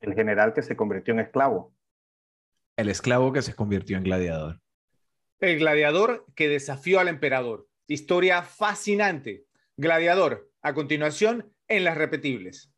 El 0.00 0.14
general 0.14 0.54
que 0.54 0.62
se 0.62 0.76
convirtió 0.76 1.12
en 1.12 1.20
esclavo. 1.20 1.74
El 2.76 2.88
esclavo 2.88 3.32
que 3.32 3.42
se 3.42 3.54
convirtió 3.54 3.96
en 3.96 4.04
gladiador. 4.04 4.60
El 5.40 5.58
gladiador 5.58 6.24
que 6.36 6.48
desafió 6.48 7.00
al 7.00 7.08
emperador. 7.08 7.68
Historia 7.88 8.42
fascinante. 8.42 9.46
Gladiador. 9.76 10.50
A 10.62 10.74
continuación, 10.74 11.52
en 11.66 11.84
las 11.84 11.96
repetibles. 11.96 12.72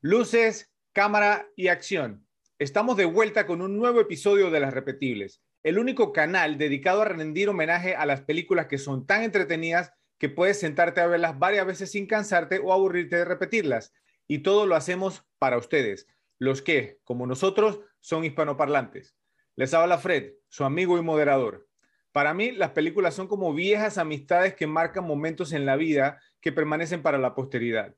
Luces, 0.00 0.72
cámara 0.92 1.48
y 1.56 1.68
acción. 1.68 2.26
Estamos 2.58 2.96
de 2.96 3.04
vuelta 3.04 3.46
con 3.46 3.60
un 3.60 3.76
nuevo 3.76 4.00
episodio 4.00 4.50
de 4.50 4.60
Las 4.60 4.74
Repetibles, 4.74 5.42
el 5.62 5.78
único 5.78 6.12
canal 6.12 6.58
dedicado 6.58 7.02
a 7.02 7.06
rendir 7.06 7.48
homenaje 7.48 7.94
a 7.94 8.06
las 8.06 8.22
películas 8.22 8.66
que 8.66 8.78
son 8.78 9.06
tan 9.06 9.22
entretenidas 9.22 9.92
que 10.18 10.28
puedes 10.28 10.58
sentarte 10.58 11.00
a 11.00 11.06
verlas 11.06 11.38
varias 11.38 11.66
veces 11.66 11.90
sin 11.90 12.06
cansarte 12.06 12.58
o 12.58 12.72
aburrirte 12.72 13.16
de 13.16 13.24
repetirlas. 13.24 13.92
Y 14.26 14.38
todo 14.38 14.66
lo 14.66 14.76
hacemos 14.76 15.24
para 15.38 15.58
ustedes, 15.58 16.06
los 16.38 16.62
que, 16.62 16.98
como 17.04 17.26
nosotros, 17.26 17.80
son 18.00 18.24
hispanoparlantes. 18.24 19.16
Les 19.56 19.74
habla 19.74 19.98
Fred, 19.98 20.32
su 20.48 20.64
amigo 20.64 20.98
y 20.98 21.02
moderador. 21.02 21.68
Para 22.12 22.34
mí, 22.34 22.52
las 22.52 22.70
películas 22.70 23.14
son 23.14 23.26
como 23.26 23.54
viejas 23.54 23.98
amistades 23.98 24.54
que 24.54 24.66
marcan 24.66 25.04
momentos 25.04 25.52
en 25.52 25.66
la 25.66 25.76
vida 25.76 26.20
que 26.40 26.52
permanecen 26.52 27.02
para 27.02 27.18
la 27.18 27.34
posteridad. 27.34 27.94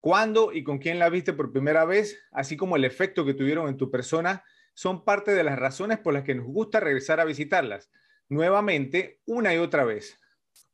¿Cuándo 0.00 0.52
y 0.52 0.62
con 0.62 0.78
quién 0.78 0.98
la 0.98 1.08
viste 1.08 1.32
por 1.32 1.50
primera 1.50 1.84
vez, 1.84 2.20
así 2.30 2.56
como 2.56 2.76
el 2.76 2.84
efecto 2.84 3.24
que 3.24 3.34
tuvieron 3.34 3.68
en 3.68 3.76
tu 3.76 3.90
persona, 3.90 4.44
son 4.78 5.04
parte 5.04 5.32
de 5.32 5.42
las 5.42 5.58
razones 5.58 5.98
por 5.98 6.14
las 6.14 6.22
que 6.22 6.36
nos 6.36 6.46
gusta 6.46 6.78
regresar 6.78 7.18
a 7.18 7.24
visitarlas, 7.24 7.90
nuevamente, 8.28 9.20
una 9.26 9.52
y 9.52 9.58
otra 9.58 9.82
vez. 9.82 10.20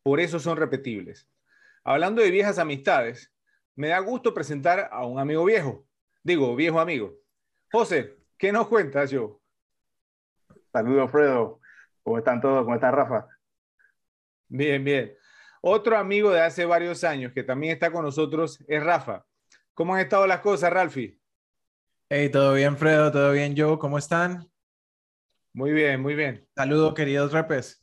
Por 0.03 0.21
eso 0.21 0.39
son 0.39 0.59
repetibles. 0.59 1.27
Hablando 1.85 2.21
de 2.21 2.31
viejas 2.31 2.59
amistades, 2.59 3.33
me 3.75 3.89
da 3.89 3.99
gusto 4.01 4.35
presentar 4.35 4.91
a 4.93 5.07
un 5.07 5.19
amigo 5.19 5.43
viejo. 5.47 5.87
Digo, 6.23 6.55
viejo 6.55 6.81
amigo. 6.81 7.15
José, 7.73 8.19
¿qué 8.37 8.53
nos 8.53 8.69
cuentas 8.69 9.11
yo? 9.11 9.41
Saludos, 10.71 11.11
Fredo. 11.11 11.61
¿Cómo 12.03 12.19
están 12.19 12.43
todos? 12.43 12.63
¿Cómo 12.65 12.75
está 12.75 12.91
Rafa? 12.91 13.27
Bien, 14.49 14.85
bien. 14.85 15.17
Otro 15.63 15.97
amigo 15.97 16.31
de 16.31 16.43
hace 16.43 16.67
varios 16.67 17.05
años 17.05 17.33
que 17.33 17.43
también 17.43 17.73
está 17.73 17.91
con 17.91 18.05
nosotros 18.05 18.63
es 18.69 18.85
Rafa. 18.85 19.25
¿Cómo 19.73 19.95
han 19.95 20.01
estado 20.01 20.27
las 20.27 20.41
cosas, 20.41 20.71
Ralfi? 20.71 21.19
Hey, 22.09 22.31
todo 22.31 22.55
bien, 22.55 22.77
Fredo, 22.79 23.11
todo 23.13 23.33
bien, 23.33 23.55
Joe, 23.57 23.79
¿cómo 23.79 23.99
están? 23.99 24.51
Muy 25.55 25.73
bien, 25.73 26.01
muy 26.03 26.15
bien. 26.15 26.47
Saludos, 26.55 26.95
queridos 26.95 27.33
repes. 27.33 27.83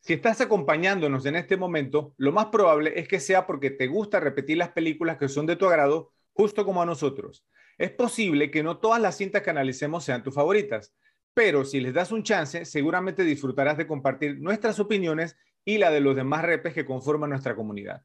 Si 0.00 0.12
estás 0.12 0.40
acompañándonos 0.40 1.24
en 1.26 1.36
este 1.36 1.56
momento, 1.56 2.14
lo 2.18 2.30
más 2.32 2.46
probable 2.46 2.98
es 2.98 3.08
que 3.08 3.20
sea 3.20 3.46
porque 3.46 3.70
te 3.70 3.86
gusta 3.86 4.20
repetir 4.20 4.58
las 4.58 4.70
películas 4.70 5.16
que 5.16 5.28
son 5.28 5.46
de 5.46 5.56
tu 5.56 5.66
agrado, 5.66 6.12
justo 6.32 6.64
como 6.64 6.82
a 6.82 6.86
nosotros. 6.86 7.46
Es 7.78 7.90
posible 7.90 8.50
que 8.50 8.62
no 8.62 8.78
todas 8.78 9.00
las 9.00 9.16
cintas 9.16 9.42
que 9.42 9.50
analicemos 9.50 10.04
sean 10.04 10.22
tus 10.22 10.34
favoritas, 10.34 10.94
pero 11.32 11.64
si 11.64 11.80
les 11.80 11.94
das 11.94 12.12
un 12.12 12.22
chance, 12.22 12.64
seguramente 12.64 13.24
disfrutarás 13.24 13.76
de 13.78 13.86
compartir 13.86 14.38
nuestras 14.40 14.78
opiniones 14.78 15.36
y 15.64 15.78
la 15.78 15.90
de 15.90 16.00
los 16.00 16.14
demás 16.14 16.42
repes 16.44 16.74
que 16.74 16.84
conforman 16.84 17.30
nuestra 17.30 17.56
comunidad. 17.56 18.04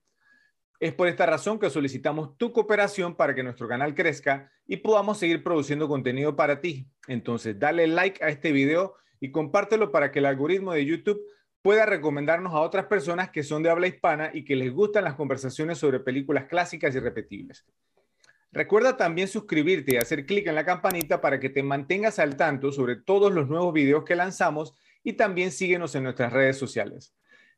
Es 0.80 0.94
por 0.94 1.09
esta 1.09 1.25
razón 1.25 1.59
que 1.59 1.69
solicitamos 1.69 2.38
tu 2.38 2.53
cooperación 2.53 3.16
para 3.16 3.35
que 3.35 3.44
nuestro 3.44 3.67
canal 3.67 3.94
crezca 3.94 4.49
y 4.66 4.77
podamos 4.77 5.17
seguir 5.17 5.44
produciendo 5.44 5.89
contenido 5.89 6.38
para 6.38 6.61
ti. 6.61 6.88
Entonces, 7.08 7.59
dale 7.59 7.86
like 7.87 8.23
a 8.23 8.30
este 8.30 8.53
video 8.53 8.95
y 9.20 9.31
compártelo 9.31 9.92
para 9.92 10.09
que 10.11 10.20
el 10.20 10.26
algoritmo 10.26 10.71
de 10.71 10.86
YouTube 10.86 11.21
pueda 11.61 11.86
recomendarnos 11.86 12.53
a 12.53 12.61
otras 12.61 12.86
personas 12.86 13.30
que 13.30 13.43
son 13.43 13.61
de 13.61 13.70
habla 13.70 13.87
hispana 13.87 14.31
y 14.33 14.45
que 14.45 14.55
les 14.55 14.71
gustan 14.71 15.03
las 15.03 15.15
conversaciones 15.15 15.77
sobre 15.77 15.99
películas 15.99 16.45
clásicas 16.45 16.95
y 16.95 16.99
repetibles. 16.99 17.65
Recuerda 18.52 18.95
también 18.95 19.27
suscribirte 19.27 19.95
y 19.95 19.98
hacer 19.98 20.26
clic 20.26 20.48
en 20.48 20.55
la 20.55 20.65
campanita 20.65 21.20
para 21.20 21.42
que 21.42 21.49
te 21.49 21.61
mantengas 21.61 22.20
al 22.20 22.37
tanto 22.37 22.71
sobre 22.71 22.95
todos 22.95 23.33
los 23.33 23.49
nuevos 23.49 23.73
videos 23.73 24.05
que 24.05 24.15
lanzamos 24.15 24.73
y 25.03 25.14
también 25.14 25.52
síguenos 25.52 25.93
en 25.95 26.03
nuestras 26.03 26.32
redes 26.32 26.58
sociales. 26.58 27.14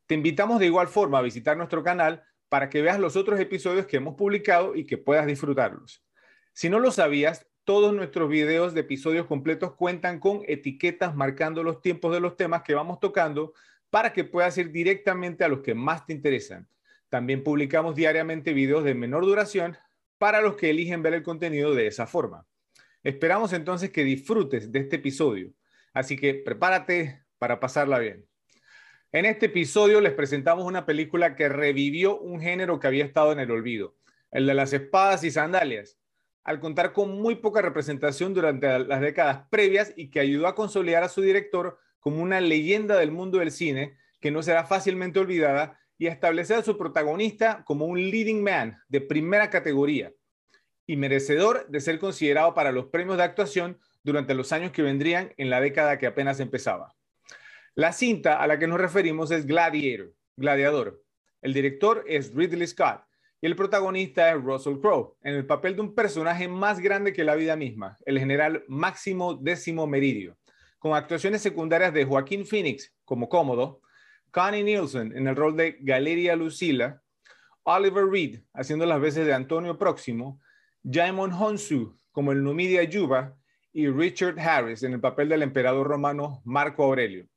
Te 0.06 0.14
invitamos 0.16 0.58
de 0.58 0.66
igual 0.66 0.88
forma 0.88 1.18
a 1.18 1.22
visitar 1.22 1.56
nuestro 1.56 1.84
canal 1.84 2.24
para 2.52 2.68
que 2.68 2.82
veas 2.82 3.00
los 3.00 3.16
otros 3.16 3.40
episodios 3.40 3.86
que 3.86 3.96
hemos 3.96 4.14
publicado 4.14 4.76
y 4.76 4.84
que 4.84 4.98
puedas 4.98 5.26
disfrutarlos. 5.26 6.04
Si 6.52 6.68
no 6.68 6.80
lo 6.80 6.90
sabías, 6.90 7.46
todos 7.64 7.94
nuestros 7.94 8.28
videos 8.28 8.74
de 8.74 8.82
episodios 8.82 9.24
completos 9.24 9.72
cuentan 9.72 10.20
con 10.20 10.42
etiquetas 10.46 11.14
marcando 11.16 11.62
los 11.62 11.80
tiempos 11.80 12.12
de 12.12 12.20
los 12.20 12.36
temas 12.36 12.60
que 12.60 12.74
vamos 12.74 13.00
tocando 13.00 13.54
para 13.88 14.12
que 14.12 14.24
puedas 14.24 14.58
ir 14.58 14.70
directamente 14.70 15.44
a 15.44 15.48
los 15.48 15.60
que 15.60 15.74
más 15.74 16.04
te 16.04 16.12
interesan. 16.12 16.68
También 17.08 17.42
publicamos 17.42 17.94
diariamente 17.94 18.52
videos 18.52 18.84
de 18.84 18.94
menor 18.94 19.24
duración 19.24 19.78
para 20.18 20.42
los 20.42 20.54
que 20.56 20.68
eligen 20.68 21.02
ver 21.02 21.14
el 21.14 21.22
contenido 21.22 21.74
de 21.74 21.86
esa 21.86 22.06
forma. 22.06 22.46
Esperamos 23.02 23.54
entonces 23.54 23.88
que 23.88 24.04
disfrutes 24.04 24.70
de 24.70 24.80
este 24.80 24.96
episodio, 24.96 25.54
así 25.94 26.18
que 26.18 26.34
prepárate 26.34 27.22
para 27.38 27.58
pasarla 27.58 27.98
bien. 27.98 28.26
En 29.14 29.26
este 29.26 29.44
episodio 29.44 30.00
les 30.00 30.14
presentamos 30.14 30.64
una 30.64 30.86
película 30.86 31.36
que 31.36 31.50
revivió 31.50 32.18
un 32.18 32.40
género 32.40 32.80
que 32.80 32.86
había 32.86 33.04
estado 33.04 33.30
en 33.32 33.40
el 33.40 33.50
olvido, 33.50 33.94
el 34.30 34.46
de 34.46 34.54
las 34.54 34.72
espadas 34.72 35.22
y 35.22 35.30
sandalias, 35.30 35.98
al 36.44 36.60
contar 36.60 36.94
con 36.94 37.20
muy 37.20 37.34
poca 37.34 37.60
representación 37.60 38.32
durante 38.32 38.78
las 38.78 39.02
décadas 39.02 39.46
previas 39.50 39.92
y 39.96 40.08
que 40.08 40.20
ayudó 40.20 40.46
a 40.46 40.54
consolidar 40.54 41.02
a 41.02 41.10
su 41.10 41.20
director 41.20 41.78
como 42.00 42.22
una 42.22 42.40
leyenda 42.40 42.96
del 42.96 43.10
mundo 43.10 43.36
del 43.36 43.50
cine 43.50 43.98
que 44.18 44.30
no 44.30 44.42
será 44.42 44.64
fácilmente 44.64 45.20
olvidada 45.20 45.78
y 45.98 46.06
a 46.06 46.12
establecer 46.12 46.56
a 46.56 46.62
su 46.62 46.78
protagonista 46.78 47.64
como 47.66 47.84
un 47.84 48.00
leading 48.00 48.42
man 48.42 48.78
de 48.88 49.02
primera 49.02 49.50
categoría 49.50 50.14
y 50.86 50.96
merecedor 50.96 51.68
de 51.68 51.82
ser 51.82 51.98
considerado 51.98 52.54
para 52.54 52.72
los 52.72 52.86
premios 52.86 53.18
de 53.18 53.24
actuación 53.24 53.78
durante 54.04 54.32
los 54.32 54.52
años 54.52 54.72
que 54.72 54.80
vendrían 54.80 55.34
en 55.36 55.50
la 55.50 55.60
década 55.60 55.98
que 55.98 56.06
apenas 56.06 56.40
empezaba. 56.40 56.94
La 57.74 57.94
cinta 57.94 58.38
a 58.38 58.46
la 58.46 58.58
que 58.58 58.66
nos 58.66 58.78
referimos 58.78 59.30
es 59.30 59.46
Gladiator, 59.46 60.12
Gladiador. 60.36 61.02
El 61.40 61.54
director 61.54 62.04
es 62.06 62.34
Ridley 62.34 62.66
Scott 62.66 63.00
y 63.40 63.46
el 63.46 63.56
protagonista 63.56 64.30
es 64.30 64.42
Russell 64.42 64.78
Crowe, 64.78 65.16
en 65.22 65.36
el 65.36 65.46
papel 65.46 65.76
de 65.76 65.80
un 65.80 65.94
personaje 65.94 66.48
más 66.48 66.80
grande 66.80 67.14
que 67.14 67.24
la 67.24 67.34
vida 67.34 67.56
misma, 67.56 67.96
el 68.04 68.18
general 68.18 68.62
Máximo 68.68 69.36
Décimo 69.36 69.86
Meridio, 69.86 70.36
con 70.78 70.94
actuaciones 70.94 71.40
secundarias 71.40 71.94
de 71.94 72.04
Joaquín 72.04 72.44
Phoenix 72.44 72.94
como 73.06 73.30
cómodo, 73.30 73.80
Connie 74.30 74.62
Nielsen 74.62 75.16
en 75.16 75.26
el 75.26 75.34
rol 75.34 75.56
de 75.56 75.78
Galeria 75.80 76.36
Lucila, 76.36 77.02
Oliver 77.62 78.04
Reed 78.04 78.40
haciendo 78.52 78.84
las 78.84 79.00
veces 79.00 79.24
de 79.24 79.32
Antonio 79.32 79.78
Próximo, 79.78 80.42
Jaimon 80.84 81.32
Honsu 81.32 81.98
como 82.10 82.32
el 82.32 82.44
Numidia 82.44 82.82
Yuba 82.82 83.34
y 83.72 83.88
Richard 83.88 84.38
Harris 84.38 84.82
en 84.82 84.92
el 84.92 85.00
papel 85.00 85.30
del 85.30 85.42
emperador 85.42 85.86
romano 85.86 86.42
Marco 86.44 86.84
Aurelio. 86.84 87.31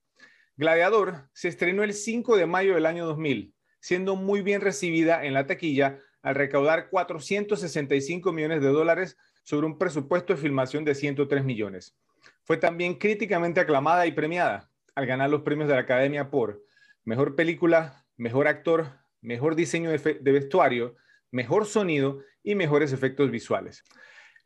Gladiador 0.57 1.29
se 1.33 1.49
estrenó 1.49 1.83
el 1.83 1.93
5 1.93 2.37
de 2.37 2.45
mayo 2.45 2.75
del 2.75 2.85
año 2.85 3.05
2000, 3.05 3.53
siendo 3.81 4.15
muy 4.15 4.41
bien 4.41 4.61
recibida 4.61 5.25
en 5.25 5.33
la 5.33 5.47
taquilla 5.47 5.99
al 6.21 6.35
recaudar 6.35 6.89
465 6.89 8.31
millones 8.31 8.61
de 8.61 8.69
dólares 8.69 9.17
sobre 9.43 9.67
un 9.67 9.77
presupuesto 9.77 10.33
de 10.33 10.41
filmación 10.41 10.85
de 10.85 10.95
103 10.95 11.43
millones. 11.43 11.97
Fue 12.43 12.57
también 12.57 12.95
críticamente 12.95 13.59
aclamada 13.59 14.07
y 14.07 14.13
premiada 14.13 14.71
al 14.95 15.05
ganar 15.05 15.29
los 15.29 15.41
premios 15.41 15.67
de 15.67 15.75
la 15.75 15.81
Academia 15.81 16.31
por 16.31 16.63
Mejor 17.03 17.35
Película, 17.35 18.05
Mejor 18.15 18.47
Actor, 18.47 18.93
Mejor 19.21 19.55
Diseño 19.55 19.91
de, 19.91 20.31
Vestuario, 20.31 20.95
Mejor 21.31 21.65
Sonido 21.65 22.21
y 22.43 22.55
Mejores 22.55 22.93
Efectos 22.93 23.29
Visuales. 23.29 23.83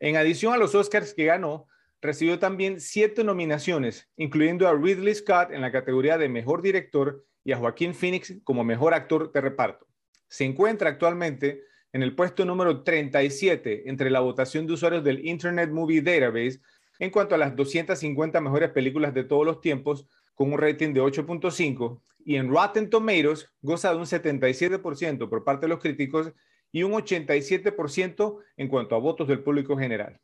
En 0.00 0.16
adición 0.16 0.52
a 0.52 0.58
los 0.58 0.74
Oscars 0.74 1.14
que 1.14 1.26
ganó, 1.26 1.68
Recibió 2.02 2.38
también 2.38 2.80
siete 2.80 3.24
nominaciones, 3.24 4.08
incluyendo 4.16 4.66
a 4.66 4.74
Ridley 4.74 5.14
Scott 5.14 5.50
en 5.50 5.60
la 5.60 5.70
categoría 5.70 6.16
de 6.16 6.28
Mejor 6.28 6.62
Director 6.62 7.24
y 7.44 7.52
a 7.52 7.58
Joaquín 7.58 7.94
Phoenix 7.94 8.34
como 8.44 8.64
Mejor 8.64 8.94
Actor 8.94 9.32
de 9.32 9.40
Reparto. 9.40 9.86
Se 10.28 10.44
encuentra 10.44 10.88
actualmente 10.88 11.64
en 11.92 12.02
el 12.02 12.14
puesto 12.14 12.44
número 12.44 12.82
37 12.82 13.88
entre 13.90 14.10
la 14.10 14.20
votación 14.20 14.66
de 14.66 14.74
usuarios 14.74 15.04
del 15.04 15.26
Internet 15.26 15.70
Movie 15.70 16.02
Database 16.02 16.60
en 17.00 17.10
cuanto 17.10 17.34
a 17.34 17.38
las 17.38 17.56
250 17.56 18.40
mejores 18.40 18.70
películas 18.70 19.12
de 19.12 19.24
todos 19.24 19.44
los 19.44 19.60
tiempos, 19.60 20.06
con 20.34 20.52
un 20.52 20.58
rating 20.58 20.92
de 20.92 21.02
8.5, 21.02 22.00
y 22.24 22.36
en 22.36 22.50
Rotten 22.50 22.90
Tomatoes 22.90 23.50
goza 23.62 23.90
de 23.90 23.96
un 23.96 24.04
77% 24.04 25.28
por 25.28 25.42
parte 25.44 25.66
de 25.66 25.70
los 25.70 25.80
críticos 25.80 26.32
y 26.70 26.82
un 26.82 26.92
87% 26.92 28.38
en 28.56 28.68
cuanto 28.68 28.94
a 28.94 28.98
votos 28.98 29.26
del 29.26 29.42
público 29.42 29.76
general. 29.76 30.20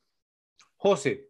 José, 0.76 1.28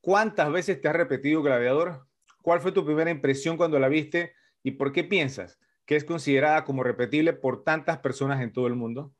¿Cuántas 0.00 0.50
veces 0.52 0.80
te 0.80 0.88
has 0.88 0.96
repetido 0.96 1.42
Gladiador? 1.42 2.06
¿Cuál 2.42 2.60
fue 2.60 2.72
tu 2.72 2.84
primera 2.84 3.10
impresión 3.10 3.56
cuando 3.56 3.78
la 3.78 3.88
viste 3.88 4.34
y 4.62 4.72
por 4.72 4.92
qué 4.92 5.04
piensas 5.04 5.58
que 5.84 5.96
es 5.96 6.04
considerada 6.04 6.64
como 6.64 6.82
repetible 6.82 7.32
por 7.32 7.64
tantas 7.64 7.98
personas 7.98 8.40
en 8.42 8.52
todo 8.52 8.66
el 8.66 8.74
mundo? 8.74 9.14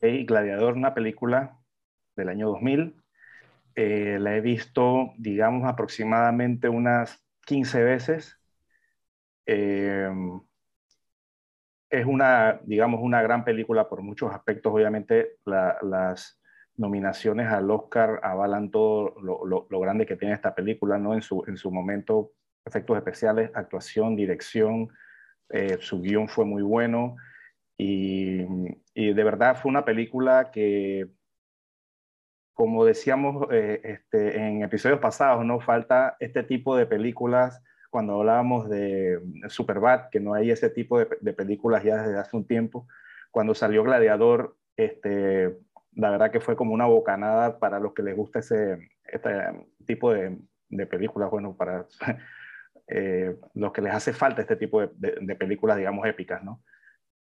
Gladiador, 0.00 0.74
una 0.74 0.94
película 0.94 1.58
del 2.14 2.28
año 2.28 2.48
2000. 2.48 3.02
Eh, 3.74 4.18
la 4.20 4.36
he 4.36 4.40
visto, 4.40 5.12
digamos, 5.18 5.68
aproximadamente 5.68 6.68
unas 6.68 7.24
15 7.44 7.82
veces. 7.82 8.38
Eh, 9.46 10.10
es 11.90 12.06
una, 12.06 12.60
digamos, 12.64 13.00
una 13.02 13.22
gran 13.22 13.44
película 13.44 13.88
por 13.88 14.02
muchos 14.02 14.32
aspectos. 14.32 14.72
Obviamente, 14.72 15.36
las 15.44 16.40
nominaciones 16.76 17.48
al 17.48 17.70
Oscar 17.70 18.20
avalan 18.22 18.70
todo 18.70 19.14
lo, 19.20 19.80
grande 19.80 20.06
que 20.06 20.16
tiene 20.16 20.34
esta 20.34 20.54
película, 20.54 20.98
¿no? 20.98 21.14
En 21.14 21.22
su, 21.22 21.44
en 21.46 21.56
su 21.56 21.70
momento, 21.70 22.32
efectos 22.64 22.96
especiales, 22.96 23.50
actuación, 23.54 24.16
dirección, 24.16 24.88
eh, 25.50 25.78
su 25.80 26.00
guion 26.00 26.28
fue 26.28 26.44
muy 26.44 26.62
bueno 26.62 27.16
y, 27.78 28.42
y, 28.94 29.12
de 29.12 29.24
verdad 29.24 29.56
fue 29.56 29.70
una 29.70 29.84
película 29.84 30.50
que, 30.50 31.08
como 32.56 32.86
decíamos 32.86 33.46
eh, 33.52 33.80
este, 33.84 34.38
en 34.38 34.62
episodios 34.62 34.98
pasados, 34.98 35.44
no 35.44 35.60
falta 35.60 36.16
este 36.20 36.42
tipo 36.42 36.74
de 36.74 36.86
películas 36.86 37.62
cuando 37.90 38.14
hablábamos 38.14 38.68
de 38.70 39.20
Superbad, 39.48 40.08
que 40.10 40.20
no 40.20 40.32
hay 40.32 40.50
ese 40.50 40.70
tipo 40.70 40.98
de, 40.98 41.32
películas 41.34 41.84
ya 41.84 42.02
desde 42.02 42.18
hace 42.18 42.36
un 42.36 42.46
tiempo. 42.46 42.88
Cuando 43.30 43.54
salió 43.54 43.82
Gladiador, 43.84 44.56
este, 44.76 45.58
la 45.96 46.10
verdad 46.10 46.30
que 46.30 46.40
fue 46.40 46.54
como 46.56 46.72
una 46.72 46.86
bocanada 46.86 47.58
para 47.58 47.80
los 47.80 47.92
que 47.92 48.02
les 48.02 48.14
gusta 48.14 48.38
ese 48.38 48.78
este 49.04 49.30
tipo 49.86 50.12
de, 50.12 50.38
de 50.68 50.86
películas, 50.86 51.30
bueno, 51.30 51.56
para 51.56 51.86
eh, 52.88 53.36
los 53.54 53.72
que 53.72 53.82
les 53.82 53.92
hace 53.92 54.12
falta 54.12 54.42
este 54.42 54.56
tipo 54.56 54.80
de, 54.80 55.36
películas, 55.36 55.76
digamos, 55.76 56.06
épicas, 56.06 56.42
¿no? 56.42 56.62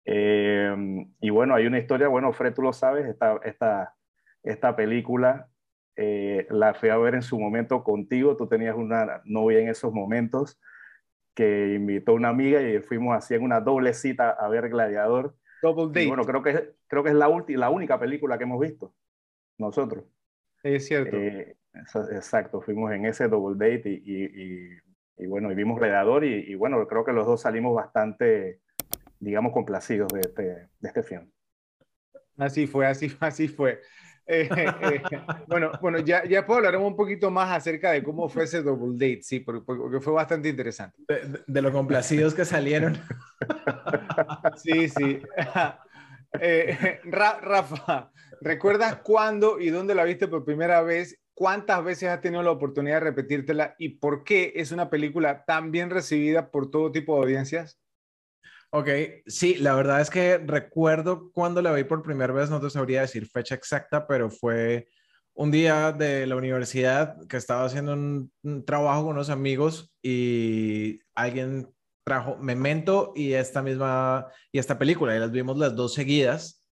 Eh, 0.04 0.74
y 1.20 1.30
bueno, 1.30 1.54
hay 1.54 1.66
una 1.66 1.78
historia, 1.78 2.08
bueno, 2.08 2.32
Fred, 2.32 2.54
tú 2.54 2.62
lo 2.62 2.72
sabes, 2.72 3.06
esta, 3.06 3.38
esta, 3.44 3.94
esta 4.42 4.74
película 4.74 5.48
eh, 5.96 6.46
la 6.50 6.74
fui 6.74 6.88
a 6.88 6.96
ver 6.96 7.14
en 7.14 7.22
su 7.22 7.38
momento 7.38 7.84
contigo, 7.84 8.36
tú 8.36 8.48
tenías 8.48 8.74
una 8.76 9.22
novia 9.24 9.60
en 9.60 9.68
esos 9.68 9.92
momentos 9.92 10.60
que 11.34 11.74
invitó 11.74 12.12
a 12.12 12.16
una 12.16 12.28
amiga 12.28 12.60
y 12.60 12.80
fuimos 12.80 13.16
así 13.16 13.34
en 13.34 13.42
una 13.42 13.60
doble 13.60 13.94
cita 13.94 14.30
a 14.30 14.48
ver 14.48 14.68
Gladiador. 14.68 15.34
Double 15.62 15.86
date. 15.86 16.08
bueno, 16.08 16.24
creo 16.24 16.42
que, 16.42 16.74
creo 16.88 17.02
que 17.02 17.10
es 17.10 17.14
la, 17.14 17.28
la 17.48 17.70
única 17.70 17.98
película 17.98 18.36
que 18.36 18.44
hemos 18.44 18.60
visto 18.60 18.92
nosotros. 19.58 20.04
Es 20.62 20.86
cierto. 20.86 21.16
Eh, 21.16 21.56
exacto, 22.10 22.60
fuimos 22.60 22.92
en 22.92 23.06
ese 23.06 23.28
double 23.28 23.56
date 23.56 23.90
y, 23.90 24.78
y, 25.16 25.26
bueno, 25.26 25.50
y 25.52 25.54
vimos 25.54 25.78
Gladiador 25.78 26.24
y, 26.24 26.54
bueno, 26.54 26.86
creo 26.86 27.04
que 27.04 27.12
los 27.12 27.26
dos 27.26 27.40
salimos 27.40 27.74
bastante, 27.74 28.60
digamos, 29.20 29.52
complacidos 29.52 30.12
de 30.12 30.20
este, 30.20 30.42
de 30.42 30.88
este 30.88 31.02
film. 31.02 31.30
Así 32.36 32.66
fue, 32.66 32.86
así, 32.86 33.16
así 33.20 33.48
fue. 33.48 33.80
Eh, 34.26 34.48
eh, 34.82 35.02
bueno, 35.46 35.72
bueno, 35.80 35.98
ya, 35.98 36.24
ya 36.24 36.46
puedo 36.46 36.58
hablar 36.58 36.76
un 36.76 36.96
poquito 36.96 37.30
más 37.30 37.50
acerca 37.50 37.92
de 37.92 38.02
cómo 38.02 38.28
fue 38.28 38.44
ese 38.44 38.62
double 38.62 38.92
date, 38.94 39.22
sí, 39.22 39.40
porque, 39.40 40.00
fue 40.00 40.12
bastante 40.12 40.48
interesante. 40.48 40.96
De, 41.46 41.62
lo 41.62 41.72
complacidos 41.72 42.34
que 42.34 42.44
salieron. 42.44 42.98
Sí, 44.56 44.88
sí. 44.88 45.20
Eh, 46.40 46.98
Rafa, 47.04 48.10
¿recuerdas 48.40 48.96
cuándo 49.02 49.60
y 49.60 49.68
dónde 49.68 49.94
la 49.94 50.04
viste 50.04 50.28
por 50.28 50.46
primera 50.46 50.80
vez? 50.80 51.20
¿Cuántas 51.34 51.84
veces 51.84 52.08
has 52.08 52.22
tenido 52.22 52.42
la 52.42 52.52
oportunidad 52.52 52.96
de 52.96 53.00
repetírtela? 53.00 53.74
¿Y 53.78 53.98
por 53.98 54.24
qué 54.24 54.54
es 54.56 54.72
una 54.72 54.88
película 54.88 55.44
tan 55.44 55.70
bien 55.70 55.90
recibida 55.90 56.50
por 56.50 56.70
todo 56.70 56.90
tipo 56.90 57.16
de 57.16 57.20
audiencias? 57.20 57.78
Ok, 58.74 58.88
sí, 59.26 59.56
la 59.56 59.74
verdad 59.74 60.00
es 60.00 60.08
que 60.08 60.38
recuerdo 60.38 61.30
cuando 61.32 61.60
la 61.60 61.74
vi 61.74 61.84
por 61.84 62.02
primera 62.02 62.32
vez, 62.32 62.48
no 62.48 62.58
te 62.58 62.70
sabría 62.70 63.02
decir 63.02 63.26
fecha 63.26 63.54
exacta, 63.54 64.06
pero 64.06 64.30
fue 64.30 64.88
un 65.34 65.50
día 65.50 65.92
de 65.92 66.26
la 66.26 66.36
universidad 66.36 67.18
que 67.28 67.36
estaba 67.36 67.66
haciendo 67.66 67.92
un, 67.92 68.64
trabajo 68.64 69.02
con 69.02 69.12
unos 69.12 69.28
amigos 69.28 69.94
y 70.00 71.00
alguien 71.14 71.68
trajo 72.02 72.38
Memento 72.38 73.12
y 73.14 73.34
esta 73.34 73.60
misma, 73.60 74.28
y 74.50 74.58
esta 74.58 74.78
película, 74.78 75.14
y 75.14 75.18
las 75.18 75.30
vimos 75.30 75.58
las 75.58 75.76
dos 75.76 75.92
seguidas. 75.92 76.66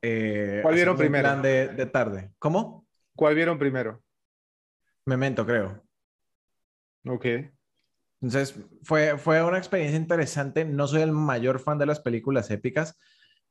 Eh, 0.00 0.60
¿Cuál 0.62 0.74
vieron 0.74 0.96
primero? 0.96 1.36
de, 1.42 1.68
de 1.68 1.84
tarde. 1.84 2.32
¿Cómo? 2.38 2.86
¿Cuál 3.14 3.34
vieron 3.34 3.58
primero? 3.58 4.02
Memento, 5.04 5.44
creo. 5.44 5.82
Ok. 7.04 7.26
Entonces, 8.22 8.54
fue, 8.84 9.18
fue 9.18 9.42
una 9.42 9.58
experiencia 9.58 9.98
interesante. 9.98 10.64
No 10.64 10.86
soy 10.86 11.02
el 11.02 11.12
mayor 11.12 11.58
fan 11.58 11.78
de 11.78 11.86
las 11.86 12.00
películas 12.00 12.50
épicas. 12.50 12.98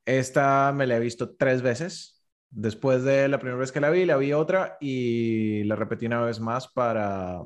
Esta 0.05 0.71
me 0.73 0.87
la 0.87 0.95
he 0.95 0.99
visto 0.99 1.35
tres 1.35 1.61
veces. 1.61 2.25
Después 2.49 3.03
de 3.03 3.27
la 3.27 3.37
primera 3.37 3.59
vez 3.59 3.71
que 3.71 3.81
la 3.81 3.89
vi, 3.89 4.05
la 4.05 4.17
vi 4.17 4.33
otra 4.33 4.77
y 4.79 5.63
la 5.65 5.75
repetí 5.75 6.05
una 6.05 6.21
vez 6.21 6.39
más 6.39 6.69
para, 6.69 7.41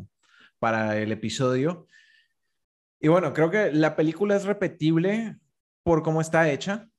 para 0.59 0.97
el 0.97 1.11
episodio. 1.11 1.87
Y 2.99 3.07
bueno, 3.07 3.33
creo 3.33 3.49
que 3.49 3.71
la 3.71 3.95
película 3.95 4.35
es 4.35 4.45
repetible 4.45 5.37
por 5.83 6.03
cómo 6.03 6.21
está 6.21 6.49
hecha. 6.49 6.89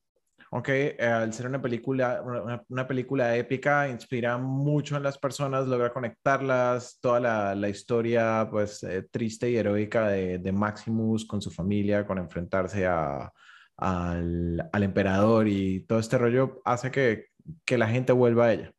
Ok, 0.51 0.69
eh, 0.69 0.97
al 1.01 1.33
ser 1.33 1.47
una 1.47 1.61
película, 1.61 2.23
una, 2.69 2.87
película 2.87 3.37
épica, 3.37 3.89
inspira 3.89 4.39
mucho 4.39 4.97
en 4.97 5.03
las 5.03 5.19
personas, 5.19 5.67
logra 5.67 5.93
conectarlas, 5.93 6.99
toda 7.01 7.19
la, 7.19 7.55
la 7.55 7.69
historia 7.69 8.47
pues 8.51 8.83
eh, 8.85 9.03
triste 9.11 9.51
y 9.51 9.57
heroica 9.57 10.09
de, 10.09 10.39
de, 10.39 10.53
Maximus 10.53 11.27
con 11.27 11.43
su 11.43 11.51
familia, 11.51 12.07
con 12.07 12.19
enfrentarse 12.19 12.87
a, 12.87 13.33
al, 13.77 14.69
al, 14.73 14.83
emperador 14.85 15.49
y 15.49 15.81
todo 15.81 15.99
este 15.99 16.17
rollo 16.17 16.63
hace 16.65 16.91
que, 16.93 17.27
que 17.65 17.77
la 17.77 17.89
gente 17.89 18.13
vuelva 18.13 18.47
a 18.47 18.53
ella. 18.53 18.73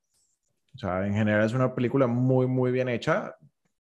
O 0.75 0.77
sea, 0.79 1.05
en 1.05 1.13
general 1.13 1.45
es 1.45 1.53
una 1.53 1.75
película 1.75 2.07
muy, 2.07 2.47
muy 2.47 2.71
bien 2.71 2.87
hecha, 2.87 3.35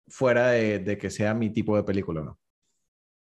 fuera 0.07 0.50
de, 0.50 0.80
de 0.80 0.97
que 0.97 1.09
sea 1.09 1.33
mi 1.33 1.50
tipo 1.50 1.75
de 1.75 1.83
película, 1.83 2.21
¿no? 2.21 2.39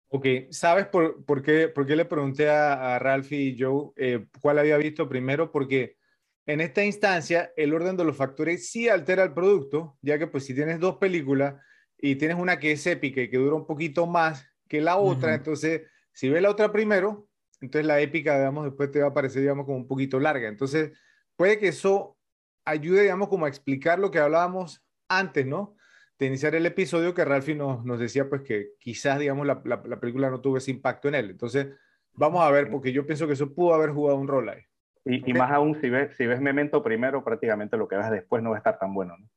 Ok, 0.09 0.25
¿sabes 0.51 0.87
por, 0.87 1.25
por, 1.25 1.41
qué, 1.41 1.67
por 1.67 1.85
qué, 1.85 1.95
le 1.95 2.05
pregunté 2.05 2.49
a, 2.49 2.95
a 2.95 2.99
Ralph 2.99 3.31
y 3.31 3.57
Joe 3.59 3.91
eh, 3.97 4.25
cuál 4.41 4.59
había 4.59 4.77
visto 4.77 5.09
primero? 5.09 5.51
Porque 5.51 5.97
en 6.45 6.61
esta 6.61 6.83
instancia 6.85 7.51
el 7.57 7.73
orden 7.73 7.97
de 7.97 8.05
los 8.05 8.15
factores 8.15 8.69
sí 8.69 8.87
altera 8.87 9.23
el 9.23 9.33
producto, 9.33 9.97
ya 10.01 10.17
que 10.17 10.27
pues 10.27 10.45
si 10.45 10.55
tienes 10.55 10.79
dos 10.79 10.95
películas 10.95 11.55
y 11.97 12.15
tienes 12.15 12.37
una 12.37 12.57
que 12.57 12.71
es 12.71 12.87
épica 12.87 13.21
y 13.21 13.29
que 13.29 13.37
dura 13.37 13.55
un 13.55 13.67
poquito 13.67 14.07
más 14.07 14.45
que 14.69 14.79
la 14.79 14.97
otra, 14.97 15.35
entonces 15.35 15.81
si 16.13 16.29
ves 16.29 16.41
la 16.41 16.49
otra 16.49 16.71
primero, 16.71 17.27
entonces 17.61 17.85
la 17.85 17.99
épica, 17.99 18.37
digamos, 18.37 18.65
después 18.65 18.91
te 18.91 19.01
va 19.01 19.07
a 19.07 19.13
parecer, 19.13 19.41
digamos, 19.41 19.65
como 19.65 19.77
un 19.77 19.87
poquito 19.87 20.19
larga. 20.19 20.47
Entonces 20.47 20.91
puede 21.35 21.59
que 21.59 21.69
eso 21.69 22.17
ayude, 22.65 23.03
digamos, 23.03 23.29
como 23.29 23.45
a 23.45 23.49
explicar 23.49 23.99
lo 23.99 24.11
que 24.11 24.19
hablábamos 24.19 24.83
antes, 25.07 25.45
¿no? 25.45 25.76
De 26.19 26.25
iniciar 26.25 26.55
el 26.55 26.65
episodio 26.65 27.13
que 27.13 27.25
Ralphie 27.25 27.55
nos, 27.55 27.85
nos 27.85 27.99
decía 27.99 28.27
pues 28.27 28.41
que 28.41 28.71
quizás, 28.79 29.19
digamos, 29.19 29.45
la, 29.45 29.61
la, 29.63 29.99
película 29.99 30.29
no 30.29 30.41
tuvo 30.41 30.57
ese 30.57 30.71
impacto 30.71 31.07
en 31.07 31.15
él. 31.15 31.29
Entonces, 31.29 31.67
vamos 32.13 32.43
a 32.43 32.51
ver, 32.51 32.69
porque 32.69 32.91
yo 32.91 33.05
pienso 33.05 33.27
que 33.27 33.33
eso 33.33 33.53
pudo 33.53 33.73
haber 33.73 33.91
jugado 33.91 34.17
un 34.17 34.27
rol 34.27 34.49
ahí. 34.49 34.61
Y, 35.05 35.29
y 35.29 35.33
más 35.33 35.51
aún, 35.51 35.79
si 35.79 35.89
ves, 35.89 36.15
si 36.17 36.25
ves 36.25 36.41
Memento 36.41 36.83
primero, 36.83 37.23
prácticamente 37.23 37.77
lo 37.77 37.87
que 37.87 37.95
ves 37.95 38.09
después 38.09 38.43
no 38.43 38.49
va 38.49 38.57
a 38.57 38.59
estar 38.59 38.77
tan 38.77 38.93
bueno, 38.93 39.15
¿no? 39.17 39.29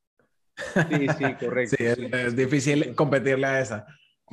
Sí, 0.88 1.06
sí, 1.16 1.34
correcto. 1.46 1.76
sí, 1.78 1.84
es, 1.84 2.36
difícil 2.36 2.94
competirle 2.94 3.46
a 3.46 3.60
esa. 3.60 3.86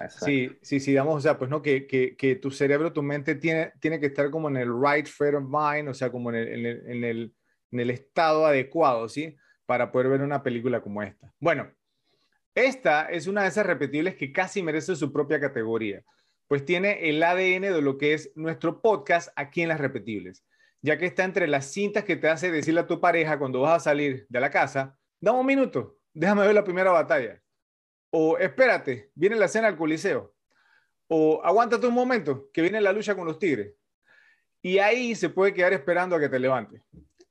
Sí, 0.09 0.51
sí, 0.61 0.79
sí, 0.79 0.91
digamos, 0.91 1.15
o 1.15 1.21
sea, 1.21 1.37
pues 1.37 1.49
no, 1.49 1.61
que, 1.61 1.87
que, 1.87 2.15
que, 2.15 2.35
tu 2.35 2.51
cerebro, 2.51 2.93
tu 2.93 3.01
mente 3.01 3.35
tiene, 3.35 3.73
tiene 3.79 3.99
que 3.99 4.07
estar 4.07 4.29
como 4.29 4.47
en 4.47 4.57
el 4.57 4.69
right 4.69 5.07
frame 5.07 5.37
of 5.37 5.45
mind, 5.45 5.89
o 5.89 5.93
sea, 5.93 6.11
como 6.11 6.29
en 6.29 6.35
el, 6.35 6.47
en 6.47 6.65
el, 6.65 6.87
en 6.87 7.03
el, 7.03 7.33
en 7.71 7.79
el 7.79 7.89
estado 7.89 8.45
adecuado, 8.45 9.09
¿sí? 9.09 9.35
Para 9.65 9.91
poder 9.91 10.09
ver 10.09 10.21
una 10.21 10.43
película 10.43 10.81
como 10.81 11.01
esta. 11.01 11.33
Bueno, 11.39 11.71
esta 12.57 13.05
es 13.05 13.27
una 13.27 13.43
de 13.43 13.49
esas 13.49 13.67
repetibles 13.67 14.15
que 14.15 14.33
casi 14.33 14.63
merece 14.63 14.95
su 14.95 15.13
propia 15.13 15.39
categoría, 15.39 16.03
pues 16.47 16.65
tiene 16.65 17.07
el 17.07 17.21
ADN 17.21 17.61
de 17.61 17.81
lo 17.83 17.99
que 17.99 18.15
es 18.15 18.31
nuestro 18.35 18.81
podcast 18.81 19.29
aquí 19.35 19.61
en 19.61 19.69
las 19.69 19.79
repetibles, 19.79 20.43
ya 20.81 20.97
que 20.97 21.05
está 21.05 21.23
entre 21.23 21.47
las 21.47 21.71
cintas 21.71 22.03
que 22.03 22.15
te 22.15 22.27
hace 22.27 22.49
decirle 22.49 22.79
a 22.79 22.87
tu 22.87 22.99
pareja 22.99 23.37
cuando 23.37 23.61
vas 23.61 23.75
a 23.75 23.91
salir 23.91 24.25
de 24.27 24.39
la 24.39 24.49
casa, 24.49 24.97
dame 25.21 25.39
un 25.39 25.45
minuto, 25.45 25.99
déjame 26.15 26.47
ver 26.47 26.55
la 26.55 26.63
primera 26.63 26.89
batalla. 26.89 27.39
O 28.09 28.39
espérate, 28.39 29.11
viene 29.13 29.35
la 29.35 29.47
cena 29.47 29.67
al 29.67 29.77
coliseo. 29.77 30.33
O 31.09 31.39
aguántate 31.43 31.85
un 31.85 31.93
momento, 31.93 32.49
que 32.51 32.63
viene 32.63 32.81
la 32.81 32.91
lucha 32.91 33.13
con 33.13 33.27
los 33.27 33.37
tigres. 33.37 33.75
Y 34.63 34.79
ahí 34.79 35.13
se 35.13 35.29
puede 35.29 35.53
quedar 35.53 35.73
esperando 35.73 36.15
a 36.15 36.19
que 36.19 36.27
te 36.27 36.39
levantes. 36.39 36.81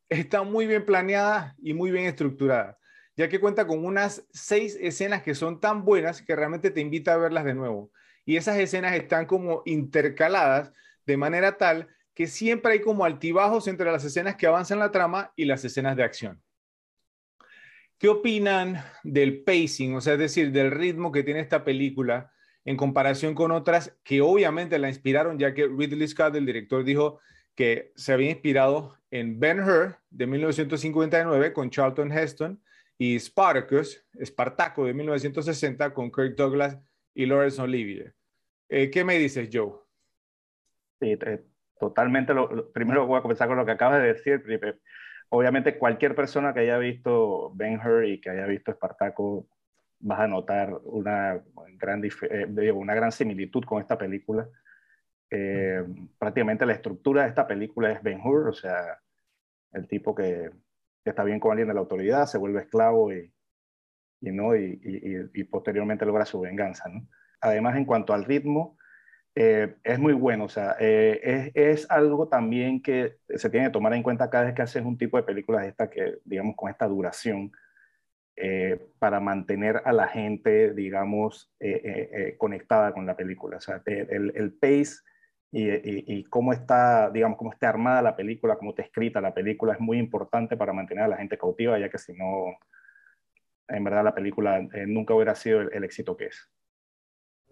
Está 0.08 0.44
muy 0.44 0.68
bien 0.68 0.84
planeada 0.84 1.56
y 1.58 1.74
muy 1.74 1.90
bien 1.90 2.04
estructurada 2.04 2.78
ya 3.16 3.28
que 3.28 3.40
cuenta 3.40 3.66
con 3.66 3.84
unas 3.84 4.26
seis 4.30 4.76
escenas 4.80 5.22
que 5.22 5.34
son 5.34 5.60
tan 5.60 5.84
buenas 5.84 6.22
que 6.22 6.36
realmente 6.36 6.70
te 6.70 6.80
invita 6.80 7.14
a 7.14 7.16
verlas 7.16 7.44
de 7.44 7.54
nuevo. 7.54 7.90
Y 8.24 8.36
esas 8.36 8.58
escenas 8.58 8.94
están 8.94 9.26
como 9.26 9.62
intercaladas 9.64 10.72
de 11.06 11.16
manera 11.16 11.56
tal 11.56 11.88
que 12.14 12.26
siempre 12.26 12.72
hay 12.72 12.80
como 12.80 13.04
altibajos 13.04 13.68
entre 13.68 13.90
las 13.90 14.04
escenas 14.04 14.36
que 14.36 14.46
avanzan 14.46 14.78
la 14.78 14.90
trama 14.90 15.32
y 15.36 15.44
las 15.44 15.64
escenas 15.64 15.96
de 15.96 16.02
acción. 16.02 16.42
¿Qué 17.98 18.08
opinan 18.08 18.82
del 19.02 19.42
pacing, 19.42 19.94
o 19.94 20.00
sea, 20.00 20.14
es 20.14 20.18
decir, 20.18 20.52
del 20.52 20.70
ritmo 20.70 21.12
que 21.12 21.22
tiene 21.22 21.40
esta 21.40 21.64
película 21.64 22.30
en 22.64 22.76
comparación 22.76 23.34
con 23.34 23.52
otras 23.52 23.96
que 24.02 24.20
obviamente 24.20 24.78
la 24.78 24.88
inspiraron, 24.88 25.38
ya 25.38 25.54
que 25.54 25.66
Ridley 25.66 26.08
Scott, 26.08 26.34
el 26.34 26.44
director, 26.44 26.84
dijo 26.84 27.20
que 27.54 27.92
se 27.96 28.12
había 28.12 28.30
inspirado 28.30 28.98
en 29.10 29.40
Ben 29.40 29.60
Hur 29.60 29.96
de 30.10 30.26
1959 30.26 31.52
con 31.52 31.70
Charlton 31.70 32.12
Heston 32.12 32.60
y 32.98 33.18
Spartacus, 33.18 34.04
Espartaco 34.14 34.86
de 34.86 34.94
1960 34.94 35.92
con 35.92 36.10
Kirk 36.10 36.34
Douglas 36.36 36.78
y 37.14 37.26
Laurence 37.26 37.60
Olivier. 37.60 38.14
Eh, 38.68 38.90
¿Qué 38.90 39.04
me 39.04 39.18
dices, 39.18 39.48
Joe? 39.52 39.72
Sí, 41.00 41.18
totalmente. 41.78 42.32
Lo, 42.34 42.72
primero 42.72 43.06
voy 43.06 43.18
a 43.18 43.22
comenzar 43.22 43.48
con 43.48 43.56
lo 43.58 43.66
que 43.66 43.72
acabas 43.72 44.00
de 44.00 44.14
decir, 44.14 44.42
Obviamente 45.28 45.76
cualquier 45.76 46.14
persona 46.14 46.54
que 46.54 46.60
haya 46.60 46.78
visto 46.78 47.50
Ben 47.54 47.80
Hur 47.80 48.04
y 48.04 48.20
que 48.20 48.30
haya 48.30 48.46
visto 48.46 48.70
Espartaco 48.70 49.48
vas 49.98 50.20
a 50.20 50.28
notar 50.28 50.72
una 50.84 51.42
gran, 51.78 52.02
eh, 52.04 52.72
una 52.72 52.94
gran 52.94 53.10
similitud 53.10 53.64
con 53.64 53.80
esta 53.80 53.98
película. 53.98 54.48
Eh, 55.28 55.84
prácticamente 56.18 56.64
la 56.64 56.74
estructura 56.74 57.22
de 57.22 57.30
esta 57.30 57.46
película 57.46 57.90
es 57.90 58.02
Ben 58.02 58.20
Hur, 58.24 58.48
o 58.48 58.52
sea, 58.52 59.00
el 59.72 59.88
tipo 59.88 60.14
que, 60.14 60.50
está 61.10 61.24
bien 61.24 61.40
con 61.40 61.52
alguien 61.52 61.68
de 61.68 61.74
la 61.74 61.80
autoridad, 61.80 62.26
se 62.26 62.38
vuelve 62.38 62.60
esclavo 62.60 63.12
y, 63.12 63.32
y 64.20 64.30
¿no? 64.32 64.56
Y, 64.56 65.44
posteriormente 65.50 66.06
logra 66.06 66.24
su 66.24 66.40
venganza. 66.40 66.84
Además, 67.40 67.76
en 67.76 67.84
cuanto 67.84 68.12
al 68.12 68.24
ritmo, 68.24 68.76
eh, 69.34 69.76
es 69.84 69.98
muy 69.98 70.14
bueno, 70.14 70.44
o 70.44 70.48
sea, 70.48 70.72
es, 70.78 71.50
es, 71.54 71.90
algo 71.90 72.28
también 72.28 72.80
que 72.80 73.18
se 73.28 73.50
tiene 73.50 73.66
que 73.66 73.72
tomar 73.72 73.92
en 73.92 74.02
cuenta 74.02 74.30
cada 74.30 74.44
vez 74.44 74.54
que 74.54 74.62
haces 74.62 74.84
un 74.84 74.96
tipo 74.96 75.18
de 75.18 75.24
películas 75.24 75.66
esta 75.66 75.90
que, 75.90 76.18
digamos, 76.24 76.56
con 76.56 76.70
esta 76.70 76.86
duración, 76.86 77.52
eh, 78.38 78.78
para 78.98 79.18
mantener 79.18 79.80
a 79.86 79.92
la 79.92 80.08
gente, 80.08 80.74
digamos, 80.74 81.50
eh, 81.58 81.80
eh, 82.12 82.34
conectada 82.36 82.92
con 82.92 83.06
la 83.06 83.16
película. 83.16 83.56
O 83.56 83.60
sea, 83.62 83.82
el, 83.86 84.30
el 84.36 84.52
pace 84.52 84.96
y, 85.52 86.18
y, 86.18 86.24
cómo 86.24 86.52
está, 86.52 87.10
digamos, 87.10 87.38
cómo 87.38 87.52
está 87.52 87.68
armada 87.68 88.02
la 88.02 88.16
película, 88.16 88.56
cómo 88.56 88.70
está 88.70 88.82
escrita 88.82 89.20
la 89.20 89.32
película 89.32 89.72
es 89.72 89.80
muy 89.80 89.98
importante 89.98 90.56
para 90.56 90.72
mantener 90.72 91.04
a 91.04 91.08
la 91.08 91.16
gente 91.16 91.38
cautiva, 91.38 91.78
ya 91.78 91.88
que 91.88 91.98
si 91.98 92.12
no, 92.12 92.58
en 93.68 93.84
verdad 93.84 94.04
la 94.04 94.14
película 94.14 94.60
nunca 94.86 95.14
hubiera 95.14 95.34
sido 95.34 95.62
el, 95.62 95.70
el 95.72 95.84
éxito 95.84 96.16
que 96.16 96.26
es. 96.26 96.50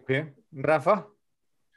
Bien, 0.07 0.35
Rafa. 0.53 1.07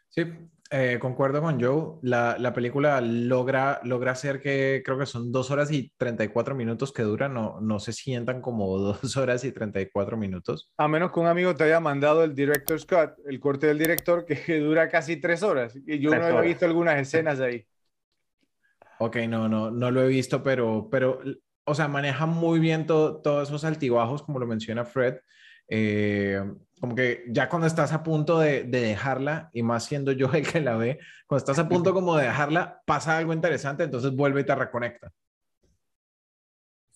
Sí, 0.09 0.23
eh, 0.71 0.97
concuerdo 0.99 1.41
con 1.41 1.61
Joe. 1.61 1.99
La, 2.01 2.37
la, 2.37 2.53
película 2.53 2.99
logra, 3.01 3.79
logra 3.83 4.11
hacer 4.11 4.41
que 4.41 4.81
creo 4.83 4.97
que 4.97 5.05
son 5.05 5.31
dos 5.31 5.51
horas 5.51 5.71
y 5.71 5.91
34 5.97 6.55
minutos 6.55 6.91
que 6.91 7.03
duran, 7.03 7.33
no, 7.33 7.59
no 7.61 7.79
se 7.79 7.93
sientan 7.93 8.41
como 8.41 8.77
dos 8.77 9.17
horas 9.17 9.43
y 9.43 9.51
34 9.51 10.17
minutos. 10.17 10.71
A 10.77 10.87
menos 10.87 11.11
que 11.11 11.19
un 11.19 11.27
amigo 11.27 11.55
te 11.55 11.65
haya 11.65 11.79
mandado 11.79 12.23
el 12.23 12.35
director's 12.35 12.85
cut, 12.85 13.11
el 13.25 13.39
corte 13.39 13.67
del 13.67 13.77
director, 13.77 14.25
que, 14.25 14.59
dura 14.59 14.89
casi 14.89 15.17
tres 15.17 15.43
horas. 15.43 15.77
Y 15.85 15.99
yo 15.99 16.11
no 16.11 16.41
he 16.41 16.47
visto 16.47 16.65
algunas 16.65 16.99
escenas 16.99 17.39
ahí. 17.39 17.65
Ok, 18.99 19.17
no, 19.27 19.47
no, 19.47 19.69
no 19.69 19.91
lo 19.91 20.01
he 20.01 20.07
visto, 20.07 20.41
pero, 20.41 20.87
pero 20.89 21.21
o 21.65 21.75
sea, 21.75 21.87
maneja 21.87 22.25
muy 22.25 22.59
bien 22.59 22.85
todos 22.85 23.47
esos 23.47 23.63
altibajos, 23.63 24.23
como 24.23 24.39
lo 24.39 24.47
menciona 24.47 24.85
Fred. 24.85 25.17
Eh, 25.67 26.41
como 26.79 26.95
que 26.95 27.25
ya 27.29 27.49
cuando 27.49 27.67
estás 27.67 27.91
a 27.91 28.03
punto 28.03 28.39
de, 28.39 28.63
dejarla, 28.63 29.49
y 29.53 29.63
más 29.63 29.85
siendo 29.85 30.11
yo 30.11 30.31
el 30.33 30.47
que 30.47 30.61
la 30.61 30.77
ve, 30.77 30.99
cuando 31.25 31.39
estás 31.39 31.59
a 31.59 31.67
punto 31.67 31.93
como 31.93 32.15
de 32.15 32.25
dejarla, 32.25 32.81
pasa 32.85 33.17
algo 33.17 33.33
interesante, 33.33 33.83
entonces 33.83 34.11
vuelve 34.11 34.41
y 34.41 34.45
te 34.45 34.55
reconecta. 34.55 35.11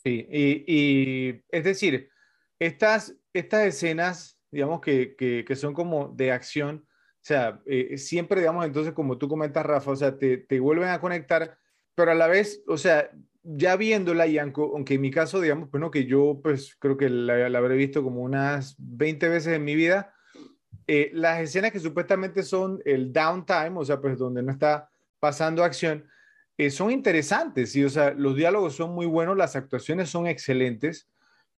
Sí, 0.04 0.28
y, 0.32 1.44
es 1.50 1.64
decir, 1.64 2.10
estas, 2.58 3.16
estas 3.34 3.68
escenas, 3.68 4.40
digamos 4.50 4.82
que, 4.82 5.16
que, 5.16 5.56
son 5.56 5.74
como 5.74 6.08
de 6.10 6.32
acción, 6.32 6.88
o 6.88 7.24
sea, 7.24 7.62
eh, 7.68 8.00
siempre, 8.00 8.40
digamos, 8.42 8.66
entonces, 8.66 8.94
como 8.94 9.20
tú 9.20 9.28
comentas, 9.28 9.64
Rafa, 9.64 9.92
o 9.92 9.96
sea, 9.96 10.18
te, 10.18 10.38
te 10.38 10.60
vuelven 10.60 10.90
a 10.90 11.00
conectar, 11.00 11.56
pero 11.94 12.12
a 12.12 12.16
la 12.16 12.26
vez, 12.26 12.64
o 12.68 12.78
sea, 12.78 13.12
ya 13.44 13.76
viéndola, 13.76 14.28
y 14.28 14.38
aunque 14.38 14.94
en 14.94 15.02
mi 15.02 15.12
caso, 15.12 15.42
digamos, 15.42 15.70
bueno, 15.72 15.90
que 15.90 16.06
yo 16.06 16.40
pues 16.44 16.76
creo 16.80 16.98
que 16.98 17.10
la, 17.10 17.58
habré 17.58 17.76
visto 17.76 18.04
como 18.04 18.22
unas 18.22 18.76
20 18.78 19.30
veces 19.30 19.54
en 19.54 19.64
mi 19.64 19.76
vida, 19.76 20.14
eh, 20.88 21.10
las 21.14 21.42
escenas 21.42 21.72
que 21.72 21.80
supuestamente 21.80 22.44
son 22.44 22.82
el 22.86 23.12
downtime, 23.12 23.74
o 23.76 23.86
sea, 23.86 24.00
pues 24.00 24.18
donde 24.18 24.44
no 24.44 24.52
está 24.52 24.90
pasando 25.20 25.64
acción, 25.64 26.08
eh, 26.58 26.70
son 26.70 26.92
interesantes, 26.92 27.76
y 27.76 27.84
o 27.84 27.90
sea, 27.90 28.12
los 28.12 28.36
diálogos 28.36 28.76
son 28.76 28.94
muy 28.94 29.08
buenos, 29.08 29.38
las 29.38 29.56
actuaciones 29.56 30.10
son 30.10 30.28
excelentes, 30.28 31.10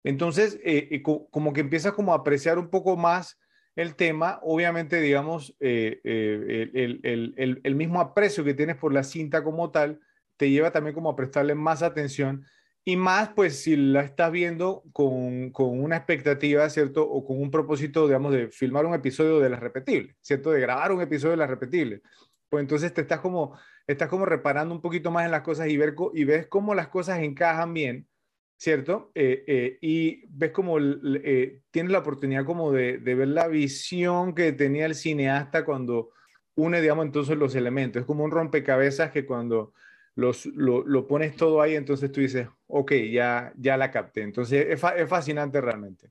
entonces 0.05 0.61
eh, 0.65 1.03
como 1.03 1.53
que 1.53 1.61
empiezas 1.61 1.93
como 1.93 2.12
a 2.12 2.19
apreciar 2.19 2.59
un 2.59 2.71
poco 2.71 2.97
más 2.97 3.39
el 3.75 3.97
tema, 3.97 4.39
obviamente, 4.43 5.01
digamos, 5.01 5.57
el 5.61 7.75
mismo 7.75 8.01
aprecio 8.01 8.45
que 8.45 8.55
tienes 8.55 8.77
por 8.77 8.93
la 8.93 9.03
cinta 9.03 9.43
como 9.43 9.71
tal, 9.71 9.99
te 10.37 10.51
lleva 10.51 10.73
también 10.73 10.95
como 10.95 11.11
a 11.11 11.17
prestarle 11.17 11.55
más 11.55 11.83
atención 11.83 12.45
y 12.85 12.97
más 12.97 13.31
pues 13.31 13.62
si 13.62 13.77
la 13.77 14.03
estás 14.03 14.33
viendo 14.33 14.83
con, 14.93 15.51
con, 15.51 15.81
una 15.81 15.97
expectativa, 15.97 16.69
¿cierto? 16.69 17.09
O 17.09 17.25
con 17.25 17.41
un 17.41 17.51
propósito, 17.51 18.07
digamos, 18.07 18.33
de 18.33 18.49
filmar 18.49 18.87
un 18.87 18.95
episodio 18.95 19.39
de 19.39 19.51
las 19.51 19.61
repetibles, 19.61 20.17
¿cierto? 20.21 20.51
De 20.51 20.61
grabar 20.61 20.91
un 20.93 21.01
episodio 21.01 21.33
de 21.33 21.37
las 21.37 21.51
repetibles. 21.51 22.03
Pues 22.49 22.62
entonces 22.62 22.93
te 22.93 23.03
estás 23.03 23.21
como, 23.21 23.57
estás 23.87 24.09
como 24.09 24.27
reparando 24.27 24.75
un 24.75 24.81
poquito 24.81 25.11
más 25.11 25.25
en 25.25 25.31
las 25.31 25.43
cosas 25.43 25.69
y, 25.69 25.77
ver, 25.77 25.95
y 26.12 26.25
ves 26.25 26.49
cómo 26.49 26.75
las 26.75 26.89
cosas 26.89 27.21
encajan 27.21 27.73
bien, 27.73 28.09
¿cierto? 28.57 29.12
Eh, 29.15 29.45
eh, 29.47 29.79
y 29.81 30.27
ves 30.29 30.51
como 30.51 30.79
eh, 30.81 31.61
tienes 31.71 31.93
la 31.93 32.01
oportunidad 32.01 32.45
como 32.45 32.73
de, 32.73 32.99
de 32.99 33.15
ver 33.15 33.29
la 33.29 33.47
visión 33.47 34.35
que 34.35 34.53
tenía 34.53 34.87
el 34.87 34.97
cineasta 34.97 35.65
cuando 35.65 36.11
une, 36.57 36.81
digamos, 36.81 37.07
entonces 37.07 37.39
los 37.39 37.55
elementos. 37.55 38.01
Es 38.01 38.07
como 38.07 38.25
un 38.25 38.33
rompecabezas 38.33 39.12
que 39.12 39.25
cuando 39.25 39.73
los, 40.14 40.47
lo, 40.47 41.07
pones 41.07 41.37
todo 41.37 41.62
ahí, 41.62 41.75
entonces 41.75 42.12
tú 42.12 42.21
dices, 42.21 42.49
ok, 42.66 42.92
ya, 43.11 43.52
ya 43.57 43.76
la 43.76 43.90
capté. 43.90 44.23
Entonces 44.23 44.66
es, 44.69 44.83
es 44.97 45.09
fascinante 45.09 45.61
realmente. 45.61 46.11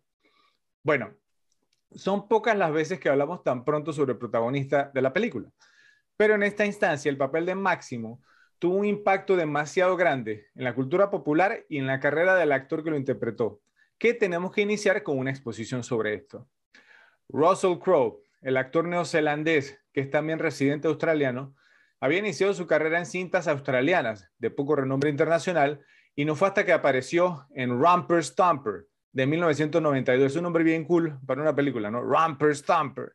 Bueno, 0.84 1.14
son 1.94 2.28
pocas 2.28 2.58
las 2.58 2.72
veces 2.72 3.00
que 3.00 3.10
hablamos 3.10 3.44
tan 3.44 3.64
pronto 3.64 3.94
sobre 3.94 4.14
el 4.14 4.18
protagonista 4.18 4.92
de 4.94 5.02
la 5.02 5.14
película, 5.14 5.50
pero 6.18 6.36
en 6.36 6.44
esta 6.44 6.66
instancia 6.66 7.10
el 7.10 7.18
papel 7.18 7.46
de 7.46 7.56
Máximo 7.56 8.22
tuvo 8.60 8.76
un 8.76 8.86
impacto 8.86 9.36
demasiado 9.36 9.98
grande 9.98 10.48
en 10.56 10.64
la 10.64 10.76
cultura 10.76 11.10
popular 11.10 11.66
y 11.68 11.78
en 11.78 11.88
la 11.88 12.00
carrera 12.00 12.36
del 12.36 12.52
actor 12.52 12.84
que 12.84 12.92
lo 12.92 12.98
interpretó, 12.98 13.62
que 13.98 14.14
tenemos 14.14 14.52
que 14.52 14.62
iniciar 14.62 15.04
con 15.04 15.18
una 15.18 15.32
exposición 15.32 15.84
sobre 15.84 16.14
esto. 16.14 16.48
Russell 17.28 17.80
Crowe, 17.80 18.22
el 18.42 18.58
actor 18.58 18.86
neozelandés 18.86 19.82
que 19.94 20.02
es 20.02 20.10
también 20.10 20.40
residente 20.40 20.88
australiano, 20.88 21.56
había 22.02 22.18
iniciado 22.18 22.54
su 22.54 22.66
carrera 22.66 22.98
en 22.98 23.06
cintas 23.06 23.48
australianas 23.48 24.28
de 24.40 24.50
poco 24.50 24.76
renombre 24.76 25.12
internacional 25.12 25.86
y 26.16 26.26
no 26.26 26.36
fue 26.36 26.48
hasta 26.48 26.66
que 26.66 26.74
apareció 26.74 27.48
en 27.54 27.80
Romper 27.80 28.24
Stomper 28.24 28.88
de 29.14 29.28
1992. 29.28 30.32
Es 30.32 30.36
un 30.36 30.44
nombre 30.44 30.64
bien 30.64 30.84
cool 30.84 31.20
para 31.28 31.42
una 31.42 31.56
película, 31.56 31.92
¿no? 31.92 32.02
Romper 32.02 32.56
Stomper. 32.56 33.14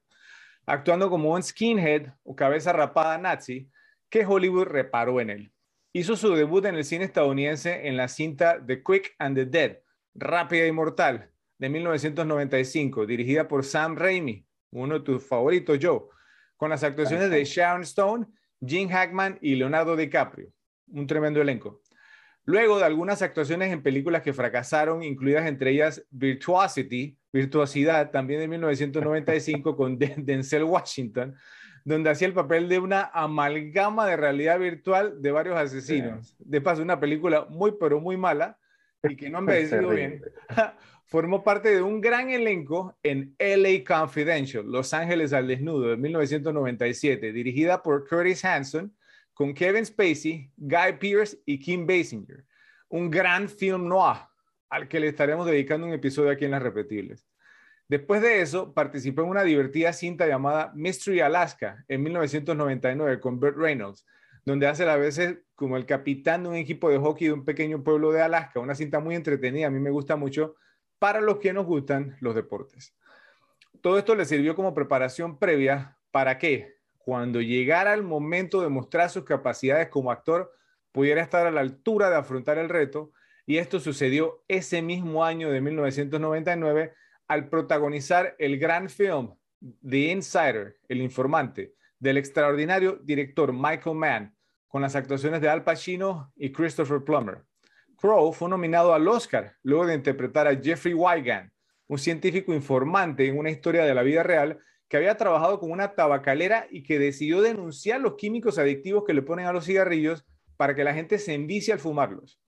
Actuando 0.67 1.11
como 1.11 1.33
un 1.33 1.43
skinhead 1.43 2.15
o 2.23 2.37
cabeza 2.37 2.73
rapada 2.73 3.19
nazi 3.19 3.69
que 4.09 4.25
Hollywood 4.25 4.67
reparó 4.67 5.21
en 5.21 5.31
él. 5.31 5.53
Hizo 5.93 6.15
su 6.15 6.33
debut 6.35 6.65
en 6.67 6.77
el 6.77 6.85
cine 6.85 7.07
estadounidense 7.07 7.89
en 7.89 7.97
la 7.97 8.07
cinta 8.07 8.65
The 8.65 8.85
Quick 8.85 9.17
and 9.19 9.37
the 9.37 9.47
Dead, 9.47 9.79
Rápida 10.15 10.67
y 10.67 10.73
Mortal, 10.73 11.31
de 11.59 11.69
1995, 11.69 13.07
dirigida 13.07 13.49
por 13.49 13.65
Sam 13.65 13.97
Raimi, 13.97 14.47
uno 14.71 14.99
de 14.99 15.05
tus 15.05 15.27
favoritos, 15.27 15.79
Joe, 15.81 16.03
con 16.57 16.71
las 16.71 16.85
actuaciones 16.85 17.31
de 17.31 17.45
Sharon 17.45 17.83
Stone 17.83 18.27
Jim 18.65 18.89
Hackman 18.89 19.39
y 19.41 19.57
Leonardo 19.57 19.97
DiCaprio. 19.97 20.53
Un 20.89 21.07
tremendo 21.07 21.41
elenco. 21.41 21.81
Luego 22.45 22.79
de 22.79 22.85
algunas 22.85 23.23
actuaciones 23.23 23.73
en 23.73 23.83
películas 23.83 24.23
que 24.23 24.33
fracasaron, 24.33 25.03
incluidas 25.03 25.47
entre 25.47 25.73
ellas 25.73 26.07
Virtuosity, 26.11 27.19
Virtuosidad, 27.33 28.13
también 28.13 28.41
de 28.41 28.49
1995 28.49 29.77
con 29.77 29.99
Denzel 29.99 30.63
Washington, 30.63 31.35
donde 31.85 32.11
hacía 32.11 32.29
el 32.29 32.35
papel 32.35 32.69
de 32.69 32.79
una 32.79 33.11
amalgama 33.13 34.07
de 34.07 34.17
realidad 34.17 34.61
virtual 34.61 35.21
de 35.21 35.33
varios 35.33 35.57
asesinos. 35.57 36.37
De 36.39 36.61
paso, 36.61 36.83
una 36.83 37.01
película 37.01 37.47
muy, 37.51 37.75
pero 37.81 38.01
muy 38.01 38.17
mala 38.17 38.59
y 39.03 39.17
que 39.17 39.29
no 39.29 39.39
han 39.39 39.45
envejecido 39.49 39.91
bien. 39.91 40.23
formó 41.07 41.45
parte 41.45 41.71
de 41.71 41.83
un 41.83 42.01
gran 42.01 42.31
elenco 42.31 42.99
en 43.03 43.35
LA 43.39 43.85
Confidential, 43.87 44.67
Los 44.67 44.93
Ángeles 44.93 45.33
al 45.33 45.47
Desnudo, 45.47 45.91
de 45.91 45.97
1997, 45.97 47.33
dirigida 47.33 47.83
por 47.83 48.09
Curtis 48.09 48.45
Hanson, 48.45 48.95
con 49.33 49.55
Kevin 49.55 49.87
Spacey, 49.87 50.51
Guy 50.57 50.93
Pearce 50.99 51.39
y 51.47 51.59
Kim 51.59 51.87
Basinger. 51.87 52.45
Un 52.89 53.11
gran 53.11 53.49
film 53.49 53.89
noir 53.89 54.19
al 54.69 54.89
que 54.89 54.99
le 54.99 55.09
estaremos 55.09 55.47
dedicando 55.47 55.87
un 55.87 55.93
episodio 55.93 56.31
aquí 56.31 56.45
en 56.45 56.51
Las 56.51 56.63
Repetibles. 56.63 57.27
Después 57.89 58.21
de 58.21 58.41
eso, 58.41 58.75
participó 58.75 59.23
en 59.23 59.29
una 59.29 59.45
divertida 59.45 59.93
cinta 59.93 60.27
llamada 60.27 60.73
Mystery 60.75 61.21
Alaska 61.21 61.85
en 61.87 62.03
1999 62.03 63.21
con 63.21 63.39
Burt 63.39 63.57
Reynolds, 63.57 64.05
donde 64.45 64.67
hace 64.67 64.89
a 64.89 64.97
veces 64.97 65.39
como 65.55 65.77
el 65.77 65.87
capitán 65.87 66.43
de 66.43 66.49
un 66.49 66.57
equipo 66.57 66.91
de 66.91 66.99
hockey 66.99 67.29
de 67.29 67.35
un 67.35 67.45
pequeño 67.45 67.85
pueblo 67.85 68.11
de 68.11 68.23
Alaska. 68.23 68.59
Una 68.59 68.75
cinta 68.75 68.99
muy 68.99 69.15
entretenida, 69.15 69.69
a 69.69 69.71
mí 69.71 69.79
me 69.79 69.91
gusta 69.91 70.17
mucho 70.17 70.57
para 70.99 71.21
los 71.21 71.39
que 71.39 71.53
nos 71.53 71.67
gustan 71.67 72.17
los 72.21 72.35
deportes. 72.35 72.95
Todo 73.81 73.99
esto 73.99 74.15
le 74.15 74.25
sirvió 74.25 74.55
como 74.55 74.75
preparación 74.75 75.39
previa 75.39 75.99
para 76.11 76.39
que 76.39 76.77
cuando 76.99 77.41
llegara 77.41 77.95
el 77.95 78.03
momento 78.03 78.61
de 78.63 78.69
mostrar 78.69 79.11
sus 79.11 79.25
capacidades 79.25 79.89
como 79.89 80.11
actor, 80.11 80.53
pudiera 80.91 81.23
estar 81.23 81.47
a 81.47 81.51
la 81.51 81.61
altura 81.61 82.11
de 82.11 82.17
afrontar 82.17 82.59
el 82.59 82.69
reto. 82.69 83.13
Y 83.47 83.59
esto 83.59 83.79
sucedió 83.79 84.43
ese 84.49 84.83
mismo 84.83 85.25
año 85.25 85.51
de 85.51 85.61
1999 85.61 86.95
al 87.29 87.49
protagonizar 87.49 88.35
el 88.39 88.59
gran 88.59 88.89
film 88.89 89.35
The 89.89 90.11
Insider, 90.11 90.79
El 90.89 91.01
Informante, 91.01 91.75
del 91.99 92.17
extraordinario 92.17 92.99
director 93.05 93.53
Michael 93.53 93.97
Mann, 93.97 94.37
con 94.67 94.83
las 94.83 94.97
actuaciones 94.97 95.41
de 95.41 95.49
Al 95.49 95.65
Pacino 95.65 96.33
y 96.35 96.51
Christopher 96.51 97.05
Plummer. 97.05 97.45
Crow 98.07 98.33
fue 98.33 98.49
nominado 98.49 98.95
al 98.95 99.09
Oscar 99.09 99.57
luego 99.65 99.85
de 99.85 99.95
interpretar 99.95 100.47
a 100.47 100.55
Jeffrey 100.55 100.95
Wigand, 100.95 101.51
un 101.89 101.99
científico 101.99 102.55
informante 102.55 103.27
en 103.27 103.37
una 103.37 103.51
historia 103.51 103.85
de 103.85 103.95
la 103.97 104.05
vida 104.05 104.23
real 104.23 104.61
que 104.89 104.97
había 104.97 105.17
trabajado 105.17 105.59
con 105.59 105.73
una 105.73 105.97
tabacalera 105.97 106.69
y 106.71 106.85
que 106.85 107.01
decidió 107.01 107.43
denunciar 107.43 108.01
los 108.01 108.15
químicos 108.15 108.61
adictivos 108.61 109.03
que 109.05 109.13
le 109.13 109.23
ponen 109.23 109.47
a 109.47 109.53
los 109.53 109.65
cigarrillos 109.65 110.25
para 110.57 110.77
que 110.77 110.85
la 110.85 110.95
gente 110.95 111.19
se 111.19 111.35
envicie 111.35 111.73
al 111.73 111.81
fumarlos. 111.81 112.41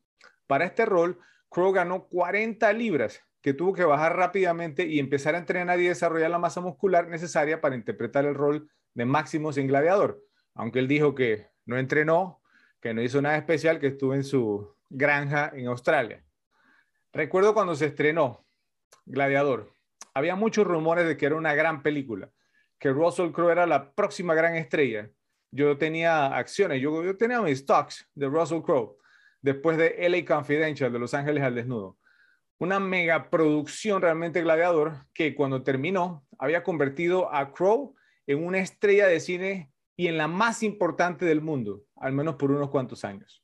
Para 0.46 0.64
este 0.64 0.86
rol, 0.86 1.18
Crow 1.48 1.72
ganó 1.72 2.06
40 2.06 2.72
libras 2.74 3.20
que 3.42 3.52
tuvo 3.52 3.72
que 3.72 3.82
bajar 3.82 4.14
rápidamente 4.14 4.86
y 4.86 5.00
empezar 5.00 5.34
a 5.34 5.38
entrenar 5.38 5.80
y 5.80 5.88
desarrollar 5.88 6.30
la 6.30 6.38
masa 6.38 6.60
muscular 6.60 7.08
necesaria 7.08 7.60
para 7.60 7.74
interpretar 7.74 8.26
el 8.26 8.36
rol 8.36 8.70
de 8.94 9.06
Maximus 9.06 9.56
en 9.56 9.66
Gladiador, 9.66 10.22
aunque 10.54 10.78
él 10.78 10.86
dijo 10.86 11.16
que 11.16 11.48
no 11.66 11.78
entrenó, 11.78 12.40
que 12.80 12.94
no 12.94 13.02
hizo 13.02 13.20
nada 13.20 13.36
especial, 13.36 13.80
que 13.80 13.88
estuvo 13.88 14.14
en 14.14 14.22
su 14.22 14.77
granja 14.90 15.50
en 15.54 15.66
Australia. 15.66 16.24
Recuerdo 17.12 17.54
cuando 17.54 17.74
se 17.74 17.86
estrenó 17.86 18.46
Gladiador, 19.06 19.72
había 20.14 20.36
muchos 20.36 20.66
rumores 20.66 21.06
de 21.06 21.16
que 21.16 21.26
era 21.26 21.36
una 21.36 21.54
gran 21.54 21.82
película, 21.82 22.30
que 22.78 22.90
Russell 22.90 23.32
Crowe 23.32 23.52
era 23.52 23.66
la 23.66 23.92
próxima 23.92 24.34
gran 24.34 24.54
estrella. 24.56 25.10
Yo 25.50 25.78
tenía 25.78 26.26
acciones, 26.26 26.80
yo, 26.80 27.02
yo 27.02 27.16
tenía 27.16 27.40
mis 27.40 27.60
stocks 27.60 28.08
de 28.14 28.26
Russell 28.26 28.62
Crowe 28.62 28.98
después 29.40 29.76
de 29.78 30.08
LA 30.08 30.24
Confidential, 30.24 30.92
de 30.92 30.98
Los 30.98 31.14
Ángeles 31.14 31.42
al 31.42 31.54
Desnudo. 31.54 31.96
Una 32.58 32.80
mega 32.80 33.30
producción 33.30 34.02
realmente 34.02 34.42
gladiador 34.42 35.06
que 35.14 35.34
cuando 35.34 35.62
terminó 35.62 36.26
había 36.38 36.62
convertido 36.62 37.32
a 37.32 37.52
Crowe 37.52 37.94
en 38.26 38.44
una 38.44 38.58
estrella 38.58 39.06
de 39.06 39.20
cine 39.20 39.72
y 39.96 40.08
en 40.08 40.18
la 40.18 40.28
más 40.28 40.62
importante 40.62 41.24
del 41.24 41.40
mundo, 41.40 41.84
al 41.96 42.12
menos 42.12 42.36
por 42.36 42.50
unos 42.50 42.70
cuantos 42.70 43.04
años. 43.04 43.42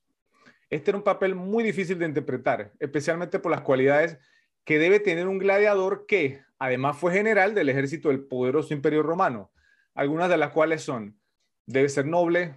Este 0.69 0.91
era 0.91 0.97
un 0.97 1.03
papel 1.03 1.35
muy 1.35 1.63
difícil 1.63 1.99
de 1.99 2.05
interpretar, 2.05 2.73
especialmente 2.79 3.39
por 3.39 3.51
las 3.51 3.61
cualidades 3.61 4.17
que 4.63 4.79
debe 4.79 4.99
tener 4.99 5.27
un 5.27 5.37
gladiador 5.37 6.05
que 6.07 6.41
además 6.57 6.97
fue 6.97 7.13
general 7.13 7.53
del 7.53 7.69
ejército 7.69 8.09
del 8.09 8.25
poderoso 8.25 8.73
imperio 8.73 9.03
romano, 9.03 9.51
algunas 9.93 10.29
de 10.29 10.37
las 10.37 10.51
cuales 10.51 10.81
son, 10.81 11.19
debe 11.67 11.89
ser 11.89 12.05
noble, 12.05 12.55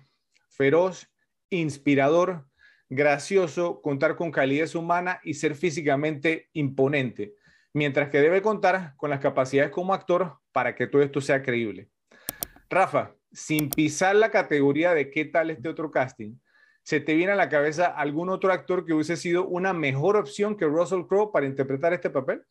feroz, 0.48 1.12
inspirador, 1.50 2.46
gracioso, 2.88 3.82
contar 3.82 4.16
con 4.16 4.30
calidez 4.30 4.74
humana 4.74 5.20
y 5.22 5.34
ser 5.34 5.54
físicamente 5.54 6.48
imponente, 6.54 7.34
mientras 7.74 8.08
que 8.08 8.20
debe 8.20 8.40
contar 8.40 8.94
con 8.96 9.10
las 9.10 9.20
capacidades 9.20 9.70
como 9.70 9.92
actor 9.92 10.38
para 10.52 10.74
que 10.74 10.86
todo 10.86 11.02
esto 11.02 11.20
sea 11.20 11.42
creíble. 11.42 11.90
Rafa, 12.70 13.14
sin 13.30 13.68
pisar 13.68 14.16
la 14.16 14.30
categoría 14.30 14.94
de 14.94 15.10
qué 15.10 15.26
tal 15.26 15.50
este 15.50 15.68
otro 15.68 15.90
casting, 15.90 16.36
¿se 16.88 17.00
te 17.00 17.14
viene 17.14 17.32
a 17.32 17.36
la 17.36 17.50
cabeza 17.50 17.88
algún 17.88 18.30
otro 18.30 18.50
actor 18.50 18.86
que 18.86 18.94
hubiese 18.94 19.18
sido 19.18 19.46
una 19.46 19.74
mejor 19.74 20.16
opción 20.16 20.56
que 20.56 20.64
Russell 20.64 21.04
Crowe 21.06 21.30
para 21.30 21.44
interpretar 21.44 21.92
este 21.92 22.08
papel? 22.08 22.42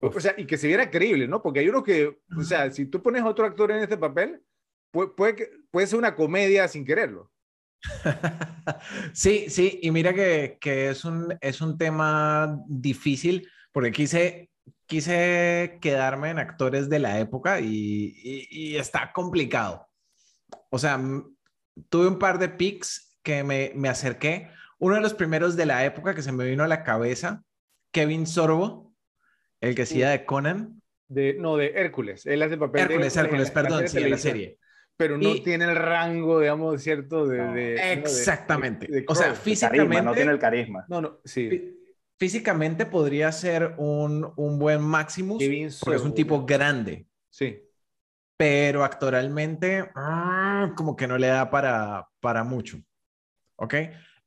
O 0.00 0.18
sea, 0.18 0.34
y 0.36 0.44
que 0.44 0.58
se 0.58 0.66
viera 0.66 0.90
creíble, 0.90 1.28
¿no? 1.28 1.40
Porque 1.40 1.60
hay 1.60 1.68
uno 1.68 1.84
que, 1.84 2.18
o 2.36 2.42
sea, 2.42 2.68
si 2.72 2.86
tú 2.86 3.00
pones 3.00 3.22
otro 3.22 3.46
actor 3.46 3.70
en 3.70 3.76
este 3.78 3.96
papel, 3.96 4.42
puede, 4.90 5.10
puede, 5.10 5.50
puede 5.70 5.86
ser 5.86 6.00
una 6.00 6.16
comedia 6.16 6.66
sin 6.66 6.84
quererlo. 6.84 7.30
sí, 9.12 9.48
sí, 9.48 9.78
y 9.80 9.92
mira 9.92 10.12
que, 10.12 10.58
que, 10.60 10.88
es, 10.88 11.04
un, 11.04 11.32
es 11.40 11.60
un 11.60 11.78
tema 11.78 12.58
difícil 12.66 13.48
porque 13.70 13.92
quise, 13.92 14.50
quise 14.84 15.78
quedarme 15.80 16.30
en 16.30 16.40
actores 16.40 16.88
de 16.88 16.98
la 16.98 17.20
época 17.20 17.60
y, 17.60 17.68
y, 17.68 18.48
y 18.50 18.76
está 18.78 19.12
complicado. 19.12 19.86
O 20.70 20.78
sea, 20.80 21.00
tuve 21.88 22.08
un 22.08 22.18
par 22.18 22.40
de 22.40 22.48
pics 22.48 23.10
que 23.22 23.44
me, 23.44 23.72
me 23.74 23.88
acerqué. 23.88 24.50
Uno 24.78 24.96
de 24.96 25.00
los 25.00 25.14
primeros 25.14 25.56
de 25.56 25.66
la 25.66 25.84
época 25.84 26.14
que 26.14 26.22
se 26.22 26.32
me 26.32 26.44
vino 26.44 26.64
a 26.64 26.68
la 26.68 26.82
cabeza, 26.82 27.44
Kevin 27.92 28.26
Sorbo, 28.26 28.94
el 29.60 29.74
que 29.74 29.82
hacía 29.82 30.10
de 30.10 30.24
Conan. 30.24 30.82
De, 31.08 31.34
no, 31.34 31.56
de 31.56 31.68
Hércules. 31.76 32.26
Él 32.26 32.42
hace 32.42 32.54
el 32.54 32.60
papel 32.60 32.82
Hércules, 32.82 33.14
de 33.14 33.20
Hércules, 33.20 33.50
perdón, 33.50 33.86
sí, 33.88 33.98
en 33.98 34.10
la 34.10 34.18
serie. 34.18 34.58
Pero 34.96 35.16
no 35.18 35.30
y, 35.30 35.40
tiene 35.40 35.64
el 35.64 35.76
rango, 35.76 36.40
digamos, 36.40 36.82
cierto, 36.82 37.26
de... 37.26 37.38
No, 37.38 37.52
de 37.54 37.92
exactamente. 37.92 38.86
de- 38.86 39.00
de 39.00 39.04
o 39.08 39.14
sea, 39.14 39.34
físicamente... 39.34 39.86
Carisma, 39.88 40.02
no 40.10 40.14
tiene 40.14 40.32
el 40.32 40.38
carisma. 40.38 40.84
No, 40.88 41.00
no, 41.00 41.18
sí. 41.24 41.48
fí- 41.48 41.78
Físicamente 42.18 42.86
podría 42.86 43.32
ser 43.32 43.74
un, 43.78 44.32
un 44.36 44.58
buen 44.58 44.80
Maximus, 44.80 45.38
Kevin 45.38 45.70
porque 45.80 45.96
es 45.96 46.02
un 46.02 46.10
Sorbo. 46.10 46.14
tipo 46.14 46.46
grande, 46.46 47.06
Sí. 47.30 47.58
pero 48.36 48.84
actoralmente 48.84 49.90
ah, 49.94 50.72
como 50.76 50.94
que 50.96 51.08
no 51.08 51.18
le 51.18 51.28
da 51.28 51.50
para, 51.50 52.08
para 52.20 52.44
mucho. 52.44 52.78
¿Ok? 53.62 53.74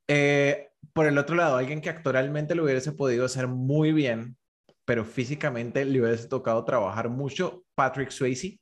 Eh, 0.08 0.70
por 0.94 1.06
el 1.06 1.18
otro 1.18 1.36
lado, 1.36 1.56
alguien 1.56 1.82
que 1.82 1.90
actoralmente 1.90 2.54
lo 2.54 2.64
hubiese 2.64 2.92
podido 2.92 3.26
hacer 3.26 3.48
muy 3.48 3.92
bien, 3.92 4.38
pero 4.86 5.04
físicamente 5.04 5.84
le 5.84 6.00
hubiese 6.00 6.26
tocado 6.26 6.64
trabajar 6.64 7.10
mucho, 7.10 7.64
Patrick 7.74 8.10
Swayze. 8.10 8.58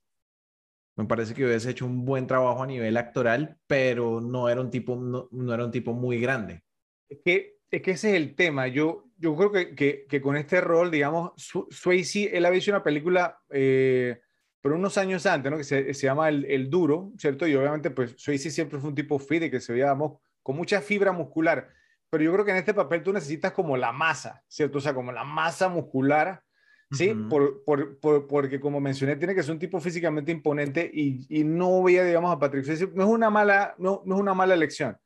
Me 0.97 1.05
parece 1.05 1.33
que 1.33 1.45
hubiese 1.45 1.71
hecho 1.71 1.87
un 1.87 2.05
buen 2.05 2.27
trabajo 2.27 2.65
a 2.65 2.67
nivel 2.67 2.97
actoral, 2.97 3.57
pero 3.69 4.21
no 4.21 4.49
era 4.49 4.61
un 4.61 4.71
tipo, 4.71 4.97
no, 4.97 5.29
no 5.31 5.55
era 5.55 5.65
un 5.65 5.71
tipo 5.71 5.93
muy 5.93 6.19
grande. 6.19 6.65
Es 7.09 7.19
que, 7.25 7.57
es 7.71 7.81
que 7.81 7.93
ese 7.93 8.11
es 8.11 8.17
el 8.17 8.35
tema. 8.35 8.67
Yo, 8.67 9.05
yo 9.17 9.37
creo 9.37 9.53
que, 9.53 9.77
que, 9.77 10.07
que 10.09 10.21
con 10.21 10.37
este 10.37 10.61
rol, 10.61 10.91
digamos, 10.91 11.33
Swayze, 11.71 12.37
él 12.37 12.47
había 12.47 12.59
hecho 12.59 12.73
una 12.73 12.83
película, 12.83 13.39
eh, 13.51 14.21
unos 14.65 14.99
años 14.99 15.25
antes, 15.27 15.53
¿no? 15.53 15.59
Que 15.59 15.65
se, 15.65 15.95
se 15.95 16.07
llama 16.07 16.29
el, 16.31 16.45
el 16.47 16.69
Duro, 16.69 17.13
¿cierto? 17.17 17.47
Y 17.47 17.55
obviamente, 17.55 17.91
pues, 17.91 18.15
Swayze 18.17 18.51
siempre 18.51 18.81
fue 18.81 18.89
un 18.89 18.97
tipo 18.97 19.21
fit 19.21 19.45
y 19.45 19.51
que 19.51 19.61
se 19.61 19.73
veía, 19.73 19.85
digamos, 19.85 20.24
con 20.45 20.57
mucha 20.57 20.81
fibra 20.81 21.11
muscular. 21.11 21.71
Pero 22.11 22.23
yo 22.23 22.33
creo 22.33 22.45
que 22.45 22.53
en 22.53 22.59
este 22.59 22.75
papel 22.75 23.03
tú 23.03 23.13
necesitas 23.13 23.51
como 23.51 23.77
la 23.77 23.91
masa, 23.91 24.45
¿cierto? 24.47 24.79
O 24.79 24.81
sea, 24.81 24.95
como 24.95 25.11
la 25.11 25.25
masa 25.25 25.69
muscular, 25.69 26.43
¿sí? 26.93 27.13
Por, 27.29 27.65
por, 27.65 27.99
por- 27.99 28.29
porque, 28.29 28.61
como 28.61 28.81
mencioné, 28.81 29.17
tiene 29.17 29.35
que 29.35 29.43
ser 29.43 29.51
un 29.53 29.59
tipo 29.59 29.81
físicamente 29.81 30.31
imponente 30.31 30.89
y, 30.95 31.27
y 31.29 31.43
no 31.43 31.83
veía, 31.83 32.05
digamos, 32.05 32.33
a 32.33 32.39
Patrick 32.39 32.65
Swayze. 32.65 32.87
No 32.95 33.03
es 33.03 33.09
una 33.09 33.31
mala, 33.31 33.75
no, 33.79 34.03
no 34.05 34.15
es 34.15 34.21
una 34.21 34.35
mala 34.35 34.55
elección. 34.55 34.97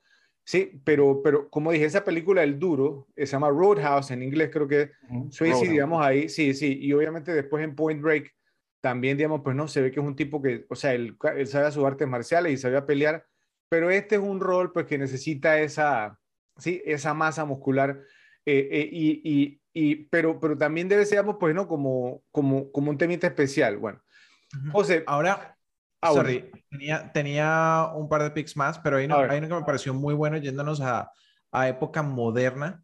Sí, 0.45 0.81
pero, 0.85 1.23
pero 1.23 1.49
como 1.49 1.73
dije, 1.73 1.85
esa 1.87 2.05
película, 2.05 2.43
El 2.43 2.59
Duro, 2.59 3.07
eh, 3.17 3.27
se 3.27 3.33
llama 3.33 3.49
Roadhouse 3.51 4.11
en 4.11 4.23
inglés, 4.23 4.51
creo 4.53 4.67
que. 4.69 4.91
Swayze, 5.31 5.53
Roadhouse. 5.55 5.69
digamos, 5.71 6.05
ahí, 6.05 6.29
sí, 6.29 6.53
sí, 6.53 6.79
y 6.81 6.93
obviamente 6.93 7.33
después 7.33 7.63
en 7.65 7.75
Point 7.75 8.03
Break, 8.03 8.35
también, 8.81 9.17
digamos, 9.17 9.41
pues 9.43 9.57
no, 9.57 9.67
se 9.69 9.81
ve 9.83 9.91
que 9.91 10.01
es 10.01 10.07
un 10.07 10.17
tipo 10.17 10.41
que, 10.43 10.67
o 10.69 10.75
sea, 10.75 10.93
él, 10.95 11.17
él 11.37 11.47
sabe 11.47 11.71
sus 11.71 11.85
artes 11.85 12.07
marciales 12.09 12.53
y 12.53 12.57
sabía 12.57 12.85
pelear, 12.87 13.25
pero 13.69 13.91
este 13.91 14.17
es 14.17 14.21
un 14.21 14.41
rol, 14.41 14.73
pues, 14.73 14.87
que 14.87 14.99
necesita 14.99 15.59
esa, 15.61 16.19
sí, 16.57 16.83
esa 16.85 17.15
masa 17.15 17.45
muscular, 17.45 18.01
eh, 18.45 18.69
eh, 18.71 18.89
y, 18.91 19.21
y, 19.25 19.61
y, 19.73 19.95
pero, 20.07 20.41
pero 20.41 20.57
también 20.57 20.89
debe 20.89 21.05
ser, 21.07 21.25
pues, 21.39 21.55
no, 21.55 21.69
como, 21.69 22.23
como, 22.31 22.71
como 22.73 22.91
un 22.91 22.99
temita 22.99 23.27
especial, 23.27 23.77
bueno. 23.79 24.01
José, 24.73 25.05
Ahora, 25.07 25.57
ah, 26.01 26.11
bueno. 26.11 26.23
sorry, 26.23 26.51
tenía, 26.71 27.13
tenía 27.13 27.91
un 27.95 28.09
par 28.09 28.23
de 28.23 28.31
picks 28.31 28.57
más, 28.57 28.79
pero 28.79 28.97
hay 28.97 29.05
uno, 29.05 29.19
hay 29.19 29.39
uno 29.39 29.49
que 29.49 29.55
me 29.55 29.65
pareció 29.65 29.93
muy 29.93 30.15
bueno 30.15 30.39
yéndonos 30.39 30.81
a, 30.81 31.11
a 31.53 31.69
época 31.69 32.03
moderna, 32.03 32.83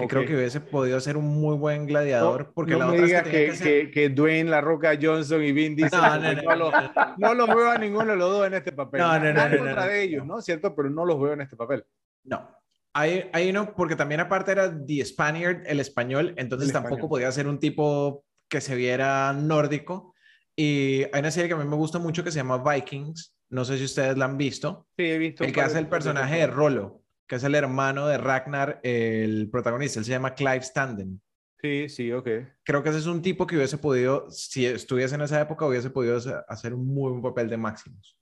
que 0.00 0.08
creo 0.08 0.26
que 0.26 0.34
hubiese 0.36 0.60
podido 0.60 0.98
ser 1.00 1.16
un 1.16 1.26
muy 1.26 1.56
buen 1.56 1.86
gladiador, 1.86 2.46
No, 2.46 2.52
porque 2.54 2.72
no 2.72 2.78
la 2.80 2.86
me 2.86 2.92
otra 2.92 3.02
es 3.02 3.08
digas 3.08 3.22
que 3.24 3.30
que, 3.30 3.36
tenía 3.38 3.50
que 3.52 3.56
ser... 3.56 3.66
que- 3.86 3.90
que 3.90 4.08
Dwayne 4.10 4.50
La 4.50 4.60
Roca 4.60 4.98
Johnson 5.00 5.42
y 5.44 5.52
Vin 5.52 5.76
Diesel, 5.76 5.98
No, 6.00 6.18
no, 6.18 6.32
no, 6.42 6.56
los, 6.56 6.74
no, 7.18 7.34
los 7.34 7.48
veo 7.48 7.70
a 7.70 7.78
ninguno 7.78 8.10
de 8.12 8.16
los 8.16 8.30
dos 8.30 8.46
en 8.46 8.54
este 8.54 8.72
papel. 8.72 9.00
No, 9.00 9.18
no, 9.18 9.32
no, 9.32 9.40
contra 9.58 9.74
no, 9.74 9.86
de 9.86 10.02
ellos, 10.02 10.26
¿no? 10.26 10.40
¿Cierto? 10.40 10.74
Pero 10.74 10.90
no 10.90 11.04
los 11.04 11.20
veo 11.20 11.32
en 11.34 11.40
este 11.42 11.56
papel. 11.56 11.84
No. 12.24 12.48
Hay, 12.92 13.30
hay 13.32 13.50
uno, 13.50 13.74
porque 13.76 13.94
también 13.94 14.20
aparte 14.20 14.50
era 14.52 14.68
The 14.84 15.04
Spaniard, 15.04 15.62
el 15.66 15.78
español, 15.80 16.34
entonces 16.36 16.68
El 16.68 16.72
tampoco 16.72 16.94
español. 16.96 17.08
podía 17.10 17.30
ser 17.32 17.46
un 17.46 17.58
tipo 17.60 18.24
que 18.48 18.60
se 18.60 18.74
viera 18.74 19.32
nórdico. 19.32 20.14
Y 20.56 21.04
hay 21.12 21.20
una 21.20 21.30
serie 21.30 21.48
que 21.48 21.54
a 21.54 21.56
mí 21.56 21.68
me 21.68 21.76
gusta 21.76 21.98
mucho 21.98 22.24
que 22.24 22.30
se 22.32 22.38
llama 22.38 22.58
Vikings, 22.62 23.34
no 23.50 23.64
sé 23.64 23.78
si 23.78 23.84
ustedes 23.84 24.18
la 24.18 24.24
han 24.26 24.36
visto, 24.36 24.86
Sí, 24.96 25.04
he 25.04 25.18
visto. 25.18 25.44
el 25.44 25.52
que 25.52 25.60
hace 25.60 25.78
el 25.78 25.86
personaje 25.88 26.36
de 26.38 26.46
Rolo, 26.48 26.99
que 27.30 27.36
es 27.36 27.44
el 27.44 27.54
hermano 27.54 28.08
de 28.08 28.18
Ragnar, 28.18 28.80
el 28.82 29.48
protagonista, 29.52 30.00
él 30.00 30.04
se 30.04 30.10
llama 30.10 30.34
Clive 30.34 30.62
Standen. 30.64 31.22
Sí, 31.62 31.88
sí, 31.88 32.10
ok. 32.10 32.28
Creo 32.64 32.82
que 32.82 32.88
ese 32.88 32.98
es 32.98 33.06
un 33.06 33.22
tipo 33.22 33.46
que 33.46 33.54
hubiese 33.54 33.78
podido, 33.78 34.28
si 34.30 34.66
estuviese 34.66 35.14
en 35.14 35.20
esa 35.20 35.40
época, 35.40 35.64
hubiese 35.64 35.90
podido 35.90 36.16
hacer- 36.48 36.74
un 36.74 36.92
muy 36.92 37.12
buen 37.12 37.22
papel 37.22 37.48
de 37.48 37.56
Maximus. 37.56 38.18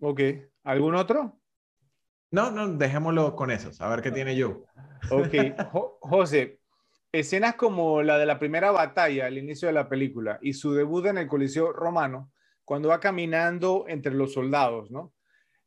Ok. 0.00 0.20
¿Algún 0.64 0.96
otro? 0.96 1.40
No, 2.32 2.50
no, 2.50 2.66
dejémoslo 2.76 3.36
con 3.36 3.52
esos, 3.52 3.80
a 3.80 3.88
ver 3.88 4.02
qué 4.02 4.10
tiene 4.10 4.34
yo. 4.34 4.64
Ok. 5.12 5.32
Jo- 5.70 5.98
José, 6.00 6.58
escenas 7.12 7.54
como 7.54 8.02
la 8.02 8.18
de 8.18 8.26
la 8.26 8.40
primera 8.40 8.72
batalla 8.72 9.26
al 9.26 9.38
inicio 9.38 9.68
de 9.68 9.74
la 9.74 9.88
película 9.88 10.40
y 10.42 10.54
su 10.54 10.72
debut 10.72 11.06
en 11.06 11.18
el 11.18 11.28
Coliseo 11.28 11.72
Romano, 11.72 12.32
cuando 12.64 12.88
va 12.88 12.98
caminando 12.98 13.84
entre 13.86 14.12
los 14.12 14.32
soldados, 14.32 14.90
¿no? 14.90 15.12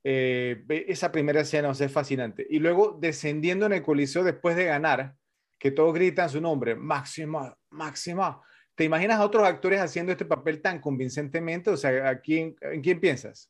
Eh, 0.03 0.65
esa 0.87 1.11
primera 1.11 1.41
escena 1.41 1.69
o 1.69 1.73
sea, 1.73 1.87
es 1.87 1.93
fascinante. 1.93 2.45
Y 2.49 2.59
luego 2.59 2.97
descendiendo 2.99 3.65
en 3.65 3.73
el 3.73 3.83
Coliseo 3.83 4.23
después 4.23 4.55
de 4.55 4.65
ganar, 4.65 5.15
que 5.57 5.71
todos 5.71 5.93
gritan 5.93 6.29
su 6.29 6.41
nombre, 6.41 6.75
Máxima, 6.75 7.57
Máxima. 7.69 8.41
¿Te 8.75 8.83
imaginas 8.83 9.19
a 9.19 9.25
otros 9.25 9.47
actores 9.47 9.79
haciendo 9.79 10.11
este 10.11 10.25
papel 10.25 10.61
tan 10.61 10.81
convincentemente? 10.81 11.69
O 11.69 11.77
sea, 11.77 12.09
¿a 12.09 12.19
quién, 12.19 12.55
¿en 12.61 12.81
quién 12.81 12.99
piensas? 12.99 13.49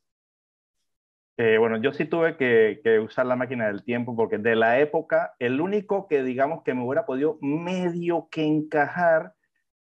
Eh, 1.38 1.58
bueno, 1.58 1.82
yo 1.82 1.92
sí 1.92 2.06
tuve 2.06 2.38
que, 2.38 2.82
que, 2.84 3.00
usar 3.00 3.26
la 3.26 3.36
máquina 3.36 3.66
del 3.66 3.84
tiempo 3.84 4.16
porque 4.16 4.38
de 4.38 4.56
la 4.56 4.80
época, 4.80 5.34
el 5.40 5.60
único 5.60 6.08
que 6.08 6.22
digamos 6.22 6.62
que 6.62 6.76
me 6.76 6.84
hubiera 6.84 7.08
podido 7.08 7.40
medio 7.42 8.28
que 8.30 8.44
encajar, 8.44 9.34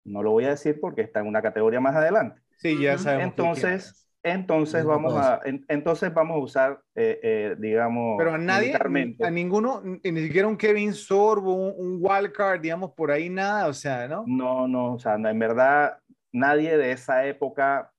no 0.05 0.23
lo 0.23 0.31
voy 0.31 0.45
a 0.45 0.51
decir 0.51 0.79
porque 0.81 1.01
está 1.01 1.21
en 1.21 1.27
una 1.27 1.43
categoría 1.43 1.81
más 1.81 1.97
adelante. 1.97 2.41
Sí, 2.59 2.81
ya 2.81 2.97
sabemos. 2.99 3.31
Entonces, 3.31 4.09
entonces 4.23 4.85
vamos, 4.85 5.15
a, 5.17 5.41
entonces 5.69 6.13
vamos 6.13 6.37
a 6.37 6.41
usar, 6.41 6.83
eh, 6.95 7.21
eh, 7.23 7.57
digamos... 7.59 8.17
Pero 8.19 8.35
a 8.35 8.39
nadie, 8.39 8.75
a 8.75 9.31
ninguno, 9.31 9.83
ni 9.83 10.21
siquiera 10.21 10.47
un 10.47 10.57
Kevin 10.57 10.93
Sorbo, 10.93 11.55
un, 11.55 11.75
un 11.77 11.99
wildcard, 12.01 12.61
digamos, 12.61 12.93
por 12.93 13.11
ahí 13.11 13.31
nada, 13.31 13.67
o 13.67 13.73
sea, 13.73 14.09
¿no? 14.09 14.25
No, 14.27 14.69
no, 14.69 14.95
o 14.95 14.99
sea, 14.99 15.15
en 15.15 15.39
verdad 15.39 15.99
nadie 16.33 16.77
de 16.77 16.93
esa 16.93 17.27
época 17.27 17.93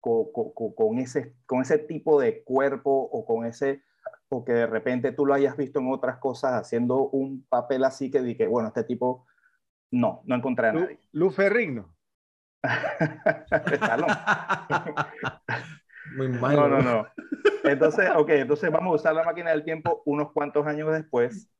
con, 0.00 0.26
con, 0.32 0.74
con, 0.74 0.98
ese, 0.98 1.34
con 1.46 1.62
ese 1.62 1.78
tipo 1.78 2.20
de 2.20 2.42
cuerpo 2.42 2.90
o 2.90 3.24
con 3.24 3.46
ese, 3.46 3.82
o 4.28 4.44
que 4.44 4.52
de 4.52 4.66
repente 4.66 5.12
tú 5.12 5.24
lo 5.24 5.32
hayas 5.32 5.56
visto 5.56 5.80
en 5.80 5.90
otras 5.90 6.18
cosas 6.18 6.52
haciendo 6.52 7.08
un 7.08 7.46
papel 7.48 7.84
así 7.84 8.10
que 8.10 8.20
dije, 8.20 8.46
bueno, 8.46 8.68
este 8.68 8.84
tipo, 8.84 9.26
no, 9.90 10.20
no 10.26 10.34
encontré 10.34 10.68
a 10.68 10.72
nadie. 10.74 10.98
Lu 11.12 11.30
Ferrigno. 11.30 11.93
Muy 16.16 16.28
mal. 16.28 16.56
No, 16.56 16.68
no, 16.68 16.82
no. 16.82 17.06
Entonces, 17.64 18.10
ok, 18.14 18.28
entonces 18.30 18.70
vamos 18.70 18.92
a 18.92 18.96
usar 18.96 19.14
la 19.14 19.24
máquina 19.24 19.50
del 19.50 19.64
tiempo 19.64 20.02
unos 20.04 20.32
cuantos 20.32 20.66
años 20.66 20.92
después 20.92 21.50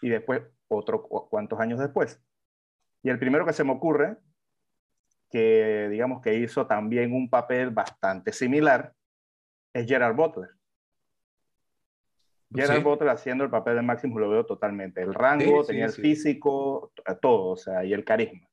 y 0.00 0.08
después 0.08 0.42
otros 0.68 1.02
cuantos 1.30 1.58
años 1.60 1.78
después. 1.78 2.22
Y 3.02 3.10
el 3.10 3.18
primero 3.18 3.44
que 3.44 3.52
se 3.52 3.64
me 3.64 3.72
ocurre, 3.72 4.16
que 5.30 5.88
digamos 5.90 6.22
que 6.22 6.34
hizo 6.34 6.66
también 6.66 7.12
un 7.12 7.28
papel 7.28 7.70
bastante 7.70 8.32
similar, 8.32 8.94
es 9.72 9.86
Gerard 9.86 10.16
Butler. 10.16 10.50
Gerard 12.54 12.82
Butler 12.82 13.10
haciendo 13.10 13.44
el 13.44 13.50
papel 13.50 13.76
de 13.76 13.82
Máximo 13.82 14.18
lo 14.18 14.30
veo 14.30 14.46
totalmente. 14.46 15.02
El 15.02 15.12
rango, 15.12 15.64
tenía 15.64 15.86
el 15.86 15.92
físico, 15.92 16.92
todo, 17.20 17.50
o 17.50 17.56
sea, 17.56 17.84
y 17.84 17.92
el 17.92 18.04
carisma. 18.04 18.47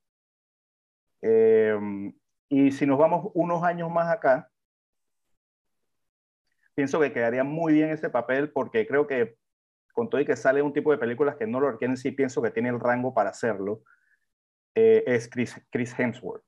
Em, 1.28 2.14
y 2.50 2.72
si 2.72 2.86
nos 2.86 3.00
vamos 3.00 3.32
unos 3.34 3.64
años 3.64 3.90
más 3.90 4.12
acá, 4.12 4.52
pienso 6.76 7.00
que 7.00 7.12
quedaría 7.12 7.44
muy 7.44 7.74
bien 7.74 7.90
ese 7.90 8.12
papel 8.12 8.52
porque 8.52 8.86
creo 8.86 9.08
que 9.08 9.36
con 9.94 10.08
todo 10.08 10.22
y 10.22 10.26
que 10.26 10.36
sale 10.36 10.62
un 10.62 10.72
tipo 10.72 10.92
de 10.92 11.00
películas 11.00 11.36
que 11.36 11.48
no 11.48 11.60
lo 11.60 11.72
requieren, 11.72 11.98
sí 11.98 12.12
pienso 12.12 12.44
que 12.44 12.52
tiene 12.52 12.70
el 12.70 12.80
rango 12.80 13.16
para 13.16 13.32
hacerlo, 13.32 13.82
eh, 14.76 15.04
es 15.08 15.28
Chris, 15.28 15.60
Chris 15.72 15.98
Hemsworth. 15.98 16.44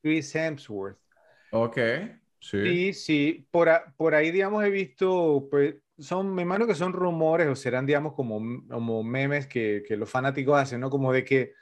Chris 0.00 0.34
Hemsworth. 0.34 0.98
Ok, 1.50 1.76
sí. 2.40 2.62
Sí, 2.62 2.92
sí. 2.94 3.48
Por, 3.50 3.68
por 3.98 4.14
ahí, 4.14 4.30
digamos, 4.30 4.64
he 4.64 4.70
visto, 4.70 5.46
pues, 5.50 5.74
son, 5.98 6.34
me 6.34 6.40
imagino 6.40 6.66
que 6.66 6.74
son 6.74 6.94
rumores 6.94 7.48
o 7.48 7.54
serán, 7.54 7.84
digamos, 7.84 8.14
como, 8.14 8.40
como 8.66 9.02
memes 9.02 9.46
que, 9.46 9.82
que 9.86 9.98
los 9.98 10.08
fanáticos 10.08 10.58
hacen, 10.58 10.80
¿no? 10.80 10.88
Como 10.88 11.12
de 11.12 11.22
que 11.22 11.52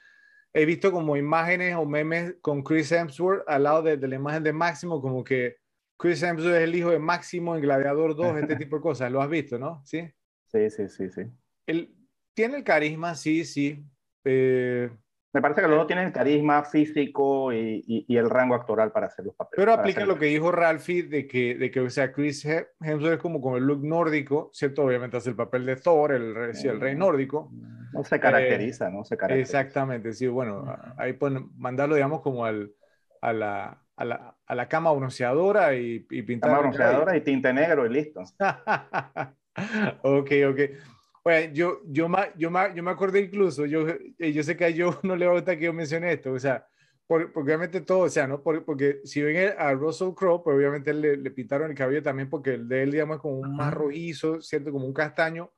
he 0.55 0.65
visto 0.67 0.93
como 0.93 1.17
imágenes 1.17 1.75
o 1.77 1.85
memes 1.85 2.35
con 2.41 2.63
Chris 2.63 2.93
Hemsworth 2.93 3.43
al 3.49 3.63
lado 3.63 3.83
de, 3.83 3.97
la 3.97 4.17
imagen 4.17 4.43
de 4.43 4.53
Máximo, 4.53 5.01
como 5.01 5.25
que 5.25 5.57
Chris 5.99 6.23
Hemsworth 6.23 6.57
es 6.57 6.63
el 6.63 6.75
hijo 6.75 6.91
de 6.91 6.99
Máximo 6.99 7.55
en 7.55 7.63
Gladiador 7.63 8.15
2, 8.15 8.37
este 8.43 8.57
tipo 8.57 8.77
de 8.77 8.83
cosas. 8.83 9.11
Lo 9.11 9.23
has 9.23 9.31
visto, 9.31 9.59
¿no? 9.59 9.83
Sí, 9.85 10.11
sí, 10.47 10.71
sí, 10.71 10.89
sí. 10.89 11.09
sí. 11.11 11.23
Él 11.67 11.95
tiene 12.35 12.59
el 12.59 12.65
carisma, 12.65 13.15
sí, 13.15 13.45
sí. 13.45 13.85
Eh, 14.25 14.91
me 15.33 15.41
parece 15.41 15.63
que 15.63 15.69
los 15.69 15.79
dos 15.79 15.87
tienen 15.87 16.07
el 16.07 16.13
carisma 16.13 16.63
físico 16.63 17.53
y, 17.53 17.83
y, 17.87 18.17
el 18.17 18.29
rango 18.29 18.55
actoral 18.55 18.93
para 18.93 19.07
hacer 19.07 19.25
los 19.25 19.35
papeles. 19.35 19.57
Pero 19.57 19.73
aplica 19.73 20.05
lo 20.05 20.19
que 20.19 20.27
dijo 20.27 20.53
Ralphie 20.53 21.05
de 21.05 21.27
que, 21.27 21.55
de 21.55 21.71
que, 21.71 21.81
o 21.81 21.89
sea, 21.89 22.13
Chris 22.13 22.45
Hemsworth 22.45 23.15
es 23.15 23.19
como 23.19 23.41
con 23.41 23.57
el 23.57 23.65
look 23.65 23.83
nórdico, 23.83 24.51
¿cierto? 24.53 24.85
Obviamente 24.85 25.17
hace 25.17 25.31
el 25.31 25.37
papel 25.37 25.65
de 25.65 25.77
Thor, 25.77 26.13
el, 26.13 26.37
el 26.37 26.81
rey 26.81 26.95
nórdico. 26.95 27.51
No 27.93 28.05
se 28.05 28.21
caracteriza, 28.21 28.91
¿no? 28.91 29.05
Se 29.05 29.17
caracteriza. 29.17 29.61
Exactamente, 29.61 30.13
sí, 30.13 30.27
bueno, 30.27 30.77
ahí 30.99 31.15
pueden 31.15 31.51
mandarlo, 31.57 31.95
digamos, 31.95 32.21
como 32.21 32.45
al, 32.45 32.71
a, 33.23 33.33
la, 33.33 33.83
a, 33.97 34.05
la, 34.05 34.37
a 34.45 34.55
la 34.55 34.69
cama 34.69 34.93
bronceadora 34.93 35.75
y, 35.75 36.07
y 36.11 36.23
pintar. 36.23 36.51
Cama 36.51 36.61
bronceadora 36.61 37.17
y 37.17 37.23
tinte 37.23 37.53
negro 37.55 37.87
y 37.87 37.89
listo. 37.89 38.21
ok, 40.03 40.31
ok. 40.51 40.61
Bueno, 41.25 41.53
yo, 41.55 41.81
yo, 41.87 42.09
yo, 42.37 42.51
yo 42.75 42.83
me 42.83 42.91
acordé 42.91 43.21
incluso, 43.21 43.65
yo, 43.65 43.87
eh, 43.89 44.33
yo 44.33 44.43
sé 44.43 44.57
que 44.57 44.65
a 44.65 44.71
yo 44.71 44.99
no 45.05 45.15
le 45.15 45.29
gusta 45.29 45.57
que 45.57 45.67
yo 45.67 45.73
mencione 45.73 46.13
esto, 46.13 46.33
o 46.33 46.39
sea, 46.39 46.67
porque 47.07 47.31
obviamente 47.39 47.81
todo, 47.81 48.01
o 48.01 48.09
sea, 48.09 48.27
¿no? 48.27 48.43
Porque, 48.43 49.01
si 49.05 49.23
ven 49.23 49.55
a 49.59 49.73
Russell 49.73 50.15
Crowe, 50.15 50.43
pues 50.43 50.57
obviamente 50.57 50.95
le, 50.95 51.17
le, 51.17 51.31
pintaron 51.31 51.71
el 51.71 51.77
cabello 51.77 52.03
también 52.03 52.31
porque 52.31 52.55
el 52.55 52.69
de 52.69 52.83
él, 52.83 52.91
digamos, 52.91 53.17
es 53.17 53.23
como 53.23 53.39
un 53.39 53.55
más 53.55 53.73
rojizo, 53.73 54.41
¿cierto? 54.41 54.73
Como 54.73 54.87
un 54.87 54.95
castaño. 54.95 55.53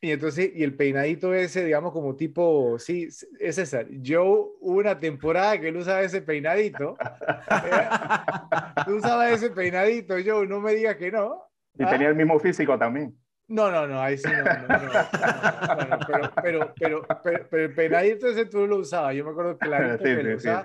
Y 0.00 0.10
entonces, 0.10 0.50
y 0.54 0.62
el 0.62 0.76
peinadito 0.76 1.32
ese, 1.32 1.64
digamos, 1.64 1.92
como 1.92 2.14
tipo, 2.14 2.78
sí, 2.78 3.08
es 3.40 3.54
César. 3.54 3.86
Yo 3.90 4.52
una 4.60 5.00
temporada 5.00 5.58
que 5.58 5.68
él 5.68 5.78
usaba 5.78 6.02
ese 6.02 6.20
peinadito. 6.20 6.96
Tú 8.84 8.96
usabas 8.96 9.32
ese 9.32 9.50
peinadito, 9.50 10.18
yo 10.18 10.44
no 10.44 10.60
me 10.60 10.74
digas 10.74 10.96
que 10.96 11.10
no. 11.10 11.40
Y 11.78 11.86
tenía 11.86 12.08
el 12.08 12.14
mismo 12.14 12.38
físico 12.38 12.78
también. 12.78 13.16
No, 13.46 13.70
no, 13.70 13.86
no, 13.86 14.00
ahí 14.00 14.16
sí 14.16 14.26
no. 14.26 14.44
no, 14.44 15.98
pero, 16.06 16.32
pero, 16.42 16.74
pero, 16.78 17.06
pero, 17.50 17.64
el 17.64 17.74
peinadito 17.74 18.26
ese 18.26 18.46
tú 18.46 18.66
lo 18.66 18.78
usabas. 18.78 19.14
Yo 19.14 19.24
me 19.24 19.32
acuerdo 19.32 19.58
clarito 19.58 20.02
que 20.02 20.22
lo 20.22 20.36
usaba. 20.36 20.64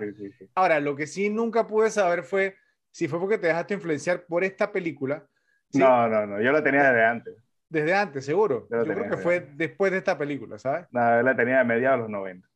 Ahora, 0.55 0.79
lo 0.79 0.95
que 0.95 1.05
sí 1.05 1.29
nunca 1.29 1.67
pude 1.67 1.91
saber 1.91 2.23
fue 2.23 2.55
si 2.91 3.07
fue 3.07 3.19
porque 3.19 3.37
te 3.37 3.47
dejaste 3.47 3.73
influenciar 3.73 4.25
por 4.25 4.43
esta 4.43 4.71
película. 4.71 5.25
No, 5.73 6.07
no, 6.07 6.25
no, 6.25 6.41
yo 6.41 6.51
la 6.51 6.63
tenía 6.63 6.83
desde 6.83 7.05
antes. 7.05 7.35
Desde 7.67 7.93
antes, 7.93 8.25
seguro. 8.25 8.67
Yo, 8.71 8.83
creo 8.83 9.09
que 9.09 9.17
fue 9.17 9.41
después 9.53 9.91
de 9.91 9.99
esta 9.99 10.17
película, 10.17 10.57
¿sabes? 10.57 10.87
No, 10.91 11.17
yo 11.17 11.21
la 11.21 11.35
tenía 11.35 11.59
de 11.59 11.65
mediados 11.65 11.99
de 11.99 12.01
los 12.03 12.09
90. 12.09 12.47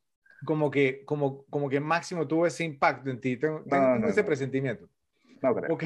Como 0.44 0.70
que, 0.70 1.04
como, 1.04 1.44
como 1.44 1.68
que 1.68 1.80
Máximo 1.80 2.26
tuvo 2.26 2.46
ese 2.46 2.64
impacto 2.64 3.10
en 3.10 3.20
ti. 3.20 3.36
Tengo 3.36 3.62
ese 4.06 4.24
presentimiento. 4.24 4.88
No 5.42 5.54
creo. 5.54 5.72
Ok. 5.72 5.84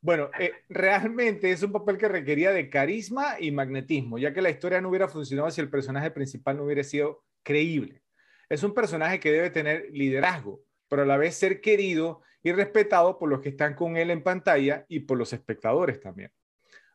Bueno, 0.00 0.30
eh, 0.38 0.52
realmente 0.68 1.50
es 1.50 1.62
un 1.62 1.72
papel 1.72 1.98
que 1.98 2.08
requería 2.08 2.52
de 2.52 2.70
carisma 2.70 3.40
y 3.40 3.50
magnetismo, 3.50 4.18
ya 4.18 4.32
que 4.32 4.42
la 4.42 4.50
historia 4.50 4.80
no 4.80 4.88
hubiera 4.90 5.08
funcionado 5.08 5.50
si 5.50 5.60
el 5.60 5.70
personaje 5.70 6.10
principal 6.10 6.56
no 6.56 6.64
hubiera 6.64 6.84
sido 6.84 7.24
creíble. 7.42 8.02
Es 8.48 8.62
un 8.62 8.74
personaje 8.74 9.18
que 9.18 9.32
debe 9.32 9.50
tener 9.50 9.88
liderazgo, 9.90 10.62
pero 10.88 11.02
a 11.02 11.06
la 11.06 11.16
vez 11.16 11.34
ser 11.34 11.60
querido 11.60 12.22
y 12.42 12.52
respetado 12.52 13.18
por 13.18 13.28
los 13.28 13.40
que 13.40 13.50
están 13.50 13.74
con 13.74 13.96
él 13.96 14.10
en 14.10 14.22
pantalla 14.22 14.86
y 14.88 15.00
por 15.00 15.18
los 15.18 15.32
espectadores 15.32 16.00
también. 16.00 16.32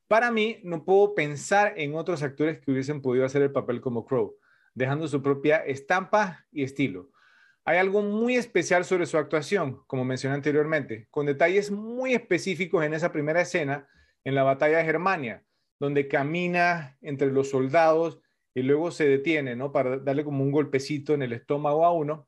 Para 0.08 0.32
mí, 0.32 0.60
no 0.64 0.86
puedo 0.86 1.14
pensar 1.14 1.74
en 1.78 1.96
otros 1.96 2.24
actores 2.24 2.60
que 2.60 2.72
hubiesen 2.72 3.02
podido 3.02 3.26
hacer 3.26 3.42
el 3.42 3.52
papel 3.52 3.82
como 3.82 4.06
Crow, 4.06 4.38
dejando 4.74 5.08
su 5.08 5.22
propia 5.22 5.58
estampa 5.58 6.46
y 6.52 6.64
estilo. 6.64 7.10
Hay 7.66 7.78
algo 7.78 8.02
muy 8.02 8.36
especial 8.36 8.84
sobre 8.84 9.06
su 9.06 9.18
actuación, 9.18 9.84
como 9.88 10.04
mencioné 10.04 10.36
anteriormente, 10.36 11.08
con 11.10 11.26
detalles 11.26 11.72
muy 11.72 12.14
específicos 12.14 12.84
en 12.84 12.94
esa 12.94 13.14
primera 13.14 13.42
escena 13.42 13.88
en 14.26 14.36
la 14.36 14.44
batalla 14.44 14.80
de 14.80 14.86
Germania, 14.86 15.46
donde 15.80 16.10
camina 16.10 16.98
entre 17.02 17.32
los 17.32 17.50
soldados 17.50 18.20
y 18.54 18.64
luego 18.64 18.92
se 18.92 19.08
detiene, 19.08 19.56
¿no? 19.56 19.72
Para 19.72 19.98
darle 19.98 20.26
como 20.26 20.44
un 20.44 20.52
golpecito 20.52 21.14
en 21.14 21.22
el 21.22 21.32
estómago 21.32 21.86
a 21.86 21.94
uno 21.94 22.28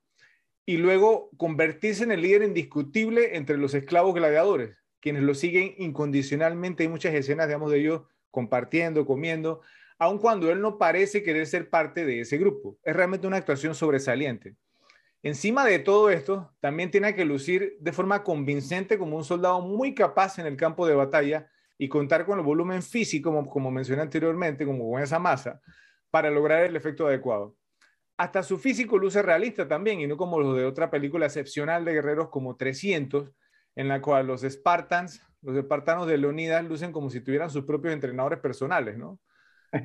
y 0.66 0.78
luego 0.78 1.30
convertirse 1.38 2.06
en 2.06 2.12
el 2.12 2.22
líder 2.22 2.44
indiscutible 2.44 3.36
entre 3.36 3.58
los 3.58 3.74
esclavos 3.74 4.16
gladiadores, 4.16 4.78
quienes 5.02 5.24
lo 5.24 5.36
siguen 5.36 5.76
incondicionalmente. 5.78 6.84
Hay 6.84 6.90
muchas 6.90 7.14
escenas, 7.14 7.48
digamos, 7.48 7.72
de 7.72 7.80
ellos 7.80 8.04
compartiendo, 8.32 9.06
comiendo, 9.06 9.62
aun 10.00 10.18
cuando 10.18 10.50
él 10.50 10.62
no 10.62 10.78
parece 10.78 11.24
querer 11.24 11.46
ser 11.46 11.70
parte 11.70 12.06
de 12.06 12.22
ese 12.22 12.38
grupo. 12.38 12.78
Es 12.84 12.96
realmente 12.96 13.28
una 13.28 13.38
actuación 13.38 13.76
sobresaliente. 13.76 14.56
Encima 15.26 15.66
de 15.66 15.80
todo 15.80 16.12
esto, 16.12 16.54
también 16.60 16.92
tiene 16.92 17.16
que 17.16 17.26
lucir 17.26 17.78
de 17.80 17.92
forma 17.92 18.24
convincente 18.24 19.00
como 19.00 19.18
un 19.18 19.24
soldado 19.24 19.60
muy 19.60 19.96
capaz 19.96 20.38
en 20.38 20.46
el 20.46 20.56
campo 20.56 20.86
de 20.86 20.94
batalla 20.94 21.50
y 21.80 21.90
contar 21.90 22.28
con 22.28 22.38
el 22.38 22.46
volumen 22.46 22.84
físico, 22.84 23.34
como, 23.50 23.72
mencioné 23.72 24.04
anteriormente, 24.04 24.68
como 24.68 24.88
con 24.88 25.02
esa 25.02 25.18
masa, 25.18 25.62
para 26.12 26.30
lograr 26.30 26.64
el 26.64 26.76
efecto 26.76 27.08
adecuado. 27.08 27.56
Hasta 28.18 28.44
su 28.44 28.60
físico 28.60 29.00
luce 29.00 29.24
realista 29.24 29.68
también, 29.68 30.00
y 30.00 30.06
no 30.06 30.16
como 30.16 30.40
lo 30.40 30.54
de 30.54 30.64
otra 30.64 30.92
película 30.92 31.26
excepcional 31.26 31.86
de 31.86 31.94
guerreros 31.94 32.30
como 32.30 32.56
300, 32.56 33.32
en 33.76 33.88
la 33.88 34.04
cual 34.04 34.28
los 34.28 34.44
Spartans, 34.44 35.24
los 35.42 35.58
espartanos 35.58 36.06
de 36.06 36.20
Leonidas, 36.20 36.64
lucen 36.64 36.92
como 36.92 37.10
si 37.10 37.22
tuvieran 37.22 37.50
sus 37.50 37.66
propios 37.66 37.96
entrenadores 37.96 38.38
personales, 38.38 38.96
¿no? 38.96 39.20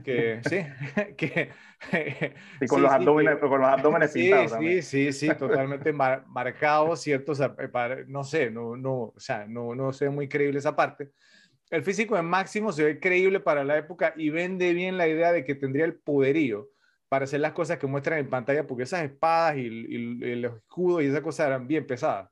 Que 0.05 0.41
sí, 0.49 0.65
que... 1.17 1.51
Y 2.61 2.67
con, 2.67 2.83
los, 2.83 2.93
abdómenes, 2.93 3.39
con 3.39 3.61
los 3.61 3.69
abdómenes 3.69 4.13
sí, 4.13 4.25
pintados. 4.25 4.53
Sí, 4.59 4.83
sí, 4.83 5.13
sí, 5.13 5.29
totalmente 5.39 5.93
marcados, 5.93 7.01
¿cierto? 7.01 7.33
O 7.33 7.35
sea, 7.35 7.55
eh, 7.59 8.05
no 8.07 8.23
sé, 8.25 8.51
no, 8.51 8.77
no, 8.77 8.93
o 8.93 9.15
sea, 9.19 9.47
no, 9.47 9.75
no 9.75 9.93
sé 9.93 10.11
muy 10.11 10.29
creíble 10.29 10.59
esa 10.59 10.77
parte. 10.77 11.11
El 11.71 11.83
físico 11.83 12.19
en 12.19 12.27
máximo 12.27 12.73
se 12.73 12.85
ve 12.85 13.01
creíble 13.01 13.41
para 13.41 13.65
la 13.65 13.79
época 13.79 14.13
y 14.17 14.31
vende 14.31 14.75
bien 14.75 14.99
la 14.99 15.09
idea 15.09 15.33
de 15.33 15.45
que 15.45 15.55
tendría 15.55 15.85
el 15.85 15.95
poderío 15.95 16.69
para 17.09 17.25
hacer 17.25 17.41
las 17.41 17.53
cosas 17.53 17.79
que 17.79 17.87
muestran 17.87 18.19
en 18.19 18.31
pantalla, 18.31 18.67
porque 18.67 18.85
esas 18.85 19.03
espadas 19.03 19.57
y, 19.57 19.63
y 19.63 20.35
los 20.37 20.57
escudos 20.57 21.03
y 21.03 21.07
esas 21.07 21.23
cosas 21.23 21.47
eran 21.47 21.67
bien 21.67 21.87
pesadas. 21.87 22.31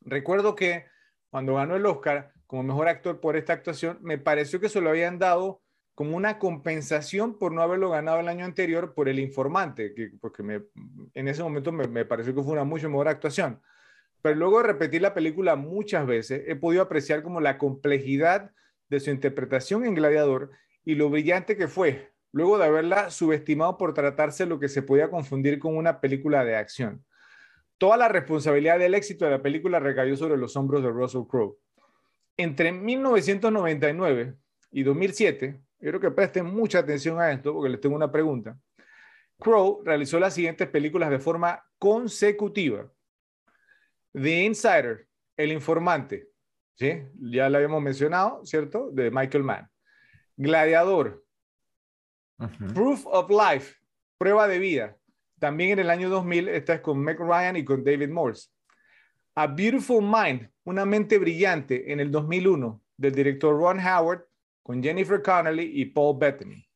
Recuerdo 0.00 0.54
que 0.54 0.86
cuando 1.30 1.54
ganó 1.54 1.76
el 1.76 1.86
Oscar, 1.86 2.32
como 2.46 2.62
mejor 2.62 2.88
actor 2.88 3.20
por 3.20 3.36
esta 3.36 3.52
actuación, 3.52 3.98
me 4.00 4.18
pareció 4.18 4.60
que 4.60 4.68
se 4.68 4.80
lo 4.80 4.90
habían 4.90 5.18
dado 5.18 5.62
como 5.98 6.16
una 6.16 6.38
compensación 6.38 7.36
por 7.36 7.50
no 7.50 7.60
haberlo 7.60 7.90
ganado 7.90 8.20
el 8.20 8.28
año 8.28 8.44
anterior 8.44 8.94
por 8.94 9.08
El 9.08 9.18
Informante, 9.18 9.94
que, 9.94 10.12
porque 10.20 10.44
me, 10.44 10.62
en 11.12 11.26
ese 11.26 11.42
momento 11.42 11.72
me, 11.72 11.88
me 11.88 12.04
pareció 12.04 12.32
que 12.32 12.40
fue 12.40 12.52
una 12.52 12.62
mucho 12.62 12.88
mejor 12.88 13.08
actuación. 13.08 13.60
Pero 14.22 14.36
luego 14.36 14.58
de 14.58 14.68
repetir 14.68 15.02
la 15.02 15.12
película 15.12 15.56
muchas 15.56 16.06
veces, 16.06 16.44
he 16.46 16.54
podido 16.54 16.82
apreciar 16.82 17.24
como 17.24 17.40
la 17.40 17.58
complejidad 17.58 18.52
de 18.88 19.00
su 19.00 19.10
interpretación 19.10 19.84
en 19.84 19.96
Gladiador 19.96 20.52
y 20.84 20.94
lo 20.94 21.10
brillante 21.10 21.56
que 21.56 21.66
fue, 21.66 22.12
luego 22.30 22.58
de 22.58 22.66
haberla 22.66 23.10
subestimado 23.10 23.76
por 23.76 23.92
tratarse 23.92 24.46
lo 24.46 24.60
que 24.60 24.68
se 24.68 24.82
podía 24.82 25.10
confundir 25.10 25.58
con 25.58 25.76
una 25.76 26.00
película 26.00 26.44
de 26.44 26.54
acción. 26.54 27.04
Toda 27.76 27.96
la 27.96 28.06
responsabilidad 28.06 28.78
del 28.78 28.94
éxito 28.94 29.24
de 29.24 29.32
la 29.32 29.42
película 29.42 29.80
recayó 29.80 30.16
sobre 30.16 30.36
los 30.36 30.54
hombros 30.54 30.80
de 30.84 30.90
Russell 30.90 31.26
Crowe. 31.28 31.58
Entre 32.36 32.70
1999 32.70 34.36
y 34.70 34.84
2007, 34.84 35.60
quiero 35.78 36.00
que 36.00 36.10
presten 36.10 36.46
mucha 36.46 36.80
atención 36.80 37.20
a 37.20 37.32
esto 37.32 37.52
porque 37.52 37.70
les 37.70 37.80
tengo 37.80 37.96
una 37.96 38.10
pregunta. 38.10 38.58
Crowe 39.38 39.82
realizó 39.84 40.18
las 40.18 40.34
siguientes 40.34 40.68
películas 40.68 41.10
de 41.10 41.18
forma 41.18 41.64
consecutiva. 41.78 42.90
The 44.12 44.44
Insider, 44.44 45.06
El 45.36 45.52
Informante, 45.52 46.28
¿sí? 46.74 47.04
ya 47.20 47.48
lo 47.48 47.58
habíamos 47.58 47.82
mencionado, 47.82 48.44
¿cierto? 48.44 48.90
De 48.90 49.10
Michael 49.10 49.44
Mann. 49.44 49.68
Gladiador, 50.36 51.24
Proof 52.74 53.06
of 53.06 53.30
Life, 53.30 53.76
Prueba 54.16 54.46
de 54.46 54.58
Vida, 54.58 54.96
también 55.38 55.70
en 55.72 55.78
el 55.80 55.90
año 55.90 56.08
2000, 56.08 56.48
esta 56.48 56.74
es 56.74 56.80
con 56.80 56.98
Meg 56.98 57.18
Ryan 57.18 57.56
y 57.56 57.64
con 57.64 57.84
David 57.84 58.10
Morse. 58.10 58.48
A 59.34 59.46
Beautiful 59.46 60.02
Mind, 60.02 60.50
una 60.64 60.84
mente 60.84 61.18
brillante, 61.18 61.92
en 61.92 62.00
el 62.00 62.10
2001, 62.10 62.80
del 62.96 63.14
director 63.14 63.56
Ron 63.56 63.78
Howard, 63.78 64.27
con 64.68 64.82
Jennifer 64.82 65.22
Connelly 65.22 65.80
y 65.80 65.86
Paul 65.86 66.18
Bettany. 66.18 66.68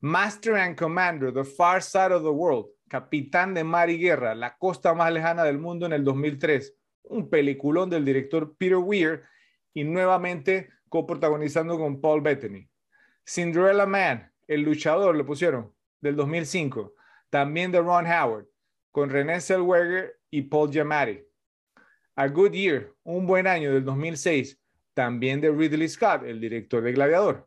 Master 0.00 0.54
and 0.56 0.76
Commander, 0.76 1.32
The 1.32 1.44
Far 1.44 1.82
Side 1.82 2.12
of 2.12 2.22
the 2.22 2.28
World, 2.28 2.66
Capitán 2.90 3.54
de 3.54 3.64
Mar 3.64 3.88
y 3.88 3.96
Guerra, 3.96 4.34
La 4.34 4.58
Costa 4.58 4.92
Más 4.92 5.10
Lejana 5.10 5.42
del 5.42 5.56
Mundo 5.56 5.86
en 5.86 5.94
el 5.94 6.04
2003, 6.04 6.74
un 7.04 7.30
peliculón 7.30 7.88
del 7.88 8.04
director 8.04 8.54
Peter 8.58 8.76
Weir 8.76 9.22
y 9.72 9.84
nuevamente 9.84 10.68
coprotagonizando 10.90 11.78
con 11.78 12.02
Paul 12.02 12.20
Bettany. 12.20 12.68
Cinderella 13.26 13.86
Man, 13.86 14.30
El 14.46 14.60
Luchador, 14.60 15.16
lo 15.16 15.24
pusieron, 15.24 15.72
del 16.02 16.16
2005 16.16 16.92
también 17.30 17.72
de 17.72 17.80
Ron 17.80 18.04
Howard, 18.04 18.46
con 18.92 19.08
René 19.08 19.40
Zellweger 19.40 20.20
y 20.30 20.42
Paul 20.42 20.70
Giamatti. 20.70 21.24
A 22.14 22.28
Good 22.28 22.52
Year, 22.52 22.92
un 23.04 23.26
buen 23.26 23.46
año 23.46 23.72
del 23.72 23.86
2006, 23.86 24.60
también 24.96 25.42
de 25.42 25.50
Ridley 25.50 25.90
Scott, 25.90 26.22
el 26.24 26.40
director 26.40 26.82
de 26.82 26.92
Gladiador. 26.92 27.46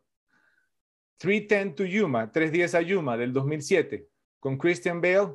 310 1.16 1.74
to 1.74 1.84
Yuma, 1.84 2.30
310 2.30 2.74
a 2.76 2.80
Yuma 2.80 3.16
del 3.16 3.32
2007, 3.32 4.06
con 4.38 4.56
Christian 4.56 5.00
Bale. 5.00 5.34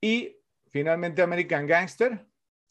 Y 0.00 0.38
finalmente 0.70 1.20
American 1.20 1.66
Gangster, 1.66 2.26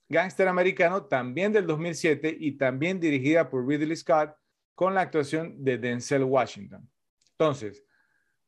Gangster 0.09 0.47
Americano, 0.47 1.05
también 1.05 1.53
del 1.53 1.67
2007 1.67 2.35
y 2.39 2.57
también 2.57 2.99
dirigida 2.99 3.47
por 3.47 3.67
Ridley 3.67 3.95
Scott, 3.95 4.35
con 4.73 4.95
la 4.95 5.01
actuación 5.01 5.63
de 5.63 5.77
Denzel 5.77 6.23
Washington. 6.23 6.89
Entonces, 7.37 7.85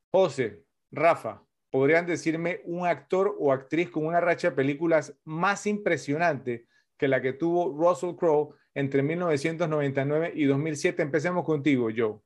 José, 0.10 0.66
Rafa, 0.90 1.44
podrían 1.70 2.08
decirme 2.08 2.62
un 2.64 2.88
actor 2.88 3.36
o 3.38 3.52
actriz 3.54 3.92
con 3.92 4.08
una 4.08 4.22
racha 4.22 4.50
de 4.50 4.56
películas 4.56 5.16
más 5.24 5.68
impresionante 5.68 6.66
que 6.98 7.08
la 7.08 7.22
que 7.22 7.34
tuvo 7.34 7.78
Russell 7.78 8.16
Crowe 8.16 8.56
entre 8.76 9.02
1999 9.02 10.34
y 10.36 10.46
2007. 10.46 11.02
Empecemos 11.02 11.44
contigo, 11.44 11.90
Joe. 11.96 12.20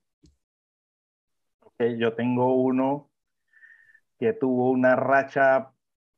Okay, 1.62 1.97
yo 1.97 2.13
tengo 2.13 2.55
uno 2.55 3.09
que 4.17 4.33
tuvo 4.33 4.71
una 4.71 4.97
racha 4.97 5.71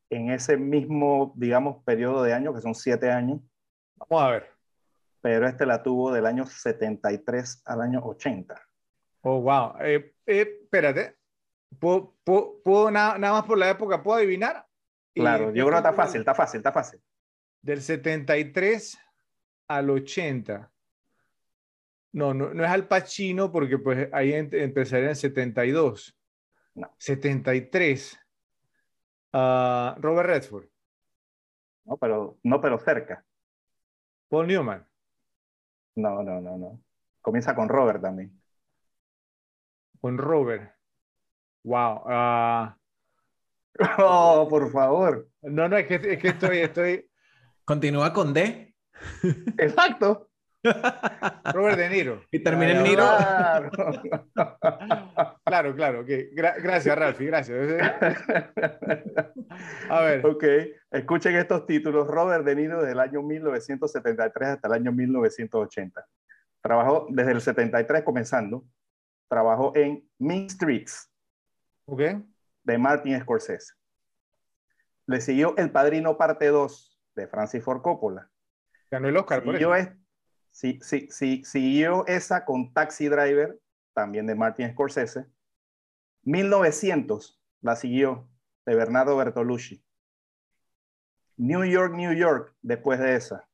en 0.10 0.32
ese 0.32 0.58
mismo, 0.58 1.34
digamos, 1.36 1.84
periodo 1.84 2.24
de 2.24 2.34
años, 2.34 2.56
que 2.56 2.62
son 2.62 2.74
siete 2.74 3.12
años. 3.12 3.40
Vamos 3.98 4.24
a 4.24 4.32
ver. 4.32 4.50
Pero 5.22 5.48
este 5.48 5.68
la 5.68 5.84
tuvo 5.84 6.12
del 6.12 6.26
año 6.26 6.48
73 6.48 7.62
al 7.66 7.82
año 7.82 8.00
80. 8.04 8.60
Oh, 9.22 9.40
wow. 9.42 9.76
Eh, 9.82 10.16
eh, 10.26 10.60
espérate, 10.64 11.22
¿Puedo, 11.80 12.92
nada, 12.92 13.18
más 13.18 13.44
por 13.44 13.58
la 13.58 13.70
época, 13.70 14.04
puedo 14.04 14.18
adivinar? 14.18 14.66
Claro, 15.14 15.54
yo 15.54 15.66
creo 15.66 15.72
que 15.72 15.78
está 15.78 15.94
fácil, 15.94 16.22
está 16.22 16.36
fácil, 16.36 16.58
está 16.60 16.72
fácil. 16.72 17.02
Del 17.62 17.82
73 17.82 18.98
al 19.76 19.90
80. 19.90 20.72
No, 22.14 22.34
no, 22.34 22.54
no 22.54 22.64
es 22.64 22.70
Al 22.70 22.88
Pacino 22.88 23.52
porque 23.52 23.78
pues 23.78 24.10
ahí 24.12 24.34
empezaría 24.34 25.10
en 25.10 25.16
72. 25.16 26.18
No. 26.76 26.94
73. 26.98 28.20
Uh, 29.34 29.38
Robert 29.98 30.28
Redford. 30.28 30.66
No, 31.86 31.98
pero, 31.98 32.38
no, 32.44 32.62
pero 32.62 32.80
cerca. 32.80 33.24
Paul 34.28 34.48
Newman. 34.48 34.86
No, 35.96 36.24
no, 36.24 36.42
no, 36.42 36.58
no. 36.58 36.82
Comienza 37.22 37.56
con 37.56 37.70
Robert 37.70 38.02
también. 38.02 38.42
Con 40.00 40.18
Robert. 40.18 40.74
Wow. 41.64 42.04
Uh... 42.06 42.82
Oh, 43.98 44.48
por 44.50 44.70
favor. 44.72 45.30
No, 45.42 45.68
no, 45.68 45.78
es 45.78 45.88
que, 45.88 45.96
es 45.96 46.20
que 46.20 46.28
estoy, 46.28 46.58
estoy. 46.60 47.10
Continúa 47.66 48.12
con 48.14 48.34
D. 48.34 48.71
Exacto. 49.58 50.32
Robert 51.54 51.78
De 51.78 51.90
Niro. 51.90 52.22
Y 52.32 52.40
termina 52.40 52.72
en 52.72 52.84
Niro. 52.84 53.04
Claro, 55.44 55.76
claro. 55.76 56.02
Okay. 56.02 56.30
gracias, 56.34 56.96
Ralphie, 56.96 57.28
gracias. 57.28 57.58
A 59.90 60.02
ver. 60.02 60.26
Ok, 60.26 60.44
escuchen 60.92 61.36
estos 61.36 61.66
títulos. 61.66 62.08
Robert 62.08 62.46
De 62.46 62.56
Niro 62.56 62.80
desde 62.80 62.94
el 62.94 63.00
año 63.00 63.22
1973 63.24 64.50
hasta 64.50 64.68
el 64.68 64.74
año 64.74 64.92
1980. 64.92 66.06
Trabajó 66.62 67.08
desde 67.10 67.32
el 67.32 67.42
73 67.42 68.04
comenzando. 68.04 68.64
Trabajó 69.28 69.72
en 69.76 70.08
Mean 70.20 70.50
Streets, 70.50 71.10
de 71.88 72.78
Martin 72.78 73.20
Scorsese. 73.22 73.74
Le 75.08 75.22
siguió 75.22 75.56
El 75.58 75.72
Padrino 75.72 76.18
Parte 76.18 76.48
2 76.48 77.00
de 77.16 77.28
Francis 77.28 77.64
Ford 77.64 77.82
Coppola. 77.82 78.31
Ganó 78.92 79.08
el 79.08 79.16
Oscar 79.16 79.42
por 79.42 79.56
eso. 79.56 79.74
sí, 80.52 80.80
sí, 80.82 81.08
sí, 81.10 81.44
siguió 81.46 82.06
esa 82.08 82.44
con 82.44 82.74
Taxi 82.74 83.08
Driver, 83.08 83.58
también 83.94 84.28
de 84.28 84.36
Martin 84.36 84.70
Scorsese. 84.72 85.26
1900 86.24 87.42
la 87.62 87.78
siguió 87.78 88.28
de 88.66 88.76
Bernardo 88.76 89.16
Bertolucci. 89.16 89.82
New 91.38 91.64
York, 91.64 91.94
New 91.96 92.14
York, 92.14 92.54
después 92.62 93.00
de 93.00 93.16
esa. 93.16 93.48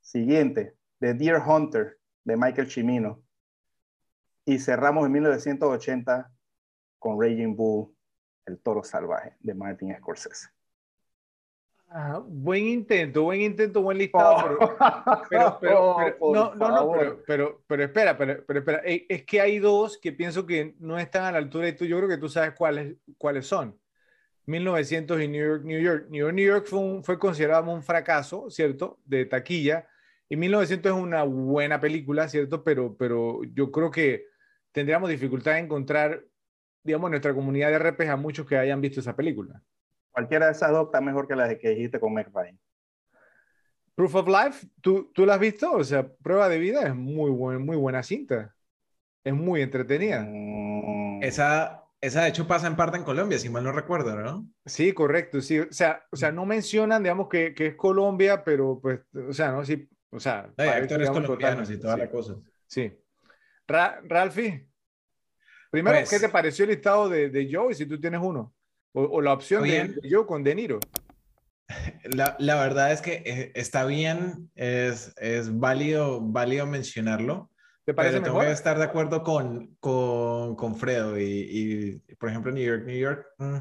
Siguiente, 0.00 0.76
The 0.98 1.12
Deer 1.12 1.40
Hunter, 1.46 1.98
de 2.24 2.36
Michael 2.36 2.70
Cimino. 2.70 3.22
Y 4.46 4.58
cerramos 4.58 5.06
en 5.06 5.12
1980 5.12 6.32
con 6.98 7.20
Raging 7.20 7.54
Bull, 7.54 7.94
El 8.46 8.58
Toro 8.60 8.82
Salvaje, 8.82 9.36
de 9.40 9.54
Martin 9.54 9.94
Scorsese. 9.96 10.48
Ah, 11.90 12.22
buen 12.26 12.66
intento, 12.66 13.22
buen 13.22 13.40
intento, 13.40 13.80
buen 13.80 13.96
listado. 13.96 14.58
Pero, 15.30 15.58
pero, 15.60 15.96
pero, 15.96 16.16
no, 16.20 16.54
no, 16.54 16.68
no, 16.68 16.92
pero, 17.26 17.62
pero, 17.66 17.84
espera, 17.84 18.16
pero, 18.16 18.58
espera. 18.58 18.82
Es 18.84 19.24
que 19.24 19.40
hay 19.40 19.58
dos 19.58 19.98
que 19.98 20.12
pienso 20.12 20.44
que 20.44 20.74
no 20.78 20.98
están 20.98 21.24
a 21.24 21.32
la 21.32 21.38
altura 21.38 21.66
de 21.66 21.72
tú. 21.72 21.84
Yo 21.86 21.96
creo 21.96 22.08
que 22.08 22.18
tú 22.18 22.28
sabes 22.28 22.52
cuáles, 22.52 22.96
cuáles 23.16 23.46
son. 23.46 23.78
1900 24.46 25.22
y 25.22 25.28
New 25.28 25.46
York, 25.46 25.64
New 25.64 25.80
York. 25.80 26.06
New 26.10 26.20
York, 26.20 26.34
New 26.34 26.46
York 26.46 26.66
fue, 26.66 27.02
fue 27.02 27.18
considerado 27.18 27.70
un 27.70 27.82
fracaso, 27.82 28.50
¿cierto? 28.50 28.98
De 29.04 29.24
taquilla. 29.24 29.88
Y 30.28 30.36
1900 30.36 30.92
es 30.92 30.98
una 30.98 31.22
buena 31.22 31.80
película, 31.80 32.28
¿cierto? 32.28 32.62
Pero, 32.64 32.96
pero 32.98 33.40
yo 33.54 33.70
creo 33.70 33.90
que 33.90 34.26
tendríamos 34.72 35.08
dificultad 35.08 35.58
en 35.58 35.64
encontrar 35.64 36.22
digamos, 36.82 37.10
nuestra 37.10 37.34
comunidad 37.34 37.70
de 37.70 37.78
repes 37.78 38.08
a 38.08 38.16
muchos 38.16 38.46
que 38.46 38.56
hayan 38.56 38.80
visto 38.80 39.00
esa 39.00 39.14
película. 39.14 39.62
Cualquiera 40.18 40.46
de 40.46 40.52
esas 40.52 40.72
dos 40.72 40.86
está 40.86 41.00
mejor 41.00 41.28
que 41.28 41.36
la 41.36 41.56
que 41.56 41.68
dijiste 41.68 42.00
con 42.00 42.12
Meg 42.12 42.28
Proof 43.94 44.16
of 44.16 44.26
Life, 44.26 44.66
¿tú, 44.80 45.12
¿tú 45.14 45.24
la 45.24 45.34
has 45.34 45.40
visto? 45.40 45.70
O 45.70 45.84
sea, 45.84 46.08
Prueba 46.08 46.48
de 46.48 46.58
Vida 46.58 46.82
es 46.82 46.92
muy, 46.92 47.30
buen, 47.30 47.64
muy 47.64 47.76
buena 47.76 48.02
cinta. 48.02 48.52
Es 49.22 49.32
muy 49.32 49.62
entretenida. 49.62 50.26
Mm. 50.28 51.22
Esa, 51.22 51.84
esa, 52.00 52.22
de 52.22 52.30
hecho, 52.30 52.48
pasa 52.48 52.66
en 52.66 52.74
parte 52.74 52.96
en 52.96 53.04
Colombia, 53.04 53.38
si 53.38 53.48
mal 53.48 53.62
no 53.62 53.70
recuerdo, 53.70 54.16
¿no? 54.16 54.44
Sí, 54.66 54.92
correcto, 54.92 55.40
sí. 55.40 55.60
O 55.60 55.70
sea, 55.70 56.04
o 56.10 56.16
sea 56.16 56.32
no 56.32 56.44
mencionan, 56.44 57.04
digamos, 57.04 57.28
que, 57.28 57.54
que 57.54 57.66
es 57.68 57.74
Colombia, 57.76 58.42
pero 58.42 58.80
pues, 58.82 58.98
o 59.14 59.32
sea, 59.32 59.52
¿no? 59.52 59.64
Sí, 59.64 59.88
o 60.10 60.18
sea... 60.18 60.50
Hay 60.56 60.68
actores 60.68 61.10
colombianos 61.10 61.70
y 61.70 61.78
toda 61.78 61.96
la 61.96 62.10
cosa. 62.10 62.34
Sí. 62.66 62.92
Ra 63.68 64.00
Ralphie, 64.02 64.68
Primero, 65.70 65.98
¿qué 65.98 66.06
pues 66.08 66.20
te 66.20 66.28
pareció 66.28 66.64
el 66.64 66.70
listado 66.70 67.08
de, 67.08 67.28
de 67.28 67.48
Joe? 67.52 67.72
Si 67.72 67.86
tú 67.86 68.00
tienes 68.00 68.20
uno. 68.20 68.52
O, 69.00 69.20
la 69.20 69.32
opción 69.32 69.62
de, 69.62 69.94
Joe 70.10 70.26
con 70.26 70.42
De 70.42 70.54
Niro. 70.56 70.80
La, 72.04 72.34
la, 72.40 72.56
verdad 72.56 72.92
es 72.92 73.00
que 73.00 73.22
eh, 73.24 73.52
está 73.54 73.84
bien, 73.84 74.50
es, 74.56 75.14
es 75.18 75.56
válido, 75.56 76.20
válido 76.20 76.66
mencionarlo. 76.66 77.50
¿Te 77.84 77.94
parece 77.94 78.20
pero 78.20 78.32
tengo 78.32 78.40
que 78.40 78.50
estar 78.50 78.76
de 78.76 78.84
acuerdo 78.84 79.22
con, 79.22 79.76
con, 79.78 80.56
con 80.56 80.76
Fredo 80.76 81.18
y, 81.18 81.22
y, 82.08 82.14
por 82.16 82.30
ejemplo, 82.30 82.50
New 82.50 82.64
York, 82.64 82.84
New 82.86 82.98
York. 82.98 83.26
Mm. 83.38 83.56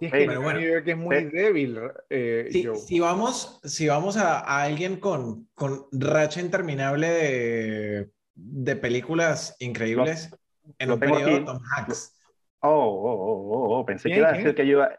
es 0.00 0.12
que 0.12 0.26
New 0.26 0.60
York 0.60 0.88
es 0.88 0.96
muy 0.96 1.24
débil. 1.24 1.80
Eh, 2.08 2.48
si, 2.50 2.68
si, 2.86 3.00
vamos, 3.00 3.60
si 3.64 3.86
vamos 3.86 4.16
a, 4.16 4.38
a, 4.38 4.62
alguien 4.62 4.98
con, 4.98 5.48
con 5.54 5.86
racha 5.92 6.40
interminable 6.40 7.08
de, 7.08 8.10
de 8.34 8.76
películas 8.76 9.56
increíbles 9.58 10.30
lo, 10.30 10.38
en 10.78 10.92
un 10.92 11.00
periodo, 11.00 11.36
aquí. 11.36 11.44
Tom 11.44 11.60
Hanks. 11.76 12.17
Oh, 12.60 12.70
oh, 12.70 13.12
oh, 13.12 13.52
oh, 13.52 13.78
oh. 13.78 13.86
pensé 13.86 14.08
que 14.08 14.16
iba 14.16 14.28
a 14.28 14.32
decir 14.32 14.54
que 14.54 14.66
yo 14.66 14.78
iba, 14.78 14.98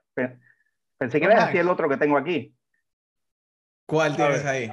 Pensé 0.97 1.19
que 1.19 1.25
era 1.25 1.45
así 1.45 1.57
el 1.57 1.69
otro 1.69 1.87
que 1.87 1.97
tengo 1.97 2.17
aquí. 2.17 2.55
¿Cuál 3.85 4.15
tienes 4.15 4.45
ahí? 4.45 4.69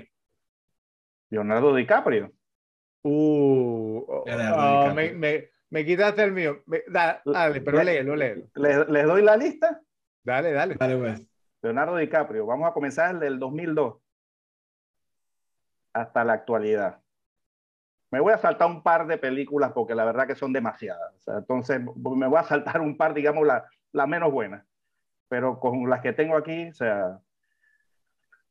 Leonardo 1.31 1.75
DiCaprio. 1.75 2.33
Uh, 3.03 4.05
oh, 4.09 4.25
oh, 4.27 4.95
Me, 4.95 5.13
me, 5.13 5.51
me, 5.71 5.85
quitaste 5.85 6.25
el 6.25 6.33
mío. 6.33 6.63
dale, 6.89 7.61
pero 7.61 7.83
léelo, 7.83 8.17
léelo. 8.17 8.49
¿Les, 8.55 9.07
doy 9.07 9.23
la 9.23 9.37
lista? 9.37 9.81
Dale, 10.25 10.53
dale. 10.53 10.75
Dale, 10.75 10.97
pues. 10.97 11.29
Leonardo 11.63 11.97
DiCaprio. 11.97 12.47
Vamos 12.47 12.69
a 12.69 12.73
comenzar 12.73 13.15
desde 13.15 13.29
el 13.29 13.39
2002 13.39 13.97
hasta 15.93 16.25
la 16.25 16.35
actualidad. 16.35 17.01
Me 18.11 18.21
voy 18.21 18.33
a 18.33 18.39
saltar 18.39 18.69
un 18.69 18.83
par 18.83 19.07
de 19.07 19.19
películas 19.19 19.73
porque 19.73 19.95
la 19.95 20.05
verdad 20.05 20.27
que 20.27 20.35
son 20.35 20.53
demasiadas. 20.53 21.15
O 21.17 21.21
sea, 21.21 21.35
entonces 21.39 21.81
me 21.81 22.27
voy 22.27 22.39
a 22.39 22.45
saltar 22.45 22.81
un 22.81 22.97
par, 22.97 23.15
digamos, 23.15 23.47
las 23.47 23.65
la 23.93 24.07
menos 24.07 24.31
buenas 24.31 24.65
pero 25.29 25.59
con 25.59 25.89
las 25.89 26.01
que 26.01 26.13
tengo 26.13 26.37
aquí, 26.37 26.69
o 26.69 26.75
sea, 26.75 27.21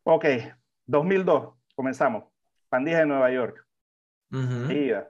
ok, 0.04 0.26
2002, 0.86 1.56
comenzamos, 1.76 2.26
Pandilla 2.70 3.00
de 3.00 3.06
Nueva 3.06 3.32
York, 3.32 3.66
seguida 4.68 5.10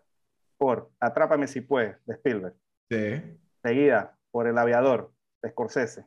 por 0.57 0.91
Atrápame 0.99 1.47
si 1.47 1.61
puedes, 1.61 1.97
de 2.05 2.13
Spielberg, 2.13 2.55
sí. 2.89 3.39
seguida 3.63 4.17
por 4.31 4.47
El 4.47 4.57
Aviador, 4.57 5.11
de 5.41 5.49
Scorsese, 5.49 6.05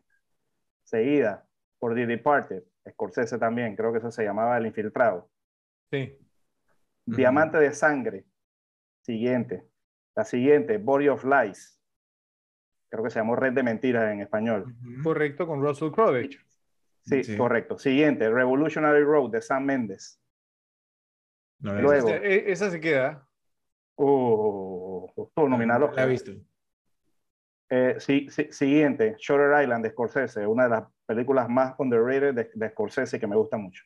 seguida 0.84 1.44
por 1.78 1.94
The 1.94 2.06
Departed, 2.06 2.62
Scorsese 2.90 3.38
también, 3.38 3.76
creo 3.76 3.92
que 3.92 3.98
eso 3.98 4.10
se 4.10 4.24
llamaba 4.24 4.56
El 4.56 4.66
Infiltrado. 4.66 5.28
Sí. 5.90 6.18
Diamante 7.16 7.58
de 7.58 7.72
Sangre, 7.72 8.24
siguiente. 9.00 9.64
La 10.14 10.24
siguiente, 10.24 10.78
Body 10.78 11.08
of 11.08 11.24
Lies, 11.24 11.80
creo 12.88 13.04
que 13.04 13.10
se 13.10 13.18
llamó 13.18 13.36
Red 13.36 13.52
de 13.52 13.62
Mentiras 13.62 14.12
en 14.12 14.20
español. 14.20 14.74
Correcto, 15.02 15.46
con 15.46 15.62
Russell 15.62 15.90
Crowe, 15.90 16.28
Sí, 17.02 17.36
correcto. 17.36 17.78
Siguiente, 17.78 18.28
Revolutionary 18.28 19.02
Road 19.02 19.30
de 19.30 19.40
Sam 19.40 19.64
Mendes. 19.64 20.20
Luego. 21.60 22.10
E, 22.10 22.50
esa, 22.52 22.70
se 22.70 22.80
queda. 22.80 23.26
Oh, 23.94 25.10
nominado. 25.36 25.90
La 25.92 26.04
he 26.04 26.08
visto. 26.08 26.32
Eh, 27.70 27.96
sí, 27.98 28.28
sí, 28.30 28.48
siguiente, 28.50 29.16
Shutter 29.18 29.62
Island 29.62 29.84
de 29.84 29.90
Scorsese, 29.90 30.46
una 30.46 30.64
de 30.64 30.70
las 30.70 30.84
películas 31.06 31.48
más 31.48 31.74
underrated 31.78 32.34
de, 32.34 32.50
de 32.54 32.70
Scorsese 32.70 33.18
que 33.18 33.26
me 33.26 33.36
gusta 33.36 33.56
mucho. 33.56 33.84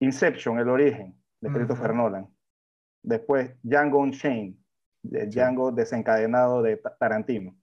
Inception, 0.00 0.58
El 0.58 0.68
Origen, 0.68 1.19
de 1.40 1.52
Christopher 1.52 1.94
Nolan. 1.94 2.28
Después, 3.02 3.54
Django 3.62 3.98
Unchained, 3.98 4.56
de 5.02 5.26
Django 5.26 5.72
desencadenado 5.72 6.62
de 6.62 6.76
Tarantino. 6.98 7.56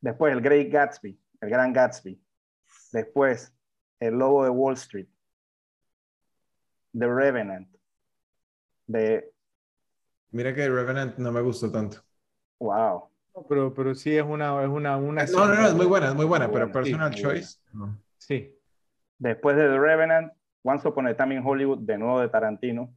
Después 0.00 0.32
el 0.32 0.40
Great 0.40 0.70
Gatsby, 0.70 1.20
el 1.40 1.50
Gran 1.50 1.72
Gatsby. 1.72 2.20
Después 2.92 3.52
el 4.00 4.14
Lobo 4.14 4.44
de 4.44 4.50
Wall 4.50 4.74
Street. 4.74 5.08
The 6.98 7.06
Revenant. 7.06 7.68
De... 8.86 9.32
Mira 10.30 10.54
que 10.54 10.62
The 10.62 10.70
Revenant 10.70 11.18
no 11.18 11.32
me 11.32 11.40
gustó 11.40 11.70
tanto. 11.70 11.98
Wow. 12.58 13.10
Pero, 13.48 13.72
pero 13.72 13.94
sí 13.94 14.16
es 14.16 14.24
una, 14.24 14.62
es 14.62 14.68
una, 14.68 14.96
una 14.96 15.24
No, 15.26 15.46
no, 15.46 15.54
no, 15.54 15.68
es 15.68 15.74
muy 15.74 15.86
buena, 15.86 16.08
es 16.08 16.14
muy 16.14 16.26
buena, 16.26 16.50
pero 16.50 16.72
personal 16.72 17.14
choice. 17.14 17.58
Sí. 18.16 18.54
Después 19.18 19.56
de 19.56 19.68
The 19.68 19.78
Revenant, 19.78 20.32
Once 20.62 20.86
Upon 20.86 21.06
a 21.06 21.16
Time 21.16 21.36
in 21.36 21.42
Hollywood, 21.44 21.78
de 21.78 21.98
nuevo 21.98 22.20
de 22.20 22.28
Tarantino. 22.28 22.94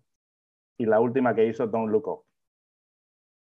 Y 0.78 0.86
la 0.86 1.00
última 1.00 1.36
que 1.36 1.46
hizo, 1.46 1.68
Don't 1.68 1.92
Look 1.92 2.08
Up. 2.08 2.26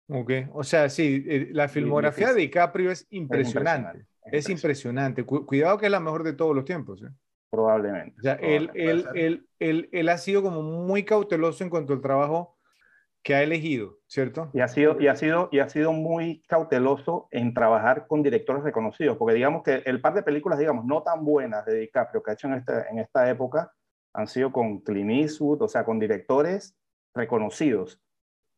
Ok, 0.09 0.31
o 0.53 0.63
sea, 0.63 0.89
sí, 0.89 1.25
eh, 1.27 1.49
la 1.53 1.69
filmografía 1.69 2.33
de 2.33 2.41
DiCaprio 2.41 2.93
es 2.93 3.07
impresionante. 3.11 4.07
Es 4.31 4.49
impresionante. 4.49 5.25
Cuidado 5.25 5.79
que 5.79 5.87
es 5.87 5.93
la 5.93 6.01
mejor 6.01 6.23
de 6.23 6.33
todos 6.33 6.55
los 6.55 6.65
tiempos. 6.65 7.03
¿eh? 7.03 7.09
Probablemente. 7.51 8.17
O 8.19 8.23
sea, 8.23 8.35
él, 8.35 8.71
él, 8.75 9.47
él, 9.59 9.89
él, 9.91 10.09
ha 10.09 10.19
sido 10.19 10.43
como 10.43 10.63
muy 10.63 11.05
cauteloso 11.05 11.65
en 11.65 11.71
cuanto 11.71 11.93
al 11.93 12.01
trabajo 12.01 12.57
que 13.23 13.35
ha 13.35 13.43
elegido, 13.43 13.99
¿cierto? 14.07 14.51
Y 14.53 14.61
ha 14.61 14.69
sido, 14.69 15.01
y 15.01 15.09
ha 15.09 15.17
sido, 15.17 15.49
y 15.51 15.59
ha 15.59 15.69
sido 15.69 15.93
muy 15.93 16.43
cauteloso 16.47 17.27
en 17.33 17.55
trabajar 17.55 18.07
con 18.07 18.23
directores 18.23 18.63
reconocidos, 18.63 19.17
porque 19.17 19.35
digamos 19.35 19.65
que 19.65 19.83
el 19.85 20.01
par 20.01 20.15
de 20.15 20.23
películas, 20.23 20.61
digamos, 20.61 20.85
no 20.85 21.03
tan 21.03 21.25
buenas 21.25 21.65
de 21.67 21.81
DiCaprio 21.81 22.23
que 22.23 22.31
ha 22.31 22.35
hecho 22.35 22.47
en, 22.47 22.55
este, 22.55 22.73
en 22.89 23.01
esta 23.01 23.29
época 23.29 23.73
han 24.17 24.27
sido 24.27 24.51
con 24.51 24.81
Clint 24.81 25.11
Eastwood, 25.11 25.63
o 25.63 25.69
sea, 25.69 25.85
con 25.85 25.99
directores 25.99 26.75
reconocidos 27.15 28.01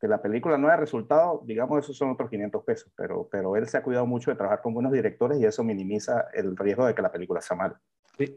que 0.00 0.06
la 0.06 0.22
película 0.22 0.56
no 0.56 0.68
haya 0.68 0.76
resultado, 0.76 1.42
digamos, 1.44 1.80
esos 1.80 1.96
son 1.96 2.10
otros 2.10 2.30
500 2.30 2.64
pesos, 2.64 2.92
pero, 2.96 3.28
pero 3.30 3.56
él 3.56 3.66
se 3.66 3.76
ha 3.76 3.82
cuidado 3.82 4.06
mucho 4.06 4.30
de 4.30 4.36
trabajar 4.36 4.62
con 4.62 4.72
buenos 4.72 4.92
directores 4.92 5.40
y 5.40 5.44
eso 5.44 5.64
minimiza 5.64 6.28
el 6.32 6.56
riesgo 6.56 6.86
de 6.86 6.94
que 6.94 7.02
la 7.02 7.10
película 7.10 7.40
sea 7.40 7.56
mala. 7.56 7.80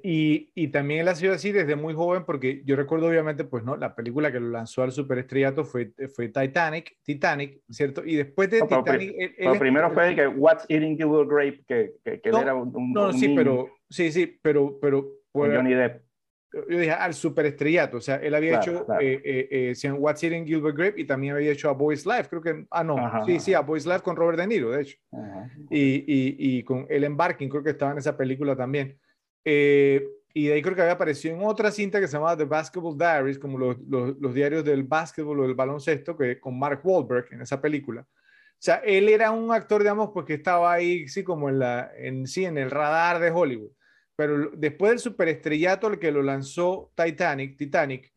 Y, 0.03 0.51
y, 0.53 0.67
también 0.67 1.01
él 1.01 1.07
ha 1.07 1.15
sido 1.15 1.33
así 1.33 1.51
desde 1.51 1.75
muy 1.75 1.95
joven, 1.95 2.23
porque 2.23 2.61
yo 2.65 2.75
recuerdo 2.75 3.07
obviamente, 3.07 3.45
pues 3.45 3.63
no, 3.63 3.77
la 3.77 3.95
película 3.95 4.31
que 4.31 4.39
lo 4.39 4.49
lanzó 4.49 4.83
al 4.83 4.91
superestrellato 4.91 5.63
fue, 5.63 5.93
fue 6.15 6.27
Titanic, 6.27 6.97
Titanic, 7.03 7.61
¿cierto? 7.67 8.03
Y 8.05 8.15
después 8.15 8.51
de 8.51 8.61
Titanic... 8.61 9.15
Él, 9.37 9.57
primero 9.57 9.89
fue 9.91 10.15
que 10.15 10.27
What's 10.27 10.65
Eating 10.69 10.97
Gilbert 10.97 11.29
Grape, 11.29 11.63
que, 11.67 11.93
que, 12.03 12.21
que 12.21 12.31
no, 12.31 12.41
era 12.41 12.53
un... 12.53 12.93
No, 12.93 13.11
sí, 13.11 13.33
pero, 13.35 13.69
sí, 13.89 14.11
sí, 14.11 14.39
pero... 14.41 14.77
pero 14.79 15.13
Johnny 15.33 15.73
Depp 15.73 16.03
yo 16.53 16.77
dije 16.77 16.91
al 16.91 17.13
superestrellato, 17.13 17.97
o 17.97 18.01
sea, 18.01 18.17
él 18.17 18.35
había 18.35 18.57
hecho 18.57 18.85
Eh, 18.99 19.21
eh, 19.23 19.73
eh 19.81 19.91
What's 19.91 20.23
Eating 20.23 20.45
Gilbert 20.45 20.75
Grape 20.75 21.01
y 21.01 21.05
también 21.05 21.35
había 21.35 21.51
hecho 21.51 21.69
A 21.69 21.73
Boy's 21.73 22.05
Life, 22.05 22.27
creo 22.29 22.41
que, 22.41 22.65
ah, 22.69 22.83
no, 22.83 22.97
sí, 23.25 23.39
sí, 23.39 23.53
A 23.53 23.61
Boy's 23.61 23.85
Life 23.85 24.01
con 24.01 24.15
Robert 24.15 24.37
De 24.37 24.47
Niro, 24.47 24.71
de 24.71 24.81
hecho, 24.81 24.97
y, 25.69 25.79
y, 25.79 26.35
y, 26.37 26.63
con 26.63 26.85
El 26.89 27.05
Embarking, 27.05 27.47
creo 27.47 27.63
que 27.63 27.71
estaba 27.71 27.91
en 27.93 27.99
esa 27.99 28.17
película 28.17 28.55
también. 28.55 28.97
Eh, 29.45 30.05
y 30.33 30.47
de 30.47 30.53
ahí 30.53 30.61
creo 30.61 30.75
que 30.75 30.81
había 30.81 30.93
aparecido 30.93 31.35
en 31.35 31.43
otra 31.43 31.71
cinta 31.71 31.99
que 31.99 32.07
se 32.07 32.13
llamaba 32.13 32.37
The 32.37 32.45
Basketball 32.45 32.97
Diaries, 32.97 33.39
como 33.39 33.57
los, 33.57 33.77
los, 33.87 34.17
los 34.17 34.33
diarios 34.33 34.63
del 34.63 34.83
básquetbol 34.83 35.41
o 35.41 35.43
del 35.43 35.55
baloncesto, 35.55 36.15
que 36.15 36.39
con 36.39 36.57
Mark 36.57 36.81
Wahlberg 36.83 37.27
en 37.31 37.41
esa 37.41 37.59
película. 37.59 38.01
O 38.01 38.63
sea, 38.63 38.75
él 38.85 39.09
era 39.09 39.31
un 39.31 39.51
actor, 39.51 39.81
digamos, 39.81 40.11
porque 40.13 40.35
estaba 40.35 40.71
ahí, 40.71 41.07
sí, 41.07 41.23
como 41.23 41.49
en, 41.49 41.59
la, 41.59 41.91
en, 41.97 42.27
sí, 42.27 42.45
en 42.45 42.57
el 42.57 42.69
radar 42.71 43.19
de 43.19 43.31
Hollywood 43.31 43.71
pero 44.15 44.51
después 44.51 44.91
del 44.91 44.99
superestrellato 44.99 45.87
al 45.87 45.99
que 45.99 46.11
lo 46.11 46.21
lanzó 46.21 46.91
Titanic, 46.95 47.57
Titanic, 47.57 48.11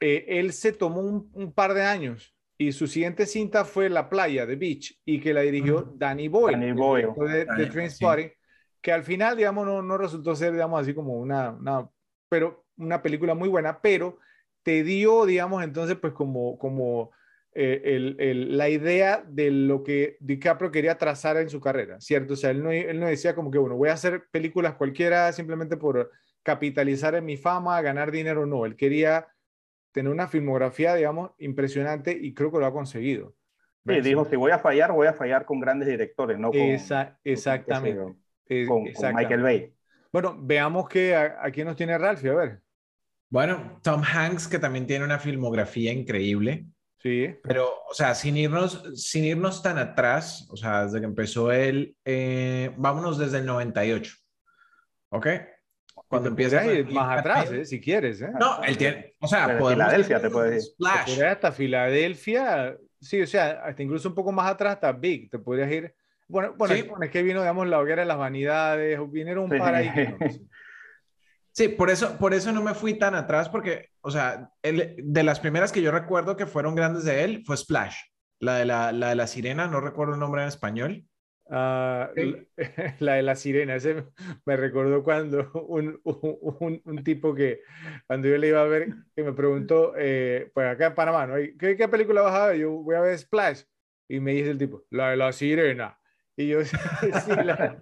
eh, 0.00 0.24
él 0.28 0.52
se 0.52 0.72
tomó 0.72 1.00
un, 1.00 1.52
par 1.52 1.74
de 1.74 1.82
años 1.82 2.36
y 2.56 2.72
su 2.72 2.86
siguiente 2.86 3.26
cinta 3.26 3.64
fue 3.64 3.88
La 3.88 4.08
Playa, 4.08 4.46
de 4.46 4.56
Beach, 4.56 5.00
y 5.04 5.20
que 5.20 5.32
la 5.32 5.42
dirigió 5.42 5.92
Danny 5.96 6.28
Boyle, 6.28 6.58
Danny 6.58 6.72
Boyle. 6.72 7.08
de, 7.18 7.44
de 7.44 8.36
que 8.80 8.92
al 8.92 9.02
final, 9.02 9.36
digamos, 9.36 9.66
no, 9.66 9.82
no, 9.82 9.98
resultó 9.98 10.34
ser, 10.36 10.52
digamos, 10.52 10.80
así 10.80 10.94
como 10.94 11.14
una, 11.14 11.50
una, 11.50 11.88
pero 12.28 12.64
una 12.76 13.02
película 13.02 13.34
muy 13.34 13.48
buena, 13.48 13.80
pero 13.80 14.18
te 14.62 14.82
dio, 14.82 15.26
digamos, 15.26 15.62
entonces, 15.64 15.96
pues 15.96 16.12
como, 16.12 16.58
como 16.58 17.10
eh, 17.60 18.44
la 18.48 18.68
idea 18.68 19.24
de 19.26 19.50
lo 19.50 19.82
que 19.82 20.16
DiCaprio 20.20 20.70
quería 20.70 20.96
trazar 20.96 21.36
en 21.38 21.50
su 21.50 21.60
carrera, 21.60 22.00
¿cierto? 22.00 22.34
O 22.34 22.36
sea, 22.36 22.50
él 22.50 22.62
no, 22.62 22.70
él 22.70 23.00
no 23.00 23.06
decía 23.06 23.34
como 23.34 23.50
que, 23.50 23.58
bueno, 23.58 23.76
voy 23.76 23.88
a 23.88 23.94
hacer 23.94 24.28
películas 24.30 24.74
cualquiera 24.74 25.32
simplemente 25.32 25.76
por 25.76 26.12
capitalizar 26.44 27.16
en 27.16 27.24
mi 27.24 27.36
fama, 27.36 27.82
ganar 27.82 28.12
dinero, 28.12 28.46
no, 28.46 28.64
él 28.64 28.76
quería 28.76 29.26
tener 29.90 30.12
una 30.12 30.28
filmografía, 30.28 30.94
digamos, 30.94 31.32
impresionante 31.38 32.12
y 32.12 32.32
creo 32.32 32.52
que 32.52 32.58
lo 32.58 32.66
ha 32.66 32.72
conseguido. 32.72 33.34
Sí, 33.84 34.00
dijo, 34.02 34.24
si 34.26 34.36
voy 34.36 34.52
a 34.52 34.60
fallar, 34.60 34.92
voy 34.92 35.08
a 35.08 35.12
fallar 35.12 35.44
con 35.44 35.58
grandes 35.58 35.88
directores, 35.88 36.38
no 36.38 36.52
con, 36.52 36.60
exactamente. 37.24 38.14
Con, 38.68 38.84
Michael 39.14 39.42
Bay. 39.42 39.74
Bueno, 40.12 40.36
veamos 40.38 40.88
que 40.88 41.16
aquí 41.16 41.64
nos 41.64 41.74
tiene 41.74 41.98
Ralphie, 41.98 42.30
a 42.30 42.34
ver. 42.34 42.60
Bueno, 43.30 43.80
Tom 43.82 44.02
Hanks, 44.02 44.46
que 44.46 44.60
también 44.60 44.86
tiene 44.86 45.04
una 45.04 45.18
filmografía 45.18 45.92
increíble. 45.92 46.66
Sí. 46.98 47.36
Pero, 47.42 47.70
o 47.88 47.94
sea, 47.94 48.14
sin 48.14 48.36
irnos, 48.36 48.82
sin 48.94 49.24
irnos 49.24 49.62
tan 49.62 49.78
atrás, 49.78 50.48
o 50.50 50.56
sea, 50.56 50.84
desde 50.84 51.00
que 51.00 51.06
empezó 51.06 51.52
él, 51.52 51.96
eh, 52.04 52.72
vámonos 52.76 53.18
desde 53.18 53.38
el 53.38 53.46
98. 53.46 54.14
¿Ok? 55.10 55.26
Cuando 56.08 56.28
empieza 56.30 56.62
más 56.90 57.18
atrás, 57.18 57.52
eh, 57.52 57.64
si 57.64 57.80
quieres. 57.80 58.20
¿eh? 58.22 58.30
No, 58.38 58.62
él 58.62 58.76
tiene, 58.76 59.14
o 59.20 59.26
sea, 59.26 59.58
Filadelfia 59.58 60.20
te 60.20 60.30
puede 60.30 60.58
ir. 60.58 61.24
hasta 61.24 61.52
Filadelfia, 61.52 62.76
sí, 63.00 63.20
o 63.20 63.26
sea, 63.26 63.62
hasta 63.64 63.82
incluso 63.82 64.08
un 64.08 64.14
poco 64.14 64.32
más 64.32 64.50
atrás 64.50 64.74
hasta 64.74 64.92
Big, 64.92 65.30
te 65.30 65.38
podrías 65.38 65.70
ir 65.70 65.94
Bueno, 66.28 66.54
bueno, 66.56 66.74
es 66.74 67.10
que 67.10 67.22
vino, 67.22 67.40
digamos, 67.40 67.68
la 67.68 67.78
hoguera 67.78 68.02
de 68.02 68.08
las 68.08 68.18
vanidades, 68.18 68.98
vinieron 69.10 69.52
un 69.52 69.58
par 69.58 69.74
ahí. 69.74 69.88
Sí, 71.58 71.66
por 71.66 71.90
eso, 71.90 72.16
por 72.18 72.34
eso 72.34 72.52
no 72.52 72.62
me 72.62 72.72
fui 72.72 72.94
tan 72.94 73.16
atrás, 73.16 73.48
porque, 73.48 73.88
o 74.00 74.12
sea, 74.12 74.52
de 74.62 75.22
las 75.24 75.40
primeras 75.40 75.72
que 75.72 75.82
yo 75.82 75.90
recuerdo 75.90 76.36
que 76.36 76.46
fueron 76.46 76.76
grandes 76.76 77.02
de 77.02 77.24
él 77.24 77.42
fue 77.44 77.56
Splash, 77.56 77.96
la 78.38 78.58
de 78.58 78.64
la, 78.64 78.92
la, 78.92 79.08
de 79.08 79.16
la 79.16 79.26
sirena, 79.26 79.66
no 79.66 79.80
recuerdo 79.80 80.14
el 80.14 80.20
nombre 80.20 80.42
en 80.42 80.46
español. 80.46 81.04
Ah, 81.50 82.10
la 83.00 83.14
de 83.14 83.22
la 83.22 83.34
sirena, 83.34 83.74
ese 83.74 84.04
me 84.46 84.56
recordó 84.56 85.02
cuando 85.02 85.50
un, 85.66 86.00
un, 86.04 86.80
un, 86.84 87.02
tipo 87.02 87.34
que, 87.34 87.62
cuando 88.06 88.28
yo 88.28 88.38
le 88.38 88.46
iba 88.46 88.60
a 88.60 88.66
ver, 88.66 88.94
que 89.16 89.24
me 89.24 89.32
preguntó, 89.32 89.94
eh, 89.98 90.52
pues 90.54 90.64
acá 90.64 90.86
en 90.86 90.94
Panamá, 90.94 91.26
¿no? 91.26 91.34
¿Qué, 91.58 91.76
¿Qué, 91.76 91.88
película 91.88 92.22
vas 92.22 92.34
a 92.36 92.46
ver? 92.46 92.58
Yo 92.58 92.70
voy 92.70 92.94
a 92.94 93.00
ver 93.00 93.18
Splash. 93.18 93.62
Y 94.08 94.20
me 94.20 94.30
dice 94.30 94.50
el 94.50 94.58
tipo, 94.58 94.84
la 94.90 95.10
de 95.10 95.16
la 95.16 95.32
sirena. 95.32 95.97
Y 96.38 96.46
yo, 96.46 96.64
sí, 96.64 96.76
la, 97.44 97.76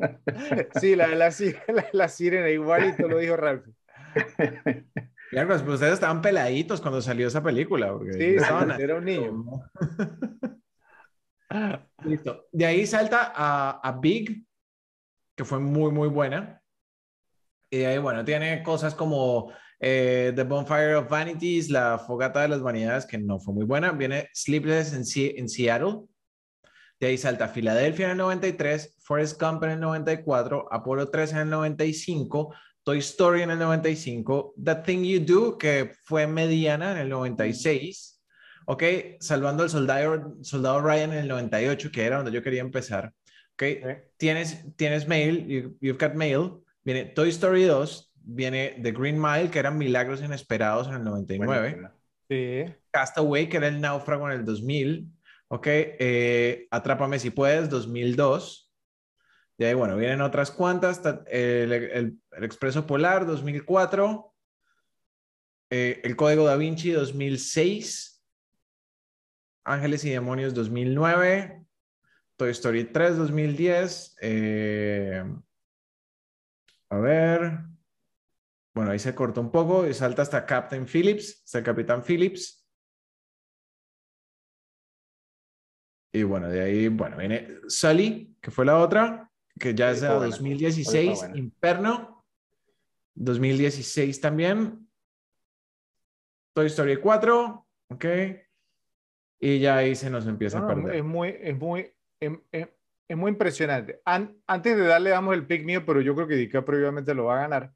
sí, 0.81 0.97
la, 0.97 1.09
la, 1.09 1.31
la, 1.69 1.87
la 1.93 2.09
sirena, 2.09 2.49
igualito 2.49 3.07
lo 3.07 3.19
dijo 3.19 3.37
Ralph. 3.37 3.67
Claro, 5.29 5.49
pues 5.49 5.63
ustedes 5.63 5.95
estaban 5.95 6.23
peladitos 6.23 6.81
cuando 6.81 7.03
salió 7.03 7.27
esa 7.27 7.43
película. 7.43 7.93
sí, 8.13 8.37
estaban, 8.37 8.81
era 8.81 8.95
un 8.95 9.05
niño. 9.05 9.45
Listo. 12.05 12.47
De 12.53 12.65
ahí 12.65 12.87
salta 12.87 13.33
a, 13.35 13.81
a, 13.83 13.99
Big, 13.99 14.47
que 15.37 15.45
fue 15.45 15.59
muy, 15.59 15.91
muy 15.91 16.09
buena. 16.09 16.63
Y 17.69 17.83
ahí, 17.83 17.99
bueno, 17.99 18.25
tiene 18.25 18.63
cosas 18.63 18.95
como 18.95 19.53
eh, 19.81 20.33
The 20.37 20.45
Bonfire 20.45 20.95
of 20.95 21.11
Vanities, 21.11 21.71
La 21.71 21.99
Fogata 21.99 22.43
de 22.43 22.49
las 22.49 22.63
Vanidades, 22.63 23.05
que 23.05 23.19
no 23.19 23.41
fue 23.41 23.53
muy 23.53 23.65
buena. 23.65 23.91
Viene 23.91 24.31
Sleepless 24.33 24.93
en, 24.93 25.03
en 25.37 25.49
Seattle. 25.49 26.07
De 26.99 27.09
ahí 27.09 27.19
salta 27.19 27.49
Filadelfia 27.49 28.07
en 28.07 28.13
el 28.13 28.19
93, 28.19 28.97
Forest 29.01 29.41
Gump 29.41 29.65
en 29.65 29.71
el 29.71 29.81
94, 29.81 30.69
Apolo 30.71 31.09
3 31.11 31.33
en 31.33 31.39
el 31.39 31.51
95, 31.51 32.55
Toy 32.83 32.99
Story 32.99 33.43
en 33.43 33.51
el 33.51 33.59
95, 33.59 34.55
The 34.63 34.77
Thing 34.77 35.03
You 35.03 35.21
Do, 35.25 35.59
que 35.59 35.93
fue 36.05 36.27
mediana 36.27 36.93
en 36.93 36.99
el 36.99 37.09
96, 37.09 38.17
Ok, 38.69 38.83
salvando 39.21 39.63
al 39.63 39.71
soldado, 39.71 40.37
soldado 40.43 40.81
Ryan 40.81 41.13
en 41.13 41.19
el 41.19 41.29
98, 41.29 41.91
que 41.93 42.05
era 42.05 42.17
donde 42.17 42.33
yo 42.33 42.43
quería 42.43 42.61
empezar. 42.61 43.13
Ok, 43.53 43.63
tienes, 44.17 44.77
tienes 44.77 45.07
Mail, 45.07 45.77
you've 45.81 45.99
got 45.99 46.15
Mail, 46.15 46.51
viene 46.83 47.05
Toy 47.05 47.29
Story 47.29 47.63
2, 47.63 48.13
viene 48.23 48.81
The 48.83 48.91
Green 48.91 49.21
Mile, 49.21 49.51
que 49.51 49.61
eran 49.61 49.79
Milagros 49.79 50.21
Inesperados 50.21 50.89
en 50.89 50.95
el 50.95 51.05
99. 51.05 51.91
sí. 52.29 52.65
Castaway, 52.91 53.49
que 53.49 53.59
era 53.59 53.69
el 53.69 53.81
náufrago 53.81 54.29
en 54.31 54.41
el 54.41 54.45
2000. 54.45 55.07
Ok, 55.49 55.67
eh, 55.69 56.67
Atrápame 56.71 57.19
si 57.19 57.31
puedes, 57.31 57.71
2002. 57.71 58.73
Y 59.59 59.65
ahí, 59.65 59.75
bueno, 59.75 59.97
vienen 59.97 60.21
otras 60.21 60.51
cuantas. 60.51 61.01
El, 61.27 61.73
el, 61.73 62.19
el 62.33 62.45
Expreso 62.45 62.87
Polar, 62.87 63.27
2004. 63.27 64.35
Eh, 65.71 66.01
el 66.05 66.17
Código 66.17 66.45
Da 66.45 66.57
Vinci, 66.57 66.91
2006. 66.91 68.17
Ángeles 69.67 70.05
y 70.05 70.11
Demonios 70.11 70.55
2009, 70.55 71.67
Toy 72.37 72.51
Story 72.51 72.85
3 72.85 73.17
2010, 73.17 74.17
eh, 74.23 75.25
a 76.89 76.99
ver, 76.99 77.59
bueno, 78.73 78.93
ahí 78.93 79.01
se 79.01 79.15
corta 79.17 79.41
un 79.41 79.51
poco 79.51 79.85
y 79.87 79.93
salta 79.93 80.23
hasta 80.23 80.47
Captain 80.47 80.87
Phillips, 80.87 81.43
hasta 81.45 81.65
Capitán 81.65 82.05
Phillips. 82.05 82.66
Y 86.17 86.23
bueno, 86.23 86.49
de 86.49 86.63
ahí, 86.63 86.89
bueno, 86.89 87.19
viene 87.19 87.47
Sully, 87.69 88.35
que 88.41 88.51
fue 88.51 88.65
la 88.65 88.79
otra, 88.79 89.31
que 89.59 89.75
ya 89.75 89.91
es 89.91 90.01
de 90.01 90.09
2016, 90.09 91.27
Inferno, 91.35 92.25
2016 93.15 94.19
también, 94.19 94.89
Toy 96.55 96.69
Story 96.69 96.97
4, 96.97 97.67
ok, 97.89 98.05
y 99.41 99.59
ya 99.59 99.77
ahí 99.77 99.95
se 99.95 100.09
nos 100.09 100.27
empieza 100.27 100.59
a 100.59 100.67
perder. 100.67 100.97
Es 100.97 101.05
muy, 101.05 101.37
es 101.39 101.59
muy, 101.59 101.93
em, 102.19 102.41
em, 102.51 102.67
es, 103.07 103.17
muy 103.17 103.33
impresionante. 103.33 104.01
antes 104.07 104.75
de 104.75 104.87
darle, 104.87 105.11
damos 105.11 105.35
el 105.35 105.47
pick 105.47 105.67
mío, 105.67 105.85
pero 105.85 106.01
yo 106.01 106.15
creo 106.15 106.27
que 106.27 106.37
DiCaprio 106.37 106.79
obviamente 106.79 107.13
lo 107.13 107.27
va 107.27 107.37
a 107.37 107.43
ganar. 107.43 107.75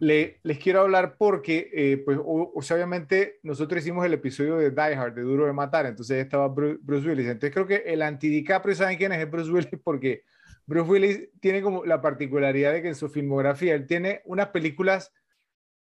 Le, 0.00 0.40
les 0.42 0.58
quiero 0.58 0.80
hablar 0.80 1.16
porque, 1.16 1.70
eh, 1.72 2.02
pues, 2.04 2.18
obviamente 2.22 3.38
nosotros 3.42 3.80
hicimos 3.80 4.04
el 4.04 4.12
episodio 4.12 4.56
de 4.56 4.70
Die 4.70 4.94
Hard, 4.94 5.14
de 5.14 5.22
Duro 5.22 5.46
de 5.46 5.52
Matar, 5.52 5.86
entonces 5.86 6.22
estaba 6.22 6.48
Bruce, 6.48 7.08
Willis. 7.08 7.26
Entonces 7.26 7.52
creo 7.52 7.66
que 7.66 7.82
el 7.86 8.02
anti-DiCaprio, 8.02 8.74
¿saben 8.74 8.98
quién 8.98 9.12
es? 9.12 9.20
Es 9.20 9.30
Bruce 9.30 9.50
Willis 9.50 9.70
porque 9.84 10.22
Bruce 10.66 10.90
Willis 10.90 11.28
tiene 11.40 11.62
como 11.62 11.84
la 11.84 12.02
particularidad 12.02 12.72
de 12.72 12.82
que 12.82 12.88
en 12.88 12.94
su 12.94 13.08
filmografía 13.08 13.74
él 13.74 13.86
tiene 13.86 14.20
unas 14.26 14.48
películas 14.48 15.12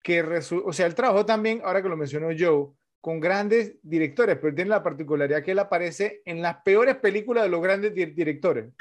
que, 0.01 0.21
o 0.21 0.73
sea, 0.73 0.85
él 0.85 0.95
trabajó 0.95 1.25
también, 1.25 1.61
ahora 1.63 1.81
que 1.81 1.87
lo 1.87 1.95
mencionó 1.95 2.27
Joe, 2.37 2.73
con 2.99 3.19
grandes 3.19 3.75
directores, 3.81 4.37
pero 4.41 4.53
tiene 4.53 4.69
la 4.69 4.83
particularidad 4.83 5.41
que 5.41 5.51
él 5.51 5.59
aparece 5.59 6.21
en 6.25 6.41
las 6.41 6.57
peores 6.63 6.97
películas 6.97 7.43
de 7.43 7.49
los 7.49 7.61
grandes 7.61 7.93
directores. 7.93 8.73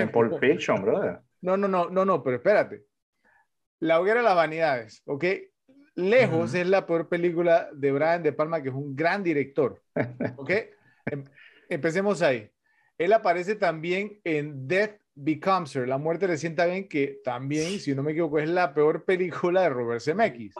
En 0.00 0.10
Pulp 0.10 0.38
Fiction, 0.38 0.82
brother. 0.82 1.20
No, 1.40 1.56
no, 1.56 1.68
no, 1.68 1.88
no, 1.88 2.04
no, 2.04 2.22
pero 2.22 2.36
espérate. 2.36 2.89
La 3.80 4.00
hoguera 4.00 4.20
de 4.20 4.24
las 4.24 4.36
vanidades, 4.36 5.02
¿ok? 5.06 5.24
Lejos 5.96 6.54
es 6.54 6.66
la 6.66 6.86
peor 6.86 7.08
película 7.08 7.68
de 7.72 7.92
Brian 7.92 8.22
De 8.22 8.32
Palma, 8.32 8.62
que 8.62 8.68
es 8.68 8.74
un 8.74 8.94
gran 8.94 9.22
director, 9.22 9.82
¿ok? 10.36 10.50
Em, 11.06 11.24
empecemos 11.68 12.22
ahí. 12.22 12.50
Él 12.96 13.12
aparece 13.12 13.56
también 13.56 14.20
en 14.24 14.68
Death 14.68 15.00
Becomes 15.14 15.74
Her, 15.74 15.88
La 15.88 15.98
muerte 15.98 16.28
le 16.28 16.38
sienta 16.38 16.66
bien, 16.66 16.88
que 16.88 17.20
también, 17.24 17.80
si 17.80 17.94
no 17.94 18.02
me 18.02 18.12
equivoco, 18.12 18.38
es 18.38 18.48
la 18.48 18.72
peor 18.72 19.04
película 19.04 19.62
de 19.62 19.70
Robert 19.70 20.02
Zemeckis. 20.02 20.54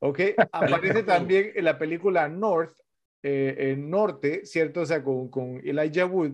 ¿ok? 0.00 0.20
Aparece 0.52 1.02
también 1.02 1.52
en 1.54 1.64
la 1.64 1.78
película 1.78 2.28
North, 2.28 2.74
eh, 3.22 3.54
en 3.72 3.88
Norte, 3.90 4.44
¿cierto? 4.44 4.80
O 4.80 4.86
sea, 4.86 5.02
con, 5.02 5.28
con 5.28 5.60
Elijah 5.64 6.06
Wood, 6.06 6.32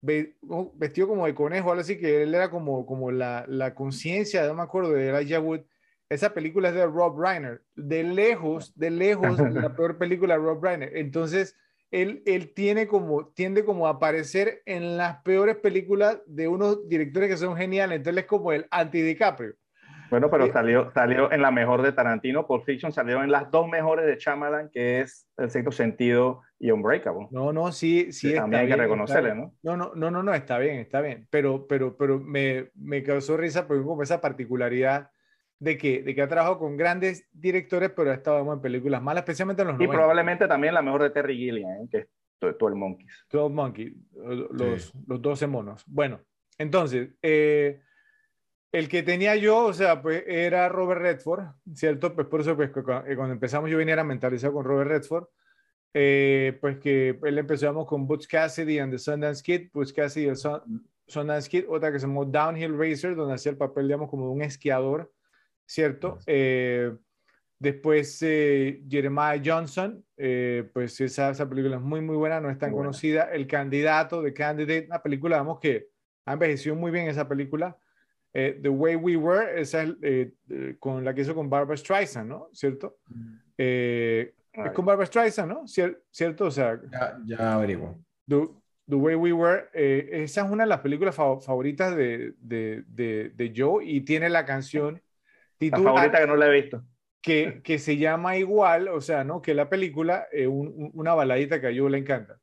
vestido 0.00 1.08
como 1.08 1.26
de 1.26 1.34
conejo, 1.34 1.70
algo 1.70 1.80
así, 1.80 1.98
que 1.98 2.22
él 2.22 2.34
era 2.34 2.50
como, 2.50 2.86
como 2.86 3.10
la, 3.10 3.44
la 3.48 3.74
conciencia, 3.74 4.46
no 4.46 4.54
me 4.54 4.62
acuerdo, 4.62 4.92
de 4.92 5.08
Elijah 5.08 5.40
Wood. 5.40 5.60
Esa 6.08 6.32
película 6.32 6.68
es 6.68 6.74
de 6.74 6.86
Rob 6.86 7.20
Reiner, 7.20 7.62
de 7.74 8.02
lejos, 8.02 8.72
de 8.78 8.90
lejos, 8.90 9.38
la 9.52 9.74
peor 9.74 9.98
película 9.98 10.34
de 10.34 10.40
Rob 10.40 10.62
Reiner. 10.62 10.96
Entonces, 10.96 11.56
él, 11.90 12.22
él 12.26 12.52
tiene 12.54 12.86
como, 12.86 13.28
tiende 13.28 13.64
como 13.64 13.86
a 13.86 13.90
aparecer 13.90 14.62
en 14.66 14.96
las 14.96 15.22
peores 15.22 15.56
películas 15.56 16.18
de 16.26 16.48
unos 16.48 16.88
directores 16.88 17.28
que 17.28 17.36
son 17.36 17.56
geniales. 17.56 17.96
Entonces, 17.96 18.22
es 18.22 18.28
como 18.28 18.52
el 18.52 18.66
anti-DiCaprio. 18.70 19.54
Bueno, 20.10 20.30
pero 20.30 20.50
salió, 20.52 20.90
salió 20.92 21.30
en 21.30 21.42
la 21.42 21.50
mejor 21.50 21.82
de 21.82 21.92
Tarantino, 21.92 22.46
Pulp 22.46 22.64
Fiction 22.64 22.92
salió 22.92 23.22
en 23.22 23.30
las 23.30 23.50
dos 23.50 23.68
mejores 23.68 24.06
de 24.06 24.16
Chamalan, 24.16 24.70
que 24.70 25.00
es 25.00 25.28
El 25.36 25.50
Sexto 25.50 25.72
Sentido 25.72 26.42
y 26.58 26.70
Unbreakable. 26.70 27.28
No, 27.30 27.52
no, 27.52 27.72
sí, 27.72 28.12
sí. 28.12 28.34
también 28.34 28.62
hay 28.62 28.68
que 28.68 28.76
reconocerle, 28.76 29.34
¿no? 29.34 29.54
No, 29.62 29.76
no, 29.76 29.92
no, 29.94 30.10
no, 30.10 30.22
no, 30.22 30.34
está 30.34 30.58
bien, 30.58 30.78
está 30.78 31.00
bien. 31.00 31.26
Pero, 31.30 31.66
pero, 31.66 31.96
pero 31.96 32.18
me, 32.18 32.70
me 32.74 33.02
causó 33.02 33.36
risa 33.36 33.66
porque 33.66 33.84
como 33.84 34.02
esa 34.02 34.20
particularidad 34.20 35.10
de 35.58 35.76
que, 35.76 36.02
de 36.02 36.14
que 36.14 36.22
ha 36.22 36.28
trabajado 36.28 36.58
con 36.58 36.76
grandes 36.76 37.28
directores, 37.32 37.90
pero 37.90 38.10
ha 38.10 38.14
estado 38.14 38.52
en 38.52 38.60
películas 38.60 39.02
malas, 39.02 39.22
especialmente 39.22 39.62
en 39.62 39.68
los 39.68 39.80
Y 39.80 39.88
probablemente 39.88 40.46
también 40.46 40.74
la 40.74 40.82
mejor 40.82 41.02
de 41.02 41.10
Terry 41.10 41.36
Gilliam, 41.36 41.70
¿eh? 41.70 41.88
que 41.90 41.98
es 41.98 42.08
12 42.40 42.74
Monkeys. 42.74 43.26
12 43.30 43.54
Monkeys, 43.54 43.92
los, 44.50 44.94
los 45.06 45.22
12 45.22 45.46
monos. 45.48 45.84
Bueno, 45.86 46.20
entonces, 46.56 47.10
eh, 47.22 47.82
el 48.72 48.88
que 48.88 49.02
tenía 49.02 49.36
yo, 49.36 49.64
o 49.64 49.72
sea, 49.72 50.02
pues 50.02 50.24
era 50.26 50.68
Robert 50.68 51.00
Redford, 51.00 51.46
¿cierto? 51.74 52.14
Pues 52.14 52.26
por 52.26 52.40
eso, 52.40 52.54
pues 52.54 52.70
eh, 52.70 53.16
cuando 53.16 53.32
empezamos 53.32 53.70
yo 53.70 53.78
venía 53.78 53.98
a 53.98 54.04
mentalizar 54.04 54.52
con 54.52 54.64
Robert 54.64 54.90
Redford, 54.90 55.26
eh, 55.94 56.58
pues 56.60 56.78
que 56.78 57.18
él 57.22 57.38
empezamos 57.38 57.86
con 57.86 58.06
Butch 58.06 58.26
Cassidy 58.26 58.78
and 58.78 58.92
the 58.92 58.98
Sundance 58.98 59.42
Kid, 59.42 59.70
Butch 59.72 59.94
Cassidy 59.94 60.26
y 60.26 60.28
el 60.28 60.36
Sundance 60.36 61.48
Kid, 61.48 61.64
otra 61.68 61.90
que 61.90 61.98
se 61.98 62.06
llamó 62.06 62.26
Downhill 62.26 62.78
Racer, 62.78 63.16
donde 63.16 63.34
hacía 63.34 63.52
el 63.52 63.58
papel, 63.58 63.86
digamos, 63.86 64.10
como 64.10 64.26
de 64.26 64.32
un 64.32 64.42
esquiador, 64.42 65.10
¿cierto? 65.64 66.18
Eh, 66.26 66.94
después 67.58 68.18
Jeremiah 68.20 69.40
Johnson, 69.42 70.04
pues 70.14 71.00
esa, 71.00 71.30
esa 71.30 71.48
película 71.48 71.76
es 71.76 71.82
muy, 71.82 72.02
muy 72.02 72.16
buena, 72.16 72.38
no 72.38 72.50
es 72.50 72.58
tan 72.58 72.72
conocida. 72.72 73.30
El 73.32 73.46
candidato, 73.46 74.20
de 74.20 74.34
Candidate, 74.34 74.86
una 74.86 75.02
película, 75.02 75.36
digamos, 75.36 75.58
que 75.58 75.88
ha 76.26 76.34
envejecido 76.34 76.76
muy 76.76 76.90
bien 76.90 77.08
esa 77.08 77.26
película. 77.26 77.78
Eh, 78.34 78.58
The 78.62 78.68
Way 78.68 78.96
We 78.96 79.16
Were, 79.16 79.60
esa 79.60 79.82
es 79.82 79.94
eh, 80.02 80.76
con 80.78 81.04
la 81.04 81.14
que 81.14 81.22
hizo 81.22 81.34
con 81.34 81.48
Barbara 81.48 81.76
Streisand, 81.76 82.28
¿no? 82.28 82.48
¿Cierto? 82.52 82.98
Mm. 83.08 83.34
Eh, 83.56 84.34
es 84.52 84.72
con 84.72 84.84
Barbara 84.84 85.06
Streisand, 85.06 85.50
¿no? 85.50 85.64
¿Cierto? 85.66 86.44
O 86.44 86.50
sea, 86.50 86.78
ya, 86.90 87.18
ya 87.24 87.54
averiguo. 87.54 87.98
The, 88.26 88.48
The, 88.88 88.96
Way 88.96 89.14
We 89.14 89.32
Were, 89.32 89.68
esa 89.72 90.44
es 90.44 90.50
una 90.50 90.64
de 90.64 90.68
las 90.68 90.80
películas 90.80 91.14
favoritas 91.14 91.96
de, 91.96 92.34
de, 92.38 92.84
de, 92.86 93.32
de, 93.34 93.52
Joe 93.54 93.84
y 93.84 94.02
tiene 94.02 94.28
la 94.28 94.44
canción 94.44 95.00
titular, 95.58 95.84
la 95.84 96.00
favorita 96.00 96.20
que 96.20 96.26
no 96.26 96.36
la 96.36 96.46
he 96.46 96.60
visto. 96.60 96.84
Que, 97.20 97.60
que 97.62 97.78
se 97.78 97.96
llama 97.96 98.36
igual, 98.36 98.88
o 98.88 99.00
sea, 99.00 99.24
¿no? 99.24 99.42
Que 99.42 99.54
la 99.54 99.68
película, 99.68 100.26
una 100.46 101.14
baladita 101.14 101.60
que 101.60 101.66
a 101.66 101.72
Joe 101.76 101.90
le 101.90 101.98
encanta. 101.98 102.38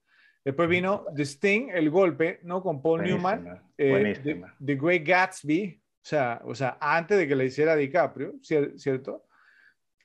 Después 0.46 0.70
vino 0.70 1.06
The 1.16 1.24
Sting, 1.24 1.70
El 1.74 1.90
Golpe, 1.90 2.40
¿no? 2.44 2.62
Con 2.62 2.80
Paul 2.80 3.02
Newman. 3.02 3.60
Eh, 3.80 4.54
The, 4.64 4.76
Great 4.76 5.04
Gatsby, 5.04 5.82
o 5.82 6.08
sea, 6.08 6.40
o 6.46 6.54
sea, 6.54 6.78
antes 6.80 7.18
de 7.18 7.28
que 7.28 7.36
le 7.36 7.46
hiciera 7.46 7.76
DiCaprio, 7.76 8.36
¿cierto? 8.42 9.26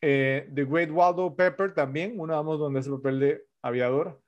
Eh, 0.01 0.49
The 0.55 0.64
Great 0.64 0.91
Waldo 0.91 1.36
Pepper 1.36 1.74
también, 1.74 2.18
uno 2.18 2.32
vamos 2.34 2.59
donde 2.59 2.80
es 2.80 2.86
el 2.86 2.95
papel 2.95 3.20
de 3.20 3.45
aviador. 3.61 4.22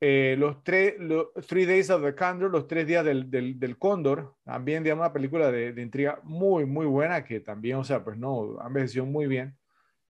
Eh, 0.00 0.36
los 0.38 0.62
tres, 0.62 0.96
los 0.98 1.28
Three 1.46 1.64
Days 1.64 1.88
of 1.88 2.04
the 2.04 2.14
Condor, 2.14 2.50
los 2.50 2.66
tres 2.66 2.86
días 2.86 3.02
del, 3.02 3.30
del, 3.30 3.58
del 3.58 3.78
Cóndor, 3.78 4.34
también, 4.44 4.82
digamos, 4.82 5.06
una 5.06 5.14
película 5.14 5.50
de, 5.50 5.72
de, 5.72 5.80
intriga 5.80 6.20
muy, 6.24 6.66
muy 6.66 6.84
buena, 6.84 7.24
que 7.24 7.40
también, 7.40 7.78
o 7.78 7.84
sea, 7.84 8.04
pues 8.04 8.18
no, 8.18 8.60
han 8.60 8.66
envejecido 8.66 9.06
muy 9.06 9.26
bien, 9.26 9.56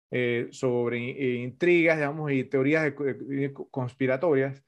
eh, 0.10 0.48
sobre 0.50 0.98
intrigas, 1.44 1.98
digamos, 1.98 2.32
y 2.32 2.44
teorías 2.44 2.92
conspiratorias. 3.70 4.64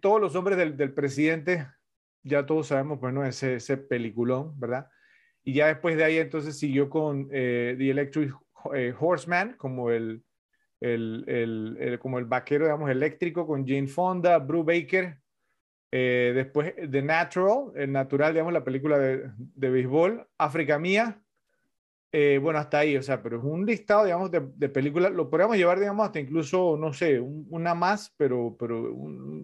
Todos 0.00 0.20
los 0.20 0.34
hombres 0.36 0.56
del, 0.56 0.94
presidente, 0.94 1.66
ya 2.22 2.46
todos 2.46 2.68
sabemos, 2.68 2.98
pues 2.98 3.12
no, 3.12 3.24
ese, 3.24 3.56
ese 3.56 3.76
peliculón, 3.76 4.58
¿verdad? 4.58 4.88
Y 5.44 5.54
ya 5.54 5.66
después 5.66 5.96
de 5.96 6.04
ahí 6.04 6.18
entonces 6.18 6.58
siguió 6.58 6.88
con 6.88 7.28
The 7.28 7.90
Electric 7.90 8.32
eh, 8.74 8.94
Horseman, 8.98 9.54
como 9.56 9.90
el, 9.90 10.22
el, 10.80 11.24
el, 11.26 11.98
como 11.98 12.18
el 12.18 12.24
vaquero, 12.26 12.64
digamos, 12.64 12.90
eléctrico 12.90 13.46
con 13.46 13.66
Jane 13.66 13.88
Fonda, 13.88 14.38
Brew 14.38 14.64
Baker. 14.64 15.18
Eh, 15.94 16.32
después 16.34 16.74
The 16.90 17.02
Natural, 17.02 17.72
el 17.76 17.92
natural, 17.92 18.32
digamos, 18.32 18.52
la 18.52 18.64
película 18.64 18.98
de, 18.98 19.30
de 19.36 19.70
béisbol. 19.70 20.26
África 20.38 20.78
Mía. 20.78 21.21
Eh, 22.14 22.38
bueno, 22.42 22.58
hasta 22.58 22.80
ahí, 22.80 22.94
o 22.96 23.02
sea, 23.02 23.22
pero 23.22 23.38
es 23.38 23.44
un 23.44 23.64
listado, 23.64 24.04
digamos, 24.04 24.30
de, 24.30 24.42
de 24.54 24.68
películas. 24.68 25.10
Lo 25.12 25.30
podríamos 25.30 25.56
llevar, 25.56 25.78
digamos, 25.78 26.04
hasta 26.04 26.20
incluso, 26.20 26.76
no 26.78 26.92
sé, 26.92 27.18
una 27.20 27.74
más, 27.74 28.12
pero, 28.18 28.54
pero 28.58 28.94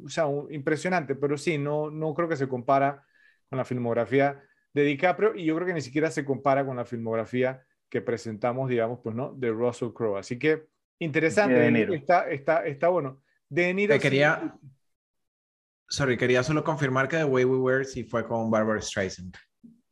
o 0.05 0.09
sea, 0.09 0.27
impresionante. 0.51 1.15
Pero 1.15 1.39
sí, 1.39 1.57
no, 1.57 1.91
no 1.91 2.13
creo 2.13 2.29
que 2.29 2.37
se 2.37 2.47
compara 2.49 3.03
con 3.49 3.57
la 3.57 3.65
filmografía 3.65 4.43
de 4.75 4.83
DiCaprio 4.83 5.35
y 5.35 5.47
yo 5.47 5.55
creo 5.55 5.67
que 5.67 5.73
ni 5.73 5.81
siquiera 5.81 6.11
se 6.11 6.27
compara 6.27 6.67
con 6.67 6.77
la 6.77 6.85
filmografía 6.85 7.65
que 7.89 8.03
presentamos, 8.03 8.69
digamos, 8.69 9.01
pues, 9.03 9.17
¿no? 9.17 9.33
De 9.33 9.51
Russell 9.51 9.93
Crowe. 9.95 10.19
Así 10.19 10.39
que 10.39 10.67
interesante, 10.99 11.95
está, 11.95 12.29
está, 12.29 12.67
está 12.67 12.89
bueno. 12.89 13.23
De 13.49 13.73
Niro. 13.73 13.99
quería, 13.99 14.55
sorry, 15.89 16.19
quería 16.19 16.43
solo 16.43 16.63
confirmar 16.63 17.09
que 17.09 17.17
The 17.17 17.25
Way 17.25 17.45
We 17.45 17.57
Were 17.57 17.85
sí 17.87 18.05
fue 18.05 18.27
con 18.27 18.51
Barbara 18.51 18.83
Streisand. 18.83 19.35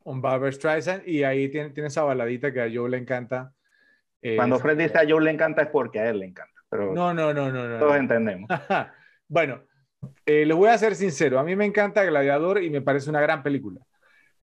Con 0.06 0.22
Barbara 0.22 0.52
Streisand, 0.52 1.02
y 1.04 1.24
ahí 1.24 1.48
tiene, 1.48 1.70
tiene 1.70 1.88
esa 1.88 2.04
baladita 2.04 2.52
que 2.52 2.60
a 2.60 2.70
Joe 2.72 2.88
le 2.88 2.96
encanta. 2.96 3.52
Eh, 4.22 4.36
Cuando 4.36 4.60
Fred 4.60 4.78
dice 4.78 4.96
a 4.98 5.04
Joe 5.04 5.20
le 5.20 5.32
encanta 5.32 5.62
es 5.62 5.68
porque 5.68 5.98
a 5.98 6.08
él 6.08 6.20
le 6.20 6.26
encanta. 6.26 6.54
Pero 6.70 6.94
no, 6.94 7.12
no, 7.12 7.34
no, 7.34 7.50
no. 7.50 7.66
no 7.66 7.78
todos 7.80 7.96
entendemos. 7.96 8.48
bueno, 9.28 9.64
eh, 10.24 10.46
les 10.46 10.56
voy 10.56 10.68
a 10.68 10.78
ser 10.78 10.94
sincero. 10.94 11.40
A 11.40 11.42
mí 11.42 11.56
me 11.56 11.64
encanta 11.64 12.04
Gladiador 12.04 12.62
y 12.62 12.70
me 12.70 12.82
parece 12.82 13.10
una 13.10 13.20
gran 13.20 13.42
película. 13.42 13.80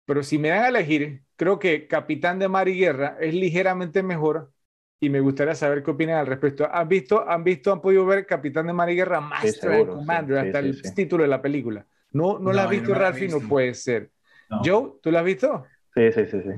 Pero 0.04 0.24
si 0.24 0.36
me 0.36 0.48
dan 0.48 0.64
a 0.64 0.68
elegir, 0.68 1.22
creo 1.36 1.60
que 1.60 1.86
Capitán 1.86 2.40
de 2.40 2.48
Mar 2.48 2.68
y 2.68 2.76
Guerra 2.76 3.16
es 3.20 3.32
ligeramente 3.32 4.02
mejor 4.02 4.50
y 5.00 5.10
me 5.10 5.20
gustaría 5.20 5.54
saber 5.54 5.82
qué 5.82 5.90
opinan 5.90 6.18
al 6.18 6.26
respecto. 6.26 6.68
¿Han 6.72 6.88
visto, 6.88 7.28
han 7.28 7.42
visto, 7.42 7.72
han 7.72 7.80
podido 7.80 8.06
ver 8.06 8.24
Capitán 8.24 8.68
de 8.68 8.72
Mar 8.72 8.88
y 8.88 8.94
Guerra, 8.94 9.20
Master 9.20 9.72
and 9.72 9.88
Commander, 9.88 10.38
hasta 10.38 10.58
el 10.60 10.80
título 10.94 11.22
de 11.22 11.28
la 11.28 11.42
película? 11.42 11.84
No, 12.12 12.38
no, 12.38 12.52
la 12.52 12.64
has 12.64 12.70
visto, 12.70 12.94
Ralphie, 12.94 13.26
no 13.26 13.40
puede 13.40 13.74
ser. 13.74 14.11
Joe, 14.64 14.92
¿tú 15.02 15.10
la 15.10 15.20
has 15.20 15.24
visto? 15.24 15.64
Sí, 15.94 16.12
sí, 16.12 16.26
sí, 16.26 16.42
sí. 16.42 16.50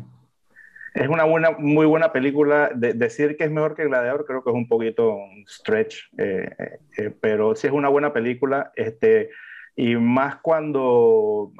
Es 0.95 1.09
una 1.09 1.25
buena, 1.25 1.51
muy 1.59 1.87
buena 1.87 2.13
película. 2.13 2.71
decir 2.75 3.37
que 3.37 3.45
es 3.45 3.51
mejor 3.51 3.75
que 3.75 3.85
Gladiador 3.85 4.25
creo 4.27 4.45
que 4.45 4.51
es 4.51 4.57
un 4.57 4.69
poquito 4.69 5.15
un 5.15 5.45
stretch, 5.47 6.09
eh, 6.19 6.79
eh, 6.97 7.11
pero 7.21 7.57
sí 7.57 7.67
es 7.67 7.73
una 7.73 7.89
buena 7.89 8.13
película. 8.13 8.73
Este, 8.77 9.31
y 9.75 9.97
más 9.97 10.37
cuando 10.37 11.53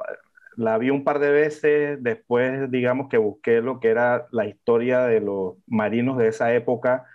la 0.55 0.77
vi 0.77 0.89
un 0.89 1.03
par 1.03 1.19
de 1.19 1.31
veces, 1.31 2.01
después 2.01 2.71
digamos 2.71 3.09
que 3.09 3.17
busqué 3.17 3.61
lo 3.61 3.81
que 3.81 3.89
era 3.89 4.27
la 4.31 4.45
historia 4.45 5.01
de 5.01 5.19
los 5.19 5.55
marinos 5.67 6.17
de 6.17 6.29
esa 6.29 6.53
época 6.53 7.05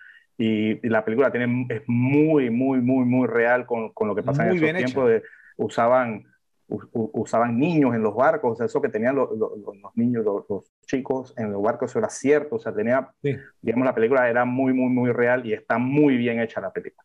y, 0.40 0.88
la 0.88 1.04
película 1.04 1.30
tiene, 1.30 1.66
es 1.68 1.82
muy, 1.86 2.48
muy, 2.48 2.80
muy, 2.80 3.04
muy 3.04 3.28
real 3.28 3.66
con, 3.66 3.90
con 3.90 4.08
lo 4.08 4.14
que 4.14 4.22
pasa 4.22 4.48
en 4.48 4.56
esos 4.56 4.74
tiempos. 4.74 5.08
De, 5.08 5.22
usaban, 5.58 6.24
usaban 6.92 7.58
niños 7.58 7.94
en 7.94 8.02
los 8.02 8.14
barcos, 8.14 8.60
eso 8.60 8.80
que 8.80 8.88
tenían 8.88 9.16
los, 9.16 9.30
los, 9.36 9.96
niños, 9.96 10.24
los, 10.24 10.72
chicos 10.86 11.34
en 11.36 11.52
los 11.52 11.62
barcos, 11.62 11.90
eso 11.90 11.98
era 11.98 12.08
cierto, 12.08 12.56
o 12.56 12.58
sea, 12.58 12.74
tenía, 12.74 13.10
digamos, 13.60 13.86
la 13.86 13.94
película 13.94 14.28
era 14.28 14.44
muy, 14.44 14.72
muy, 14.72 14.88
muy 14.90 15.12
real 15.12 15.44
y 15.46 15.52
está 15.52 15.78
muy 15.78 16.16
bien 16.16 16.40
hecha 16.40 16.60
la 16.60 16.72
película. 16.72 17.04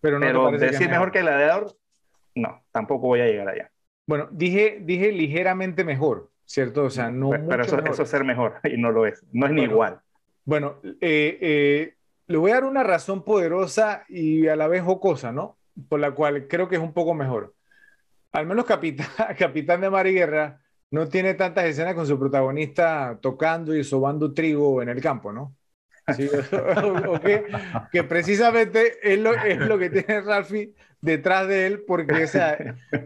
Pero, 0.00 0.18
no 0.18 0.50
decir 0.52 0.90
mejor 0.90 1.12
que 1.12 1.20
el 1.20 1.26
gladiador, 1.26 1.76
no, 2.34 2.62
tampoco 2.72 3.06
voy 3.06 3.20
a 3.20 3.26
llegar 3.26 3.48
allá. 3.48 3.70
Bueno, 4.06 4.28
dije, 4.32 4.80
dije 4.82 5.12
ligeramente 5.12 5.84
mejor, 5.84 6.30
¿cierto? 6.44 6.84
O 6.84 6.90
sea, 6.90 7.10
no. 7.10 7.30
Pero, 7.30 7.62
eso, 7.62 8.02
es 8.02 8.08
ser 8.08 8.24
mejor 8.24 8.54
y 8.64 8.76
no 8.76 8.90
lo 8.90 9.06
es. 9.06 9.24
No 9.32 9.46
es 9.46 9.52
ni 9.52 9.62
igual. 9.62 10.00
Bueno, 10.44 10.76
eh, 11.00 11.38
eh, 11.40 11.94
le 12.26 12.36
voy 12.36 12.50
a 12.50 12.54
dar 12.54 12.64
una 12.64 12.82
razón 12.82 13.24
poderosa 13.24 14.04
y 14.08 14.48
a 14.48 14.56
la 14.56 14.66
vez 14.66 14.82
jocosa, 14.82 15.30
¿no? 15.30 15.56
Por 15.88 16.00
la 16.00 16.10
cual 16.10 16.48
creo 16.48 16.68
que 16.68 16.76
es 16.76 16.82
un 16.82 16.92
poco 16.92 17.14
mejor. 17.14 17.54
Al 18.32 18.46
menos 18.46 18.64
Capitán, 19.38 19.80
de 19.80 19.90
Mar 19.90 20.10
Guerra 20.10 20.60
no 20.90 21.08
tiene 21.08 21.34
tantas 21.34 21.64
escenas 21.64 21.94
con 21.94 22.06
su 22.06 22.18
protagonista 22.18 23.18
tocando 23.20 23.74
y 23.74 23.84
sobando 23.84 24.34
trigo 24.34 24.82
en 24.82 24.88
el 24.90 25.00
campo, 25.00 25.32
¿no? 25.32 25.56
Que 27.92 28.04
precisamente 28.04 28.94
es 29.02 29.18
lo, 29.18 29.78
que 29.78 29.90
tiene 29.90 30.20
Ralphie 30.20 30.74
detrás 31.00 31.46
de 31.48 31.66
él, 31.66 31.84
porque, 31.86 32.24
o 32.24 32.26
sea, 32.26 32.58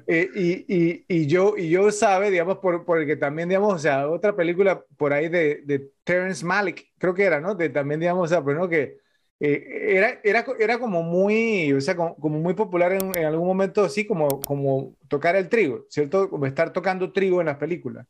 eh, 0.07 0.29
y, 0.35 0.65
y, 0.75 1.05
y, 1.07 1.27
yo, 1.27 1.55
y 1.57 1.69
yo 1.69 1.91
sabe, 1.91 2.31
digamos, 2.31 2.59
por, 2.59 2.85
porque 2.85 3.17
también, 3.17 3.49
digamos, 3.49 3.75
o 3.75 3.79
sea, 3.79 4.09
otra 4.09 4.35
película 4.35 4.83
por 4.97 5.13
ahí 5.13 5.29
de, 5.29 5.63
de 5.65 5.91
Terrence 6.05 6.45
Malick, 6.45 6.91
creo 6.99 7.15
que 7.15 7.25
era, 7.25 7.41
¿no? 7.41 7.55
De, 7.55 7.69
también, 7.69 8.01
digamos, 8.01 8.25
o 8.25 8.29
sea, 8.29 8.43
pero 8.43 8.59
no 8.59 8.69
que 8.69 8.99
eh, 9.41 9.97
era, 9.97 10.21
era, 10.25 10.45
era 10.59 10.79
como 10.79 11.03
muy, 11.03 11.73
o 11.73 11.81
sea, 11.81 11.97
como, 11.97 12.17
muy 12.19 12.55
popular 12.55 12.93
en, 12.93 13.17
en, 13.17 13.25
algún 13.25 13.47
momento, 13.47 13.85
así 13.85 14.07
como, 14.07 14.41
como 14.41 14.95
tocar 15.09 15.37
el 15.37 15.49
trigo, 15.49 15.87
¿cierto? 15.91 16.31
Como 16.31 16.47
estar 16.47 16.73
tocando 16.73 17.13
trigo 17.13 17.41
en 17.41 17.47
las 17.47 17.57
películas. 17.57 18.07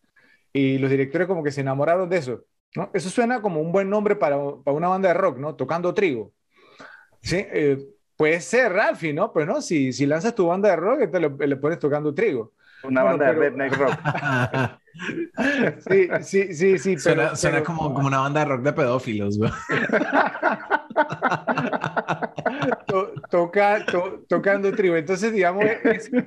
Y 0.52 0.78
los 0.78 0.90
directores 0.90 1.26
como 1.26 1.42
que 1.42 1.50
se 1.50 1.60
enamoraron 1.60 2.08
de 2.08 2.18
eso, 2.18 2.44
¿no? 2.74 2.90
Eso 2.94 3.10
suena 3.10 3.42
como 3.42 3.60
un 3.60 3.72
buen 3.72 3.90
nombre 3.90 4.16
para, 4.16 4.36
para 4.64 4.76
una 4.76 4.88
banda 4.88 5.08
de 5.08 5.14
rock, 5.14 5.38
¿no? 5.38 5.54
Tocando 5.54 5.92
trigo. 5.94 6.32
Sí, 7.22 7.36
eh, 7.38 7.78
Puede 8.16 8.40
ser, 8.40 8.72
Ralphie, 8.72 9.12
¿no? 9.12 9.30
Pero 9.32 9.46
no, 9.46 9.60
si, 9.60 9.92
si 9.92 10.06
lanzas 10.06 10.34
tu 10.34 10.46
banda 10.46 10.70
de 10.70 10.76
rock, 10.76 11.10
te 11.10 11.46
le 11.46 11.56
pones 11.56 11.78
tocando 11.78 12.14
trigo. 12.14 12.54
Una 12.82 13.02
banda 13.02 13.26
de 13.26 13.32
redneck 13.32 13.76
rock. 13.76 13.92
sí, 15.88 16.08
sí, 16.22 16.54
sí, 16.54 16.78
sí. 16.78 16.98
Suena, 16.98 17.36
suena 17.36 17.62
como, 17.62 17.92
como, 17.92 18.06
una 18.06 18.20
banda 18.20 18.40
de 18.40 18.46
rock 18.46 18.62
de 18.62 18.72
pedófilos, 18.72 19.38
güey. 19.38 19.50
Toca, 23.30 23.84
tocando 24.28 24.72
trigo. 24.72 24.96
Entonces, 24.96 25.32
digamos, 25.32 25.64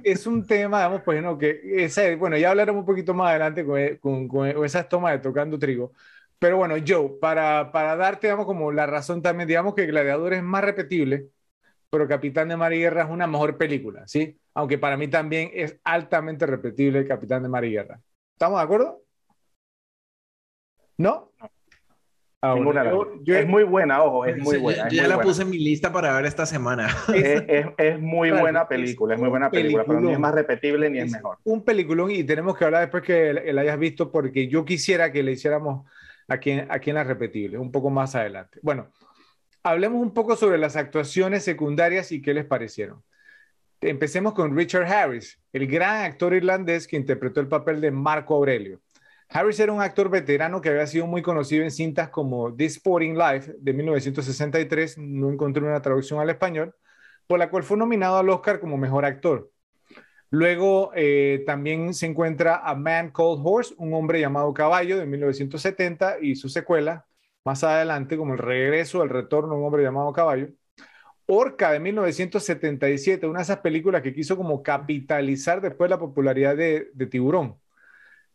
es, 0.03 0.27
un 0.27 0.45
tema, 0.45 0.79
digamos, 0.79 1.01
pues, 1.03 1.21
¿no? 1.21 1.37
Que 1.37 1.89
bueno, 2.19 2.37
ya 2.37 2.51
hablaremos 2.51 2.81
un 2.81 2.85
poquito 2.85 3.13
más 3.13 3.29
adelante 3.29 3.65
con, 3.65 3.97
con, 3.97 4.27
con 4.27 4.65
esas 4.65 4.87
tomas 4.89 5.13
de 5.13 5.19
tocando 5.19 5.57
trigo. 5.57 5.93
Pero 6.37 6.57
bueno, 6.57 6.75
Joe, 6.85 7.17
para, 7.19 7.71
para 7.71 7.95
darte, 7.95 8.27
digamos, 8.27 8.45
como 8.45 8.71
la 8.71 8.85
razón 8.85 9.21
también, 9.21 9.47
digamos 9.47 9.75
que 9.75 9.85
Gladiador 9.85 10.33
es 10.33 10.43
más 10.43 10.63
repetible 10.63 11.29
pero 11.89 12.07
Capitán 12.07 12.49
de 12.49 12.57
Mar 12.57 12.73
y 12.73 12.79
Guerra 12.79 13.03
es 13.03 13.09
una 13.09 13.27
mejor 13.27 13.57
película, 13.57 14.07
¿sí? 14.07 14.39
Aunque 14.53 14.77
para 14.77 14.97
mí 14.97 15.07
también 15.07 15.51
es 15.53 15.79
altamente 15.83 16.45
repetible 16.45 17.07
Capitán 17.07 17.43
de 17.43 17.49
Mar 17.49 17.65
y 17.65 17.71
Guerra. 17.71 18.01
¿Estamos 18.33 18.59
de 18.59 18.63
acuerdo? 18.63 19.03
¿No? 20.97 21.31
Es 22.41 23.47
muy 23.47 23.63
buena, 23.65 24.01
ojo, 24.01 24.25
es 24.25 24.37
muy 24.37 24.57
buena. 24.57 24.87
Yo, 24.87 25.01
ya 25.01 25.07
la 25.09 25.19
puse 25.19 25.41
en 25.41 25.49
mi 25.49 25.59
lista 25.59 25.91
para 25.91 26.13
ver 26.13 26.25
esta 26.25 26.45
semana. 26.45 26.87
Es, 27.13 27.43
es, 27.47 27.65
es 27.77 27.99
muy 27.99 28.31
buena 28.31 28.65
película, 28.65 29.15
es 29.15 29.19
muy 29.19 29.29
buena 29.29 29.51
película, 29.51 29.83
pero 29.85 29.99
ni 29.99 30.13
es 30.13 30.19
más 30.19 30.33
repetible 30.33 30.89
ni 30.89 30.99
es, 30.99 31.11
mejor. 31.11 31.37
Un 31.43 31.65
peliculón 31.65 32.11
y 32.11 32.23
tenemos 32.23 32.57
que 32.57 32.63
hablar 32.63 32.81
después 32.81 33.03
que 33.03 33.33
la 33.33 33.61
hayas 33.61 33.77
visto 33.77 34.09
porque 34.09 34.47
yo 34.47 34.63
quisiera 34.63 35.11
que 35.11 35.21
le 35.21 35.33
hiciéramos 35.33 35.85
aquí, 36.29 36.61
aquí 36.69 36.91
en 36.91 36.95
la 36.95 37.03
repetible, 37.03 37.57
un 37.57 37.73
poco 37.73 37.89
más 37.89 38.15
adelante. 38.15 38.59
Bueno, 38.61 38.87
hablemos 39.61 40.01
un 40.01 40.13
poco 40.13 40.37
sobre 40.37 40.57
las 40.57 40.77
actuaciones 40.77 41.43
secundarias 41.43 42.13
y 42.13 42.21
qué 42.21 42.33
les 42.33 42.45
parecieron. 42.45 43.03
Empecemos 43.81 44.33
con 44.33 44.55
Richard 44.55 44.85
Harris, 44.85 45.41
el 45.51 45.67
gran 45.67 46.05
actor 46.05 46.33
irlandés 46.33 46.87
que 46.87 46.95
interpretó 46.95 47.41
el 47.41 47.47
papel 47.47 47.81
de 47.81 47.91
Marco 47.91 48.35
Aurelio. 48.35 48.79
Harris 49.29 49.59
era 49.59 49.71
un 49.71 49.81
actor 49.81 50.09
veterano 50.09 50.59
que 50.59 50.69
había 50.69 50.87
sido 50.87 51.05
muy 51.07 51.21
conocido 51.21 51.63
en 51.63 51.71
cintas 51.71 52.09
como 52.09 52.55
This 52.55 52.77
Sporting 52.77 53.13
Life 53.13 53.53
de 53.59 53.73
1963, 53.73 54.97
no 54.97 55.29
encontré 55.31 55.63
una 55.63 55.81
traducción 55.81 56.19
al 56.19 56.29
español, 56.29 56.75
por 57.27 57.39
la 57.39 57.49
cual 57.49 57.63
fue 57.63 57.77
nominado 57.77 58.17
al 58.17 58.29
Oscar 58.29 58.59
como 58.59 58.77
mejor 58.77 59.05
actor. 59.05 59.51
Luego 60.31 60.91
eh, 60.95 61.43
también 61.45 61.93
se 61.93 62.05
encuentra 62.05 62.57
A 62.63 62.75
Man 62.75 63.11
Called 63.11 63.41
Horse, 63.43 63.73
un 63.77 63.93
hombre 63.93 64.19
llamado 64.19 64.53
Caballo 64.53 64.97
de 64.97 65.05
1970 65.05 66.17
y 66.21 66.35
su 66.35 66.49
secuela, 66.49 67.05
más 67.45 67.63
adelante, 67.63 68.17
como 68.17 68.33
el 68.33 68.39
regreso, 68.39 69.01
el 69.03 69.09
retorno 69.09 69.55
un 69.55 69.65
hombre 69.65 69.83
llamado 69.83 70.13
Caballo. 70.13 70.49
Orca 71.25 71.71
de 71.71 71.79
1977, 71.79 73.27
una 73.27 73.39
de 73.39 73.43
esas 73.43 73.59
películas 73.59 74.01
que 74.01 74.13
quiso 74.13 74.35
como 74.35 74.63
capitalizar 74.63 75.61
después 75.61 75.89
la 75.89 75.99
popularidad 75.99 76.55
de, 76.55 76.89
Tiburón, 77.09 77.59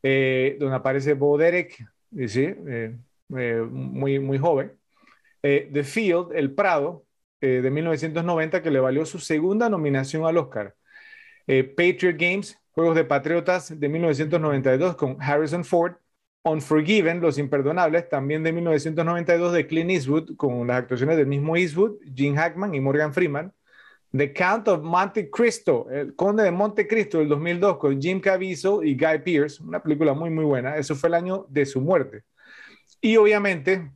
eh, 0.06 0.58
donde 0.60 0.76
aparece 0.76 1.14
Bo 1.14 1.38
Derek, 1.38 1.82
¿sí? 2.28 2.42
Eh, 2.44 2.94
eh, 3.38 3.66
muy, 3.70 4.18
muy 4.18 4.38
joven. 4.38 4.72
The 5.40 5.82
Field, 5.82 6.32
El 6.34 6.54
Prado, 6.54 7.04
de 7.40 7.70
1990, 7.70 8.62
que 8.62 8.70
le 8.70 8.80
valió 8.80 9.04
su 9.04 9.18
segunda 9.18 9.68
nominación 9.68 10.24
al 10.24 10.38
Oscar. 10.38 10.74
Patriot 11.46 12.16
Games, 12.18 12.58
Juegos 12.70 12.96
de 12.96 13.04
Patriotas 13.04 13.78
de 13.78 13.88
1992 13.88 14.96
con 14.96 15.20
Harrison 15.20 15.64
Ford. 15.64 15.96
Unforgiven, 16.46 17.20
Los 17.20 17.38
Imperdonables, 17.38 18.08
también 18.10 18.42
de 18.42 18.52
1992 18.52 19.52
de 19.54 19.66
Clint 19.66 19.90
Eastwood, 19.90 20.36
con 20.36 20.66
las 20.66 20.78
actuaciones 20.78 21.16
del 21.16 21.26
mismo 21.26 21.56
Eastwood, 21.56 21.96
Gene 22.14 22.36
Hackman 22.36 22.74
y 22.74 22.80
Morgan 22.80 23.14
Freeman. 23.14 23.52
The 24.16 24.32
Count 24.32 24.68
of 24.68 24.82
Monte 24.82 25.28
Cristo, 25.30 25.86
El 25.90 26.14
Conde 26.14 26.44
de 26.44 26.50
Monte 26.50 26.86
Cristo 26.86 27.18
del 27.18 27.28
2002 27.28 27.78
con 27.78 28.00
Jim 28.00 28.20
Caviezel 28.20 28.80
y 28.84 28.96
Guy 28.96 29.18
Pearce, 29.24 29.62
una 29.62 29.82
película 29.82 30.14
muy 30.14 30.30
muy 30.30 30.44
buena. 30.44 30.76
Eso 30.76 30.94
fue 30.94 31.08
el 31.08 31.14
año 31.14 31.46
de 31.48 31.66
su 31.66 31.80
muerte. 31.80 32.24
Y 33.00 33.16
obviamente 33.16 33.90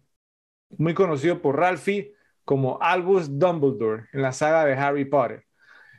muy 0.76 0.94
conocido 0.94 1.40
por 1.40 1.56
Ralphie 1.56 2.12
como 2.44 2.78
Albus 2.80 3.38
Dumbledore 3.38 4.06
en 4.12 4.22
la 4.22 4.32
saga 4.32 4.64
de 4.64 4.74
Harry 4.74 5.04
Potter. 5.04 5.44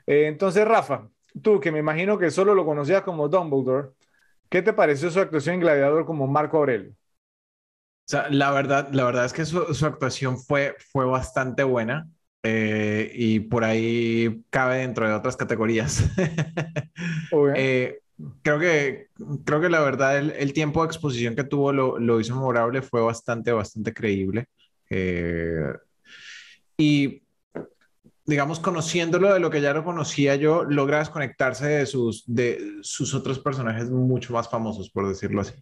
Eh, 0.06 0.28
entonces, 0.28 0.66
Rafa, 0.66 1.10
tú 1.42 1.60
que 1.60 1.72
me 1.72 1.80
imagino 1.80 2.18
que 2.18 2.32
solo 2.32 2.54
lo 2.56 2.66
conocías 2.66 3.04
como 3.04 3.30
Dumbledore, 3.30 3.92
¿Qué 4.50 4.64
te 4.64 4.74
pareció 4.74 5.12
su 5.12 5.20
actuación 5.20 5.56
en 5.56 5.62
Gladiador 5.62 6.06
como 6.06 6.28
Marco 6.28 6.58
Aurelio? 6.58 6.94
La 8.32 8.52
verdad, 8.52 8.90
la 8.92 9.04
verdad 9.04 9.26
es 9.26 9.34
que 9.34 9.46
su, 9.46 9.86
actuación 9.86 10.40
fue, 10.40 10.76
fue 10.92 11.06
bastante 11.06 11.64
buena 11.64 12.10
eh, 12.44 13.12
y 13.14 13.42
por 13.42 13.64
ahí 13.64 14.44
cabe 14.50 14.78
dentro 14.78 15.08
de 15.08 15.14
otras 15.14 15.36
categorías. 15.36 16.04
Eh, 17.56 18.00
creo, 18.42 18.60
que, 18.60 19.08
creo 19.46 19.62
que 19.62 19.70
la 19.70 19.82
verdad 19.82 20.18
el, 20.18 20.52
tiempo 20.52 20.82
de 20.82 20.88
exposición 20.88 21.36
que 21.36 21.44
tuvo 21.44 21.72
lo, 21.72 22.00
lo, 22.00 22.20
hizo 22.20 22.36
memorable, 22.36 22.82
fue 22.82 23.02
bastante, 23.02 23.52
bastante 23.52 23.94
creíble. 23.94 24.48
Eh, 24.90 25.74
y 26.78 27.22
digamos, 28.26 28.60
conociéndolo 28.60 29.34
de 29.34 29.40
lo 29.40 29.50
que 29.50 29.62
ya 29.62 29.74
lo 29.74 29.84
conocía 29.84 30.36
yo, 30.36 30.64
logra 30.64 31.00
desconectarse 31.00 31.68
de 31.68 31.86
sus, 31.86 32.24
de 32.28 32.78
sus 32.82 33.14
otros 33.14 33.40
personajes 33.40 33.90
mucho 33.90 34.34
más 34.34 34.50
famosos, 34.50 34.90
por 34.90 35.08
decirlo 35.08 35.42
así. 35.42 35.54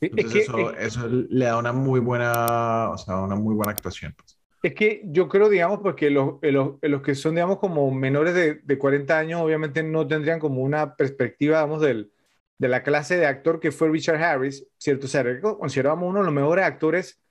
Entonces 0.00 0.48
eso, 0.48 0.70
eso, 0.76 1.08
le 1.08 1.44
da 1.44 1.58
una 1.58 1.72
muy 1.72 2.00
buena, 2.00 2.90
o 2.90 2.98
sea, 2.98 3.20
una 3.20 3.36
muy 3.36 3.54
buena 3.54 3.72
actuación. 3.72 4.14
Pues. 4.16 4.39
Es 4.62 4.74
que 4.74 5.02
yo 5.06 5.28
creo, 5.28 5.48
digamos, 5.48 5.80
porque 5.80 6.10
los, 6.10 6.34
los, 6.42 6.76
los 6.82 7.02
que 7.02 7.14
son, 7.14 7.34
digamos, 7.34 7.58
como 7.58 7.90
menores 7.90 8.34
de, 8.34 8.54
de, 8.56 8.78
40 8.78 9.18
años, 9.18 9.40
obviamente 9.40 9.82
no 9.82 10.06
tendrían 10.06 10.38
como 10.38 10.62
una 10.62 10.96
perspectiva, 10.96 11.58
digamos, 11.58 11.80
del, 11.80 12.12
de 12.58 12.68
la 12.68 12.82
clase 12.82 13.16
de 13.16 13.26
actor 13.26 13.58
que 13.58 13.72
fue 13.72 13.88
Richard 13.88 14.22
Harris, 14.22 14.66
¿cierto? 14.78 15.06
O 15.06 15.08
sea, 15.08 15.24
considerábamos 15.40 16.10
uno 16.10 16.18
de 16.20 16.26
los 16.26 16.34
mejores 16.34 16.64
actores, 16.66 17.22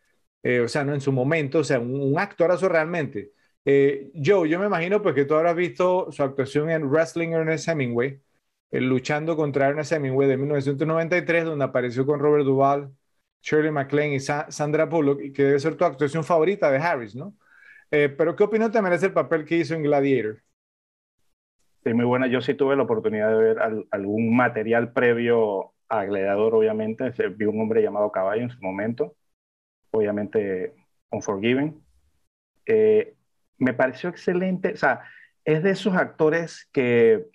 eh, 0.43 0.61
o 0.61 0.67
sea, 0.67 0.83
no 0.83 0.93
en 0.95 1.01
su 1.01 1.11
momento, 1.11 1.59
o 1.59 1.63
sea, 1.63 1.79
un, 1.79 2.01
un 2.01 2.19
actorazo 2.19 2.67
realmente. 2.67 3.33
Eh, 3.65 4.09
yo 4.15 4.43
me 4.43 4.65
imagino 4.65 5.01
pues 5.01 5.13
que 5.13 5.25
tú 5.25 5.35
habrás 5.35 5.55
visto 5.55 6.11
su 6.11 6.23
actuación 6.23 6.69
en 6.71 6.89
Wrestling 6.89 7.29
Ernest 7.29 7.67
Hemingway, 7.67 8.21
eh, 8.71 8.81
luchando 8.81 9.35
contra 9.35 9.67
Ernest 9.67 9.91
Hemingway 9.91 10.27
de 10.27 10.37
1993, 10.37 11.45
donde 11.45 11.65
apareció 11.65 12.05
con 12.05 12.19
Robert 12.19 12.45
Duvall, 12.45 12.91
Shirley 13.41 13.71
MacLaine 13.71 14.13
y 14.13 14.19
Sandra 14.19 14.85
Bullock, 14.85 15.19
que 15.33 15.43
debe 15.43 15.59
ser 15.59 15.75
tu 15.75 15.85
actuación 15.85 16.23
favorita 16.23 16.69
de 16.71 16.77
Harris, 16.77 17.15
¿no? 17.15 17.35
Eh, 17.91 18.09
pero 18.09 18.35
¿qué 18.35 18.43
opinión 18.43 18.71
te 18.71 18.81
merece 18.81 19.07
el 19.07 19.13
papel 19.13 19.45
que 19.45 19.57
hizo 19.57 19.73
en 19.73 19.83
Gladiator? 19.83 20.41
Sí, 21.83 21.93
muy 21.93 22.05
buena. 22.05 22.27
Yo 22.27 22.41
sí 22.41 22.53
tuve 22.53 22.75
la 22.75 22.83
oportunidad 22.83 23.29
de 23.29 23.37
ver 23.37 23.57
algún 23.91 24.35
material 24.35 24.91
previo 24.91 25.73
a 25.87 26.03
Gladiador, 26.05 26.53
obviamente. 26.53 27.11
Vi 27.35 27.45
un 27.45 27.61
hombre 27.61 27.81
llamado 27.81 28.11
Caballo 28.11 28.43
en 28.43 28.49
su 28.49 28.61
momento, 28.61 29.15
obviamente 29.91 30.73
Unforgiven. 31.09 31.81
Eh, 32.65 33.15
me 33.57 33.73
pareció 33.73 34.09
excelente. 34.09 34.73
O 34.73 34.77
sea, 34.77 35.01
es 35.43 35.63
de 35.63 35.71
esos 35.71 35.95
actores 35.95 36.69
que, 36.71 37.25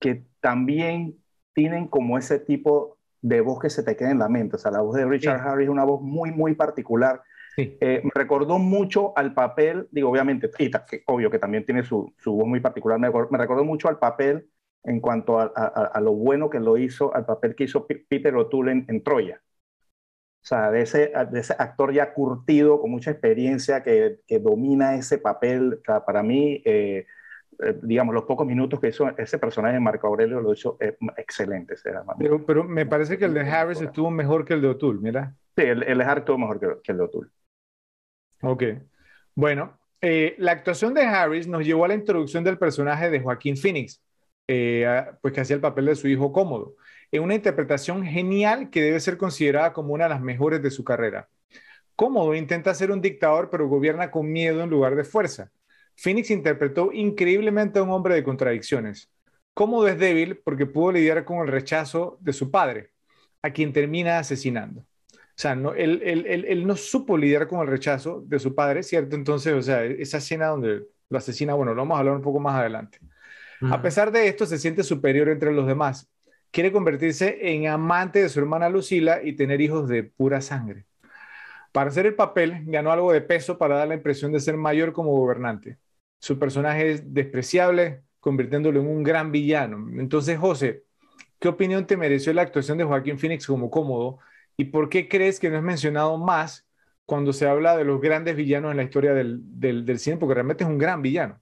que 0.00 0.24
también 0.40 1.16
tienen 1.54 1.88
como 1.88 2.18
ese 2.18 2.38
tipo 2.38 2.97
de 3.20 3.40
voz 3.40 3.60
que 3.60 3.70
se 3.70 3.82
te 3.82 3.96
queda 3.96 4.10
en 4.10 4.18
la 4.18 4.28
mente. 4.28 4.56
O 4.56 4.58
sea, 4.58 4.70
la 4.70 4.80
voz 4.80 4.96
de 4.96 5.06
Richard 5.06 5.40
Harris 5.40 5.66
es 5.66 5.70
una 5.70 5.84
voz 5.84 6.00
muy, 6.02 6.30
muy 6.30 6.54
particular. 6.54 7.22
Eh, 7.56 8.00
me 8.04 8.10
recordó 8.14 8.58
mucho 8.60 9.12
al 9.18 9.34
papel, 9.34 9.88
digo, 9.90 10.10
obviamente, 10.10 10.48
y 10.60 10.70
obvio 11.06 11.28
que 11.28 11.40
también 11.40 11.66
tiene 11.66 11.82
su, 11.82 12.14
su 12.16 12.32
voz 12.32 12.46
muy 12.46 12.60
particular, 12.60 13.00
me, 13.00 13.10
me, 13.10 13.38
recordó 13.38 13.64
mucho 13.64 13.88
al 13.88 13.98
papel 13.98 14.48
en 14.84 15.00
cuanto 15.00 15.40
a, 15.40 15.46
a, 15.46 16.00
lo 16.00 16.12
bueno 16.12 16.50
que 16.50 16.60
lo 16.60 16.76
hizo, 16.76 17.12
al 17.12 17.26
papel 17.26 17.56
que 17.56 17.64
hizo 17.64 17.84
Peter 17.84 18.32
O'Toole 18.36 18.84
en 18.86 19.02
Troya. 19.02 19.42
O 20.42 20.46
sea, 20.48 20.70
de 20.70 20.82
ese, 20.82 21.12
de 21.30 21.40
ese 21.40 21.54
actor 21.58 21.92
ya 21.92 22.14
curtido, 22.14 22.80
con 22.80 22.90
mucha 22.90 23.10
experiencia, 23.10 23.82
que, 23.82 24.20
que 24.26 24.38
domina 24.38 24.94
ese 24.94 25.18
papel. 25.18 25.82
para 26.06 26.22
mí, 26.22 26.62
eh, 26.64 27.06
eh, 27.58 27.78
digamos, 27.82 28.14
los 28.14 28.24
pocos 28.24 28.46
minutos 28.46 28.80
que 28.80 28.88
hizo 28.88 29.08
ese 29.16 29.38
personaje 29.38 29.74
de 29.74 29.80
Marco 29.80 30.06
Aurelio 30.06 30.40
lo 30.40 30.52
hizo 30.52 30.76
eh, 30.80 30.96
excelente. 31.16 31.74
Pero, 32.18 32.44
pero 32.44 32.64
me 32.64 32.86
parece 32.86 33.18
que 33.18 33.24
el 33.24 33.34
de 33.34 33.40
Harris 33.40 33.80
estuvo 33.80 34.10
mejor 34.10 34.44
que 34.44 34.54
el 34.54 34.62
de 34.62 34.68
O'Toole, 34.68 35.00
mira. 35.00 35.34
Sí, 35.56 35.64
el, 35.64 35.82
el 35.82 35.98
de 35.98 36.04
Harris 36.04 36.22
estuvo 36.22 36.38
mejor 36.38 36.60
que, 36.60 36.68
que 36.82 36.92
el 36.92 36.98
de 36.98 37.04
O'Toole. 37.04 37.30
Ok. 38.42 38.62
Bueno, 39.34 39.78
la 40.00 40.52
actuación 40.52 40.94
de 40.94 41.02
Harris 41.02 41.46
nos 41.48 41.64
llevó 41.64 41.84
a 41.84 41.88
la 41.88 41.94
introducción 41.94 42.44
del 42.44 42.58
personaje 42.58 43.10
de 43.10 43.20
Joaquín 43.20 43.56
Phoenix, 43.56 44.02
pues 44.46 45.34
que 45.34 45.40
hacía 45.40 45.56
el 45.56 45.62
papel 45.62 45.86
de 45.86 45.96
su 45.96 46.08
hijo 46.08 46.32
cómodo 46.32 46.76
en 47.10 47.22
una 47.22 47.34
interpretación 47.34 48.04
genial 48.04 48.70
que 48.70 48.82
debe 48.82 49.00
ser 49.00 49.16
considerada 49.16 49.72
como 49.72 49.94
una 49.94 50.04
de 50.04 50.10
las 50.10 50.20
mejores 50.20 50.62
de 50.62 50.70
su 50.70 50.84
carrera. 50.84 51.28
Cómodo 51.96 52.34
intenta 52.34 52.74
ser 52.74 52.90
un 52.90 53.00
dictador, 53.00 53.50
pero 53.50 53.68
gobierna 53.68 54.10
con 54.10 54.30
miedo 54.30 54.62
en 54.62 54.70
lugar 54.70 54.94
de 54.94 55.04
fuerza. 55.04 55.50
Phoenix 55.98 56.30
interpretó 56.30 56.92
increíblemente 56.92 57.78
a 57.78 57.82
un 57.82 57.90
hombre 57.90 58.14
de 58.14 58.24
contradicciones. 58.24 59.10
Cómodo 59.52 59.88
es 59.88 59.98
débil 59.98 60.38
porque 60.38 60.66
pudo 60.66 60.92
lidiar 60.92 61.24
con 61.24 61.38
el 61.40 61.48
rechazo 61.48 62.16
de 62.20 62.32
su 62.32 62.50
padre, 62.50 62.92
a 63.42 63.50
quien 63.50 63.72
termina 63.72 64.18
asesinando. 64.18 64.80
O 64.80 65.40
sea, 65.40 65.54
no, 65.54 65.74
él, 65.74 66.02
él, 66.04 66.66
no 66.66 66.76
supo 66.76 67.16
lidiar 67.16 67.46
con 67.46 67.60
el 67.60 67.66
rechazo 67.66 68.22
de 68.26 68.38
su 68.38 68.54
padre, 68.54 68.82
¿cierto? 68.82 69.14
Entonces, 69.14 69.52
o 69.52 69.62
sea, 69.62 69.84
esa 69.84 70.18
escena 70.18 70.46
donde 70.46 70.84
lo 71.08 71.18
asesina, 71.18 71.54
bueno, 71.54 71.74
lo 71.74 71.82
vamos 71.82 71.96
a 71.96 72.00
hablar 72.00 72.14
un 72.14 72.22
poco 72.22 72.40
más 72.40 72.54
adelante. 72.54 72.98
A 73.60 73.82
pesar 73.82 74.12
de 74.12 74.28
esto, 74.28 74.46
se 74.46 74.58
siente 74.58 74.84
superior 74.84 75.28
entre 75.28 75.52
los 75.52 75.66
demás 75.66 76.08
quiere 76.50 76.72
convertirse 76.72 77.38
en 77.40 77.66
amante 77.66 78.22
de 78.22 78.28
su 78.28 78.40
hermana 78.40 78.68
Lucila 78.68 79.22
y 79.22 79.34
tener 79.34 79.60
hijos 79.60 79.88
de 79.88 80.04
pura 80.04 80.40
sangre. 80.40 80.84
Para 81.72 81.90
hacer 81.90 82.06
el 82.06 82.14
papel, 82.14 82.62
ganó 82.66 82.90
algo 82.90 83.12
de 83.12 83.20
peso 83.20 83.58
para 83.58 83.76
dar 83.76 83.88
la 83.88 83.94
impresión 83.94 84.32
de 84.32 84.40
ser 84.40 84.56
mayor 84.56 84.92
como 84.92 85.12
gobernante. 85.12 85.78
Su 86.20 86.38
personaje 86.38 86.90
es 86.92 87.14
despreciable, 87.14 88.02
convirtiéndolo 88.20 88.80
en 88.80 88.86
un 88.86 89.02
gran 89.02 89.30
villano. 89.32 89.88
Entonces, 89.98 90.38
José, 90.38 90.84
¿qué 91.38 91.48
opinión 91.48 91.86
te 91.86 91.96
mereció 91.96 92.32
la 92.32 92.42
actuación 92.42 92.78
de 92.78 92.84
Joaquín 92.84 93.18
Phoenix 93.18 93.46
como 93.46 93.70
cómodo? 93.70 94.18
¿Y 94.56 94.66
por 94.66 94.88
qué 94.88 95.08
crees 95.08 95.38
que 95.38 95.50
no 95.50 95.56
es 95.56 95.62
mencionado 95.62 96.18
más 96.18 96.68
cuando 97.06 97.32
se 97.32 97.48
habla 97.48 97.76
de 97.76 97.84
los 97.84 98.00
grandes 98.00 98.36
villanos 98.36 98.72
en 98.72 98.76
la 98.78 98.82
historia 98.82 99.14
del, 99.14 99.40
del, 99.60 99.84
del 99.86 99.98
cine? 99.98 100.16
Porque 100.16 100.34
realmente 100.34 100.64
es 100.64 100.70
un 100.70 100.78
gran 100.78 101.00
villano. 101.00 101.40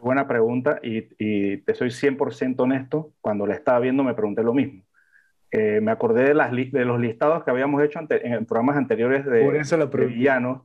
Buena 0.00 0.26
pregunta 0.26 0.80
y, 0.82 1.58
te 1.58 1.74
soy 1.74 1.90
100% 1.90 2.60
honesto, 2.60 3.12
cuando 3.20 3.46
la 3.46 3.54
estaba 3.54 3.80
viendo 3.80 4.02
me 4.02 4.14
pregunté 4.14 4.42
lo 4.42 4.54
mismo. 4.54 4.82
Eh, 5.50 5.80
me 5.82 5.90
acordé 5.90 6.24
de, 6.24 6.34
las 6.34 6.52
de 6.52 6.84
los 6.84 7.00
listados 7.00 7.44
que 7.44 7.50
habíamos 7.50 7.82
hecho 7.82 8.00
en 8.08 8.46
programas 8.46 8.76
anteriores 8.76 9.26
de, 9.26 9.42
Por 9.42 10.06
villanos 10.06 10.62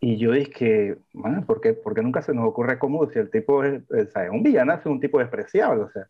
y 0.00 0.16
yo 0.18 0.32
dije 0.32 0.50
que, 0.50 0.98
¿por 1.46 1.60
qué, 1.60 2.02
nunca 2.02 2.22
se 2.22 2.34
nos 2.34 2.46
ocurre 2.46 2.78
cómo 2.78 3.08
si 3.10 3.18
el 3.18 3.30
tipo 3.30 3.64
es, 3.64 3.82
un 4.30 4.42
villano, 4.42 4.74
es 4.74 4.86
un 4.86 5.00
tipo 5.00 5.18
despreciable? 5.18 5.84
O 5.84 5.90
sea, 5.90 6.08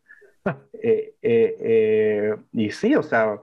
eh, 0.81 1.15
eh, 1.21 2.35
y 2.53 2.71
sí, 2.71 2.95
o 2.95 3.03
sea, 3.03 3.39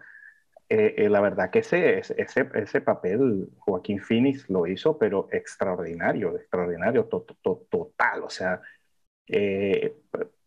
la 0.69 1.21
verdad 1.21 1.51
que 1.51 1.61
ese, 1.61 1.99
ese, 1.99 2.49
ese 2.55 2.81
papel 2.81 3.49
Joaquín 3.59 4.01
Phoenix 4.01 4.49
lo 4.51 4.67
hizo, 4.67 4.99
pero 4.99 5.29
extraordinario, 5.31 6.37
extraordinario, 6.37 7.05
total, 7.05 8.23
o 8.23 8.31
sea, 8.31 8.61
eh, 9.27 9.97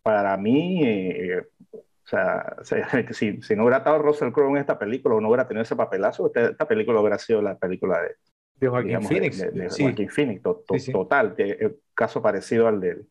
para 0.02 0.38
mí, 0.38 0.82
eh, 0.84 1.48
o 1.74 2.08
sea, 2.08 2.56
si, 3.12 3.42
si, 3.42 3.56
no 3.56 3.64
hubiera 3.64 3.80
estado 3.80 4.00
Russell 4.00 4.32
Crowe 4.32 4.52
en 4.52 4.58
esta 4.58 4.80
película 4.80 5.16
o 5.16 5.22
no 5.22 5.30
hubiera 5.30 5.48
tenido 5.48 5.64
ese 5.64 5.76
papelazo, 5.76 6.32
esta, 6.34 6.68
película 6.68 7.00
hubiera 7.02 7.18
sido 7.18 7.42
la 7.42 7.58
película 7.58 8.02
de, 8.02 8.16
de 8.60 8.68
Joaquín 8.68 9.04
Phoenix. 9.04 9.54
De, 9.54 9.70
Joaquín 9.70 10.10
Phoenix, 10.10 10.42
total, 10.92 11.36
caso 11.94 12.22
parecido 12.22 12.68
al 12.68 12.80
de, 12.80 13.06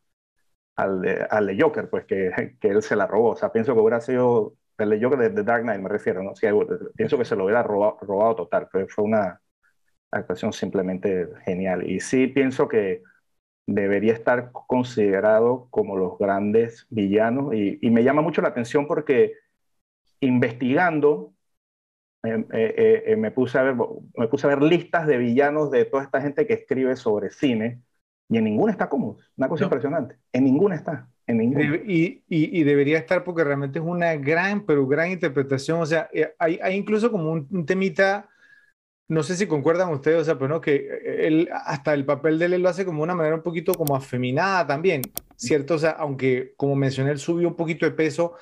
al 0.76 1.00
de, 1.00 1.26
al 1.30 1.46
de 1.46 1.60
Joker, 1.60 1.88
pues 1.88 2.04
que, 2.04 2.30
que, 2.60 2.68
él 2.68 2.82
se 2.82 2.96
la 2.96 3.06
robó. 3.06 3.30
O 3.30 3.36
sea, 3.36 3.52
pienso 3.52 3.74
que 3.74 3.80
hubiera 3.80 4.00
sido 4.00 4.54
el 4.78 4.90
de 4.90 5.02
Joker 5.02 5.32
de, 5.32 5.42
Dark 5.42 5.62
Knight, 5.62 5.80
me 5.80 5.88
refiero, 5.88 6.22
¿no? 6.22 6.32
pienso 6.94 7.16
que 7.16 7.24
se 7.24 7.36
lo 7.36 7.44
hubiera 7.44 7.62
robado, 7.62 7.98
robado 8.02 8.36
total, 8.36 8.68
fue, 8.70 8.86
fue 8.88 9.04
una, 9.04 9.40
actuación 10.10 10.52
simplemente 10.52 11.28
genial. 11.44 11.88
Y 11.88 12.00
sí 12.00 12.26
pienso 12.26 12.68
que 12.68 13.02
debería 13.66 14.12
estar 14.12 14.50
considerado 14.52 15.68
como 15.70 15.96
los 15.96 16.18
grandes 16.18 16.86
villanos 16.90 17.54
y, 17.54 17.78
me 17.90 18.04
llama 18.04 18.22
mucho 18.22 18.42
la 18.42 18.48
atención 18.48 18.86
porque 18.86 19.34
investigando 20.20 21.32
eh, 22.24 22.46
eh, 22.52 23.04
eh, 23.06 23.16
me, 23.16 23.30
puse 23.30 23.58
a 23.58 23.62
ver, 23.62 23.74
me 23.74 24.28
puse 24.28 24.46
a 24.46 24.50
ver 24.50 24.62
listas 24.62 25.06
de 25.06 25.18
villanos 25.18 25.70
de 25.70 25.84
toda 25.84 26.02
esta 26.02 26.20
gente 26.20 26.46
que 26.46 26.54
escribe 26.54 26.96
sobre 26.96 27.30
cine 27.30 27.82
y 28.28 28.38
en 28.38 28.44
ninguna 28.44 28.72
está 28.72 28.88
cómodo. 28.88 29.18
Una 29.36 29.48
cosa 29.48 29.64
impresionante. 29.64 30.16
En 30.32 30.44
ninguna 30.44 30.74
está. 30.74 31.08
En 31.26 31.38
ninguna. 31.38 31.76
Y, 31.86 32.24
y, 32.28 32.64
debería 32.64 32.98
estar 32.98 33.22
porque 33.22 33.44
realmente 33.44 33.78
es 33.78 33.84
una 33.84 34.14
gran, 34.16 34.66
pero 34.66 34.86
gran 34.86 35.10
interpretación. 35.10 35.80
O 35.80 35.86
sea, 35.86 36.08
hay, 36.38 36.58
hay 36.62 36.76
incluso 36.76 37.10
como 37.10 37.30
un 37.32 37.66
temita 37.66 38.28
no 39.08 39.22
sé 39.22 39.36
si 39.36 39.46
concuerdan 39.46 39.90
ustedes, 39.90 40.22
o 40.22 40.24
sea, 40.24 40.34
pero 40.34 40.48
no, 40.48 40.60
que 40.60 40.74
eh, 40.74 41.26
él, 41.26 41.48
hasta 41.52 41.94
el 41.94 42.04
papel 42.04 42.38
de 42.38 42.46
él 42.46 42.62
lo 42.62 42.68
hace 42.68 42.84
como 42.84 43.02
una 43.02 43.14
manera 43.14 43.36
un 43.36 43.42
poquito 43.42 43.72
como 43.74 43.94
afeminada 43.94 44.66
también, 44.66 45.02
¿cierto? 45.36 45.74
O 45.74 45.78
sea, 45.78 45.90
aunque 45.92 46.54
como 46.56 46.74
mencioné, 46.74 47.12
él 47.12 47.18
subió 47.18 47.48
un 47.48 47.56
poquito 47.56 47.86
de 47.86 47.92
peso, 47.92 48.34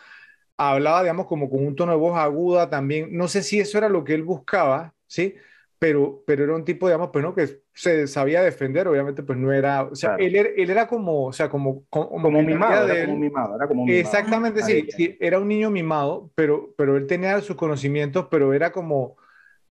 hablaba, 0.56 1.02
digamos, 1.02 1.26
como 1.26 1.50
con 1.50 1.66
un 1.66 1.76
tono 1.76 1.92
de 1.92 1.98
voz 1.98 2.16
aguda 2.18 2.70
también. 2.70 3.16
No 3.16 3.28
sé 3.28 3.42
si 3.42 3.60
eso 3.60 3.78
era 3.78 3.88
lo 3.88 4.04
que 4.04 4.14
él 4.14 4.22
buscaba, 4.22 4.94
¿sí? 5.06 5.34
Pero, 5.78 6.22
pero 6.26 6.44
era 6.44 6.54
un 6.54 6.64
tipo, 6.64 6.86
digamos, 6.86 7.10
pues 7.12 7.24
no, 7.24 7.34
que 7.34 7.60
se 7.74 8.06
sabía 8.06 8.42
defender, 8.42 8.88
obviamente, 8.88 9.22
pues 9.22 9.38
no 9.38 9.52
era, 9.52 9.82
o 9.82 9.94
sea, 9.94 10.16
él, 10.16 10.34
era, 10.34 10.48
él 10.56 10.70
era 10.70 10.86
como, 10.86 11.26
o 11.26 11.32
sea, 11.32 11.48
como... 11.48 11.84
Como, 11.90 12.30
mimado, 12.42 12.88
era 12.88 13.04
como 13.04 13.18
mimado, 13.18 13.56
era 13.56 13.66
como 13.66 13.86
Exactamente, 13.88 14.62
sí, 14.62 14.88
sí, 14.96 15.16
era 15.20 15.38
un 15.38 15.48
niño 15.48 15.70
mimado, 15.70 16.30
pero, 16.34 16.72
pero 16.78 16.96
él 16.96 17.06
tenía 17.06 17.38
sus 17.40 17.56
conocimientos, 17.56 18.28
pero 18.30 18.54
era 18.54 18.72
como... 18.72 19.16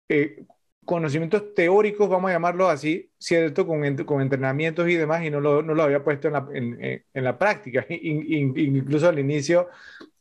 Eh, 0.08 0.44
conocimientos 0.84 1.54
teóricos, 1.54 2.10
vamos 2.10 2.28
a 2.28 2.34
llamarlo 2.34 2.68
así, 2.68 3.10
¿cierto? 3.18 3.66
Con, 3.66 3.96
con 4.04 4.20
entrenamientos 4.20 4.86
y 4.88 4.96
demás, 4.96 5.24
y 5.24 5.30
no 5.30 5.40
lo, 5.40 5.62
no 5.62 5.74
lo 5.74 5.82
había 5.82 6.04
puesto 6.04 6.28
en 6.28 6.34
la, 6.34 6.46
en, 6.52 7.04
en 7.12 7.24
la 7.24 7.38
práctica. 7.38 7.86
incluso 7.88 9.08
al 9.08 9.18
inicio, 9.18 9.68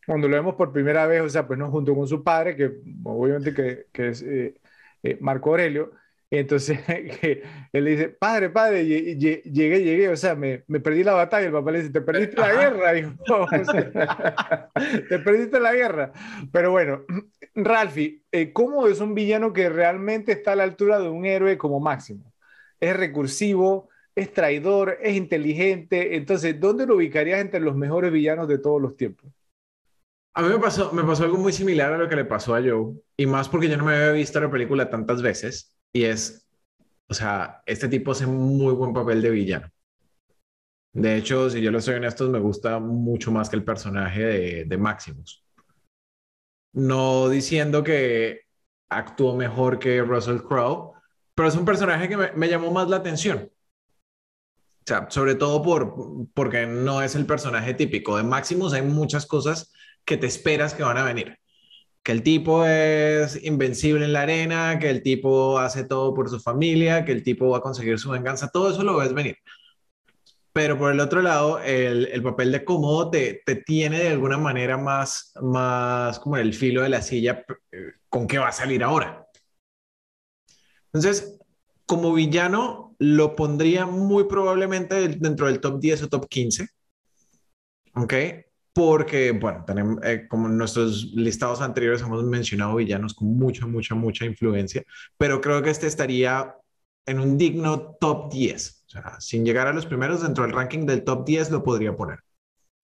cuando 0.06 0.28
lo 0.28 0.36
vemos 0.36 0.56
por 0.56 0.72
primera 0.72 1.08
vez, 1.08 1.22
o 1.22 1.30
sea, 1.30 1.48
pues 1.48 1.60
no 1.60 1.70
junto 1.72 1.96
con 1.96 2.08
su 2.08 2.24
padre, 2.24 2.56
que 2.56 2.72
obviamente 3.04 3.54
que, 3.54 3.88
que 3.92 4.10
es 4.10 4.22
eh, 4.22 4.56
eh, 5.04 5.18
Marco 5.22 5.52
Aurelio, 5.52 5.92
entonces 6.40 6.80
él 7.74 7.86
dice, 7.86 8.10
padre, 8.10 8.50
padre, 8.50 8.86
llegué, 8.86 9.44
llegué, 9.44 10.10
o 10.10 10.18
sea, 10.18 10.36
me, 10.36 10.64
me, 10.68 10.80
perdí 10.80 11.04
la 11.04 11.14
batalla. 11.14 11.46
El 11.48 11.54
papá 11.54 11.72
le 11.72 11.80
dice, 11.80 11.92
te 11.92 12.02
perdiste 12.02 12.38
la 12.38 12.54
guerra, 12.54 12.98
hijo. 12.98 13.14
te 15.10 15.20
perdiste 15.20 15.60
la 15.60 15.74
guerra. 15.74 16.12
Pero 16.52 16.72
bueno, 16.72 17.04
Ralphie, 17.56 18.24
eh, 18.32 18.52
¿cómo 18.52 18.88
es 18.88 19.00
un 19.00 19.14
villano 19.14 19.54
que 19.54 19.70
realmente 19.70 20.32
está 20.32 20.54
a 20.54 20.56
la 20.56 20.64
altura 20.64 21.00
de 21.00 21.10
un 21.10 21.26
héroe 21.26 21.58
como 21.58 21.80
Máximo? 21.80 22.34
Es 22.80 22.98
recursivo, 22.98 23.90
es 24.16 24.34
traidor, 24.34 24.98
es 25.02 25.16
inteligente. 25.16 26.16
Entonces, 26.16 26.60
¿dónde 26.60 26.88
lo 26.88 26.96
ubicarías 26.96 27.42
entre 27.42 27.60
los 27.60 27.76
mejores 27.76 28.12
villanos 28.12 28.48
de 28.48 28.58
todos 28.58 28.82
los 28.82 28.98
tiempos? 28.98 29.32
A 30.36 30.42
mí 30.42 30.50
me 30.50 30.60
pasó, 30.60 30.92
me 30.92 31.04
pasó 31.04 31.26
algo 31.26 31.38
muy 31.38 31.54
similar 31.54 31.94
a 31.94 31.98
lo 31.98 32.10
que 32.10 32.16
le 32.16 32.26
pasó 32.26 32.56
a 32.56 32.62
Joe, 32.62 32.96
y 33.16 33.26
más 33.28 33.48
porque 33.50 33.70
yo 33.70 33.78
no 33.78 33.86
me 33.86 33.96
había 33.96 34.12
visto 34.14 34.40
la 34.40 34.50
película 34.50 34.90
tantas 34.90 35.22
veces. 35.22 35.78
Y 35.94 36.06
es, 36.06 36.48
o 37.08 37.14
sea, 37.14 37.62
este 37.68 37.88
tipo 37.88 38.12
hace 38.12 38.26
muy 38.26 38.74
buen 38.74 38.94
papel 38.94 39.22
de 39.22 39.30
villano. 39.30 39.70
De 40.94 41.18
hecho, 41.18 41.50
si 41.50 41.62
yo 41.62 41.72
lo 41.72 41.82
soy 41.82 41.96
honesto, 41.96 42.30
me 42.30 42.40
gusta 42.40 42.80
mucho 42.80 43.32
más 43.32 43.50
que 43.50 43.56
el 43.56 43.64
personaje 43.64 44.66
de, 44.66 44.78
Maximus. 44.78 45.44
No 46.74 47.30
diciendo 47.30 47.84
que 47.84 48.42
actuó 48.90 49.36
mejor 49.36 49.80
que 49.80 50.02
Russell 50.02 50.42
Crowe, 50.42 50.94
pero 51.36 51.48
es 51.48 51.56
un 51.56 51.66
personaje 51.66 52.10
que 52.10 52.18
me, 52.18 52.32
me 52.34 52.50
llamó 52.50 52.72
más 52.72 52.90
la 52.90 52.98
atención. 52.98 53.52
O 54.82 54.86
sea, 54.86 55.08
sobre 55.10 55.36
todo 55.36 55.62
por, 55.62 56.28
porque 56.34 56.66
no 56.68 57.02
es 57.02 57.16
el 57.16 57.26
personaje 57.26 57.74
típico. 57.74 58.18
De 58.18 58.24
Maximus 58.24 58.74
hay 58.74 58.82
muchas 58.84 59.26
cosas 59.26 59.73
que 60.06 60.18
te 60.18 60.28
esperas 60.28 60.74
que 60.74 60.84
van 60.84 60.98
a 60.98 61.04
venir 61.04 61.38
que 62.04 62.12
el 62.12 62.22
tipo 62.22 62.66
es 62.66 63.42
invencible 63.44 64.04
en 64.06 64.14
la 64.14 64.24
arena, 64.24 64.78
que 64.78 64.90
el 64.90 65.02
tipo 65.02 65.58
hace 65.58 65.86
todo 65.86 66.14
por 66.14 66.30
su 66.30 66.40
familia, 66.40 67.06
que 67.06 67.14
el 67.14 67.24
tipo 67.24 67.50
va 67.50 67.60
a 67.60 67.62
conseguir 67.62 67.98
su 67.98 68.12
venganza, 68.12 68.50
todo 68.50 68.72
eso 68.72 68.84
lo 68.84 68.98
ves 68.98 69.14
venir. 69.14 69.38
Pero 70.52 70.78
por 70.78 70.92
el 70.92 71.00
otro 71.00 71.22
lado, 71.22 71.60
el, 71.60 72.08
el 72.08 72.22
papel 72.22 72.52
de 72.52 72.64
cómodo 72.66 73.10
te, 73.10 73.42
te, 73.46 73.56
tiene 73.56 74.00
de 74.00 74.10
alguna 74.10 74.38
manera 74.38 74.78
más, 74.78 75.32
más 75.42 76.20
como 76.20 76.38
el 76.38 76.54
filo 76.54 76.84
de 76.84 76.90
la 76.90 77.02
silla 77.02 77.44
eh, 77.72 77.94
con 78.10 78.28
qué 78.28 78.38
va 78.38 78.50
a 78.50 78.52
salir 78.52 78.84
ahora. 78.84 79.26
Entonces, 80.88 81.40
como 81.86 82.14
villano, 82.14 82.96
lo 83.00 83.36
pondría 83.36 83.86
muy 83.86 84.26
probablemente 84.26 85.08
dentro 85.08 85.48
del 85.48 85.60
top 85.60 85.80
10 85.80 86.04
o 86.04 86.10
top 86.10 86.28
15. 86.28 86.68
¿Ok? 87.96 88.14
Porque, 88.74 89.32
bueno, 89.32 89.64
tenemos, 89.66 90.04
eh, 90.04 90.28
como 90.28 90.48
en 90.48 90.58
nuestros 90.58 91.12
listados 91.14 91.62
anteriores 91.62 92.02
hemos 92.02 92.24
mencionado 92.24 92.76
villanos 92.76 93.14
con 93.14 93.28
mucha, 93.38 93.68
mucha, 93.68 93.96
mucha 93.96 94.26
influencia, 94.26 94.84
pero 95.18 95.40
creo 95.42 95.62
que 95.62 95.70
este 95.70 95.88
estaría 95.88 96.56
en 97.06 97.20
un 97.20 97.38
digno 97.38 97.96
top 98.00 98.32
10. 98.32 98.84
O 98.88 98.90
sea, 98.90 99.20
sin 99.20 99.46
llegar 99.46 99.68
a 99.68 99.74
los 99.74 99.86
primeros, 99.86 100.24
dentro 100.24 100.44
del 100.44 100.54
ranking 100.54 100.86
del 100.86 101.04
top 101.04 101.26
10 101.26 101.52
lo 101.52 101.64
podría 101.64 101.96
poner. 101.96 102.20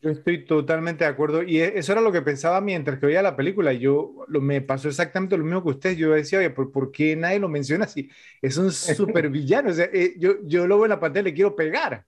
Yo 0.01 0.11
estoy 0.11 0.45
totalmente 0.45 1.03
de 1.03 1.09
acuerdo 1.09 1.43
y 1.43 1.59
e, 1.59 1.77
eso 1.77 1.91
era 1.91 1.99
lo 2.01 2.11
que 2.11 2.21
pensaba 2.21 2.61
mientras 2.61 2.99
que 2.99 3.05
veía 3.07 3.21
la 3.21 3.35
película. 3.35 3.73
Yo 3.73 4.25
lo, 4.27 4.39
me 4.39 4.61
pasó 4.61 4.87
exactamente 4.87 5.37
lo 5.37 5.43
mismo 5.43 5.63
que 5.63 5.69
usted. 5.69 5.97
Yo 5.97 6.11
decía, 6.11 6.39
oye, 6.39 6.51
¿por, 6.51 6.71
¿por 6.71 6.91
qué 6.91 7.15
nadie 7.15 7.39
lo 7.39 7.49
menciona 7.49 7.85
así? 7.85 8.09
Es 8.41 8.57
un 8.57 8.71
súper 8.71 9.29
villano. 9.29 9.71
O 9.71 9.73
sea, 9.73 9.89
eh, 9.91 10.13
yo, 10.17 10.35
yo 10.43 10.67
lo 10.67 10.77
veo 10.77 10.85
en 10.85 10.89
la 10.91 10.99
pantalla 10.99 11.21
y 11.27 11.31
le 11.31 11.35
quiero 11.35 11.55
pegar. 11.55 12.05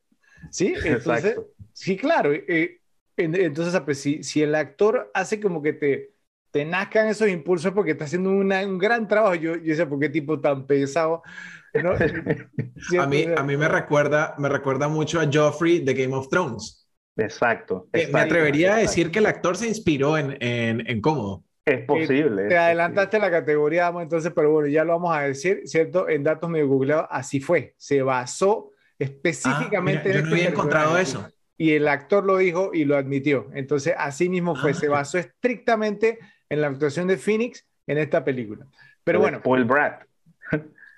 ¿Sí? 0.50 0.74
Entonces, 0.86 1.38
sí, 1.74 1.98
claro. 1.98 2.32
Eh, 2.34 2.81
entonces, 3.24 3.76
ah, 3.76 3.86
pues, 3.86 4.00
si, 4.00 4.24
si 4.24 4.42
el 4.42 4.56
actor 4.56 5.12
hace 5.14 5.40
como 5.40 5.62
que 5.62 5.74
te, 5.74 6.14
te 6.52 6.66
nazcan 6.66 7.08
esos 7.08 7.30
impulsos 7.30 7.74
porque 7.74 7.92
está 7.92 8.06
haciendo 8.06 8.30
un 8.30 8.78
gran 8.78 9.08
trabajo, 9.08 9.36
yo, 9.36 9.56
yo 9.56 9.76
sé 9.76 9.86
por 9.86 10.00
qué 10.00 10.10
tipo 10.10 10.40
tan 10.40 10.68
pesado. 10.68 11.24
a, 13.00 13.06
mí, 13.08 13.26
a 13.36 13.44
mí 13.44 13.58
me 13.58 13.68
recuerda, 13.68 14.36
me 14.38 14.50
recuerda 14.50 14.90
mucho 14.90 15.22
a 15.22 15.30
Joffrey 15.32 15.80
de 15.80 15.94
Game 15.94 16.14
of 16.14 16.28
Thrones. 16.28 16.88
Exacto. 17.16 17.88
Me 17.94 18.20
atrevería 18.20 18.76
a 18.76 18.78
decir 18.78 19.12
que 19.12 19.20
el 19.20 19.26
actor 19.26 19.56
se 19.56 19.68
inspiró 19.68 20.18
en, 20.18 20.38
en, 20.42 20.90
en 20.90 21.02
Cómodo. 21.02 21.44
Es 21.64 21.86
posible. 21.86 22.48
Te 22.48 22.58
adelantaste 22.58 23.20
la 23.20 23.30
categoría, 23.30 23.94
entonces, 24.02 24.32
pero 24.36 24.52
bueno, 24.52 24.68
ya 24.68 24.84
lo 24.84 24.94
vamos 24.94 25.16
a 25.16 25.22
decir, 25.22 25.62
¿cierto? 25.66 26.10
En 26.10 26.24
datos 26.24 26.50
medio 26.50 26.68
googleados, 26.68 27.08
así 27.10 27.40
fue. 27.40 27.76
Se 27.78 28.02
basó 28.02 28.72
ah, 28.72 28.76
específicamente 28.98 30.10
en 30.10 30.16
Yo 30.16 30.22
no 30.22 30.28
este 30.28 30.36
había 30.36 30.50
encontrado 30.50 30.98
eso 30.98 31.32
y 31.62 31.76
el 31.76 31.88
actor 31.88 32.26
lo 32.26 32.38
dijo 32.38 32.72
y 32.74 32.86
lo 32.86 32.98
admitió. 32.98 33.52
Entonces, 33.54 33.94
así 33.96 34.30
mismo 34.30 34.56
fue, 34.56 34.74
se 34.74 34.88
ah. 34.88 34.90
basó 34.90 35.20
estrictamente 35.20 36.18
en 36.50 36.60
la 36.60 36.66
actuación 36.66 37.08
de 37.08 37.18
Phoenix 37.18 37.68
en 37.86 38.00
esta 38.00 38.24
película. 38.24 38.66
Pero 39.04 39.20
bueno. 39.20 39.44
Paul 39.44 39.66
Brad. 39.66 40.00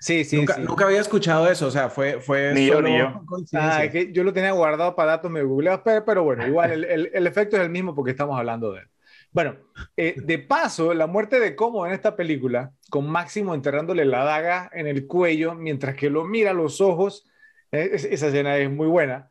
Sí, 0.00 0.24
sí 0.24 0.38
nunca, 0.38 0.54
sí. 0.54 0.62
nunca, 0.62 0.86
había 0.86 1.00
escuchado 1.00 1.50
eso, 1.50 1.66
o 1.66 1.70
sea, 1.70 1.90
fue, 1.90 2.18
fue 2.18 2.54
ni 2.54 2.68
solo 2.68 2.88
yo, 2.88 3.24
ah, 3.54 3.82
que 3.90 4.10
yo 4.12 4.24
lo 4.24 4.32
tenía 4.32 4.52
guardado 4.52 4.96
para 4.96 5.12
datos 5.12 5.30
me 5.30 5.42
googleados, 5.42 5.82
pero, 5.84 6.24
bueno, 6.24 6.46
igual 6.46 6.72
el, 6.72 6.84
el, 6.84 7.10
el, 7.12 7.26
efecto 7.26 7.56
es 7.56 7.62
el 7.62 7.70
mismo 7.70 7.94
porque 7.94 8.10
estamos 8.12 8.38
hablando 8.38 8.72
de 8.72 8.80
él. 8.80 8.88
Bueno, 9.32 9.56
eh, 9.98 10.14
de 10.16 10.38
paso, 10.38 10.94
la 10.94 11.06
muerte 11.06 11.40
de 11.40 11.56
Como 11.56 11.86
en 11.86 11.92
esta 11.92 12.16
película, 12.16 12.72
con 12.88 13.06
Máximo 13.08 13.54
enterrándole 13.54 14.06
la 14.06 14.24
daga 14.24 14.70
en 14.72 14.86
el 14.86 15.06
cuello 15.06 15.54
mientras 15.54 15.94
que 15.94 16.08
lo 16.08 16.24
mira 16.24 16.52
a 16.52 16.54
los 16.54 16.80
ojos, 16.80 17.26
eh, 17.70 17.90
esa 17.92 18.28
escena 18.28 18.56
es 18.56 18.70
muy 18.70 18.86
buena 18.86 19.30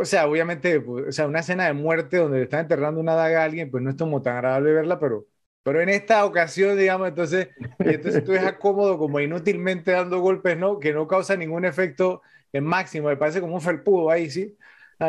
o 0.00 0.04
sea, 0.04 0.26
obviamente, 0.26 0.80
pues, 0.80 1.06
o 1.08 1.12
sea, 1.12 1.26
una 1.26 1.40
escena 1.40 1.66
de 1.66 1.72
muerte 1.72 2.18
donde 2.18 2.38
le 2.38 2.44
están 2.44 2.60
enterrando 2.60 3.00
una 3.00 3.14
daga 3.14 3.42
a 3.42 3.44
alguien, 3.44 3.70
pues 3.70 3.82
no 3.82 3.90
es 3.90 3.96
como 3.96 4.22
tan 4.22 4.36
agradable 4.36 4.72
verla, 4.72 4.98
pero, 5.00 5.26
pero 5.62 5.80
en 5.80 5.88
esta 5.88 6.24
ocasión, 6.24 6.78
digamos, 6.78 7.08
entonces, 7.08 7.48
entonces 7.78 8.24
tú 8.24 8.32
dejas 8.32 8.54
cómodo 8.54 8.98
como 8.98 9.20
inútilmente 9.20 9.92
dando 9.92 10.20
golpes, 10.20 10.56
¿no? 10.58 10.78
Que 10.78 10.92
no 10.92 11.06
causa 11.06 11.36
ningún 11.36 11.64
efecto 11.64 12.22
en 12.52 12.64
máximo, 12.64 13.08
me 13.08 13.16
parece 13.16 13.40
como 13.40 13.54
un 13.54 13.60
felpudo 13.60 14.10
ahí, 14.10 14.30
¿sí? 14.30 14.56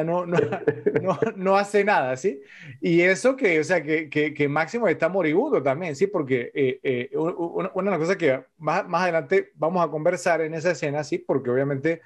no, 0.04 0.26
no, 0.26 0.38
no, 1.02 1.20
no, 1.36 1.56
hace 1.58 1.84
nada, 1.84 2.18
¿sí? 2.18 2.42
Y 2.82 3.02
eso 3.02 3.36
que, 3.36 3.60
o 3.60 3.64
sea, 3.64 3.84
que, 3.84 4.10
que, 4.10 4.34
que 4.34 4.48
Máximo 4.48 4.88
está 4.88 5.10
moribundo 5.10 5.62
también, 5.62 5.96
¿sí? 5.96 6.08
Porque 6.08 6.52
eh, 6.56 6.80
eh, 6.82 7.10
una, 7.16 7.70
de 7.70 7.90
las 7.92 8.00
cosas 8.00 8.18
que 8.18 8.44
más, 8.58 8.88
más 8.88 9.04
adelante 9.04 9.52
vamos 9.56 9.86
a 9.86 9.92
conversar 9.92 10.42
en 10.42 10.56
esa 10.56 10.72
escena, 10.72 11.04
¿sí? 11.04 11.20
Porque 11.20 11.52
obviamente 11.52 12.02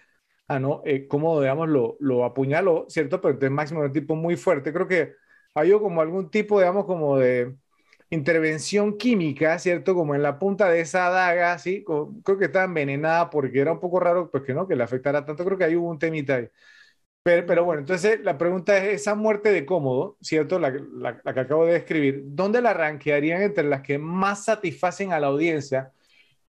ah, 0.47 0.59
no, 0.59 0.81
eh, 0.85 1.07
como, 1.07 1.39
digamos, 1.41 1.69
lo, 1.69 1.97
lo 1.99 2.25
apuñaló, 2.25 2.85
¿cierto? 2.89 3.21
Pero 3.21 3.33
entonces 3.33 3.51
Máximo 3.51 3.83
es 3.83 3.87
un 3.87 3.93
tipo 3.93 4.15
muy 4.15 4.35
fuerte. 4.37 4.73
Creo 4.73 4.87
que 4.87 5.13
hay 5.53 5.71
como 5.71 6.01
algún 6.01 6.29
tipo, 6.29 6.59
digamos, 6.59 6.85
como 6.85 7.17
de 7.17 7.55
intervención 8.09 8.97
química, 8.97 9.59
¿cierto? 9.59 9.95
Como 9.95 10.15
en 10.15 10.23
la 10.23 10.39
punta 10.39 10.69
de 10.69 10.81
esa 10.81 11.09
daga, 11.09 11.57
¿sí? 11.59 11.83
creo 12.23 12.37
que 12.37 12.45
estaba 12.45 12.65
envenenada 12.65 13.29
porque 13.29 13.59
era 13.59 13.73
un 13.73 13.79
poco 13.79 13.99
raro, 13.99 14.29
pues 14.31 14.43
que 14.43 14.53
no, 14.53 14.67
que 14.67 14.75
le 14.75 14.83
afectara 14.83 15.25
tanto. 15.25 15.43
Creo 15.45 15.57
que 15.57 15.65
ahí 15.65 15.75
hubo 15.75 15.89
un 15.89 15.99
temita 15.99 16.35
ahí. 16.35 16.49
Pero, 17.23 17.45
pero, 17.45 17.65
bueno, 17.65 17.81
entonces 17.81 18.21
la 18.23 18.37
pregunta 18.37 18.77
es, 18.77 19.01
esa 19.01 19.15
muerte 19.15 19.51
de 19.51 19.65
cómodo, 19.65 20.17
¿cierto? 20.21 20.59
La, 20.59 20.69
la, 20.71 21.19
la, 21.23 21.33
que 21.33 21.39
acabo 21.41 21.65
de 21.65 21.73
describir, 21.73 22.21
¿dónde 22.25 22.61
la 22.61 22.73
ranquearían 22.73 23.41
entre 23.41 23.65
las 23.65 23.81
que 23.81 23.97
más 23.99 24.45
satisfacen 24.45 25.11
a 25.11 25.19
la 25.19 25.27
audiencia 25.27 25.91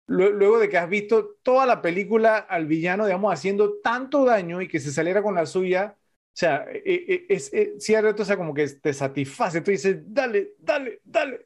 luego 0.06 0.58
de 0.58 0.68
que 0.68 0.78
has 0.78 0.88
visto 0.88 1.36
toda 1.42 1.66
la 1.66 1.82
película 1.82 2.38
al 2.38 2.66
villano, 2.66 3.06
digamos, 3.06 3.32
haciendo 3.32 3.78
tanto 3.80 4.24
daño 4.24 4.62
y 4.62 4.68
que 4.68 4.80
se 4.80 4.92
saliera 4.92 5.22
con 5.22 5.34
la 5.34 5.46
suya, 5.46 5.96
o 5.98 6.38
sea, 6.38 6.66
e, 6.70 6.82
e, 6.84 7.26
es, 7.34 7.52
es, 7.52 7.82
cierto, 7.84 8.22
o 8.22 8.26
sea, 8.26 8.36
como 8.36 8.54
que 8.54 8.68
te 8.68 8.92
satisface, 8.92 9.60
tú 9.62 9.70
dices, 9.70 9.98
dale, 10.06 10.54
dale, 10.58 11.00
dale. 11.04 11.44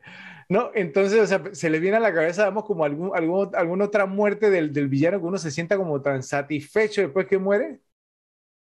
¿No? 0.49 0.73
Entonces, 0.75 1.21
o 1.21 1.27
sea, 1.27 1.43
se 1.53 1.71
le 1.71 1.79
viene 1.79 1.99
a 1.99 2.01
la 2.01 2.13
cabeza, 2.13 2.43
digamos, 2.43 2.65
como 2.65 2.85
algún, 2.85 3.13
algún, 3.15 3.51
alguna 3.55 3.85
otra 3.85 4.07
muerte 4.07 4.51
del, 4.51 4.73
del 4.73 4.89
villano 4.89 5.21
que 5.21 5.27
uno 5.27 5.39
se 5.39 5.53
sienta 5.53 5.77
como 5.77 6.03
tan 6.03 6.25
satisfecho 6.25 7.03
después 7.03 7.27
que 7.29 7.39
muere. 7.39 7.81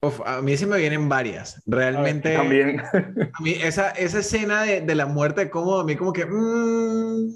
Uf, 0.01 0.21
a 0.25 0.41
mí 0.41 0.55
sí 0.57 0.65
me 0.65 0.77
vienen 0.77 1.07
varias. 1.09 1.61
Realmente. 1.65 2.33
También. 2.33 2.79
A 2.79 3.41
mí 3.41 3.51
esa, 3.51 3.91
esa 3.91 4.19
escena 4.19 4.63
de, 4.63 4.81
de 4.81 4.95
la 4.95 5.05
muerte, 5.05 5.49
como 5.49 5.79
a 5.79 5.83
mí, 5.85 5.95
como 5.95 6.13
que. 6.13 6.25
mmm, 6.25 7.29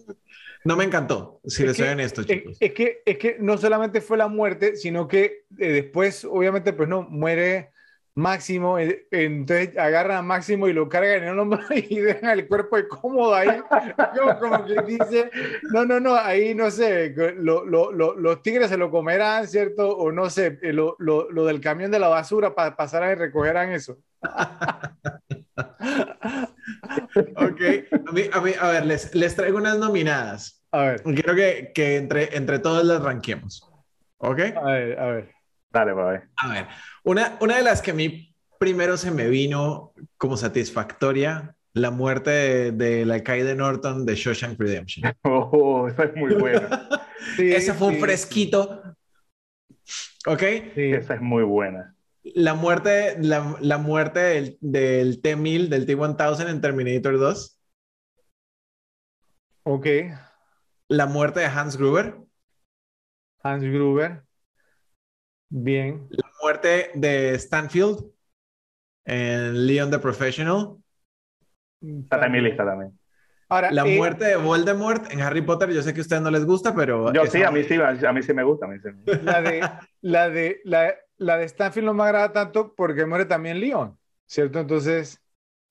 no 0.65 0.75
me 0.75 0.83
encantó, 0.83 1.41
si 1.45 1.65
les 1.65 1.77
soy 1.77 1.89
honesto, 1.89 2.23
chicos. 2.23 2.57
Es, 2.59 2.69
es, 2.69 2.73
que, 2.73 3.01
es 3.05 3.17
que 3.17 3.37
no 3.39 3.57
solamente 3.57 4.01
fue 4.01 4.17
la 4.17 4.27
muerte, 4.27 4.75
sino 4.75 5.07
que 5.07 5.45
eh, 5.57 5.71
después, 5.71 6.25
obviamente, 6.25 6.73
pues 6.73 6.87
no, 6.87 7.03
muere 7.03 7.73
Máximo, 8.15 8.77
eh, 8.77 9.07
entonces 9.09 9.75
agarran 9.75 10.17
a 10.17 10.21
Máximo 10.21 10.67
y 10.67 10.73
lo 10.73 10.87
cargan 10.87 11.23
en 11.23 11.29
el 11.29 11.39
hombro 11.39 11.59
y 11.75 11.99
dejan 11.99 12.37
el 12.37 12.47
cuerpo 12.47 12.77
incómodo 12.77 13.33
ahí, 13.33 13.47
como, 14.19 14.39
como, 14.39 14.65
que 14.65 14.81
dice, 14.83 15.31
no, 15.71 15.83
no, 15.83 15.99
no, 15.99 16.15
ahí 16.15 16.53
no 16.53 16.69
sé, 16.69 17.09
lo, 17.37 17.65
lo, 17.65 17.91
lo, 17.91 18.15
los 18.15 18.41
tigres 18.43 18.69
se 18.69 18.77
lo 18.77 18.91
comerán, 18.91 19.47
¿cierto? 19.47 19.97
O 19.97 20.11
no 20.11 20.29
sé, 20.29 20.59
eh, 20.61 20.73
lo, 20.73 20.95
del 20.99 21.59
camión 21.59 21.89
de 21.89 21.97
la 21.97 22.07
basura 22.07 22.53
para 22.53 22.75
pasar 22.75 23.11
y 23.11 23.15
recogerán 23.15 23.71
eso. 23.71 23.97
ok, 27.35 27.61
a, 28.07 28.11
mí, 28.11 28.21
a, 28.31 28.41
mí, 28.41 28.51
a 28.59 28.67
ver, 28.69 28.85
les, 28.85 29.13
les, 29.13 29.35
traigo 29.35 29.57
unas 29.57 29.77
nominadas. 29.77 30.65
A 30.71 30.83
ver. 30.83 31.03
Quiero 31.03 31.35
que, 31.35 31.71
que 31.73 31.97
entre, 31.97 32.35
entre 32.35 32.59
todos 32.59 32.83
las 32.83 33.01
ranquemos. 33.01 33.69
¿Ok? 34.17 34.39
A 34.39 34.63
ver, 34.63 34.99
a 34.99 35.05
ver. 35.07 35.31
Dale, 35.71 35.93
para 35.93 36.11
ver. 36.11 36.29
A 36.37 36.47
ver, 36.49 36.67
una, 37.03 37.37
una 37.41 37.57
de 37.57 37.63
las 37.63 37.81
que 37.81 37.91
a 37.91 37.93
mí 37.93 38.33
primero 38.59 38.95
se 38.95 39.11
me 39.11 39.27
vino 39.27 39.93
como 40.17 40.37
satisfactoria, 40.37 41.55
la 41.73 41.91
muerte 41.91 42.29
de, 42.31 42.71
del 42.71 43.11
alcaide 43.11 43.55
Norton 43.55 44.05
de 44.05 44.15
Shawshank 44.15 44.59
Redemption. 44.59 45.13
Oh, 45.23 45.87
esa 45.87 46.05
es 46.05 46.15
muy 46.15 46.33
buena. 46.35 46.87
sí, 47.35 47.51
Ese 47.51 47.73
fue 47.73 47.89
un 47.89 47.99
fresquito. 47.99 48.95
¿Ok? 50.25 50.43
Sí. 50.75 50.93
Esa 50.93 51.15
es 51.15 51.21
muy 51.21 51.43
buena. 51.43 51.95
La 52.23 52.53
muerte, 52.53 53.17
la, 53.19 53.57
la 53.59 53.77
muerte 53.77 54.19
del, 54.19 54.57
del 54.61 55.21
T-1000, 55.21 55.67
del 55.67 55.85
T-1000 55.85 56.49
en 56.49 56.61
Terminator 56.61 57.19
2. 57.19 57.59
Ok. 59.63 59.87
La 60.87 61.05
muerte 61.05 61.41
de 61.41 61.47
Hans 61.47 61.77
Gruber. 61.77 62.17
Hans 63.41 63.63
Gruber. 63.63 64.23
Bien. 65.49 66.07
La 66.09 66.31
muerte 66.41 66.91
de 66.95 67.37
Stanfield 67.37 68.05
en 69.05 69.67
Leon 69.67 69.91
the 69.91 69.99
Professional. 69.99 70.77
Está 71.81 72.25
en 72.25 72.31
mi 72.31 72.41
lista 72.41 72.65
también. 72.65 72.97
Ahora, 73.49 73.71
la 73.71 73.85
eh, 73.85 73.97
muerte 73.97 74.25
de 74.25 74.35
Voldemort 74.35 75.11
en 75.11 75.21
Harry 75.21 75.41
Potter, 75.41 75.69
yo 75.69 75.81
sé 75.81 75.93
que 75.93 75.99
a 75.99 76.01
ustedes 76.01 76.21
no 76.21 76.31
les 76.31 76.45
gusta, 76.45 76.73
pero... 76.73 77.13
Yo 77.13 77.25
sí, 77.27 77.43
a 77.43 77.51
mí 77.51 77.63
sí, 77.63 77.75
a 77.75 78.13
mí 78.13 78.23
sí 78.23 78.33
me 78.33 78.43
gusta. 78.43 78.65
A 78.65 78.69
mí 78.69 78.77
sí 78.79 78.87
me 78.87 79.13
gusta. 79.13 79.23
La, 79.23 79.41
de, 79.41 79.69
la, 80.01 80.29
de, 80.29 80.61
la, 80.63 80.95
la, 81.23 81.37
de 81.37 81.47
Stanfield 81.47 81.85
no 81.85 81.93
me 81.93 82.03
agrada 82.03 82.31
tanto 82.31 82.73
porque 82.75 83.05
muere 83.05 83.25
también 83.25 83.59
Leon, 83.59 83.97
¿cierto? 84.25 84.59
Entonces... 84.59 85.19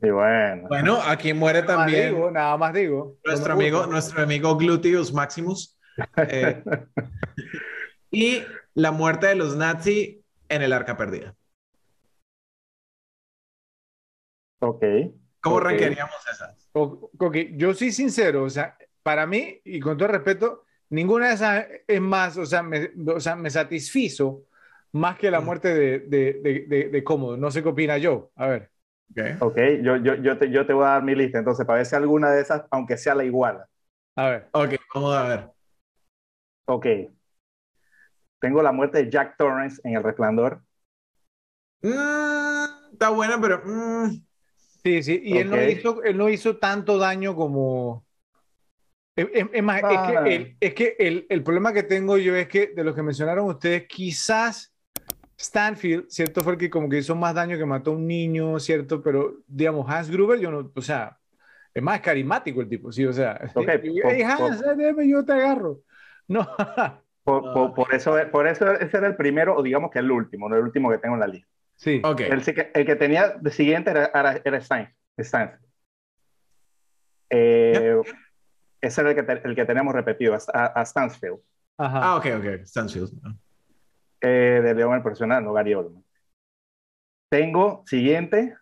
Y 0.00 0.10
bueno. 0.10 0.68
Bueno, 0.68 1.00
aquí 1.02 1.32
muere 1.32 1.62
nada 1.62 1.76
también... 1.76 2.06
Más 2.06 2.14
digo, 2.14 2.30
nada 2.30 2.56
más 2.56 2.74
digo. 2.74 3.18
Nuestro, 3.24 3.52
amigo, 3.52 3.86
nuestro 3.86 4.22
amigo 4.22 4.56
Gluteus 4.56 5.12
Maximus. 5.12 5.78
Eh, 6.16 6.64
y 8.10 8.42
la 8.72 8.92
muerte 8.92 9.26
de 9.26 9.34
los 9.34 9.56
nazis 9.56 10.16
en 10.48 10.62
el 10.62 10.72
arca 10.72 10.96
perdida. 10.96 11.34
Ok. 14.60 14.82
¿Cómo 15.40 15.56
okay. 15.56 15.68
ranquearíamos 15.68 16.26
esas? 16.32 16.70
Ok, 16.72 17.36
yo 17.56 17.74
soy 17.74 17.92
sincero, 17.92 18.44
o 18.44 18.50
sea, 18.50 18.78
para 19.02 19.26
mí, 19.26 19.60
y 19.64 19.80
con 19.80 19.98
todo 19.98 20.08
respeto, 20.08 20.64
ninguna 20.88 21.28
de 21.28 21.34
esas 21.34 21.66
es 21.86 22.00
más, 22.00 22.36
o 22.38 22.46
sea, 22.46 22.62
me, 22.62 22.90
o 23.06 23.20
sea, 23.20 23.34
me 23.34 23.50
satisfizo 23.50 24.44
más 24.92 25.18
que 25.18 25.30
la 25.30 25.40
muerte 25.40 25.74
de, 25.74 25.98
de, 26.00 26.40
de, 26.42 26.66
de, 26.68 26.88
de 26.90 27.04
Cómodo. 27.04 27.36
No 27.36 27.50
sé 27.50 27.62
qué 27.62 27.68
opina 27.68 27.98
yo. 27.98 28.30
A 28.36 28.46
ver. 28.46 28.70
Okay. 29.10 29.36
Ok, 29.40 29.56
yo, 29.82 29.96
yo, 29.96 30.14
yo, 30.16 30.38
te, 30.38 30.50
yo 30.50 30.64
te 30.66 30.72
voy 30.72 30.84
a 30.84 30.88
dar 30.90 31.02
mi 31.02 31.14
lista, 31.14 31.38
entonces, 31.38 31.66
para 31.66 31.78
ver 31.78 31.86
si 31.86 31.94
alguna 31.96 32.30
de 32.30 32.40
esas, 32.40 32.64
aunque 32.70 32.96
sea 32.96 33.14
la 33.14 33.24
iguala. 33.24 33.68
A 34.16 34.28
ver. 34.30 34.48
Ok, 34.52 34.74
vamos 34.94 35.14
a 35.14 35.28
ver. 35.28 35.50
Ok. 36.66 36.86
Tengo 38.40 38.62
la 38.62 38.72
muerte 38.72 38.98
de 39.04 39.10
Jack 39.10 39.36
Torrance 39.36 39.80
en 39.84 39.96
El 39.96 40.02
Resplandor. 40.02 40.62
Mm, 41.82 42.92
está 42.92 43.10
buena, 43.10 43.40
pero... 43.40 43.62
Mm. 43.64 44.22
Sí, 44.84 45.02
sí, 45.02 45.20
y 45.22 45.38
él, 45.38 45.48
no 45.48 45.62
hizo, 45.62 46.02
él 46.02 46.16
no 46.16 46.28
hizo 46.28 46.56
tanto 46.58 46.98
daño 46.98 47.36
como... 47.36 48.04
Es, 49.14 49.28
es- 49.32 49.46
es 49.52 49.62
más, 49.62 49.82
es 49.82 49.84
que, 50.00 50.34
el, 50.34 50.56
es 50.58 50.74
que 50.74 50.96
el, 50.98 51.26
el 51.28 51.44
problema 51.44 51.72
que 51.72 51.82
tengo 51.82 52.16
yo 52.16 52.34
es 52.34 52.48
que 52.48 52.68
de 52.68 52.82
los 52.82 52.94
que 52.94 53.02
mencionaron 53.02 53.46
ustedes, 53.46 53.86
quizás 53.86 54.71
Stanfield, 55.42 56.06
¿cierto? 56.08 56.42
Fue 56.42 56.52
el 56.54 56.58
que 56.58 56.70
como 56.70 56.88
que 56.88 56.98
hizo 56.98 57.14
más 57.16 57.34
daño 57.34 57.56
que 57.58 57.64
mató 57.66 57.90
a 57.90 57.94
un 57.94 58.06
niño, 58.06 58.58
¿cierto? 58.60 59.02
Pero, 59.02 59.42
digamos, 59.46 59.88
Hans 59.90 60.10
Gruber, 60.10 60.38
yo 60.38 60.50
no, 60.50 60.72
o 60.74 60.82
sea, 60.82 61.18
es 61.74 61.82
más 61.82 62.00
carismático 62.00 62.60
el 62.60 62.68
tipo, 62.68 62.92
sí, 62.92 63.04
o 63.04 63.12
sea, 63.12 63.40
Ok, 63.54 63.68
hey, 63.82 64.02
por- 64.02 64.24
Hans, 64.24 64.62
eh, 64.62 64.74
déjame, 64.76 65.08
yo 65.08 65.24
te 65.24 65.32
agarro. 65.32 65.80
No, 66.28 66.46
Por, 67.24 67.42
por, 67.52 67.74
por 67.74 67.94
eso, 67.94 68.16
por 68.32 68.48
eso 68.48 68.72
ese 68.72 68.96
era 68.96 69.06
el 69.06 69.14
primero, 69.16 69.56
o 69.56 69.62
digamos 69.62 69.92
que 69.92 70.00
el 70.00 70.10
último, 70.10 70.48
no 70.48 70.56
el 70.56 70.62
último 70.64 70.90
que 70.90 70.98
tengo 70.98 71.14
en 71.14 71.20
la 71.20 71.28
lista. 71.28 71.48
sí. 71.76 72.00
Ok, 72.04 72.20
El, 72.22 72.42
que- 72.44 72.70
el 72.74 72.84
que 72.86 72.96
tenía 72.96 73.28
de 73.40 73.50
siguiente 73.50 73.90
era, 73.90 74.10
era, 74.44 74.60
Stanfield. 74.60 75.60
Eh, 77.30 77.96
ese 78.80 79.00
era 79.00 79.10
el 79.10 79.16
que, 79.16 79.22
te- 79.22 79.48
el 79.48 79.54
que 79.54 79.64
tenemos 79.64 79.94
repetido, 79.94 80.34
a, 80.34 80.66
a 80.66 80.84
Stansfield, 80.84 81.38
Ajá. 81.78 82.00
ah, 82.04 82.16
ok, 82.16 82.26
ok, 82.38 82.66
Stansfield. 82.66 83.12
Eh, 84.22 84.60
de 84.62 84.74
León 84.74 84.94
el 84.94 85.02
Profesional, 85.02 85.44
no 85.44 85.52
Gary 85.52 85.74
Oldman. 85.74 86.04
Tengo 87.30 87.82
siguiente, 87.86 88.56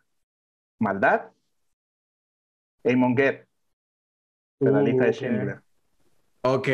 Maldad, 0.81 1.31
Eamon 2.85 3.17
Gett, 3.17 3.47
de 4.61 4.71
la 4.71 4.79
Uh, 4.81 4.85
lista 4.85 5.05
de. 5.05 5.13
Schindler. 5.13 5.61
Ok, 6.43 6.69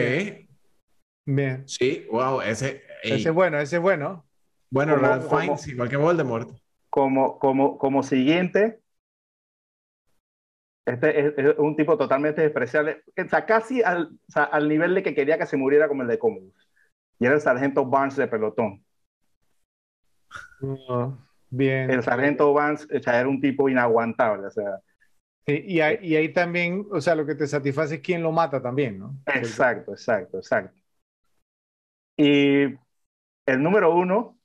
Bien. 1.26 1.66
sí, 1.68 2.06
wow, 2.10 2.40
ese... 2.40 2.82
ey. 3.02 3.12
Ese 3.14 3.28
es 3.30 3.34
bueno, 3.34 3.58
ese 3.58 3.76
es 3.76 3.82
bueno. 3.82 4.24
Bueno, 4.70 4.94
como- 4.96 5.06
Ralph 5.06 5.26
como- 5.26 5.40
Fiennes, 5.40 5.68
igual 5.68 5.88
que 5.88 5.96
Voldemort. 5.96 6.50
Como, 6.90 7.38
como, 7.38 7.76
como 7.78 8.02
siguiente, 8.02 8.80
este 10.86 11.20
es, 11.20 11.34
es 11.36 11.58
un 11.58 11.74
tipo 11.76 11.98
totalmente 11.98 12.42
despreciable, 12.42 13.02
o 13.18 13.28
sea, 13.28 13.44
casi 13.44 13.82
al, 13.82 14.06
o 14.28 14.30
sea, 14.32 14.44
al 14.44 14.68
nivel 14.68 14.94
de 14.94 15.02
que 15.02 15.14
quería 15.14 15.36
que 15.38 15.46
se 15.46 15.56
muriera 15.56 15.88
como 15.88 16.02
el 16.02 16.08
de 16.08 16.18
Commodus. 16.18 16.65
Y 17.18 17.26
era 17.26 17.34
el 17.34 17.40
sargento 17.40 17.84
Barnes 17.84 18.16
de 18.16 18.28
pelotón. 18.28 18.84
Uh, 20.60 21.12
bien. 21.50 21.90
El 21.90 22.02
sargento 22.02 22.52
Barnes 22.52 22.86
o 22.94 23.02
sea, 23.02 23.20
era 23.20 23.28
un 23.28 23.40
tipo 23.40 23.68
inaguantable. 23.68 24.46
O 24.46 24.50
sea, 24.50 24.80
Sí, 25.46 25.62
y, 25.64 25.80
ahí, 25.80 25.98
y 26.02 26.16
ahí 26.16 26.32
también, 26.32 26.88
o 26.90 27.00
sea, 27.00 27.14
lo 27.14 27.24
que 27.24 27.36
te 27.36 27.46
satisface 27.46 27.96
es 27.96 28.00
quién 28.00 28.20
lo 28.20 28.32
mata 28.32 28.60
también, 28.60 28.98
¿no? 28.98 29.16
exacto, 29.26 29.92
exacto, 29.92 30.38
exacto. 30.38 30.76
Y 32.16 32.62
el 33.46 33.62
número 33.62 33.94
uno, 33.94 34.36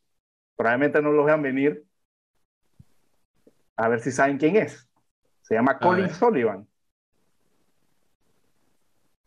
probablemente 0.55 1.01
no 1.01 1.11
lo 1.11 1.23
vean 1.23 1.41
venir. 1.41 1.83
A 3.75 3.87
ver 3.87 3.99
si 4.01 4.11
saben 4.11 4.37
quién 4.37 4.57
es. 4.57 4.87
Se 5.41 5.55
llama 5.55 5.79
Colin. 5.79 6.09
Sullivan. 6.09 6.67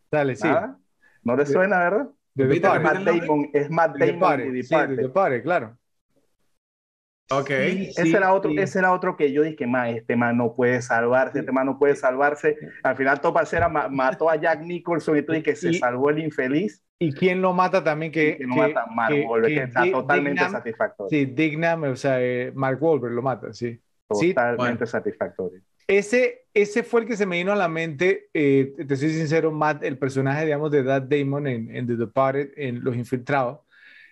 Dale, 0.09 0.35
sí. 0.37 0.47
¿Nada? 0.47 0.79
¿No 1.23 1.35
le 1.35 1.45
suena, 1.45 1.79
verdad? 1.79 2.09
De 2.35 2.47
The 2.47 2.59
Party. 2.61 2.83
Matt. 2.83 3.03
Damon, 3.03 3.49
es 3.53 3.69
Matt 3.69 3.95
Damon 3.97 4.19
Party, 4.19 4.43
de 4.43 4.51
The 4.51 4.63
sí, 4.63 4.75
de 4.95 5.09
Party. 5.09 5.41
Claro. 5.41 5.77
Ok. 7.31 7.47
Sí, 7.47 7.89
ese, 7.97 8.17
era 8.17 8.33
otro, 8.33 8.51
sí. 8.51 8.57
ese 8.59 8.77
era 8.79 8.93
otro 8.93 9.17
que 9.17 9.31
yo 9.31 9.41
dije, 9.41 9.65
ma, 9.65 9.89
este 9.89 10.15
man 10.15 10.37
no 10.37 10.53
puede 10.53 10.79
salvarse, 10.81 11.39
este 11.39 11.51
man 11.51 11.65
no 11.65 11.79
puede 11.79 11.95
salvarse. 11.95 12.55
Al 12.83 12.95
final 12.95 13.19
Topa 13.19 13.45
Cera 13.45 13.67
ma- 13.67 13.87
mató 13.89 14.29
a 14.29 14.35
Jack 14.35 14.61
Nicholson 14.61 15.17
y 15.17 15.21
tú 15.23 15.31
dices 15.33 15.43
que 15.43 15.55
se 15.55 15.69
Y- 15.71 15.73
salvó 15.75 16.09
el 16.11 16.19
infeliz 16.19 16.81
¿Y 16.97 17.11
quién 17.11 17.41
lo 17.41 17.51
mata 17.51 17.83
también? 17.83 18.09
Que, 18.11 18.33
que 18.33 18.37
que- 18.37 18.47
mata 18.47 18.83
a 18.83 18.85
Mark 18.87 19.13
que- 19.13 19.25
Wahlberg, 19.25 19.49
que, 19.53 19.55
que 19.59 19.63
está 19.63 19.91
totalmente 19.91 20.41
Dignam- 20.43 20.51
satisfactorio. 20.51 21.09
Sí, 21.09 21.25
Dignam, 21.25 21.83
o 21.83 21.95
sea, 21.95 22.21
eh, 22.21 22.51
Mark 22.55 22.81
Wahlberg 22.81 23.13
lo 23.13 23.21
mata, 23.21 23.51
sí. 23.53 23.81
sí, 24.13 24.29
Totalmente 24.33 24.55
bueno. 24.57 24.85
satisfactorio. 24.85 25.61
Ese, 25.87 26.47
ese 26.53 26.83
fue 26.83 27.01
el 27.01 27.07
que 27.07 27.15
se 27.15 27.25
me 27.27 27.37
vino 27.37 27.51
a 27.51 27.55
la 27.55 27.67
mente, 27.67 28.29
eh, 28.33 28.73
te 28.87 28.95
soy 28.95 29.11
sincero, 29.11 29.51
Matt, 29.51 29.83
el 29.83 29.97
personaje, 29.99 30.43
digamos, 30.45 30.71
de 30.71 30.81
Matt 30.83 31.05
Damon 31.09 31.45
en, 31.47 31.75
en 31.75 31.85
The 31.87 31.95
Departed, 31.95 32.51
en 32.57 32.83
Los 32.83 32.95
Infiltrados. 32.95 33.59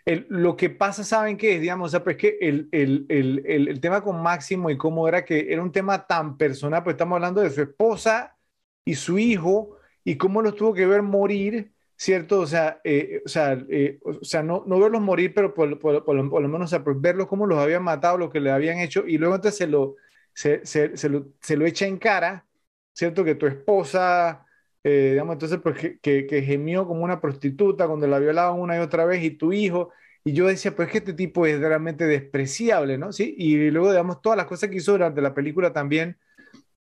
El- 0.05 0.27
lo 0.29 0.55
que 0.57 0.69
pasa, 0.69 1.03
¿saben 1.03 1.37
qué? 1.37 1.55
es? 1.55 1.61
Digamos, 1.61 1.87
o 1.87 1.91
sea, 1.91 2.03
pues 2.03 2.17
que 2.17 2.37
el, 2.41 2.69
el, 2.71 3.05
el, 3.47 3.79
tema 3.81 4.01
con 4.03 4.21
Máximo 4.21 4.69
y 4.69 4.77
cómo 4.77 5.07
era 5.07 5.25
que 5.25 5.51
era 5.53 5.63
un 5.63 5.71
tema 5.71 6.05
tan 6.07 6.37
personal, 6.37 6.83
pues 6.83 6.95
estamos 6.95 7.15
hablando 7.17 7.41
de 7.41 7.49
su 7.51 7.61
esposa 7.61 8.37
y 8.85 8.95
su 8.95 9.17
hijo 9.19 9.77
y 10.03 10.17
cómo 10.17 10.41
los 10.41 10.55
tuvo 10.55 10.73
que 10.73 10.85
ver 10.85 11.01
morir, 11.01 11.73
¿cierto? 11.95 12.39
O 12.41 12.47
sea, 12.47 12.81
eh, 12.83 13.21
o 13.25 13.29
sea, 13.29 13.53
eh, 13.69 13.99
o 14.03 14.23
sea 14.23 14.43
no, 14.43 14.63
no 14.67 14.79
verlos 14.79 15.01
morir, 15.01 15.33
pero 15.33 15.53
por, 15.53 15.79
por, 15.79 16.03
por, 16.05 16.15
lo 16.15 16.47
menos 16.49 16.65
o 16.65 16.67
sea, 16.67 16.83
pues 16.83 16.99
verlos 16.99 17.27
cómo 17.27 17.45
los 17.47 17.57
habían 17.59 17.83
matado, 17.83 18.17
lo 18.17 18.29
que 18.29 18.39
le 18.41 18.51
habían 18.51 18.79
hecho, 18.79 19.05
y 19.07 19.17
luego 19.17 19.35
entonces 19.35 19.57
se 19.57 19.67
lo, 19.67 19.95
se, 20.33 20.65
se, 20.65 20.97
se 20.97 21.09
lo, 21.09 21.27
se 21.41 21.57
lo 21.57 21.65
echa 21.65 21.85
en 21.87 21.97
cara, 21.97 22.45
¿cierto? 22.93 23.23
Que 23.23 23.35
tu 23.35 23.47
esposa, 23.47 24.45
eh, 24.83 25.09
digamos, 25.11 25.33
entonces, 25.33 25.59
pues 25.61 25.77
que, 26.01 26.27
que, 26.27 26.41
gemió 26.43 26.87
como 26.87 27.03
una 27.03 27.21
prostituta 27.21 27.87
cuando 27.87 28.07
la 28.07 28.19
violaban 28.19 28.59
una 28.59 28.77
y 28.77 28.79
otra 28.79 29.05
vez, 29.05 29.23
y 29.23 29.31
tu 29.31 29.53
hijo, 29.53 29.91
y 30.23 30.33
yo 30.33 30.47
decía, 30.47 30.75
pues 30.75 30.89
que 30.89 30.99
este 30.99 31.13
tipo 31.13 31.45
es 31.45 31.59
realmente 31.59 32.05
despreciable, 32.05 32.97
¿no? 32.97 33.11
Sí, 33.13 33.35
y 33.37 33.71
luego, 33.71 33.91
digamos, 33.91 34.21
todas 34.21 34.37
las 34.37 34.47
cosas 34.47 34.69
que 34.69 34.77
hizo 34.77 34.93
durante 34.93 35.21
la 35.21 35.33
película 35.33 35.73
también, 35.73 36.17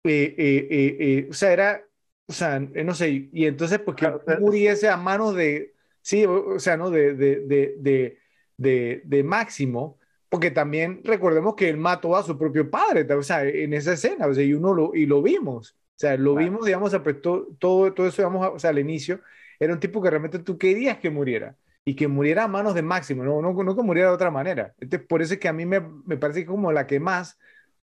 o 0.05 1.33
sea, 1.35 1.53
era 1.53 1.87
o 2.27 2.33
sea, 2.33 2.57
eh, 2.57 2.85
no 2.85 2.95
sé, 2.95 3.29
y 3.33 3.47
entonces 3.47 3.79
pues 3.81 3.97
que 3.97 4.11
muriese 4.41 4.89
a 4.89 4.97
manos 4.97 5.35
de, 5.35 5.75
sí, 6.03 6.25
o, 6.27 6.59
sea, 6.59 6.77
¿no? 6.77 6.91
De, 6.91 7.15
de, 7.15 7.41
de, 7.47 8.19
de, 8.57 9.03
de, 9.05 9.23
Máximo, 9.23 9.99
porque 10.29 10.51
también 10.51 11.01
recordemos 11.05 11.55
que 11.55 11.69
él 11.69 11.77
mató 11.77 12.17
a 12.17 12.23
su 12.23 12.37
propio 12.39 12.71
padre, 12.71 13.13
o 13.15 13.23
sea, 13.23 13.45
en 13.45 13.73
esa 13.73 13.93
escena, 13.95 14.27
o 14.27 14.35
sea, 14.35 14.45
y 14.45 14.55
uno 14.55 14.75
lo, 14.75 14.95
y 14.95 15.07
lo 15.07 15.23
vimos, 15.23 15.73
o 15.73 15.99
sea, 15.99 16.17
lo 16.17 16.35
vimos, 16.35 16.65
digamos, 16.67 16.97
pues, 17.03 17.21
todo, 17.21 17.47
todo, 17.59 18.07
eso, 18.07 18.23
digamos, 18.23 18.49
o 18.55 18.59
sea, 18.59 18.71
al 18.71 18.79
inicio, 18.79 19.21
era 19.59 19.73
un 19.73 19.81
tipo 19.81 20.03
que 20.03 20.11
realmente 20.11 20.39
tú 20.41 20.59
querías 20.59 20.99
que 20.99 21.11
muriera, 21.11 21.57
y 21.85 21.95
que 21.95 22.09
muriera 22.09 22.45
a 22.45 22.49
manos 22.49 22.75
de 22.75 22.83
Máximo, 22.83 23.25
no, 23.25 23.41
no, 23.41 23.53
no 23.53 23.77
que 23.77 23.83
muriera 23.83 24.09
de 24.09 24.15
otra 24.17 24.31
manera. 24.33 24.75
Entonces, 24.81 25.07
por 25.09 25.23
eso 25.23 25.35
es 25.35 25.41
que 25.41 25.49
a 25.49 25.53
mí 25.53 25.67
me, 25.67 25.81
me 26.05 26.17
parece 26.17 26.45
como 26.45 26.73
la 26.73 26.87
que 26.87 26.99
más, 26.99 27.39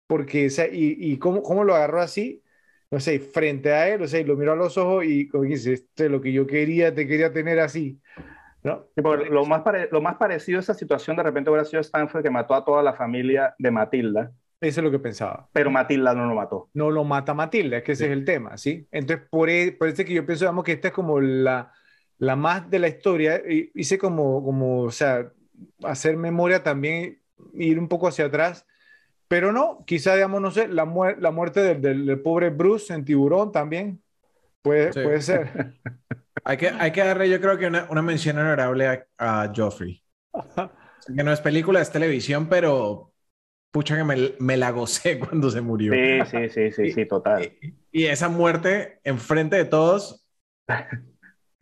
porque, 0.07 0.47
o 0.47 0.49
sea, 0.49 0.67
y, 0.67 0.95
y 0.99 1.17
cómo, 1.19 1.41
cómo 1.43 1.63
lo 1.63 1.75
agarró 1.75 2.01
así, 2.01 2.43
no 2.91 2.99
sé, 2.99 3.19
frente 3.19 3.73
a 3.73 3.89
él, 3.89 4.01
o 4.01 4.07
sea, 4.07 4.19
y 4.19 4.23
lo 4.23 4.35
miró 4.37 4.53
a 4.53 4.55
los 4.55 4.77
ojos 4.77 5.05
y 5.05 5.27
como 5.27 5.43
dice, 5.43 5.73
este 5.73 6.05
es 6.05 6.11
lo 6.11 6.21
que 6.21 6.31
yo 6.31 6.47
quería, 6.47 6.93
te 6.93 7.07
quería 7.07 7.33
tener 7.33 7.59
así. 7.59 7.99
¿No? 8.67 8.85
lo, 8.95 9.45
más 9.45 9.63
lo 9.91 10.01
más 10.01 10.15
parecido 10.15 10.59
a 10.59 10.61
esa 10.61 10.73
situación 10.73 11.17
de 11.17 11.23
repente 11.23 11.49
hubiera 11.49 11.65
sido 11.65 11.81
Stanford 11.81 12.23
que 12.23 12.29
mató 12.29 12.53
a 12.53 12.63
toda 12.63 12.83
la 12.83 12.93
familia 12.93 13.55
de 13.57 13.71
Matilda. 13.71 14.31
Eso 14.59 14.81
es 14.81 14.83
lo 14.83 14.91
que 14.91 14.99
pensaba. 14.99 15.47
Pero 15.53 15.69
Matilda 15.69 16.13
no 16.13 16.27
lo 16.27 16.35
mató. 16.35 16.69
No 16.73 16.89
lo 16.89 17.03
mata 17.03 17.33
Matilda, 17.33 17.77
es 17.77 17.83
que 17.83 17.91
ese 17.91 18.05
es 18.05 18.11
el 18.11 18.25
tema, 18.25 18.57
¿sí? 18.57 18.87
Entonces, 18.91 19.27
por, 19.29 19.49
e, 19.49 19.71
por 19.71 19.87
eso 19.87 20.03
que 20.03 20.13
yo 20.13 20.25
pienso, 20.25 20.45
digamos, 20.45 20.63
que 20.63 20.71
esta 20.73 20.87
es 20.87 20.93
como 20.93 21.19
la, 21.19 21.71
la 22.17 22.35
más 22.35 22.69
de 22.69 22.79
la 22.79 22.87
historia. 22.87 23.41
Hice 23.45 23.97
como, 23.97 24.43
como, 24.43 24.81
o 24.81 24.91
sea, 24.91 25.31
hacer 25.83 26.17
memoria 26.17 26.63
también, 26.63 27.19
ir 27.53 27.77
un 27.77 27.87
poco 27.87 28.07
hacia 28.07 28.25
atrás 28.25 28.65
pero 29.27 29.51
no, 29.51 29.83
quizá, 29.85 30.15
digamos, 30.15 30.41
no 30.41 30.51
sé, 30.51 30.67
la, 30.67 30.85
la 31.19 31.31
muerte 31.31 31.59
del, 31.61 32.05
del, 32.05 32.19
pobre 32.21 32.49
Bruce 32.49 32.93
en 32.93 33.03
Tiburón 33.03 33.51
también 33.51 34.01
puede, 34.61 34.91
puede 34.93 35.21
ser. 35.21 35.73
hay, 36.47 36.57
que, 36.57 36.69
hay 36.69 36.91
que 36.91 37.03
darle, 37.03 37.29
yo 37.29 37.41
creo 37.41 37.57
que 37.57 37.67
una, 37.67 37.87
una 37.89 38.01
mención 38.01 38.37
honorable 38.37 38.87
a, 38.87 39.05
a 39.17 39.51
Joffrey. 39.53 40.01
Que 41.15 41.23
no 41.23 41.33
es 41.33 41.41
película, 41.41 41.81
es 41.81 41.91
televisión, 41.91 42.47
pero 42.47 43.13
pucha 43.69 43.97
que 43.97 44.03
me, 44.05 44.15
me, 44.39 44.55
la 44.55 44.71
gocé 44.71 45.19
cuando 45.19 45.49
se 45.49 45.59
murió. 45.59 45.93
Sí, 45.93 46.29
sí, 46.31 46.49
sí, 46.49 46.71
sí, 46.71 46.91
sí, 46.93 47.05
total. 47.05 47.51
Y, 47.61 47.75
y 47.91 48.05
esa 48.05 48.29
muerte 48.29 49.01
enfrente 49.03 49.57
de 49.57 49.65
todos. 49.65 50.25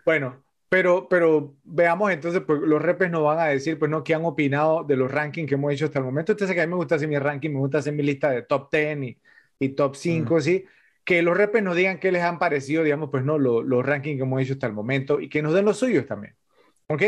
Bueno, 0.05 0.43
pero, 0.69 1.09
pero 1.09 1.55
veamos 1.63 2.11
entonces, 2.11 2.43
pues 2.45 2.61
los 2.61 2.79
repes 2.79 3.09
nos 3.09 3.23
van 3.23 3.39
a 3.39 3.45
decir, 3.45 3.79
pues 3.79 3.89
no, 3.89 4.03
qué 4.03 4.13
han 4.13 4.23
opinado 4.23 4.83
de 4.83 4.97
los 4.97 5.11
rankings 5.11 5.49
que 5.49 5.55
hemos 5.55 5.73
hecho 5.73 5.85
hasta 5.85 5.97
el 5.97 6.05
momento. 6.05 6.33
Entonces, 6.33 6.55
que 6.55 6.61
a 6.61 6.67
mí 6.67 6.69
me 6.69 6.77
gusta 6.77 6.95
hacer 6.95 7.07
mi 7.07 7.17
ranking, 7.17 7.49
me 7.49 7.59
gusta 7.59 7.79
hacer 7.79 7.93
mi 7.93 8.03
lista 8.03 8.29
de 8.29 8.43
top 8.43 8.69
10 8.71 9.01
y, 9.01 9.17
y 9.57 9.69
top 9.69 9.95
5, 9.95 10.41
¿sí? 10.41 10.63
Que 11.05 11.21
los 11.21 11.37
repes 11.37 11.63
nos 11.63 11.75
digan 11.75 11.99
qué 11.99 12.11
les 12.11 12.23
han 12.23 12.39
parecido, 12.39 12.83
digamos, 12.83 13.09
pues 13.09 13.23
no, 13.23 13.37
los 13.37 13.85
rankings 13.85 14.17
que 14.17 14.23
hemos 14.23 14.41
hecho 14.41 14.53
hasta 14.53 14.67
el 14.67 14.73
momento 14.73 15.21
y 15.21 15.29
que 15.29 15.41
nos 15.41 15.53
den 15.53 15.65
los 15.65 15.77
suyos 15.77 16.05
también. 16.05 16.35
¿Ok? 16.87 17.03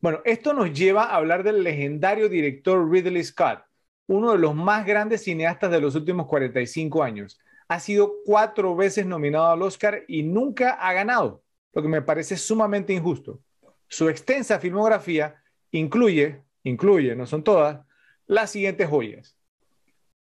Bueno, 0.00 0.20
esto 0.24 0.54
nos 0.54 0.72
lleva 0.72 1.04
a 1.04 1.16
hablar 1.16 1.42
del 1.42 1.62
legendario 1.62 2.28
director 2.28 2.90
Ridley 2.90 3.22
Scott, 3.22 3.60
uno 4.06 4.32
de 4.32 4.38
los 4.38 4.54
más 4.54 4.86
grandes 4.86 5.24
cineastas 5.24 5.70
de 5.70 5.80
los 5.80 5.94
últimos 5.94 6.26
45 6.26 7.02
años. 7.02 7.38
Ha 7.68 7.80
sido 7.80 8.14
cuatro 8.24 8.74
veces 8.74 9.04
nominado 9.04 9.50
al 9.50 9.62
Oscar 9.62 10.04
y 10.08 10.22
nunca 10.22 10.70
ha 10.70 10.92
ganado 10.92 11.42
lo 11.72 11.82
que 11.82 11.88
me 11.88 12.02
parece 12.02 12.36
sumamente 12.36 12.92
injusto. 12.92 13.40
Su 13.88 14.08
extensa 14.08 14.58
filmografía 14.58 15.42
incluye, 15.70 16.42
incluye, 16.62 17.14
no 17.14 17.26
son 17.26 17.44
todas, 17.44 17.80
las 18.26 18.50
siguientes 18.50 18.88
joyas. 18.88 19.36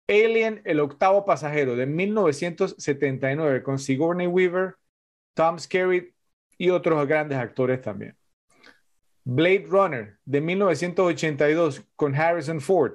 Alien, 0.07 0.61
el 0.65 0.79
octavo 0.79 1.25
pasajero 1.25 1.75
de 1.75 1.85
1979 1.85 3.63
con 3.63 3.79
Sigourney 3.79 4.27
Weaver, 4.27 4.75
Tom 5.33 5.57
Skerritt 5.57 6.13
y 6.57 6.69
otros 6.69 7.07
grandes 7.07 7.37
actores 7.37 7.81
también. 7.81 8.15
Blade 9.23 9.65
Runner 9.67 10.17
de 10.25 10.41
1982 10.41 11.83
con 11.95 12.13
Harrison 12.15 12.61
Ford. 12.61 12.93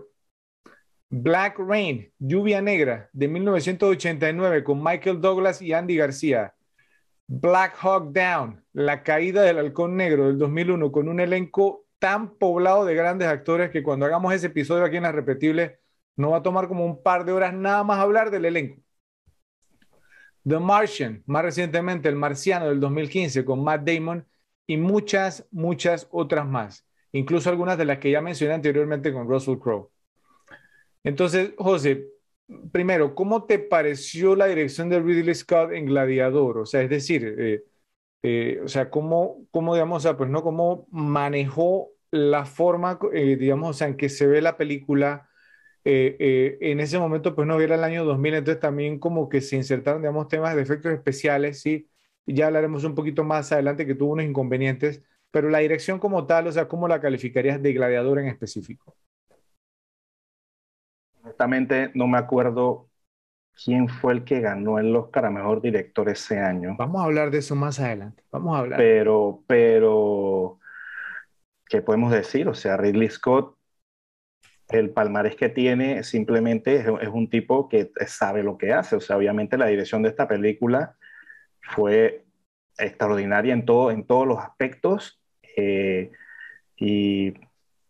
Black 1.09 1.59
Rain, 1.59 2.13
Lluvia 2.21 2.63
Negra 2.63 3.11
de 3.13 3.27
1989 3.27 4.63
con 4.63 4.83
Michael 4.83 5.21
Douglas 5.21 5.61
y 5.61 5.73
Andy 5.73 5.97
García. 5.97 6.55
Black 7.27 7.75
Hawk 7.81 8.13
Down, 8.13 8.65
La 8.73 9.03
caída 9.03 9.43
del 9.43 9.59
halcón 9.59 9.97
negro 9.97 10.29
del 10.29 10.39
2001, 10.39 10.93
con 10.93 11.09
un 11.09 11.19
elenco 11.19 11.85
tan 11.99 12.37
poblado 12.39 12.85
de 12.85 12.95
grandes 12.95 13.27
actores 13.27 13.71
que 13.71 13.83
cuando 13.83 14.07
hagamos 14.07 14.33
ese 14.33 14.47
episodio 14.47 14.85
aquí 14.85 14.97
en 14.97 15.03
La 15.03 15.13
Repetible, 15.13 15.81
no 16.17 16.31
va 16.31 16.39
a 16.39 16.43
tomar 16.43 16.69
como 16.69 16.85
un 16.85 17.03
par 17.03 17.25
de 17.25 17.33
horas 17.33 17.55
nada 17.55 17.83
más 17.85 17.99
hablar 17.99 18.31
del 18.31 18.45
elenco. 18.45 18.83
The 20.47 20.59
Martian, 20.59 21.23
más 21.27 21.45
recientemente 21.45 22.09
El 22.09 22.17
Marciano 22.17 22.69
del 22.69 22.81
2015 22.81 23.45
con 23.45 23.63
Matt 23.63 23.83
Damon 23.89 24.27
y 24.67 24.77
muchas, 24.77 25.47
muchas 25.51 26.09
otras 26.11 26.47
más, 26.47 26.87
incluso 27.13 27.51
algunas 27.51 27.77
de 27.79 27.85
las 27.85 27.99
que 27.99 28.11
ya 28.11 28.21
mencioné 28.21 28.55
anteriormente 28.55 29.13
con 29.13 29.29
Russell 29.29 29.59
Crowe. 29.59 29.91
Entonces, 31.05 31.53
José, 31.57 32.07
primero, 32.73 33.15
¿cómo 33.15 33.45
te 33.45 33.59
pareció 33.59 34.37
la 34.37 34.47
dirección 34.47 34.89
de 34.89 35.01
Ridley 35.01 35.35
Scott 35.35 35.73
en 35.73 35.87
Gladiador? 35.87 36.59
O 36.59 36.67
sea, 36.67 36.83
es 36.83 36.91
decir, 36.91 37.35
eh, 37.39 37.65
eh, 38.23 38.61
o 38.65 38.69
sea, 38.69 38.91
¿cómo, 38.91 39.47
cómo 39.51 39.75
digamos, 39.75 40.07
pues, 40.17 40.31
¿no? 40.31 40.43
¿Cómo 40.43 40.87
manejó 40.91 41.91
la 42.11 42.45
forma, 42.45 42.99
eh, 43.13 43.37
digamos, 43.37 43.71
o 43.71 43.73
sea, 43.75 43.89
en 43.89 43.97
que 43.97 44.09
se 44.09 44.27
ve 44.27 44.43
la 44.43 44.57
película? 44.57 45.30
En 45.85 46.81
ese 46.81 46.99
momento, 46.99 47.35
pues 47.35 47.49
no 47.49 47.61
era 47.61 47.75
el 47.75 47.85
año 47.85 48.05
2000, 48.05 48.35
entonces 48.35 48.61
también 48.61 48.99
como 48.99 49.29
que 49.29 49.41
se 49.41 49.57
insertaron, 49.57 50.03
digamos, 50.03 50.29
temas 50.29 50.55
de 50.55 50.63
efectos 50.63 50.93
especiales, 50.93 51.61
¿sí? 51.61 51.89
Ya 52.27 52.47
hablaremos 52.47 52.85
un 52.85 52.95
poquito 52.95 53.25
más 53.25 53.51
adelante 53.53 53.87
que 53.87 53.95
tuvo 53.95 54.13
unos 54.13 54.27
inconvenientes, 54.27 55.03
pero 55.31 55.49
la 55.49 55.59
dirección 55.59 55.99
como 55.99 56.27
tal, 56.27 56.47
o 56.47 56.53
sea, 56.53 56.69
¿cómo 56.69 56.89
la 56.89 57.01
calificarías 57.01 57.63
de 57.63 57.73
Gladiador 57.73 58.19
en 58.19 58.27
específico? 58.27 58.97
Honestamente, 61.23 61.91
no 61.95 62.07
me 62.07 62.19
acuerdo 62.19 62.89
quién 63.65 63.89
fue 63.89 64.15
el 64.15 64.25
que 64.25 64.41
ganó 64.41 64.79
el 64.79 64.95
Oscar 64.95 65.27
a 65.27 65.31
Mejor 65.31 65.61
Director 65.61 66.09
ese 66.09 66.39
año. 66.39 66.77
Vamos 66.79 67.01
a 67.01 67.05
hablar 67.05 67.31
de 67.31 67.39
eso 67.39 67.55
más 67.55 67.79
adelante. 67.79 68.23
Vamos 68.31 68.57
a 68.57 68.61
hablar. 68.61 68.79
Pero, 68.79 69.45
pero, 69.47 70.59
¿qué 71.69 71.83
podemos 71.83 72.11
decir? 72.11 72.49
O 72.49 72.55
sea, 72.55 72.77
Ridley 72.77 73.09
Scott, 73.11 73.57
el 74.71 74.91
palmarés 74.91 75.37
que 75.37 75.49
tiene 75.49 76.03
simplemente 76.05 76.77
es, 76.77 77.09
un 77.09 77.29
tipo 77.29 77.69
que 77.69 77.91
sabe 78.07 78.43
lo 78.43 78.59
que 78.59 78.73
hace. 78.73 78.97
O 78.97 79.01
sea, 79.01 79.17
obviamente 79.17 79.59
la 79.59 79.67
dirección 79.67 80.03
de 80.03 80.11
esta 80.11 80.29
película 80.29 80.97
fue 81.61 82.25
extraordinaria 82.79 83.53
en, 83.53 83.65
todo, 83.65 83.91
en 83.91 84.07
todos 84.07 84.27
los 84.27 84.39
aspectos. 84.39 85.21
Eh, 85.57 86.11
y 86.77 87.35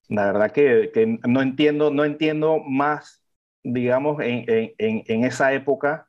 la 0.08 0.26
verdad 0.26 0.52
que, 0.52 1.18
no 1.26 1.42
entiendo, 1.42 1.90
no 1.90 2.04
entiendo 2.04 2.58
más 2.58 3.18
digamos, 3.62 4.18
en 4.22 5.24
esa 5.24 5.52
época 5.52 6.08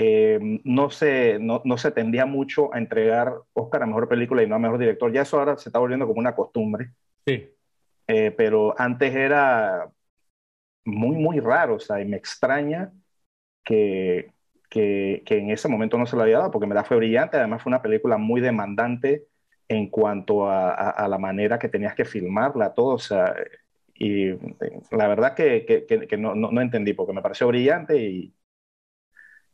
eh, 0.00 0.38
no, 0.62 0.90
se, 0.90 1.40
no, 1.40 1.60
no, 1.64 1.76
se 1.76 1.90
tendía 1.90 2.24
mucho 2.24 2.72
a 2.72 2.78
entregar 2.78 3.34
Oscar 3.52 3.82
a 3.82 3.86
Mejor 3.86 4.08
Película 4.08 4.44
y 4.44 4.46
no 4.46 4.54
a 4.54 4.60
Mejor 4.60 4.78
Director. 4.78 5.12
Ya 5.12 5.22
eso 5.22 5.40
ahora 5.40 5.58
se 5.58 5.70
está 5.70 5.80
volviendo 5.80 6.06
como 6.06 6.20
una 6.20 6.36
costumbre. 6.36 6.92
Sí. 7.26 7.50
Eh, 8.08 8.32
pero 8.32 8.74
antes 8.78 9.14
era 9.14 9.90
muy, 10.84 11.16
muy 11.16 11.40
raro, 11.40 11.76
o 11.76 11.80
sea, 11.80 12.00
y 12.00 12.06
me 12.06 12.16
extraña 12.16 12.92
que, 13.64 14.32
que, 14.70 15.22
que, 15.26 15.38
en 15.38 15.50
ese 15.50 15.68
momento 15.68 15.98
no 15.98 16.06
se 16.06 16.16
lo 16.16 16.22
había 16.22 16.38
dado, 16.38 16.50
porque 16.50 16.66
me 16.66 16.74
da 16.74 16.84
fue 16.84 16.96
brillante, 16.96 17.36
además 17.36 17.62
fue 17.62 17.70
una 17.70 17.82
película 17.82 18.16
muy 18.18 18.40
demandante 18.40 19.26
en 19.68 19.90
cuanto 19.90 20.48
a, 20.48 20.70
a, 20.70 20.90
a 20.90 21.08
la 21.08 21.18
manera 21.18 21.58
que 21.58 21.68
tenías 21.68 21.94
que 21.94 22.06
filmarla, 22.06 22.74
todo, 22.74 22.94
o 22.94 22.98
sea, 22.98 23.34
y 23.98 24.30
la 24.92 25.08
verdad 25.08 25.34
que, 25.34 25.64
que, 25.66 26.06
que 26.06 26.16
no, 26.16 26.34
no, 26.34 26.60
entendí 26.60 26.92
porque 26.92 27.12
me 27.12 27.22
pareció 27.22 27.48
brillante 27.48 27.96
y, 27.96 28.32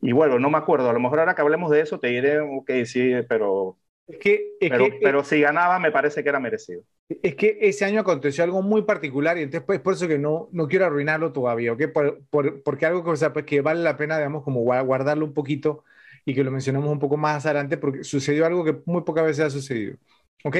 y 0.01 0.11
bueno, 0.11 0.37
no 0.37 0.51
me 0.51 0.59
acuerdo. 0.59 0.89
A 0.89 0.93
lo 0.93 0.99
mejor 0.99 1.19
ahora 1.19 1.33
que 1.33 1.41
hablemos 1.41 1.71
de 1.71 1.81
eso 1.81 1.99
te 1.99 2.09
diré, 2.09 2.39
ok, 2.39 2.71
sí, 2.85 3.11
pero, 3.27 3.77
es 4.07 4.17
que, 4.19 4.51
pero, 4.59 4.85
pero, 5.01 5.23
si 5.23 5.41
ganaba 5.41 5.79
me 5.79 5.91
parece 5.91 6.21
que 6.21 6.29
era 6.29 6.39
merecido. 6.39 6.83
Es 7.07 7.35
que 7.35 7.59
ese 7.61 7.85
año 7.85 8.01
aconteció 8.01 8.43
algo 8.43 8.63
muy 8.63 8.81
particular 8.81 9.37
y 9.37 9.43
entonces 9.43 9.63
pues, 9.65 9.79
por 9.79 9.93
eso 9.93 10.07
que 10.07 10.17
no, 10.17 10.49
no 10.51 10.67
quiero 10.67 10.85
arruinarlo 10.87 11.31
todavía, 11.31 11.73
¿ok? 11.73 11.83
Por, 11.93 12.23
por, 12.29 12.63
porque 12.63 12.85
algo 12.87 13.03
que, 13.03 13.11
o 13.11 13.15
sea, 13.15 13.31
pues, 13.31 13.45
que 13.45 13.61
vale 13.61 13.83
la 13.83 13.95
pena, 13.95 14.17
digamos, 14.17 14.43
como 14.43 14.61
guardarlo 14.61 15.25
un 15.25 15.33
poquito 15.33 15.83
y 16.25 16.33
que 16.33 16.43
lo 16.43 16.51
mencionamos 16.51 16.91
un 16.91 16.99
poco 16.99 17.17
más 17.17 17.45
adelante 17.45 17.77
porque 17.77 18.03
sucedió 18.03 18.45
algo 18.45 18.63
que 18.65 18.81
muy 18.85 19.03
pocas 19.03 19.25
veces 19.25 19.45
ha 19.45 19.49
sucedido. 19.51 19.97
¿Ok? 20.43 20.57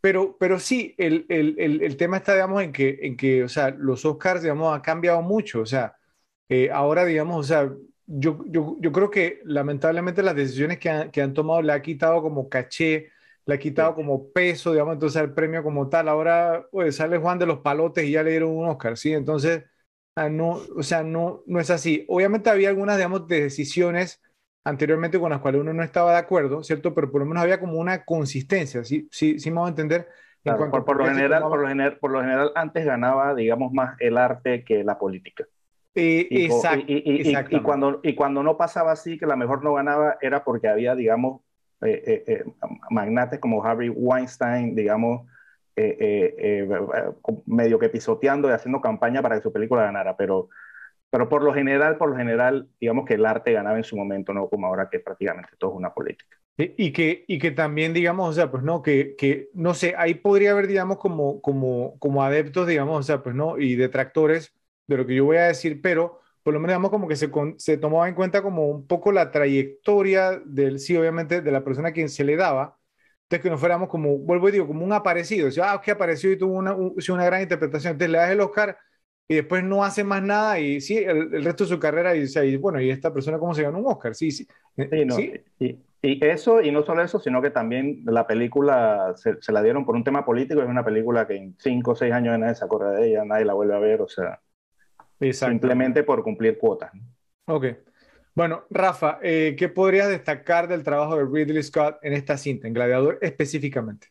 Pero, 0.00 0.36
pero 0.38 0.60
sí, 0.60 0.94
el, 0.98 1.26
el, 1.28 1.56
el, 1.58 1.96
tema 1.96 2.18
está, 2.18 2.34
digamos, 2.34 2.62
en 2.62 2.72
que, 2.72 2.98
en 3.02 3.16
que, 3.16 3.42
o 3.44 3.48
sea, 3.48 3.70
los 3.70 4.04
Oscars, 4.04 4.42
digamos, 4.42 4.72
han 4.74 4.80
cambiado 4.80 5.22
mucho. 5.22 5.60
O 5.60 5.66
sea, 5.66 5.96
eh, 6.48 6.70
ahora, 6.72 7.04
digamos, 7.04 7.38
o 7.40 7.48
sea, 7.48 7.72
yo, 8.06 8.44
yo, 8.46 8.76
yo, 8.80 8.92
creo 8.92 9.10
que 9.10 9.40
lamentablemente 9.44 10.22
las 10.22 10.36
decisiones 10.36 10.78
que 10.78 10.88
han, 10.90 11.10
que 11.10 11.20
han, 11.22 11.34
tomado 11.34 11.62
le 11.62 11.72
ha 11.72 11.82
quitado 11.82 12.22
como 12.22 12.48
caché, 12.48 13.10
le 13.48 13.54
ha 13.54 13.58
quitado 13.58 13.94
como 13.94 14.30
peso, 14.30 14.72
digamos, 14.72 14.92
entonces 14.92 15.22
el 15.22 15.32
premio 15.32 15.62
como 15.62 15.88
tal. 15.88 16.10
Ahora, 16.10 16.66
pues, 16.70 16.96
sale 16.96 17.16
Juan 17.16 17.38
de 17.38 17.46
los 17.46 17.60
Palotes 17.60 18.04
y 18.04 18.10
ya 18.10 18.22
le 18.22 18.32
dieron 18.32 18.50
un 18.50 18.68
Oscar, 18.68 18.98
¿sí? 18.98 19.14
Entonces, 19.14 19.64
ah, 20.16 20.28
no, 20.28 20.60
o 20.76 20.82
sea, 20.82 21.02
no, 21.02 21.44
no 21.46 21.58
es 21.58 21.70
así. 21.70 22.04
Obviamente 22.08 22.50
había 22.50 22.68
algunas, 22.68 22.98
digamos, 22.98 23.26
decisiones 23.26 24.20
anteriormente 24.64 25.18
con 25.18 25.30
las 25.30 25.40
cuales 25.40 25.62
uno 25.62 25.72
no 25.72 25.82
estaba 25.82 26.12
de 26.12 26.18
acuerdo, 26.18 26.62
¿cierto? 26.62 26.92
Pero 26.92 27.10
por 27.10 27.22
lo 27.22 27.26
menos 27.26 27.42
había 27.42 27.58
como 27.58 27.78
una 27.78 28.04
consistencia, 28.04 28.84
¿sí? 28.84 29.08
Sí, 29.10 29.38
sí 29.38 29.50
me 29.50 29.62
a 29.62 29.68
entender. 29.68 30.08
por, 30.44 30.98
lo 30.98 31.06
general, 31.06 31.42
por, 31.44 31.58
lo 31.58 31.68
general, 31.68 31.96
por 31.98 32.10
lo 32.10 32.20
general, 32.20 32.52
antes 32.54 32.84
ganaba, 32.84 33.34
digamos, 33.34 33.72
más 33.72 33.96
el 33.98 34.18
arte 34.18 34.62
que 34.62 34.84
la 34.84 34.98
política. 34.98 35.46
y, 35.94 36.44
exacto, 36.44 37.56
y, 37.56 37.62
cuando, 37.62 38.00
y 38.02 38.14
cuando 38.14 38.42
no 38.42 38.58
pasaba 38.58 38.92
así, 38.92 39.16
que 39.16 39.24
la 39.24 39.36
mejor 39.36 39.64
no 39.64 39.72
ganaba, 39.72 40.18
era 40.20 40.44
porque 40.44 40.68
había, 40.68 40.94
digamos, 40.94 41.40
eh, 41.82 42.02
eh, 42.06 42.24
eh, 42.26 42.44
magnates 42.90 43.38
como 43.38 43.64
Harvey 43.64 43.88
Weinstein, 43.88 44.74
digamos, 44.74 45.26
medio 47.46 47.78
que 47.78 47.88
pisoteando 47.88 48.48
y 48.48 48.52
haciendo 48.52 48.80
campaña 48.80 49.22
para 49.22 49.36
que 49.36 49.42
su 49.42 49.52
película 49.52 49.82
ganara, 49.82 50.16
pero 50.16 50.48
pero 51.10 51.28
por 51.28 51.42
lo 51.42 51.54
general, 51.54 51.96
por 51.96 52.10
lo 52.10 52.16
general, 52.16 52.68
digamos 52.80 53.06
que 53.06 53.14
el 53.14 53.24
arte 53.24 53.52
ganaba 53.52 53.78
en 53.78 53.84
su 53.84 53.96
momento, 53.96 54.34
no 54.34 54.48
como 54.48 54.66
ahora 54.66 54.90
que 54.90 55.00
prácticamente 55.00 55.52
todo 55.58 55.70
es 55.70 55.76
una 55.76 55.94
política. 55.94 56.36
Y 56.58 56.92
que, 56.92 57.24
y 57.28 57.38
que 57.38 57.52
también, 57.52 57.94
digamos, 57.94 58.28
o 58.28 58.32
sea, 58.32 58.50
pues 58.50 58.64
no, 58.64 58.82
que, 58.82 59.14
que, 59.16 59.48
no 59.54 59.74
sé, 59.74 59.94
ahí 59.96 60.14
podría 60.14 60.50
haber, 60.50 60.66
digamos, 60.66 60.98
como, 60.98 61.40
como, 61.40 61.96
como 62.00 62.24
adeptos, 62.24 62.66
digamos, 62.66 62.98
o 62.98 63.02
sea, 63.04 63.22
pues 63.22 63.34
no, 63.36 63.58
y 63.58 63.76
detractores 63.76 64.52
de 64.88 64.96
lo 64.96 65.06
que 65.06 65.14
yo 65.14 65.24
voy 65.24 65.36
a 65.36 65.44
decir, 65.44 65.80
pero 65.80 66.20
por 66.42 66.54
lo 66.54 66.60
menos, 66.60 66.72
digamos, 66.72 66.90
como 66.90 67.08
que 67.08 67.16
se, 67.16 67.30
se 67.56 67.76
tomaba 67.78 68.08
en 68.08 68.14
cuenta 68.14 68.42
como 68.42 68.66
un 68.68 68.86
poco 68.86 69.12
la 69.12 69.30
trayectoria 69.30 70.40
del, 70.44 70.78
sí, 70.78 70.96
obviamente, 70.96 71.42
de 71.42 71.52
la 71.52 71.64
persona 71.64 71.88
a 71.88 71.92
quien 71.92 72.08
se 72.08 72.24
le 72.24 72.36
daba, 72.36 72.78
entonces 73.24 73.42
que 73.42 73.50
no 73.50 73.58
fuéramos 73.58 73.88
como, 73.88 74.16
vuelvo 74.18 74.48
y 74.48 74.52
digo, 74.52 74.66
como 74.66 74.84
un 74.84 74.92
aparecido, 74.92 75.48
o 75.48 75.50
sea, 75.50 75.72
ah, 75.72 75.80
que 75.82 75.90
apareció 75.90 76.32
y 76.32 76.38
tuvo 76.38 76.54
una, 76.56 76.74
una 76.74 77.24
gran 77.24 77.42
interpretación, 77.42 77.92
entonces 77.92 78.10
le 78.12 78.18
das 78.18 78.30
el 78.30 78.40
Oscar 78.40 78.78
y 79.28 79.34
después 79.34 79.62
no 79.62 79.84
hace 79.84 80.04
más 80.04 80.22
nada 80.22 80.58
y 80.58 80.80
sí, 80.80 80.96
el, 80.96 81.44
resto 81.44 81.64
de 81.64 81.70
su 81.70 81.78
carrera 81.78 82.16
y, 82.16 82.24
y, 82.24 82.56
bueno, 82.56 82.80
¿y 82.80 82.90
esta 82.90 83.12
persona 83.12 83.38
cómo 83.38 83.54
se 83.54 83.62
ganó 83.62 83.78
un 83.78 83.86
Oscar? 83.86 84.14
Sí, 84.14 84.30
sí. 84.30 84.46
sí, 85.10 85.32
Y, 85.58 85.78
y, 86.00 86.24
eso, 86.26 86.62
y 86.62 86.70
no 86.70 86.82
solo 86.82 87.02
eso, 87.02 87.20
sino 87.20 87.42
que 87.42 87.50
también 87.50 88.02
la 88.06 88.26
película 88.26 89.12
se, 89.16 89.36
se, 89.42 89.52
la 89.52 89.62
dieron 89.62 89.84
por 89.84 89.96
un 89.96 90.04
tema 90.04 90.24
político, 90.24 90.62
es 90.62 90.68
una 90.68 90.84
película 90.84 91.26
que 91.26 91.36
en 91.36 91.56
cinco 91.58 91.90
o 91.90 91.96
seis 91.96 92.12
años 92.14 92.38
nadie 92.38 92.54
se 92.54 92.64
acuerda 92.64 92.92
de 92.92 93.08
ella, 93.10 93.24
nadie 93.26 93.44
la 93.44 93.52
vuelve 93.54 93.74
a 93.74 93.78
ver, 93.78 94.00
o 94.00 94.08
sea, 94.08 94.40
simplemente 95.32 96.02
por 96.02 96.22
cumplir 96.22 96.58
cuotas. 96.58 96.92
Ok. 97.46 97.66
Bueno, 98.34 98.64
Rafa, 98.70 99.18
eh, 99.22 99.56
¿qué 99.58 99.68
podrías 99.68 100.08
destacar 100.08 100.68
del 100.68 100.84
trabajo 100.84 101.16
de 101.16 101.24
Ridley 101.24 101.62
Scott 101.62 101.98
en 102.02 102.12
esta 102.12 102.36
cinta, 102.38 102.68
en 102.68 102.74
Gladiador 102.74 103.18
específicamente? 103.20 104.08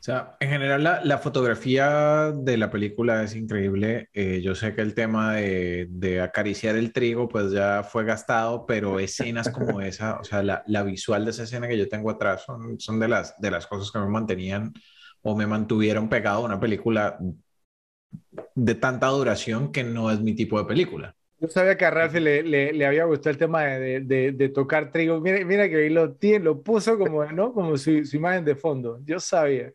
O 0.00 0.02
sea, 0.02 0.36
en 0.40 0.48
general 0.48 0.82
la, 0.82 1.04
la, 1.04 1.18
fotografía 1.18 2.32
de 2.34 2.56
la 2.56 2.70
película 2.70 3.22
es 3.22 3.36
increíble. 3.36 4.08
Eh, 4.14 4.40
yo 4.42 4.54
sé 4.54 4.74
que 4.74 4.80
el 4.80 4.94
tema 4.94 5.34
de, 5.34 5.88
de, 5.90 6.22
acariciar 6.22 6.76
el 6.76 6.92
trigo 6.92 7.28
pues 7.28 7.52
ya 7.52 7.82
fue 7.82 8.04
gastado, 8.04 8.64
pero 8.64 8.98
escenas 8.98 9.50
como 9.50 9.80
esa, 9.82 10.18
o 10.18 10.24
sea, 10.24 10.42
la, 10.42 10.62
la, 10.66 10.82
visual 10.82 11.26
de 11.26 11.32
esa 11.32 11.42
escena 11.42 11.68
que 11.68 11.76
yo 11.76 11.86
tengo 11.86 12.10
atrás 12.10 12.44
son, 12.46 12.80
son 12.80 12.98
de, 12.98 13.08
las, 13.08 13.38
de 13.38 13.50
las 13.50 13.66
cosas 13.66 13.90
que 13.92 13.98
me 13.98 14.08
mantenían 14.08 14.72
o 15.20 15.36
me 15.36 15.46
mantuvieron 15.46 16.08
pegado 16.08 16.42
a 16.42 16.46
una 16.46 16.60
película 16.60 17.18
de 18.54 18.74
tanta 18.74 19.08
duración 19.08 19.72
que 19.72 19.84
no 19.84 20.10
es 20.10 20.20
mi 20.20 20.34
tipo 20.34 20.58
de 20.58 20.64
película. 20.64 21.14
Yo 21.38 21.48
sabía 21.48 21.76
que 21.76 21.86
a 21.86 21.90
Ralph 21.90 22.14
le, 22.14 22.42
le, 22.42 22.72
le 22.72 22.86
había 22.86 23.04
gustado 23.04 23.30
el 23.30 23.38
tema 23.38 23.64
de, 23.64 24.00
de, 24.00 24.32
de, 24.32 24.48
tocar 24.50 24.92
trigo. 24.92 25.20
Mira, 25.20 25.44
mira 25.44 25.68
que 25.68 25.76
ahí 25.76 25.88
lo, 25.88 26.12
tiene, 26.12 26.44
lo 26.44 26.62
puso 26.62 26.98
como, 26.98 27.24
¿no? 27.24 27.54
como 27.54 27.78
su, 27.78 28.04
su 28.04 28.16
imagen 28.16 28.44
de 28.44 28.54
fondo. 28.54 29.00
Yo 29.04 29.18
sabía. 29.18 29.72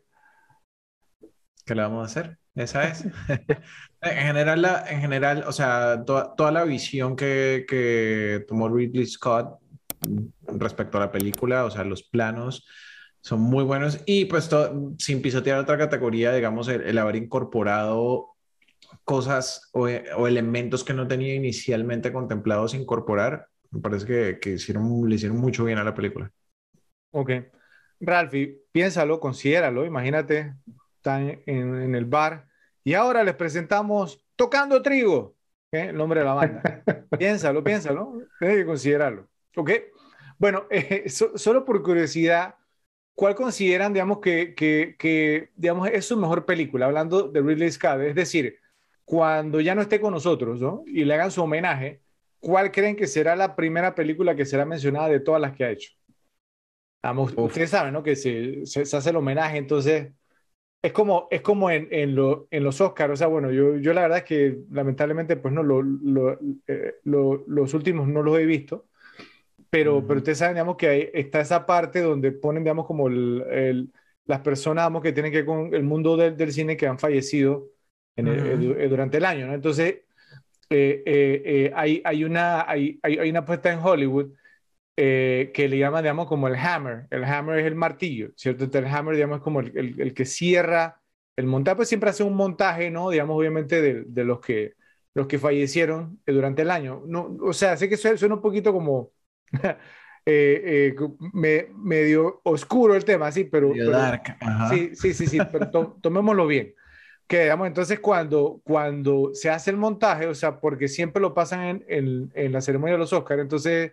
¿Qué 1.64 1.74
le 1.74 1.82
vamos 1.82 2.02
a 2.02 2.06
hacer? 2.06 2.38
Esa 2.54 2.88
es. 2.88 3.04
en, 4.00 4.26
general, 4.26 4.62
la, 4.62 4.84
en 4.88 5.00
general, 5.00 5.44
o 5.46 5.52
sea, 5.52 6.04
toda 6.04 6.52
la 6.52 6.64
visión 6.64 7.16
que, 7.16 7.66
que 7.68 8.44
tomó 8.46 8.68
Ridley 8.68 9.06
Scott 9.06 9.58
respecto 10.46 10.98
a 10.98 11.00
la 11.00 11.12
película, 11.12 11.64
o 11.64 11.70
sea, 11.70 11.84
los 11.84 12.04
planos 12.04 12.66
son 13.20 13.40
muy 13.40 13.64
buenos 13.64 14.00
y 14.06 14.26
pues 14.26 14.48
sin 14.98 15.20
pisotear 15.20 15.58
otra 15.58 15.76
categoría, 15.76 16.32
digamos, 16.32 16.68
el, 16.68 16.96
haber 16.96 17.16
incorporado 17.16 18.35
cosas 19.04 19.70
o, 19.72 19.86
o, 19.86 20.26
elementos 20.26 20.84
que 20.84 20.94
no 20.94 21.06
tenía 21.06 21.34
inicialmente 21.34 22.12
contemplados 22.12 22.74
incorporar, 22.74 23.48
me 23.70 23.80
parece 23.80 24.06
que, 24.06 24.38
que 24.40 24.50
hicieron, 24.50 25.08
le 25.08 25.16
hicieron 25.16 25.38
mucho 25.38 25.64
bien 25.64 25.78
a 25.78 25.84
la 25.84 25.94
película. 25.94 26.30
Ok. 27.12 27.30
Ralphie, 28.00 28.62
piénsalo, 28.72 29.20
considéralo, 29.20 29.86
imagínate, 29.86 30.54
están 30.96 31.40
en, 31.46 31.94
el 31.94 32.04
bar. 32.04 32.46
Y 32.84 32.94
ahora 32.94 33.24
les 33.24 33.34
presentamos 33.34 34.24
Tocando 34.36 34.82
Trigo, 34.82 35.36
¿eh? 35.72 35.88
el 35.90 35.96
nombre 35.96 36.20
de 36.20 36.26
la 36.26 36.34
banda. 36.34 36.82
piénsalo, 37.18 37.64
piénsalo, 37.64 38.22
tienes 38.38 38.58
que 38.58 38.66
considerarlo. 38.66 39.28
¿Ok? 39.56 39.70
Bueno, 40.38 40.66
eh, 40.70 41.08
solo 41.08 41.64
por 41.64 41.82
curiosidad, 41.82 42.56
¿cuál 43.14 43.34
consideran, 43.34 43.92
digamos, 43.92 44.18
que, 44.18 44.54
que, 44.54 44.96
que, 44.98 45.50
digamos, 45.56 45.88
es 45.88 46.06
su 46.06 46.16
mejor 46.16 46.44
película? 46.44 46.86
Hablando 46.86 47.28
de 47.28 47.40
Ridley 47.40 47.70
Scott, 47.70 48.00
es 48.00 48.14
decir, 48.14 48.58
cuando 49.06 49.60
ya 49.60 49.74
no 49.74 49.82
esté 49.82 50.00
con 50.00 50.12
nosotros, 50.12 50.60
¿no? 50.60 50.82
Y 50.84 51.04
le 51.04 51.14
hagan 51.14 51.30
su 51.30 51.40
homenaje, 51.40 52.02
¿cuál 52.40 52.72
creen 52.72 52.96
que 52.96 53.06
será 53.06 53.36
la 53.36 53.54
primera 53.54 53.94
película 53.94 54.34
que 54.34 54.44
será 54.44 54.66
mencionada 54.66 55.08
de 55.08 55.20
todas 55.20 55.40
las 55.40 55.56
que 55.56 55.64
ha 55.64 55.70
hecho? 55.70 55.92
Vamos, 57.04 57.32
ustedes 57.36 57.70
saben, 57.70 57.92
¿no? 57.92 58.02
Que 58.02 58.16
se, 58.16 58.66
se, 58.66 58.84
se 58.84 58.96
hace 58.96 59.10
el 59.10 59.16
homenaje, 59.16 59.58
entonces 59.58 60.12
es 60.82 60.92
como, 60.92 61.28
es 61.30 61.40
como 61.40 61.70
en, 61.70 61.86
en, 61.92 62.16
lo, 62.16 62.48
en, 62.50 62.64
los 62.64 62.80
Oscars, 62.80 63.12
o 63.12 63.16
sea, 63.16 63.28
bueno, 63.28 63.52
yo, 63.52 63.76
yo 63.76 63.92
la 63.92 64.02
verdad 64.02 64.18
es 64.18 64.24
que 64.24 64.58
lamentablemente, 64.72 65.36
pues 65.36 65.54
no, 65.54 65.62
lo, 65.62 65.82
lo, 65.82 66.36
eh, 66.66 66.94
los 67.04 67.74
últimos 67.74 68.08
no 68.08 68.22
los 68.22 68.36
he 68.40 68.44
visto, 68.44 68.88
pero, 69.70 70.04
pero 70.04 70.18
ustedes 70.18 70.38
saben, 70.38 70.56
digamos, 70.56 70.76
que 70.76 70.88
hay, 70.88 71.10
está 71.14 71.40
esa 71.40 71.64
parte 71.64 72.00
donde 72.00 72.32
ponen, 72.32 72.64
digamos, 72.64 72.86
como 72.86 73.06
el, 73.06 73.92
las 74.24 74.40
personas, 74.40 74.84
digamos, 74.84 75.02
que 75.02 75.12
tienen 75.12 75.30
que 75.30 75.38
ver 75.38 75.46
con 75.46 75.74
el 75.74 75.84
mundo 75.84 76.16
del, 76.16 76.36
del 76.36 76.52
cine 76.52 76.76
que 76.76 76.88
han 76.88 76.98
fallecido 76.98 77.68
en 78.16 78.28
el, 78.28 78.88
durante 78.88 79.18
el 79.18 79.24
año, 79.24 79.46
¿no? 79.46 79.54
Entonces, 79.54 79.96
eh, 80.70 81.02
eh, 81.06 81.72
hay, 81.74 82.02
hay, 82.04 82.24
una, 82.24 82.68
hay, 82.68 82.98
hay, 83.02 83.30
una 83.30 83.44
puesta 83.44 83.72
en 83.72 83.78
Hollywood 83.78 84.32
eh, 84.98 85.50
que 85.52 85.68
le 85.68 85.76
llaman, 85.76 86.02
digamos, 86.02 86.26
como 86.26 86.48
el 86.48 86.56
hammer. 86.56 87.06
El 87.10 87.24
hammer 87.24 87.58
es 87.58 87.66
el 87.66 87.74
martillo, 87.74 88.30
¿cierto? 88.34 88.64
Entonces, 88.64 88.88
el 88.88 88.96
hammer, 88.96 89.14
digamos, 89.14 89.38
es 89.38 89.42
como 89.42 89.60
el, 89.60 90.00
el, 90.00 90.14
que 90.14 90.24
cierra 90.24 91.02
el 91.36 91.46
montaje, 91.46 91.76
pues 91.76 91.88
siempre 91.88 92.08
hace 92.08 92.22
un 92.22 92.34
montaje, 92.34 92.90
¿no? 92.90 93.10
Digamos, 93.10 93.36
obviamente, 93.36 93.82
de, 93.82 94.04
de 94.06 94.24
los, 94.24 94.40
que, 94.40 94.72
los 95.12 95.26
que 95.26 95.38
fallecieron 95.38 96.18
eh, 96.24 96.32
durante 96.32 96.62
el 96.62 96.70
año. 96.70 97.02
No, 97.06 97.36
o 97.42 97.52
sea, 97.52 97.76
sé 97.76 97.90
que 97.90 97.98
suena 97.98 98.36
un 98.36 98.40
poquito 98.40 98.72
como 98.72 99.10
eh, 100.24 100.96
me, 101.34 101.68
medio 101.74 102.40
oscuro 102.44 102.94
el 102.94 103.04
tema, 103.04 103.30
sí, 103.30 103.44
pero... 103.44 103.74
dark. 103.74 104.38
Sí, 104.70 104.96
sí, 104.96 105.12
sí, 105.12 105.26
sí, 105.26 105.38
pero 105.52 105.68
tomémoslo 106.00 106.46
bien. 106.46 106.74
Que, 107.26 107.42
digamos, 107.42 107.66
entonces 107.66 107.98
cuando, 108.00 108.60
cuando 108.64 109.30
se 109.34 109.50
hace 109.50 109.70
el 109.70 109.76
montaje, 109.76 110.26
o 110.28 110.34
sea, 110.34 110.60
porque 110.60 110.88
siempre 110.88 111.20
lo 111.20 111.34
pasan 111.34 111.64
en, 111.64 111.84
en, 111.88 112.32
en 112.34 112.52
la 112.52 112.60
ceremonia 112.60 112.94
de 112.94 112.98
los 113.00 113.12
Oscars, 113.12 113.42
entonces 113.42 113.92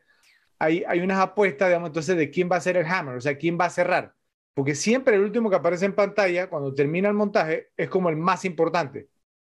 hay, 0.59 0.83
hay 0.87 0.99
unas 1.01 1.19
apuestas, 1.19 1.69
digamos, 1.69 1.89
entonces 1.89 2.15
de 2.17 2.29
quién 2.29 2.49
va 2.51 2.57
a 2.57 2.61
ser 2.61 2.77
el 2.77 2.85
hammer, 2.85 3.15
o 3.15 3.21
sea, 3.21 3.37
quién 3.37 3.57
va 3.59 3.65
a 3.65 3.69
cerrar. 3.69 4.13
Porque 4.53 4.75
siempre 4.75 5.15
el 5.15 5.23
último 5.23 5.49
que 5.49 5.55
aparece 5.55 5.85
en 5.85 5.95
pantalla, 5.95 6.49
cuando 6.49 6.73
termina 6.75 7.09
el 7.09 7.15
montaje, 7.15 7.69
es 7.75 7.89
como 7.89 8.09
el 8.09 8.17
más 8.17 8.45
importante. 8.45 9.09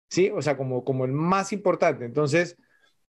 ¿Sí? 0.09 0.31
O 0.33 0.41
sea, 0.41 0.57
como, 0.57 0.83
como 0.83 1.05
el 1.05 1.11
más 1.11 1.53
importante. 1.53 2.03
Entonces, 2.05 2.57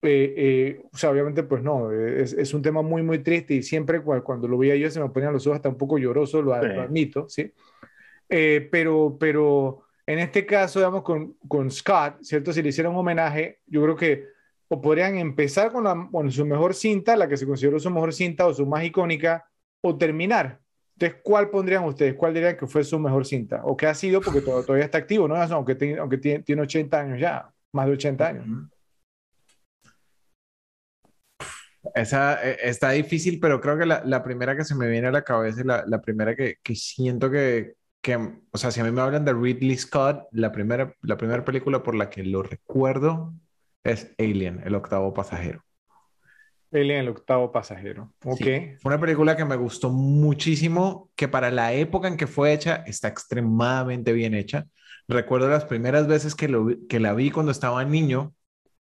eh, 0.02 0.34
eh, 0.38 0.82
o 0.92 0.98
sea, 0.98 1.12
obviamente, 1.12 1.44
pues 1.44 1.62
no, 1.62 1.92
es, 1.92 2.34
es, 2.34 2.54
un 2.54 2.62
tema 2.62 2.82
muy, 2.82 3.04
muy 3.04 3.20
triste 3.20 3.54
y 3.54 3.64
siempre 3.64 4.02
cuando, 4.02 4.48
lo 4.48 4.58
veía 4.58 4.76
yo 4.76 4.90
se 4.90 5.00
me 5.02 5.10
ponían 5.10 5.34
los 5.34 5.46
ojos 5.46 5.58
hasta 5.58 5.70
un 5.70 5.78
poco 5.78 5.98
lloroso, 5.98 6.42
lo, 6.42 6.54
admito, 6.54 7.28
¿sí? 7.30 7.54
Eh, 8.30 8.68
pero, 8.72 9.18
pero 9.20 9.84
en 10.10 10.18
este 10.18 10.44
caso, 10.44 10.80
digamos, 10.80 11.04
con, 11.04 11.34
con 11.48 11.70
Scott, 11.70 12.24
¿cierto? 12.24 12.52
Si 12.52 12.64
le 12.64 12.70
hicieron 12.70 12.94
un 12.94 13.02
homenaje, 13.02 13.60
yo 13.68 13.84
creo 13.84 13.96
que 13.96 14.26
o 14.68 14.82
podrían 14.82 15.18
empezar 15.18 15.72
con, 15.72 15.84
la, 15.84 16.10
con 16.12 16.32
su 16.32 16.48
mejor 16.48 16.74
cinta, 16.74 17.16
la 17.16 17.28
que 17.28 17.38
se 17.38 17.46
consideró 17.46 17.80
su 17.80 17.92
mejor 17.92 18.12
cinta 18.12 18.48
o 18.48 18.54
su 18.54 18.66
más 18.66 18.84
icónica, 18.84 19.48
o 19.82 19.96
terminar. 20.00 20.60
Entonces, 20.94 21.22
¿cuál 21.24 21.52
pondrían 21.52 21.84
ustedes? 21.84 22.16
¿Cuál 22.16 22.34
dirían 22.34 22.58
que 22.58 22.66
fue 22.66 22.84
su 22.84 22.98
mejor 22.98 23.24
cinta? 23.24 23.62
¿O 23.64 23.78
qué 23.78 23.86
ha 23.86 23.94
sido? 23.94 24.20
Porque 24.20 24.42
todavía 24.42 24.86
está 24.86 24.98
activo, 24.98 25.28
¿no? 25.28 25.36
Aunque, 25.36 25.76
tiene, 25.76 26.00
aunque 26.00 26.18
tiene, 26.18 26.44
tiene 26.44 26.64
80 26.64 27.00
años 27.00 27.20
ya, 27.20 27.48
más 27.72 27.86
de 27.86 27.94
80 27.94 28.28
años. 28.28 28.46
Esa 31.94 32.44
eh, 32.44 32.58
está 32.64 32.90
difícil, 32.90 33.40
pero 33.40 33.62
creo 33.62 33.78
que 33.78 33.86
la, 33.86 34.04
la, 34.04 34.24
primera 34.24 34.58
que 34.58 34.66
se 34.66 34.74
me 34.74 34.90
viene 34.90 35.08
a 35.08 35.12
la 35.12 35.24
cabeza 35.24 35.62
y 35.62 35.66
la, 35.66 35.84
la 35.86 36.02
primera 36.02 36.36
que, 36.36 36.58
que 36.64 36.76
siento 36.76 37.30
que, 37.30 37.76
que, 38.02 38.16
o 38.52 38.58
sea, 38.58 38.72
si 38.72 38.80
a 38.80 38.84
mí 38.84 38.92
me 38.92 39.02
hablan 39.02 39.26
de 39.26 39.34
Ridley 39.34 39.78
Scott, 39.78 40.28
la 40.32 40.52
primera, 40.52 40.94
la 41.02 41.18
primera 41.18 41.44
película 41.44 41.84
por 41.84 41.96
la 41.96 42.10
que 42.10 42.24
lo 42.24 42.44
recuerdo 42.44 43.34
es 43.84 44.14
Alien, 44.18 44.62
el 44.66 44.76
octavo 44.76 45.14
pasajero. 45.14 45.64
Alien, 46.72 47.00
el 47.00 47.10
octavo 47.10 47.52
pasajero. 47.52 48.14
Ok. 48.24 48.46
fue 48.80 48.92
una 48.92 49.00
película 49.00 49.36
que 49.36 49.46
me 49.46 49.56
gustó 49.56 49.90
muchísimo, 49.90 51.10
que 51.16 51.28
para 51.28 51.52
la 51.52 51.74
época 51.74 52.08
en 52.08 52.18
que 52.18 52.28
fue 52.28 52.54
hecha 52.54 52.84
está 52.88 53.08
extremadamente 53.08 54.14
bien 54.14 54.34
hecha. 54.34 54.68
Recuerdo 55.08 55.50
las 55.50 55.66
primeras 55.66 56.08
veces 56.08 56.36
que, 56.36 56.48
lo, 56.48 56.68
que 56.88 57.00
la 57.00 57.14
vi 57.14 57.32
cuando 57.32 57.52
estaba 57.52 57.84
niño, 57.84 58.34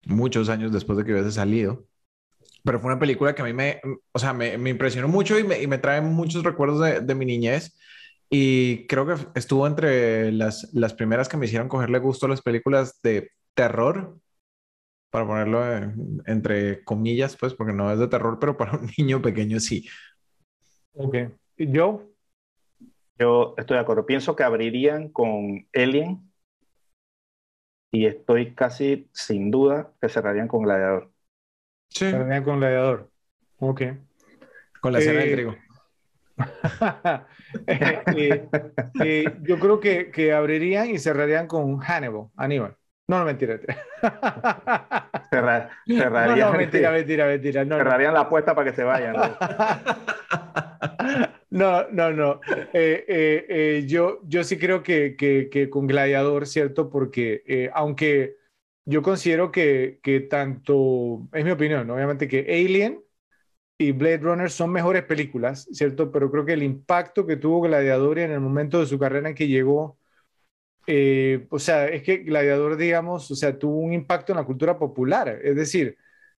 muchos 0.05 0.49
años 0.49 0.71
después 0.71 0.97
de 0.97 1.05
que 1.05 1.13
hubiese 1.13 1.31
salido. 1.31 1.85
Pero 2.63 2.79
fue 2.79 2.91
una 2.91 2.99
película 2.99 3.35
que 3.35 3.41
a 3.43 3.45
mí 3.45 3.53
me, 3.53 3.79
o 4.11 4.19
sea, 4.19 4.33
me, 4.33 4.57
me 4.57 4.71
impresionó 4.71 5.07
mucho 5.07 5.37
y 5.37 5.43
me, 5.43 5.61
y 5.61 5.67
me, 5.67 5.77
trae 5.77 6.01
muchos 6.01 6.43
recuerdos 6.43 6.81
de, 6.81 7.01
de, 7.01 7.15
mi 7.15 7.25
niñez. 7.25 7.77
Y 8.29 8.87
creo 8.87 9.05
que 9.05 9.15
estuvo 9.35 9.65
entre 9.65 10.31
las, 10.31 10.69
las 10.73 10.93
primeras 10.93 11.29
que 11.29 11.37
me 11.37 11.45
hicieron 11.45 11.69
cogerle 11.69 11.99
gusto 11.99 12.25
a 12.25 12.29
las 12.29 12.41
películas 12.41 12.99
de 13.01 13.31
terror 13.53 14.17
para 15.09 15.25
ponerlo 15.25 15.63
entre 16.25 16.83
comillas, 16.83 17.37
pues, 17.37 17.53
porque 17.53 17.73
no 17.73 17.91
es 17.91 17.99
de 17.99 18.07
terror, 18.07 18.37
pero 18.39 18.57
para 18.57 18.71
un 18.77 18.89
niño 18.97 19.21
pequeño 19.21 19.59
sí. 19.59 19.87
Ok. 20.93 21.15
¿Y 21.57 21.71
yo? 21.71 22.03
Yo 23.17 23.55
estoy 23.57 23.75
de 23.75 23.81
acuerdo. 23.81 24.05
Pienso 24.05 24.35
que 24.35 24.43
abrirían 24.43 25.09
con 25.09 25.67
Alien 25.73 26.31
y 27.91 28.05
estoy 28.05 28.53
casi 28.53 29.09
sin 29.13 29.49
duda 29.49 29.93
que 29.99 30.09
cerrarían 30.09 30.47
con 30.47 30.63
Gladiador. 30.63 31.11
Sí. 31.89 32.11
Cerrarían 32.11 32.43
con 32.43 32.59
Gladiador. 32.59 33.09
Ok. 33.59 33.81
Con 34.81 34.93
la 34.93 34.99
escena 34.99 35.21
eh, 35.21 35.25
del 35.25 35.35
trigo. 35.35 35.55
eh, 37.67 38.47
eh, 39.03 39.25
yo 39.41 39.59
creo 39.59 39.79
que, 39.79 40.11
que 40.11 40.33
abrirían 40.33 40.89
y 40.89 40.99
cerrarían 40.99 41.47
con 41.47 41.79
Hannibal, 41.79 42.27
Aníbal. 42.35 42.75
No, 43.07 43.19
no, 43.19 43.25
mentira. 43.25 43.57
Cerrar, 45.29 45.69
cerrarían, 45.87 46.39
no, 46.39 46.51
no, 46.51 46.57
mentira, 46.57 46.91
mentira, 46.91 47.25
mentira. 47.25 47.65
No, 47.65 47.77
cerrarían 47.77 48.11
no. 48.11 48.19
la 48.19 48.25
apuesta 48.25 48.53
para 48.53 48.69
que 48.69 48.75
se 48.75 48.83
vayan. 48.83 49.15
No, 51.49 51.87
no, 51.89 52.11
no. 52.11 52.41
Eh, 52.73 53.05
eh, 53.07 53.45
eh, 53.49 53.83
yo, 53.87 54.19
yo 54.25 54.43
sí 54.43 54.59
creo 54.59 54.83
que, 54.83 55.15
que, 55.15 55.49
que, 55.49 55.69
con 55.69 55.87
Gladiador, 55.87 56.45
¿cierto? 56.45 56.89
Porque 56.89 57.41
eh, 57.47 57.69
aunque 57.73 58.35
yo 58.85 59.01
considero 59.01 59.51
que, 59.51 59.99
que 60.03 60.19
tanto, 60.21 61.27
es 61.33 61.45
mi 61.45 61.51
opinión, 61.51 61.89
obviamente 61.89 62.27
que 62.27 62.41
Alien 62.41 63.01
y 63.77 63.91
Blade 63.91 64.17
Runner 64.19 64.49
son 64.49 64.71
mejores 64.71 65.03
películas, 65.03 65.67
¿cierto? 65.71 66.11
Pero 66.11 66.31
creo 66.31 66.45
que 66.45 66.53
el 66.53 66.63
impacto 66.63 67.25
que 67.27 67.37
tuvo 67.37 67.61
Gladiador 67.61 68.19
en 68.19 68.31
el 68.31 68.39
momento 68.39 68.79
de 68.79 68.87
su 68.87 68.97
carrera 68.99 69.29
en 69.29 69.35
que 69.35 69.47
llegó 69.47 69.97
eh, 70.87 71.45
o 71.49 71.59
sea, 71.59 71.87
es 71.87 72.01
que 72.01 72.17
Gladiador, 72.19 72.77
digamos, 72.77 73.29
o 73.29 73.35
sea, 73.35 73.59
tuvo 73.59 73.79
un 73.79 73.91
impacto 73.93 74.31
en 74.31 74.37
la 74.37 74.45
cultura 74.45 74.79
popular. 74.79 75.27
Es 75.43 75.55
decir, 75.55 75.97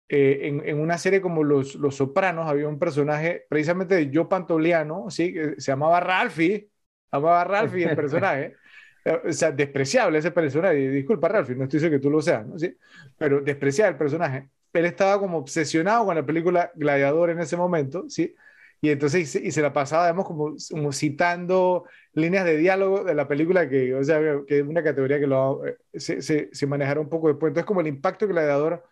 eh, 0.09 0.41
en, 0.45 0.67
en, 0.67 0.81
una 0.81 0.97
serie 0.97 1.21
como 1.21 1.45
Los, 1.45 1.75
Los 1.75 1.97
Sopranos 1.97 2.49
había 2.49 2.67
un 2.67 2.79
personaje 2.79 3.45
precisamente 3.49 3.95
de 3.95 4.11
Joe 4.13 4.27
Pantoliano, 4.27 5.11
¿sí? 5.11 5.35
Que 5.35 5.61
se 5.61 5.71
llamaba 5.71 6.01
Ralphie, 6.01 6.71
llamaba 7.13 7.45
Ralphie 7.45 7.85
el 7.85 7.97
personaje. 7.97 8.57
o 9.29 9.33
sea, 9.33 9.53
despreciable 9.53 10.19
ese 10.19 10.31
personaje. 10.31 10.89
Disculpa, 10.89 11.29
Ralphie, 11.29 11.55
no 11.55 11.65
estoy 11.65 11.81
seguro 11.81 11.99
que 11.99 12.03
tú 12.03 12.11
lo 12.11 12.23
seas, 12.23 12.47
¿no? 12.47 12.59
¿Sí? 12.59 12.75
Pero 13.19 13.43
despreciable 13.43 13.93
el 13.93 13.99
personaje. 13.99 14.49
Él 14.73 14.85
estaba 14.85 15.19
como 15.19 15.39
obsesionado 15.39 16.05
con 16.05 16.15
la 16.15 16.27
película 16.27 16.71
Gladiador 16.75 17.31
en 17.31 17.41
ese 17.41 17.57
momento, 17.57 18.05
¿sí? 18.09 18.35
y 18.81 18.91
entonces 18.91 19.35
y 19.35 19.51
se 19.51 19.63
la 19.63 19.73
pasaba, 19.73 20.05
digamos, 20.05 20.27
como, 20.27 20.55
como, 20.71 20.93
citando 20.93 21.85
líneas 22.13 22.45
de 22.45 22.57
diálogo 22.57 23.03
de 23.03 23.15
la 23.15 23.27
película 23.27 23.69
que, 23.69 23.95
o 23.95 24.05
sea, 24.05 24.21
que 24.47 24.61
es 24.61 24.63
una 24.63 24.85
categoría 24.85 25.19
que 25.19 25.27
lo, 25.27 25.67
eh, 25.67 25.79
se, 25.95 26.23
se, 26.23 26.49
se 26.53 26.67
manejará 26.67 27.01
un 27.01 27.09
poco 27.09 27.29
después. 27.29 27.51
Entonces, 27.51 27.67
como 27.67 27.81
el 27.81 27.89
impacto 27.89 28.29
Gladiador 28.29 28.85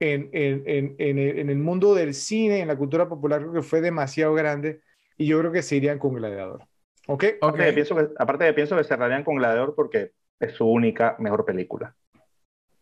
en, 0.00 0.30
en, 0.32 0.62
en, 0.66 0.94
en, 0.98 1.18
el, 1.18 1.38
en 1.38 1.50
el 1.50 1.58
mundo 1.58 1.94
del 1.94 2.14
cine, 2.14 2.60
en 2.60 2.68
la 2.68 2.76
cultura 2.76 3.08
popular, 3.08 3.40
creo 3.40 3.52
que 3.52 3.62
fue 3.62 3.82
demasiado 3.82 4.32
grande 4.32 4.80
y 5.18 5.26
yo 5.26 5.38
creo 5.38 5.52
que 5.52 5.62
se 5.62 5.76
irían 5.76 5.98
con 5.98 6.14
Gladiador. 6.14 6.62
¿Ok? 7.06 7.24
okay. 7.24 7.38
okay 7.42 7.72
pienso 7.74 7.94
que, 7.94 8.08
aparte 8.18 8.44
de 8.44 8.54
pienso 8.54 8.76
que 8.76 8.84
cerrarían 8.84 9.22
con 9.22 9.36
Gladiador 9.36 9.74
porque 9.74 10.12
es 10.40 10.54
su 10.54 10.66
única 10.66 11.14
mejor 11.18 11.44
película. 11.44 11.94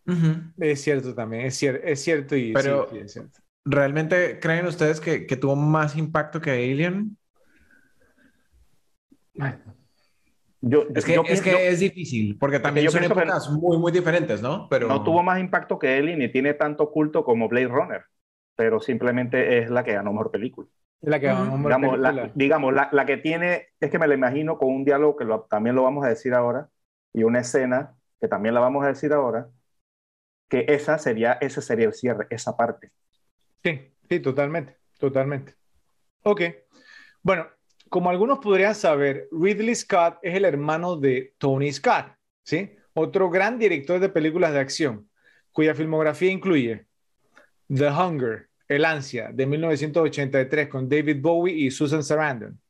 Uh 0.07 0.13
-huh. 0.13 0.53
Es 0.59 0.83
cierto 0.83 1.15
también, 1.15 1.47
es, 1.47 1.57
cier 1.57 1.81
es 1.85 2.03
cierto 2.03 2.37
y 2.37 2.53
Pero, 2.53 2.89
sí, 2.91 2.97
sí, 2.97 3.03
es 3.03 3.13
cierto. 3.13 3.41
¿Realmente 3.65 4.39
creen 4.39 4.67
ustedes 4.67 5.01
que, 5.01 5.27
que, 5.27 5.37
tuvo 5.37 5.57
más 5.57 5.97
impacto 5.97 6.41
que 6.41 6.51
Alien? 6.51 7.17
Yo, 10.61 10.85
es 10.95 11.05
que, 11.05 11.15
yo, 11.15 11.23
es, 11.27 11.41
que 11.41 11.51
yo, 11.51 11.59
es, 11.59 11.81
difícil, 11.81 12.39
porque 12.39 12.61
también 12.61 12.91
son 12.91 13.05
épocas 13.05 13.51
muy, 13.51 13.79
muy 13.79 13.93
diferentes, 13.93 14.43
¿no? 14.43 14.69
Pero... 14.69 14.89
No 14.89 15.03
tuvo 15.03 15.23
más 15.23 15.41
impacto 15.41 15.79
que 15.79 15.97
Alien 15.97 16.19
ni 16.19 16.29
tiene 16.29 16.55
tanto 16.55 16.91
culto 16.91 17.25
como 17.25 17.49
Blade 17.49 17.69
Runner, 17.69 18.03
pero 18.55 18.81
simplemente 18.81 19.59
es 19.59 19.71
la 19.71 19.83
que 19.83 19.93
ganó 19.93 20.13
mejor 20.13 20.31
película. 20.31 20.69
La 21.01 21.19
que 21.19 21.27
ganó 21.27 21.57
mejor 21.57 21.59
digamos, 21.59 21.91
película. 21.91 22.13
La, 22.13 22.33
digamos, 22.35 22.75
la, 22.75 22.89
la, 22.93 23.07
que 23.07 23.17
tiene, 23.17 23.69
es 23.81 23.91
que 23.91 23.99
me 23.99 24.09
la 24.09 24.15
imagino 24.15 24.59
con 24.59 24.69
un 24.69 24.85
diálogo 24.85 25.17
que 25.17 25.25
lo, 25.25 25.43
también 25.43 25.75
lo 25.75 25.83
vamos 25.83 26.05
a 26.05 26.09
decir 26.09 26.35
ahora, 26.35 26.69
y 27.13 27.25
una 27.25 27.41
escena 27.41 27.95
que 28.21 28.29
también 28.29 28.55
la 28.55 28.61
vamos 28.61 28.85
a 28.85 28.89
decir 28.89 29.13
ahora, 29.13 29.49
esa 30.69 30.99
sería, 30.99 31.35
ese 31.41 31.61
sería 31.61 31.87
el 31.87 31.95
cierre, 31.95 32.27
esa 32.31 32.57
parte. 32.57 32.93
Sí, 33.63 33.93
sí, 34.09 34.21
totalmente, 34.21 34.77
totalmente. 34.99 35.55
Ok, 36.23 36.43
bueno, 37.23 37.47
como 37.89 38.11
algunos 38.11 38.39
podrían 38.39 38.75
saber, 38.75 39.29
Ridley 39.33 39.75
Scott 39.75 40.19
es 40.23 40.35
el 40.35 40.45
hermano 40.45 40.97
de 40.97 41.35
Tony 41.39 41.73
Scott, 41.73 42.07
¿sí? 42.43 42.77
Otro 42.93 43.31
gran 43.31 43.59
director 43.59 44.01
de 44.01 44.09
películas 44.09 44.53
de 44.53 44.61
acción, 44.61 45.09
cuya 45.53 45.75
filmografía 45.75 46.31
incluye 46.31 46.87
The 47.69 47.89
Hunger, 47.89 48.49
El 48.69 48.85
Ansia, 48.85 49.31
de 49.33 49.47
1983, 49.47 50.69
con 50.69 50.89
David 50.89 51.21
Bowie 51.21 51.55
y 51.55 51.71
Susan 51.71 52.03
Sarandon. 52.03 52.61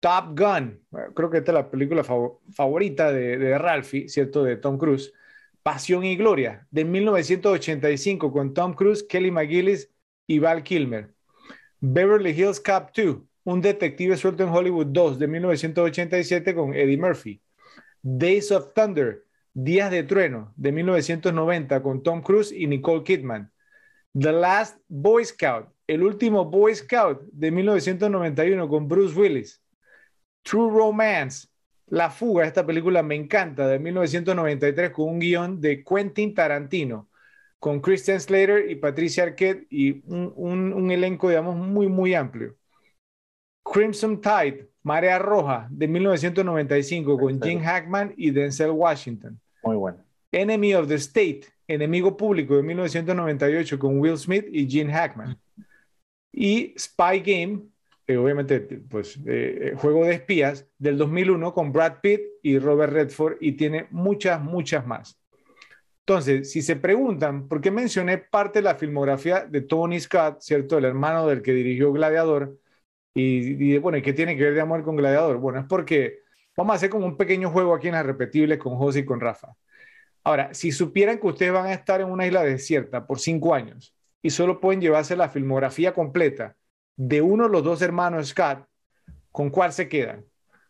Top 0.00 0.38
Gun, 0.38 0.80
creo 1.14 1.28
que 1.28 1.38
esta 1.38 1.50
es 1.50 1.54
la 1.54 1.70
película 1.70 2.04
fav 2.04 2.38
favorita 2.54 3.10
de 3.10 3.58
Ralphie, 3.58 4.08
¿cierto? 4.08 4.44
De 4.44 4.56
Tom 4.56 4.78
Cruise. 4.78 5.12
Pasión 5.70 6.02
y 6.02 6.16
Gloria, 6.16 6.66
de 6.70 6.82
1985, 6.82 8.32
con 8.32 8.54
Tom 8.54 8.72
Cruise, 8.72 9.02
Kelly 9.02 9.30
McGillis 9.30 9.90
y 10.26 10.38
Val 10.38 10.62
Kilmer. 10.62 11.12
Beverly 11.80 12.30
Hills 12.30 12.58
Cop 12.58 12.88
2, 12.96 13.18
un 13.44 13.60
detective 13.60 14.16
suelto 14.16 14.44
en 14.44 14.48
Hollywood 14.48 14.86
2 14.86 15.18
de 15.18 15.26
1987 15.26 16.54
con 16.54 16.72
Eddie 16.72 16.96
Murphy. 16.96 17.42
Days 18.00 18.50
of 18.50 18.72
Thunder, 18.72 19.26
Días 19.52 19.90
de 19.90 20.04
Trueno 20.04 20.54
de 20.56 20.72
1990 20.72 21.82
con 21.82 22.02
Tom 22.02 22.22
Cruise 22.22 22.50
y 22.50 22.66
Nicole 22.66 23.04
Kidman. 23.04 23.52
The 24.18 24.32
Last 24.32 24.78
Boy 24.88 25.26
Scout, 25.26 25.68
el 25.86 26.02
último 26.02 26.46
Boy 26.46 26.76
Scout 26.76 27.20
de 27.30 27.50
1991 27.50 28.66
con 28.70 28.88
Bruce 28.88 29.14
Willis. 29.14 29.62
True 30.44 30.70
Romance, 30.70 31.46
La 31.90 32.10
Fuga, 32.10 32.44
esta 32.44 32.66
película 32.66 33.02
me 33.02 33.14
encanta, 33.14 33.66
de 33.66 33.78
1993 33.78 34.90
con 34.90 35.08
un 35.08 35.18
guion 35.18 35.60
de 35.60 35.82
Quentin 35.82 36.34
Tarantino 36.34 37.08
con 37.58 37.80
Christian 37.80 38.20
Slater 38.20 38.70
y 38.70 38.76
Patricia 38.76 39.24
Arquette 39.24 39.66
y 39.70 40.02
un, 40.06 40.32
un, 40.36 40.72
un, 40.72 40.90
elenco, 40.90 41.28
digamos, 41.28 41.56
muy, 41.56 41.88
muy 41.88 42.14
amplio. 42.14 42.56
Crimson 43.64 44.20
Tide, 44.20 44.68
Marea 44.82 45.18
Roja, 45.18 45.66
de 45.70 45.88
1995, 45.88 47.18
con 47.18 47.40
Jim 47.42 47.60
Hackman 47.60 48.14
y 48.16 48.30
Denzel 48.30 48.70
Washington. 48.70 49.40
Muy 49.62 49.76
bueno. 49.76 49.98
Enemy 50.32 50.74
of 50.74 50.88
the 50.88 50.94
State, 50.94 51.42
Enemigo 51.66 52.16
Público, 52.16 52.56
de 52.56 52.62
1998, 52.62 53.78
con 53.78 53.98
Will 53.98 54.16
Smith 54.16 54.46
y 54.50 54.68
Gene 54.68 54.92
Hackman. 54.92 55.38
Y 56.32 56.74
Spy 56.78 57.20
Game, 57.20 57.62
eh, 58.08 58.16
obviamente, 58.16 58.60
pues, 58.60 59.20
eh, 59.26 59.74
Juego 59.76 60.06
de 60.06 60.14
Espías, 60.14 60.66
del 60.78 60.96
2001, 60.96 61.52
con 61.52 61.72
Brad 61.72 62.00
Pitt 62.00 62.22
y 62.42 62.58
Robert 62.58 62.90
Redford, 62.90 63.36
y 63.40 63.52
tiene 63.52 63.86
muchas, 63.90 64.40
muchas 64.40 64.86
más. 64.86 65.20
Entonces, 66.06 66.50
si 66.50 66.62
se 66.62 66.76
preguntan 66.76 67.48
por 67.48 67.60
qué 67.60 67.70
mencioné 67.70 68.16
parte 68.16 68.60
de 68.60 68.62
la 68.62 68.76
filmografía 68.76 69.44
de 69.44 69.60
Tony 69.60 70.00
Scott, 70.00 70.40
¿cierto? 70.40 70.78
El 70.78 70.86
hermano 70.86 71.26
del 71.26 71.42
que 71.42 71.52
dirigió 71.52 71.92
Gladiador, 71.92 72.58
y, 73.12 73.74
y 73.74 73.78
bueno, 73.78 73.98
¿y 73.98 74.02
qué 74.02 74.14
tiene 74.14 74.36
que 74.36 74.44
ver 74.44 74.54
de 74.54 74.62
amor 74.62 74.82
con 74.84 74.96
Gladiador? 74.96 75.36
Bueno, 75.36 75.60
es 75.60 75.66
porque 75.66 76.20
vamos 76.56 76.72
a 76.72 76.76
hacer 76.76 76.88
como 76.88 77.04
un 77.04 77.18
pequeño 77.18 77.50
juego 77.50 77.74
aquí 77.74 77.88
en 77.88 77.94
las 77.94 78.06
repetibles 78.06 78.58
con 78.58 78.76
José 78.76 79.00
y 79.00 79.04
con 79.04 79.20
Rafa. 79.20 79.54
Ahora, 80.24 80.54
si 80.54 80.72
supieran 80.72 81.18
que 81.18 81.26
ustedes 81.26 81.52
van 81.52 81.66
a 81.66 81.74
estar 81.74 82.00
en 82.00 82.08
una 82.08 82.26
isla 82.26 82.42
desierta 82.42 83.06
por 83.06 83.18
cinco 83.18 83.54
años 83.54 83.94
y 84.22 84.30
solo 84.30 84.60
pueden 84.60 84.80
llevarse 84.80 85.14
la 85.16 85.28
filmografía 85.28 85.92
completa 85.92 86.56
de 86.98 87.22
uno 87.22 87.46
de 87.46 87.50
los 87.50 87.64
dos 87.64 87.82
hermanos 87.82 88.28
Scott, 88.28 88.68
¿con 89.32 89.50
cuál 89.50 89.72
se 89.72 89.88
quedan? 89.88 90.26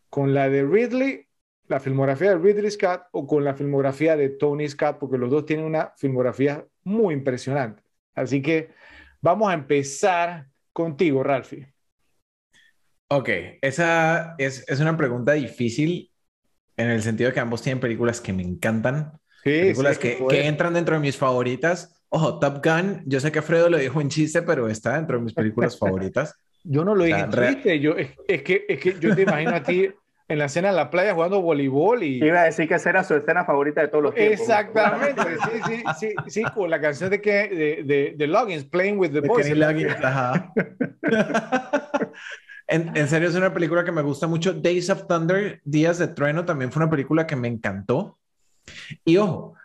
¿Con 0.09 0.33
la 0.33 0.49
de 0.49 0.63
Ridley 0.65 1.27
la 1.67 1.79
filmografía 1.79 2.31
de 2.31 2.37
Ridley 2.39 2.71
Scott 2.71 3.03
o 3.11 3.27
con 3.27 3.43
la 3.45 3.55
filmografía 3.55 4.17
de 4.17 4.29
Tony 4.29 4.67
Scott, 4.69 4.99
porque 4.99 5.17
los 5.19 5.29
dos 5.31 5.45
tienen 5.45 5.65
una 5.67 5.93
filmografía 5.97 6.65
muy 6.83 7.13
impresionante. 7.15 7.83
Así 8.15 8.41
que 8.41 8.71
Vamos 9.21 9.49
a 9.49 9.53
empezar 9.53 10.47
contigo, 10.73 11.23
Ralphie. 11.23 11.73
Ok, 13.07 13.29
esa 13.61 14.35
es, 14.37 14.63
es 14.67 14.79
una 14.79 14.95
pregunta 14.95 15.33
difícil 15.33 16.11
en 16.77 16.89
el 16.89 17.01
sentido 17.03 17.29
de 17.29 17.33
que 17.33 17.39
ambos 17.41 17.61
tienen 17.61 17.79
películas 17.81 18.21
que 18.21 18.33
me 18.33 18.43
encantan. 18.43 19.19
Sí, 19.43 19.49
películas 19.61 19.97
sí, 19.97 20.01
que, 20.01 20.17
fue- 20.17 20.27
que 20.29 20.47
entran 20.47 20.73
dentro 20.75 20.95
de 20.95 21.01
mis 21.01 21.17
favoritas. 21.17 21.98
Ojo, 22.09 22.39
Top 22.39 22.63
Gun, 22.63 23.03
yo 23.05 23.19
sé 23.19 23.31
que 23.31 23.41
Fredo 23.41 23.69
lo 23.69 23.77
dijo 23.77 24.01
en 24.01 24.09
chiste, 24.09 24.41
pero 24.41 24.67
está 24.67 24.95
dentro 24.95 25.17
de 25.17 25.23
mis 25.23 25.33
películas 25.33 25.77
favoritas. 25.77 26.35
Yo 26.63 26.83
no 26.83 26.93
lo 26.93 27.05
dije 27.05 27.19
en 27.21 27.31
chiste, 27.31 27.79
yo, 27.79 27.95
es, 27.95 28.09
es 28.27 28.43
que, 28.43 28.65
es 28.67 28.79
que 28.81 28.99
yo 28.99 29.15
te 29.15 29.21
imagino 29.21 29.55
a 29.55 29.63
ti 29.63 29.89
en 30.29 30.37
la 30.37 30.45
escena 30.45 30.69
en 30.69 30.75
la 30.75 30.89
playa 30.89 31.13
jugando 31.13 31.41
voleibol 31.41 32.03
y... 32.03 32.23
Iba 32.23 32.41
a 32.41 32.43
decir 32.43 32.67
que 32.67 32.75
esa 32.75 32.89
era 32.89 33.03
su 33.03 33.15
escena 33.15 33.45
favorita 33.45 33.81
de 33.81 33.87
todos 33.87 34.03
los 34.03 34.13
tiempos. 34.13 34.41
Exactamente, 34.41 35.21
sí, 35.45 35.61
sí, 35.65 35.83
sí, 35.99 36.13
sí, 36.27 36.43
con 36.53 36.69
la 36.69 36.81
canción 36.81 37.09
de 37.09 37.21
que 37.21 37.47
de, 37.47 37.83
de, 37.83 38.13
de 38.15 38.27
Loggins, 38.27 38.65
Playing 38.65 38.99
with 38.99 39.09
the 39.09 39.21
De 39.21 39.27
Boys. 39.27 39.47
Kenny 39.47 39.59
Loggins, 39.59 39.95
ajá. 40.03 40.53
en, 42.67 42.95
en 42.95 43.07
serio, 43.07 43.29
es 43.29 43.35
una 43.35 43.53
película 43.53 43.83
que 43.83 43.91
me 43.91 44.01
gusta 44.01 44.27
mucho. 44.27 44.53
Days 44.53 44.89
of 44.89 45.07
Thunder, 45.07 45.61
Días 45.63 45.97
de 45.97 46.09
Trueno, 46.09 46.43
también 46.43 46.71
fue 46.71 46.83
una 46.83 46.91
película 46.91 47.25
que 47.25 47.37
me 47.37 47.47
encantó. 47.47 48.19
Y 49.05 49.17
ojo, 49.17 49.55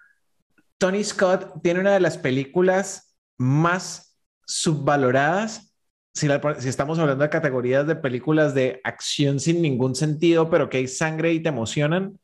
Tony 0.84 1.02
Scott 1.02 1.62
tiene 1.62 1.80
una 1.80 1.94
de 1.94 2.00
las 2.00 2.18
películas 2.18 3.16
más 3.38 4.18
subvaloradas. 4.44 5.74
Si, 6.12 6.28
la- 6.28 6.60
si 6.60 6.68
estamos 6.68 6.98
hablando 6.98 7.24
de 7.24 7.30
categorías 7.30 7.86
de 7.86 7.96
películas 7.96 8.52
de 8.54 8.82
acción 8.84 9.40
sin 9.40 9.62
ningún 9.62 9.94
sentido, 9.94 10.50
pero 10.50 10.68
que 10.68 10.76
hay 10.76 10.86
sangre 10.86 11.32
y 11.32 11.40
te 11.42 11.48
emocionan, 11.48 12.18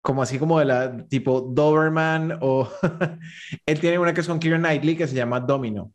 como 0.00 0.22
así 0.22 0.38
como 0.38 0.60
de 0.60 0.64
la 0.64 1.04
tipo 1.08 1.40
Doberman 1.40 2.38
o 2.40 2.70
él 3.66 3.80
tiene 3.80 3.98
una 3.98 4.14
que 4.14 4.20
es 4.20 4.28
con 4.28 4.38
Keira 4.38 4.58
Knightley 4.58 4.96
que 4.96 5.08
se 5.08 5.16
llama 5.16 5.40
Domino. 5.40 5.92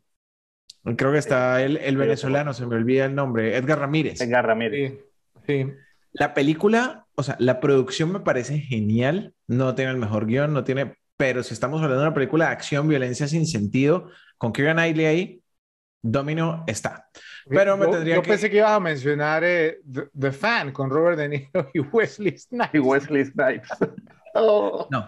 Creo 0.98 1.12
que 1.12 1.18
está 1.18 1.62
el, 1.62 1.78
el 1.78 1.96
venezolano, 1.96 2.52
se 2.52 2.66
me 2.66 2.76
olvida 2.76 3.06
el 3.06 3.14
nombre, 3.14 3.56
Edgar 3.56 3.78
Ramírez. 3.78 4.20
Edgar 4.20 4.44
Ramírez. 4.46 4.92
Sí, 5.46 5.64
sí. 5.64 5.72
La 6.12 6.34
película, 6.34 7.06
o 7.14 7.22
sea, 7.22 7.36
la 7.38 7.60
producción 7.60 8.12
me 8.12 8.20
parece 8.20 8.58
genial, 8.58 9.34
no 9.46 9.74
tiene 9.74 9.92
el 9.92 9.96
mejor 9.96 10.26
guion, 10.26 10.52
no 10.52 10.64
tiene, 10.64 10.96
pero 11.20 11.42
si 11.42 11.52
estamos 11.52 11.82
hablando 11.82 12.00
de 12.00 12.06
una 12.08 12.14
película 12.14 12.46
de 12.46 12.52
acción, 12.52 12.88
violencia 12.88 13.28
sin 13.28 13.46
sentido, 13.46 14.08
con 14.38 14.54
Keira 14.54 14.72
Knightley 14.72 15.04
ahí, 15.04 15.42
Domino 16.00 16.64
está. 16.66 17.10
Pero 17.46 17.76
me 17.76 17.84
yo, 17.84 17.90
tendría 17.90 18.14
yo 18.14 18.22
que- 18.22 18.30
pensé 18.30 18.48
que 18.48 18.56
ibas 18.56 18.70
a 18.70 18.80
mencionar 18.80 19.44
eh, 19.44 19.80
The, 19.92 20.08
The 20.18 20.32
Fan 20.32 20.72
con 20.72 20.88
Robert 20.88 21.18
De 21.18 21.28
Niro 21.28 21.68
y 21.74 21.80
Wesley 21.92 22.38
Snipes. 22.38 22.70
Y 22.72 22.78
Wesley 22.78 23.24
Snipes. 23.26 23.68
Oh. 24.32 24.86
No. 24.92 25.04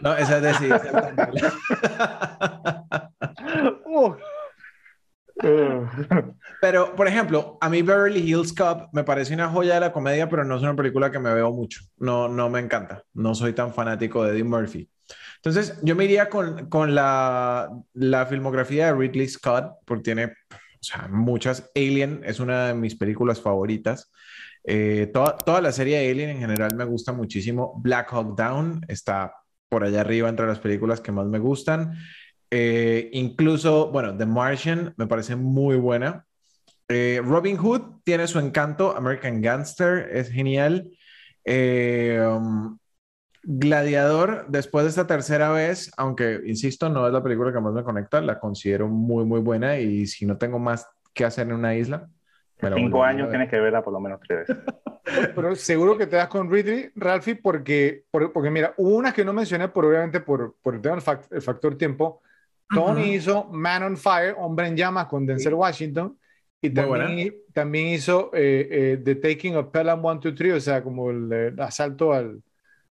No, 0.00 0.16
esa 0.16 0.38
es 0.38 0.42
decir. 0.42 0.74
Uh, 3.84 4.14
Pero, 6.60 6.94
por 6.94 7.08
ejemplo, 7.08 7.58
a 7.60 7.68
mí 7.68 7.82
Beverly 7.82 8.20
Hills 8.20 8.52
Cop 8.52 8.88
me 8.92 9.04
parece 9.04 9.34
una 9.34 9.48
joya 9.48 9.74
de 9.74 9.80
la 9.80 9.92
comedia, 9.92 10.28
pero 10.28 10.44
no 10.44 10.56
es 10.56 10.62
una 10.62 10.76
película 10.76 11.10
que 11.10 11.18
me 11.18 11.34
veo 11.34 11.50
mucho. 11.52 11.80
No, 11.96 12.28
no 12.28 12.48
me 12.48 12.60
encanta. 12.60 13.02
No 13.14 13.34
soy 13.34 13.52
tan 13.52 13.74
fanático 13.74 14.24
de 14.24 14.32
Eddie 14.32 14.44
Murphy. 14.44 14.88
Entonces, 15.36 15.78
yo 15.82 15.96
me 15.96 16.04
iría 16.04 16.28
con, 16.28 16.68
con 16.68 16.94
la, 16.94 17.68
la 17.94 18.26
filmografía 18.26 18.86
de 18.86 18.94
Ridley 18.94 19.28
Scott, 19.28 19.72
porque 19.84 20.04
tiene 20.04 20.26
o 20.26 20.84
sea, 20.84 21.08
muchas. 21.08 21.70
Alien 21.74 22.22
es 22.24 22.40
una 22.40 22.68
de 22.68 22.74
mis 22.74 22.96
películas 22.96 23.40
favoritas. 23.40 24.10
Eh, 24.64 25.10
toda, 25.12 25.36
toda 25.38 25.60
la 25.60 25.72
serie 25.72 25.98
de 25.98 26.10
Alien 26.10 26.30
en 26.30 26.38
general 26.38 26.74
me 26.76 26.84
gusta 26.84 27.12
muchísimo. 27.12 27.80
Black 27.82 28.12
Hawk 28.12 28.36
Down 28.36 28.84
está 28.88 29.34
por 29.68 29.84
allá 29.84 30.00
arriba 30.02 30.28
entre 30.28 30.46
las 30.46 30.58
películas 30.58 31.00
que 31.00 31.12
más 31.12 31.26
me 31.26 31.38
gustan. 31.38 31.94
Eh, 32.54 33.08
incluso, 33.14 33.90
bueno, 33.90 34.14
The 34.14 34.26
Martian 34.26 34.92
me 34.98 35.06
parece 35.06 35.36
muy 35.36 35.76
buena. 35.76 36.26
Eh, 36.86 37.22
Robin 37.24 37.56
Hood 37.56 38.02
tiene 38.04 38.26
su 38.26 38.38
encanto. 38.38 38.94
American 38.94 39.40
Gangster 39.40 40.10
es 40.12 40.30
genial. 40.30 40.90
Eh, 41.46 42.22
um, 42.22 42.76
Gladiador, 43.42 44.44
después 44.48 44.84
de 44.84 44.90
esta 44.90 45.06
tercera 45.06 45.50
vez, 45.50 45.90
aunque 45.96 46.40
insisto, 46.44 46.90
no 46.90 47.06
es 47.06 47.12
la 47.14 47.22
película 47.22 47.54
que 47.54 47.60
más 47.60 47.72
me 47.72 47.82
conecta, 47.82 48.20
la 48.20 48.38
considero 48.38 48.86
muy, 48.86 49.24
muy 49.24 49.40
buena. 49.40 49.78
Y 49.78 50.06
si 50.06 50.26
no 50.26 50.36
tengo 50.36 50.58
más 50.58 50.86
que 51.14 51.24
hacer 51.24 51.46
en 51.46 51.54
una 51.54 51.74
isla, 51.74 52.06
me 52.60 52.68
la 52.68 52.76
Cinco 52.76 53.02
años 53.02 53.30
tienes 53.30 53.48
que 53.48 53.58
verla 53.58 53.82
por 53.82 53.94
lo 53.94 54.00
menos 54.00 54.20
tres 54.20 54.46
veces. 54.46 54.62
pero 55.34 55.56
seguro 55.56 55.96
que 55.96 56.06
te 56.06 56.16
das 56.16 56.28
con 56.28 56.50
Ridley, 56.50 56.90
Ralphie, 56.96 57.36
porque, 57.36 58.04
por- 58.10 58.30
porque 58.30 58.50
mira, 58.50 58.74
hubo 58.76 58.94
unas 58.94 59.14
que 59.14 59.24
no 59.24 59.32
mencioné, 59.32 59.68
por, 59.68 59.86
obviamente 59.86 60.20
por, 60.20 60.54
por 60.62 60.74
el 60.74 60.82
tema 60.82 61.02
el 61.30 61.40
factor 61.40 61.78
tiempo. 61.78 62.20
Tony 62.72 63.02
Ujú. 63.02 63.14
hizo 63.14 63.44
Man 63.50 63.82
on 63.82 63.96
Fire, 63.96 64.34
Hombre 64.38 64.68
en 64.68 64.76
Llamas 64.76 65.06
con 65.06 65.26
Denzel 65.26 65.54
Washington. 65.54 66.18
Y 66.60 66.70
también, 66.70 67.34
también 67.52 67.88
hizo 67.88 68.30
eh, 68.34 68.68
eh, 68.94 69.02
The 69.04 69.16
Taking 69.16 69.56
of 69.56 69.68
Pelham 69.70 70.00
123, 70.02 70.54
o 70.54 70.60
sea, 70.60 70.82
como 70.82 71.10
el, 71.10 71.30
eh, 71.32 71.54
asalto 71.58 72.12
al, 72.12 72.42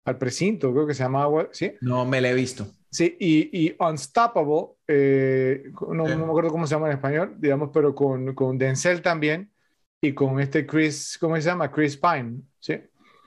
al 0.05 0.18
precinto, 0.18 0.72
creo 0.72 0.86
que 0.86 0.94
se 0.94 1.02
llamaba, 1.05 1.48
¿sí? 1.52 1.72
No 1.80 2.05
me 2.05 2.20
la 2.20 2.30
he 2.30 2.34
visto. 2.34 2.66
Sí, 2.90 3.16
y, 3.20 3.66
y 3.68 3.76
Unstoppable, 3.78 4.76
eh, 4.86 5.64
no, 5.92 6.09
Sí. 6.09 6.12
no 6.12 6.16
me 6.16 6.24
acuerdo 6.24 6.50
cómo 6.50 6.66
se 6.66 6.74
llama 6.74 6.86
en 6.88 6.94
español, 6.94 7.34
digamos, 7.38 7.70
pero 7.72 7.94
con, 7.94 8.34
con 8.34 8.56
Denzel 8.56 9.02
también 9.02 9.52
y 10.00 10.14
con 10.14 10.40
este 10.40 10.66
Chris, 10.66 11.18
¿cómo 11.20 11.36
se 11.36 11.42
llama? 11.42 11.70
Chris 11.70 11.96
Pine, 11.98 12.40
¿sí? 12.60 12.80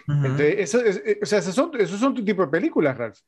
Ujú. 0.08 0.28
Entonces, 0.28 0.56
eso 0.60 0.82
es- 0.86 1.04
eh, 1.06 1.20
o 1.22 1.26
sea, 1.26 1.40
esos 1.40 1.56
son, 1.56 1.72
esos 1.80 2.00
son 2.00 2.14
tu 2.16 2.26
tipo 2.26 2.44
de 2.44 2.50
películas, 2.52 2.98
Ralph. 2.98 3.20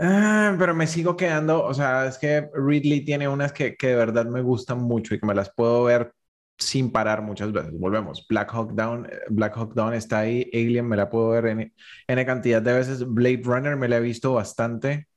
Ah, 0.00 0.54
pero 0.58 0.74
me 0.74 0.86
sigo 0.86 1.16
quedando, 1.16 1.64
o 1.64 1.74
sea, 1.74 2.06
es 2.06 2.18
que 2.18 2.48
Ridley 2.54 3.04
tiene 3.04 3.26
unas 3.28 3.52
que, 3.52 3.76
que 3.76 3.88
de 3.88 3.94
verdad 3.96 4.26
me 4.26 4.42
gustan 4.42 4.78
mucho 4.78 5.14
y 5.14 5.18
que 5.18 5.26
me 5.26 5.34
las 5.34 5.50
puedo 5.52 5.84
ver 5.84 6.12
sin 6.56 6.92
parar 6.92 7.20
muchas 7.22 7.50
veces. 7.52 7.72
Volvemos, 7.76 8.24
Black 8.28 8.52
Hawk 8.54 8.74
Down, 8.74 9.06
eh, 9.06 9.18
Black 9.28 9.56
Hawk 9.56 9.74
Down 9.74 9.94
está 9.94 10.20
ahí, 10.20 10.48
Alien 10.52 10.86
me 10.86 10.96
la 10.96 11.10
puedo 11.10 11.30
ver 11.30 11.46
en, 11.46 11.74
en 12.06 12.26
cantidad 12.26 12.62
de 12.62 12.74
veces, 12.74 13.04
Blade 13.08 13.42
Runner 13.42 13.76
me 13.76 13.88
la 13.88 13.96
he 13.96 14.00
visto 14.00 14.34
bastante 14.34 15.08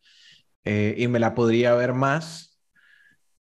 eh, 0.64 0.96
y 0.98 1.08
me 1.08 1.20
la 1.20 1.36
podría 1.36 1.76
ver 1.76 1.94
más. 1.94 2.60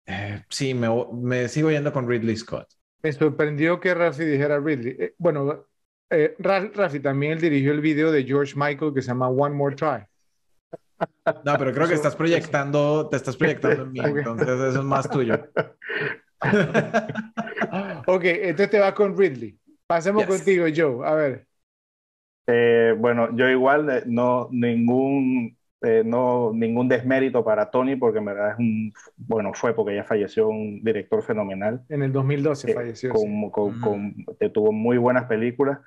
Eh, 0.08 0.44
sí, 0.50 0.74
me, 0.74 0.90
me 1.14 1.48
sigo 1.48 1.72
yendo 1.72 1.94
con 1.94 2.10
Ridley 2.10 2.36
Scott. 2.36 2.68
Me 3.02 3.14
sorprendió 3.14 3.80
que 3.80 3.94
Ralphie 3.94 4.26
dijera 4.26 4.60
Ridley. 4.60 5.14
Bueno, 5.18 5.68
Ralphie 6.40 7.00
también 7.00 7.40
dirigió 7.40 7.72
el 7.72 7.80
video 7.80 8.12
de 8.12 8.26
George 8.26 8.56
Michael 8.58 8.94
que 8.94 9.02
se 9.02 9.10
llama 9.10 9.30
One 9.30 9.56
More 9.56 9.76
Try. 9.76 10.06
No, 11.46 11.58
pero 11.58 11.74
creo 11.74 11.88
que 11.88 11.94
estás 11.94 12.16
proyectando, 12.16 13.08
te 13.10 13.16
estás 13.18 13.38
proyectando 13.38 13.84
en 13.84 13.92
mí, 13.92 14.00
entonces 14.04 14.48
eso 14.48 14.80
es 14.80 14.84
más 14.86 15.10
tuyo. 15.10 15.40
Ok, 18.08 18.24
entonces 18.24 18.70
te 18.70 18.80
vas 18.80 18.94
con 18.94 19.18
Ridley. 19.18 19.58
Pasemos 19.88 20.26
Yes. 20.26 20.38
contigo, 20.38 20.66
Joe. 20.76 21.08
A 21.08 21.14
ver. 21.16 21.48
Eh, 22.48 22.96
bueno, 22.98 23.36
yo 23.36 23.48
igual 23.48 23.90
eh, 23.90 24.04
no 24.08 24.48
ningún 24.52 25.56
eh, 25.82 26.02
no 26.06 26.52
ningún 26.54 26.88
desmérito 26.90 27.44
para 27.46 27.70
Tony 27.70 27.96
porque 27.96 28.18
en 28.20 28.26
verdad 28.26 28.52
es 28.54 28.58
un 28.60 28.92
bueno 29.18 29.52
fue 29.54 29.76
porque 29.76 29.96
ya 29.96 30.04
falleció 30.04 30.48
un 30.50 30.84
director 30.84 31.22
fenomenal 31.24 31.84
En 31.90 32.02
el 32.02 32.12
2012 32.12 32.72
eh, 32.72 32.74
falleció. 32.74 33.14
sí. 33.16 33.18
con, 33.20 33.52
con- 33.52 33.70
Ujú. 33.78 33.82
con- 33.82 34.16
que 34.40 34.50
tuvo 34.50 34.72
muy 34.72 34.98
buenas 34.98 35.26
películas, 35.26 35.80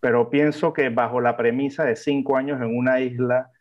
pero 0.00 0.28
pienso 0.28 0.72
que 0.72 0.88
bajo 0.90 1.20
la 1.20 1.36
premisa 1.36 1.84
de 1.84 1.94
cinco 1.94 2.36
años 2.36 2.60
en 2.60 2.76
una 2.76 3.00
isla, 3.00 3.52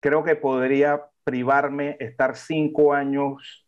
creo 0.00 0.24
que 0.24 0.36
podría 0.36 1.02
privarme 1.24 1.96
estar 2.00 2.36
cinco 2.36 2.94
años 2.94 3.66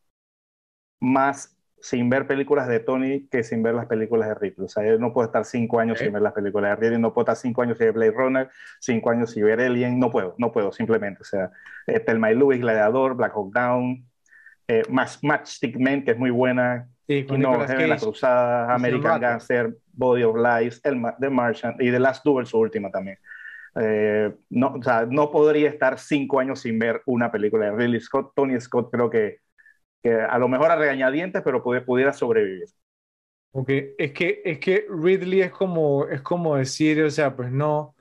más 1.00 1.54
sin 1.80 2.10
ver 2.10 2.26
películas 2.26 2.66
de 2.66 2.80
Tony 2.80 3.28
que 3.28 3.44
sin 3.44 3.62
ver 3.62 3.74
las 3.74 3.86
películas 3.86 4.28
de 4.28 4.34
Ridley. 4.34 4.66
O 4.66 4.68
sea, 4.68 4.84
yo 4.84 4.98
no 4.98 5.12
puedo 5.12 5.26
estar 5.26 5.44
cinco 5.44 5.78
años 5.78 5.98
sin 6.00 6.12
ver 6.12 6.22
las 6.22 6.32
películas 6.32 6.70
de 6.70 6.76
Ridley, 6.76 7.00
no 7.00 7.14
puedo 7.14 7.22
estar 7.24 7.36
cinco 7.36 7.62
años 7.62 7.78
sin 7.78 7.86
ver 7.86 7.94
Blade 7.94 8.10
Runner, 8.10 8.50
cinco 8.80 9.10
años 9.10 9.30
sin 9.30 9.44
ver 9.44 9.60
Alien, 9.60 9.98
no 10.00 10.10
puedo, 10.10 10.34
no 10.38 10.50
puedo 10.50 10.72
simplemente. 10.72 11.22
O 11.22 11.24
sea, 11.24 11.50
eh, 11.86 12.00
Thelma 12.00 12.32
y 12.32 12.34
Louise, 12.34 12.60
Gladiador, 12.60 13.14
Black 13.14 13.32
Hawk 13.34 13.52
Down, 13.52 14.04
eh, 14.66 14.82
Match- 14.88 15.20
Matchstick 15.22 15.76
Men, 15.76 16.04
que 16.04 16.12
es 16.12 16.18
muy 16.18 16.30
buena, 16.30 16.88
Sí, 17.06 17.24
no, 17.38 17.52
La. 17.56 17.96
Cruzada, 17.96 18.74
American. 18.74 19.18
Gangster, 19.20 19.74
Body 19.92 20.24
of 20.24 20.36
Lies, 20.36 20.80
el, 20.84 21.00
The 21.18 21.30
Martian 21.30 21.74
y 21.78 21.90
The 21.90 21.98
Last 21.98 22.22
Duel, 22.24 22.44
su 22.44 22.58
última 22.58 22.90
también. 22.90 23.18
Eh, 23.80 24.34
no, 24.50 24.74
o 24.74 24.82
sea, 24.82 25.06
no 25.06 25.30
podría 25.30 25.68
estar 25.68 25.98
cinco 25.98 26.40
años 26.40 26.60
sin 26.60 26.78
ver 26.78 27.02
una 27.06 27.30
película 27.30 27.66
de 27.66 27.72
Ridley 27.76 28.00
Scott. 28.00 28.32
Tony 28.34 28.60
Scott 28.60 28.90
creo 28.92 29.10
que, 29.10 29.38
que 30.02 30.14
a 30.14 30.38
lo 30.38 30.48
mejor 30.48 30.70
a 30.72 30.76
regañadientes, 30.76 31.42
pero 31.44 31.62
pude- 31.64 31.82
pudiera 31.82 32.12
sobrevivir. 32.14 32.66
Ok, 33.52 33.70
Es 33.98 34.12
que, 34.12 34.42
es 34.44 34.58
que 34.60 34.86
Ridley 34.88 35.40
es 35.42 35.50
como, 35.52 36.06
es 36.06 36.20
como 36.22 36.56
decir, 36.56 37.02
o 37.02 37.10
sea, 37.10 37.34
pues 37.34 37.50
no, 37.50 37.96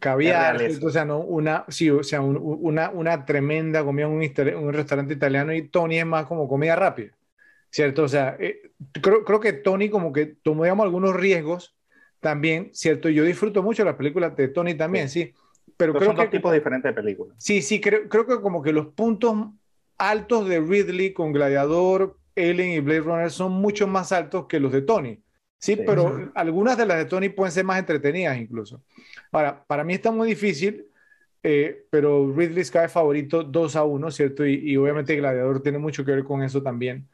caviar, 0.00 0.58
o 0.84 0.90
sea, 0.90 1.04
no, 1.04 1.20
una, 1.20 1.64
sí, 1.68 1.90
o 1.90 2.02
sea, 2.04 2.20
un- 2.22 2.38
una, 2.42 2.90
una 2.90 3.24
tremenda 3.26 3.84
comida 3.84 4.06
en 4.06 4.12
un, 4.12 4.64
un 4.66 4.74
restaurante 4.74 5.14
italiano 5.14 5.52
y 5.54 5.68
Tony 5.70 5.98
es 6.00 6.06
más 6.06 6.26
como 6.26 6.48
comida 6.48 6.76
rápida, 6.76 7.12
¿cierto? 7.70 8.04
O 8.04 8.08
sea, 8.08 8.36
eh, 8.40 8.72
creo, 9.02 9.24
creo 9.24 9.40
que 9.40 9.54
Tony 9.54 9.90
como 9.90 10.12
que 10.12 10.26
tomó, 10.26 10.64
digamos, 10.64 10.84
algunos 10.86 11.16
riesgos 11.16 11.75
también, 12.26 12.70
¿cierto? 12.72 13.08
Yo 13.08 13.22
disfruto 13.22 13.62
mucho 13.62 13.84
las 13.84 13.94
películas 13.94 14.34
de 14.34 14.48
Tony 14.48 14.74
también, 14.74 15.08
sí, 15.08 15.32
pero 15.76 15.92
creo 15.92 16.06
son 16.06 16.16
dos 16.16 16.24
que... 16.24 16.32
tipos 16.32 16.52
diferentes 16.52 16.92
de 16.92 17.00
películas. 17.00 17.36
Sí, 17.38 17.62
sí, 17.62 17.80
creo, 17.80 18.08
creo 18.08 18.26
que 18.26 18.40
como 18.40 18.62
que 18.62 18.72
los 18.72 18.88
puntos 18.88 19.50
altos 19.96 20.48
de 20.48 20.58
Ridley 20.58 21.12
con 21.12 21.32
Gladiador, 21.32 22.18
Alien 22.34 22.70
y 22.70 22.80
Blade 22.80 23.02
Runner 23.02 23.30
son 23.30 23.52
mucho 23.52 23.86
más 23.86 24.10
altos 24.10 24.46
que 24.48 24.58
los 24.58 24.72
de 24.72 24.82
Tony. 24.82 25.22
Sí, 25.60 25.76
pero 25.76 26.32
algunas 26.34 26.76
de 26.76 26.84
las 26.84 26.98
de 26.98 27.04
Tony 27.04 27.28
pueden 27.28 27.52
ser 27.52 27.64
más 27.64 27.78
entretenidas 27.78 28.36
incluso. 28.36 28.82
Ahora, 29.30 29.64
para 29.64 29.84
mí 29.84 29.94
está 29.94 30.10
muy 30.10 30.26
difícil, 30.26 30.88
eh, 31.44 31.86
pero 31.90 32.34
Ridley 32.34 32.64
Scott 32.64 32.88
favorito 32.88 33.44
2 33.44 33.76
a 33.76 33.84
1, 33.84 34.10
¿cierto? 34.10 34.44
Y, 34.44 34.76
obviamente 34.76 35.14
Gladiador 35.14 35.62
tiene 35.62 35.78
mucho 35.78 36.04
que 36.04 36.10
ver 36.10 36.24
con 36.24 36.42
eso 36.42 36.60
también, 36.60 37.08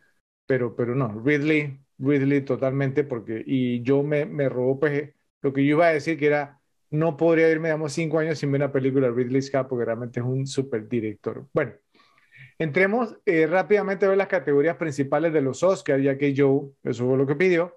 pero, 0.46 0.74
pero 0.74 0.94
no, 0.94 1.20
Ridley, 1.22 1.78
Ridley 2.02 2.42
totalmente, 2.42 3.04
porque, 3.04 3.42
y 3.46 3.82
yo 3.82 4.02
me, 4.02 4.26
me 4.26 4.48
robó 4.48 4.80
pues, 4.80 5.10
lo 5.40 5.52
que 5.52 5.64
yo 5.64 5.76
iba 5.76 5.86
a 5.86 5.92
decir 5.92 6.18
que 6.18 6.26
era, 6.26 6.60
no 6.90 7.16
podría 7.16 7.48
irme, 7.50 7.68
digamos, 7.68 7.92
cinco 7.92 8.18
años 8.18 8.38
sin 8.38 8.52
ver 8.52 8.60
una 8.60 8.72
película 8.72 9.08
de 9.08 9.14
Ridley 9.14 9.42
Scott, 9.42 9.68
porque 9.68 9.84
realmente 9.84 10.20
es 10.20 10.26
un 10.26 10.46
super 10.46 10.88
director. 10.88 11.46
Bueno, 11.52 11.72
Entremos 12.58 13.16
eh, 13.26 13.48
rápidamente 13.48 14.06
a 14.06 14.10
ver 14.10 14.18
las 14.18 14.28
categorías 14.28 14.76
principales 14.76 15.32
de 15.32 15.40
los 15.40 15.64
Oscars, 15.64 16.00
ya 16.00 16.16
que 16.16 16.32
Joe, 16.36 16.70
eso 16.84 17.06
fue 17.08 17.16
lo 17.16 17.26
que 17.26 17.34
pidió, 17.34 17.76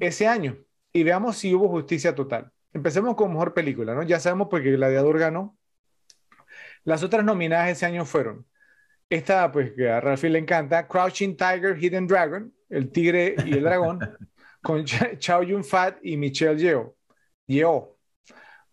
ese 0.00 0.26
año. 0.26 0.58
Y 0.92 1.04
veamos 1.04 1.36
si 1.36 1.54
hubo 1.54 1.68
justicia 1.68 2.12
total. 2.12 2.50
Empecemos 2.72 3.14
con 3.14 3.30
mejor 3.30 3.54
película, 3.54 3.94
¿no? 3.94 4.02
Ya 4.02 4.18
sabemos 4.18 4.48
porque 4.50 4.72
Gladiador 4.72 5.18
ganó. 5.20 5.56
Las 6.82 7.04
otras 7.04 7.24
nominadas 7.24 7.70
ese 7.70 7.86
año 7.86 8.04
fueron 8.04 8.46
esta, 9.08 9.52
pues 9.52 9.72
que 9.76 9.88
a 9.88 10.00
Ralphie 10.00 10.30
le 10.30 10.40
encanta, 10.40 10.88
Crouching 10.88 11.36
Tiger, 11.36 11.78
Hidden 11.78 12.08
Dragon, 12.08 12.52
El 12.68 12.90
Tigre 12.90 13.36
y 13.44 13.52
el 13.54 13.62
Dragón, 13.62 14.00
con 14.62 14.84
Chow 14.84 15.42
Yun 15.42 15.64
Fat 15.64 15.98
y 16.02 16.16
Michelle 16.16 16.58
Yeoh. 16.58 16.94
Yeoh. 17.46 17.96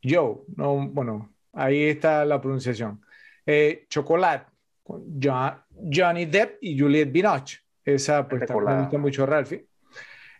Yeoh, 0.01 0.45
no, 0.55 0.87
bueno, 0.89 1.33
ahí 1.53 1.83
está 1.83 2.25
la 2.25 2.41
pronunciación. 2.41 3.01
Eh, 3.45 3.85
Chocolate, 3.89 4.51
con 4.83 5.19
Johnny 5.21 6.25
Depp 6.25 6.57
y 6.61 6.77
Juliette 6.77 7.11
Binoche. 7.11 7.59
Esa 7.85 8.27
pues 8.27 8.41
me 8.49 8.79
gusta 8.81 8.97
mucho 8.97 9.25
Ralphie. 9.25 9.67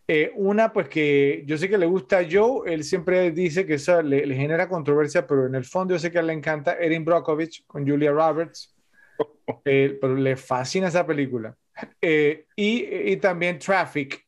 Eh, 0.06 0.32
una 0.36 0.74
pues 0.74 0.90
que 0.90 1.44
yo 1.46 1.58
sé 1.58 1.70
que 1.70 1.78
le 1.78 1.86
gusta 1.86 2.20
a 2.20 2.26
Joe, 2.30 2.74
él 2.74 2.84
siempre 2.84 3.32
dice 3.32 3.66
que 3.66 3.76
eso 3.76 4.02
le, 4.02 4.36
genera 4.36 4.68
controversia, 4.68 5.26
pero 5.26 5.48
en 5.48 5.56
el 5.56 5.64
fondo 5.64 5.94
yo 5.94 6.00
sé 6.00 6.12
que 6.12 6.22
le 6.22 6.34
encanta 6.34 6.74
Erin 6.74 7.06
Brockovich 7.06 7.66
con 7.66 7.88
Julia 7.88 8.12
Roberts, 8.12 8.76
eh, 9.66 9.98
pero 10.00 10.16
le 10.16 10.36
fascina 10.36 10.90
esa 10.90 11.08
película. 11.08 11.56
Eh, 12.02 12.46
y, 12.56 13.12
y, 13.12 13.18
también 13.18 13.58
Traffic, 13.58 14.26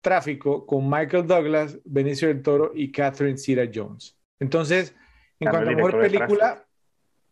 Tráfico 0.00 0.64
con 0.64 0.88
Michael 0.88 1.26
Douglas, 1.26 1.78
Benicio 1.84 2.28
del 2.28 2.42
Toro 2.42 2.72
y 2.74 2.90
Catherine 2.90 3.36
Zeta 3.36 3.70
Jones. 3.72 4.18
Entonces, 4.40 4.94
en 5.40 5.50
cuanto 5.50 5.70
a 5.70 5.74
mejor 5.74 6.00
película, 6.00 6.64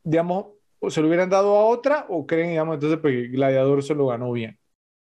digamos, 0.03 0.47
o 0.78 0.91
se 0.91 1.01
lo 1.01 1.09
hubieran 1.09 1.31
dado 1.31 1.57
a 1.57 1.65
otra 1.65 2.07
o 2.09 2.27
creen, 2.27 2.51
digamos, 2.51 2.74
entonces, 2.74 2.99
porque 2.99 3.28
Gladiador 3.28 3.82
se 3.82 3.95
lo 3.95 4.09
ganó 4.09 4.32
bien. 4.32 4.59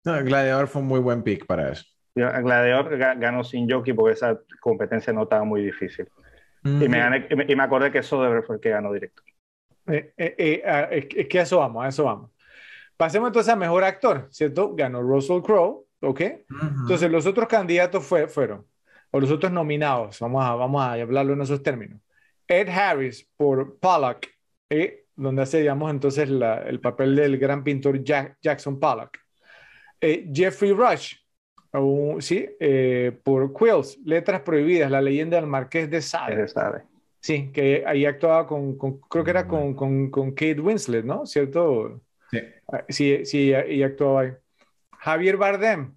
No, 0.03 0.23
Gladiador 0.23 0.67
fue 0.67 0.81
un 0.81 0.87
muy 0.87 0.99
buen 0.99 1.23
pick 1.23 1.45
para 1.45 1.71
eso. 1.71 1.85
Gladiador 2.15 2.97
ganó 2.97 3.43
sin 3.43 3.69
jockey 3.69 3.93
porque 3.93 4.13
esa 4.13 4.39
competencia 4.59 5.13
no 5.13 5.23
estaba 5.23 5.43
muy 5.43 5.63
difícil. 5.63 6.07
y, 6.63 6.69
me 6.69 6.97
gané, 6.97 7.27
y, 7.29 7.55
me, 7.55 7.63
acordé 7.63 7.91
que 7.91 8.01
Soderbergh 8.01 8.45
fue 8.45 8.55
el 8.55 8.61
que 8.61 8.69
ganó 8.69 8.91
directo. 8.91 9.21
Eh, 9.87 10.13
eh, 10.17 10.35
eh, 10.37 10.63
ah, 10.65 10.87
es, 10.91 11.05
que 11.05 11.39
a 11.39 11.43
eso 11.43 11.59
vamos, 11.59 11.85
a 11.85 11.89
eso 11.89 12.03
vamos. 12.05 12.31
Pasemos 12.97 13.27
entonces 13.27 13.53
a 13.53 13.55
mejor 13.55 13.83
actor, 13.83 14.27
¿cierto? 14.31 14.75
Ganó 14.75 15.01
Russell 15.01 15.41
Crowe, 15.41 15.85
¿ok? 16.01 16.21
Entonces 16.81 17.11
los 17.11 17.27
otros 17.27 17.47
candidatos 17.47 18.03
fue, 18.03 18.27
fueron, 18.27 18.65
o 19.11 19.19
los 19.19 19.31
otros 19.31 19.51
nominados, 19.51 20.19
vamos 20.19 20.43
a, 20.43 20.55
vamos 20.55 20.81
a 20.81 20.93
hablarlo 20.93 21.33
en 21.33 21.41
esos 21.41 21.61
términos. 21.61 22.01
Ed 22.47 22.69
Harris 22.69 23.27
por 23.37 23.77
Pollock, 23.79 24.25
eh, 24.69 25.05
donde 25.15 25.43
hace, 25.43 25.59
digamos, 25.59 25.91
entonces 25.91 26.27
el 26.29 26.79
papel 26.79 27.15
del 27.15 27.37
gran 27.37 27.63
pintor 27.63 28.03
Jackson 28.03 28.79
Pollock. 28.79 29.17
Eh, 29.99 30.29
Jeffrey 30.33 30.71
Rush, 30.71 31.15
sí, 32.19 32.47
eh, 32.59 33.19
por 33.23 33.53
Quills, 33.53 33.99
Letras 34.05 34.41
Prohibidas, 34.41 34.91
la 34.91 35.01
leyenda 35.01 35.37
del 35.37 35.47
Marqués 35.47 35.89
de 35.89 36.01
Sade. 36.01 36.47
Sí, 37.19 37.51
que 37.51 37.83
ahí 37.85 38.05
actuaba 38.05 38.47
con, 38.47 38.77
creo 38.77 39.23
que 39.23 39.31
era 39.31 39.47
con, 39.47 39.73
con, 39.73 40.09
con, 40.09 40.31
Kate 40.31 40.61
Winslet, 40.61 41.03
¿no? 41.03 41.25
¿Cierto? 41.25 41.99
Sí. 42.31 42.39
Ah, 42.71 42.83
sí, 42.89 43.25
sí, 43.25 43.53
y 43.69 43.83
actuaba 43.83 44.21
ahí. 44.21 44.33
Javier 44.99 45.37
Bardem, 45.37 45.95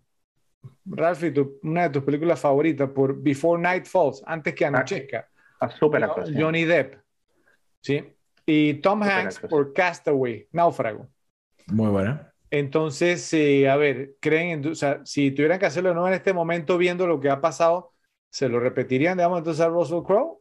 Ralphie, 0.85 1.33
una 1.63 1.85
de 1.85 1.91
tus 1.91 2.05
películas 2.05 2.41
favoritas 2.41 2.91
por 2.91 3.21
Before 3.21 3.61
Night 3.61 3.87
Falls, 3.87 4.23
antes 4.27 4.55
que 4.55 4.67
anochezca. 4.67 5.29
Ah, 5.61 5.71
super 5.71 6.07
Johnny 6.37 6.65
Depp. 6.65 6.95
Sí. 7.81 8.05
Y 8.47 8.75
Tom 8.75 9.03
Hanks 9.03 9.41
por 9.41 9.73
Castaway, 9.73 10.49
Náufrago. 10.53 11.09
Muy 11.67 11.89
buena. 11.89 12.33
Entonces, 12.51 13.33
eh, 13.33 13.69
a 13.69 13.77
ver, 13.77 14.17
creen, 14.21 14.67
o 14.67 14.75
sea, 14.75 15.01
si 15.05 15.31
tuvieran 15.31 15.59
que 15.59 15.67
hacerlo 15.67 15.91
de 15.91 15.95
nuevo 15.95 16.09
en 16.09 16.15
este 16.15 16.33
momento, 16.33 16.79
viendo 16.79 17.07
lo 17.07 17.21
que 17.21 17.31
ha 17.31 17.41
pasado, 17.41 17.93
¿se 18.29 18.49
lo 18.49 18.59
repetirían, 18.59 19.19
digamos, 19.19 19.39
entonces 19.39 19.65
a 19.65 19.69
Russell 19.69 20.03
Crowe? 20.03 20.41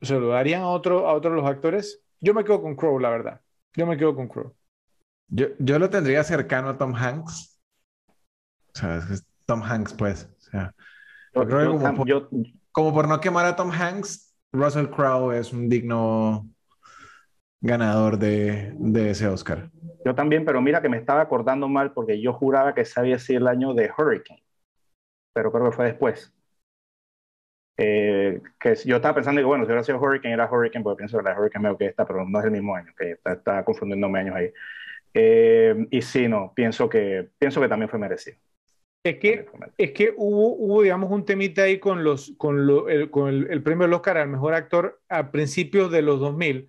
¿Se 0.00 0.14
lo 0.18 0.28
darían 0.28 0.62
a 0.62 0.68
otro, 0.68 1.06
a 1.08 1.12
otro 1.12 1.30
de 1.30 1.36
los 1.36 1.48
actores? 1.48 2.02
Yo 2.20 2.34
me 2.34 2.42
quedo 2.42 2.60
con 2.62 2.74
Crowe, 2.74 2.98
la 2.98 3.10
verdad. 3.10 3.40
Yo 3.76 3.86
me 3.86 3.96
quedo 3.96 4.14
con 4.16 4.26
Crowe. 4.26 4.54
Yo, 5.30 5.46
yo 5.58 5.78
lo 5.78 5.88
tendría 5.88 6.22
cercano 6.24 6.68
a 6.68 6.78
Tom 6.78 6.94
Hanks. 6.94 7.60
O 8.74 8.78
sea, 8.78 8.96
es 8.96 9.24
Tom 9.46 9.62
Hanks, 9.62 9.94
pues. 9.94 10.28
O 10.38 10.42
sea, 10.42 10.74
como 12.72 12.94
por 12.94 13.08
no 13.08 13.20
quemar 13.20 13.46
a 13.46 13.56
Tom 13.56 13.70
Hanks, 13.70 14.36
Russell 14.52 14.86
Crowe 14.86 15.38
es 15.38 15.52
un 15.52 15.68
digno 15.68 16.48
ganador 17.60 18.18
de, 18.18 18.72
de, 18.78 19.10
ese 19.10 19.28
Oscar. 19.28 19.70
Yo 20.04 20.14
también, 20.14 20.44
pero 20.44 20.60
mira 20.60 20.80
que 20.80 20.88
me 20.88 20.96
estaba 20.96 21.20
acordando 21.20 21.68
mal 21.68 21.92
porque 21.92 22.20
yo 22.20 22.32
juraba 22.32 22.74
que 22.74 22.84
sabía 22.84 23.18
si 23.18 23.34
el 23.34 23.46
año 23.46 23.74
de 23.74 23.90
Hurricane, 23.96 24.42
pero 25.32 25.52
creo 25.52 25.70
que 25.70 25.76
fue 25.76 25.84
después. 25.86 26.32
Eh, 27.76 28.40
que 28.58 28.74
yo 28.84 28.96
estaba 28.96 29.14
pensando 29.14 29.40
que, 29.40 29.46
bueno, 29.46 29.64
si 29.64 29.68
hubiera 29.68 29.84
sido 29.84 29.98
Hurricane, 29.98 30.34
era 30.34 30.50
Hurricane, 30.50 30.82
porque 30.82 30.98
pienso 30.98 31.18
que 31.18 31.24
la 31.24 31.38
Hurricane 31.38 31.70
me 31.70 31.76
que 31.76 31.86
está, 31.86 32.06
pero 32.06 32.26
no 32.26 32.38
es 32.38 32.44
el 32.44 32.50
mismo 32.50 32.74
año, 32.74 32.92
que 32.96 33.12
está, 33.12 33.32
está 33.32 33.64
confundiéndome 33.64 34.20
años 34.20 34.36
ahí. 34.36 34.52
Eh, 35.14 35.86
y 35.90 36.02
sí, 36.02 36.28
no, 36.28 36.52
pienso 36.54 36.88
que, 36.88 37.28
pienso 37.38 37.60
que 37.60 37.68
también 37.68 37.88
fue 37.88 37.98
merecido. 37.98 38.36
Es 39.02 39.18
que, 39.18 39.46
es 39.78 39.92
que 39.92 40.12
hubo, 40.16 40.54
hubo, 40.56 40.82
digamos, 40.82 41.10
un 41.10 41.24
temita 41.24 41.62
ahí 41.62 41.78
con, 41.78 42.04
los, 42.04 42.34
con, 42.36 42.66
lo, 42.66 42.88
el, 42.88 43.10
con 43.10 43.28
el, 43.28 43.50
el, 43.50 43.62
premio 43.62 43.86
del 43.86 43.94
Oscar 43.94 44.18
al 44.18 44.28
mejor 44.28 44.52
actor 44.52 45.00
a 45.08 45.30
principios 45.30 45.90
de 45.90 46.02
los 46.02 46.20
2000 46.20 46.68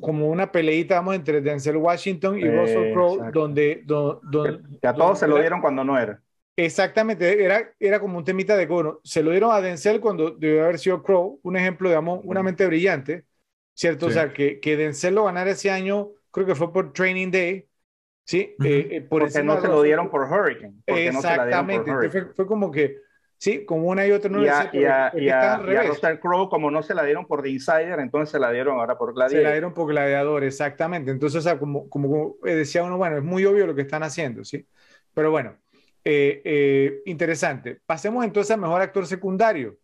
como 0.00 0.28
una 0.28 0.50
peleita 0.50 0.96
vamos, 0.96 1.14
entre 1.14 1.42
Denzel 1.42 1.76
Washington 1.76 2.38
y 2.38 2.48
Russell 2.48 2.92
Crowe, 2.92 3.30
donde, 3.32 3.84
a 4.82 4.94
todos 4.94 5.18
se 5.18 5.28
lo 5.28 5.38
dieron 5.38 5.60
cuando 5.60 5.84
no 5.84 5.98
era. 5.98 6.22
Exactamente, 6.56 7.44
era, 7.44 7.72
era 7.78 8.00
como 8.00 8.18
un 8.18 8.24
temita 8.24 8.56
de 8.56 8.66
bueno, 8.66 8.98
se 9.04 9.22
lo 9.22 9.30
dieron 9.30 9.52
a 9.52 9.60
Denzel 9.60 10.00
cuando 10.00 10.30
debió 10.30 10.64
haber 10.64 10.78
sido 10.78 11.02
Crowe, 11.02 11.38
un 11.42 11.56
ejemplo, 11.56 11.88
digamos, 11.88 12.20
una 12.24 12.42
mente 12.42 12.66
brillante, 12.66 13.26
¿cierto? 13.74 14.06
O 14.06 14.10
sea, 14.10 14.32
que, 14.32 14.58
que 14.58 14.76
Denzel 14.76 15.14
lo 15.14 15.24
ganara 15.24 15.50
ese 15.50 15.70
año, 15.70 16.12
creo 16.30 16.46
que 16.46 16.54
fue 16.54 16.72
por 16.72 16.92
Training 16.92 17.30
Day, 17.30 17.68
¿sí? 18.24 18.54
Eh, 18.64 18.88
eh, 18.90 19.00
por 19.02 19.22
porque 19.22 19.42
no 19.42 19.60
se 19.60 19.68
lo 19.68 19.82
dieron 19.82 20.10
por 20.10 20.22
Hurricane. 20.22 20.74
Exactamente, 20.86 22.10
fue, 22.10 22.26
fue, 22.34 22.46
como 22.46 22.70
que 22.70 22.98
Sí, 23.38 23.64
como 23.64 23.86
una 23.86 24.04
y 24.04 24.10
otra 24.10 24.28
no 24.28 24.44
y 24.44 24.48
a, 24.48 24.68
y 24.72 24.84
a, 24.84 25.12
y 25.14 25.28
a, 25.28 25.58
Russell 25.58 26.18
Crowe, 26.18 26.48
como 26.48 26.72
no 26.72 26.82
se 26.82 26.92
la 26.92 27.04
dieron 27.04 27.24
por 27.24 27.40
The 27.40 27.50
Insider, 27.50 28.00
entonces 28.00 28.30
se 28.30 28.40
la 28.40 28.50
dieron 28.50 28.80
ahora 28.80 28.98
por 28.98 29.14
Gladiador. 29.14 29.38
Se 29.38 29.44
la 29.44 29.52
dieron 29.52 29.74
por 29.74 29.86
Gladiador, 29.86 30.42
exactamente. 30.42 31.12
Entonces, 31.12 31.38
o 31.38 31.42
sea, 31.42 31.56
como, 31.56 31.88
como 31.88 32.34
decía 32.42 32.82
uno, 32.82 32.98
bueno, 32.98 33.16
es 33.16 33.22
muy 33.22 33.44
obvio 33.44 33.64
lo 33.64 33.76
que 33.76 33.82
están 33.82 34.02
haciendo, 34.02 34.44
¿sí? 34.44 34.66
Pero 35.14 35.30
bueno, 35.30 35.56
eh, 36.04 36.42
eh, 36.44 37.02
interesante. 37.06 37.80
Pasemos 37.86 38.24
entonces 38.24 38.50
al 38.50 38.60
mejor 38.60 38.82
actor 38.82 39.06
secundario. 39.06 39.78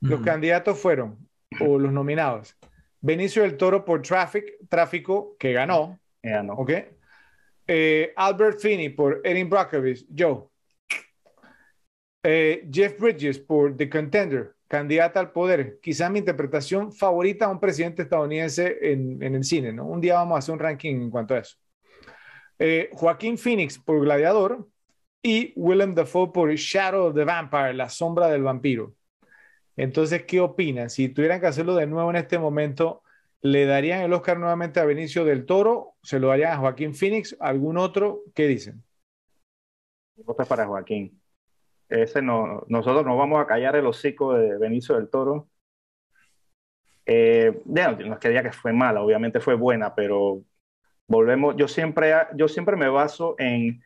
Los 0.00 0.20
candidatos 0.20 0.78
fueron, 0.78 1.28
o 1.60 1.78
los 1.78 1.92
nominados, 1.92 2.56
Benicio 3.02 3.42
del 3.42 3.56
Toro 3.56 3.84
por 3.84 4.00
Traffic, 4.00 4.58
Tráfico, 4.68 5.36
que 5.36 5.52
ganó. 5.52 5.98
Eh, 7.66 8.12
Albert 8.14 8.60
Finney 8.60 8.90
por 8.90 9.20
Erin 9.24 9.50
Brockovich, 9.50 10.06
Joe. 10.16 10.44
Eh, 12.22 12.68
Jeff 12.70 13.00
Bridges 13.00 13.40
por 13.40 13.76
The 13.76 13.90
Contender, 13.90 14.54
candidata 14.68 15.18
al 15.18 15.32
poder. 15.32 15.80
Quizá 15.82 16.08
mi 16.08 16.20
interpretación 16.20 16.92
favorita 16.92 17.46
a 17.46 17.48
un 17.48 17.58
presidente 17.58 18.02
estadounidense 18.02 18.78
en, 18.80 19.20
el 19.20 19.42
cine, 19.42 19.72
¿no? 19.72 19.86
Un 19.86 20.00
día 20.00 20.14
vamos 20.14 20.36
a 20.36 20.38
hacer 20.38 20.52
un 20.52 20.60
ranking 20.60 20.94
en 20.94 21.10
cuanto 21.10 21.34
a 21.34 21.38
eso. 21.38 21.56
Eh, 22.56 22.88
Joaquín 22.92 23.36
Phoenix 23.36 23.80
por 23.80 24.00
Gladiador 24.00 24.68
y 25.20 25.52
Willem 25.56 25.92
Dafoe 25.92 26.30
por 26.32 26.54
Shadow 26.54 27.06
of 27.06 27.16
the 27.16 27.24
Vampire, 27.24 27.74
La 27.74 27.88
sombra 27.88 28.28
del 28.28 28.44
vampiro. 28.44 28.94
Entonces, 29.76 30.24
¿qué 30.24 30.40
opinan? 30.40 30.90
Si 30.90 31.08
tuvieran 31.08 31.40
que 31.40 31.46
hacerlo 31.46 31.74
de 31.74 31.86
nuevo 31.86 32.10
en 32.10 32.16
este 32.16 32.38
momento, 32.38 33.02
¿le 33.40 33.66
darían 33.66 34.02
el 34.02 34.12
Oscar 34.12 34.38
nuevamente 34.38 34.80
a 34.80 34.84
Benicio 34.84 35.24
del 35.24 35.46
Toro? 35.46 35.94
¿Se 36.02 36.18
lo 36.18 36.28
darían 36.28 36.52
a 36.52 36.58
Joaquín 36.58 36.94
Phoenix? 36.94 37.36
¿Algún 37.40 37.78
otro? 37.78 38.20
¿Qué 38.34 38.46
dicen? 38.46 38.82
Voto 40.16 40.44
para 40.44 40.66
Joaquín. 40.66 41.20
Ese 41.88 42.22
no, 42.22 42.64
nosotros 42.68 43.04
nos 43.04 43.18
vamos 43.18 43.40
a 43.40 43.46
callar 43.46 43.76
el 43.76 43.86
hocico 43.86 44.34
de 44.34 44.58
Benicio 44.58 44.96
del 44.96 45.08
Toro. 45.08 45.48
Eh, 47.04 47.60
no 47.64 48.14
es 48.14 48.18
que 48.18 48.52
fue 48.52 48.72
mala, 48.72 49.02
obviamente 49.02 49.40
fue 49.40 49.54
buena, 49.54 49.94
pero 49.94 50.44
volvemos, 51.08 51.56
yo 51.56 51.66
siempre, 51.66 52.12
yo 52.36 52.46
siempre 52.46 52.76
me 52.76 52.88
baso 52.88 53.34
en 53.38 53.82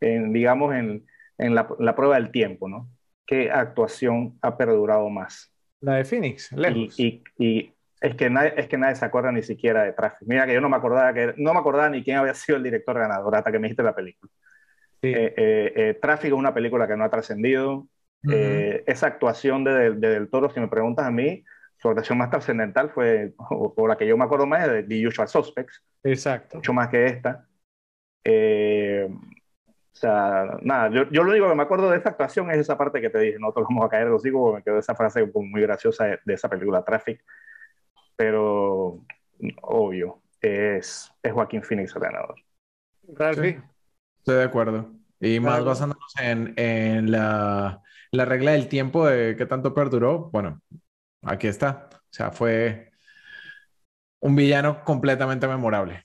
digamos, 0.00 0.74
en, 0.74 1.06
la, 1.38 1.96
prueba 1.96 2.16
del 2.16 2.30
tiempo, 2.30 2.68
¿no? 2.68 2.88
¿Qué 3.26 3.50
actuación 3.50 4.38
ha 4.42 4.56
perdurado 4.56 5.08
más? 5.08 5.52
La 5.80 5.96
de 5.96 6.04
Phoenix, 6.04 6.52
lejos. 6.52 6.98
Y, 6.98 7.22
y, 7.38 7.72
es, 8.00 8.14
que 8.16 8.30
nadie, 8.30 8.54
es 8.56 8.68
que 8.68 8.78
nadie 8.78 8.96
se 8.96 9.04
acuerda 9.04 9.32
ni 9.32 9.42
siquiera 9.42 9.84
de 9.84 9.92
Traffic. 9.92 10.28
Mira 10.28 10.46
que 10.46 10.54
yo 10.54 10.60
no 10.60 10.68
me 10.68 10.76
acordaba, 10.76 11.12
que, 11.12 11.34
no 11.36 11.52
me 11.52 11.60
acordaba 11.60 11.88
ni 11.90 12.02
quién 12.02 12.18
había 12.18 12.34
sido 12.34 12.56
el 12.56 12.64
director 12.64 12.98
ganador 12.98 13.34
hasta 13.36 13.50
que 13.50 13.58
me 13.58 13.68
dijiste 13.68 13.82
la 13.82 13.94
película. 13.94 14.30
Sí. 15.02 15.08
Eh, 15.08 15.34
eh, 15.36 15.72
eh, 15.76 15.98
Traffic 16.00 16.32
es 16.32 16.38
una 16.38 16.54
película 16.54 16.86
que 16.86 16.96
no 16.96 17.04
ha 17.04 17.10
trascendido. 17.10 17.86
Uh 18.26 18.30
-huh. 18.30 18.82
esa 18.86 19.06
actuación 19.08 19.64
de, 19.64 19.72
de, 19.72 19.90
de, 19.92 20.08
Del 20.08 20.30
Toro, 20.30 20.48
si 20.48 20.58
me 20.58 20.68
preguntas 20.68 21.04
a 21.04 21.10
mí, 21.10 21.44
su 21.76 21.88
actuación 21.88 22.16
más 22.16 22.30
trascendental 22.30 22.88
fue, 22.88 23.34
o, 23.36 23.74
o, 23.76 23.86
la 23.86 23.98
que 23.98 24.06
yo 24.06 24.16
me 24.16 24.24
acuerdo 24.24 24.46
más, 24.46 24.66
de 24.66 24.82
The 24.82 25.06
Usual 25.06 25.28
Suspects. 25.28 25.84
Exacto. 26.02 26.56
Mucho 26.56 26.72
más 26.72 26.88
que 26.88 27.04
esta. 27.04 27.46
Eh, 28.24 29.06
o 29.94 29.96
sea, 29.96 30.58
nada, 30.62 30.90
yo, 30.90 31.08
yo, 31.10 31.22
lo 31.22 31.30
único 31.30 31.48
que 31.48 31.54
me 31.54 31.62
acuerdo 31.62 31.88
de 31.88 31.98
esa 31.98 32.10
actuación 32.10 32.50
es 32.50 32.58
esa 32.58 32.76
parte 32.76 33.00
que 33.00 33.10
te 33.10 33.18
dije, 33.20 33.38
nosotros 33.38 33.66
vamos 33.68 33.84
a 33.86 33.88
caer 33.88 34.08
los 34.08 34.26
hijos, 34.26 34.40
porque 34.40 34.56
me 34.56 34.62
quedó 34.64 34.78
esa 34.78 34.96
frase 34.96 35.30
muy 35.32 35.60
graciosa 35.62 36.04
de, 36.06 36.18
de, 36.24 36.34
esa 36.34 36.48
película 36.48 36.84
Traffic, 36.84 37.24
pero 38.16 39.04
obvio, 39.62 40.20
es, 40.40 41.12
es 41.22 41.32
Joaquín 41.32 41.62
Phoenix 41.62 41.94
el 41.94 42.02
ganador. 42.02 42.34
Sí, 43.34 43.56
estoy 44.18 44.34
de 44.36 44.42
acuerdo. 44.42 44.90
Y 45.20 45.38
más 45.38 45.54
claro. 45.54 45.64
basándonos 45.64 46.14
en, 46.20 46.54
en 46.56 47.10
la, 47.12 47.80
la 48.10 48.24
regla 48.24 48.52
del 48.52 48.68
tiempo 48.68 49.06
de 49.06 49.36
qué 49.36 49.46
tanto 49.46 49.74
perduró, 49.74 50.28
bueno, 50.32 50.60
aquí 51.22 51.46
está. 51.46 51.88
O 51.92 51.98
sea, 52.10 52.32
fue 52.32 52.90
un 54.20 54.34
villano 54.34 54.82
completamente 54.84 55.46
memorable. 55.46 56.04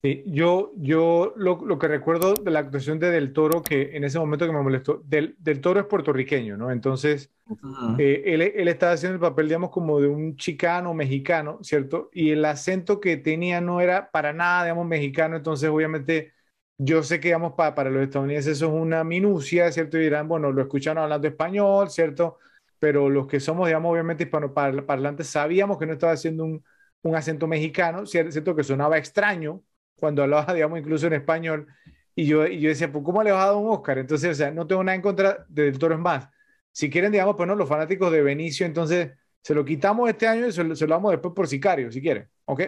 Sí, 0.00 0.22
yo, 0.26 0.72
yo 0.76 1.32
lo, 1.36 1.64
lo, 1.66 1.76
que 1.76 1.88
recuerdo 1.88 2.34
de 2.34 2.52
la 2.52 2.60
actuación 2.60 3.00
de 3.00 3.10
Del 3.10 3.32
Toro, 3.32 3.64
que 3.64 3.96
en 3.96 4.04
ese 4.04 4.20
momento 4.20 4.46
que 4.46 4.52
me 4.52 4.62
molestó, 4.62 5.02
Del, 5.04 5.34
del 5.40 5.60
Toro 5.60 5.80
es 5.80 5.86
puertorriqueño, 5.86 6.56
¿no? 6.56 6.70
Entonces, 6.70 7.32
uh 7.46 7.56
-huh. 7.56 7.96
eh, 7.98 8.22
él, 8.26 8.42
él, 8.42 8.68
estaba 8.68 8.92
haciendo 8.92 9.14
el 9.14 9.20
papel, 9.20 9.48
digamos, 9.48 9.70
como 9.70 10.00
de 10.00 10.06
un 10.06 10.36
chicano 10.36 10.94
mexicano, 10.94 11.58
¿cierto? 11.62 12.10
Y 12.12 12.30
el 12.30 12.44
acento 12.44 13.00
que 13.00 13.16
tenía 13.16 13.60
no 13.60 13.80
era 13.80 14.08
para 14.12 14.32
nada, 14.32 14.62
digamos, 14.64 14.86
mexicano, 14.86 15.36
entonces 15.36 15.68
obviamente 15.68 16.32
yo 16.78 17.02
sé 17.02 17.18
que, 17.18 17.28
digamos, 17.28 17.54
para, 17.54 17.74
para 17.74 17.90
los 17.90 18.02
estadounidenses 18.04 18.52
eso 18.58 18.66
es 18.66 18.72
una 18.80 19.02
minucia, 19.02 19.72
¿cierto? 19.72 19.98
Y 19.98 20.02
dirán, 20.02 20.28
bueno, 20.28 20.52
lo 20.52 20.62
escucharon 20.62 21.02
hablando 21.02 21.26
español, 21.26 21.90
¿cierto? 21.90 22.38
Pero 22.78 23.10
los 23.10 23.26
que 23.26 23.40
somos, 23.40 23.66
digamos, 23.66 23.90
obviamente 23.92 24.22
hispanoparlantes, 24.24 25.26
sabíamos 25.26 25.76
que 25.76 25.86
no 25.86 25.92
estaba 25.94 26.12
haciendo 26.12 26.44
un, 26.44 26.64
un 27.02 27.16
acento 27.16 27.48
mexicano, 27.48 28.06
¿cierto? 28.06 28.54
Que 28.54 28.62
sonaba 28.62 28.96
extraño, 28.98 29.62
cuando 29.98 30.22
hablaba, 30.22 30.54
digamos, 30.54 30.78
incluso 30.78 31.06
en 31.06 31.14
español, 31.14 31.66
y 32.14 32.26
yo, 32.26 32.46
y 32.46 32.60
yo 32.60 32.68
decía, 32.68 32.90
pues, 32.90 33.04
¿cómo 33.04 33.22
le 33.22 33.30
vas 33.30 33.44
a 33.44 33.46
dar 33.48 33.56
un 33.56 33.70
Oscar? 33.70 33.98
Entonces, 33.98 34.30
o 34.30 34.34
sea, 34.34 34.50
no 34.50 34.66
tengo 34.66 34.82
nada 34.82 34.96
en 34.96 35.02
contra 35.02 35.44
del 35.48 35.78
Toro 35.78 35.94
es 35.94 36.00
más. 36.00 36.28
Si 36.72 36.90
quieren, 36.90 37.12
digamos, 37.12 37.36
pues 37.36 37.46
no, 37.46 37.54
los 37.54 37.68
fanáticos 37.68 38.10
de 38.10 38.22
Benicio, 38.22 38.66
entonces 38.66 39.12
se 39.40 39.54
lo 39.54 39.64
quitamos 39.64 40.08
este 40.08 40.26
año 40.26 40.46
y 40.46 40.52
se 40.52 40.64
lo, 40.64 40.74
se 40.74 40.86
lo 40.86 40.94
damos 40.94 41.12
después 41.12 41.32
por 41.34 41.46
Sicario, 41.46 41.92
si 41.92 42.00
quieren, 42.00 42.28
¿ok? 42.44 42.60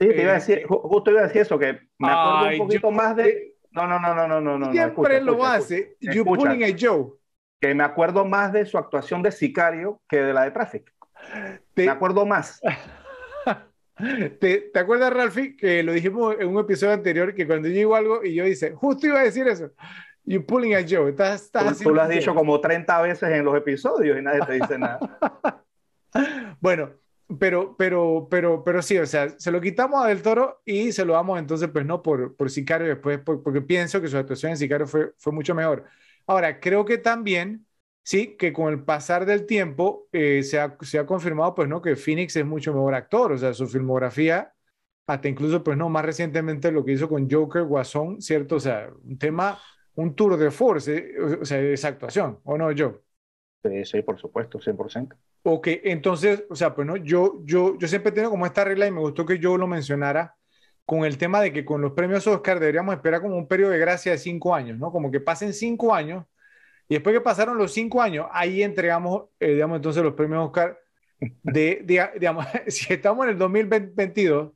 Sí, 0.00 0.08
te 0.08 0.22
iba 0.22 0.32
a 0.32 0.34
decir, 0.36 0.64
justo 0.66 1.10
iba 1.10 1.20
a 1.20 1.24
decir 1.24 1.42
eso, 1.42 1.58
que 1.58 1.80
me 1.98 2.08
acuerdo 2.08 2.38
Ay, 2.38 2.60
un 2.60 2.66
poquito 2.66 2.90
yo, 2.90 2.96
más 2.96 3.16
de... 3.16 3.56
No, 3.70 3.86
no, 3.86 4.00
no, 4.00 4.14
no, 4.14 4.26
no, 4.26 4.40
no, 4.40 4.58
no. 4.58 4.72
Siempre 4.72 5.16
escucha, 5.16 5.20
lo 5.20 5.32
escucha, 5.32 5.54
hace, 5.54 5.96
escucha, 6.00 6.12
you 6.12 6.24
pulling 6.24 6.64
a 6.64 6.76
Joe. 6.78 7.12
Que 7.60 7.74
me 7.74 7.84
acuerdo 7.84 8.24
más 8.24 8.52
de 8.52 8.66
su 8.66 8.76
actuación 8.76 9.22
de 9.22 9.32
Sicario 9.32 10.00
que 10.08 10.18
de 10.18 10.32
la 10.32 10.44
de 10.44 10.50
Traffic. 10.50 10.92
Te... 11.74 11.84
Me 11.84 11.90
acuerdo 11.90 12.26
más. 12.26 12.60
¿Te, 14.40 14.70
¿Te, 14.72 14.78
acuerdas, 14.78 15.12
Ralphie, 15.12 15.56
que 15.56 15.82
lo 15.82 15.92
dijimos 15.92 16.34
en 16.38 16.48
un 16.48 16.58
episodio 16.58 16.92
anterior, 16.92 17.34
que 17.34 17.46
cuando 17.46 17.68
yo 17.68 17.74
digo 17.74 17.94
algo 17.94 18.24
y 18.24 18.34
yo 18.34 18.44
dice, 18.44 18.72
justo 18.72 19.06
iba 19.06 19.20
a 19.20 19.24
decir 19.24 19.46
eso, 19.46 19.70
you 20.24 20.44
pulling 20.44 20.74
a 20.74 20.84
Joe, 20.88 21.10
estás, 21.10 21.42
estás 21.42 21.78
tú, 21.78 21.84
tú, 21.84 21.94
lo 21.94 22.02
has 22.02 22.08
dicho 22.08 22.34
como 22.34 22.60
30 22.60 23.00
veces 23.02 23.28
en 23.30 23.44
los 23.44 23.56
episodios 23.56 24.18
y 24.18 24.22
nadie 24.22 24.40
te 24.46 24.52
dice 24.54 24.78
nada. 24.78 24.98
bueno, 26.60 26.90
pero, 27.38 27.76
pero, 27.76 28.26
pero, 28.30 28.64
pero 28.64 28.82
sí, 28.82 28.98
o 28.98 29.06
sea, 29.06 29.28
se 29.38 29.50
lo 29.50 29.60
quitamos 29.60 30.04
a 30.04 30.08
Del 30.08 30.22
Toro 30.22 30.62
y 30.64 30.92
se 30.92 31.04
lo 31.04 31.14
damos 31.14 31.38
entonces, 31.38 31.68
pues 31.72 31.86
no, 31.86 32.02
por, 32.02 32.34
por 32.34 32.50
Sicario 32.50 32.88
después, 32.88 33.18
por, 33.20 33.42
porque 33.42 33.60
pienso 33.60 34.00
que 34.00 34.08
su 34.08 34.16
actuación 34.16 34.50
en 34.50 34.58
Sicario 34.58 34.86
fue, 34.86 35.12
fue 35.16 35.32
mucho 35.32 35.54
mejor. 35.54 35.84
Ahora, 36.26 36.60
creo 36.60 36.84
que 36.84 36.98
también 36.98 37.66
sí, 38.02 38.36
que 38.36 38.52
con 38.52 38.72
el 38.72 38.84
pasar 38.84 39.26
del 39.26 39.46
tiempo 39.46 40.08
eh, 40.12 40.42
se, 40.42 40.58
ha, 40.58 40.76
se, 40.82 40.98
ha, 40.98 41.06
confirmado, 41.06 41.54
pues, 41.54 41.68
¿no? 41.68 41.82
Que 41.82 41.96
Phoenix 41.96 42.36
es 42.36 42.44
mucho 42.44 42.72
mejor 42.72 42.94
actor, 42.94 43.32
o 43.32 43.38
sea, 43.38 43.54
su 43.54 43.66
filmografía, 43.68 44.52
hasta 45.06 45.28
incluso, 45.28 45.62
pues, 45.62 45.76
no, 45.76 45.88
más 45.88 46.04
recientemente 46.04 46.72
lo 46.72 46.84
que 46.84 46.92
hizo 46.92 47.08
con 47.08 47.30
Joker, 47.30 47.64
Guasón, 47.64 48.20
¿cierto? 48.20 48.56
O 48.56 48.60
sea, 48.60 48.90
un 49.04 49.18
tema, 49.18 49.58
un 49.94 50.14
tour 50.14 50.36
de 50.36 50.50
force, 50.50 50.96
eh, 50.96 51.38
o 51.40 51.44
sea, 51.44 51.60
esa 51.60 51.88
actuación, 51.88 52.40
¿o 52.44 52.56
no, 52.58 52.66
Joe? 52.76 53.00
Sí, 53.64 53.84
sí, 53.84 54.02
por 54.02 54.18
supuesto, 54.18 54.60
100%. 54.60 55.16
Ok, 55.44 55.68
entonces, 55.84 56.44
o 56.50 56.56
sea, 56.56 56.74
pues, 56.74 56.86
¿no? 56.86 56.96
Yo, 56.96 57.42
yo, 57.44 57.78
yo 57.78 57.88
siempre 57.88 58.12
tengo 58.12 58.30
como 58.30 58.46
esta 58.46 58.64
regla 58.64 58.86
y 58.86 58.90
me 58.90 59.00
gustó 59.00 59.24
que 59.26 59.40
Joe 59.42 59.58
lo 59.58 59.66
mencionara 59.66 60.36
con 60.84 61.04
el 61.04 61.16
tema 61.18 61.40
de 61.40 61.52
que 61.52 61.64
con 61.64 61.80
los 61.80 61.92
premios 61.92 62.26
Oscar 62.26 62.58
deberíamos 62.60 62.94
esperar 62.94 63.20
como 63.20 63.36
un 63.36 63.46
periodo 63.46 63.70
de 63.70 63.78
gracia 63.78 64.12
de 64.12 64.18
cinco 64.18 64.54
años, 64.54 64.78
¿no? 64.78 64.90
Como 64.90 65.10
que 65.10 65.20
pasen 65.20 65.52
cinco 65.52 65.94
años 65.94 66.24
y 66.92 66.96
después 66.96 67.14
que 67.14 67.22
pasaron 67.22 67.56
los 67.56 67.72
cinco 67.72 68.02
años, 68.02 68.26
ahí 68.32 68.62
entregamos, 68.62 69.30
eh, 69.40 69.54
digamos, 69.54 69.76
entonces 69.76 70.02
los 70.02 70.12
premios 70.12 70.46
Oscar 70.46 70.78
de, 71.42 72.10
digamos, 72.20 72.44
si 72.66 72.92
estamos 72.92 73.24
en 73.24 73.30
el 73.30 73.38
2022, 73.38 74.52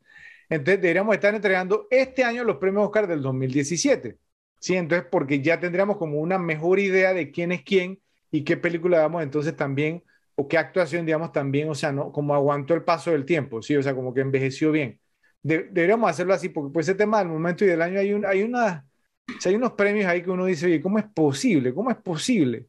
entonces 0.50 0.82
deberíamos 0.82 1.14
estar 1.14 1.34
entregando 1.34 1.86
este 1.90 2.24
año 2.24 2.44
los 2.44 2.58
premios 2.58 2.84
Oscar 2.84 3.06
del 3.06 3.22
2017. 3.22 4.18
Sí, 4.60 4.76
entonces 4.76 5.08
porque 5.10 5.40
ya 5.40 5.58
tendríamos 5.60 5.96
como 5.96 6.18
una 6.18 6.38
mejor 6.38 6.78
idea 6.78 7.14
de 7.14 7.30
quién 7.30 7.52
es 7.52 7.62
quién 7.62 8.02
y 8.30 8.44
qué 8.44 8.58
película 8.58 8.98
damos 8.98 9.22
entonces 9.22 9.56
también, 9.56 10.04
o 10.34 10.46
qué 10.46 10.58
actuación, 10.58 11.06
digamos, 11.06 11.32
también, 11.32 11.70
o 11.70 11.74
sea, 11.74 11.90
¿no? 11.90 12.12
Como 12.12 12.34
aguantó 12.34 12.74
el 12.74 12.84
paso 12.84 13.12
del 13.12 13.24
tiempo, 13.24 13.62
sí, 13.62 13.74
o 13.76 13.82
sea, 13.82 13.94
como 13.94 14.12
que 14.12 14.20
envejeció 14.20 14.72
bien. 14.72 15.00
De, 15.42 15.62
deberíamos 15.70 16.10
hacerlo 16.10 16.34
así, 16.34 16.50
porque 16.50 16.70
pues 16.70 16.86
ese 16.86 16.98
tema 16.98 17.20
del 17.20 17.28
momento 17.28 17.64
y 17.64 17.68
del 17.68 17.80
año 17.80 17.98
hay, 17.98 18.12
un, 18.12 18.26
hay 18.26 18.42
una 18.42 18.85
o 19.28 19.40
sea, 19.40 19.50
hay 19.50 19.56
unos 19.56 19.72
premios 19.72 20.06
ahí 20.06 20.22
que 20.22 20.30
uno 20.30 20.44
dice, 20.44 20.66
oye, 20.66 20.80
¿cómo 20.80 20.98
es 20.98 21.04
posible? 21.04 21.74
¿Cómo 21.74 21.90
es 21.90 21.96
posible? 21.96 22.66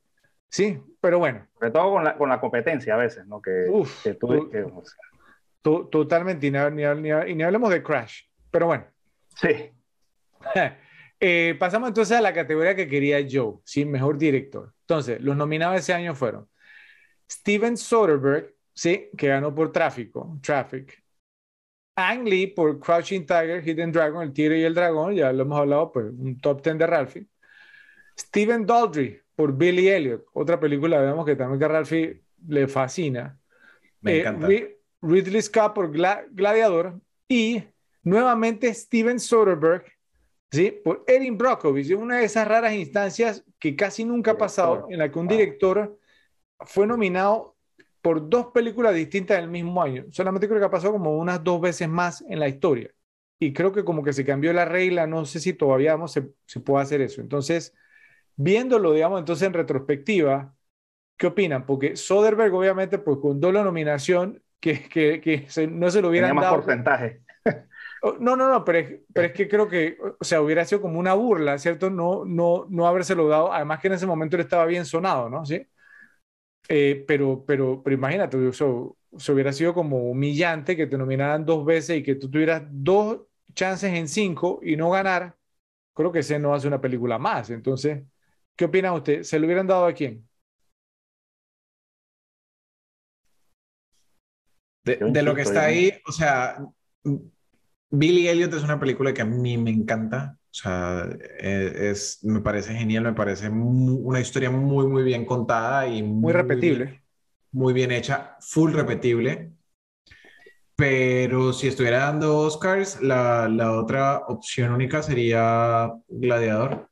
Sí, 0.50 0.80
pero 1.00 1.20
bueno. 1.20 1.46
Sobre 1.54 1.72
todo 1.72 1.92
con 1.92 2.04
la, 2.04 2.18
con 2.18 2.30
la 2.30 2.40
competencia 2.40 2.96
a 2.96 2.98
veces, 2.98 3.26
¿no? 3.28 3.42
Que, 3.42 3.66
Uf, 3.70 4.04
que 4.04 4.14
tú... 4.16 4.28
To, 4.28 4.50
que, 4.50 4.62
o 4.64 4.84
sea. 4.84 5.00
to, 5.62 5.88
totalmente, 5.88 6.48
y 6.48 6.52
ni, 6.52 6.60
ni, 6.60 6.84
ni, 7.02 7.32
y 7.32 7.36
ni 7.36 7.44
hablemos 7.44 7.70
de 7.70 7.84
Crash, 7.84 8.24
pero 8.50 8.68
bueno. 8.68 8.86
Sí. 9.36 9.72
eh, 11.20 11.56
pasamos 11.60 11.90
entonces 11.90 12.18
a 12.18 12.22
la 12.22 12.34
categoría 12.34 12.76
que 12.76 12.88
quería 12.88 13.26
Joe, 13.30 13.60
¿sí? 13.64 13.86
Mejor 13.86 14.18
director. 14.18 14.74
Entonces, 14.82 15.22
los 15.22 15.36
nominados 15.36 15.78
ese 15.78 15.94
año 15.94 16.16
fueron 16.16 16.48
Steven 17.30 17.78
Soderbergh, 17.78 18.54
¿sí? 18.74 19.10
Que 19.18 19.28
ganó 19.28 19.54
por 19.54 19.72
Tráfico, 19.72 20.40
Traffic. 20.42 21.04
Ang 21.98 22.26
Lee 22.26 22.46
por 22.46 22.80
Crouching 22.80 23.26
Tiger, 23.26 23.68
Hidden 23.68 23.92
Dragon, 23.92 24.22
El 24.22 24.32
Tigre 24.32 24.60
y 24.60 24.64
el 24.64 24.76
Dragón, 24.76 25.16
ya 25.16 25.34
lo 25.34 25.42
hemos 25.42 25.60
hablado, 25.60 25.92
pues 25.92 26.06
un 26.06 26.40
top 26.40 26.62
10 26.62 26.78
de 26.78 26.86
Ralphie. 26.86 27.28
Steven 28.16 28.68
Daldry 28.68 29.20
por 29.36 29.52
Billy 29.52 29.90
Elliot, 29.90 30.26
otra 30.34 30.60
película, 30.60 31.00
vemos 31.00 31.26
que 31.26 31.36
también 31.36 31.58
que 31.58 31.66
a 31.66 31.70
Ralphie 31.70 32.22
le 32.48 32.68
fascina. 32.68 33.40
Me 34.02 34.14
eh, 34.14 34.20
encanta. 34.20 34.48
Ridley 35.02 35.42
Scott 35.42 35.74
por 35.74 35.92
Gla 35.92 36.24
Gladiador 36.32 37.02
y 37.28 37.64
nuevamente 38.04 38.72
Steven 38.76 39.20
Soderbergh, 39.20 39.86
¿sí? 40.52 40.70
Por 40.84 41.04
Erin 41.08 41.36
Brockovich, 41.36 41.92
una 41.94 42.18
de 42.18 42.26
esas 42.26 42.48
raras 42.48 42.74
instancias 42.74 43.44
que 43.58 43.76
casi 43.76 44.06
nunca 44.06 44.32
ha 44.32 44.38
pasado, 44.38 44.86
en 44.92 45.00
la 45.00 45.12
que 45.12 45.18
un 45.18 45.28
director 45.28 45.98
fue 46.60 46.86
nominado 46.86 47.57
por 48.08 48.30
dos 48.30 48.54
películas 48.54 48.96
distintas 48.96 49.36
del 49.36 49.50
mismo 49.50 49.84
año. 49.84 50.06
Solamente 50.12 50.48
creo 50.48 50.60
que 50.62 50.66
ha 50.66 50.72
pasado 50.72 50.94
como 50.94 51.18
unas 51.18 51.44
dos 51.44 51.60
veces 51.60 51.90
más 51.90 52.24
en 52.30 52.40
la 52.40 52.48
historia. 52.48 52.90
Y 53.38 53.52
creo 53.52 53.74
que 53.74 53.84
como 53.84 54.02
que 54.02 54.14
se 54.14 54.24
cambió 54.24 54.54
la 54.54 54.64
regla, 54.64 55.06
no 55.06 55.26
sé 55.26 55.42
si 55.42 55.52
todavía 55.52 55.92
vamos, 55.92 56.14
se, 56.14 56.30
se 56.46 56.62
puede 56.62 56.84
hacer 56.84 57.02
eso. 57.02 57.20
Entonces, 57.20 57.74
viéndolo, 58.38 58.94
digamos, 58.94 59.20
entonces 59.20 59.46
en 59.46 59.54
retrospectiva, 59.54 60.56
¿qué 61.18 61.28
opinan? 61.28 61.66
Porque 61.66 61.98
Soderbergh, 61.98 62.54
obviamente, 62.54 62.98
pues 62.98 63.18
con 63.22 63.42
doble 63.42 63.62
nominación, 63.62 64.42
que, 64.62 64.88
que, 64.88 65.20
que 65.20 65.50
se, 65.50 65.68
no 65.68 65.92
se 65.92 66.02
lo 66.02 66.08
hubieran 66.08 66.30
Tenía 66.30 66.42
más 66.42 66.44
dado. 66.46 66.64
porcentaje. 66.64 67.24
No, 68.22 68.38
no, 68.38 68.48
no, 68.48 68.64
pero 68.64 68.78
es, 68.80 69.02
pero 69.14 69.28
es, 69.28 69.34
que 69.34 69.50
creo 69.50 69.68
que, 69.68 69.98
o 70.18 70.24
sea, 70.24 70.40
hubiera 70.40 70.64
sido 70.64 70.80
como 70.82 70.98
una 70.98 71.14
burla, 71.14 71.58
¿cierto? 71.58 71.90
No, 71.90 72.24
no, 72.24 72.66
no 72.70 72.88
habérselo 72.88 73.28
dado, 73.28 73.52
además 73.52 73.82
que 73.82 73.88
en 73.88 73.96
ese 73.96 74.06
momento 74.06 74.38
él 74.38 74.44
estaba 74.44 74.66
bien 74.66 74.86
sonado, 74.86 75.30
¿no? 75.30 75.46
¿Sí? 75.46 75.68
Eh, 76.70 77.06
pero, 77.08 77.46
pero, 77.46 77.82
pero 77.84 77.96
imagínate, 77.96 78.38
eso, 78.50 78.98
eso, 79.16 79.34
hubiera 79.34 79.54
sido 79.54 79.74
como 79.74 80.10
humillante 80.10 80.76
que 80.76 80.88
te 80.88 80.98
nominaran 80.98 81.46
dos 81.46 81.66
veces 81.66 81.98
y 82.00 82.04
que 82.04 82.16
tú 82.16 82.30
tuvieras 82.30 82.64
dos 82.70 83.22
chances 83.54 83.94
en 83.94 84.08
cinco 84.08 84.60
y 84.64 84.76
no 84.76 84.90
ganar. 84.90 85.38
Creo 85.94 86.12
que 86.12 86.20
ese 86.20 86.40
no 86.40 86.54
hace 86.54 86.68
una 86.68 86.82
película 86.82 87.18
más. 87.20 87.50
Entonces, 87.50 88.04
¿qué 88.56 88.66
opina 88.66 88.94
usted? 88.94 89.24
¿Se 89.24 89.40
lo 89.40 89.46
hubieran 89.48 89.68
dado 89.68 89.86
a 89.86 89.94
quién? 89.94 90.28
De, 94.84 94.98
de 95.02 95.22
lo 95.22 95.36
que 95.36 95.42
está 95.42 95.66
ahí, 95.66 95.92
o 96.08 96.12
sea, 96.14 96.58
Billy 97.90 98.28
Elliot 98.28 98.54
es 98.54 98.64
una 98.64 98.80
película 98.80 99.14
que 99.14 99.22
a 99.22 99.26
mí 99.26 99.58
me 99.58 99.72
encanta. 99.72 100.38
Sea, 100.60 101.08
e, 101.40 101.92
es, 101.92 102.24
me 102.24 102.42
parece 102.42 102.74
genial, 102.74 103.04
me 103.04 103.14
parece 103.14 103.50
una 103.50 104.20
historia 104.20 104.50
muy, 104.50 104.88
muy 104.88 105.04
bien 105.04 105.26
contada 105.26 105.88
y 105.88 106.02
muy, 106.02 106.34
repetible. 106.34 107.04
muy 107.52 107.74
bien 107.74 107.92
hecha, 107.92 108.38
full 108.40 108.74
repetible. 108.74 109.52
Pero 110.76 111.54
si 111.54 111.68
estuviera 111.68 112.00
dando 112.00 112.38
Oscars, 112.40 113.02
la, 113.02 113.48
la 113.48 113.74
otra 113.74 114.24
opción 114.28 114.72
única 114.72 115.02
sería 115.04 115.92
Gladiador. 116.08 116.90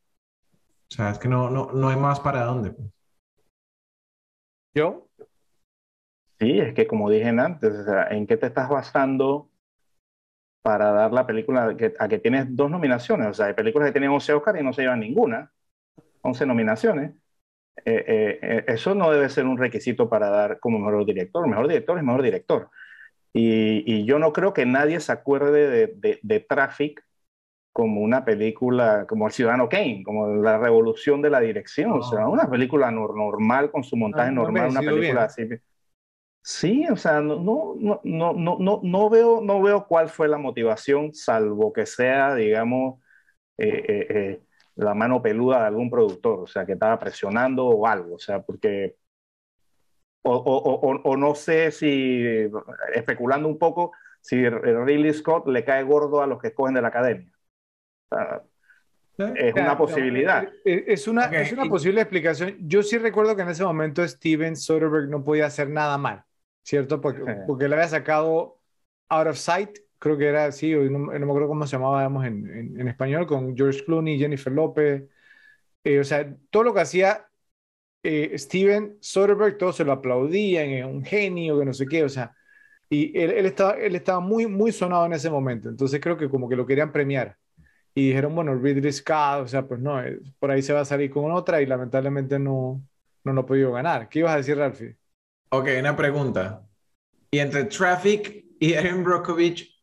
O 0.91 0.95
sea, 0.95 1.11
es 1.11 1.19
que 1.19 1.27
no, 1.27 1.49
no, 1.49 1.71
no 1.71 1.89
hay 1.89 1.97
más 1.97 2.19
para 2.19 2.45
dónde. 2.45 2.71
Pues. 2.71 2.89
¿Yo? 4.75 5.07
Sí, 6.39 6.59
es 6.59 6.73
que 6.73 6.85
como 6.85 7.09
dije 7.09 7.29
antes, 7.29 7.73
¿en 8.11 8.27
qué 8.27 8.37
te 8.37 8.47
estás 8.47 8.69
basando 8.69 9.49
para 10.65 10.91
dar 10.93 11.13
la 11.13 11.27
película 11.27 11.75
a 11.99 12.07
que 12.07 12.17
tienes 12.17 12.47
dos 12.55 12.71
nominaciones? 12.71 13.27
O 13.27 13.33
sea, 13.35 13.45
hay 13.45 13.53
películas 13.53 13.87
que 13.87 13.91
tienen 13.91 14.09
11 14.09 14.33
Oscars 14.33 14.59
y 14.59 14.63
no 14.63 14.73
se 14.73 14.81
llevan 14.81 14.99
ninguna. 14.99 15.51
11 16.21 16.43
nominaciones. 16.47 17.11
Eh, 17.85 18.03
eh, 18.07 18.39
eh, 18.41 18.65
eso 18.69 18.95
no 18.95 19.11
debe 19.11 19.29
ser 19.29 19.45
un 19.45 19.59
requisito 19.59 20.09
para 20.09 20.27
dar 20.31 20.59
como 20.59 20.79
mejor 20.79 21.05
director. 21.05 21.47
Mejor 21.47 21.67
director 21.67 21.99
es 21.99 22.03
mejor 22.03 22.23
director. 22.23 22.71
Y, 23.31 24.05
yo 24.05 24.17
no 24.17 24.33
creo 24.33 24.53
que 24.53 24.65
nadie 24.65 24.99
se 25.01 25.11
acuerde 25.11 25.69
de, 25.69 25.87
de, 25.97 26.19
de 26.23 26.39
Traffic 26.39 27.05
como 27.71 28.01
una 28.01 28.25
película, 28.25 29.05
como 29.07 29.27
El 29.27 29.33
Ciudadano 29.33 29.69
Kane, 29.69 30.01
como 30.03 30.33
la 30.33 30.57
revolución 30.57 31.21
de 31.21 31.29
la 31.29 31.41
dirección, 31.41 31.91
o 31.91 32.01
sea, 32.01 32.27
una 32.27 32.49
película 32.49 32.89
normal 32.89 33.69
con 33.69 33.83
su 33.83 33.97
montaje 33.97 34.31
normal, 34.31 34.71
una 34.71 34.79
película 34.79 35.25
así. 35.25 35.47
Sí, 36.47 36.85
o 36.91 36.95
sea, 36.95 37.21
no, 37.21 37.37
no, 37.39 38.01
no, 38.03 38.33
no, 38.33 38.57
no, 38.59 38.79
no, 38.83 39.09
veo, 39.09 39.41
no 39.41 39.61
veo 39.63 39.87
cuál 39.87 40.09
fue 40.09 40.27
la 40.27 40.37
motivación, 40.37 41.11
salvo 41.13 41.73
que 41.73 41.87
sea, 41.87 42.35
digamos, 42.35 43.01
eh, 43.57 43.83
eh, 43.87 44.07
eh, 44.09 44.41
la 44.75 44.93
mano 44.93 45.23
peluda 45.23 45.61
de 45.61 45.65
algún 45.67 45.89
productor, 45.89 46.41
o 46.41 46.47
sea, 46.47 46.63
que 46.65 46.73
estaba 46.73 46.99
presionando 46.99 47.65
o 47.65 47.87
algo, 47.87 48.15
o 48.15 48.19
sea, 48.19 48.43
porque, 48.43 48.95
o, 50.21 50.35
o, 50.35 51.01
o, 51.03 51.17
no 51.17 51.33
sé 51.33 51.71
si, 51.71 52.23
especulando 52.93 53.47
un 53.47 53.57
poco, 53.57 53.93
si 54.21 54.47
Ridley 54.47 55.13
Scott 55.13 55.47
le 55.47 55.65
cae 55.65 55.83
gordo 55.83 56.21
a 56.21 56.27
los 56.27 56.39
que 56.39 56.49
escogen 56.49 56.75
de 56.75 56.81
la 56.83 56.89
academia 56.89 57.31
es 59.17 59.53
una 59.53 59.77
posibilidad. 59.77 60.47
Es 60.63 61.07
una, 61.07 61.25
es 61.25 61.51
una 61.51 61.65
posible 61.65 62.01
explicación. 62.01 62.55
Yo 62.59 62.83
sí 62.83 62.97
recuerdo 62.97 63.35
que 63.35 63.43
en 63.43 63.49
ese 63.49 63.63
momento 63.63 64.05
Steven 64.07 64.55
Soderbergh 64.55 65.09
no 65.09 65.23
podía 65.23 65.45
hacer 65.45 65.69
nada 65.69 65.97
mal, 65.97 66.23
¿cierto? 66.65 66.99
Porque, 66.99 67.21
porque 67.47 67.67
le 67.69 67.75
había 67.75 67.87
sacado 67.87 68.59
Out 69.09 69.27
of 69.27 69.37
Sight, 69.37 69.77
creo 69.99 70.17
que 70.17 70.27
era 70.27 70.45
así, 70.45 70.71
no, 70.73 70.89
no 70.89 71.11
me 71.11 71.25
acuerdo 71.25 71.47
cómo 71.47 71.67
se 71.67 71.77
llamaba 71.77 71.99
digamos, 72.01 72.25
en, 72.25 72.79
en, 72.79 72.87
español, 72.87 73.27
con 73.27 73.55
George 73.55 73.85
Clooney, 73.85 74.17
Jennifer 74.19 74.51
Lopez. 74.51 75.07
Eh, 75.83 75.99
o 75.99 76.03
sea, 76.03 76.35
todo 76.49 76.63
lo 76.63 76.73
que 76.73 76.81
hacía 76.81 77.27
eh, 78.03 78.37
Steven 78.37 78.97
Soderbergh, 78.99 79.57
todos 79.57 79.75
se 79.77 79.85
lo 79.85 79.91
aplaudían, 79.93 80.85
un 80.89 81.05
genio, 81.05 81.59
que 81.59 81.65
no 81.65 81.73
sé 81.73 81.85
qué, 81.87 82.03
o 82.03 82.09
sea, 82.09 82.35
y 82.89 83.17
él, 83.19 83.31
él, 83.31 83.45
estaba, 83.45 83.73
él 83.73 83.95
estaba 83.95 84.19
muy, 84.19 84.47
muy 84.47 84.71
sonado 84.71 85.05
en 85.05 85.13
ese 85.13 85.29
momento, 85.29 85.69
entonces 85.69 86.01
creo 86.01 86.17
que 86.17 86.29
como 86.29 86.49
que 86.49 86.55
lo 86.55 86.65
querían 86.65 86.91
premiar 86.91 87.37
y 87.95 88.07
dijeron, 88.09 88.35
bueno, 88.35 88.55
Ridley 88.55 88.91
Scott, 88.91 89.43
o 89.43 89.47
sea, 89.47 89.67
pues 89.67 89.79
no, 89.79 90.03
eh, 90.03 90.19
por 90.39 90.51
ahí 90.51 90.61
se 90.61 90.73
va 90.73 90.81
a 90.81 90.85
salir 90.85 91.11
con 91.11 91.31
otra 91.31 91.61
y 91.61 91.65
lamentablemente 91.65 92.39
no, 92.39 92.83
no 93.23 93.33
lo 93.33 93.41
ha 93.41 93.45
podido 93.45 93.71
ganar. 93.71 94.09
¿Qué 94.09 94.19
ibas 94.19 94.33
a 94.33 94.37
decir, 94.37 94.57
Ralphie? 94.57 94.97
Ok, 95.49 95.67
una 95.79 95.95
pregunta. 95.95 96.65
Y 97.31 97.39
entre 97.39 97.65
Traffic 97.65 98.45
y 98.59 98.73
Erin 98.73 99.03
Brockovich, 99.03 99.81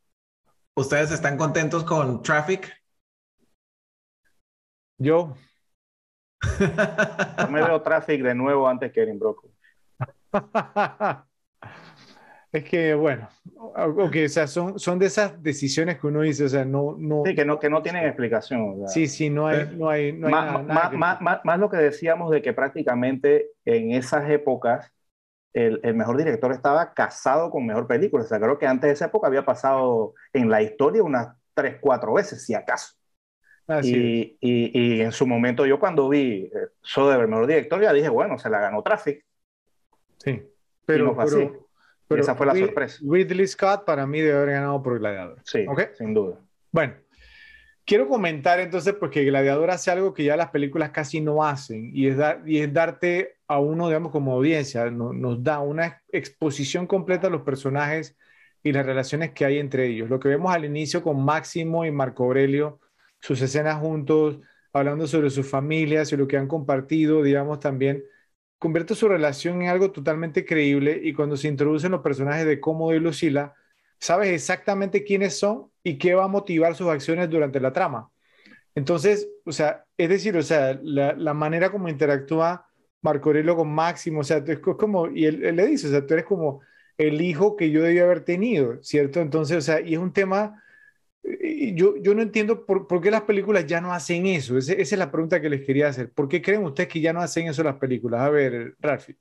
¿ustedes 0.77 1.11
están 1.13 1.37
contentos 1.37 1.85
con 1.85 2.23
Traffic? 2.23 2.73
Yo. 4.99 5.37
Yo 7.39 7.49
me 7.49 7.63
veo 7.63 7.81
Traffic 7.83 8.23
de 8.23 8.35
nuevo 8.35 8.69
antes 8.69 8.93
que 8.93 9.03
Erin 9.03 9.19
Brockovich. 9.19 9.57
Es 12.53 12.65
que, 12.65 12.93
bueno, 12.93 13.31
ok, 13.55 14.15
o 14.27 14.29
sea, 14.29 14.47
son, 14.47 14.79
son 14.79 14.99
de 14.99 15.07
esas 15.07 15.43
decisiones 15.43 15.99
que 15.99 16.07
uno 16.07 16.21
dice, 16.21 16.45
o 16.45 16.49
sea, 16.51 16.67
no... 16.67 16.97
no 16.99 17.23
sí, 17.25 17.35
que 17.35 17.47
no, 17.47 17.59
que 17.59 17.71
no 17.71 17.81
tienen 17.81 18.05
explicación. 18.05 18.87
sí, 18.89 19.07
sí, 19.07 19.31
no 19.31 19.47
hay, 19.47 19.75
no 19.75 19.89
hay, 19.89 20.13
no 20.13 20.27
hay 20.27 20.33
más, 20.35 20.63
nada, 20.67 20.91
más, 20.91 21.21
más, 21.23 21.41
más, 21.45 21.59
lo 21.59 21.71
que 21.71 21.79
decíamos 21.79 22.31
de 22.31 22.43
que 22.43 22.53
prácticamente 22.53 23.53
en 23.65 23.93
esas 23.93 24.29
épocas 24.29 24.93
el, 25.55 25.81
el, 25.83 25.95
mejor 25.95 26.17
director 26.17 26.53
estaba 26.53 26.95
casado 26.95 27.51
con 27.51 27.67
mejor 27.67 27.87
película. 27.87 28.25
O 28.25 28.27
sea, 28.27 28.41
creo 28.41 28.59
que 28.59 28.67
antes 28.67 28.89
de 28.89 28.95
esa 28.95 29.07
época 29.07 29.27
había 29.27 29.45
pasado 29.45 30.15
en 30.33 30.49
la 30.49 30.63
historia 30.63 31.03
unas 31.03 31.37
tres, 31.55 31.77
cuatro 31.81 32.15
veces, 32.15 32.45
si 32.45 32.55
acaso. 32.55 32.95
y, 33.83 34.37
y, 34.41 34.71
y, 34.81 35.01
en 35.01 35.13
su 35.13 35.27
momento 35.27 35.65
yo 35.67 35.79
cuando 35.79 36.09
vi 36.09 36.51
eh, 36.53 36.69
Soderbergh 36.83 37.29
mejor 37.29 37.47
director 37.47 37.81
ya 37.81 37.93
dije, 37.93 38.09
bueno, 38.09 38.39
se 38.39 38.51
la 38.51 38.61
ganó 38.61 38.83
Traffic. 38.83 39.25
Sí, 40.19 40.43
pero, 40.85 41.07
no 41.07 41.17
pero, 41.17 41.69
pero 42.09 42.23
esa 42.23 42.35
fue 42.35 42.47
la 42.47 42.55
sorpresa. 42.55 42.99
Ridley 43.03 43.47
Scott 43.47 43.85
para 43.85 44.07
mí 44.07 44.21
debe 44.21 44.37
haber 44.37 44.51
ganado 44.51 44.83
por 44.83 44.99
Gladiador. 44.99 45.41
Sí, 45.45 45.67
sin 45.97 46.15
duda. 46.15 46.39
Bueno, 46.71 46.95
quiero 47.85 48.09
comentar 48.09 48.61
entonces 48.61 48.95
porque 48.95 49.25
Gladiador 49.25 49.71
hace 49.71 49.91
algo 49.91 50.15
que 50.15 50.25
ya 50.25 50.37
las 50.37 50.51
películas 50.51 50.91
casi 50.91 51.21
no 51.21 51.45
hacen 51.45 51.91
y 51.93 52.09
es, 52.09 52.17
y 52.47 52.59
es 52.59 52.73
darte 52.73 53.37
a 53.53 53.61
uno, 53.61 53.89
digamos, 53.89 54.13
como 54.13 54.33
audiencia, 54.35 54.91
nos 54.91 55.43
da 55.43 55.61
una 55.61 56.03
exposición 56.09 56.87
completa 56.87 57.29
a 57.29 57.31
los 57.31 57.43
personajes 57.43 58.17
y 58.63 58.73
las 58.73 58.87
relaciones 58.87 59.33
que 59.33 59.45
hay 59.45 59.59
entre 59.59 59.87
ellos. 59.89 60.11
Lo 60.11 60.21
que 60.21 60.29
vemos 60.29 60.55
al 60.55 60.65
inicio 60.65 61.03
con 61.03 61.25
Máximo 61.25 61.85
y 61.85 61.91
Marco 61.91 62.25
Aurelio, 62.25 62.81
sus 63.21 63.41
escenas 63.43 63.81
juntos, 63.81 64.41
hablando 64.73 65.07
sobre 65.07 65.31
sus 65.31 65.49
familias 65.49 66.13
y 66.13 66.17
lo 66.17 66.27
que 66.29 66.37
han 66.37 66.49
compartido, 66.49 67.23
digamos, 67.23 67.61
también 67.61 68.05
convierte 68.59 68.95
su 68.95 69.09
relación 69.09 69.63
en 69.63 69.69
algo 69.69 69.91
totalmente 69.91 70.45
creíble 70.47 71.01
y 71.03 71.13
cuando 71.15 71.37
se 71.37 71.49
introducen 71.49 71.93
los 71.93 72.01
personajes 72.01 72.47
de 72.47 72.61
Cómodo 72.61 72.95
y 72.95 73.01
Lucila, 73.01 73.55
sabes 73.99 74.31
exactamente 74.31 75.05
quiénes 75.05 75.39
son 75.39 75.71
y 75.83 75.99
qué 75.99 76.15
va 76.15 76.25
a 76.25 76.29
motivar 76.29 76.75
sus 76.77 76.89
acciones 76.89 77.29
durante 77.29 77.61
la 77.61 77.73
trama. 77.73 78.11
Entonces, 78.75 79.29
o 79.45 79.53
sea, 79.53 79.85
es 79.97 80.09
decir, 80.09 80.37
o 80.37 80.43
sea, 80.43 80.79
la, 80.83 81.35
manera 81.35 81.71
como 81.71 81.89
interactúa 81.89 82.67
Marco 83.03 83.29
Aurelio 83.31 83.57
con 83.57 83.73
Máximo, 83.73 84.21
o 84.21 84.25
sea, 84.25 84.39
es 84.39 84.59
como, 84.61 85.09
y 85.09 85.27
él, 85.27 85.45
él, 85.45 85.57
le 85.57 85.67
dice, 85.67 85.89
o 85.89 85.91
sea, 85.91 86.07
tú 86.07 86.15
eres 86.15 86.27
como 86.27 86.61
el 86.97 87.21
hijo 87.21 87.57
que 87.57 87.71
yo 87.71 87.83
debía 87.83 88.05
haber 88.05 88.25
tenido, 88.25 88.83
¿cierto? 88.83 89.21
Entonces, 89.21 89.57
o 89.59 89.61
sea, 89.61 89.81
y 89.81 89.95
es 89.95 89.99
un 89.99 90.13
tema 90.13 90.63
yo, 91.23 91.97
yo 91.97 92.15
no 92.15 92.23
entiendo 92.23 92.67
por, 92.67 92.87
por, 92.87 93.01
qué 93.01 93.11
las 93.11 93.23
películas 93.23 93.67
ya 93.67 93.81
no 93.81 93.93
hacen 93.93 94.27
eso. 94.27 94.59
esa 94.59 94.73
es 94.75 94.93
la 94.93 95.11
pregunta 95.11 95.41
que 95.41 95.49
les 95.49 95.65
quería 95.65 95.89
hacer. 95.89 96.11
¿Por 96.13 96.29
qué 96.29 96.43
creen 96.43 96.65
ustedes 96.65 96.89
que 96.89 97.01
ya 97.01 97.13
no 97.13 97.21
hacen 97.21 97.47
eso 97.47 97.63
las 97.63 97.77
películas? 97.77 98.23
A 98.23 98.31
ver, 98.31 98.75
Ralphie. 98.81 99.17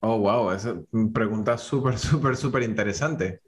Oh, 0.00 0.18
wow, 0.18 0.50
esa 0.52 0.76
pregunta 1.12 1.56
súper, 1.56 1.96
súper, 1.98 2.36
súper 2.36 2.62
interesante. 2.64 3.40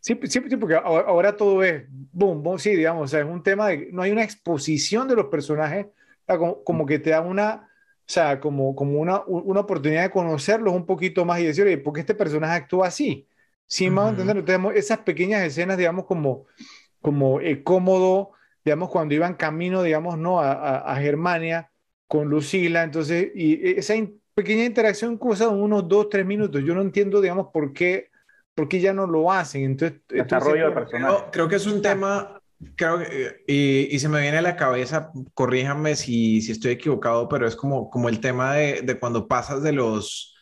Sí, 0.00 0.18
sí, 0.24 0.40
porque 0.40 0.76
ahora 0.76 1.36
todo 1.36 1.64
es 1.64 1.84
boom, 1.88 2.40
boom, 2.42 2.58
sí, 2.60 2.76
digamos, 2.76 3.04
o 3.04 3.08
sea, 3.08 3.20
es 3.20 3.26
un 3.26 3.42
tema 3.42 3.68
de, 3.68 3.88
no 3.90 4.02
hay 4.02 4.12
una 4.12 4.22
exposición 4.22 5.08
de 5.08 5.16
los 5.16 5.26
personajes, 5.26 5.86
como, 6.26 6.62
como, 6.62 6.86
que 6.86 7.00
te 7.00 7.10
da 7.10 7.20
una, 7.22 7.65
o 8.08 8.12
sea, 8.12 8.38
como, 8.38 8.76
como 8.76 9.00
una, 9.00 9.22
una 9.26 9.60
oportunidad 9.60 10.02
de 10.02 10.10
conocerlos 10.10 10.72
un 10.72 10.86
poquito 10.86 11.24
más 11.24 11.40
y 11.40 11.46
decir, 11.46 11.64
oye, 11.64 11.78
¿por 11.78 11.92
qué 11.92 12.00
este 12.00 12.14
personaje 12.14 12.54
actúa 12.54 12.86
así? 12.86 13.26
Sí, 13.66 13.90
más 13.90 14.10
entender, 14.10 14.44
tenemos 14.44 14.76
esas 14.76 14.98
pequeñas 14.98 15.42
escenas, 15.42 15.76
digamos, 15.76 16.06
como, 16.06 16.46
como 17.00 17.40
eh, 17.40 17.64
cómodo, 17.64 18.30
digamos, 18.64 18.90
cuando 18.90 19.14
iban 19.14 19.34
camino, 19.34 19.82
digamos, 19.82 20.16
¿no? 20.18 20.38
A, 20.38 20.78
a, 20.78 20.96
Germania 20.96 21.68
con 22.06 22.28
Lucila, 22.28 22.84
entonces, 22.84 23.32
y 23.34 23.76
esa 23.76 23.94
pequeña 24.34 24.64
interacción 24.64 25.18
cosa 25.18 25.48
unos 25.48 25.88
dos, 25.88 26.08
tres 26.08 26.24
minutos. 26.24 26.62
Yo 26.62 26.76
no 26.76 26.82
entiendo, 26.82 27.20
digamos, 27.20 27.48
por 27.52 27.72
qué, 27.72 28.10
por 28.54 28.68
qué 28.68 28.80
ya 28.80 28.92
no 28.92 29.08
lo 29.08 29.32
hacen. 29.32 29.64
Entonces, 29.64 29.98
desarrollo 30.08 30.68
de 30.68 30.74
personaje. 30.74 31.24
Creo, 31.32 31.48
que 31.48 31.56
es 31.56 31.66
un 31.66 31.82
tema, 31.82 32.40
creo 32.76 32.98
que, 32.98 33.44
y, 33.46 33.94
y, 33.94 33.98
se 33.98 34.08
me 34.08 34.20
viene 34.20 34.38
a 34.38 34.42
la 34.42 34.56
cabeza, 34.56 35.10
corríjame 35.34 35.96
si, 35.96 36.40
si 36.40 36.52
estoy 36.52 36.72
equivocado, 36.72 37.28
pero 37.28 37.46
es 37.46 37.56
como, 37.56 37.90
como 37.90 38.08
el 38.08 38.20
tema 38.20 38.54
de, 38.54 38.82
de 38.82 38.98
cuando 38.98 39.28
pasas 39.28 39.62
de 39.62 39.72
los 39.72 40.34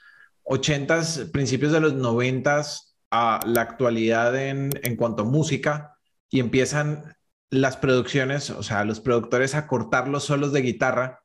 ochentas, 0.45 1.19
principios 1.33 1.73
de 1.73 1.81
los 1.81 1.95
noventas, 1.95 2.97
a 3.11 3.41
la 3.47 3.63
actualidad 3.63 4.37
en, 4.37 4.71
en 4.83 4.97
cuanto 4.97 5.23
a 5.23 5.27
música 5.27 5.97
y 6.31 6.41
empiezan 6.41 7.17
las 7.49 7.77
producciones, 7.77 8.51
o 8.51 8.65
sea, 8.65 8.85
los 8.85 9.01
productores 9.01 9.55
a 9.55 9.69
cortar 9.69 10.09
los 10.09 10.25
solos 10.25 10.53
de 10.53 10.63
guitarra 10.63 11.21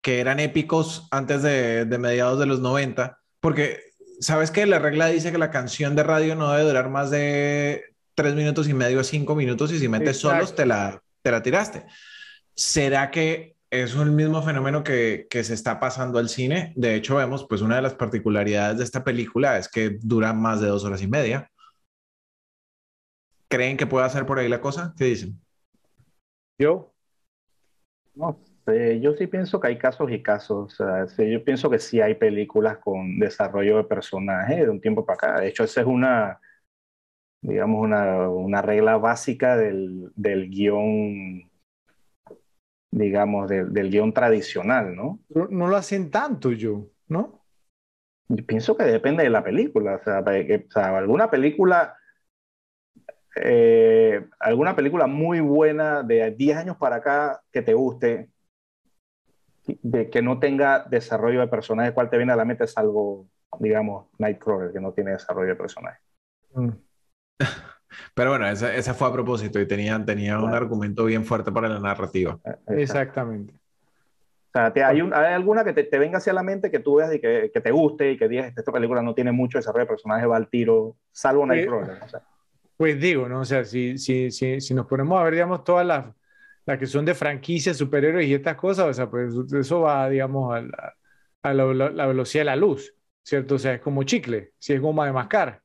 que 0.00 0.20
eran 0.20 0.40
épicos 0.40 1.06
antes 1.10 1.42
de, 1.42 1.84
de 1.84 1.98
mediados 1.98 2.38
de 2.38 2.46
los 2.46 2.60
90, 2.60 3.18
porque 3.40 3.80
sabes 4.20 4.50
que 4.50 4.64
la 4.64 4.78
regla 4.78 5.08
dice 5.08 5.32
que 5.32 5.38
la 5.38 5.50
canción 5.50 5.94
de 5.96 6.02
radio 6.02 6.34
no 6.34 6.50
debe 6.52 6.68
durar 6.68 6.88
más 6.88 7.10
de 7.10 7.95
tres 8.16 8.34
minutos 8.34 8.68
y 8.68 8.74
medio 8.74 8.98
a 8.98 9.04
cinco 9.04 9.36
minutos 9.36 9.70
y 9.72 9.78
si 9.78 9.88
metes 9.88 10.18
solos 10.18 10.56
te 10.56 10.66
la, 10.66 11.00
te 11.22 11.30
la 11.30 11.42
tiraste. 11.42 11.86
¿Será 12.54 13.10
que 13.10 13.56
es 13.70 13.94
un 13.94 14.14
mismo 14.14 14.42
fenómeno 14.42 14.82
que, 14.82 15.26
que, 15.28 15.44
se 15.44 15.54
está 15.54 15.80
pasando 15.80 16.18
al 16.18 16.28
cine. 16.28 16.72
De 16.76 16.94
hecho, 16.94 17.16
vemos, 17.16 17.46
pues 17.48 17.62
una 17.62 17.76
de 17.76 17.82
las 17.82 17.94
particularidades 17.94 18.78
de 18.78 18.84
esta 18.84 19.04
película 19.04 19.58
es 19.58 19.68
que 19.68 19.98
dura 20.00 20.32
más 20.32 20.60
de 20.60 20.68
dos 20.68 20.84
horas 20.84 21.02
y 21.02 21.08
media. 21.08 21.50
¿Creen 23.48 23.76
que 23.76 23.86
pueda 23.86 24.08
ser 24.08 24.24
por 24.24 24.38
ahí 24.38 24.48
la 24.48 24.60
cosa? 24.60 24.94
¿Qué 24.96 25.04
dicen? 25.04 25.40
¿Yo? 26.58 26.92
No 28.14 28.38
sé, 28.64 29.00
yo 29.00 29.14
sí 29.14 29.26
pienso 29.26 29.60
que 29.60 29.68
hay 29.68 29.78
casos 29.78 30.10
y 30.10 30.22
casos. 30.22 30.80
O 30.80 31.06
sea, 31.06 31.26
yo 31.26 31.44
pienso 31.44 31.68
que 31.68 31.78
sí 31.78 32.00
hay 32.00 32.14
películas 32.14 32.78
con 32.78 33.18
desarrollo 33.18 33.76
de 33.76 33.84
personaje 33.84 34.64
de 34.64 34.70
un 34.70 34.80
tiempo 34.80 35.04
para 35.04 35.14
acá. 35.14 35.40
De 35.40 35.48
hecho, 35.48 35.64
esa 35.64 35.82
es 35.82 35.86
una, 35.86 36.40
digamos, 37.46 37.80
una, 37.80 38.28
una 38.28 38.60
regla 38.60 38.96
básica 38.96 39.56
del, 39.56 40.10
del 40.16 40.50
guion, 40.50 41.48
digamos, 42.90 43.48
del, 43.48 43.72
del 43.72 43.90
guion 43.90 44.12
tradicional, 44.12 44.96
¿no? 44.96 45.20
No, 45.28 45.46
no 45.48 45.68
lo 45.68 45.76
hacen 45.76 46.10
tanto 46.10 46.50
yo, 46.50 46.88
¿no? 47.06 47.44
Yo 48.28 48.44
pienso 48.44 48.76
que 48.76 48.82
depende 48.82 49.22
de 49.22 49.30
la 49.30 49.44
película. 49.44 49.94
O 49.94 50.02
sea, 50.02 50.24
que, 50.24 50.66
o 50.68 50.72
sea 50.72 50.98
alguna 50.98 51.30
película, 51.30 51.96
eh, 53.36 54.26
alguna 54.40 54.74
película 54.74 55.06
muy 55.06 55.38
buena 55.38 56.02
de 56.02 56.32
10 56.32 56.56
años 56.56 56.76
para 56.78 56.96
acá 56.96 57.42
que 57.52 57.62
te 57.62 57.74
guste, 57.74 58.28
de 59.66 60.10
que 60.10 60.20
no 60.20 60.40
tenga 60.40 60.84
desarrollo 60.90 61.40
de 61.40 61.48
personaje, 61.48 61.94
¿cuál 61.94 62.10
te 62.10 62.16
viene 62.16 62.32
a 62.32 62.36
la 62.36 62.44
mente? 62.44 62.66
Salvo, 62.66 63.28
digamos, 63.60 64.08
Nightcrawler, 64.18 64.72
que 64.72 64.80
no 64.80 64.92
tiene 64.92 65.12
desarrollo 65.12 65.50
de 65.50 65.56
personaje. 65.56 66.00
Mm. 66.54 66.85
Pero 68.14 68.30
bueno, 68.30 68.48
esa, 68.48 68.74
esa, 68.74 68.94
fue 68.94 69.08
a 69.08 69.12
propósito 69.12 69.60
y 69.60 69.66
tenía, 69.66 70.02
tenía 70.04 70.38
un 70.38 70.54
argumento 70.54 71.04
bien 71.04 71.24
fuerte 71.24 71.52
para 71.52 71.68
la 71.68 71.78
narrativa. 71.78 72.38
Exactamente. 72.68 73.52
O 73.52 74.58
sea, 74.58 74.72
hay, 74.88 75.00
hay, 75.00 75.34
alguna 75.34 75.64
que 75.64 75.74
te, 75.74 75.84
te, 75.84 75.98
venga 75.98 76.18
hacia 76.18 76.32
la 76.32 76.42
mente 76.42 76.70
que 76.70 76.78
tú 76.78 76.96
veas 76.96 77.14
y 77.14 77.20
que, 77.20 77.50
que 77.52 77.60
te 77.60 77.70
guste 77.70 78.12
y 78.12 78.16
que 78.16 78.26
digas, 78.26 78.52
esta 78.56 78.72
película 78.72 79.02
no 79.02 79.14
tiene 79.14 79.32
mucho 79.32 79.58
desarrollo 79.58 79.84
de 79.84 79.88
personaje, 79.90 80.24
va 80.24 80.36
al 80.36 80.48
tiro, 80.48 80.96
salvo 81.12 81.44
Nightcrawler. 81.44 82.02
O 82.02 82.08
sea. 82.08 82.22
Pues 82.76 82.98
digo, 83.00 83.28
¿no? 83.28 83.40
O 83.40 83.44
sea, 83.44 83.64
si, 83.64 83.98
si, 83.98 84.30
si, 84.30 84.60
si 84.60 84.74
nos 84.74 84.86
ponemos 84.86 85.18
a 85.20 85.24
ver, 85.24 85.34
digamos, 85.34 85.62
todas 85.64 85.86
las, 85.86 86.06
las 86.64 86.78
que 86.78 86.86
son 86.86 87.04
de 87.04 87.14
franquicias, 87.14 87.76
superhéroes 87.76 88.26
y 88.26 88.34
estas 88.34 88.56
cosas, 88.56 88.86
o 88.86 88.94
sea, 88.94 89.10
pues 89.10 89.34
eso 89.52 89.80
va, 89.80 90.08
digamos, 90.08 90.54
a 90.54 90.60
la, 90.62 90.94
a 91.42 91.54
la, 91.54 91.90
la 91.90 92.06
velocidad 92.06 92.42
de 92.42 92.46
la 92.46 92.56
luz, 92.56 92.94
¿cierto? 93.22 93.56
O 93.56 93.58
sea, 93.58 93.74
es 93.74 93.80
como 93.80 94.02
chicle, 94.04 94.52
si 94.58 94.72
es 94.72 94.80
goma 94.80 95.06
de 95.06 95.12
mascar. 95.12 95.62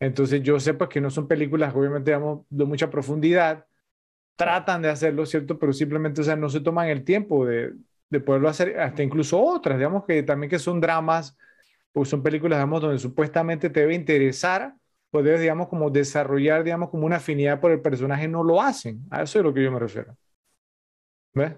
Entonces 0.00 0.42
yo 0.42 0.58
sé 0.58 0.74
pues 0.74 0.90
que 0.90 1.00
no 1.00 1.10
son 1.10 1.28
películas, 1.28 1.74
obviamente, 1.74 2.10
digamos, 2.10 2.46
de 2.48 2.64
mucha 2.64 2.90
profundidad, 2.90 3.66
tratan 4.36 4.82
de 4.82 4.88
hacerlo, 4.88 5.26
¿cierto? 5.26 5.58
Pero 5.58 5.72
simplemente, 5.72 6.22
o 6.22 6.24
sea, 6.24 6.36
no 6.36 6.48
se 6.48 6.60
toman 6.60 6.88
el 6.88 7.04
tiempo 7.04 7.46
de, 7.46 7.74
de 8.08 8.20
poderlo 8.20 8.48
hacer, 8.48 8.80
hasta 8.80 9.02
incluso 9.02 9.40
otras, 9.40 9.78
digamos 9.78 10.04
que 10.06 10.22
también 10.22 10.50
que 10.50 10.58
son 10.58 10.80
dramas, 10.80 11.36
o 11.92 12.04
son 12.04 12.22
películas, 12.22 12.58
digamos, 12.58 12.80
donde 12.80 12.98
supuestamente 12.98 13.70
te 13.70 13.80
debe 13.80 13.94
interesar, 13.94 14.74
o 15.10 15.22
debes, 15.22 15.40
digamos, 15.40 15.68
como 15.68 15.90
desarrollar, 15.90 16.64
digamos, 16.64 16.90
como 16.90 17.06
una 17.06 17.16
afinidad 17.16 17.60
por 17.60 17.72
el 17.72 17.80
personaje, 17.80 18.28
no 18.28 18.44
lo 18.44 18.62
hacen. 18.62 19.00
A 19.10 19.22
eso 19.22 19.38
es 19.38 19.44
lo 19.44 19.52
que 19.52 19.62
yo 19.62 19.72
me 19.72 19.78
refiero. 19.78 20.16
¿Ves? 21.34 21.54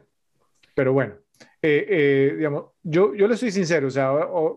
Pero 0.74 0.92
bueno, 0.92 1.14
eh, 1.60 1.86
eh, 1.88 2.34
digamos, 2.36 2.72
yo, 2.82 3.14
yo 3.14 3.28
le 3.28 3.36
soy 3.36 3.50
sincero, 3.50 3.88
o 3.88 3.90
sea, 3.90 4.12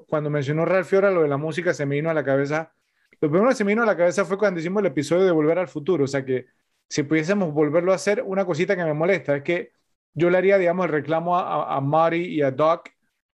cuando 0.08 0.30
mencionó 0.30 0.66
Ralph 0.66 0.88
Fiora 0.88 1.12
lo 1.12 1.24
de 1.24 1.28
la 1.28 1.38
música, 1.38 1.74
se 1.74 1.86
me 1.86 1.96
vino 1.96 2.10
a 2.10 2.14
la 2.14 2.24
cabeza, 2.24 2.74
lo 3.22 3.30
primero 3.30 3.50
que 3.50 3.56
se 3.56 3.64
me 3.64 3.72
vino 3.72 3.84
a 3.84 3.86
la 3.86 3.98
cabeza 3.98 4.26
fue 4.26 4.38
cuando 4.38 4.60
hicimos 4.60 4.82
el 4.82 4.88
episodio 4.88 5.26
de 5.26 5.32
Volver 5.32 5.60
al 5.60 5.68
Futuro, 5.68 6.06
o 6.06 6.08
sea, 6.08 6.26
que 6.26 6.48
si 6.90 7.04
pudiésemos 7.04 7.54
volverlo 7.54 7.92
a 7.92 7.96
hacer, 7.96 8.22
una 8.24 8.46
cosita 8.46 8.76
que 8.76 8.84
me 8.84 8.94
molesta 8.94 9.38
es 9.38 9.44
que 9.44 9.72
yo 10.14 10.30
le 10.30 10.38
haría, 10.38 10.58
digamos, 10.58 10.86
el 10.86 10.92
reclamo 10.92 11.38
a, 11.38 11.76
a 11.76 11.82
Marty 11.82 12.18
y 12.18 12.42
a 12.42 12.52
Doc 12.52 12.90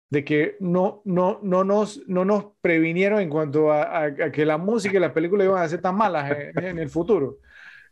de 0.10 0.24
que 0.26 0.58
no, 0.60 1.02
no, 1.06 1.40
no, 1.44 1.64
nos, 1.64 2.08
no 2.08 2.26
nos 2.26 2.46
previnieron 2.62 3.22
en 3.22 3.30
cuanto 3.30 3.72
a, 3.72 4.14
que 4.32 4.46
la 4.46 4.58
música 4.58 4.98
y 4.98 5.00
las 5.00 5.12
películas 5.12 5.46
iban 5.46 5.62
a 5.64 5.70
ser 5.70 5.82
tan 5.82 5.96
malas 5.96 6.32
en, 6.56 6.80
el 6.80 6.90
futuro. 6.90 7.38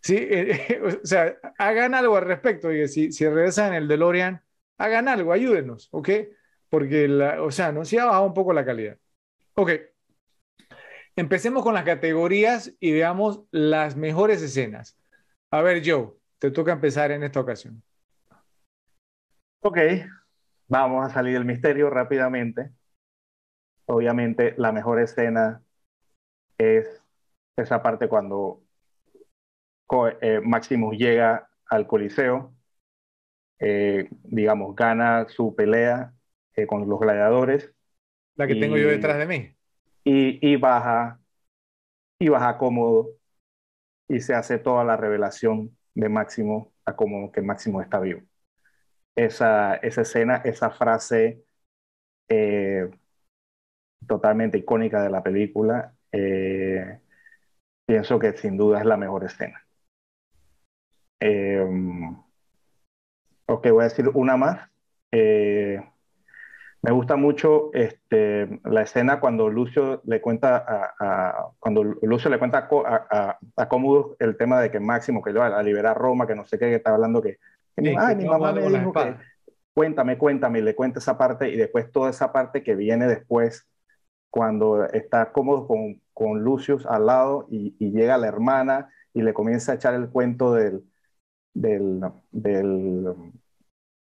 Sí, 0.01 0.27
o 0.83 1.05
sea, 1.05 1.37
hagan 1.57 1.93
algo 1.93 2.17
al 2.17 2.25
respecto. 2.25 2.71
Y 2.71 2.87
si, 2.87 3.11
si 3.11 3.27
regresan 3.27 3.73
en 3.73 3.83
el 3.83 3.87
DeLorean, 3.87 4.41
hagan 4.77 5.07
algo, 5.07 5.31
ayúdenos, 5.31 5.89
¿ok? 5.91 6.09
Porque, 6.69 7.07
la, 7.07 7.41
o 7.43 7.51
sea, 7.51 7.71
nos 7.71 7.93
ha 7.93 8.05
bajado 8.05 8.25
un 8.25 8.33
poco 8.33 8.53
la 8.53 8.65
calidad. 8.65 8.97
Ok. 9.55 9.71
Empecemos 11.17 11.63
con 11.63 11.73
las 11.73 11.83
categorías 11.83 12.75
y 12.79 12.91
veamos 12.91 13.41
las 13.49 13.95
mejores 13.95 14.39
escenas. 14.43 14.99
A 15.49 15.63
ver, 15.63 15.81
Joe, 15.83 16.11
te 16.37 16.51
toca 16.51 16.73
empezar 16.73 17.09
en 17.09 17.23
esta 17.23 17.39
ocasión. 17.39 17.81
Ok, 19.61 19.79
vamos 20.67 21.03
a 21.03 21.09
salir 21.09 21.33
del 21.33 21.43
misterio 21.43 21.89
rápidamente. 21.89 22.69
Obviamente, 23.87 24.53
la 24.57 24.71
mejor 24.71 25.01
escena 25.01 25.63
es 26.59 27.03
esa 27.55 27.81
parte 27.81 28.07
cuando 28.07 28.61
eh, 30.21 30.39
Maximus 30.43 30.95
llega 30.99 31.49
al 31.65 31.87
Coliseo, 31.87 32.53
eh, 33.57 34.07
digamos, 34.21 34.75
gana 34.75 35.27
su 35.29 35.55
pelea 35.55 36.13
eh, 36.55 36.67
con 36.67 36.87
los 36.87 36.99
gladiadores. 36.99 37.73
La 38.35 38.45
que 38.45 38.53
tengo 38.53 38.77
yo 38.77 38.89
detrás 38.89 39.17
de 39.17 39.25
mí. 39.25 39.56
Y, 40.09 40.39
y, 40.41 40.55
baja, 40.55 41.19
y 42.19 42.29
baja 42.29 42.57
cómodo, 42.57 43.09
y 44.07 44.21
se 44.21 44.33
hace 44.33 44.57
toda 44.57 44.83
la 44.83 44.95
revelación 44.97 45.77
de 45.95 46.09
Máximo 46.09 46.73
a 46.85 46.95
como 46.95 47.31
que 47.31 47.41
Máximo 47.41 47.81
está 47.81 47.99
vivo 47.99 48.21
esa, 49.17 49.75
esa 49.77 50.01
escena, 50.01 50.37
esa 50.45 50.69
frase 50.69 51.43
eh, 52.29 52.89
totalmente 54.07 54.59
icónica 54.59 55.01
de 55.01 55.09
la 55.09 55.23
película, 55.23 55.95
eh, 56.11 56.99
pienso 57.85 58.19
que 58.19 58.37
sin 58.37 58.57
duda 58.57 58.79
es 58.79 58.85
la 58.85 58.97
mejor 58.97 59.25
escena. 59.25 59.65
Eh, 61.19 61.65
ok, 63.47 63.67
voy 63.71 63.81
a 63.81 63.89
decir 63.89 64.07
una 64.13 64.37
más. 64.37 64.69
Me 66.81 66.91
gusta 66.91 67.15
mucho 67.15 67.71
este, 67.73 68.61
la 68.63 68.83
escena 68.83 69.19
cuando 69.19 69.49
Lucio 69.49 70.01
le 70.05 70.21
cuenta 70.21 70.63
a, 70.99 71.47
cuando 71.59 71.83
Lucio 71.83 72.29
le 72.29 72.39
cuenta 72.39 72.69
a, 72.69 73.37
a, 73.57 73.69
el 74.19 74.37
tema 74.37 74.61
de 74.61 74.71
que 74.71 74.79
Máximo 74.79 75.21
que 75.21 75.33
va 75.33 75.47
a 75.47 75.63
liberar 75.63 75.97
Roma, 75.97 76.27
que 76.27 76.35
no 76.35 76.45
sé 76.45 76.57
qué, 76.59 76.69
que 76.69 76.75
está 76.75 76.93
hablando 76.93 77.21
que 77.21 77.37
Ay, 77.97 78.15
mi 78.15 78.25
mamá 78.25 78.53
me 78.53 78.67
dijo 78.67 78.91
que, 78.91 79.15
cuéntame, 79.73 80.17
cuéntame, 80.17 80.59
y 80.59 80.61
le 80.63 80.75
cuenta 80.75 80.99
esa 80.99 81.17
parte 81.17 81.49
y 81.49 81.55
después 81.55 81.91
toda 81.91 82.09
esa 82.09 82.31
parte 82.31 82.63
que 82.63 82.75
viene 82.75 83.07
después 83.07 83.67
cuando 84.31 84.85
está 84.85 85.31
cómodo 85.31 85.67
con, 85.67 86.01
con 86.13 86.41
Lucius 86.41 86.85
al 86.85 87.05
lado 87.05 87.47
y, 87.49 87.75
llega 87.79 88.17
la 88.17 88.27
hermana 88.27 88.89
y 89.13 89.21
le 89.21 89.33
comienza 89.33 89.71
a 89.71 89.75
echar 89.75 89.93
el 89.93 90.09
cuento 90.09 90.53
del, 90.53 90.83
del, 91.53 92.01
del 92.31 93.05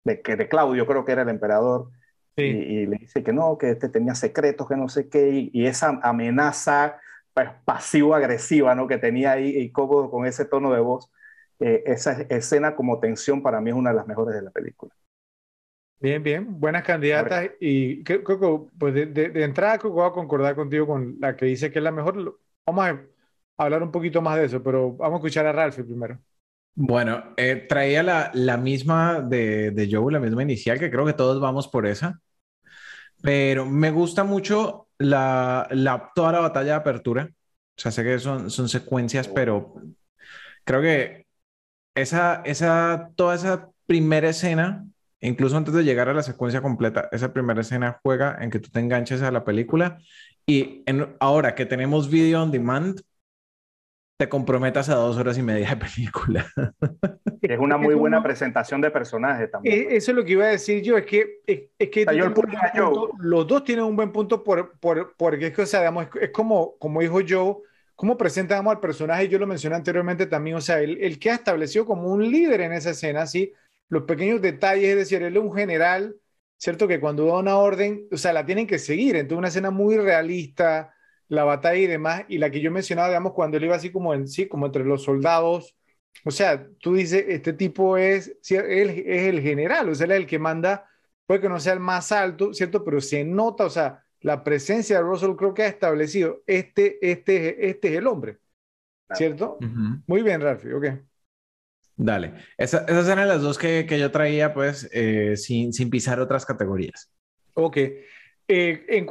de, 0.05 0.21
que 0.21 0.35
de 0.35 0.47
Claudio, 0.47 0.87
creo 0.87 1.03
que 1.03 1.11
era 1.11 1.23
el 1.23 1.29
emperador, 1.29 1.89
y, 2.37 2.85
le 2.85 2.97
dice 2.97 3.23
que 3.23 3.33
no, 3.33 3.57
que 3.57 3.71
este 3.71 3.89
tenía 3.89 4.15
secretos, 4.15 4.67
que 4.67 4.75
no 4.75 4.89
sé 4.89 5.09
qué, 5.09 5.49
y, 5.53 5.65
esa 5.65 5.99
amenaza 6.03 6.97
pues, 7.33 7.49
pasivo-agresiva 7.63 8.75
¿no? 8.75 8.87
que 8.87 8.97
tenía 8.97 9.33
ahí 9.33 9.57
y 9.57 9.71
cómodo 9.71 10.09
con 10.11 10.25
ese 10.25 10.45
tono 10.45 10.73
de 10.73 10.79
voz 10.79 11.11
eh, 11.59 11.83
esa 11.85 12.21
escena 12.23 12.75
como 12.75 12.99
tensión 12.99 13.41
para 13.41 13.61
mí 13.61 13.69
es 13.69 13.75
una 13.75 13.91
de 13.91 13.95
las 13.95 14.07
mejores 14.07 14.35
de 14.35 14.41
la 14.41 14.51
película. 14.51 14.93
Bien, 15.99 16.21
bien, 16.21 16.59
buenas 16.59 16.83
candidatas. 16.83 17.51
Y 17.59 18.03
Coco, 18.03 18.69
pues 18.77 18.93
de, 18.93 19.05
de, 19.05 19.43
entrada 19.43 19.77
voy 19.77 20.05
a 20.05 20.11
concordar 20.11 20.55
contigo 20.55 20.85
con 20.85 21.15
la 21.19 21.35
que 21.35 21.45
dice 21.45 21.71
que 21.71 21.79
es 21.79 21.83
la 21.83 21.91
mejor. 21.91 22.37
Vamos 22.65 22.85
a 22.85 23.01
hablar 23.57 23.81
un 23.81 23.91
poquito 23.91 24.21
más 24.21 24.37
de 24.37 24.45
eso, 24.45 24.61
pero 24.61 24.91
vamos 24.93 25.15
a 25.15 25.19
escuchar 25.19 25.45
a 25.45 25.53
Ralph 25.53 25.75
primero. 25.75 26.19
Bueno, 26.75 27.33
eh, 27.37 27.65
traía 27.69 28.03
la, 28.03 28.31
la, 28.33 28.57
misma 28.57 29.21
de, 29.21 29.71
de 29.71 29.87
Joe, 29.89 30.11
la 30.11 30.19
misma 30.19 30.43
inicial, 30.43 30.77
que 30.77 30.91
creo 30.91 31.05
que 31.05 31.13
todos 31.13 31.39
vamos 31.39 31.69
por 31.69 31.87
esa. 31.87 32.21
Pero 33.25 33.65
me 33.65 33.89
gusta 33.89 34.23
mucho 34.23 34.87
la, 34.99 35.67
la, 35.71 36.11
toda 36.13 36.31
la 36.31 36.39
batalla 36.41 36.73
de 36.73 36.73
apertura. 36.73 37.29
O 37.31 37.81
sea, 37.81 37.91
sé 37.91 38.03
que 38.03 38.19
son, 38.19 38.51
son 38.51 38.69
secuencias, 38.69 39.27
pero 39.27 39.73
creo 40.63 40.81
que 40.81 41.25
esa, 41.95 42.43
esa, 42.45 43.09
toda 43.15 43.33
esa 43.33 43.69
primera 43.87 44.29
escena, 44.29 44.85
incluso 45.21 45.57
antes 45.57 45.73
de 45.73 45.83
llegar 45.83 46.07
a 46.07 46.13
la 46.13 46.21
secuencia 46.21 46.61
completa, 46.61 47.09
esa 47.11 47.33
primera 47.33 47.61
escena 47.61 47.99
juega 48.03 48.37
en 48.41 48.51
que 48.51 48.59
tú 48.59 48.69
te 48.69 48.79
enganches 48.79 49.23
a 49.23 49.31
la 49.31 49.43
película 49.43 49.97
y 50.45 50.83
en, 50.85 51.15
ahora 51.19 51.55
que 51.55 51.65
tenemos 51.65 52.11
video 52.11 52.43
on 52.43 52.51
demand, 52.51 53.01
te 54.17 54.29
comprometas 54.29 54.89
a 54.89 54.95
dos 54.95 55.17
horas 55.17 55.37
y 55.37 55.43
media 55.43 55.69
de 55.69 55.77
película. 55.77 56.45
Es 57.41 57.59
una 57.59 57.77
muy 57.77 57.93
buena 57.93 58.23
presentación 58.23 58.81
de 58.81 58.89
personaje 58.89 59.47
también. 59.47 59.81
Eh, 59.81 59.87
eso 59.97 60.09
es 60.09 60.17
lo 60.17 60.25
que 60.25 60.31
iba 60.31 60.45
a 60.45 60.49
decir 60.49 60.81
yo, 60.81 60.97
es 60.97 61.05
que, 61.05 61.41
es, 61.45 61.89
que 61.91 62.03
los 63.19 63.45
dos 63.45 63.63
tienen 63.63 63.85
un 63.85 63.95
buen 63.95 64.11
punto 64.11 64.43
por, 64.43 64.79
por, 64.79 65.15
porque 65.15 65.47
es 65.47 65.53
que, 65.53 65.61
o 65.61 65.65
sea, 65.67 65.81
digamos, 65.81 66.07
es, 66.19 66.31
como, 66.31 66.75
como 66.79 67.01
dijo 67.01 67.19
Joe, 67.27 67.57
cómo 67.95 68.17
presentamos 68.17 68.73
al 68.73 68.79
personaje, 68.79 69.29
yo 69.29 69.37
lo 69.37 69.45
mencioné 69.45 69.75
anteriormente 69.75 70.25
también, 70.25 70.55
o 70.55 70.61
sea, 70.61 70.79
el, 70.79 71.19
que 71.19 71.29
ha 71.29 71.35
establecido 71.35 71.85
como 71.85 72.07
un 72.07 72.27
líder 72.31 72.61
en 72.61 72.73
esa 72.73 72.91
escena, 72.91 73.27
¿sí? 73.27 73.53
Los 73.89 74.03
pequeños 74.03 74.41
detalles, 74.41 74.89
es 74.89 74.95
decir, 74.95 75.21
él 75.21 75.37
es 75.37 75.43
un 75.43 75.53
general, 75.53 76.15
¿cierto? 76.57 76.87
Que 76.87 76.99
cuando 76.99 77.27
da 77.27 77.37
una 77.37 77.57
orden, 77.57 78.07
o 78.11 78.17
sea, 78.17 78.33
la 78.33 78.43
tienen 78.43 78.65
que 78.65 78.79
seguir, 78.79 79.17
entonces 79.17 79.37
una 79.37 79.49
escena 79.49 79.69
muy 79.69 79.97
realista, 79.97 80.94
la 81.27 81.43
batalla 81.43 81.79
y 81.79 81.87
demás, 81.87 82.23
y 82.27 82.37
la 82.37 82.49
que 82.49 82.61
yo 82.61 82.71
mencionaba, 82.71 83.09
digamos, 83.09 83.33
cuando 83.33 83.57
él 83.57 83.65
iba 83.65 83.75
así 83.75 83.91
como 83.91 84.13
en 84.13 84.27
sí, 84.27 84.47
como 84.47 84.65
entre 84.65 84.83
los 84.85 85.03
soldados, 85.03 85.75
o 86.23 86.31
sea, 86.31 86.67
tú 86.79 86.95
dices, 86.95 87.25
este 87.27 87.53
tipo 87.53 87.97
es, 87.97 88.37
él 88.49 88.89
es 89.05 89.23
el 89.23 89.41
general, 89.41 89.89
o 89.89 89.95
sea, 89.95 90.05
él 90.05 90.11
es 90.11 90.17
el 90.17 90.27
que 90.27 90.39
manda, 90.39 90.89
puede 91.25 91.41
que 91.41 91.49
no 91.49 91.59
sea 91.59 91.73
el 91.73 91.79
más 91.79 92.11
alto, 92.11 92.53
¿cierto? 92.53 92.83
Pero 92.83 93.01
se 93.01 93.23
nota, 93.23 93.65
o 93.65 93.69
sea, 93.69 94.03
la 94.21 94.43
presencia 94.43 94.97
de 94.97 95.03
Russell 95.03 95.35
Crowe 95.35 95.53
que 95.53 95.63
ha 95.63 95.67
establecido, 95.67 96.41
este, 96.47 96.97
este, 97.01 97.69
este 97.69 97.89
es 97.89 97.97
el 97.97 98.07
hombre, 98.07 98.37
¿cierto? 99.13 99.57
Muy 100.07 100.21
bien, 100.21 100.41
Ralphie, 100.41 100.73
ok. 100.73 100.85
Dale. 101.97 102.33
esas 102.57 103.07
eran 103.07 103.27
las 103.27 103.41
dos 103.41 103.57
que, 103.57 103.85
que 103.87 103.99
yo 103.99 104.11
traía, 104.11 104.53
pues, 104.53 104.89
eh, 104.91 105.37
sin, 105.37 105.71
sin, 105.73 105.89
pisar 105.89 106.19
otras 106.19 106.45
categorías. 106.45 107.11
Ok. 107.53 107.77
Eh, 107.77 108.85
en, 108.89 109.05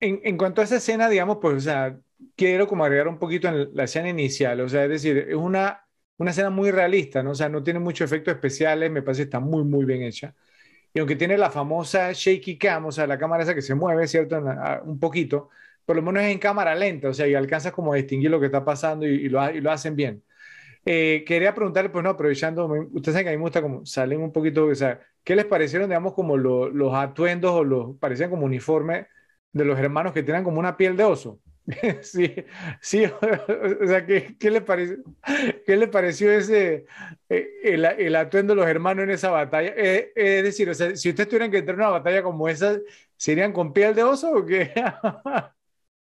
en, 0.00 0.36
cuanto 0.38 0.60
a 0.60 0.64
esa 0.64 0.76
escena, 0.76 1.08
digamos, 1.08 1.38
pues, 1.40 1.66
o 1.66 2.00
quiero 2.36 2.66
como 2.66 2.84
agregar 2.84 3.08
un 3.08 3.18
poquito 3.18 3.48
en 3.48 3.70
la 3.74 3.84
escena 3.84 4.08
inicial, 4.08 4.60
o 4.60 4.68
sea, 4.68 4.84
es 4.84 4.90
decir, 4.90 5.18
es 5.28 5.34
una, 5.34 5.86
una 6.18 6.30
escena 6.30 6.50
muy 6.50 6.70
realista, 6.70 7.22
¿no? 7.22 7.32
O 7.32 7.34
sea, 7.34 7.48
no 7.48 7.62
tiene 7.62 7.80
muchos 7.80 8.10
efectos 8.10 8.34
especiales, 8.34 8.90
me 8.90 9.02
parece 9.02 9.22
que 9.22 9.24
está 9.24 9.40
muy, 9.40 9.64
muy 9.64 9.84
bien 9.84 10.02
hecha. 10.02 10.34
Y 10.92 10.98
aunque 11.00 11.16
tiene 11.16 11.38
la 11.38 11.50
famosa 11.50 12.12
shaky 12.12 12.58
cam, 12.58 12.86
o 12.86 12.92
sea, 12.92 13.06
la 13.06 13.18
cámara 13.18 13.42
esa 13.44 13.54
que 13.54 13.62
se 13.62 13.74
mueve, 13.74 14.08
¿cierto? 14.08 14.42
un 14.84 14.98
poquito, 14.98 15.50
por 15.84 15.96
lo 15.96 16.02
menos 16.02 16.22
es 16.24 16.30
en 16.32 16.38
cámara 16.38 16.74
lenta, 16.74 17.08
o 17.08 17.14
sea, 17.14 17.26
y 17.28 17.34
alcanzas 17.34 17.72
como 17.72 17.92
a 17.92 17.96
distinguir 17.96 18.30
lo 18.30 18.40
que 18.40 18.46
está 18.46 18.64
pasando 18.64 19.06
y, 19.06 19.28
lo, 19.28 19.50
y 19.50 19.60
lo, 19.60 19.70
hacen 19.70 19.96
bien. 19.96 20.22
Eh, 20.84 21.24
quería 21.26 21.54
preguntarle, 21.54 21.90
pues 21.90 22.02
no, 22.04 22.10
aprovechando, 22.10 22.66
ustedes 22.92 23.14
saben 23.14 23.24
que 23.24 23.30
a 23.30 23.32
mí 23.32 23.38
me 23.38 23.42
gusta 23.42 23.62
como 23.62 23.86
salen 23.86 24.20
un 24.22 24.32
poquito, 24.32 24.66
o 24.66 24.74
sea, 24.74 25.00
¿qué 25.24 25.36
les 25.36 25.44
parecieron, 25.46 25.88
digamos, 25.88 26.14
como 26.14 26.36
los 26.36 26.94
atuendos 26.94 27.52
o 27.52 27.64
los, 27.64 27.96
parecían 27.98 28.30
como 28.30 28.46
uniformes 28.46 29.06
de 29.52 29.64
los 29.64 29.78
hermanos 29.78 30.12
que 30.12 30.22
tienen 30.22 30.44
como 30.44 30.58
una 30.60 30.76
piel 30.76 30.96
de 30.96 31.04
oso? 31.04 31.40
Sí, 32.02 32.34
sí, 32.80 33.04
o 33.82 33.86
sea, 33.86 34.04
¿qué, 34.04 34.36
qué, 34.38 34.50
le, 34.50 34.60
pareció, 34.60 34.96
qué 35.66 35.76
le 35.76 35.88
pareció 35.88 36.32
ese, 36.32 36.86
eh, 37.28 37.48
el, 37.62 37.84
el, 37.84 38.16
atuendo 38.16 38.54
de 38.54 38.60
los 38.60 38.68
hermanos 38.68 39.04
en 39.04 39.10
esa 39.10 39.30
batalla? 39.30 39.72
Eh, 39.76 40.12
es 40.14 40.42
decir, 40.44 40.68
o 40.70 40.74
sea, 40.74 40.96
si 40.96 41.10
ustedes 41.10 41.28
tuvieran 41.28 41.50
que 41.50 41.58
entrar 41.58 41.76
en 41.76 41.82
una 41.82 41.90
batalla 41.90 42.22
como 42.22 42.48
esa, 42.48 42.78
¿serían 43.16 43.52
con 43.52 43.72
piel 43.72 43.94
de 43.94 44.02
oso 44.02 44.32
o 44.32 44.44
qué? 44.44 44.72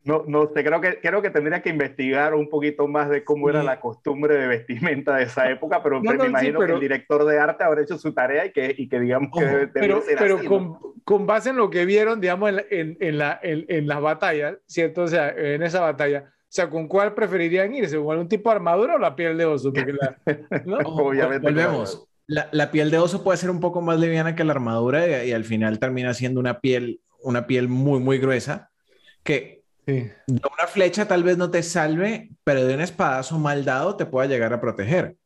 No, 0.07 0.23
no 0.25 0.49
sé, 0.55 0.63
creo 0.63 0.81
que, 0.81 1.01
creo 1.01 1.21
que 1.21 1.31
tendría 1.31 1.63
que 1.63 1.71
investigar 1.71 2.33
un 2.33 2.49
poquito 2.49 2.87
más 2.87 3.11
de 3.11 3.25
cómo 3.25 3.51
era 3.51 3.65
la 3.65 3.81
costumbre 3.81 4.37
de 4.37 4.47
vestimenta 4.47 5.17
de 5.17 5.25
esa 5.25 5.51
época, 5.51 5.83
pero, 5.83 6.01
me 6.01 6.15
imagino 6.15 6.61
que 6.61 6.73
el 6.73 6.79
director 6.79 7.25
de 7.25 7.41
arte 7.41 7.65
habrá 7.65 7.83
hecho 7.83 7.99
su 7.99 8.15
tarea 8.15 8.47
y 8.47 8.53
que, 8.53 8.73
y 8.79 8.89
que 8.89 9.01
digamos 9.01 9.31
que 9.37 9.45
debe, 9.45 9.67
Pero, 9.67 10.05
pero 10.17 10.45
con, 10.45 10.79
con, 11.03 11.27
base 11.27 11.51
en 11.51 11.57
lo 11.57 11.71
que 11.71 11.85
vieron, 11.85 12.21
digamos, 12.21 12.53
en, 12.71 12.97
en, 13.01 13.19
la, 13.19 13.41
en, 13.43 13.89
las 13.89 14.01
batallas, 14.01 14.59
¿cierto? 14.67 15.03
O 15.03 15.09
sea, 15.09 15.31
en 15.31 15.65
esa 15.65 15.81
batalla, 15.81 16.27
o 16.29 16.51
sea, 16.51 16.71
¿con 16.71 16.87
cuál 16.87 17.13
preferirían 17.13 17.75
irse? 17.75 17.97
¿Con 17.97 18.13
algún 18.13 18.29
tipo 18.29 18.49
de 18.49 18.55
armadura 18.55 18.95
o 18.95 18.99
la 18.99 19.17
piel 19.17 19.37
de 19.37 19.45
oso? 19.45 19.73
Porque 19.73 19.93
la, 19.93 20.17
¿no? 20.67 20.77
Obviamente. 20.85 21.51
Volvemos. 21.51 22.07
La, 22.29 22.49
la, 22.53 22.71
piel 22.71 22.93
de 22.93 22.99
oso 22.99 23.25
puede 23.25 23.39
ser 23.39 23.51
un 23.51 23.59
poco 23.59 23.81
más 23.81 23.99
liviana 23.99 24.37
que 24.37 24.45
la 24.45 24.53
armadura 24.53 25.25
y, 25.25 25.31
y 25.31 25.33
al 25.33 25.43
final 25.43 25.81
termina 25.81 26.15
siendo 26.15 26.39
una 26.39 26.61
piel, 26.61 27.01
una 27.25 27.49
piel 27.49 27.67
muy, 27.67 27.99
muy 27.99 28.19
gruesa 28.19 28.71
que 29.25 29.56
de 29.87 30.13
una 30.27 30.67
flecha 30.67 31.07
tal 31.07 31.23
vez 31.23 31.39
no 31.39 31.51
te 31.51 31.63
salve, 31.63 32.31
pero 32.43 32.65
de 32.65 32.75
un 32.75 32.81
espadazo 32.81 33.39
mal 33.39 33.65
dado 33.65 33.97
te 33.97 34.07
pueda 34.07 34.27
llegar 34.27 34.53
a 34.53 34.61
proteger. 34.61 35.17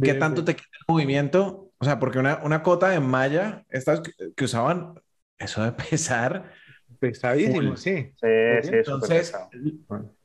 ¿Qué 0.00 0.14
tanto 0.14 0.44
te 0.44 0.54
quita 0.56 0.68
el 0.72 0.92
movimiento? 0.92 1.72
O 1.78 1.84
sea, 1.84 1.98
porque 1.98 2.18
una, 2.18 2.40
una 2.42 2.62
cota 2.62 2.88
de 2.88 3.00
malla, 3.00 3.64
estas 3.68 4.00
que, 4.00 4.44
usaban, 4.44 4.94
eso 5.38 5.62
de 5.62 5.72
pesar. 5.90 6.52
Pesadísimo, 7.00 7.76
sí. 7.76 8.12
Sí, 8.16 8.28
sí, 8.62 8.70
Entonces, 8.72 9.34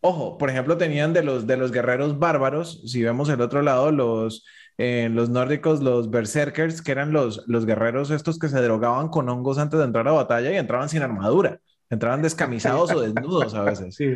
ojo, 0.02 0.38
por 0.38 0.50
ejemplo, 0.50 0.78
tenían 0.78 1.12
de 1.12 1.24
los, 1.24 1.46
de 1.46 1.58
los 1.58 1.72
guerreros 1.72 2.20
bárbaros, 2.20 2.82
si 2.90 3.04
vemos 3.04 3.28
el 3.30 3.42
otro 3.42 3.62
lado, 3.62 3.92
los, 3.92 4.46
eh, 4.78 5.10
los 5.12 5.30
nórdicos, 5.30 5.82
los 5.82 6.10
berserkers, 6.10 6.82
que 6.82 6.92
eran 6.92 7.12
los, 7.12 7.44
los 7.48 7.66
guerreros 7.66 8.12
estos 8.12 8.40
que 8.40 8.48
se 8.48 8.62
drogaban 8.62 9.10
con 9.10 9.28
hongos 9.28 9.58
antes 9.58 9.80
de 9.80 9.86
entrar 9.86 10.08
a 10.08 10.14
batalla 10.14 10.52
y 10.52 10.58
entraban 10.58 10.88
sin 10.88 11.02
armadura. 11.02 11.60
Entraban 11.90 12.22
descamisados 12.22 12.92
o 12.92 13.02
desnudos 13.02 13.54
a 13.56 13.64
veces. 13.64 13.96
Sí. 13.96 14.16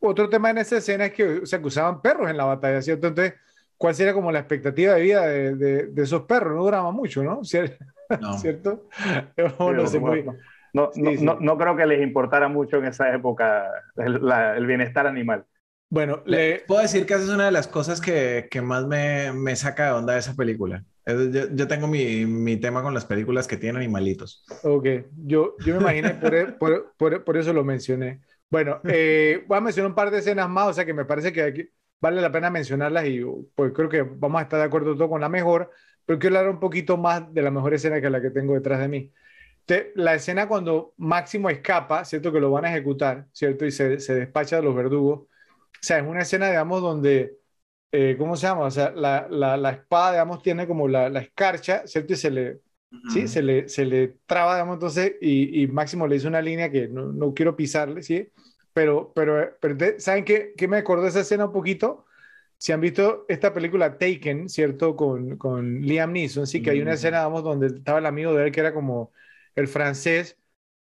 otro 0.00 0.28
tema 0.28 0.50
en 0.50 0.58
esa 0.58 0.78
escena 0.78 1.06
es 1.06 1.12
que, 1.12 1.38
o 1.38 1.46
sea, 1.46 1.60
que 1.60 1.66
usaban 1.66 2.02
perros 2.02 2.28
en 2.28 2.36
la 2.36 2.44
batalla, 2.44 2.82
¿cierto? 2.82 3.06
Entonces, 3.06 3.34
¿cuál 3.76 3.94
sería 3.94 4.12
como 4.12 4.32
la 4.32 4.40
expectativa 4.40 4.94
de 4.94 5.00
vida 5.00 5.26
de, 5.26 5.86
de, 5.86 6.02
esos 6.02 6.22
perros? 6.22 6.56
No 6.56 6.64
duraban 6.64 6.94
mucho, 6.94 7.22
¿no? 7.22 7.44
¿Cierto? 7.44 8.88
No, 10.72 10.88
no, 10.94 11.40
no, 11.40 11.58
creo 11.58 11.76
que 11.76 11.84
les 11.84 12.00
importara 12.00 12.46
mucho 12.46 12.76
en 12.76 12.84
esa 12.84 13.12
época 13.12 13.68
el, 13.96 14.66
bienestar 14.66 15.04
animal. 15.04 15.44
Bueno, 15.88 16.22
le... 16.26 16.60
puedo 16.60 16.80
decir 16.80 17.06
que 17.06 17.14
esa 17.14 17.24
es 17.24 17.30
una 17.30 17.46
de 17.46 17.50
las 17.50 17.66
cosas 17.66 18.00
que, 18.00 18.46
que 18.48 18.62
más 18.62 18.86
me, 18.86 19.32
me, 19.32 19.56
saca 19.56 19.86
de 19.86 19.92
onda 19.92 20.12
de 20.12 20.20
esa 20.20 20.34
película. 20.34 20.84
Yo, 21.06 21.48
yo 21.52 21.66
tengo 21.66 21.86
mi, 21.86 22.26
mi, 22.26 22.56
tema 22.56 22.82
con 22.82 22.94
las 22.94 23.06
películas 23.06 23.48
que 23.48 23.56
tienen 23.56 23.78
animalitos. 23.78 24.44
Ok, 24.62 24.86
yo, 25.16 25.56
yo 25.64 25.74
me 25.74 25.80
imaginé, 25.80 26.10
por, 26.14 26.34
e, 26.34 26.46
por, 26.46 26.92
por, 26.96 27.24
por 27.24 27.36
eso 27.36 27.52
lo 27.52 27.64
mencioné. 27.64 28.20
Bueno, 28.50 28.80
eh, 28.84 29.44
voy 29.46 29.58
a 29.58 29.60
mencionar 29.60 29.90
un 29.90 29.94
par 29.94 30.10
de 30.10 30.18
escenas 30.18 30.48
más, 30.48 30.68
o 30.68 30.72
sea 30.72 30.84
que 30.84 30.92
me 30.92 31.04
parece 31.04 31.32
que 31.32 31.42
aquí 31.42 31.70
vale 32.00 32.20
la 32.20 32.32
pena 32.32 32.50
mencionarlas 32.50 33.06
y 33.06 33.22
pues 33.54 33.72
creo 33.72 33.88
que 33.88 34.02
vamos 34.02 34.40
a 34.40 34.42
estar 34.42 34.58
de 34.58 34.66
acuerdo 34.66 34.94
todo 34.94 35.08
con 35.08 35.20
la 35.20 35.28
mejor, 35.28 35.70
pero 36.04 36.18
quiero 36.18 36.38
hablar 36.38 36.52
un 36.52 36.60
poquito 36.60 36.96
más 36.96 37.32
de 37.32 37.42
la 37.42 37.50
mejor 37.50 37.74
escena 37.74 38.00
que 38.00 38.10
la 38.10 38.20
que 38.20 38.30
tengo 38.30 38.54
detrás 38.54 38.80
de 38.80 38.88
mí. 38.88 39.12
la 39.94 40.14
escena 40.14 40.48
cuando 40.48 40.94
Máximo 40.96 41.48
escapa, 41.50 42.04
¿cierto? 42.04 42.32
Que 42.32 42.40
lo 42.40 42.50
van 42.50 42.64
a 42.64 42.70
ejecutar, 42.70 43.26
¿cierto? 43.32 43.64
Y 43.66 43.70
se, 43.70 44.00
se 44.00 44.14
despacha 44.14 44.56
de 44.56 44.62
los 44.62 44.74
verdugos. 44.74 45.20
O 45.20 45.28
sea, 45.82 45.98
es 45.98 46.06
una 46.06 46.22
escena, 46.22 46.48
digamos, 46.48 46.82
donde 46.82 47.39
eh, 47.92 48.16
¿cómo 48.18 48.36
se 48.36 48.46
llama? 48.46 48.66
O 48.66 48.70
sea, 48.70 48.90
la, 48.92 49.26
la, 49.30 49.56
la, 49.56 49.70
espada, 49.70 50.12
digamos, 50.12 50.42
tiene 50.42 50.66
como 50.66 50.88
la, 50.88 51.08
la 51.08 51.20
escarcha, 51.20 51.86
¿cierto? 51.86 52.12
Y 52.12 52.16
se 52.16 52.30
le, 52.30 52.60
¿sí? 53.12 53.28
Se 53.28 53.42
le, 53.42 53.68
se 53.68 53.84
le 53.84 54.18
traba, 54.26 54.54
digamos, 54.54 54.74
entonces, 54.74 55.14
y, 55.20 55.62
y, 55.62 55.66
Máximo 55.68 56.06
le 56.06 56.16
hizo 56.16 56.28
una 56.28 56.42
línea 56.42 56.70
que 56.70 56.88
no, 56.88 57.12
no 57.12 57.34
quiero 57.34 57.56
pisarle, 57.56 58.02
¿sí? 58.02 58.30
Pero, 58.72 59.12
pero, 59.14 59.56
pero 59.60 59.76
¿saben 59.98 60.24
qué, 60.24 60.54
qué 60.56 60.68
me 60.68 60.78
acordó 60.78 61.02
de 61.02 61.08
esa 61.10 61.20
escena 61.20 61.46
un 61.46 61.52
poquito? 61.52 62.06
Si 62.58 62.72
han 62.72 62.80
visto 62.80 63.24
esta 63.28 63.52
película 63.54 63.98
Taken, 63.98 64.48
¿cierto? 64.48 64.94
Con, 64.96 65.36
con 65.38 65.80
Liam 65.82 66.12
Neeson, 66.12 66.46
sí, 66.46 66.62
que 66.62 66.70
hay 66.70 66.80
una 66.82 66.94
escena, 66.94 67.18
digamos, 67.18 67.42
donde 67.44 67.68
estaba 67.68 67.98
el 67.98 68.06
amigo 68.06 68.34
de 68.34 68.46
él 68.46 68.52
que 68.52 68.60
era 68.60 68.74
como 68.74 69.12
el 69.56 69.66
francés, 69.68 70.38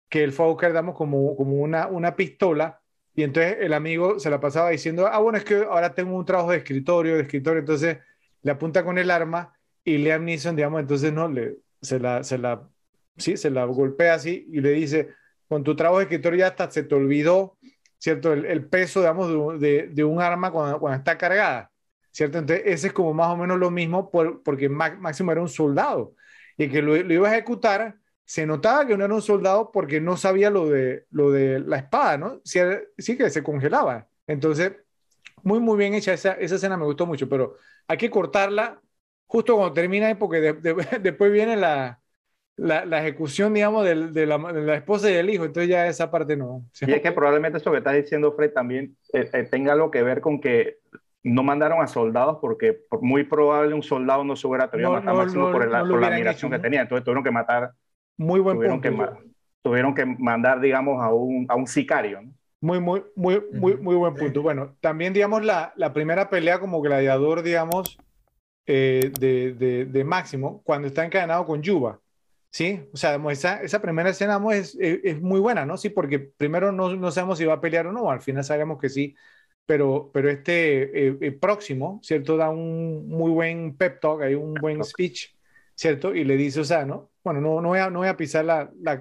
que 0.09 0.23
él 0.23 0.31
fue 0.33 0.45
a 0.45 0.49
buscar, 0.49 0.71
digamos, 0.71 0.95
como, 0.95 1.35
como 1.35 1.55
una, 1.55 1.87
una 1.87 2.15
pistola 2.15 2.80
y 3.13 3.23
entonces 3.23 3.57
el 3.59 3.73
amigo 3.73 4.19
se 4.19 4.29
la 4.29 4.39
pasaba 4.39 4.69
diciendo, 4.69 5.07
ah, 5.07 5.19
bueno, 5.19 5.37
es 5.37 5.43
que 5.43 5.55
ahora 5.55 5.93
tengo 5.93 6.15
un 6.15 6.25
trabajo 6.25 6.51
de 6.51 6.57
escritorio, 6.57 7.15
de 7.15 7.23
escritorio, 7.23 7.59
entonces 7.59 7.97
le 8.41 8.51
apunta 8.51 8.83
con 8.83 8.97
el 8.97 9.11
arma 9.11 9.53
y 9.83 9.97
Liam 9.97 10.23
Neeson, 10.25 10.55
digamos, 10.55 10.81
entonces 10.81 11.11
no, 11.11 11.27
le, 11.27 11.57
se 11.81 11.99
la, 11.99 12.23
se 12.23 12.37
la, 12.37 12.67
sí, 13.17 13.35
se 13.37 13.49
la 13.49 13.65
golpea 13.65 14.13
así 14.15 14.47
y 14.51 14.61
le 14.61 14.71
dice, 14.71 15.09
con 15.47 15.63
tu 15.63 15.75
trabajo 15.75 15.99
de 15.99 16.05
escritorio 16.05 16.39
ya 16.39 16.47
hasta 16.47 16.71
se 16.71 16.83
te 16.83 16.95
olvidó, 16.95 17.57
¿cierto? 17.97 18.31
El, 18.31 18.45
el 18.45 18.65
peso, 18.65 19.01
digamos, 19.01 19.59
de, 19.59 19.89
de, 19.89 20.03
un 20.03 20.21
arma 20.21 20.51
cuando, 20.51 20.79
cuando, 20.79 20.97
está 20.97 21.17
cargada, 21.17 21.71
¿cierto? 22.11 22.37
Entonces 22.37 22.65
ese 22.65 22.87
es 22.87 22.93
como 22.93 23.13
más 23.13 23.27
o 23.29 23.37
menos 23.37 23.59
lo 23.59 23.71
mismo 23.71 24.09
por, 24.09 24.41
porque 24.43 24.69
Máximo 24.69 25.31
era 25.31 25.41
un 25.41 25.49
soldado 25.49 26.15
y 26.57 26.69
que 26.69 26.81
lo, 26.81 26.95
lo 26.95 27.13
iba 27.13 27.29
a 27.29 27.33
ejecutar 27.33 27.97
se 28.31 28.45
notaba 28.45 28.87
que 28.87 28.95
no 28.95 29.03
era 29.03 29.13
un 29.13 29.21
soldado 29.21 29.71
porque 29.73 29.99
no 29.99 30.15
sabía 30.15 30.49
lo 30.49 30.69
de, 30.69 31.05
lo 31.11 31.31
de 31.31 31.59
la 31.59 31.75
espada, 31.75 32.17
¿no? 32.17 32.39
Sí, 32.45 32.61
sí 32.97 33.17
que 33.17 33.29
se 33.29 33.43
congelaba. 33.43 34.07
Entonces, 34.25 34.71
muy, 35.43 35.59
muy 35.59 35.77
bien 35.77 35.95
hecha 35.95 36.13
esa, 36.13 36.31
esa 36.35 36.55
escena, 36.55 36.77
me 36.77 36.85
gustó 36.85 37.05
mucho, 37.05 37.27
pero 37.27 37.57
hay 37.89 37.97
que 37.97 38.09
cortarla 38.09 38.79
justo 39.25 39.57
cuando 39.57 39.73
termina, 39.73 40.17
porque 40.17 40.53
después 41.01 41.29
viene 41.29 41.57
la, 41.57 41.99
la, 42.55 42.85
la, 42.85 42.99
ejecución, 43.01 43.53
digamos, 43.53 43.83
de, 43.83 43.95
de, 44.11 44.25
la, 44.25 44.37
de, 44.37 44.61
la, 44.61 44.75
esposa 44.75 45.11
y 45.11 45.13
del 45.13 45.29
hijo, 45.29 45.43
entonces 45.43 45.69
ya 45.69 45.87
esa 45.87 46.09
parte 46.09 46.37
no. 46.37 46.63
Y 46.87 46.93
es 46.93 47.01
que 47.01 47.11
probablemente 47.11 47.57
esto 47.57 47.69
que 47.69 47.79
está 47.79 47.91
diciendo 47.91 48.31
Fred 48.31 48.53
también 48.53 48.95
eh, 49.11 49.29
eh, 49.33 49.43
tenga 49.43 49.73
algo 49.73 49.91
que 49.91 50.03
ver 50.03 50.21
con 50.21 50.39
que 50.39 50.77
no 51.21 51.43
mandaron 51.43 51.81
a 51.81 51.87
soldados 51.87 52.37
porque 52.39 52.79
muy 53.01 53.25
probable 53.25 53.75
un 53.75 53.83
soldado 53.83 54.23
no 54.23 54.37
se 54.37 54.47
hubiera 54.47 54.63
atrevido 54.63 54.95
a 54.95 55.01
matar 55.01 55.15
máximo 55.15 55.51
por, 55.51 55.69
por 55.69 55.99
la 55.99 56.07
admiración 56.07 56.49
que 56.49 56.59
tenía, 56.59 56.83
entonces 56.83 57.03
tuvieron 57.03 57.25
que 57.25 57.31
matar 57.31 57.73
muy 58.17 58.39
buen 58.39 58.57
tuvieron 58.57 58.81
punto. 58.81 59.17
Que, 59.17 59.31
tuvieron 59.61 59.95
que 59.95 60.05
mandar, 60.05 60.59
digamos, 60.59 61.01
a 61.01 61.13
un, 61.13 61.45
a 61.49 61.55
un 61.55 61.67
sicario. 61.67 62.21
Muy, 62.59 62.79
muy, 62.79 63.03
muy, 63.15 63.41
muy, 63.51 63.75
muy 63.77 63.95
buen 63.95 64.13
punto. 64.13 64.41
Bueno, 64.41 64.75
también, 64.81 65.13
digamos, 65.13 65.43
la, 65.43 65.73
la 65.75 65.93
primera 65.93 66.29
pelea 66.29 66.59
como 66.59 66.81
gladiador, 66.81 67.41
digamos, 67.41 67.97
eh, 68.67 69.11
de, 69.19 69.53
de, 69.53 69.85
de, 69.85 70.03
Máximo, 70.03 70.61
cuando 70.63 70.87
está 70.87 71.03
encadenado 71.03 71.45
con 71.45 71.61
Yuba. 71.61 71.99
¿Sí? 72.51 72.81
O 72.93 72.97
sea, 72.97 73.19
esa, 73.29 73.61
esa 73.61 73.81
primera 73.81 74.09
escena 74.09 74.39
es, 74.51 74.77
es, 74.79 75.21
muy 75.21 75.39
buena, 75.39 75.65
¿no? 75.65 75.77
Sí, 75.77 75.89
porque 75.89 76.19
primero 76.19 76.73
no, 76.73 76.93
no, 76.95 77.09
sabemos 77.09 77.37
si 77.37 77.45
va 77.45 77.53
a 77.53 77.61
pelear 77.61 77.87
o 77.87 77.93
no, 77.93 78.11
al 78.11 78.21
final 78.21 78.43
sabemos 78.43 78.77
que 78.77 78.89
sí, 78.89 79.15
pero, 79.65 80.11
pero 80.13 80.29
este 80.29 81.07
eh, 81.07 81.17
eh, 81.21 81.31
próximo, 81.31 82.01
¿cierto? 82.03 82.35
Da 82.35 82.49
un 82.49 83.07
muy 83.07 83.31
buen 83.31 83.77
pep 83.77 84.01
talk, 84.01 84.21
hay 84.21 84.35
un 84.35 84.53
buen 84.55 84.83
speech, 84.83 85.33
¿cierto? 85.75 86.13
Y 86.13 86.25
le 86.25 86.35
dice, 86.35 86.59
o 86.59 86.65
sea, 86.65 86.85
¿no? 86.85 87.10
Bueno, 87.23 87.41
no, 87.41 87.61
no, 87.61 87.69
voy, 87.69 87.79
a, 87.79 87.89
no 87.89 87.99
voy 87.99 88.07
a 88.07 88.17
pisar 88.17 88.45
la, 88.45 88.71
la, 88.79 88.99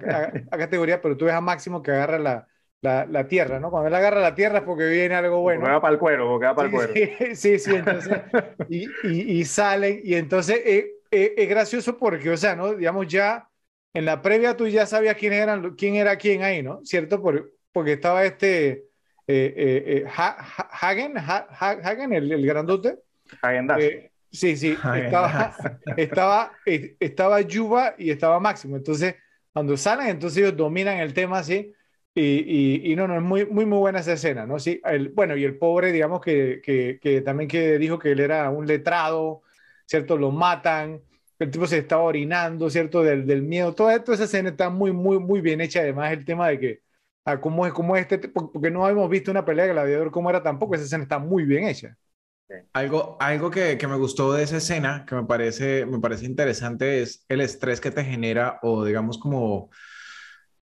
categoría, 0.51 1.01
pero 1.01 1.17
tú 1.17 1.25
ves 1.25 1.33
a 1.33 1.41
Máximo 1.41 1.81
que 1.81 1.91
agarra 1.91 2.19
la, 2.19 2.47
la, 2.81 3.05
la, 3.05 3.27
tierra, 3.27 3.59
¿no? 3.59 3.71
Cuando 3.71 3.87
él 3.87 3.95
agarra 3.95 4.19
la 4.19 4.35
tierra 4.35 4.59
es 4.59 4.63
porque 4.63 4.85
viene 4.85 5.15
algo 5.15 5.41
bueno. 5.41 5.61
Porque 5.61 5.73
va 5.73 5.81
para 5.81 5.93
el 5.93 5.99
cuero, 5.99 6.27
porque 6.27 6.45
va 6.45 6.55
para 6.55 6.67
el 6.67 6.73
cuero. 6.73 6.93
Sí, 7.35 7.57
sí, 7.57 7.75
entonces, 7.75 8.21
y, 8.69 8.85
y, 9.03 9.39
y, 9.39 9.45
salen, 9.45 10.01
y 10.03 10.15
entonces 10.15 10.61
eh, 10.65 10.91
eh, 11.09 11.33
es 11.37 11.49
gracioso 11.49 11.97
porque, 11.97 12.29
o 12.29 12.37
sea, 12.37 12.55
¿no? 12.55 12.75
Digamos, 12.75 13.07
ya 13.07 13.47
en 13.93 14.05
la 14.05 14.21
previa 14.21 14.55
tú 14.55 14.67
ya 14.67 14.85
sabías 14.85 15.15
quién, 15.15 15.33
eran, 15.33 15.75
quién 15.75 15.95
era 15.95 16.15
quién 16.17 16.43
ahí, 16.43 16.61
¿no? 16.61 16.79
¿Cierto? 16.83 17.21
Por, 17.21 17.53
porque 17.71 17.93
estaba 17.93 18.23
este 18.23 18.85
eh, 19.27 20.05
Hagen, 20.07 21.15
Hagen, 21.17 22.13
el, 22.13 22.31
el 22.31 22.45
grandote. 22.45 22.99
Hagen 23.41 23.67
Sí, 24.31 24.55
sí, 24.55 24.77
estaba, 24.95 25.55
estaba, 25.97 26.51
estaba 26.65 27.41
Yuba 27.41 27.95
y 27.97 28.11
estaba 28.11 28.39
Máximo. 28.39 28.77
Entonces, 28.77 29.15
cuando 29.53 29.75
salen, 29.77 30.07
entonces 30.07 30.37
ellos 30.39 30.57
dominan 30.57 30.97
el 30.99 31.13
tema 31.13 31.39
así. 31.39 31.73
Y, 32.13 32.91
y, 32.91 32.95
no, 32.95 33.07
no, 33.07 33.15
es 33.15 33.21
muy, 33.21 33.45
muy, 33.45 33.65
muy 33.65 33.77
buena 33.77 33.99
esa 33.99 34.13
escena, 34.13 34.45
¿no? 34.45 34.59
Sí, 34.59 34.81
el, 34.83 35.09
bueno, 35.09 35.37
y 35.37 35.45
el 35.45 35.57
pobre, 35.57 35.93
digamos 35.93 36.19
que, 36.21 36.59
que, 36.61 36.99
que, 37.01 37.21
también 37.21 37.47
que 37.49 37.77
dijo 37.77 37.97
que 37.99 38.11
él 38.11 38.19
era 38.19 38.49
un 38.49 38.67
letrado, 38.67 39.43
¿cierto? 39.85 40.17
Lo 40.17 40.29
matan, 40.31 41.01
el 41.39 41.51
tipo 41.51 41.65
se 41.67 41.77
estaba 41.79 42.03
orinando, 42.03 42.69
¿cierto? 42.69 43.01
Del, 43.03 43.25
del 43.25 43.41
miedo. 43.43 43.73
Toda, 43.73 44.03
toda 44.03 44.15
esa 44.15 44.25
escena 44.25 44.49
está 44.49 44.69
muy, 44.69 44.91
muy, 44.91 45.19
muy 45.19 45.41
bien 45.41 45.61
hecha. 45.61 45.79
Además, 45.81 46.11
el 46.11 46.25
tema 46.25 46.49
de 46.49 46.59
que, 46.59 46.81
a 47.25 47.33
ah, 47.33 47.41
cómo 47.41 47.65
es, 47.65 47.73
cómo 47.73 47.95
este, 47.95 48.19
porque 48.19 48.71
no 48.71 48.87
hemos 48.89 49.09
visto 49.09 49.31
una 49.31 49.45
pelea 49.45 49.65
de 49.65 49.73
gladiador 49.73 50.11
como 50.11 50.29
era 50.29 50.43
tampoco, 50.43 50.75
esa 50.75 50.85
escena 50.85 51.03
está 51.03 51.19
muy 51.19 51.45
bien 51.45 51.65
hecha. 51.65 51.97
Algo, 52.73 53.17
algo 53.19 53.51
que, 53.51 53.77
que, 53.77 53.87
me 53.87 53.95
gustó 53.95 54.33
de 54.33 54.43
esa 54.43 54.57
escena, 54.57 55.05
que 55.07 55.15
me 55.15 55.23
parece, 55.25 55.85
me 55.85 55.99
parece 55.99 56.25
interesante, 56.25 57.01
es 57.01 57.25
el 57.29 57.41
estrés 57.41 57.79
que 57.79 57.91
te 57.91 58.03
genera 58.03 58.59
o 58.61 58.83
digamos 58.83 59.17
como 59.17 59.69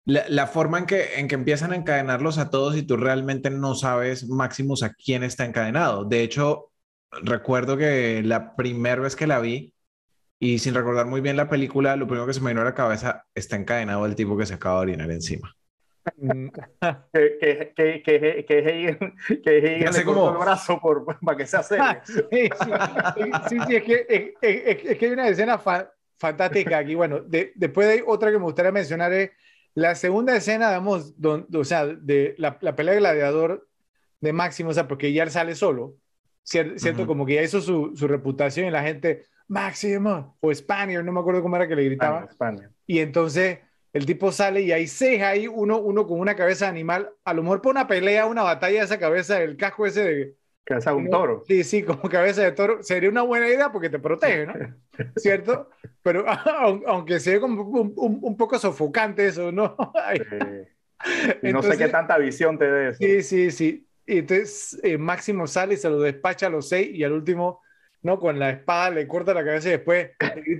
la, 0.06 0.46
forma 0.46 0.78
en 0.78 0.86
que, 0.86 1.18
en 1.18 1.28
que 1.28 1.34
empiezan 1.34 1.72
a 1.72 1.76
encadenarlos 1.76 2.38
a 2.38 2.48
todos 2.50 2.76
y 2.76 2.84
tú 2.84 2.96
realmente 2.96 3.50
no 3.50 3.74
sabes 3.74 4.28
máximos 4.28 4.82
a 4.84 4.94
quién 4.94 5.24
está 5.24 5.44
encadenado. 5.44 6.04
De 6.04 6.22
hecho, 6.22 6.72
recuerdo 7.10 7.76
que 7.76 8.22
la 8.24 8.54
primera 8.56 9.02
vez 9.02 9.16
que 9.16 9.26
la 9.26 9.40
vi 9.40 9.74
y 10.38 10.60
sin 10.60 10.74
recordar 10.74 11.06
muy 11.06 11.20
bien 11.20 11.36
la 11.36 11.48
película, 11.50 11.96
lo 11.96 12.06
primero 12.06 12.26
que 12.26 12.34
se 12.34 12.40
me 12.40 12.50
vino 12.50 12.62
a 12.62 12.64
la 12.64 12.74
cabeza 12.74 13.24
está 13.34 13.56
encadenado 13.56 14.06
el 14.06 14.14
tipo 14.16 14.36
que 14.36 14.46
se 14.46 14.54
acaba 14.54 14.76
de 14.76 14.82
orinar 14.82 15.10
encima. 15.10 15.55
que, 17.12 17.38
que, 17.40 17.72
que, 17.74 18.02
que, 18.02 18.44
que, 18.46 18.98
que, 19.42 19.90
que 19.92 20.04
como... 20.04 20.30
el 20.30 20.38
brazo 20.38 20.80
por, 20.80 21.04
para 21.04 21.36
que 21.36 21.46
se 21.46 21.56
hace. 21.56 21.78
sí, 22.04 22.14
sí, 22.30 22.48
sí, 23.48 23.56
sí, 23.66 23.76
es 23.76 23.82
que, 23.82 24.36
es, 24.40 24.98
que 24.98 25.06
hay 25.06 25.12
una 25.12 25.28
escena 25.28 25.60
fantástica 26.16 26.78
aquí. 26.78 26.94
Bueno, 26.94 27.20
de, 27.20 27.52
después 27.56 27.88
hay 27.88 28.02
otra 28.06 28.30
que 28.30 28.38
me 28.38 28.44
gustaría 28.44 28.72
mencionar 28.72 29.12
es 29.12 29.30
la 29.74 29.94
segunda 29.94 30.34
escena, 30.34 30.68
digamos, 30.68 31.14
o 31.22 31.64
sea, 31.64 31.86
de 31.86 32.34
la, 32.38 32.56
la, 32.62 32.74
pelea 32.74 32.94
de 32.94 33.00
gladiador 33.00 33.68
de 34.20 34.32
Máximo, 34.32 34.70
o 34.70 34.72
sea, 34.72 34.88
porque 34.88 35.12
ya 35.12 35.22
él 35.22 35.30
sale 35.30 35.54
solo, 35.54 35.96
¿cierto? 36.42 37.06
Como 37.06 37.26
que 37.26 37.34
ya 37.34 37.42
hizo 37.42 37.60
su, 37.60 37.92
su, 37.94 38.08
reputación 38.08 38.66
y 38.66 38.70
la 38.70 38.82
gente, 38.82 39.26
Máximo, 39.48 40.38
o 40.40 40.54
Spaniard, 40.54 41.04
no 41.04 41.12
me 41.12 41.20
acuerdo 41.20 41.42
cómo 41.42 41.56
era 41.56 41.68
que 41.68 41.76
le 41.76 41.84
gritaban. 41.84 42.26
Y 42.86 43.00
entonces 43.00 43.58
el 43.96 44.04
tipo 44.04 44.30
sale 44.30 44.60
y 44.60 44.72
hay 44.72 44.86
ceja 44.86 45.30
ahí, 45.30 45.48
uno, 45.48 45.78
uno 45.78 46.06
con 46.06 46.20
una 46.20 46.36
cabeza 46.36 46.66
de 46.66 46.72
animal, 46.72 47.10
a 47.24 47.32
lo 47.32 47.42
mejor 47.42 47.62
por 47.62 47.70
una 47.70 47.86
pelea, 47.86 48.26
una 48.26 48.42
batalla, 48.42 48.82
esa 48.82 48.98
cabeza, 48.98 49.40
el 49.40 49.56
casco 49.56 49.86
ese 49.86 50.04
de... 50.04 50.34
Cabeza 50.64 50.90
de 50.90 50.96
un 50.96 51.08
toro. 51.08 51.44
Sí, 51.46 51.64
sí, 51.64 51.82
como 51.82 52.02
cabeza 52.02 52.42
de 52.42 52.52
toro. 52.52 52.82
Sería 52.82 53.08
una 53.08 53.22
buena 53.22 53.48
idea 53.48 53.72
porque 53.72 53.88
te 53.88 53.98
protege, 53.98 54.46
¿no? 54.46 54.52
¿Cierto? 55.16 55.70
Pero 56.02 56.26
aunque 56.86 57.20
sea 57.20 57.40
como 57.40 57.62
un, 57.62 57.94
un, 57.96 58.36
poco 58.36 58.58
sofocante 58.58 59.28
eso, 59.28 59.50
¿no? 59.50 59.76
y 61.42 61.52
no 61.52 61.62
sé 61.62 61.78
qué 61.78 61.88
tanta 61.88 62.18
visión 62.18 62.58
te 62.58 62.70
dé 62.70 62.88
eso. 62.90 62.98
Sí, 62.98 63.22
sí, 63.22 63.50
sí. 63.50 63.88
Y 64.04 64.18
entonces 64.18 64.78
eh, 64.82 64.98
Máximo 64.98 65.46
sale 65.46 65.74
y 65.74 65.78
se 65.78 65.88
lo 65.88 66.00
despacha 66.00 66.48
a 66.48 66.50
los 66.50 66.68
seis 66.68 66.90
y 66.92 67.02
al 67.02 67.12
último, 67.12 67.62
¿no? 68.02 68.18
Con 68.18 68.38
la 68.38 68.50
espada 68.50 68.90
le 68.90 69.08
corta 69.08 69.32
la 69.32 69.44
cabeza 69.44 69.68
y 69.68 69.72
después 69.72 70.10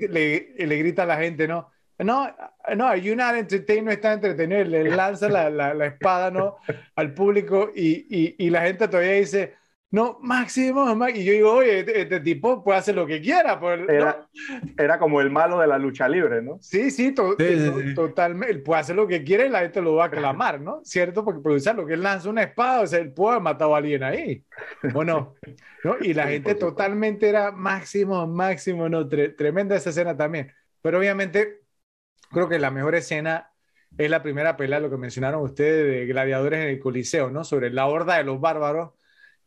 le, 0.08 0.54
le, 0.56 0.66
le 0.66 0.76
grita 0.78 1.02
a 1.02 1.06
la 1.06 1.18
gente, 1.18 1.46
¿no? 1.46 1.70
No, 1.98 2.35
no, 2.77 2.93
United 2.93 3.36
Entertainment 3.36 3.97
está 3.97 4.12
entretenido, 4.12 4.64
le 4.64 4.85
lanza 4.97 5.28
la, 5.28 5.48
la, 5.48 5.73
la 5.73 5.86
espada 5.86 6.31
¿no? 6.31 6.56
al 6.94 7.14
público 7.14 7.70
y, 7.74 8.06
y, 8.10 8.36
y, 8.39 8.51
la 8.51 8.62
gente 8.62 8.86
todavía 8.89 9.12
dice, 9.12 9.55
no, 9.89 10.18
Máximo, 10.20 10.94
y 11.09 11.24
yo 11.24 11.32
digo, 11.32 11.52
oye, 11.52 11.78
este, 11.78 12.02
este, 12.02 12.20
tipo 12.20 12.62
puede 12.62 12.78
hacer 12.78 12.97
lo 12.97 13.06
que 13.06 13.20
quiera. 13.20 13.59
Pues, 13.59 13.81
era, 13.89 14.28
era, 14.77 14.98
como 14.98 15.20
el 15.20 15.31
malo 15.31 15.60
de 15.60 15.68
la 15.68 15.78
lucha 15.78 16.09
libre, 16.09 16.43
¿no? 16.43 16.59
Sí, 16.60 16.90
sí, 16.90 17.14
totalmente, 17.14 18.52
él 18.52 18.62
puede 18.62 18.81
hacer 18.81 18.97
lo 18.97 19.06
que 19.06 19.23
quiere 19.23 19.47
y 19.47 19.48
la 19.48 19.60
gente 19.60 19.81
lo 19.81 19.94
va 19.94 20.05
a 20.05 20.06
aclamar, 20.09 20.60
¿no? 20.60 20.81
¿Cierto? 20.85 21.24
Porque 21.24 21.40
por 21.40 21.52
lo 21.77 21.86
que 21.86 21.94
él 21.94 22.02
lanza 22.02 22.28
una 22.28 22.43
espada, 22.43 22.82
o 22.82 22.86
sea, 22.86 22.98
él 22.98 23.12
puede 23.12 23.36
haber 23.36 23.44
matado 23.44 23.74
a 23.74 23.78
alguien 23.78 24.02
ahí. 24.02 24.44
Bueno, 24.93 25.36
¿no? 25.85 25.97
Y 26.01 26.14
la 26.14 26.27
gente 26.27 26.56
totalmente 26.56 27.28
era 27.28 27.52
Máximo, 27.52 28.27
Máximo, 28.27 28.89
¿no? 28.89 29.09
tremenda 29.09 29.77
esa 29.77 29.90
escena 29.90 30.16
también. 30.16 30.52
Pero 30.82 30.98
obviamente 30.98 31.60
creo 32.30 32.48
que 32.48 32.58
la 32.58 32.70
mejor 32.70 32.94
escena 32.94 33.52
es 33.98 34.10
la 34.10 34.22
primera 34.22 34.56
pelea, 34.56 34.80
lo 34.80 34.90
que 34.90 34.96
mencionaron 34.96 35.42
ustedes, 35.42 35.86
de 35.86 36.06
gladiadores 36.06 36.60
en 36.60 36.68
el 36.68 36.78
Coliseo, 36.78 37.30
¿no? 37.30 37.44
Sobre 37.44 37.70
la 37.70 37.86
horda 37.86 38.16
de 38.16 38.24
los 38.24 38.40
bárbaros. 38.40 38.90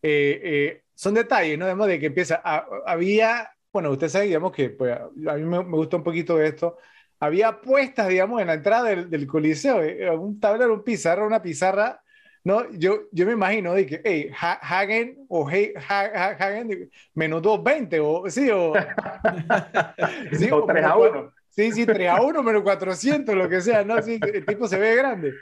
Eh, 0.02 0.42
eh, 0.44 0.84
son 0.96 1.14
detalles, 1.14 1.58
¿no? 1.58 1.66
Digamos, 1.66 1.88
de 1.88 2.00
que 2.00 2.08
empieza, 2.08 2.42
había, 2.86 3.52
bueno, 3.72 3.92
usted 3.92 4.10
sabe, 4.10 4.26
digamos 4.26 4.52
que 4.52 4.70
pues, 4.70 4.98
a 4.98 5.34
mí 5.36 5.44
me, 5.44 5.60
gusta 5.64 5.98
un 5.98 6.04
poquito 6.04 6.42
esto, 6.42 6.78
había 7.20 7.62
puestas, 7.62 8.08
digamos, 8.08 8.42
en 8.42 8.48
la 8.48 8.54
entrada 8.54 8.90
del, 8.90 9.28
Coliseo, 9.28 9.84
eh, 9.84 10.10
un 10.12 10.40
tablero, 10.40 10.74
un 10.74 10.84
pizarra, 10.84 11.26
una 11.26 11.42
pizarra, 11.42 12.02
¿no? 12.44 12.70
Yo, 12.72 13.02
yo 13.12 13.26
me 13.26 13.34
imagino 13.34 13.74
de 13.74 13.86
que, 13.86 14.02
hey, 14.04 14.32
Hagen 14.38 15.26
o 15.28 15.50
hey, 15.50 15.74
Hagen, 15.88 16.90
menos 17.14 17.42
220, 17.42 18.00
o 18.00 18.30
sí, 18.30 18.50
o... 18.50 18.74
sí, 20.34 20.50
o 20.52 20.66
3 20.66 20.86
a 20.86 20.98
1. 20.98 21.39
Sí, 21.50 21.72
sí, 21.72 21.86
3 21.86 22.10
a 22.10 22.22
1 22.22 22.44
menos 22.44 22.64
400, 22.64 23.36
lo 23.36 23.50
que 23.50 23.62
sea, 23.62 23.84
¿no? 23.84 24.02
Sí, 24.02 24.20
el 24.22 24.46
tipo 24.46 24.68
se 24.68 24.78
ve 24.78 24.96
grande. 24.96 25.34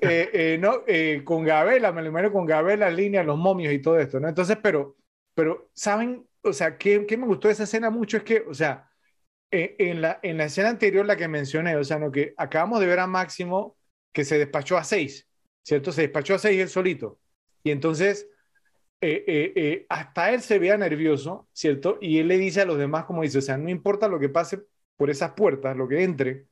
Eh, 0.00 0.30
eh, 0.32 0.58
no, 0.60 0.82
eh, 0.86 1.22
con 1.24 1.44
Gabela, 1.44 1.90
me 1.92 2.02
lo 2.02 2.08
imagino 2.08 2.32
con 2.32 2.46
Gabela, 2.46 2.90
línea, 2.90 3.22
los 3.22 3.36
momios 3.36 3.72
y 3.72 3.80
todo 3.80 3.98
esto, 3.98 4.20
¿no? 4.20 4.28
Entonces, 4.28 4.58
pero, 4.62 4.96
pero, 5.34 5.70
¿saben? 5.74 6.24
O 6.42 6.52
sea, 6.52 6.78
¿qué, 6.78 7.04
qué 7.06 7.16
me 7.16 7.26
gustó 7.26 7.48
de 7.48 7.54
esa 7.54 7.64
escena 7.64 7.90
mucho? 7.90 8.18
Es 8.18 8.22
que, 8.22 8.44
o 8.48 8.54
sea, 8.54 8.88
en, 9.50 10.00
la, 10.00 10.20
en 10.22 10.36
la 10.36 10.44
escena 10.44 10.68
anterior, 10.68 11.04
la 11.04 11.16
que 11.16 11.26
mencioné, 11.26 11.76
o 11.76 11.84
sea, 11.84 11.98
no, 11.98 12.12
que 12.12 12.34
acabamos 12.36 12.80
de 12.80 12.86
ver 12.86 13.00
a 13.00 13.06
Máximo 13.06 13.76
que 14.12 14.24
se 14.24 14.38
despachó 14.38 14.76
a 14.76 14.84
6, 14.84 15.26
¿cierto? 15.62 15.90
Se 15.90 16.02
despachó 16.02 16.34
a 16.34 16.38
6 16.38 16.60
él 16.60 16.68
solito. 16.68 17.18
Y 17.64 17.70
entonces, 17.70 18.28
hasta 19.88 20.32
él 20.32 20.42
se 20.42 20.58
veía 20.58 20.76
nervioso, 20.76 21.48
¿cierto? 21.52 21.98
Y 22.00 22.18
él 22.18 22.28
le 22.28 22.38
dice 22.38 22.60
a 22.60 22.66
los 22.66 22.78
demás, 22.78 23.04
como 23.04 23.22
dice, 23.22 23.38
o 23.38 23.42
sea, 23.42 23.58
no 23.58 23.68
importa 23.68 24.08
lo 24.08 24.20
que 24.20 24.28
pase 24.28 24.60
por 24.98 25.10
esas 25.10 25.32
puertas, 25.32 25.76
lo 25.78 25.88
que 25.88 26.04
entre, 26.04 26.46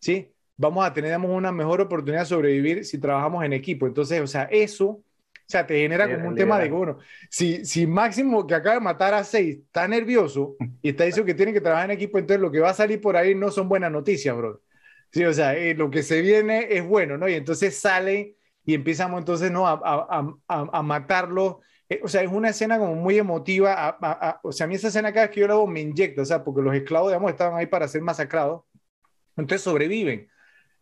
¿sí? 0.00 0.32
Vamos 0.56 0.86
a 0.86 0.92
tener 0.92 1.18
una 1.18 1.52
mejor 1.52 1.80
oportunidad 1.82 2.22
de 2.22 2.26
sobrevivir 2.26 2.84
si 2.84 2.98
trabajamos 2.98 3.44
en 3.44 3.52
equipo. 3.52 3.86
Entonces, 3.86 4.20
o 4.20 4.26
sea, 4.26 4.44
eso, 4.44 4.86
o 4.88 5.04
sea, 5.46 5.66
te 5.66 5.78
genera 5.80 6.10
como 6.10 6.28
un 6.28 6.34
tema 6.34 6.58
de 6.58 6.70
bueno, 6.70 6.98
si, 7.30 7.64
si 7.64 7.86
Máximo, 7.86 8.46
que 8.46 8.54
acaba 8.54 8.76
de 8.76 8.80
matar 8.80 9.14
a 9.14 9.24
seis, 9.24 9.58
está 9.66 9.86
nervioso 9.88 10.56
y 10.82 10.90
está 10.90 11.04
diciendo 11.04 11.26
que 11.26 11.34
tiene 11.34 11.52
que 11.52 11.60
trabajar 11.60 11.90
en 11.90 11.96
equipo, 11.96 12.18
entonces 12.18 12.40
lo 12.40 12.50
que 12.50 12.60
va 12.60 12.70
a 12.70 12.74
salir 12.74 13.00
por 13.00 13.16
ahí 13.16 13.34
no 13.34 13.50
son 13.50 13.68
buenas 13.68 13.92
noticias, 13.92 14.36
bro. 14.36 14.62
Sí, 15.12 15.24
o 15.24 15.32
sea, 15.32 15.56
eh, 15.56 15.74
lo 15.74 15.90
que 15.90 16.02
se 16.02 16.20
viene 16.20 16.66
es 16.70 16.84
bueno, 16.86 17.16
¿no? 17.18 17.28
Y 17.28 17.34
entonces 17.34 17.78
sale 17.78 18.36
y 18.64 18.74
empezamos 18.74 19.18
entonces, 19.20 19.50
¿no? 19.50 19.66
A, 19.66 19.74
a, 19.84 20.36
a, 20.48 20.78
a 20.78 20.82
matarlo 20.82 21.60
eh, 21.88 22.00
o 22.02 22.08
sea, 22.08 22.22
es 22.22 22.30
una 22.30 22.50
escena 22.50 22.78
como 22.78 22.94
muy 22.94 23.18
emotiva. 23.18 23.98
o 24.42 24.52
sea, 24.52 24.64
a 24.64 24.68
mí 24.68 24.74
esa 24.74 24.88
escena 24.88 25.12
cada 25.12 25.26
vez 25.26 25.34
que 25.34 25.40
yo 25.40 25.46
la 25.46 25.54
hago 25.54 25.66
me 25.66 25.80
inyecta, 25.80 26.22
o 26.22 26.24
sea, 26.24 26.42
porque 26.42 26.62
los 26.62 26.74
esclavos, 26.74 27.10
digamos, 27.10 27.30
estaban 27.30 27.58
ahí 27.58 27.66
para 27.66 27.88
ser 27.88 28.02
masacrados. 28.02 28.62
Entonces 29.36 29.62
sobreviven. 29.62 30.28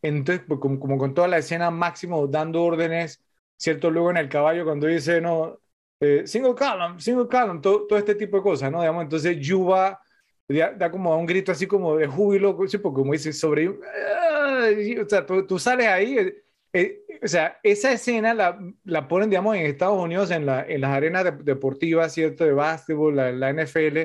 Entonces, 0.03 0.45
pues, 0.47 0.61
como, 0.61 0.79
como, 0.81 0.99
con 0.99 1.15
toda 1.15 1.29
la 1.29 1.39
escena 1.39 1.71
máximo 1.71 2.27
dando 2.27 2.63
órdenes, 2.65 3.25
¿cierto? 3.57 3.91
Luego 3.91 4.11
en 4.11 4.19
el 4.19 4.29
caballo 4.29 4.65
cuando 4.65 4.87
dice, 4.87 5.21
no, 5.21 5.61
eh, 6.01 6.27
single 6.27 6.55
column, 6.55 7.01
single 7.01 7.29
column, 7.29 7.61
todo, 7.61 7.87
todo, 7.87 7.99
este 7.99 8.15
tipo 8.15 8.37
de 8.39 8.43
cosas, 8.43 8.71
¿no? 8.71 8.81
Digamos, 8.81 9.05
entonces 9.05 9.39
Yuba 9.41 10.01
da, 10.49 10.73
da, 10.73 10.91
como 10.91 11.17
un 11.17 11.27
grito 11.27 11.53
así 11.53 11.67
como 11.67 11.97
de 11.97 12.07
júbilo, 12.07 12.57
¿sí? 12.69 12.79
porque 12.79 13.01
como 13.01 13.13
dice, 13.13 13.33
sobre... 13.33 13.69
O 13.69 15.09
sea, 15.09 15.25
tú, 15.27 15.47
tú 15.47 15.59
sales 15.59 15.87
ahí 15.87 16.17
eh, 16.75 17.05
o 17.23 17.29
sea, 17.29 17.59
esa 17.63 17.93
escena 17.93 18.35
la, 18.35 18.59
la, 18.83 19.07
ponen, 19.07 19.31
digamos, 19.31 19.57
en 19.57 19.67
Estados 19.67 20.03
Unidos 20.03 20.33
en, 20.33 20.45
la, 20.45 20.67
en 20.67 20.81
las 20.81 20.91
arenas 20.91 21.25
deportivas, 21.45 22.13
¿cierto? 22.13 22.45
De 22.45 22.53
básquetbol, 22.53 23.15
la, 23.15 23.31
la, 23.31 23.51
NFL, 23.51 23.99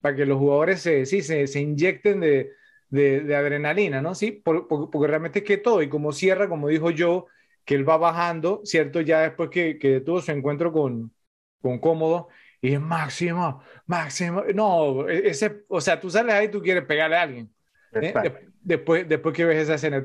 para 0.00 0.16
que 0.16 0.24
los 0.24 0.38
jugadores 0.38 0.80
se, 0.80 1.04
sí, 1.04 1.20
se, 1.22 1.46
se 1.46 1.60
inyecten 1.60 2.20
de, 2.20 2.52
de, 2.88 3.36
adrenalina, 3.36 4.00
¿no? 4.00 4.14
Sí, 4.14 4.32
porque 4.32 5.06
realmente 5.06 5.40
es 5.40 5.44
que 5.44 5.58
todo, 5.58 5.82
y 5.82 5.90
como 5.90 6.12
cierra, 6.12 6.48
como 6.48 6.68
dijo 6.68 6.90
yo, 6.90 7.26
que 7.66 7.74
él 7.74 7.88
va 7.88 7.98
bajando, 7.98 8.62
¿cierto? 8.64 9.02
Ya 9.02 9.20
después 9.20 9.50
que, 9.50 9.78
que 9.78 10.00
tuvo 10.00 10.22
su 10.22 10.32
encuentro 10.32 10.72
con, 10.72 11.12
con 11.60 11.78
Cómodo, 11.78 12.28
y 12.62 12.72
es 12.72 12.80
máximo, 12.80 13.62
máximo, 13.84 14.42
no, 14.54 15.06
e, 15.08 15.28
ese, 15.28 15.64
o 15.68 15.82
sea, 15.82 16.00
tú 16.00 16.10
sales 16.10 16.34
ahí 16.34 16.46
y 16.46 16.50
tú 16.50 16.62
quieres 16.62 16.84
pegarle 16.84 17.16
a 17.16 17.22
alguien. 17.22 17.54
¿eh? 17.92 18.14
después, 18.62 19.06
después 19.06 19.34
que 19.34 19.44
ves 19.44 19.58
esa 19.58 19.74
escena, 19.74 20.02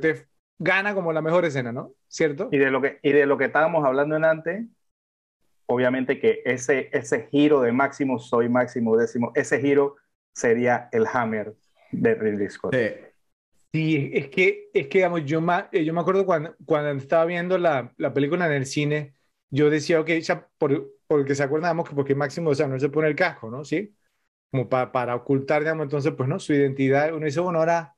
gana 0.62 0.94
como 0.94 1.12
la 1.12 1.22
mejor 1.22 1.46
escena, 1.46 1.72
¿no? 1.72 1.94
¿Cierto? 2.08 2.50
Y 2.52 2.58
de 2.58 2.70
lo 2.72 2.82
que, 2.82 3.00
y 3.02 3.12
de 3.12 3.26
lo 3.26 3.38
que 3.38 3.46
estábamos 3.46 3.84
hablando 3.84 4.16
en 4.16 4.26
antes, 4.26 4.66
obviamente 5.66 6.20
que 6.20 6.42
ese, 6.46 6.90
ese 6.94 7.28
giro 7.32 7.62
de 7.62 7.72
máximo, 7.72 8.20
soy 8.20 8.48
máximo 8.48 8.96
décimo, 8.96 9.32
ese 9.36 9.60
giro 9.60 9.96
sería 10.34 10.88
el 10.92 11.08
hammer 11.12 11.56
de 11.92 12.16
Ridley 12.16 12.50
Scott. 12.50 12.76
Sí. 12.76 12.90
Sí, 13.74 14.12
es 14.14 14.28
que, 14.28 14.70
es 14.74 14.88
que 14.88 14.98
digamos, 14.98 15.24
yo, 15.24 15.42
eh, 15.72 15.86
yo 15.86 15.94
me 15.94 16.02
acuerdo 16.02 16.26
cuando, 16.26 16.54
cuando 16.66 16.92
estaba 16.92 17.24
viendo 17.24 17.58
la, 17.58 17.94
la 17.98 18.14
película 18.14 18.46
en 18.46 18.52
el 18.52 18.66
cine, 18.66 19.16
yo 19.50 19.70
decía, 19.70 20.02
ok, 20.02 20.10
ya 20.22 20.46
por, 20.58 20.92
porque 21.08 21.36
se 21.36 21.44
acuerdan, 21.44 21.82
que 21.84 21.96
porque 21.96 22.14
Máximo, 22.14 22.50
o 22.50 22.56
sea, 22.56 22.68
no 22.68 22.78
se 22.80 22.90
pone 22.90 23.08
el 23.08 23.16
casco, 23.16 23.50
¿no? 23.50 23.64
¿Sí? 23.64 23.96
Como 24.52 24.68
para, 24.68 24.92
para 24.92 25.16
ocultar, 25.16 25.62
digamos, 25.62 25.86
entonces, 25.86 26.14
pues, 26.18 26.28
¿no? 26.28 26.38
Su 26.38 26.54
identidad. 26.54 27.14
Uno 27.14 27.26
dice, 27.26 27.40
bueno, 27.40 27.60
ahora 27.60 27.96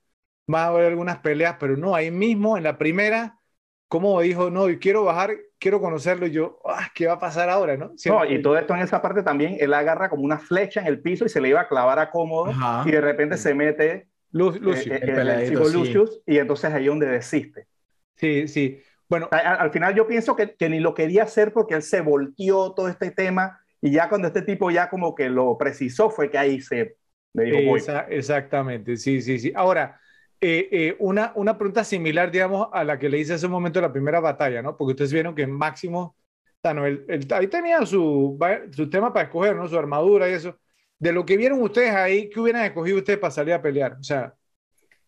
va 0.51 0.65
a 0.65 0.67
haber 0.67 0.87
algunas 0.87 1.19
peleas, 1.19 1.57
pero 1.59 1.77
no, 1.77 1.95
ahí 1.95 2.11
mismo, 2.11 2.57
en 2.57 2.63
la 2.63 2.77
primera, 2.77 3.39
como 3.87 4.19
dijo, 4.21 4.49
no, 4.49 4.69
y 4.69 4.79
quiero 4.79 5.03
bajar, 5.03 5.31
quiero 5.59 5.79
conocerlo, 5.79 6.27
y 6.27 6.31
yo, 6.31 6.59
ah, 6.65 6.89
¿qué 6.93 7.07
va 7.07 7.13
a 7.13 7.19
pasar 7.19 7.49
ahora, 7.49 7.77
no? 7.77 7.91
no, 8.05 8.25
y 8.25 8.41
todo 8.41 8.57
esto 8.57 8.73
en 8.73 8.81
esa 8.81 9.01
parte 9.01 9.23
también, 9.23 9.57
él 9.59 9.73
agarra 9.73 10.09
como 10.09 10.23
una 10.23 10.39
flecha 10.39 10.81
en 10.81 10.87
el 10.87 11.01
piso 11.01 11.25
y 11.25 11.29
se 11.29 11.41
le 11.41 11.49
iba 11.49 11.61
a 11.61 11.67
clavar 11.67 11.99
a 11.99 12.09
cómodo, 12.09 12.51
y 12.85 12.91
de 12.91 13.01
repente 13.01 13.37
se 13.37 13.53
mete 13.53 14.07
Lucius, 14.31 14.87
eh, 14.87 14.99
eh, 15.01 15.47
el, 15.47 15.53
Lucius, 15.53 16.21
y 16.25 16.39
entonces 16.39 16.73
ahí 16.73 16.83
es 16.83 16.89
donde 16.89 17.07
desiste. 17.07 17.67
Sí, 18.15 18.47
sí. 18.47 18.81
Bueno, 19.07 19.29
al, 19.31 19.69
final 19.71 19.93
yo 19.93 20.07
pienso 20.07 20.35
que, 20.35 20.55
que, 20.55 20.69
ni 20.69 20.79
lo 20.79 20.95
quería 20.95 21.23
hacer 21.23 21.53
porque 21.53 21.75
él 21.75 21.83
se 21.83 22.01
volteó 22.01 22.73
todo 22.73 22.87
este 22.87 23.11
tema 23.11 23.59
y 23.79 23.91
ya 23.91 24.09
cuando 24.09 24.29
este 24.29 24.41
tipo 24.41 24.71
ya 24.71 24.89
como 24.89 25.13
que 25.13 25.29
lo 25.29 25.55
precisó 25.57 26.09
fue 26.09 26.31
que 26.31 26.37
ahí 26.37 26.61
se 26.61 26.95
le 27.33 27.43
dijo 27.43 27.75
Exactamente, 28.09 28.97
sí, 28.97 29.21
sí, 29.21 29.37
sí. 29.37 29.51
Ahora, 29.55 29.99
eh, 30.45 30.95
una, 30.99 31.31
una 31.35 31.57
pregunta 31.57 31.83
similar, 31.83 32.31
digamos, 32.31 32.67
a 32.71 32.83
la 32.83 32.99
que 32.99 33.09
le 33.09 33.19
hice 33.19 33.33
hace 33.33 33.45
un 33.45 33.51
momento 33.51 33.79
de 33.79 33.87
la 33.87 33.93
primera 33.93 34.19
batalla, 34.19 34.61
¿no? 34.61 34.75
Porque 34.77 34.91
ustedes 34.91 35.13
vieron 35.13 35.35
que 35.35 35.47
Máximo, 35.47 36.15
bueno, 36.61 36.85
él, 36.85 37.05
ahí 37.31 37.47
tenía 37.47 37.85
su, 37.85 38.37
su 38.71 38.89
tema 38.89 39.13
para 39.13 39.25
escoger, 39.25 39.55
¿no? 39.55 39.67
Su 39.67 39.77
armadura 39.77 40.29
y 40.29 40.33
eso 40.33 40.57
de 41.03 41.11
lo 41.11 41.25
que 41.25 41.35
vieron 41.35 41.61
ustedes 41.61 41.91
ahí, 41.91 42.29
¿qué 42.29 42.39
hubieran 42.39 42.63
escogido 42.63 42.97
ustedes 42.97 43.19
para 43.19 43.31
salir 43.31 43.53
a 43.53 43.61
pelear? 43.61 43.97
O 43.99 44.03
sea, 44.03 44.33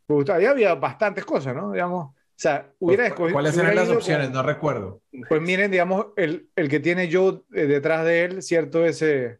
pues, 0.05 0.29
ahí 0.29 0.45
había 0.45 0.75
bastantes 0.75 1.23
cosas, 1.23 1.55
¿no? 1.55 1.71
Digamos, 1.71 2.07
o 2.07 2.13
sea, 2.35 2.69
hubiera 2.79 3.03
pues, 3.03 3.11
escogido. 3.13 3.33
¿Cuáles 3.33 3.57
eran 3.57 3.75
las 3.77 3.89
opciones? 3.89 4.29
No 4.29 4.43
recuerdo. 4.43 5.01
Pues 5.29 5.41
miren, 5.41 5.71
digamos, 5.71 6.07
el, 6.17 6.49
el 6.57 6.67
que 6.67 6.81
tiene 6.81 7.07
yo 7.07 7.45
eh, 7.53 7.65
detrás 7.65 8.03
de 8.03 8.25
él, 8.25 8.41
¿cierto? 8.41 8.85
Ese. 8.85 9.39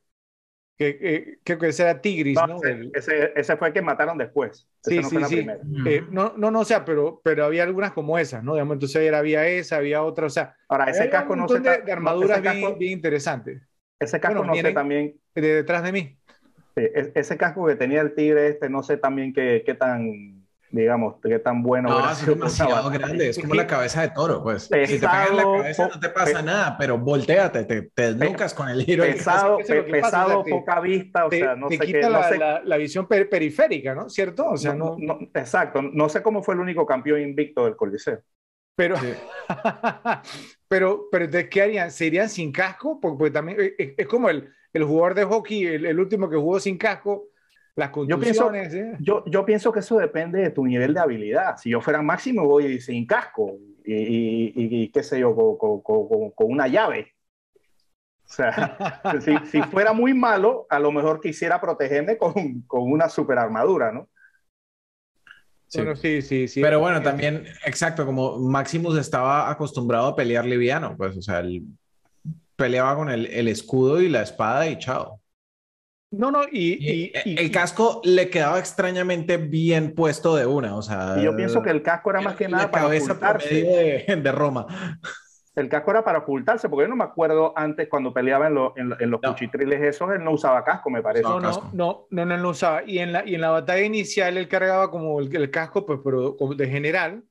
Que, 0.78 1.40
que, 1.44 1.58
que 1.58 1.68
ese 1.68 1.84
era 1.84 2.02
Tigris, 2.02 2.38
¿no? 2.48 2.60
Ese, 2.94 3.32
ese, 3.34 3.56
fue 3.56 3.70
el 3.70 3.74
que 3.74 3.82
mataron 3.82 4.18
después. 4.18 4.68
Sí, 4.84 5.02
sí, 5.04 5.18
sí. 5.24 5.48
Eh, 5.86 6.04
no, 6.12 6.34
no, 6.36 6.52
no, 6.52 6.60
o 6.60 6.66
sea, 6.66 6.84
pero, 6.84 7.22
pero 7.24 7.46
había 7.46 7.64
algunas 7.64 7.94
como 7.94 8.20
esas, 8.20 8.44
¿no? 8.44 8.54
Digamos, 8.56 8.74
entonces 8.74 9.14
había 9.14 9.48
esa, 9.48 9.78
había 9.78 10.04
otra, 10.04 10.26
o 10.26 10.30
sea. 10.30 10.56
Ahora, 10.68 10.86
ese 10.86 11.10
casco 11.10 11.34
un 11.34 11.40
no 11.40 11.48
se. 11.48 11.62
De, 11.62 11.82
de 11.82 11.92
armaduras 11.92 12.42
bien, 12.42 12.78
bien 12.78 12.92
interesantes. 12.92 13.62
Ese 14.00 14.20
casco 14.20 14.44
no 14.44 14.54
sé 14.54 14.74
también. 14.74 15.16
De 15.34 15.56
detrás 15.56 15.82
de 15.84 15.92
mí. 15.94 16.18
E-, 16.76 17.12
ese 17.16 17.38
casco 17.38 17.66
que 17.66 17.76
tenía 17.76 18.02
el 18.02 18.14
tigre 18.14 18.50
este, 18.50 18.70
no 18.70 18.84
sé 18.84 18.98
también 18.98 19.34
qué, 19.34 19.64
qué 19.66 19.74
tan, 19.74 20.35
digamos, 20.76 21.16
qué 21.24 21.40
tan 21.40 21.64
bueno. 21.64 21.90
No, 21.90 22.10
es 22.12 22.26
demasiado 22.26 22.90
grande, 22.90 23.30
es 23.30 23.40
como 23.40 23.54
la 23.54 23.66
cabeza 23.66 24.02
de 24.02 24.10
toro, 24.10 24.44
pues. 24.44 24.64
si 24.64 24.70
te 24.70 24.86
pegas 25.00 25.30
en 25.30 25.38
la 25.38 25.44
cabeza 25.44 25.88
no 25.88 26.00
te 26.00 26.10
pasa 26.10 26.42
nada, 26.42 26.78
pero 26.78 26.98
volteate, 26.98 27.64
te, 27.64 27.82
te 27.84 28.14
desnucas 28.14 28.54
con 28.54 28.70
el 28.70 28.84
giro. 28.84 29.04
Pesado, 29.04 29.58
pesado 29.58 30.44
poca 30.44 30.80
vista, 30.82 31.26
o 31.26 31.32
sea, 31.32 31.56
no 31.56 31.68
te 31.68 31.78
sé 31.78 31.86
quita 31.86 32.00
qué, 32.02 32.10
la, 32.10 32.30
sé, 32.30 32.38
la, 32.38 32.62
la, 32.64 32.78
visión 32.78 33.08
periférica, 33.08 33.96
¿no? 33.96 34.10
¿Cierto? 34.10 34.46
O 34.50 34.58
sea, 34.58 34.74
no, 34.74 34.96
no, 35.00 35.20
Exacto, 35.34 35.82
no 35.82 36.10
sé 36.10 36.22
cómo 36.22 36.44
fue 36.44 36.56
el 36.56 36.60
único 36.60 36.86
campeón 36.86 37.22
invicto 37.22 37.66
del 37.66 37.76
Coliseo. 37.76 38.22
Pero, 38.76 38.98
sí. 38.98 39.14
pero, 40.68 41.08
pero, 41.10 41.28
¿de 41.28 41.48
qué 41.48 41.62
harían? 41.62 41.92
¿Serían 41.92 42.28
sin 42.30 42.52
casco? 42.52 43.00
Porque, 43.00 43.18
porque 43.18 43.32
también 43.32 43.60
es, 43.60 43.74
eh, 43.78 43.96
es 43.98 44.08
como 44.08 44.30
el, 44.30 44.50
el 44.74 44.84
jugador 44.84 45.16
de 45.16 45.24
hockey, 45.24 45.66
el, 45.66 45.86
el, 45.86 46.00
último 46.00 46.30
que 46.30 46.36
jugó 46.36 46.60
sin 46.60 46.78
casco, 46.78 47.30
las. 47.76 47.92
Yo 48.08 48.20
pienso, 48.20 48.54
¿eh? 48.54 48.96
yo, 49.00 49.24
yo 49.26 49.46
pienso, 49.46 49.72
que 49.72 49.80
eso 49.80 49.98
depende 49.98 50.40
de 50.40 50.50
tu 50.50 50.66
nivel 50.66 50.94
de 50.94 51.00
habilidad. 51.00 51.58
Si 51.58 51.70
yo 51.70 51.82
fuera 51.82 52.02
máximo, 52.02 52.46
voy 52.46 52.80
sin 52.80 53.06
casco 53.06 53.58
y, 53.84 53.94
y, 53.94 54.54
y 54.56 54.90
qué 54.90 55.04
sé 55.04 55.20
yo, 55.20 55.36
con, 55.36 55.58
con, 55.58 55.82
con, 55.82 56.32
con, 56.32 56.52
una 56.52 56.68
llave. 56.68 57.14
O 58.24 58.28
sea, 58.28 59.02
si, 59.22 59.38
si, 59.46 59.62
fuera 59.64 59.94
muy 59.94 60.14
malo, 60.14 60.66
a 60.70 60.80
lo 60.80 60.92
mejor 60.92 61.20
quisiera 61.20 61.60
protegerme 61.60 62.18
con, 62.18 62.62
con 62.62 62.92
una 62.92 63.10
super 63.10 63.38
armadura, 63.38 63.92
¿no? 63.92 64.10
Sí. 65.68 65.80
Bueno, 65.80 65.96
sí, 65.96 66.22
sí, 66.22 66.48
sí. 66.48 66.62
Pero 66.62 66.80
bueno, 66.80 67.02
también, 67.02 67.46
exacto, 67.66 68.06
como 68.06 68.38
Maximus 68.40 68.98
estaba 68.98 69.50
acostumbrado 69.50 70.08
a 70.08 70.16
pelear 70.16 70.46
liviano, 70.46 70.96
pues, 70.96 71.18
o 71.18 71.22
sea, 71.22 71.40
el, 71.40 71.64
peleaba 72.56 72.96
con 72.96 73.10
el, 73.10 73.26
el, 73.26 73.48
escudo 73.48 74.02
y 74.02 74.10
la 74.10 74.22
espada 74.22 74.68
y 74.68 74.78
chao. 74.78 75.20
No, 76.12 76.32
no, 76.32 76.44
y, 76.50 76.74
y, 76.74 77.12
y 77.26 77.40
el 77.40 77.52
casco 77.52 78.02
le 78.04 78.30
quedaba 78.30 78.60
extrañamente 78.60 79.38
bien 79.38 79.94
puesto 79.94 80.36
de 80.36 80.46
una, 80.46 80.76
o 80.76 80.82
sea. 80.82 81.22
yo 81.22 81.36
pienso 81.36 81.62
que 81.62 81.72
el 81.72 81.82
casco 81.82 82.12
era 82.12 82.22
más 82.22 82.36
que 82.36 82.48
nada 82.48 82.72
para 82.72 82.88
ocultarse. 82.88 83.54
De, 83.54 84.16
de, 84.22 84.32
Roma. 84.32 84.68
El 85.56 85.70
casco 85.70 85.92
era 85.92 86.04
para 86.04 86.20
ocultarse, 86.20 86.70
porque 86.70 86.84
yo 86.84 86.90
no 86.90 86.96
me 86.96 87.04
acuerdo 87.04 87.54
antes 87.56 87.88
cuando 87.90 88.14
peleaba 88.14 88.48
en, 88.48 88.54
lo, 88.56 88.74
en, 88.78 88.94
en 89.00 89.10
los 89.10 89.22
no. 89.22 89.30
cuchitriles 89.30 89.82
esos, 89.82 90.12
él 90.12 90.24
no 90.24 90.32
usaba 90.32 90.64
casco, 90.64 90.90
me 90.90 91.02
parece. 91.02 91.24
No, 91.24 91.40
no, 91.40 91.72
no, 91.74 92.08
no, 92.10 92.26
no, 92.26 92.38
no 92.38 92.50
usaba. 92.50 92.84
Y 92.86 93.00
en 93.00 93.12
la, 93.12 93.26
y 93.26 93.36
en 93.36 93.42
la 93.42 93.50
batalla 93.50 93.84
inicial 93.84 94.38
él 94.38 94.48
cargaba 94.48 94.92
como 94.92 95.20
el, 95.20 95.34
el 95.36 95.50
casco, 95.50 95.86
pues, 95.86 96.00
pero 96.04 96.36
de 96.56 96.68
general, 96.68 97.24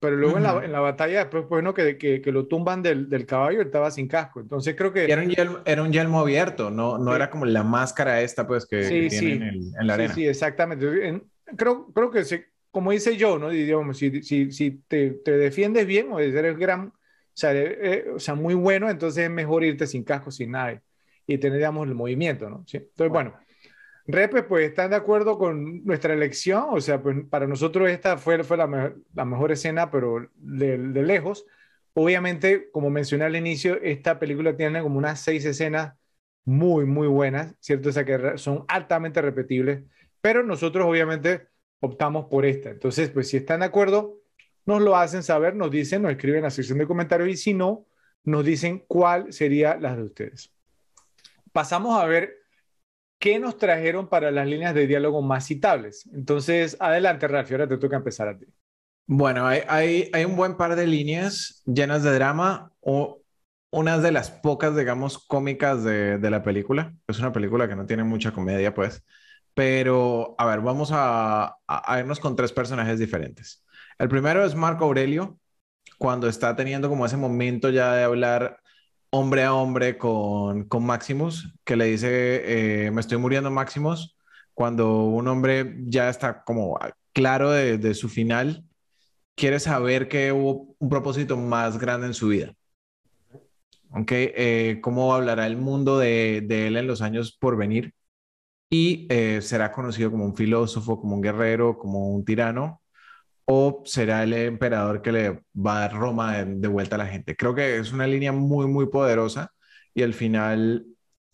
pero 0.00 0.16
luego 0.16 0.36
uh 0.36 0.38
-huh. 0.38 0.38
en, 0.38 0.42
la, 0.42 0.64
en, 0.64 0.72
la, 0.72 0.80
batalla 0.80 1.18
después, 1.20 1.44
pues, 1.48 1.64
¿no? 1.64 1.74
que, 1.74 1.98
que, 1.98 2.20
que, 2.20 2.32
lo 2.32 2.46
tumban 2.46 2.82
del, 2.82 3.08
del, 3.08 3.26
caballo, 3.26 3.60
él 3.60 3.66
estaba 3.66 3.90
sin 3.90 4.06
casco. 4.06 4.40
Entonces 4.40 4.74
creo 4.76 4.92
que... 4.92 5.04
Era 5.04 5.22
un 5.22 5.30
yelmo, 5.30 5.58
era 5.64 5.82
un 5.82 5.92
yelmo 5.92 6.20
abierto, 6.20 6.70
no, 6.70 6.98
no 6.98 7.10
sí. 7.10 7.16
era 7.16 7.30
como 7.30 7.44
la 7.46 7.64
máscara 7.64 8.20
esta, 8.20 8.46
pues, 8.46 8.66
que, 8.66 8.84
sí, 8.84 9.00
que 9.02 9.10
sí. 9.10 9.18
tienen 9.20 9.48
en, 9.54 9.80
en, 9.80 9.86
la 9.86 9.94
arena. 9.94 10.14
Sí, 10.14 10.20
sí, 10.20 10.28
exactamente. 10.28 11.08
En, 11.08 11.24
creo, 11.56 11.92
creo 11.92 12.10
que, 12.10 12.24
se, 12.24 12.46
como 12.70 12.92
dice 12.92 13.16
yo, 13.16 13.38
¿no? 13.38 13.50
Digamos, 13.50 13.98
si, 13.98 14.22
si, 14.22 14.52
si 14.52 14.82
te, 14.86 15.10
te, 15.10 15.32
defiendes 15.32 15.86
bien 15.86 16.12
o 16.12 16.20
eres 16.20 16.56
gran, 16.56 16.88
o 16.88 16.92
sea, 17.34 17.52
eh, 17.54 18.06
o 18.14 18.20
sea, 18.20 18.34
muy 18.34 18.54
bueno, 18.54 18.88
entonces 18.88 19.24
es 19.24 19.30
mejor 19.30 19.64
irte 19.64 19.86
sin 19.86 20.04
casco, 20.04 20.30
sin 20.30 20.52
nada 20.52 20.80
y 21.26 21.38
tener, 21.38 21.58
digamos, 21.58 21.86
el 21.86 21.94
movimiento, 21.94 22.48
¿no? 22.48 22.64
¿Sí? 22.66 22.78
Entonces, 22.78 23.10
bueno. 23.10 23.30
bueno 23.32 23.47
Repes, 24.10 24.44
pues, 24.48 24.70
¿están 24.70 24.88
de 24.88 24.96
acuerdo 24.96 25.36
con 25.36 25.84
nuestra 25.84 26.14
elección? 26.14 26.68
O 26.70 26.80
sea, 26.80 27.02
pues 27.02 27.14
para 27.28 27.46
nosotros 27.46 27.90
esta 27.90 28.16
fue, 28.16 28.42
fue 28.42 28.56
la, 28.56 28.66
me 28.66 28.94
la 29.12 29.26
mejor 29.26 29.52
escena, 29.52 29.90
pero 29.90 30.30
de, 30.34 30.78
de, 30.78 31.02
lejos. 31.02 31.44
Obviamente, 31.92 32.70
como 32.72 32.88
mencioné 32.88 33.26
al 33.26 33.36
inicio, 33.36 33.78
esta 33.82 34.18
película 34.18 34.56
tiene 34.56 34.80
como 34.80 34.96
unas 34.96 35.20
seis 35.20 35.44
escenas 35.44 35.92
muy, 36.46 36.86
muy 36.86 37.06
buenas, 37.06 37.54
¿cierto? 37.60 37.90
O 37.90 37.92
sea, 37.92 38.06
que 38.06 38.38
son 38.38 38.64
altamente 38.68 39.20
repetibles, 39.20 39.84
pero 40.22 40.42
nosotros 40.42 40.86
obviamente 40.86 41.48
optamos 41.80 42.28
por 42.30 42.46
esta. 42.46 42.70
Entonces, 42.70 43.10
pues 43.10 43.28
si 43.28 43.36
están 43.36 43.60
de 43.60 43.66
acuerdo, 43.66 44.22
nos 44.64 44.80
lo 44.80 44.96
hacen 44.96 45.22
saber, 45.22 45.54
nos 45.54 45.70
dicen, 45.70 46.00
nos 46.00 46.12
escriben 46.12 46.38
en 46.38 46.44
la 46.44 46.50
sección 46.50 46.78
de 46.78 46.86
comentarios 46.86 47.28
y 47.28 47.36
si 47.36 47.52
no, 47.52 47.86
nos 48.24 48.42
dicen 48.42 48.84
cuál 48.88 49.34
sería 49.34 49.76
la 49.76 49.94
de 49.94 50.04
ustedes. 50.04 50.50
Pasamos 51.52 52.00
a 52.00 52.06
ver 52.06 52.47
¿qué 53.18 53.38
nos 53.38 53.58
trajeron 53.58 54.08
para 54.08 54.30
las 54.30 54.46
líneas 54.46 54.74
de 54.74 54.86
diálogo 54.86 55.22
más 55.22 55.46
citables? 55.46 56.08
Entonces, 56.12 56.76
adelante, 56.80 57.28
Rafi, 57.28 57.54
ahora 57.54 57.68
te 57.68 57.78
toca 57.78 57.96
empezar 57.96 58.28
a 58.28 58.38
ti. 58.38 58.46
Bueno, 59.06 59.46
hay, 59.46 60.10
un 60.26 60.36
buen 60.36 60.56
par 60.56 60.76
de 60.76 60.86
líneas 60.86 61.62
llenas 61.66 62.02
de 62.02 62.12
drama 62.12 62.72
o 62.80 63.22
unas 63.70 64.02
de 64.02 64.12
las 64.12 64.30
pocas, 64.30 64.76
digamos, 64.76 65.18
cómicas 65.26 65.82
de, 65.82 66.18
de, 66.18 66.30
la 66.30 66.42
película. 66.42 66.94
Es 67.06 67.18
una 67.18 67.32
película 67.32 67.68
que 67.68 67.76
no 67.76 67.86
tiene 67.86 68.04
mucha 68.04 68.32
comedia, 68.32 68.74
pues. 68.74 69.02
Pero, 69.54 70.34
a 70.38 70.46
ver, 70.46 70.60
vamos 70.60 70.90
a, 70.92 71.56
a, 71.66 71.92
a 71.94 71.98
irnos 71.98 72.20
con 72.20 72.36
tres 72.36 72.52
personajes 72.52 72.98
diferentes. 72.98 73.64
El 73.98 74.08
primero 74.08 74.44
es 74.44 74.54
Marco 74.54 74.84
Aurelio, 74.84 75.38
cuando 75.98 76.28
está 76.28 76.54
teniendo 76.54 76.88
como 76.88 77.06
ese 77.06 77.16
momento 77.16 77.70
ya 77.70 77.94
de 77.94 78.04
hablar 78.04 78.60
hombre 79.10 79.44
a 79.44 79.54
hombre 79.54 79.98
con, 79.98 80.64
con 80.64 80.84
Maximus, 80.84 81.54
que 81.64 81.76
le 81.76 81.86
dice, 81.86 82.86
eh, 82.86 82.90
me 82.90 83.00
estoy 83.00 83.18
muriendo 83.18 83.50
Maximus, 83.50 84.16
cuando 84.54 85.04
un 85.04 85.28
hombre 85.28 85.76
ya 85.86 86.08
está 86.08 86.42
como 86.44 86.78
claro 87.12 87.50
de, 87.50 87.94
su 87.94 88.08
final, 88.08 88.64
quiere 89.36 89.60
saber 89.60 90.08
que 90.08 90.32
hubo 90.32 90.74
un 90.78 90.88
propósito 90.88 91.36
más 91.36 91.78
grande 91.78 92.08
en 92.08 92.14
su 92.14 92.28
vida. 92.28 92.54
Okay, 93.90 94.32
eh, 94.36 94.80
¿Cómo 94.82 95.14
hablará 95.14 95.46
el 95.46 95.56
mundo 95.56 95.98
de, 95.98 96.42
de, 96.46 96.66
él 96.66 96.76
en 96.76 96.86
los 96.86 97.00
años 97.00 97.32
por 97.32 97.56
venir? 97.56 97.94
Y 98.70 99.06
eh, 99.10 99.40
será 99.42 99.72
conocido 99.72 100.10
como 100.10 100.24
un 100.24 100.36
filósofo, 100.36 101.00
como 101.00 101.14
un 101.14 101.22
guerrero, 101.22 101.78
como 101.78 102.10
un 102.10 102.24
tirano, 102.24 102.82
o 103.50 103.82
será 103.86 104.24
el 104.24 104.34
emperador 104.34 105.00
que 105.00 105.10
le 105.10 105.42
va 105.54 105.78
a 105.78 105.80
dar 105.80 105.94
Roma 105.94 106.36
de, 106.36 106.56
de, 106.56 106.68
vuelta 106.68 106.96
a 106.96 106.98
la 106.98 107.06
gente. 107.06 107.34
Creo 107.34 107.54
que 107.54 107.78
es 107.78 107.92
una 107.92 108.06
línea 108.06 108.30
muy, 108.30 108.66
muy 108.66 108.88
poderosa 108.88 109.52
y 109.94 110.02
al 110.02 110.12
final 110.12 110.84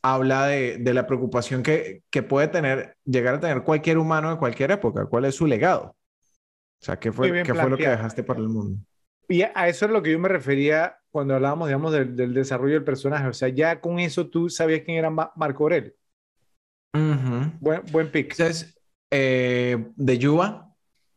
habla 0.00 0.46
de, 0.46 0.78
de 0.78 0.94
la 0.94 1.08
preocupación 1.08 1.64
que, 1.64 2.02
que, 2.10 2.22
puede 2.22 2.46
tener, 2.46 2.96
llegar 3.04 3.34
a 3.34 3.40
tener 3.40 3.64
cualquier 3.64 3.98
humano 3.98 4.30
de 4.30 4.36
cualquier 4.36 4.70
época. 4.70 5.06
¿Cuál 5.06 5.24
es 5.24 5.34
su 5.34 5.46
legado? 5.46 5.96
O 6.80 6.84
sea, 6.84 7.00
¿qué 7.00 7.10
fue, 7.10 7.42
¿qué 7.42 7.52
fue 7.52 7.68
lo 7.68 7.76
que 7.76 7.88
dejaste 7.88 8.22
para 8.22 8.38
el 8.38 8.48
mundo? 8.48 8.78
Y 9.28 9.42
a 9.42 9.66
eso 9.66 9.86
es 9.86 9.90
lo 9.90 10.00
que 10.00 10.12
yo 10.12 10.18
me 10.20 10.28
refería 10.28 10.96
cuando 11.10 11.34
hablábamos, 11.34 11.66
digamos, 11.66 11.92
del, 11.92 12.14
del 12.14 12.32
desarrollo 12.32 12.74
del 12.74 12.84
personaje. 12.84 13.26
O 13.26 13.32
sea, 13.32 13.48
ya 13.48 13.80
con 13.80 13.98
eso 13.98 14.28
tú 14.28 14.48
sabías 14.48 14.82
quién 14.84 14.98
era 14.98 15.10
Marco 15.10 15.64
Aurelio. 15.64 15.92
buen, 17.58 17.82
buen 17.90 18.08
pick. 18.12 18.30
Entonces, 18.30 18.78
eh, 19.10 19.84
de 19.96 20.18
Yuba, 20.18 20.63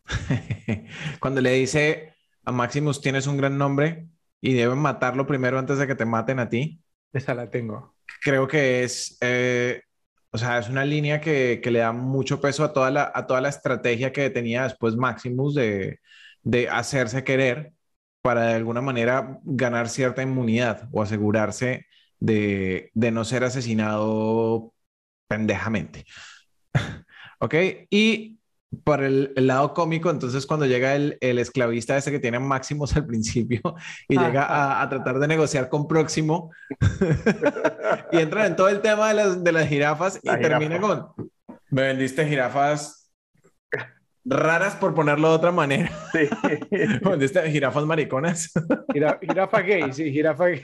cuando 1.20 1.42
le 1.42 1.52
dice 1.52 2.14
a 2.46 2.52
Maximus, 2.52 3.02
tienes 3.02 3.28
un 3.28 3.38
gran 3.38 3.58
nombre 3.58 4.08
y 4.42 4.54
deben 4.54 4.78
matarlo 4.78 5.28
primero 5.28 5.60
antes 5.60 5.78
de 5.78 5.88
que 5.88 5.96
te 5.96 6.06
maten 6.06 6.40
a 6.40 6.50
ti. 6.50 6.82
Esa 7.14 7.34
la 7.34 7.50
tengo. 7.50 7.96
Creo 8.22 8.48
que 8.48 8.84
es, 8.84 9.18
eh, 9.22 9.82
o 10.32 10.38
sea, 10.38 10.60
es 10.60 10.70
una 10.70 10.86
línea 10.86 11.20
que, 11.22 11.60
que, 11.62 11.72
le 11.72 11.80
da 11.80 11.92
mucho 11.92 12.40
peso 12.40 12.64
a 12.64 12.74
toda 12.74 12.92
la, 12.92 13.12
a 13.14 13.28
toda 13.28 13.42
la 13.42 13.50
estrategia 13.50 14.12
que 14.12 14.30
tenía 14.30 14.64
después 14.64 14.96
Maximus 14.96 15.56
de, 15.56 16.00
de 16.44 16.70
hacerse 16.70 17.24
querer 17.24 17.74
para 18.22 18.48
de 18.48 18.56
alguna 18.56 18.82
manera 18.82 19.40
ganar 19.44 19.90
cierta 19.90 20.22
inmunidad 20.22 20.90
o 20.92 21.02
asegurarse 21.02 21.88
de, 22.20 22.92
de 22.94 23.12
no 23.12 23.24
ser 23.26 23.44
asesinado 23.44 24.74
pendejamente. 25.28 26.06
¿Ok? 27.40 27.56
Y 27.90 28.37
por 28.84 29.04
el, 29.04 29.34
lado 29.36 29.74
cómico, 29.74 30.10
entonces 30.10 30.46
cuando 30.46 30.66
llega 30.66 30.96
el, 30.96 31.18
el, 31.22 31.40
esclavista 31.40 31.96
ese 31.96 32.12
que 32.12 32.20
tiene 32.20 32.40
Máximos 32.40 32.96
al 32.96 33.06
principio 33.06 33.62
y 34.08 34.18
llega 34.18 34.82
a, 34.82 34.90
tratar 34.90 35.20
de 35.20 35.28
negociar 35.28 35.70
con 35.70 35.88
Próximo 35.88 36.52
y 38.12 38.18
entra 38.18 38.46
en 38.46 38.56
todo 38.56 38.70
el 38.70 38.82
tema 38.82 39.10
de 39.10 39.14
las, 39.14 39.44
de 39.44 39.52
las 39.52 39.68
jirafas 39.68 40.20
y 40.22 40.28
termina 40.28 40.80
con, 40.80 41.08
me 41.70 41.84
vendiste 41.84 42.28
jirafas 42.28 43.12
raras 44.26 44.76
por 44.76 44.94
ponerlo 44.94 45.30
de 45.30 45.36
otra 45.36 45.52
manera. 45.52 45.92
Sí. 46.12 46.30
me 47.02 47.12
vendiste 47.12 47.50
jirafas 47.50 47.86
mariconas. 47.86 48.52
jirafa 49.22 49.62
gay, 49.62 49.94
sí, 49.94 50.12
jirafa 50.12 50.46
gay 50.48 50.64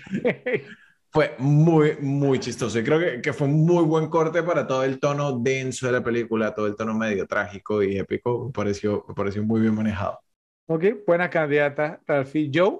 fue 1.14 1.36
muy, 1.38 1.96
muy 2.02 2.40
chistoso. 2.40 2.80
Y 2.80 2.84
creo 2.84 3.00
que, 3.00 3.22
que, 3.22 3.34
fue 3.34 3.48
un 3.48 3.66
muy 3.66 3.84
buen 3.84 4.10
corte 4.10 4.42
para 4.42 4.66
todo 4.66 4.84
el 4.84 5.00
tono 5.00 5.38
denso 5.38 5.86
de 5.86 5.94
la 5.94 6.04
película, 6.04 6.56
todo 6.56 6.66
el 6.66 6.76
tono 6.76 6.96
medio 6.96 7.28
trágico 7.28 7.84
y 7.84 8.00
épico. 8.00 8.46
Me 8.46 8.52
pareció, 8.52 9.06
me 9.08 9.14
pareció 9.14 9.44
muy 9.44 9.62
bien 9.62 9.76
manejado. 9.76 10.20
Ok, 10.66 10.86
buena 11.06 11.30
candidata, 11.30 12.02
Ralphie. 12.08 12.50
Joe. 12.52 12.80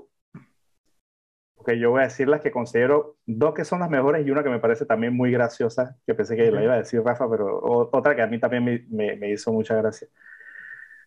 Ok, 1.56 1.74
yo 1.74 1.92
voy 1.92 2.02
a 2.02 2.06
decir 2.06 2.28
las 2.28 2.42
que 2.42 2.52
considero 2.52 3.18
dos 3.28 3.54
que 3.54 3.64
son 3.64 3.80
las 3.80 3.90
mejores 3.90 4.26
y 4.26 4.32
una 4.32 4.44
que 4.44 4.50
me 4.50 4.60
parece 4.60 4.86
también 4.86 5.16
muy 5.16 5.32
graciosa, 5.32 5.96
que 6.06 6.16
pensé 6.16 6.36
que 6.36 6.52
la 6.52 6.64
iba 6.64 6.74
a 6.74 6.78
decir 6.78 7.02
Rafa, 7.04 7.30
pero 7.30 7.62
otra 7.62 8.16
que 8.16 8.22
a 8.24 8.28
mí 8.28 8.40
también 8.40 8.66
me, 8.66 8.86
me, 8.90 9.16
me 9.16 9.32
hizo 9.32 9.54
mucha 9.54 9.76
gracia 9.76 10.08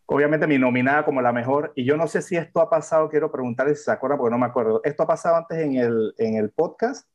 obviamente 0.06 0.46
mi 0.46 0.56
nominada 0.56 1.04
como 1.04 1.20
la 1.20 1.32
mejor, 1.32 1.72
y 1.74 1.84
yo 1.84 1.96
no 1.96 2.06
sé 2.06 2.22
si 2.22 2.36
esto 2.36 2.60
ha 2.60 2.70
pasado, 2.70 3.08
quiero 3.08 3.32
preguntarle 3.32 3.74
si 3.74 3.82
se 3.82 3.90
acuerda, 3.90 4.16
porque 4.16 4.30
no 4.30 4.38
me 4.38 4.46
acuerdo. 4.46 4.80
¿Esto 4.84 5.02
ha 5.02 5.06
pasado 5.08 5.34
antes 5.34 5.58
en 5.58 5.74
el, 5.74 6.14
en 6.18 6.36
el 6.36 6.50
podcast? 6.50 7.08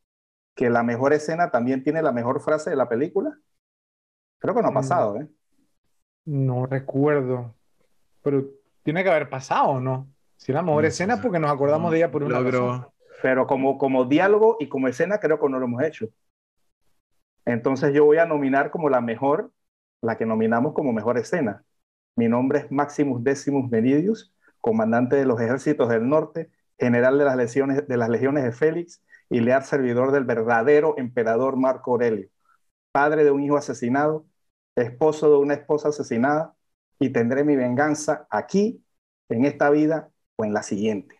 Que 0.55 0.69
la 0.69 0.83
mejor 0.83 1.13
escena 1.13 1.51
también 1.51 1.83
tiene 1.83 2.01
la 2.01 2.11
mejor 2.11 2.41
frase 2.41 2.69
de 2.69 2.75
la 2.75 2.89
película? 2.89 3.37
Creo 4.39 4.55
que 4.55 4.61
no 4.61 4.67
ha 4.67 4.71
mm. 4.71 4.75
pasado, 4.75 5.17
¿eh? 5.17 5.27
No 6.25 6.65
recuerdo, 6.65 7.55
pero 8.21 8.45
tiene 8.83 9.03
que 9.03 9.09
haber 9.09 9.29
pasado, 9.29 9.79
¿no? 9.79 10.07
Si 10.37 10.51
la 10.51 10.61
mejor 10.61 10.85
escena 10.85 11.21
porque 11.21 11.39
nos 11.39 11.51
acordamos 11.51 11.91
de 11.91 11.97
ella 11.97 12.11
por 12.11 12.23
un 12.23 12.31
logro. 12.31 12.93
Pero 13.21 13.45
como, 13.45 13.77
como 13.77 14.05
diálogo 14.05 14.57
y 14.59 14.67
como 14.69 14.87
escena 14.87 15.19
creo 15.19 15.39
que 15.39 15.49
no 15.49 15.59
lo 15.59 15.65
hemos 15.65 15.83
hecho. 15.83 16.09
Entonces 17.45 17.93
yo 17.93 18.05
voy 18.05 18.17
a 18.17 18.25
nominar 18.25 18.71
como 18.71 18.89
la 18.89 19.01
mejor, 19.01 19.51
la 20.01 20.17
que 20.17 20.25
nominamos 20.25 20.73
como 20.73 20.93
mejor 20.93 21.17
escena. 21.17 21.63
Mi 22.15 22.27
nombre 22.27 22.59
es 22.59 22.71
Maximus 22.71 23.23
Decimus 23.23 23.69
Meridius, 23.69 24.33
comandante 24.59 25.15
de 25.15 25.25
los 25.25 25.39
ejércitos 25.39 25.89
del 25.89 26.07
norte, 26.07 26.51
general 26.79 27.17
de 27.17 27.25
las, 27.25 27.37
legiones, 27.37 27.87
de 27.87 27.97
las 27.97 28.09
legiones 28.09 28.43
de 28.43 28.51
Félix 28.51 29.03
y 29.31 29.39
leal 29.39 29.63
servidor 29.63 30.11
del 30.11 30.25
verdadero 30.25 30.95
emperador 30.97 31.55
Marco 31.55 31.91
Aurelio, 31.91 32.27
padre 32.91 33.23
de 33.23 33.31
un 33.31 33.41
hijo 33.41 33.55
asesinado, 33.55 34.25
esposo 34.75 35.31
de 35.31 35.37
una 35.37 35.53
esposa 35.53 35.89
asesinada, 35.89 36.53
y 36.99 37.09
tendré 37.09 37.43
mi 37.43 37.55
venganza 37.55 38.27
aquí, 38.29 38.83
en 39.29 39.45
esta 39.45 39.69
vida 39.69 40.11
o 40.35 40.43
en 40.43 40.53
la 40.53 40.61
siguiente. 40.61 41.15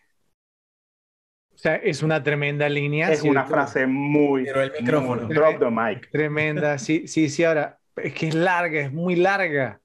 O 1.54 1.58
sea, 1.58 1.76
es 1.76 2.02
una 2.02 2.22
tremenda 2.22 2.68
línea. 2.68 3.10
Es 3.10 3.22
una 3.22 3.46
frase 3.46 3.86
muy... 3.86 4.44
Pero 4.44 4.62
el 4.62 4.72
micrófono. 4.78 5.28
drop 5.28 5.58
the 5.58 5.70
mic. 5.70 6.10
Tremenda, 6.10 6.78
sí, 6.78 7.08
sí, 7.08 7.30
sí, 7.30 7.44
ahora, 7.44 7.78
es 7.96 8.12
que 8.12 8.28
es 8.28 8.34
larga, 8.34 8.80
es 8.80 8.92
muy 8.92 9.16
larga. 9.16 9.80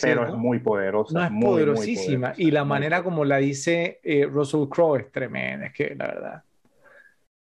Pero 0.00 0.26
es 0.26 0.34
muy 0.34 0.60
poderosa. 0.60 1.18
No, 1.18 1.24
es 1.24 1.30
muy, 1.30 1.46
poderosísima. 1.46 2.32
y 2.36 2.52
la 2.52 2.64
manera 2.64 3.02
como 3.02 3.24
la 3.24 3.38
dice 3.38 4.00
eh, 4.02 4.24
Russell 4.24 4.68
Crowe 4.68 4.96
es 4.96 5.10
tremenda, 5.10 5.66
es 5.66 5.72
que 5.74 5.94
la 5.96 6.06
verdad. 6.06 6.44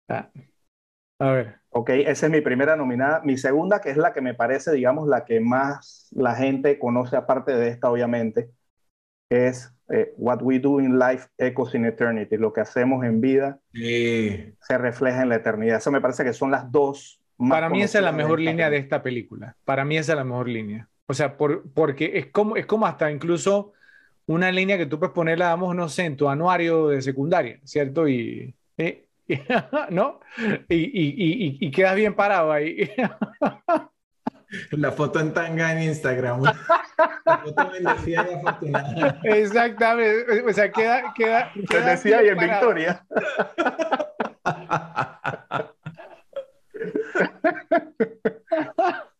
Ah, 0.07 0.29
a 1.19 1.31
ver. 1.31 1.55
Ok, 1.69 1.89
esa 1.89 2.27
es 2.27 2.31
mi 2.31 2.41
primera 2.41 2.75
nominada. 2.75 3.21
Mi 3.23 3.37
segunda, 3.37 3.81
que 3.81 3.89
es 3.89 3.97
la 3.97 4.13
que 4.13 4.21
me 4.21 4.33
parece, 4.33 4.71
digamos, 4.71 5.07
la 5.07 5.25
que 5.25 5.39
más 5.39 6.07
la 6.11 6.35
gente 6.35 6.77
conoce 6.77 7.15
aparte 7.15 7.55
de 7.55 7.69
esta, 7.69 7.89
obviamente, 7.89 8.51
es 9.29 9.73
eh, 9.89 10.13
What 10.17 10.41
We 10.41 10.59
Do 10.59 10.79
in 10.79 10.99
Life 10.99 11.27
Echoes 11.37 11.73
in 11.73 11.85
Eternity. 11.85 12.37
Lo 12.37 12.53
que 12.53 12.61
hacemos 12.61 13.03
en 13.03 13.21
vida 13.21 13.59
se 13.71 14.77
refleja 14.77 15.23
en 15.23 15.29
la 15.29 15.35
eternidad. 15.35 15.77
Eso 15.77 15.91
me 15.91 16.01
parece 16.01 16.23
que 16.23 16.33
son 16.33 16.51
las 16.51 16.71
dos. 16.71 17.19
Más 17.37 17.57
Para 17.57 17.69
mí 17.69 17.81
esa 17.81 17.99
es 17.99 18.03
la 18.03 18.11
mejor 18.11 18.39
línea 18.39 18.69
de 18.69 18.77
esta 18.77 19.01
película. 19.01 19.55
Para 19.65 19.83
mí 19.83 19.97
esa 19.97 20.13
es 20.13 20.17
la 20.17 20.23
mejor 20.23 20.47
línea. 20.47 20.87
O 21.07 21.13
sea, 21.13 21.37
por, 21.37 21.71
porque 21.73 22.11
es 22.15 22.27
como, 22.27 22.55
es 22.55 22.65
como 22.65 22.85
hasta 22.85 23.11
incluso 23.11 23.73
una 24.25 24.51
línea 24.51 24.77
que 24.77 24.85
tú 24.85 24.99
puedes 24.99 25.13
ponerla, 25.13 25.49
vamos, 25.49 25.75
no 25.75 25.89
sé, 25.89 26.05
en 26.05 26.15
tu 26.15 26.29
anuario 26.29 26.89
de 26.89 27.01
secundaria, 27.01 27.59
¿cierto? 27.63 28.07
Y, 28.07 28.55
eh, 28.77 29.07
¿no? 29.89 30.19
Y, 30.69 30.75
y, 30.75 31.57
y, 31.59 31.71
quedas 31.71 31.95
bien 31.95 32.13
parado 32.13 32.51
ahí. 32.51 32.91
La 34.71 34.91
foto 34.91 35.19
en 35.19 35.33
tanga 35.33 35.71
en 35.71 35.81
Instagram. 35.83 36.43
La 37.25 37.37
foto 37.37 37.71
bendecida 37.71 38.27
y 38.29 38.33
afortunada. 38.35 39.19
Exactamente. 39.23 40.43
O 40.43 40.53
sea, 40.53 40.71
queda. 40.71 41.13
queda, 41.15 41.51
queda 41.69 41.91
decía 41.91 42.23
y 42.23 42.27
en 42.27 42.37
victoria. 42.37 43.03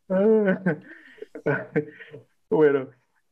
bueno, 2.50 2.90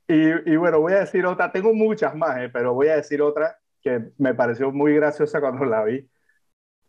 y, 0.07 0.51
y, 0.51 0.55
bueno, 0.55 0.79
voy 0.79 0.93
a 0.93 1.01
decir 1.01 1.25
otra. 1.25 1.51
Tengo 1.51 1.73
muchas 1.73 2.15
más, 2.15 2.37
eh, 2.39 2.49
pero 2.51 2.73
voy 2.73 2.87
a 2.87 2.95
decir 2.95 3.21
otra 3.21 3.57
que 3.81 4.11
me 4.17 4.33
pareció 4.33 4.71
muy 4.71 4.95
graciosa 4.95 5.39
cuando 5.39 5.65
la 5.65 5.83
vi 5.83 6.09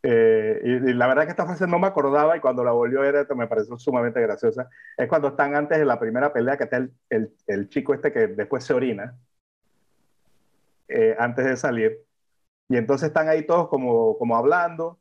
eh, 0.03 0.61
y, 0.65 0.93
la 0.95 1.07
verdad 1.07 1.24
que 1.24 1.31
esta 1.31 1.47
frase 1.47 1.66
no 1.66 1.79
me 1.79 1.87
acordaba 1.87 2.37
y 2.37 2.41
cuando 2.41 2.65
la 2.65 2.73
volvió 2.73 3.01
a 3.01 3.11
ver 3.11 3.27
me 3.37 3.47
pareció 3.47 3.79
sumamente 3.79 4.20
graciosa. 4.20 4.69
Es 4.97 5.09
cuando 5.09 5.29
están 5.29 5.55
antes 5.55 5.79
de 5.79 5.85
la 5.85 5.99
primera 5.99 6.33
pelea 6.33 6.57
que 6.57 6.65
está 6.65 6.79
el, 6.79 6.93
el, 7.09 7.33
el 7.47 7.69
chico 7.69 7.95
este 7.95 8.12
que 8.12 8.27
después 8.29 8.65
se 8.65 8.74
orina 8.74 9.16
eh, 10.89 11.15
antes 11.19 11.45
de 11.45 11.57
salir. 11.57 11.99
Y 12.69 12.77
entonces 12.77 13.09
están 13.09 13.29
ahí 13.29 13.47
todos 13.47 13.69
como, 13.69 14.19
como 14.19 14.37
hablando 14.37 14.99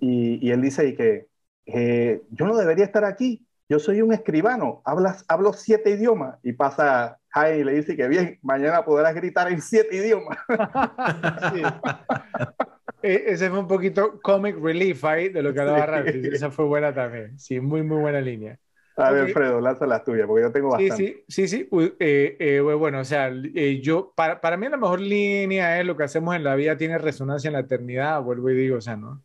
y, 0.00 0.46
y 0.46 0.50
él 0.50 0.60
dice 0.60 0.88
y 0.88 0.96
que 0.96 1.28
eh, 1.66 2.22
yo 2.30 2.46
no 2.46 2.56
debería 2.56 2.84
estar 2.84 3.04
aquí. 3.04 3.46
Yo 3.68 3.78
soy 3.78 4.02
un 4.02 4.12
escribano, 4.12 4.82
hablas, 4.84 5.24
hablo 5.28 5.54
siete 5.54 5.90
idiomas 5.90 6.38
y 6.42 6.52
pasa 6.52 7.18
Jaime 7.28 7.58
y 7.58 7.64
le 7.64 7.72
dice 7.72 7.96
que 7.96 8.06
bien, 8.06 8.38
mañana 8.42 8.84
podrás 8.84 9.14
gritar 9.14 9.50
en 9.50 9.62
siete 9.62 9.96
idiomas. 9.96 10.36
sí. 13.02 13.08
E, 13.08 13.24
ese 13.26 13.50
fue 13.50 13.58
un 13.58 13.68
poquito 13.68 14.20
comic 14.20 14.56
relief 14.58 15.04
ahí 15.04 15.28
de 15.28 15.42
lo 15.42 15.52
que 15.52 15.60
hablaba 15.60 15.86
Ramsey. 15.86 16.22
Esa 16.32 16.50
fue 16.50 16.64
buena 16.64 16.94
también. 16.94 17.38
Sí, 17.38 17.60
muy, 17.60 17.82
muy 17.82 18.00
buena 18.00 18.20
línea. 18.20 18.58
A 18.96 19.10
ver, 19.10 19.22
Alfredo, 19.24 19.60
lanza 19.60 19.86
las 19.86 20.04
tuyas, 20.04 20.26
porque 20.26 20.42
yo 20.42 20.52
tengo 20.52 20.70
bastante. 20.70 20.96
Sí, 20.96 21.24
sí, 21.28 21.48
sí. 21.48 21.68
sí. 21.70 21.94
Eh, 21.98 22.36
eh, 22.38 22.60
bueno, 22.60 23.00
o 23.00 23.04
sea, 23.04 23.32
eh, 23.54 23.80
yo, 23.80 24.12
para, 24.14 24.40
para 24.40 24.56
mí 24.56 24.68
la 24.68 24.76
mejor 24.76 25.00
línea 25.00 25.80
es 25.80 25.86
lo 25.86 25.96
que 25.96 26.04
hacemos 26.04 26.36
en 26.36 26.44
la 26.44 26.54
vida 26.54 26.76
tiene 26.76 26.98
resonancia 26.98 27.48
en 27.48 27.54
la 27.54 27.60
eternidad, 27.60 28.22
vuelvo 28.22 28.50
y 28.50 28.54
digo, 28.54 28.76
o 28.76 28.80
sea, 28.80 28.96
¿no? 28.96 29.22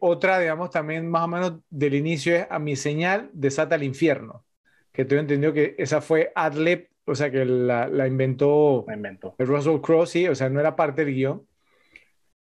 otra, 0.00 0.40
digamos, 0.40 0.70
también 0.70 1.08
más 1.08 1.22
o 1.22 1.28
menos 1.28 1.52
del 1.70 1.94
inicio 1.94 2.34
es 2.34 2.46
a 2.50 2.58
mi 2.58 2.74
señal 2.74 3.30
desata 3.32 3.76
el 3.76 3.84
infierno, 3.84 4.44
que 4.90 5.04
tú 5.04 5.14
entendido 5.14 5.52
que 5.52 5.76
esa 5.78 6.00
fue 6.00 6.32
Adlib, 6.34 6.88
o 7.04 7.14
sea, 7.14 7.30
que 7.30 7.44
la, 7.44 7.86
la 7.86 8.08
inventó, 8.08 8.84
la 8.88 8.94
inventó. 8.94 9.36
el 9.38 9.46
Russell 9.46 9.80
Crowe, 9.80 10.06
sí, 10.06 10.26
o 10.26 10.34
sea, 10.34 10.48
no 10.48 10.58
era 10.58 10.74
parte 10.74 11.04
del 11.04 11.14
guion. 11.14 11.46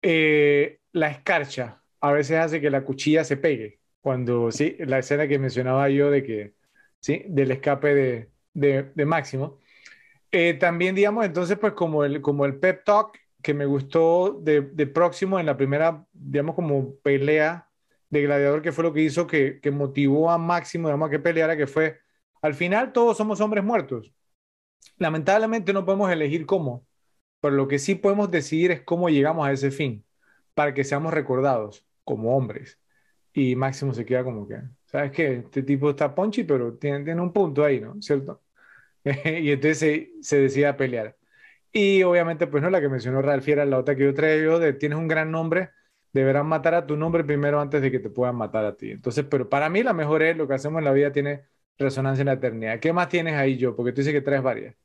Eh, 0.06 0.80
la 0.92 1.08
escarcha 1.08 1.82
a 2.00 2.12
veces 2.12 2.36
hace 2.36 2.60
que 2.60 2.68
la 2.68 2.84
cuchilla 2.84 3.24
se 3.24 3.38
pegue. 3.38 3.80
Cuando, 4.02 4.50
sí, 4.50 4.76
la 4.80 4.98
escena 4.98 5.26
que 5.26 5.38
mencionaba 5.38 5.88
yo 5.88 6.10
de 6.10 6.22
que, 6.22 6.54
sí, 7.00 7.24
del 7.26 7.52
escape 7.52 7.94
de, 7.94 8.30
de, 8.94 9.06
Máximo. 9.06 9.60
Eh, 10.30 10.54
también, 10.54 10.94
digamos, 10.94 11.24
entonces, 11.24 11.58
pues 11.58 11.72
como 11.72 12.04
el, 12.04 12.20
como 12.20 12.44
el 12.44 12.56
pep 12.60 12.84
talk 12.84 13.18
que 13.42 13.54
me 13.54 13.64
gustó 13.66 14.38
de, 14.42 14.60
de, 14.60 14.86
Próximo 14.86 15.40
en 15.40 15.46
la 15.46 15.56
primera, 15.56 16.06
digamos, 16.12 16.54
como 16.54 16.96
pelea 16.96 17.70
de 18.10 18.22
Gladiador, 18.22 18.60
que 18.62 18.72
fue 18.72 18.84
lo 18.84 18.92
que 18.92 19.00
hizo 19.02 19.26
que, 19.26 19.60
que 19.60 19.70
motivó 19.70 20.30
a 20.30 20.38
Máximo, 20.38 20.88
digamos, 20.88 21.08
a 21.08 21.10
que 21.10 21.18
peleara, 21.18 21.56
que 21.56 21.66
fue, 21.66 22.00
al 22.42 22.54
final 22.54 22.92
todos 22.92 23.16
somos 23.16 23.40
hombres 23.40 23.64
muertos. 23.64 24.12
Lamentablemente 24.98 25.72
no 25.72 25.84
podemos 25.86 26.10
elegir 26.10 26.46
cómo, 26.46 26.86
pero 27.44 27.56
lo 27.56 27.68
que 27.68 27.78
sí 27.78 27.94
podemos 27.94 28.30
decidir 28.30 28.70
es 28.70 28.80
cómo 28.80 29.10
llegamos 29.10 29.46
a 29.46 29.52
ese 29.52 29.70
fin, 29.70 30.02
para 30.54 30.72
que 30.72 30.82
seamos 30.82 31.12
recordados 31.12 31.86
como 32.02 32.34
hombres. 32.34 32.80
Y 33.34 33.54
Máximo 33.54 33.92
se 33.92 34.06
queda 34.06 34.24
como 34.24 34.48
que, 34.48 34.62
¿sabes 34.86 35.12
qué? 35.12 35.34
Este 35.40 35.62
tipo 35.62 35.90
está 35.90 36.14
ponchi, 36.14 36.44
pero 36.44 36.72
tiene, 36.78 37.04
tiene 37.04 37.20
un 37.20 37.34
punto 37.34 37.62
ahí, 37.62 37.80
¿no? 37.80 38.00
¿Cierto? 38.00 38.42
y 39.04 39.50
entonces 39.50 39.78
se, 39.78 40.12
se 40.22 40.40
decide 40.40 40.68
a 40.68 40.76
pelear. 40.78 41.18
Y 41.70 42.02
obviamente, 42.02 42.46
pues 42.46 42.62
no, 42.62 42.70
la 42.70 42.80
que 42.80 42.88
mencionó 42.88 43.20
Ralph 43.20 43.46
era 43.48 43.66
la 43.66 43.78
otra 43.78 43.94
que 43.94 44.04
yo 44.04 44.14
traigo 44.14 44.58
de 44.58 44.72
tienes 44.72 44.98
un 44.98 45.08
gran 45.08 45.30
nombre, 45.30 45.70
deberán 46.14 46.46
matar 46.46 46.74
a 46.74 46.86
tu 46.86 46.96
nombre 46.96 47.24
primero 47.24 47.60
antes 47.60 47.82
de 47.82 47.90
que 47.90 48.00
te 48.00 48.08
puedan 48.08 48.36
matar 48.36 48.64
a 48.64 48.74
ti. 48.76 48.92
Entonces, 48.92 49.26
pero 49.28 49.50
para 49.50 49.68
mí 49.68 49.82
la 49.82 49.92
mejor 49.92 50.22
es 50.22 50.34
lo 50.36 50.48
que 50.48 50.54
hacemos 50.54 50.78
en 50.78 50.86
la 50.86 50.92
vida 50.94 51.12
tiene 51.12 51.44
resonancia 51.78 52.22
en 52.22 52.28
la 52.28 52.34
eternidad. 52.34 52.80
¿Qué 52.80 52.94
más 52.94 53.10
tienes 53.10 53.34
ahí, 53.34 53.58
yo? 53.58 53.76
Porque 53.76 53.92
tú 53.92 54.00
dices 54.00 54.14
que 54.14 54.22
traes 54.22 54.42
varias. 54.42 54.76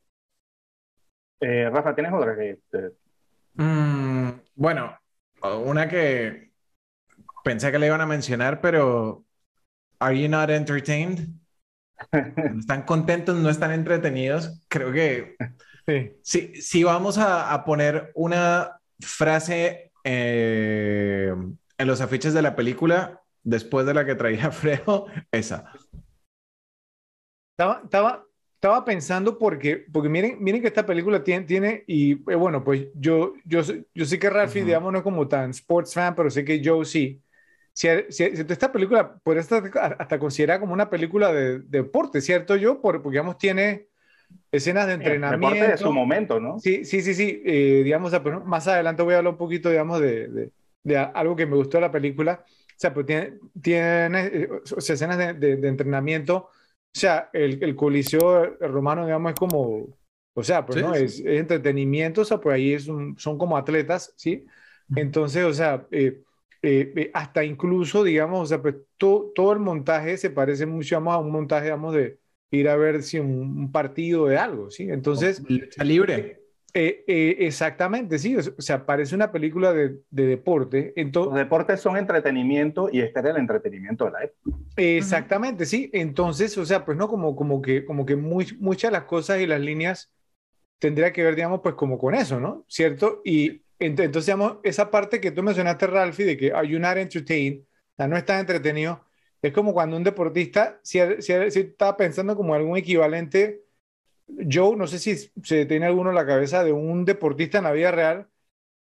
Eh, 1.41 1.69
Rafa, 1.69 1.95
¿tienes 1.95 2.13
otra 2.13 2.35
que... 2.35 2.59
Mm, 3.55 4.29
bueno, 4.55 4.97
una 5.65 5.87
que 5.87 6.51
pensé 7.43 7.71
que 7.71 7.79
le 7.79 7.87
iban 7.87 8.01
a 8.01 8.05
mencionar, 8.05 8.61
pero 8.61 9.25
¿Are 9.99 10.13
you 10.15 10.29
not 10.29 10.49
entertained? 10.49 11.27
¿Están 12.57 12.83
contentos? 12.83 13.35
¿No 13.37 13.49
están 13.49 13.71
entretenidos? 13.71 14.61
Creo 14.69 14.91
que 14.93 15.35
sí. 16.21 16.53
si, 16.61 16.83
vamos 16.83 17.17
a, 17.17 17.63
poner 17.65 18.11
una 18.15 18.79
frase 19.01 19.91
eh, 20.05 21.33
en 21.77 21.87
los 21.87 21.99
afiches 21.99 22.33
de 22.33 22.41
la 22.41 22.55
película, 22.55 23.21
después 23.43 23.85
de 23.85 23.93
la 23.93 24.05
que 24.05 24.15
traía 24.15 24.51
Fredo, 24.51 25.07
esa. 25.31 25.73
Estaba, 27.51 27.81
estaba, 27.83 28.25
estaba 28.59 28.83
pensando 28.83 29.37
porque, 29.37 29.85
porque 29.89 30.09
miren, 30.09 30.35
miren 30.43 30.59
que 30.59 30.67
esta 30.67 30.85
película 30.85 31.23
tiene, 31.23 31.45
tiene 31.45 31.85
y 31.87 32.11
eh, 32.29 32.35
bueno, 32.35 32.61
pues 32.61 32.87
yo, 32.93 33.35
yo, 33.45 33.61
yo 33.95 34.05
sé 34.05 34.19
que 34.19 34.29
Ralphie, 34.29 34.65
digamos, 34.65 34.91
no 34.91 34.97
es 34.97 35.03
como 35.03 35.29
tan 35.29 35.51
sports 35.51 35.93
fan, 35.93 36.13
pero 36.13 36.29
sé 36.29 36.43
que 36.43 36.61
Joe 36.61 36.83
sí. 36.83 37.21
Si, 37.71 37.87
si, 38.09 38.23
esta 38.25 38.69
película 38.69 39.15
puede 39.23 39.39
estar 39.39 39.63
hasta 39.97 40.19
considerada 40.19 40.59
como 40.59 40.73
una 40.73 40.89
película 40.89 41.31
de, 41.31 41.59
deporte, 41.59 42.19
¿cierto? 42.19 42.57
Yo, 42.57 42.81
por, 42.81 43.01
porque, 43.01 43.15
digamos, 43.15 43.37
tiene 43.37 43.87
escenas 44.51 44.87
de 44.87 44.93
entrenamiento. 44.95 45.55
Deporte 45.55 45.71
de 45.71 45.77
su 45.77 45.93
momento, 45.93 46.41
¿no? 46.41 46.59
Sí, 46.59 46.83
sí, 46.83 47.01
sí, 47.01 47.13
sí. 47.13 47.41
Eh, 47.45 47.81
digamos, 47.85 48.11
más 48.43 48.67
adelante 48.67 49.03
voy 49.03 49.13
a 49.13 49.19
hablar 49.19 49.31
un 49.31 49.37
poquito, 49.37 49.69
digamos, 49.69 50.01
de, 50.01 50.27
de, 50.27 50.51
de 50.83 50.97
algo 50.97 51.37
que 51.37 51.45
me 51.45 51.55
gustó 51.55 51.77
de 51.77 51.81
la 51.81 51.91
película. 51.93 52.43
O 52.43 52.75
sea, 52.75 52.93
pues 52.93 53.05
tiene, 53.05 53.35
tiene 53.61 54.25
eh, 54.25 54.49
o 54.51 54.81
sea, 54.81 54.95
escenas 54.95 55.17
de, 55.17 55.55
de, 55.55 55.67
entrenamiento. 55.69 56.49
O 56.95 56.99
sea, 56.99 57.29
el, 57.33 57.63
el 57.63 57.75
coliseo 57.75 58.57
romano, 58.59 59.05
digamos, 59.05 59.33
es 59.33 59.39
como, 59.39 59.97
o 60.33 60.43
sea, 60.43 60.65
pues 60.65 60.81
no, 60.81 60.93
Es, 60.95 61.19
entretenimiento, 61.19 62.21
o 62.21 62.25
sea, 62.25 62.39
pues 62.39 62.55
ahí 62.55 62.73
es 62.73 62.85
son 62.85 63.37
como 63.37 63.57
atletas, 63.57 64.13
¿sí? 64.15 64.45
Entonces, 64.95 65.43
o 65.43 65.53
sea, 65.53 65.87
eh, 65.91 66.21
eh, 66.61 66.93
eh, 66.95 67.11
hasta 67.13 67.43
incluso, 67.43 68.03
digamos, 68.03 68.41
o 68.41 68.45
sea, 68.45 68.61
pues 68.61 68.75
todo 68.97 69.53
el 69.53 69.59
montaje 69.59 70.17
se 70.17 70.29
parece 70.29 70.65
mucho 70.65 70.97
a 70.97 71.17
un 71.17 71.31
montaje, 71.31 71.65
digamos, 71.65 71.93
de 71.93 72.19
ir 72.51 72.67
a 72.67 72.75
ver 72.75 73.03
si 73.03 73.19
un, 73.19 73.71
partido 73.71 74.25
de 74.25 74.37
algo, 74.37 74.71
¿sí? 74.71 74.89
Entonces... 74.89 75.43
Lucha 75.47 75.83
libre. 75.83 76.38
Eh, 76.73 77.35
exactamente, 77.39 78.19
sí, 78.19 78.35
o 78.35 78.61
sea, 78.61 78.85
parece 78.85 79.15
una 79.15 79.31
película 79.31 79.73
de, 79.73 79.97
de 80.09 80.25
deporte. 80.27 80.93
Entonces, 80.95 81.31
Los 81.31 81.39
deportes 81.39 81.81
son 81.81 81.97
entretenimiento 81.97 82.89
y 82.91 83.01
este 83.01 83.19
era 83.19 83.31
el 83.31 83.37
entretenimiento 83.37 84.05
de 84.05 84.11
la 84.11 84.23
época. 84.23 84.57
Exactamente, 84.75 85.65
sí. 85.65 85.89
Entonces, 85.93 86.57
o 86.57 86.65
sea, 86.65 86.85
pues 86.85 86.97
no 86.97 87.07
como, 87.07 87.35
como 87.35 87.61
que, 87.61 87.85
como 87.85 88.05
que 88.05 88.15
muy, 88.15 88.47
muchas 88.59 88.91
de 88.91 88.97
las 88.97 89.05
cosas 89.05 89.39
y 89.39 89.47
las 89.47 89.61
líneas 89.61 90.11
tendría 90.79 91.13
que 91.13 91.23
ver, 91.23 91.35
digamos, 91.35 91.59
pues 91.61 91.75
como 91.75 91.97
con 91.97 92.15
eso, 92.15 92.39
¿no? 92.39 92.65
¿Cierto? 92.67 93.21
Y, 93.23 93.63
entonces, 93.79 94.25
digamos, 94.25 94.57
esa 94.63 94.91
parte 94.91 95.21
que 95.21 95.31
tú 95.31 95.43
mencionaste, 95.43 95.87
Ralphie, 95.87 96.25
de 96.25 96.37
que 96.37 96.51
are 96.51 96.67
you 96.67 96.79
not 96.79 96.97
entertained, 96.97 97.61
o 97.61 97.95
sea, 97.95 98.07
no 98.07 98.17
estás 98.17 98.39
entretenido, 98.39 99.05
es 99.41 99.53
como 99.53 99.73
cuando 99.73 99.95
un 99.95 100.03
deportista, 100.03 100.79
si, 100.83 100.99
si, 101.21 101.31
está 101.31 101.95
pensando 101.95 102.35
como 102.35 102.53
algún 102.53 102.77
equivalente, 102.77 103.61
Joe, 104.51 104.75
no 104.75 104.87
sé 104.87 104.99
si 104.99 105.15
se 105.43 105.65
tiene 105.65 105.85
alguno 105.85 106.09
en 106.09 106.15
la 106.15 106.25
cabeza 106.25 106.63
de 106.63 106.71
un 106.71 107.05
deportista 107.05 107.57
en 107.57 107.65
la 107.65 107.71
vida 107.71 107.91
real 107.91 108.27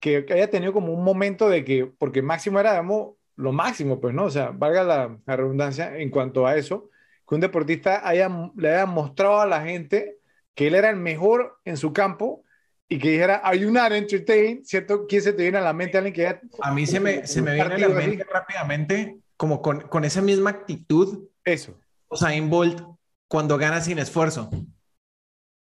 que, 0.00 0.26
haya 0.30 0.50
tenido 0.50 0.72
como 0.72 0.92
un 0.92 1.04
momento 1.04 1.48
de 1.48 1.64
que, 1.64 1.86
porque 1.86 2.22
máximo 2.22 2.60
era, 2.60 2.72
digamos, 2.72 3.14
lo 3.36 3.52
máximo, 3.52 4.00
pues, 4.00 4.14
¿no? 4.14 4.24
O 4.24 4.30
sea, 4.30 4.50
valga 4.50 4.84
la, 4.84 5.18
la 5.26 5.36
redundancia 5.36 5.96
en 5.96 6.10
cuanto 6.10 6.46
a 6.46 6.56
eso, 6.56 6.90
que 7.28 7.34
un 7.34 7.40
deportista 7.40 8.06
haya, 8.06 8.30
le 8.56 8.70
haya 8.70 8.86
mostrado 8.86 9.40
a 9.40 9.46
la 9.46 9.62
gente 9.62 10.18
que 10.54 10.66
él 10.66 10.74
era 10.74 10.90
el 10.90 10.96
mejor 10.96 11.58
en 11.64 11.76
su 11.76 11.92
campo 11.92 12.44
y 12.88 12.98
que 12.98 13.10
dijera, 13.10 13.36
are 13.36 13.58
you 13.58 13.70
not 13.70 13.92
entertained? 13.92 14.64
¿Cierto? 14.64 15.06
¿Quién 15.06 15.22
se 15.22 15.32
te 15.32 15.42
viene 15.42 15.58
a 15.58 15.62
la 15.62 15.72
mente? 15.72 15.98
Alguien 15.98 16.14
que 16.14 16.22
ya... 16.22 16.40
A 16.62 16.72
mí 16.72 16.86
se 16.86 16.98
me, 16.98 17.26
se 17.26 17.42
me 17.42 17.54
viene 17.54 17.74
a 17.74 17.78
la 17.78 17.88
mente 17.88 18.24
rápidamente, 18.24 19.18
como 19.36 19.60
con, 19.60 19.82
con, 19.82 20.04
esa 20.04 20.22
misma 20.22 20.50
actitud. 20.50 21.28
Eso. 21.44 21.78
O 22.08 22.16
sea, 22.16 22.30
Bolt, 22.42 22.82
cuando 23.28 23.58
gana 23.58 23.80
sin 23.82 23.98
esfuerzo. 23.98 24.50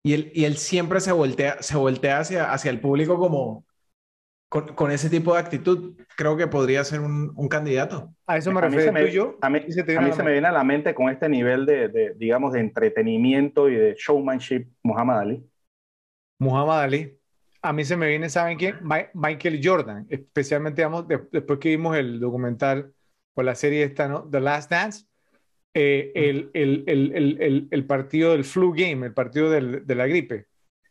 Y 0.05 0.13
él, 0.13 0.31
y 0.35 0.43
él 0.43 0.57
siempre 0.57 0.99
se 0.99 1.13
voltea, 1.13 1.61
se 1.61 1.77
voltea 1.77 2.19
hacia, 2.19 2.51
hacia 2.51 2.69
el 2.69 2.81
público 2.81 3.17
como 3.17 3.65
con, 4.49 4.75
con 4.75 4.91
ese 4.91 5.09
tipo 5.09 5.33
de 5.33 5.39
actitud. 5.39 5.95
Creo 6.17 6.35
que 6.35 6.47
podría 6.47 6.83
ser 6.83 6.99
un, 6.99 7.31
un 7.35 7.47
candidato. 7.47 8.13
A 8.27 8.37
eso 8.37 8.51
me 8.51 8.61
refiero 8.61 9.07
yo. 9.07 9.37
A 9.41 9.49
mí, 9.49 9.61
se, 9.69 9.81
a 9.97 10.01
mí 10.01 10.11
se 10.11 10.23
me 10.23 10.33
viene 10.33 10.47
a 10.47 10.51
la 10.51 10.63
mente 10.63 10.93
con 10.93 11.09
este 11.09 11.29
nivel 11.29 11.65
de, 11.65 11.87
de, 11.87 12.13
digamos, 12.15 12.51
de 12.53 12.59
entretenimiento 12.59 13.69
y 13.69 13.75
de 13.75 13.95
showmanship 13.97 14.67
Muhammad 14.83 15.19
Ali. 15.19 15.49
Muhammad 16.39 16.81
Ali. 16.81 17.17
A 17.61 17.71
mí 17.71 17.85
se 17.85 17.95
me 17.95 18.07
viene, 18.09 18.29
¿saben 18.29 18.57
quién? 18.57 18.79
Michael 19.13 19.61
Jordan, 19.63 20.05
especialmente, 20.09 20.81
digamos, 20.81 21.07
después 21.07 21.59
que 21.59 21.69
vimos 21.69 21.95
el 21.95 22.19
documental 22.19 22.93
o 23.35 23.41
la 23.41 23.55
serie 23.55 23.83
esta, 23.83 24.09
¿no? 24.09 24.29
The 24.29 24.41
Last 24.41 24.69
Dance, 24.69 25.05
eh, 25.73 26.11
el, 26.15 26.51
el, 26.53 26.83
el, 26.87 27.67
el, 27.71 27.85
partido 27.85 28.31
del 28.31 28.43
flu 28.43 28.73
game, 28.73 29.07
el 29.07 29.13
partido 29.13 29.49
del, 29.49 29.85
de 29.85 29.95
la 29.95 30.07
gripe, 30.07 30.45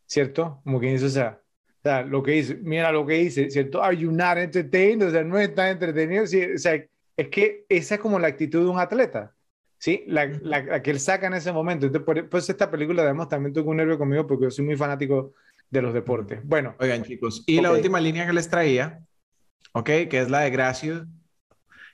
¿cierto? 0.06 0.60
Como 0.64 0.80
que 0.80 0.92
dice, 0.92 1.06
o 1.06 1.10
sea, 1.10 1.40
o 1.78 1.82
sea, 1.82 2.02
lo 2.02 2.22
que 2.22 2.32
dice, 2.32 2.58
mira 2.62 2.92
lo 2.92 3.06
que 3.06 3.14
dice, 3.14 3.50
¿cierto? 3.50 3.82
Are 3.82 3.96
you 3.96 4.10
not 4.12 4.38
entertained? 4.38 5.06
O 5.06 5.10
sea, 5.10 5.24
no 5.24 5.38
está 5.38 5.70
entretenido. 5.70 6.26
Sí, 6.26 6.42
o 6.54 6.58
sea, 6.58 6.74
es 7.16 7.28
que 7.28 7.64
esa 7.68 7.96
es 7.96 8.00
como 8.00 8.18
la 8.18 8.28
actitud 8.28 8.60
de 8.60 8.70
un 8.70 8.78
atleta. 8.78 9.34
¿sí? 9.82 10.04
La, 10.06 10.26
la, 10.26 10.80
que 10.80 10.92
él 10.92 11.00
saca 11.00 11.26
en 11.26 11.34
ese 11.34 11.50
momento. 11.50 11.86
Entonces, 11.86 12.26
por, 12.28 12.38
esta 12.38 12.70
película, 12.70 13.02
además, 13.02 13.28
también 13.28 13.52
tuvo 13.52 13.70
un 13.70 13.78
nervio 13.78 13.98
conmigo 13.98 14.28
porque 14.28 14.44
yo 14.44 14.50
soy 14.52 14.64
muy 14.64 14.76
fanático 14.76 15.34
de 15.70 15.82
los 15.82 15.92
deportes. 15.92 16.38
Bueno. 16.44 16.76
Oigan, 16.78 17.02
chicos, 17.02 17.42
y 17.48 17.60
la 17.60 17.72
última 17.72 18.00
línea 18.00 18.24
que 18.24 18.32
les 18.32 18.48
traía, 18.48 19.00
¿ok? 19.72 19.86
Que 20.08 20.20
es 20.20 20.30
la 20.30 20.42
de 20.42 20.50
Gracio, 20.50 21.06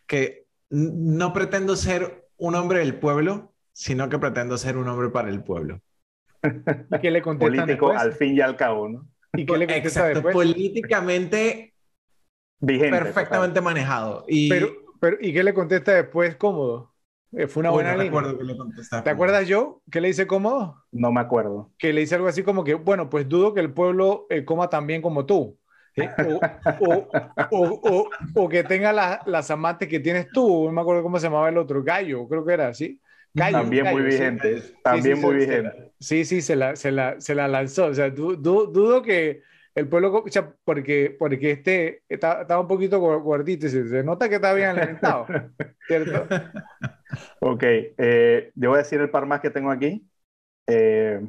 que 0.06 0.44
no 0.68 1.32
pretendo 1.32 1.76
ser 1.76 2.27
un 2.38 2.54
hombre 2.54 2.80
del 2.80 2.94
pueblo, 2.94 3.52
sino 3.72 4.08
que 4.08 4.18
pretendo 4.18 4.56
ser 4.56 4.76
un 4.76 4.88
hombre 4.88 5.10
para 5.10 5.28
el 5.28 5.42
pueblo. 5.42 5.80
¿Y 6.42 6.98
qué 7.00 7.10
le 7.10 7.20
contesta 7.20 7.62
Político 7.62 7.92
al 7.92 8.12
fin 8.12 8.34
y 8.34 8.40
al 8.40 8.56
cabo, 8.56 8.88
¿no? 8.88 9.08
¿Y 9.34 9.44
qué 9.44 9.58
le 9.58 9.66
contesta 9.66 10.10
Exacto, 10.10 10.30
políticamente 10.30 11.74
Vigente, 12.60 12.98
perfectamente 12.98 13.60
manejado. 13.60 14.24
Y... 14.26 14.48
Pero, 14.48 14.68
pero, 15.00 15.16
¿Y 15.20 15.32
qué 15.32 15.42
le 15.44 15.54
contesta 15.54 15.92
después 15.92 16.36
cómodo? 16.36 16.94
Eh, 17.32 17.46
fue 17.46 17.60
una 17.60 17.70
buena 17.70 17.96
línea. 17.96 18.22
¿Te 19.04 19.10
acuerdas 19.10 19.46
yo? 19.46 19.82
¿Qué 19.90 20.00
le 20.00 20.08
dice 20.08 20.26
cómodo? 20.26 20.82
No 20.90 21.12
me 21.12 21.20
acuerdo. 21.20 21.72
Que 21.78 21.92
le 21.92 22.00
dice 22.00 22.14
algo 22.14 22.26
así 22.26 22.42
como 22.42 22.64
que, 22.64 22.74
bueno, 22.74 23.10
pues 23.10 23.28
dudo 23.28 23.52
que 23.52 23.60
el 23.60 23.72
pueblo 23.72 24.26
eh, 24.30 24.44
coma 24.44 24.70
tan 24.70 24.86
bien 24.86 25.02
como 25.02 25.26
tú. 25.26 25.58
O, 28.34 28.48
que 28.48 28.64
tenga 28.64 28.92
las 28.92 29.50
amantes 29.50 29.88
que 29.88 30.00
tienes 30.00 30.28
tú. 30.30 30.66
No 30.66 30.72
me 30.72 30.80
acuerdo 30.80 31.02
cómo 31.02 31.18
se 31.18 31.26
llamaba 31.26 31.48
el 31.48 31.58
otro. 31.58 31.82
Gallo, 31.82 32.26
creo 32.28 32.44
que 32.44 32.52
era 32.52 32.68
así. 32.68 33.00
Gallo, 33.34 33.58
también 33.58 33.86
muy 33.90 34.02
vigente. 34.02 34.62
también 34.82 35.20
muy 35.20 35.36
vigente. 35.36 35.92
Sí, 36.00 36.24
sí, 36.24 36.40
se 36.40 36.56
la, 36.56 36.76
se 36.76 36.90
la, 36.90 37.20
se 37.20 37.34
la 37.34 37.48
lanzó. 37.48 37.86
O 37.86 37.94
sea, 37.94 38.10
dudo 38.10 39.02
que 39.02 39.42
el 39.78 39.88
pueblo, 39.88 40.24
o 40.24 40.28
sea, 40.28 40.52
porque, 40.64 41.14
porque 41.18 41.52
este 41.52 42.02
estaba, 42.08 42.60
un 42.60 42.66
poquito 42.66 42.98
gordito 42.98 43.66
y 43.66 43.70
se, 43.70 44.02
nota 44.02 44.28
que 44.28 44.36
está 44.36 44.52
bien 44.52 44.70
alimentado, 44.70 45.26
¿cierto? 45.86 46.26
Ok, 47.40 47.62
eh, 47.62 48.50
yo 48.54 48.70
voy 48.70 48.78
a 48.78 48.82
decir 48.82 49.00
el 49.00 49.10
par 49.10 49.26
más 49.26 49.40
que 49.40 49.50
tengo 49.50 49.70
aquí. 49.70 50.04
Eh, 50.66 51.20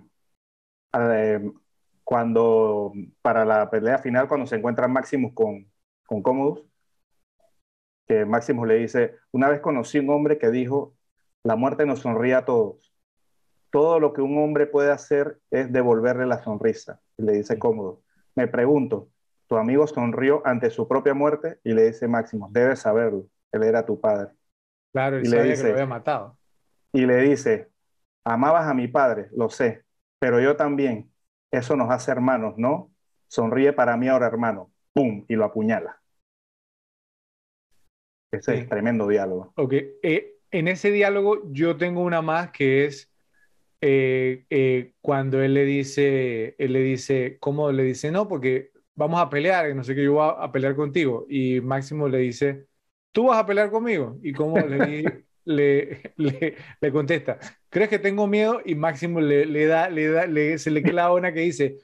eh, 0.93 1.51
cuando, 2.09 2.91
para 3.21 3.45
la 3.45 3.69
pelea 3.69 3.99
final, 3.99 4.27
cuando 4.27 4.47
se 4.47 4.55
encuentran 4.55 4.91
Maximus 4.91 5.31
con, 5.35 5.71
con 6.07 6.23
Commodus, 6.23 6.65
que 8.07 8.25
Maximus 8.25 8.67
le 8.67 8.77
dice, 8.77 9.17
una 9.31 9.47
vez 9.47 9.59
conocí 9.59 9.99
un 9.99 10.09
hombre 10.09 10.39
que 10.39 10.49
dijo, 10.49 10.95
la 11.43 11.55
muerte 11.55 11.85
nos 11.85 11.99
sonríe 11.99 12.33
a 12.33 12.45
todos. 12.45 12.91
Todo 13.69 13.99
lo 13.99 14.11
que 14.13 14.23
un 14.23 14.39
hombre 14.39 14.65
puede 14.65 14.89
hacer 14.89 15.37
es 15.51 15.71
devolverle 15.71 16.25
la 16.25 16.41
sonrisa. 16.41 16.99
Y 17.15 17.21
le 17.21 17.33
dice 17.33 17.59
Commodus, 17.59 17.99
me 18.33 18.47
pregunto, 18.47 19.09
tu 19.45 19.57
amigo 19.57 19.85
sonrió 19.85 20.41
ante 20.45 20.71
su 20.71 20.87
propia 20.87 21.13
muerte 21.13 21.59
y 21.63 21.73
le 21.73 21.85
dice 21.85 22.07
Máximo, 22.07 22.49
debes 22.49 22.79
saberlo, 22.79 23.27
él 23.51 23.61
era 23.61 23.85
tu 23.85 24.01
padre. 24.01 24.31
Claro, 24.93 25.19
y, 25.19 25.25
le 25.25 25.43
dice, 25.43 25.61
que 25.61 25.67
lo 25.67 25.73
había 25.75 25.85
matado. 25.85 26.35
Y 26.91 27.05
le 27.05 27.17
dice, 27.17 27.69
amabas 28.23 28.65
a 28.65 28.73
mi 28.73 28.87
padre, 28.87 29.27
lo 29.31 29.51
sé, 29.51 29.83
pero 30.17 30.39
yo 30.39 30.55
también. 30.55 31.11
Eso 31.51 31.75
nos 31.75 31.89
hace 31.89 32.11
hermanos, 32.11 32.55
¿no? 32.57 32.91
sonríe 33.29 33.71
para 33.73 33.95
mí 33.95 34.07
ahora, 34.07 34.27
hermano, 34.27 34.71
¡pum! 34.93 35.23
y 35.29 35.35
lo 35.35 35.45
apuñala. 35.45 36.01
Ese 38.31 38.59
es 38.59 38.69
tremendo 38.69 39.07
diálogo. 39.07 39.53
Ok, 39.55 39.73
eh, 40.03 40.35
en 40.51 40.67
ese 40.67 40.91
diálogo 40.91 41.41
yo 41.51 41.77
tengo 41.77 42.01
una 42.01 42.21
más 42.21 42.51
que 42.51 42.85
es 42.85 43.11
eh, 43.81 44.45
eh, 44.49 44.93
cuando 45.01 45.41
él 45.41 45.53
le 45.53 45.63
dice, 45.63 46.55
él 46.59 46.73
le 46.73 46.81
dice, 46.81 47.37
¿cómo 47.39 47.71
le 47.71 47.83
dice? 47.83 48.11
No, 48.11 48.27
porque 48.27 48.71
vamos 48.93 49.19
a 49.21 49.29
pelear, 49.29 49.73
no 49.75 49.83
sé 49.83 49.95
qué, 49.95 50.03
yo 50.03 50.13
voy 50.13 50.33
a, 50.37 50.51
pelear 50.51 50.75
contigo. 50.75 51.25
Y 51.29 51.61
Máximo 51.61 52.07
le 52.07 52.19
dice, 52.19 52.67
¿tú 53.11 53.27
vas 53.27 53.39
a 53.39 53.45
pelear 53.45 53.71
conmigo? 53.71 54.19
Y 54.21 54.33
como 54.33 54.59
le, 54.59 55.25
le, 55.49 56.13
le, 56.17 56.91
contesta, 56.91 57.39
¿crees 57.69 57.89
que 57.89 57.99
tengo 57.99 58.27
miedo? 58.27 58.61
Y 58.63 58.75
Máximo 58.75 59.19
le, 59.19 59.45
le 59.45 59.65
da, 59.65 59.89
le 59.89 60.07
da, 60.09 60.25
le, 60.27 60.57
se 60.59 60.69
le 60.69 60.83
clava 60.83 61.13
una 61.15 61.33
que 61.33 61.41
dice, 61.41 61.77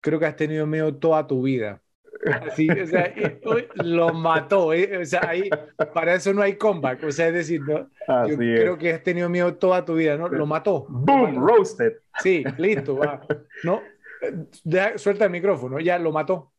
creo 0.00 0.18
que 0.18 0.26
has 0.26 0.36
tenido 0.36 0.66
miedo 0.66 0.96
toda 0.96 1.26
tu 1.26 1.42
vida. 1.42 1.80
Así, 2.26 2.68
o 2.70 2.86
sea, 2.86 3.12
lo 3.74 4.12
mató. 4.14 4.72
Eh, 4.72 4.98
o 4.98 5.04
sea, 5.04 5.28
ahí, 5.28 5.50
para 5.92 6.14
eso 6.14 6.32
no 6.32 6.42
hay 6.42 6.56
comeback. 6.56 7.04
O 7.04 7.12
sea, 7.12 7.28
es 7.28 7.34
decir, 7.34 7.60
no, 7.60 7.88
yo 8.26 8.36
creo 8.36 8.78
que 8.78 8.94
has 8.94 9.02
tenido 9.02 9.28
miedo 9.28 9.54
toda 9.56 9.84
tu 9.84 9.94
vida, 9.94 10.16
¿no? 10.16 10.28
Lo 10.28 10.46
mató. 10.46 10.86
Boom, 10.88 11.36
roasted. 11.36 11.94
Sí, 12.20 12.42
listo, 12.58 12.96
va. 12.96 13.20
No, 13.62 13.82
suelta 14.96 15.26
el 15.26 15.30
micrófono, 15.30 15.80
ya 15.80 15.98
lo 15.98 16.12
mató. 16.12 16.52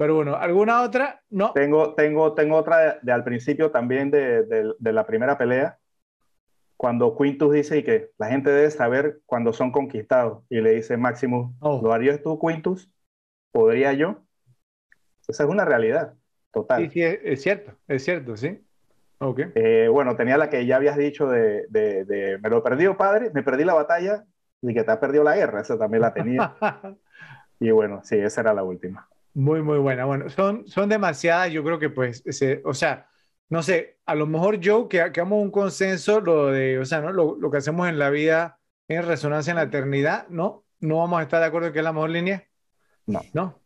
Pero 0.00 0.14
bueno, 0.14 0.34
¿alguna 0.34 0.80
otra? 0.80 1.20
No. 1.28 1.52
Tengo, 1.52 1.94
tengo, 1.94 2.32
tengo 2.32 2.56
otra 2.56 2.98
de, 3.02 3.12
al 3.12 3.22
principio 3.22 3.70
también 3.70 4.10
de, 4.10 4.44
de, 4.78 4.92
la 4.94 5.04
primera 5.04 5.36
pelea, 5.36 5.76
cuando 6.80 7.14
Quintus 7.14 7.52
dice 7.52 7.84
que 7.84 8.08
la 8.16 8.28
gente 8.28 8.48
debe 8.48 8.70
saber 8.70 9.20
cuando 9.26 9.52
son 9.52 9.70
conquistados. 9.70 10.42
Y 10.48 10.62
le 10.62 10.76
dice 10.76 10.96
Máximo, 10.96 11.54
oh. 11.60 11.78
¿lo 11.82 11.92
harías 11.92 12.22
tú, 12.22 12.40
Quintus? 12.40 12.90
¿Podría 13.52 13.92
yo? 13.92 14.22
Esa 15.28 15.44
es 15.44 15.50
una 15.50 15.66
realidad 15.66 16.14
total. 16.50 16.84
Sí, 16.84 16.88
sí, 16.88 17.02
es, 17.02 17.42
cierto, 17.42 17.72
es 17.86 18.02
cierto, 18.02 18.34
sí. 18.34 18.64
Okay. 19.18 19.52
Eh, 19.56 19.88
bueno, 19.92 20.16
tenía 20.16 20.38
la 20.38 20.48
que 20.48 20.64
ya 20.64 20.76
habías 20.76 20.96
dicho 20.96 21.28
de, 21.28 21.66
de, 21.68 22.38
me 22.42 22.48
lo 22.48 22.62
perdí, 22.62 22.88
padre, 22.94 23.30
me 23.34 23.42
perdí 23.42 23.64
la 23.64 23.74
batalla 23.74 24.24
y 24.62 24.72
que 24.72 24.82
te 24.82 24.90
has 24.90 24.96
perdido 24.96 25.22
la 25.22 25.36
guerra, 25.36 25.60
esa 25.60 25.78
también 25.78 26.00
la 26.00 26.14
tenía. 26.14 26.56
y 27.60 27.70
bueno, 27.72 28.00
sí, 28.04 28.16
esa 28.16 28.40
era 28.40 28.54
la 28.54 28.64
última. 28.64 29.06
Muy, 29.34 29.60
muy 29.60 29.76
buena. 29.76 30.06
Bueno, 30.06 30.30
son, 30.30 30.66
son 30.66 30.88
demasiadas, 30.88 31.52
yo 31.52 31.62
creo 31.62 31.78
que 31.78 31.90
pues, 31.90 32.24
o 32.64 32.72
sea, 32.72 33.09
no 33.50 33.62
sé, 33.64 33.98
a 34.06 34.14
lo 34.14 34.26
mejor 34.26 34.60
yo 34.60 34.88
que, 34.88 35.10
que 35.12 35.20
un 35.20 35.50
consenso, 35.50 36.20
lo 36.20 36.46
de, 36.46 36.78
o 36.78 36.84
sea, 36.84 37.00
¿no? 37.00 37.12
Lo, 37.12 37.36
lo, 37.36 37.50
que 37.50 37.58
hacemos 37.58 37.88
en 37.88 37.98
la 37.98 38.08
vida 38.08 38.58
en 38.88 39.04
resonancia 39.04 39.50
en 39.50 39.56
la 39.56 39.64
eternidad, 39.64 40.28
¿no? 40.28 40.64
No 40.78 40.98
vamos 40.98 41.20
a 41.20 41.22
estar 41.24 41.40
de 41.40 41.46
acuerdo 41.46 41.66
en 41.66 41.72
que 41.72 41.80
es 41.80 41.84
la 41.84 41.92
mejor 41.92 42.10
línea. 42.10 42.44
No. 43.06 43.20
No. 43.34 43.60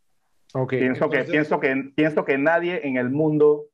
Okay. 0.55 0.81
Pienso, 0.81 1.11
que, 1.11 1.25
pienso, 1.25 1.61
que, 1.61 1.93
pienso 1.95 2.25
que 2.25 2.39
nadie 2.39 2.87
en 2.87 2.97
el 2.97 3.11
mundo 3.11 3.67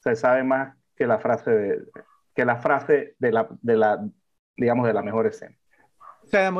se 0.00 0.14
sabe 0.14 0.44
más 0.44 0.76
que 0.94 1.06
la 1.06 1.18
frase 1.18 1.50
de, 1.50 1.82
que 2.34 2.44
la 2.44 2.56
frase 2.56 3.14
de 3.18 3.32
la, 3.32 3.48
de 3.62 3.76
la 3.76 4.06
digamos, 4.56 4.86
de 4.86 4.92
la 4.92 5.02
mejor 5.02 5.26
escena 5.26 5.56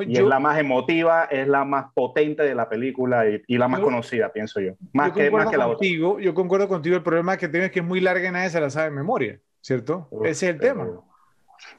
y 0.07 0.17
es 0.17 0.23
la 0.23 0.39
más 0.39 0.59
emotiva, 0.59 1.25
es 1.25 1.47
la 1.49 1.65
más 1.65 1.87
potente 1.93 2.43
de 2.43 2.55
la 2.55 2.69
película 2.69 3.25
y, 3.27 3.59
la 3.59 3.69
más 3.69 3.81
conocida, 3.81 4.33
pienso 4.33 4.61
yo. 4.61 4.73
Más, 4.93 5.13
que, 5.13 5.31
más 5.31 5.49
que 5.51 5.57
la 5.57 5.67
contigo, 5.67 6.13
otra. 6.13 6.25
Yo 6.25 6.35
concuerdo 6.35 6.69
contigo, 6.69 6.97
el 6.97 7.03
problema 7.03 7.37
que 7.37 7.49
tienes 7.49 7.67
es 7.67 7.73
que 7.73 7.81
es 7.81 7.85
muy 7.85 8.01
larga 8.01 8.29
y 8.29 8.33
nadie 8.33 8.51
se 8.51 8.61
la 8.61 8.71
sabe 8.71 8.91
de 8.91 8.97
memoria, 8.97 9.41
¿cierto? 9.61 10.09
Ese 10.25 10.49
es 10.49 10.55
el 10.55 10.61
tema. 10.61 10.89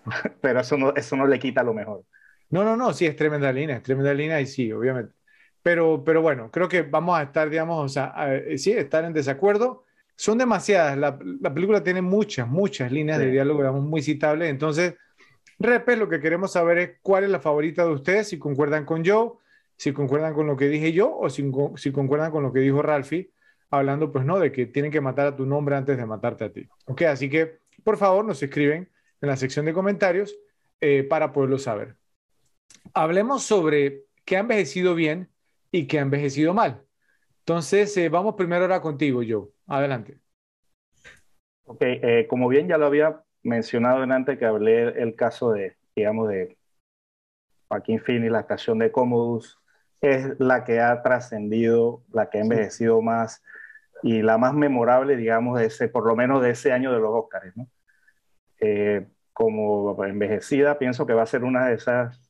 Pero 0.41 0.59
eso 0.59 0.77
no, 0.77 0.93
eso 0.95 1.15
no 1.15 1.27
le 1.27 1.39
quita 1.39 1.63
lo 1.63 1.73
mejor. 1.73 2.03
No, 2.49 2.63
no, 2.63 2.75
no, 2.75 2.93
sí, 2.93 3.05
es 3.05 3.15
tremenda 3.15 3.51
línea, 3.51 3.77
es 3.77 3.83
tremenda 3.83 4.13
línea 4.13 4.39
y 4.41 4.45
sí, 4.45 4.71
obviamente. 4.71 5.13
Pero, 5.63 6.01
pero 6.05 6.21
bueno, 6.21 6.49
creo 6.49 6.69
que 6.69 6.83
vamos 6.83 7.19
a 7.19 7.23
estar, 7.23 7.49
digamos, 7.49 7.83
o 7.83 7.89
sea, 7.89 8.13
sí, 8.55 8.71
estar 8.71 9.03
en 9.03 9.11
desacuerdo. 9.11 9.83
Son 10.15 10.37
demasiadas, 10.37 10.97
la, 10.97 11.19
la 11.41 11.53
película 11.53 11.83
tiene 11.83 12.01
muchas, 12.01 12.47
muchas 12.47 12.91
líneas 12.91 13.19
de 13.19 13.31
diálogo, 13.31 13.59
digamos, 13.59 13.83
muy 13.83 14.01
citables, 14.01 14.49
entonces 14.49 14.95
Repes, 15.59 15.97
lo 15.97 16.07
que 16.07 16.19
queremos 16.19 16.51
saber 16.51 16.77
es 16.77 16.91
cuál 17.01 17.23
es 17.23 17.29
la 17.29 17.39
favorita 17.39 17.83
de 17.83 17.91
ustedes, 17.91 18.29
si 18.29 18.37
concuerdan 18.37 18.85
con 18.85 19.03
yo, 19.03 19.39
si 19.75 19.91
concuerdan 19.91 20.33
con 20.33 20.47
lo 20.47 20.55
que 20.55 20.67
dije 20.67 20.91
yo 20.91 21.15
o 21.15 21.29
si, 21.29 21.49
concuerdan 21.91 22.31
con 22.31 22.43
lo 22.43 22.53
que 22.53 22.59
dijo 22.59 22.81
Ralphie, 22.81 23.31
hablando 23.69 24.11
pues 24.11 24.25
no, 24.25 24.39
de 24.39 24.51
que 24.51 24.65
tienen 24.67 24.91
que 24.91 25.01
matar 25.01 25.27
a 25.27 25.35
tu 25.35 25.45
nombre 25.45 25.75
antes 25.75 25.97
de 25.97 26.05
matarte 26.05 26.45
a 26.45 26.51
ti. 26.51 26.67
Ok, 26.85 27.03
así 27.03 27.29
que 27.29 27.59
por 27.83 27.97
favor 27.97 28.25
nos 28.25 28.41
escriben 28.41 28.89
en 29.21 29.29
la 29.29 29.37
sección 29.37 29.65
de 29.65 29.73
comentarios 29.73 30.37
eh, 30.79 31.03
para 31.03 31.31
poderlo 31.31 31.57
saber. 31.57 31.95
Hablemos 32.93 33.43
sobre 33.43 34.03
qué 34.25 34.37
ha 34.37 34.41
envejecido 34.41 34.93
bien 34.93 35.29
y 35.71 35.87
qué 35.87 35.99
ha 35.99 36.01
envejecido 36.01 36.53
mal. 36.53 36.83
Entonces, 37.39 37.95
eh, 37.97 38.09
vamos 38.09 38.35
primero 38.35 38.63
ahora 38.63 38.81
contigo, 38.81 39.23
yo. 39.23 39.49
Adelante. 39.67 40.19
Ok, 41.65 41.81
eh, 41.81 42.27
como 42.29 42.47
bien 42.47 42.67
ya 42.67 42.77
lo 42.77 42.85
había 42.85 43.23
mencionado 43.47 44.03
antes 44.03 44.37
que 44.37 44.45
hablé 44.45 45.01
el 45.01 45.15
caso 45.15 45.51
de, 45.51 45.77
digamos, 45.95 46.29
de 46.29 46.57
Joaquín 47.69 47.99
Phoenix, 47.99 48.31
la 48.31 48.41
estación 48.41 48.79
de 48.79 48.91
Commodus, 48.91 49.59
es 50.01 50.39
la 50.39 50.63
que 50.63 50.79
ha 50.79 51.01
trascendido, 51.01 52.03
la 52.11 52.29
que 52.29 52.37
ha 52.37 52.41
envejecido 52.41 53.01
más 53.01 53.43
y 54.03 54.21
la 54.21 54.37
más 54.37 54.53
memorable, 54.53 55.15
digamos, 55.15 55.59
de 55.59 55.65
ese, 55.65 55.87
por 55.87 56.05
lo 56.05 56.15
menos 56.15 56.41
de 56.41 56.51
ese 56.51 56.71
año 56.71 56.93
de 56.93 56.99
los 56.99 57.09
Oscars, 57.11 57.55
¿no? 57.57 57.67
Eh, 58.59 59.07
como 59.33 60.03
envejecida, 60.03 60.77
pienso 60.77 61.05
que 61.05 61.13
va 61.13 61.23
a 61.23 61.27
ser 61.27 61.43
una 61.43 61.67
de 61.67 61.75
esas 61.75 62.26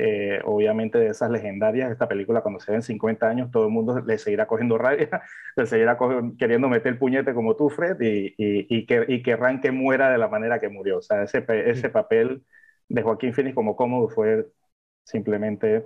eh, 0.00 0.40
obviamente 0.44 0.96
de 0.96 1.08
esas 1.08 1.28
legendarias, 1.28 1.90
esta 1.90 2.06
película 2.06 2.40
cuando 2.40 2.60
se 2.60 2.70
den 2.70 2.82
50 2.82 3.28
años, 3.28 3.50
todo 3.50 3.64
el 3.64 3.72
mundo 3.72 3.98
le 3.98 4.16
seguirá 4.16 4.46
cogiendo 4.46 4.78
rabia, 4.78 5.08
le 5.56 5.66
seguirá 5.66 5.98
queriendo 6.38 6.68
meter 6.68 6.92
el 6.92 6.98
puñete 6.98 7.34
como 7.34 7.56
tú, 7.56 7.68
Fred, 7.68 8.00
y, 8.00 8.32
y, 8.38 8.86
que, 8.86 9.04
y 9.08 9.24
querrán 9.24 9.60
que 9.60 9.72
muera 9.72 10.08
de 10.08 10.18
la 10.18 10.28
manera 10.28 10.60
que 10.60 10.68
murió. 10.68 10.98
O 10.98 11.02
sea, 11.02 11.24
ese, 11.24 11.44
ese 11.48 11.88
papel 11.88 12.44
de 12.88 13.02
Joaquín 13.02 13.34
Phoenix 13.34 13.56
como 13.56 13.74
cómodo 13.74 14.08
fue 14.08 14.46
simplemente 15.02 15.84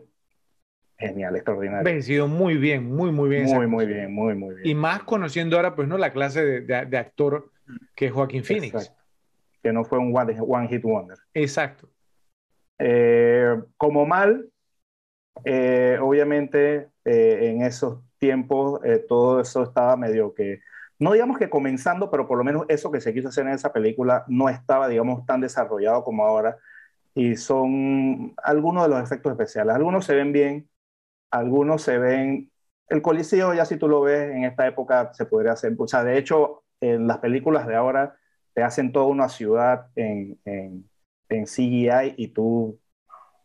genial, 0.99 1.35
extraordinario. 1.35 2.03
sido 2.03 2.29
muy 2.29 2.59
bien, 2.59 2.95
muy, 2.95 3.13
muy 3.13 3.31
bien. 3.31 3.47
Muy, 3.47 3.67
muy 3.67 3.87
bien, 3.87 4.13
muy, 4.13 4.35
muy 4.35 4.57
bien. 4.57 4.67
Y 4.67 4.75
más 4.75 5.05
conociendo 5.05 5.57
ahora, 5.57 5.75
pues, 5.75 5.89
¿no? 5.89 5.97
La 5.97 6.13
clase 6.13 6.45
de, 6.45 6.85
de, 6.85 6.99
actor 6.99 7.51
que 7.97 8.07
es 8.07 8.13
Joaquín 8.13 8.45
Phoenix. 8.45 8.93
Que 9.63 9.73
no 9.73 9.85
fue 9.85 9.99
un 9.99 10.15
one, 10.15 10.37
one 10.39 10.69
hit 10.69 10.83
wonder. 10.83 11.17
Exacto. 11.33 11.89
Eh, 12.85 13.63
como 13.77 14.07
mal, 14.07 14.51
eh, 15.45 15.99
obviamente 16.01 16.91
eh, 17.05 17.51
en 17.51 17.63
esos 17.63 18.01
tiempos 18.19 18.81
todo 19.09 19.41
eso 19.41 19.63
estaba 19.65 19.97
medio 19.97 20.35
que, 20.35 20.61
no 20.99 21.13
digamos 21.13 21.39
que 21.39 21.51
comenzando, 21.51 22.11
pero 22.11 22.27
por 22.27 22.39
lo 22.39 22.45
menos 22.45 22.65
eso 22.69 22.91
que 22.91 23.01
se 23.01 23.15
quiso 23.15 23.29
hacer 23.29 23.47
en 23.47 23.53
esa 23.55 23.73
película 23.73 24.25
no 24.29 24.49
estaba, 24.49 24.89
digamos, 24.89 25.27
tan 25.27 25.41
desarrollado 25.41 26.05
como 26.05 26.25
ahora. 26.25 26.59
Y 27.15 27.37
son 27.37 28.35
algunos 28.43 28.85
de 28.85 28.91
los 28.91 29.03
efectos 29.03 29.33
especiales. 29.33 29.75
Algunos 29.77 30.05
se 30.07 30.15
ven 30.15 30.33
bien, 30.33 30.69
algunos 31.31 31.83
se 31.83 31.99
ven... 31.99 32.51
El 32.89 33.03
Coliseo, 33.03 33.55
ya 33.55 33.65
si 33.67 33.77
tú 33.79 33.89
lo 33.89 34.03
ves 34.03 34.33
en 34.33 34.45
esta 34.45 34.67
época, 34.67 35.13
se 35.15 35.27
podría 35.27 35.53
hacer. 35.53 35.75
O 35.79 35.89
sea, 35.89 36.05
de 36.05 36.19
hecho, 36.19 36.65
en 36.81 37.07
las 37.09 37.19
películas 37.19 37.67
de 37.67 37.77
ahora 37.77 38.17
te 38.55 38.63
hacen 38.63 38.93
toda 38.93 39.07
una 39.07 39.29
ciudad 39.29 39.89
en 39.97 40.39
en 40.45 40.92
CGI 41.45 42.15
y 42.17 42.29
tú 42.29 42.79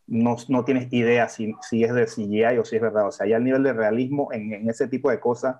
no, 0.06 0.36
no 0.48 0.64
tienes 0.64 0.92
idea 0.92 1.28
si, 1.28 1.54
si, 1.62 1.84
es 1.84 1.94
de 1.94 2.06
CGI 2.06 2.58
o 2.58 2.64
si 2.64 2.76
es 2.76 2.82
verdad. 2.82 3.08
O 3.08 3.12
sea, 3.12 3.26
ya 3.26 3.36
el 3.36 3.44
nivel 3.44 3.62
de 3.62 3.72
realismo 3.72 4.32
en, 4.32 4.52
en 4.52 4.70
ese 4.70 4.88
tipo 4.88 5.10
de 5.10 5.20
cosas 5.20 5.56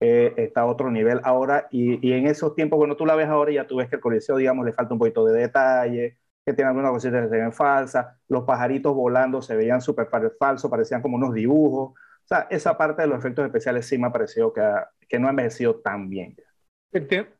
eh, 0.00 0.34
está 0.36 0.62
a 0.62 0.66
otro 0.66 0.90
nivel 0.90 1.20
ahora. 1.24 1.68
Y, 1.70 2.06
y, 2.06 2.12
en 2.12 2.26
esos 2.26 2.54
tiempos, 2.54 2.78
bueno, 2.78 2.96
tú 2.96 3.06
la 3.06 3.14
ves 3.14 3.28
ahora 3.28 3.52
y 3.52 3.54
ya 3.54 3.66
tú 3.66 3.76
ves 3.76 3.88
que 3.88 3.96
el 3.96 4.02
coliseo, 4.02 4.36
digamos, 4.36 4.66
le 4.66 4.72
falta 4.72 4.94
un 4.94 4.98
poquito 4.98 5.24
de 5.24 5.40
detalle, 5.40 6.18
que 6.44 6.52
tiene 6.54 6.70
algunas 6.70 6.90
cositas 6.90 7.22
que 7.22 7.28
se 7.28 7.36
ven 7.36 7.52
falsas, 7.52 8.06
los 8.28 8.44
pajaritos 8.44 8.94
volando 8.94 9.40
se 9.42 9.54
veían 9.54 9.80
súper 9.80 10.08
falsos, 10.38 10.70
parecían 10.70 11.02
como 11.02 11.16
unos 11.16 11.34
dibujos. 11.34 11.92
O 11.92 12.26
sea, 12.26 12.46
esa 12.50 12.76
parte 12.76 13.02
de 13.02 13.08
los 13.08 13.18
efectos 13.18 13.44
especiales 13.44 13.86
sí 13.86 13.98
me 13.98 14.08
ha 14.08 14.12
parecido 14.12 14.52
que, 14.52 14.62
que 15.08 15.18
no 15.18 15.28
ha 15.28 15.30
envejecido 15.30 15.76
tan 15.76 16.08
bien. 16.08 16.36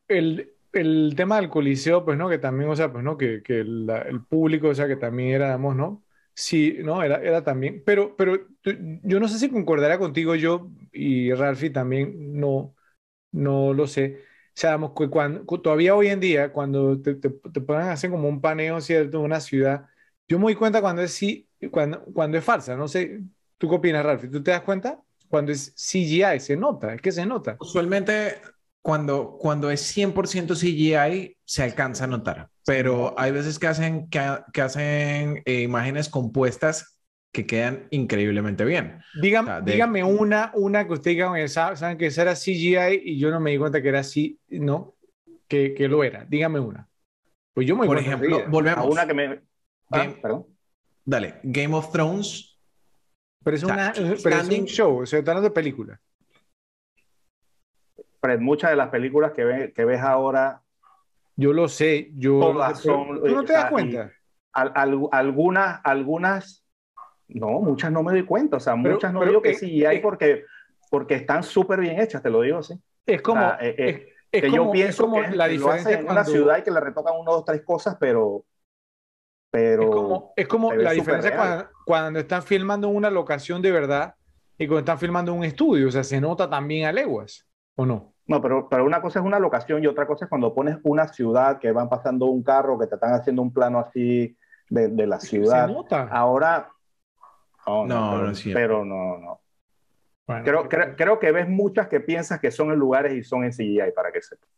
El, 0.08 0.52
el 0.72 1.14
tema 1.16 1.36
del 1.36 1.50
coliseo, 1.50 2.04
pues, 2.04 2.18
¿no? 2.18 2.28
Que 2.28 2.38
también, 2.38 2.70
o 2.70 2.76
sea, 2.76 2.92
pues, 2.92 3.04
¿no? 3.04 3.16
Que, 3.16 3.42
que 3.42 3.60
el 3.60 4.24
público, 4.28 4.68
o 4.68 4.74
sea, 4.74 4.88
que 4.88 4.96
también 4.96 5.30
éramos, 5.30 5.76
¿no? 5.76 6.04
Sí, 6.34 6.78
no, 6.82 7.02
era, 7.02 7.16
era 7.22 7.44
también, 7.44 7.82
pero, 7.84 8.16
pero 8.16 8.38
yo 8.64 9.20
no 9.20 9.28
sé 9.28 9.38
si 9.38 9.50
concordará 9.50 9.98
contigo 9.98 10.34
yo 10.34 10.70
y 10.90 11.32
Ralphie 11.34 11.70
también, 11.70 12.40
no, 12.40 12.74
no 13.32 13.74
lo 13.74 13.86
sé. 13.86 14.20
O 14.48 14.52
sea, 14.54 14.78
cuando, 15.10 15.44
todavía 15.60 15.94
hoy 15.94 16.08
en 16.08 16.20
día, 16.20 16.52
cuando 16.52 17.00
te, 17.00 17.14
te, 17.16 17.30
ponen 17.30 17.88
a 17.88 17.92
hacer 17.92 18.10
como 18.10 18.28
un 18.28 18.40
paneo, 18.40 18.80
¿cierto? 18.80 19.18
De 19.18 19.24
una 19.24 19.40
ciudad, 19.40 19.88
yo 20.28 20.38
me 20.38 20.44
doy 20.44 20.54
cuenta 20.54 20.80
cuando 20.80 21.02
es, 21.02 21.12
sí, 21.12 21.48
cuando, 21.70 22.04
cuando 22.06 22.38
es 22.38 22.44
falsa, 22.44 22.76
no 22.76 22.88
sé, 22.88 23.20
¿tú 23.58 23.68
qué 23.68 23.74
opinas, 23.76 24.04
Ralphie? 24.04 24.30
¿Tú 24.30 24.42
te 24.42 24.50
das 24.52 24.62
cuenta? 24.62 25.02
Cuando 25.28 25.52
es 25.52 25.74
CGI, 25.76 26.40
se 26.40 26.56
nota, 26.56 26.94
es 26.94 27.00
que 27.02 27.12
se 27.12 27.26
nota. 27.26 27.56
Usualmente 27.60 28.36
cuando, 28.82 29.36
cuando 29.38 29.70
es 29.70 29.96
100% 29.96 30.54
CGI 30.56 31.36
se 31.44 31.62
alcanza 31.62 32.04
a 32.04 32.08
notar, 32.08 32.48
pero 32.66 33.14
hay 33.16 33.30
veces 33.32 33.58
que 33.58 33.68
hacen, 33.68 34.08
que, 34.10 34.18
hacen 34.60 35.42
eh, 35.44 35.60
imágenes 35.62 36.08
compuestas 36.08 36.98
que 37.32 37.46
quedan 37.46 37.86
increíblemente 37.90 38.64
bien. 38.64 38.98
Dígame, 39.20 39.50
O 39.50 39.52
sea, 39.54 39.60
de- 39.62 39.72
dígame 39.72 40.04
una, 40.04 40.50
una 40.54 40.86
que 40.86 40.92
usted 40.94 41.12
diga, 41.12 41.30
"Oye, 41.30 41.48
sa- 41.48 41.76
saben 41.76 41.96
que 41.96 42.06
esa 42.06 42.22
era 42.22 42.34
CGI 42.34 43.00
y 43.04 43.18
yo 43.18 43.30
no 43.30 43.40
me 43.40 43.52
di 43.52 43.58
cuenta 43.58 43.80
que 43.80 43.88
era 43.88 44.00
así, 44.00 44.38
no, 44.48 44.96
que, 45.48 45.72
que 45.74 45.88
lo 45.88 46.02
era. 46.04 46.24
Dígame 46.24 46.60
una. 46.60 46.88
Pues 47.54 47.66
yo 47.66 47.76
me 47.76 47.86
Por 47.86 47.98
ejemplo, 47.98 48.26
enseguida. 48.26 48.48
A 48.48 48.50
volvemos. 48.50 48.86
una 48.90 49.06
que 49.06 49.14
me... 49.14 49.24
Ah, 49.90 49.98
Game- 49.98 50.14
perdón. 50.20 50.46
Dale, 51.04 51.40
Game 51.42 51.74
of 51.74 51.90
Thrones. 51.92 52.58
pero 53.44 53.56
es, 53.56 53.62
o 53.64 53.66
sea, 53.66 53.74
una, 53.74 53.92
pero 54.22 54.36
es 54.40 54.48
un 54.48 54.64
show, 54.66 54.98
o 55.02 55.06
sea, 55.06 55.18
está 55.18 55.32
hablando 55.32 55.48
de 55.48 55.54
película. 55.54 56.00
Fred, 58.22 58.38
muchas 58.40 58.70
de 58.70 58.76
las 58.76 58.88
películas 58.88 59.32
que, 59.32 59.44
ve- 59.44 59.72
que 59.74 59.84
ves 59.84 60.00
ahora, 60.00 60.62
Yo 61.36 61.52
lo 61.52 61.66
sé, 61.68 62.10
yo 62.14 62.38
Todas 62.38 62.78
son, 62.80 63.20
¿Tú 63.20 63.28
no 63.34 63.42
eh, 63.42 63.44
te 63.44 63.52
das 63.52 63.70
cuenta? 63.70 64.12
al- 64.52 64.72
al- 64.76 65.08
algunas, 65.10 65.80
algunas, 65.82 66.64
no, 67.28 67.48
muchas 67.60 67.90
no 67.90 68.02
me 68.04 68.12
doy 68.12 68.24
cuenta, 68.24 68.58
o 68.58 68.60
sea, 68.60 68.74
Pero- 68.80 68.94
muchas 68.94 69.12
no 69.12 69.18
pero, 69.20 69.30
digo 69.32 69.42
que 69.42 69.50
eh, 69.50 69.54
sí 69.54 69.84
hay 69.84 69.96
eh, 69.96 70.00
porque, 70.00 70.44
porque 70.90 71.14
están 71.16 71.42
súper 71.42 71.80
bien 71.80 72.00
hechas, 72.00 72.22
te 72.22 72.30
lo 72.30 72.42
digo 72.42 72.58
así. 72.58 72.74
Es 73.04 73.20
como, 73.22 73.40
O 73.44 73.44
sea, 73.44 73.58
eh, 73.60 73.74
eh, 73.76 73.88
es, 73.88 74.14
es 74.30 74.42
que 74.42 74.50
como, 74.50 74.66
yo 74.66 74.70
pienso 74.72 74.90
es 75.04 75.10
como 75.10 75.16
que, 75.22 75.36
la 75.36 75.48
que 75.48 75.54
lo 75.54 75.58
diferencia 75.58 75.90
hacen 75.90 75.98
en 75.98 76.04
una 76.04 76.14
cuando- 76.14 76.30
ciudad 76.30 76.58
y 76.58 76.62
que 76.62 76.70
le 76.70 76.80
retocan 76.80 77.14
uno, 77.18 77.32
dos, 77.32 77.44
tres 77.44 77.62
cosas, 77.64 77.96
pero, 77.98 78.44
pero 79.50 79.82
Es 79.82 79.88
como, 79.90 80.32
es 80.36 80.48
como 80.48 80.72
la 80.74 80.92
diferencia 80.92 81.34
cuando, 81.36 81.68
cuando 81.84 82.20
están 82.20 82.42
filmando 82.42 82.88
en 82.88 82.96
una 82.96 83.10
locación 83.10 83.60
de 83.60 83.72
verdad 83.72 84.14
y 84.58 84.66
cuando 84.66 84.80
están 84.80 84.98
filmando 84.98 85.32
en 85.32 85.38
un 85.38 85.44
estudio. 85.44 85.88
O 85.88 85.90
sea, 85.90 86.04
se 86.04 86.20
nota 86.20 86.48
también 86.48 86.86
a 86.86 86.92
leguas, 86.92 87.46
¿o 87.74 87.84
no? 87.84 88.11
No, 88.26 88.40
pero, 88.40 88.68
pero 88.68 88.84
una 88.84 89.02
cosa 89.02 89.18
es 89.18 89.24
una 89.24 89.38
locación 89.38 89.82
y 89.82 89.86
otra 89.86 90.06
cosa 90.06 90.24
es 90.24 90.28
cuando 90.28 90.54
pones 90.54 90.78
una 90.84 91.08
ciudad 91.08 91.58
que 91.58 91.72
van 91.72 91.88
pasando 91.88 92.26
un 92.26 92.42
carro, 92.42 92.78
que 92.78 92.86
te 92.86 92.94
están 92.94 93.14
haciendo 93.14 93.42
un 93.42 93.52
plano 93.52 93.78
así 93.80 94.36
de, 94.70 94.88
de 94.88 95.06
la 95.06 95.18
ciudad. 95.18 95.66
Se 95.66 95.72
nota. 95.72 96.08
Ahora, 96.10 96.70
no, 97.66 97.84
No, 97.86 98.10
pero, 98.12 98.24
no 98.24 98.30
es 98.30 98.38
cierto. 98.38 98.58
pero 98.60 98.84
no, 98.84 99.18
no. 99.18 99.40
Bueno, 100.26 100.44
Creo, 100.44 100.68
creo, 100.68 100.96
creo 100.96 101.18
que 101.18 101.32
ves 101.32 101.48
muchas 101.48 101.88
que 101.88 102.00
piensas 102.00 102.38
que 102.40 102.50
son 102.52 102.70
en 102.70 102.78
lugares 102.78 103.12
y 103.12 103.22
son 103.24 103.44
en 103.44 103.52
CGI, 103.52 103.92
para 103.94 104.12
que 104.12 104.22
sepas. 104.22 104.48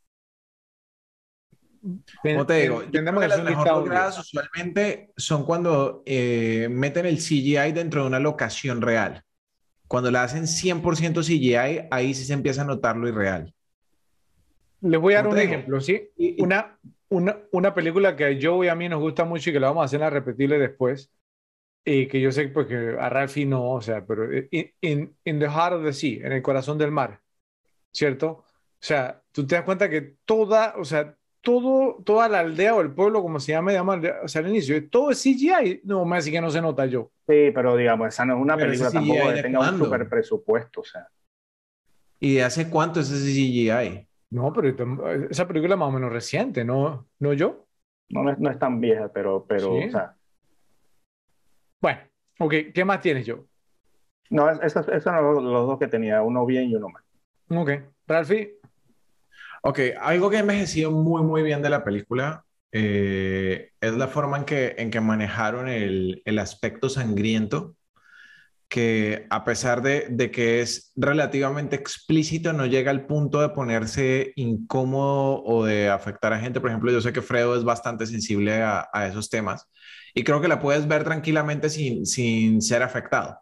Como 2.22 2.46
te 2.46 2.54
digo, 2.60 2.80
ten- 2.80 2.86
yo 2.86 2.92
tendremos 2.92 3.20
creo 3.20 3.20
que 3.20 3.28
las 3.28 3.38
un 3.38 3.44
mejor 3.44 3.58
listado. 3.64 3.80
logradas 3.80 4.18
usualmente 4.18 5.12
son 5.16 5.44
cuando 5.44 6.02
eh, 6.06 6.68
meten 6.70 7.06
el 7.06 7.18
CGI 7.18 7.72
dentro 7.72 8.02
de 8.02 8.08
una 8.08 8.20
locación 8.20 8.80
real. 8.82 9.22
Cuando 9.94 10.10
la 10.10 10.24
hacen 10.24 10.48
100% 10.48 11.22
CGI, 11.22 11.86
ahí 11.88 12.14
sí 12.14 12.24
se 12.24 12.32
empieza 12.32 12.62
a 12.62 12.64
notar 12.64 12.96
lo 12.96 13.06
irreal. 13.06 13.54
Les 14.80 15.00
voy 15.00 15.14
a 15.14 15.18
dar 15.18 15.28
un 15.28 15.38
ejemplo, 15.38 15.80
¿sí? 15.80 16.10
Una, 16.38 16.80
una, 17.10 17.38
una 17.52 17.72
película 17.74 18.16
que 18.16 18.40
Joe 18.42 18.66
y 18.66 18.68
a 18.68 18.74
mí 18.74 18.88
nos 18.88 18.98
gusta 18.98 19.24
mucho 19.24 19.50
y 19.50 19.52
que 19.52 19.60
la 19.60 19.68
vamos 19.68 19.82
a 19.82 19.84
hacer 19.84 20.02
a 20.02 20.10
repetible 20.10 20.58
después, 20.58 21.12
y 21.84 22.08
que 22.08 22.20
yo 22.20 22.32
sé 22.32 22.48
pues, 22.48 22.66
que 22.66 22.96
a 22.98 23.08
Ralphie 23.08 23.46
no, 23.46 23.70
o 23.70 23.80
sea, 23.80 24.04
pero 24.04 24.36
in, 24.50 24.72
in, 24.80 25.16
in 25.24 25.38
the 25.38 25.48
heart 25.48 25.74
of 25.74 25.84
the 25.84 25.92
sea, 25.92 26.26
en 26.26 26.32
el 26.32 26.42
corazón 26.42 26.76
del 26.76 26.90
mar, 26.90 27.20
¿cierto? 27.92 28.28
O 28.28 28.44
sea, 28.80 29.22
tú 29.30 29.46
te 29.46 29.54
das 29.54 29.62
cuenta 29.62 29.88
que 29.88 30.16
toda, 30.24 30.74
o 30.76 30.84
sea, 30.84 31.16
todo, 31.44 32.02
toda 32.04 32.28
la 32.28 32.40
aldea 32.40 32.74
o 32.74 32.80
el 32.80 32.92
pueblo, 32.92 33.22
como 33.22 33.38
se 33.38 33.52
llama, 33.52 33.70
digamos, 33.70 33.94
aldea, 33.96 34.16
o 34.24 34.28
sea, 34.28 34.40
al 34.42 34.48
inicio, 34.48 34.88
todo 34.90 35.10
es 35.10 35.22
CGI, 35.22 35.82
no, 35.84 36.04
me 36.04 36.16
hace 36.16 36.30
que 36.30 36.40
no 36.40 36.50
se 36.50 36.60
nota 36.60 36.86
yo. 36.86 37.10
Sí, 37.28 37.50
pero 37.54 37.76
digamos, 37.76 38.08
esa 38.08 38.24
no 38.24 38.34
es 38.34 38.40
una 38.40 38.56
Pero 38.56 38.68
película 38.68 38.90
tampoco 38.90 39.32
que 39.34 39.42
tenga 39.42 39.60
un 39.60 39.78
super 39.78 40.08
presupuesto, 40.08 40.80
o 40.80 40.84
sea. 40.84 41.06
¿Y 42.20 42.34
de 42.36 42.42
hace 42.44 42.68
cuánto 42.70 43.00
es 43.00 43.10
ese 43.10 43.26
CGI? 43.32 44.08
No, 44.30 44.52
pero 44.52 44.68
esa 45.30 45.46
película 45.46 45.74
es 45.74 45.78
más 45.78 45.88
o 45.88 45.92
menos 45.92 46.12
reciente, 46.12 46.64
¿no? 46.64 47.06
¿No 47.20 47.32
yo? 47.34 47.66
No, 48.08 48.22
no 48.24 48.30
es, 48.32 48.38
no 48.38 48.50
es 48.50 48.58
tan 48.58 48.80
vieja, 48.80 49.10
pero, 49.12 49.44
pero 49.46 49.68
Sí. 49.68 49.84
o 49.88 49.90
sea, 49.90 50.16
Bueno, 51.80 52.00
ok, 52.38 52.54
¿qué 52.74 52.84
más 52.84 53.00
tienes 53.00 53.26
yo? 53.26 53.44
no, 54.30 54.50
es- 54.50 54.58
esos, 54.62 54.88
esos 54.88 55.06
eran 55.06 55.22
los, 55.24 55.42
los 55.42 55.66
dos 55.66 55.78
que 55.78 55.86
tenía, 55.88 56.22
uno 56.22 56.46
bien 56.46 56.70
y 56.70 56.74
uno 56.74 56.88
mal. 56.88 57.02
Ok, 57.50 57.70
Ralphie, 58.06 58.54
Ok, 59.66 59.78
algo 60.00 60.28
que 60.30 60.36
ha 60.36 60.40
envejecido 60.40 60.90
muy, 60.90 61.22
muy 61.22 61.42
bien 61.42 61.62
de 61.62 61.70
la 61.70 61.84
película 61.84 62.44
eh, 62.72 63.70
es 63.80 63.94
la 63.94 64.08
forma 64.08 64.36
en 64.38 64.44
que, 64.44 64.74
en 64.78 64.90
que 64.90 65.00
manejaron 65.00 65.68
el, 65.68 66.20
el 66.26 66.38
aspecto 66.38 66.88
sangriento, 66.90 67.74
que 68.68 69.26
a 69.30 69.44
pesar 69.44 69.82
de, 69.82 70.08
de 70.10 70.30
que 70.30 70.60
es 70.62 70.92
relativamente 70.96 71.76
explícito, 71.76 72.52
no 72.52 72.66
llega 72.66 72.90
al 72.90 73.06
punto 73.06 73.40
de 73.42 73.50
ponerse 73.50 74.32
incómodo 74.36 75.42
o 75.44 75.64
de 75.64 75.90
afectar 75.90 76.32
a 76.32 76.40
gente. 76.40 76.60
Por 76.60 76.70
ejemplo, 76.70 76.92
yo 76.92 77.00
sé 77.00 77.12
que 77.12 77.22
Fredo 77.22 77.56
es 77.56 77.64
bastante 77.64 78.06
sensible 78.06 78.62
a, 78.62 78.88
a 78.92 79.08
esos 79.08 79.30
temas 79.30 79.68
y 80.14 80.24
creo 80.24 80.40
que 80.40 80.48
la 80.48 80.60
puedes 80.60 80.88
ver 80.88 81.04
tranquilamente 81.04 81.70
sin, 81.70 82.06
sin 82.06 82.62
ser 82.62 82.82
afectado. 82.82 83.38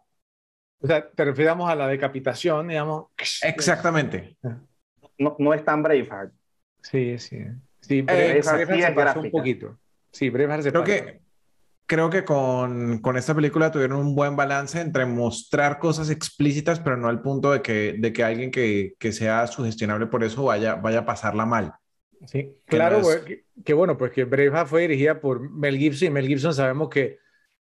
o 0.79 0.87
sea, 0.87 1.09
te 1.09 1.25
refiramos 1.25 1.69
a 1.69 1.75
la 1.75 1.87
decapitación, 1.87 2.67
digamos. 2.67 3.07
Exactamente. 3.41 4.37
No, 5.17 5.35
no 5.39 5.53
es 5.53 5.63
tan 5.63 5.83
Braveheart. 5.83 6.33
Sí, 6.81 7.17
sí. 7.19 7.39
Sí, 7.81 7.99
Eh, 7.99 8.03
Braveheart 8.03 8.37
esa 8.37 8.57
sí 8.75 8.81
se 8.81 8.91
pasó 8.91 9.19
un 9.21 9.31
poquito. 9.31 9.77
Sí, 10.11 10.29
Braveheart 10.29 10.63
se 10.63 10.71
Creo 10.71 10.83
pasó. 10.83 10.93
que, 10.93 11.21
creo 11.85 12.09
que 12.09 12.23
con, 12.25 12.99
con 12.99 13.17
esta 13.17 13.35
película 13.35 13.71
tuvieron 13.71 13.97
un 13.99 14.15
buen 14.15 14.35
balance 14.35 14.79
entre 14.79 15.05
mostrar 15.05 15.79
cosas 15.79 16.09
explícitas, 16.09 16.79
pero 16.79 16.97
no 16.97 17.07
al 17.09 17.21
punto 17.21 17.51
de 17.51 17.61
que, 17.61 17.95
de 17.97 18.13
que 18.13 18.23
alguien 18.23 18.51
que, 18.51 18.93
que 18.99 19.11
sea 19.11 19.47
sugestionable 19.47 20.07
por 20.07 20.23
eso 20.23 20.43
vaya, 20.45 20.75
vaya 20.75 20.99
a 20.99 21.05
pasarla 21.05 21.45
mal. 21.45 21.73
Sí, 22.25 22.43
que 22.65 22.77
claro, 22.77 22.99
no 23.01 23.09
es- 23.09 23.21
güey, 23.21 23.25
que, 23.25 23.45
que 23.65 23.73
bueno, 23.73 23.97
pues 23.97 24.11
que 24.11 24.23
Braveheart 24.23 24.67
fue 24.67 24.81
dirigida 24.83 25.19
por 25.19 25.49
Mel 25.51 25.77
Gibson 25.77 26.07
y 26.07 26.11
Mel 26.11 26.27
Gibson 26.27 26.53
sabemos 26.53 26.89
que 26.89 27.19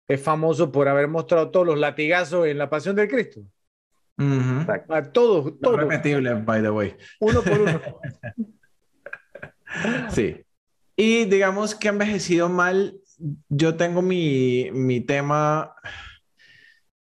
es 0.07 0.21
famoso 0.21 0.71
por 0.71 0.87
haber 0.87 1.07
mostrado 1.07 1.51
todos 1.51 1.65
los 1.67 1.77
latigazos 1.77 2.47
en 2.47 2.57
La 2.57 2.69
Pasión 2.69 2.95
del 2.95 3.07
Cristo. 3.09 3.41
Ujú. 4.18 4.61
Exacto. 4.61 4.94
A 4.95 5.03
todos, 5.11 5.45
No 5.45 5.52
todos, 5.61 5.80
repetible, 5.80 6.34
by 6.35 6.61
the 6.61 6.69
way. 6.72 6.95
uno 7.19 7.41
por 7.41 7.60
uno. 7.61 7.81
Sí. 10.10 10.44
Y 10.95 11.26
digamos 11.26 11.76
que 11.76 11.88
ha 11.89 11.91
envejecido 11.91 12.49
mal. 12.49 12.99
Yo 13.49 13.76
tengo 13.76 14.02
mi, 14.02 14.69
mi 14.72 15.02
tema 15.02 15.76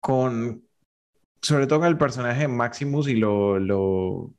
con, 0.01 0.63
sobre 1.43 1.67
todo 1.67 1.81
con 1.81 1.89
el 1.89 1.99
personaje 1.99 2.41
de 2.43 2.49
Maximus 2.49 3.09
y 3.09 3.15
lo, 3.17 3.59
lo, 3.59 3.85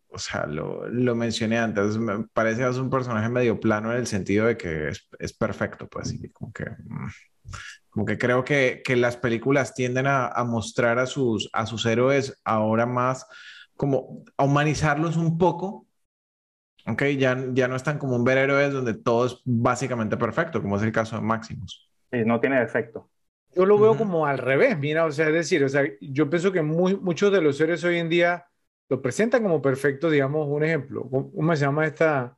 o 0.10 0.18
sea, 0.18 0.46
lo, 0.48 0.88
lo 0.90 1.16
mencioné 1.16 1.58
antes. 1.60 1.98
Me 1.98 2.26
parece 2.34 2.64
que 2.64 2.70
es 2.70 2.78
un 2.78 2.90
personaje 2.90 3.30
medio 3.30 3.60
plano 3.60 3.92
en 3.92 4.00
el 4.00 4.08
sentido 4.08 4.48
de 4.48 4.58
que 4.58 4.90
es, 4.90 5.08
es 5.20 5.32
perfecto, 5.34 5.88
pues, 5.88 6.14
y 6.14 6.30
como 6.32 6.52
que, 6.52 6.66
mm, 6.66 7.08
como 7.98 8.06
que 8.06 8.18
creo 8.20 8.44
que, 8.44 8.82
que 8.86 8.96
las 8.96 9.18
películas 9.18 9.74
tienden 9.74 10.08
a, 10.08 10.28
a 10.28 10.44
mostrar 10.44 11.00
a 11.00 11.08
sus, 11.08 11.50
a 11.54 11.66
sus 11.66 11.86
héroes 11.88 12.40
ahora 12.46 12.86
más 12.86 13.26
como 13.76 14.24
a 14.38 14.44
humanizarlos 14.46 15.18
un 15.18 15.38
poco 15.40 15.88
Ok, 16.88 17.04
ya, 17.20 17.38
ya 17.54 17.68
no 17.68 17.76
es 17.76 17.84
tan 17.84 18.00
común 18.00 18.24
ver 18.24 18.38
héroes 18.38 18.72
donde 18.74 18.94
todo 18.94 19.26
es 19.26 19.42
básicamente 19.46 20.16
perfecto, 20.18 20.62
como 20.62 20.78
es 20.78 20.84
el 20.84 20.92
caso 20.94 21.16
de 21.18 21.22
Maximus. 21.22 21.92
Sí, 22.12 22.24
no 22.26 22.40
tiene 22.40 22.60
defecto. 22.60 23.10
Yo 23.54 23.66
lo 23.66 23.80
veo 23.80 23.98
Ujú. 23.98 23.98
como 23.98 24.26
al 24.26 24.38
revés, 24.38 24.78
mira, 24.78 25.06
o 25.06 25.12
sea, 25.12 25.28
es 25.28 25.34
decir, 25.34 25.64
o 25.64 25.70
sea, 25.70 25.84
yo 26.00 26.30
pienso 26.30 26.52
que 26.52 26.62
muy, 26.62 26.96
muchos 26.98 27.32
de 27.32 27.42
los 27.42 27.58
seres 27.58 27.84
hoy 27.84 27.98
en 27.98 28.10
día 28.10 28.46
lo 28.90 29.02
presentan 29.02 29.44
como 29.44 29.62
perfectos, 29.62 30.12
digamos, 30.12 30.48
un 30.48 30.64
ejemplo, 30.64 31.02
¿cómo 31.10 31.32
cómo 31.34 31.56
se 31.56 31.62
llama 31.66 31.86
esta? 31.86 32.38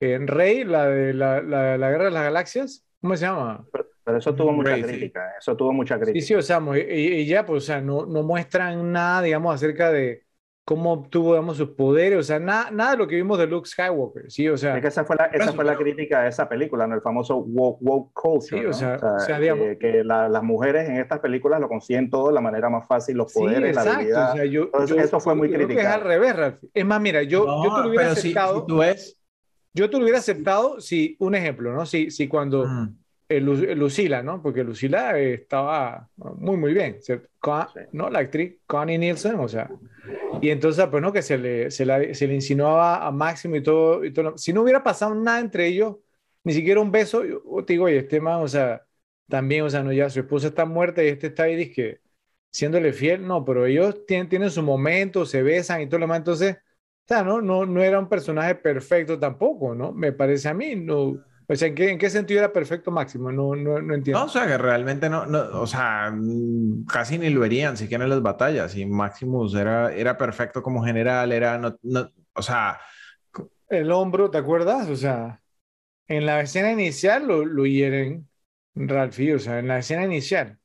En 0.00 0.28
Rey, 0.28 0.64
la 0.64 0.86
de 0.86 1.12
la, 1.14 1.42
la, 1.42 1.76
la 1.78 1.90
Guerra 1.90 2.04
de 2.06 2.10
las 2.12 2.22
Galaxias, 2.24 2.86
¿cómo 3.00 3.16
se 3.16 3.22
llama? 3.26 3.68
Pero 4.08 4.18
eso 4.18 4.34
tuvo 4.34 4.52
mucha 4.52 4.70
sí. 4.80 4.86
crítica, 4.86 5.32
eso 5.38 5.56
tuvo 5.56 5.72
mucha 5.72 5.96
Sí, 5.96 6.04
crítica. 6.04 6.26
sí, 6.26 6.34
o 6.34 6.42
sea, 6.42 6.60
y, 6.74 6.80
y 7.20 7.26
ya, 7.26 7.44
pues, 7.44 7.64
o 7.64 7.66
sea, 7.66 7.80
no, 7.80 8.06
no 8.06 8.22
muestran 8.22 8.90
nada, 8.92 9.20
digamos, 9.22 9.54
acerca 9.54 9.92
de 9.92 10.24
cómo 10.64 10.92
obtuvo, 10.92 11.32
digamos, 11.32 11.56
sus 11.58 11.70
poderes, 11.70 12.18
o 12.18 12.22
sea, 12.22 12.38
nada, 12.38 12.70
nada 12.70 12.92
de 12.92 12.96
lo 12.98 13.06
que 13.08 13.16
vimos 13.16 13.38
de 13.38 13.46
Luke 13.46 13.68
Skywalker, 13.68 14.30
sí, 14.30 14.48
o 14.48 14.56
sea, 14.56 14.76
Es 14.76 14.82
que 14.82 14.88
esa 14.88 15.04
fue 15.04 15.16
la, 15.16 15.26
esa 15.26 15.52
fue 15.52 15.64
la 15.64 15.76
crítica 15.76 16.22
de 16.22 16.28
esa 16.28 16.48
película, 16.48 16.86
¿no? 16.86 16.94
El 16.94 17.00
famoso 17.02 17.36
woke, 17.38 17.78
woke 17.82 18.12
culture, 18.14 18.60
Sí, 18.60 18.64
o 18.66 18.72
¿no? 18.72 18.76
sea, 18.78 18.96
o 18.96 19.18
sea, 19.18 19.36
que- 19.36 19.42
digamos- 19.42 19.78
que 19.78 20.04
la- 20.04 20.28
las 20.28 20.42
mujeres 20.42 20.88
en 20.88 20.96
estas 20.96 21.20
películas 21.20 21.60
lo 21.60 21.68
consiguen 21.68 22.08
todo 22.10 22.28
de 22.28 22.34
la 22.34 22.40
manera 22.40 22.68
más 22.70 22.86
fácil, 22.86 23.16
los 23.16 23.26
sí, 23.32 23.40
poderes, 23.40 23.74
la 23.74 23.80
exacto, 23.80 23.92
habilidad. 23.92 24.32
o 24.32 24.36
sea, 24.36 24.44
yo, 24.46 24.64
Entonces, 24.64 24.96
yo- 24.96 25.02
eso 25.04 25.20
fue 25.20 25.34
muy 25.34 25.48
yo 25.48 25.54
creo 25.54 25.68
que 25.68 25.80
es 25.80 25.86
al 25.86 26.00
revés, 26.02 26.36
Ralph. 26.36 26.64
Es 26.74 26.84
más, 26.86 27.00
mira, 27.00 27.22
yo, 27.22 27.46
No, 27.46 27.62
yo 27.62 27.72
te 27.74 27.80
lo 27.82 27.88
hubiera 27.88 28.04
pero 28.04 28.14
si- 28.14 28.20
aceptado, 28.22 28.60
si 28.60 28.66
tú 28.66 28.76
ves... 28.78 29.20
yo 29.74 29.90
te 29.90 29.96
lo 29.96 30.02
hubiera 30.04 30.18
aceptado 30.18 30.80
si, 30.80 31.16
un 31.20 31.34
ejemplo, 31.34 31.72
¿no? 31.72 31.86
Si, 31.86 32.10
si 32.10 32.28
cuando 32.28 32.66
Mm, 32.66 32.88
eh, 33.28 33.40
Lu- 33.40 33.74
Lucila, 33.74 34.22
¿no? 34.22 34.42
Porque 34.42 34.64
Lucila 34.64 35.18
estaba 35.18 36.08
muy, 36.16 36.56
muy 36.56 36.72
bien, 36.74 36.98
¿cierto? 37.02 37.28
Con- 37.38 37.66
Sí. 37.74 37.80
¿no? 37.92 38.10
La 38.10 38.20
actriz 38.20 38.58
Connie 38.66 38.98
Nielsen, 38.98 39.36
o 39.40 39.48
sea, 39.48 39.70
y 40.40 40.50
entonces, 40.50 40.86
pues, 40.90 41.02
¿no? 41.02 41.12
Que 41.12 41.22
se 41.22 41.38
le, 41.38 41.70
se 41.70 41.84
la- 41.86 42.14
se 42.14 42.26
le 42.26 42.34
insinuaba 42.34 43.06
a 43.06 43.10
Máximo 43.10 43.56
y 43.56 43.62
todo, 43.62 44.04
y 44.04 44.12
todo. 44.12 44.36
Si 44.38 44.52
no 44.52 44.62
hubiera 44.62 44.82
pasado 44.82 45.14
nada 45.14 45.40
entre 45.40 45.66
ellos, 45.66 45.96
ni 46.44 46.52
siquiera 46.52 46.80
un 46.80 46.90
beso, 46.92 47.24
yo 47.24 47.42
te 47.64 47.74
digo, 47.74 47.84
oye, 47.86 47.98
este 47.98 48.20
man, 48.20 48.40
o 48.42 48.48
sea, 48.48 48.84
también, 49.28 49.64
o 49.64 49.70
sea, 49.70 49.82
no, 49.82 49.92
ya 49.92 50.08
su 50.10 50.20
esposa 50.20 50.48
está 50.48 50.64
muerta 50.64 51.02
y 51.04 51.08
este 51.08 51.28
está 51.28 51.44
ahí, 51.44 51.70
que 51.72 52.00
siéndole 52.50 52.92
fiel, 52.92 53.26
no, 53.26 53.44
pero 53.44 53.66
ellos 53.66 54.06
tienen, 54.06 54.28
tienen 54.28 54.50
su 54.50 54.62
momento, 54.62 55.26
se 55.26 55.42
besan 55.42 55.82
y 55.82 55.86
todo 55.88 55.98
lo 56.00 56.04
demás, 56.04 56.18
entonces, 56.18 56.56
o 56.56 57.08
sea, 57.08 57.22
no, 57.22 57.40
no, 57.42 57.66
no 57.66 57.82
era 57.82 57.98
un 57.98 58.08
personaje 58.08 58.54
perfecto 58.54 59.18
tampoco, 59.18 59.74
¿no? 59.74 59.92
Me 59.92 60.12
parece 60.12 60.48
a 60.48 60.54
mí, 60.54 60.76
no. 60.76 61.22
O 61.50 61.56
sea, 61.56 61.68
¿en 61.68 61.74
qué, 61.74 61.90
¿en 61.90 61.98
qué 61.98 62.10
sentido 62.10 62.40
era 62.40 62.52
perfecto 62.52 62.90
Máximo? 62.90 63.32
No, 63.32 63.56
no, 63.56 63.80
no 63.80 63.94
entiendo. 63.94 64.20
No, 64.20 64.26
o 64.26 64.28
sea, 64.28 64.46
que 64.46 64.58
realmente 64.58 65.08
no, 65.08 65.24
no, 65.24 65.60
o 65.60 65.66
sea, 65.66 66.14
casi 66.86 67.16
ni 67.16 67.30
lo 67.30 67.40
verían 67.40 67.78
siquiera 67.78 68.04
en 68.04 68.10
las 68.10 68.20
batallas. 68.20 68.76
Y 68.76 68.84
Maximus 68.84 69.54
era, 69.54 69.94
era 69.94 70.18
perfecto 70.18 70.62
como 70.62 70.84
general, 70.84 71.32
era, 71.32 71.56
no, 71.56 71.78
no, 71.82 72.10
o 72.34 72.42
sea... 72.42 72.78
El 73.70 73.90
hombro, 73.92 74.30
¿te 74.30 74.36
acuerdas? 74.36 74.88
O 74.90 74.96
sea, 74.96 75.40
en 76.06 76.26
la 76.26 76.40
escena 76.42 76.70
inicial 76.70 77.26
lo, 77.26 77.44
lo 77.44 77.64
hieren 77.64 78.28
Ralphie, 78.74 79.34
o 79.34 79.38
sea, 79.38 79.58
en 79.58 79.68
la 79.68 79.78
escena 79.78 80.04
inicial. 80.04 80.58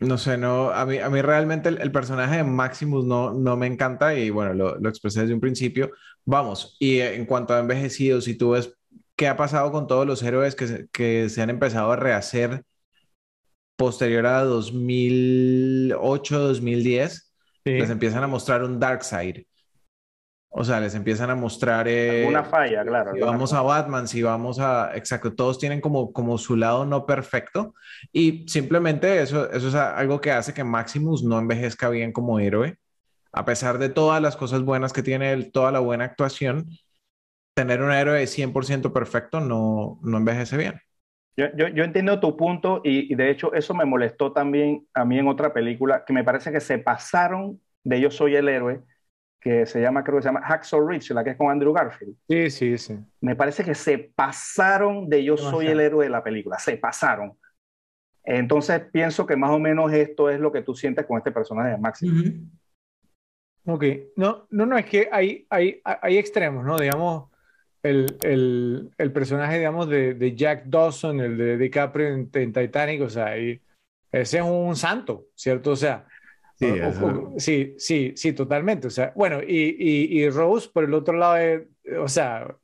No 0.00 0.18
sé, 0.18 0.36
no, 0.36 0.70
a 0.70 0.84
mí, 0.84 0.98
a 0.98 1.08
mí 1.08 1.22
realmente 1.22 1.70
el, 1.70 1.92
personaje 1.92 2.38
de 2.38 2.44
Maximus 2.44 3.06
no, 3.06 3.32
no 3.32 3.56
me 3.56 3.66
encanta 3.66 4.14
y 4.14 4.28
bueno, 4.28 4.52
lo, 4.52 4.76
lo 4.76 4.88
expresé 4.90 5.22
desde 5.22 5.34
un 5.34 5.40
principio. 5.40 5.92
Vamos, 6.24 6.76
y 6.80 7.00
en 7.00 7.24
cuanto 7.24 7.54
a 7.54 7.60
envejecido, 7.60 8.20
si 8.20 8.36
tú 8.36 8.50
ves 8.50 8.76
qué 9.16 9.28
ha 9.28 9.36
pasado 9.36 9.70
con 9.72 9.86
todos 9.86 10.06
los 10.06 10.22
héroes 10.22 10.54
que 10.54 10.66
se, 10.66 10.88
que 10.88 11.28
se 11.28 11.42
han 11.42 11.50
empezado 11.50 11.92
a 11.92 11.96
rehacer 11.96 12.64
posterior 13.76 14.26
a 14.26 14.44
2008, 14.44 16.38
2010, 16.38 17.32
les 17.64 17.90
empiezan 17.90 18.22
a 18.22 18.26
mostrar 18.26 18.62
un 18.62 18.78
dark 18.78 19.02
side. 19.02 19.46
O 20.56 20.62
sea, 20.62 20.78
les 20.78 20.94
empiezan 20.94 21.30
a 21.30 21.34
mostrar... 21.34 21.88
Eh, 21.88 22.26
una 22.28 22.44
falla, 22.44 22.84
claro. 22.84 23.12
Si 23.12 23.20
vamos 23.20 23.52
a 23.52 23.62
Batman, 23.62 24.06
si 24.06 24.22
vamos 24.22 24.60
a... 24.60 24.96
Exacto, 24.96 25.34
todos 25.34 25.58
tienen 25.58 25.80
como, 25.80 26.12
como 26.12 26.38
su 26.38 26.54
lado 26.54 26.86
no 26.86 27.06
perfecto 27.06 27.74
y 28.12 28.46
simplemente 28.46 29.20
eso, 29.20 29.50
eso 29.50 29.66
es 29.66 29.74
algo 29.74 30.20
que 30.20 30.30
hace 30.30 30.54
que 30.54 30.62
Maximus 30.62 31.24
no 31.24 31.40
envejezca 31.40 31.88
bien 31.88 32.12
como 32.12 32.38
héroe. 32.38 32.78
A 33.32 33.44
pesar 33.44 33.78
de 33.78 33.88
todas 33.88 34.22
las 34.22 34.36
cosas 34.36 34.62
buenas 34.62 34.92
que 34.92 35.02
tiene 35.02 35.32
él, 35.32 35.50
toda 35.50 35.72
la 35.72 35.80
buena 35.80 36.04
actuación, 36.04 36.68
tener 37.54 37.82
un 37.82 37.92
héroe 37.92 38.26
100% 38.26 38.92
perfecto 38.92 39.40
no, 39.40 39.98
no 40.02 40.18
envejece 40.18 40.56
bien. 40.56 40.80
Yo, 41.36 41.46
yo, 41.56 41.68
yo, 41.68 41.82
entiendo 41.82 42.20
tu 42.20 42.36
punto 42.36 42.80
y, 42.84 43.12
y, 43.12 43.16
de 43.16 43.30
hecho 43.30 43.52
eso 43.54 43.74
me 43.74 43.84
molestó 43.84 44.32
también 44.32 44.86
a 44.94 45.04
mí 45.04 45.18
en 45.18 45.26
otra 45.26 45.52
película 45.52 46.04
que 46.04 46.12
me 46.12 46.22
parece 46.22 46.52
que 46.52 46.60
se 46.60 46.78
pasaron 46.78 47.60
de 47.82 48.00
Yo 48.00 48.10
Soy 48.12 48.36
el 48.36 48.48
Héroe 48.48 48.82
que 49.44 49.66
se 49.66 49.78
llama, 49.78 50.02
creo 50.02 50.16
que 50.16 50.22
se 50.22 50.28
llama 50.28 50.40
Hacksaw 50.40 50.88
Ridge, 50.88 51.10
la 51.10 51.22
que 51.22 51.30
es 51.30 51.36
con 51.36 51.50
Andrew 51.50 51.74
Garfield. 51.74 52.16
Sí, 52.26 52.50
sí, 52.50 52.78
sí. 52.78 52.98
Me 53.20 53.36
parece 53.36 53.62
que 53.62 53.74
se 53.74 53.98
pasaron 53.98 55.06
de 55.06 55.22
yo 55.22 55.36
soy 55.36 55.66
el 55.66 55.80
héroe 55.80 56.06
de 56.06 56.10
la 56.10 56.24
película, 56.24 56.58
se 56.58 56.78
pasaron. 56.78 57.36
Entonces 58.24 58.80
pienso 58.90 59.26
que 59.26 59.36
más 59.36 59.50
o 59.50 59.58
menos 59.58 59.92
esto 59.92 60.30
es 60.30 60.40
lo 60.40 60.50
que 60.50 60.62
tú 60.62 60.74
sientes 60.74 61.04
con 61.04 61.18
este 61.18 61.30
personaje 61.30 61.72
de 61.72 61.76
Máximo. 61.76 62.22
Ok, 63.66 63.84
no, 64.16 64.46
no, 64.48 64.64
no, 64.64 64.78
es 64.78 64.86
que 64.86 65.10
hay, 65.12 65.46
hay, 65.50 65.78
hay 65.84 66.16
extremos, 66.16 66.64
¿no? 66.64 66.78
Digamos, 66.78 67.28
el, 67.84 68.16
el, 68.22 68.90
el 68.98 69.12
personaje, 69.12 69.58
digamos, 69.58 69.88
de, 69.88 70.14
de, 70.14 70.34
Jack 70.34 70.64
Dawson, 70.64 71.20
el 71.20 71.38
de 71.38 71.56
DiCaprio 71.56 72.08
en, 72.08 72.30
en 72.32 72.52
Titanic, 72.52 73.02
o 73.02 73.08
sea, 73.08 73.36
ese 73.36 73.60
es 74.10 74.42
un 74.42 74.74
santo, 74.74 75.26
¿cierto? 75.36 75.70
O 75.70 75.76
sea, 75.76 76.06
Sí, 77.36 77.74
sí, 77.78 78.12
sí, 78.16 78.32
totalmente. 78.32 78.86
O 78.86 78.90
sea, 78.90 79.12
bueno, 79.16 79.40
y, 79.42 79.76
y, 80.22 80.30
Rose 80.30 80.70
por 80.72 80.84
el 80.84 80.94
otro 80.94 81.16
lado, 81.16 81.64
o 82.00 82.08
sea, 82.08 82.56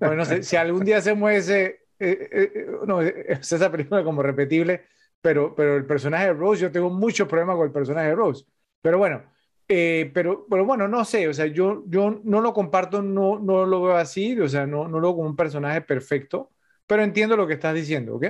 bueno, 0.00 0.16
no 0.16 0.24
sé, 0.24 0.42
si 0.42 0.56
algún 0.56 0.84
día 0.84 1.00
se 1.00 1.14
mueve 1.14 1.38
eh, 1.38 1.80
eh, 1.98 2.28
eh, 2.54 2.66
no, 2.86 3.00
es 3.00 3.52
esa 3.52 3.70
película 3.70 4.02
como 4.02 4.22
repetible, 4.22 4.86
pero, 5.20 5.54
pero 5.54 5.76
el 5.76 5.86
personaje 5.86 6.26
de 6.26 6.32
Rose, 6.32 6.62
yo 6.62 6.72
tengo 6.72 6.90
muchos 6.90 7.28
problemas 7.28 7.56
con 7.56 7.66
el 7.66 7.72
personaje 7.72 8.08
de 8.08 8.14
Rose. 8.14 8.44
Pero 8.82 8.98
bueno, 8.98 9.22
pero, 9.66 10.46
pero 10.48 10.64
bueno, 10.64 10.88
no 10.88 11.04
sé, 11.04 11.28
o 11.28 11.34
sea, 11.34 11.46
yo, 11.46 11.84
yo 11.86 12.20
no 12.24 12.40
lo 12.40 12.52
comparto, 12.52 13.02
no, 13.02 13.38
no 13.38 13.66
lo 13.66 13.82
veo 13.82 13.96
así, 13.96 14.38
o 14.40 14.48
sea, 14.48 14.66
no, 14.66 14.88
no 14.88 15.00
lo 15.00 15.08
veo 15.08 15.16
como 15.16 15.28
un 15.30 15.36
personaje 15.36 15.80
perfecto, 15.80 16.52
pero 16.86 17.02
entiendo 17.02 17.36
lo 17.36 17.46
que 17.46 17.54
estás 17.54 17.74
diciendo, 17.74 18.16
¿ok? 18.16 18.26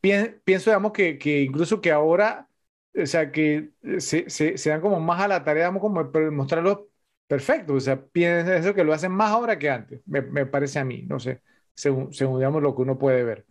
Pienso, 0.00 0.70
digamos, 0.70 0.92
que, 0.92 1.18
que 1.18 1.42
incluso 1.42 1.80
que 1.80 1.90
ahora 1.90 2.48
o 2.96 3.06
sea, 3.06 3.32
que 3.32 3.70
se, 3.98 4.30
se, 4.30 4.70
dan 4.70 4.80
como 4.80 5.00
más 5.00 5.20
a 5.20 5.28
la 5.28 5.42
tarea, 5.42 5.72
como 5.72 6.04
mostrarlo 6.30 6.90
perfecto, 7.26 7.74
o 7.74 7.80
sea, 7.80 8.00
piensa 8.00 8.56
eso 8.56 8.74
que 8.74 8.84
lo 8.84 8.92
hacen 8.92 9.10
más 9.10 9.30
ahora 9.30 9.58
que 9.58 9.68
antes, 9.70 10.00
me, 10.06 10.22
me, 10.22 10.46
parece 10.46 10.78
a 10.78 10.84
mí, 10.84 11.02
no 11.02 11.18
sé, 11.18 11.42
según, 11.74 12.12
según 12.12 12.38
digamos 12.38 12.62
lo 12.62 12.74
que 12.74 12.82
uno 12.82 12.98
puede 12.98 13.24
ver. 13.24 13.46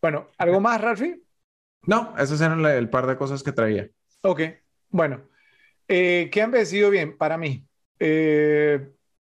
Bueno, 0.00 0.28
¿algo 0.38 0.60
más, 0.60 0.80
Ralfi? 0.80 1.22
No, 1.86 2.14
esos 2.18 2.40
eran 2.40 2.64
el 2.64 2.88
par 2.88 3.06
de 3.06 3.16
cosas 3.16 3.42
que 3.42 3.52
traía. 3.52 3.88
Ok, 4.22 4.42
bueno, 4.90 5.22
eh, 5.88 6.30
¿qué 6.32 6.42
han 6.42 6.50
vencido 6.50 6.90
bien 6.90 7.16
para 7.16 7.38
mí? 7.38 7.66
Eh, 7.98 8.88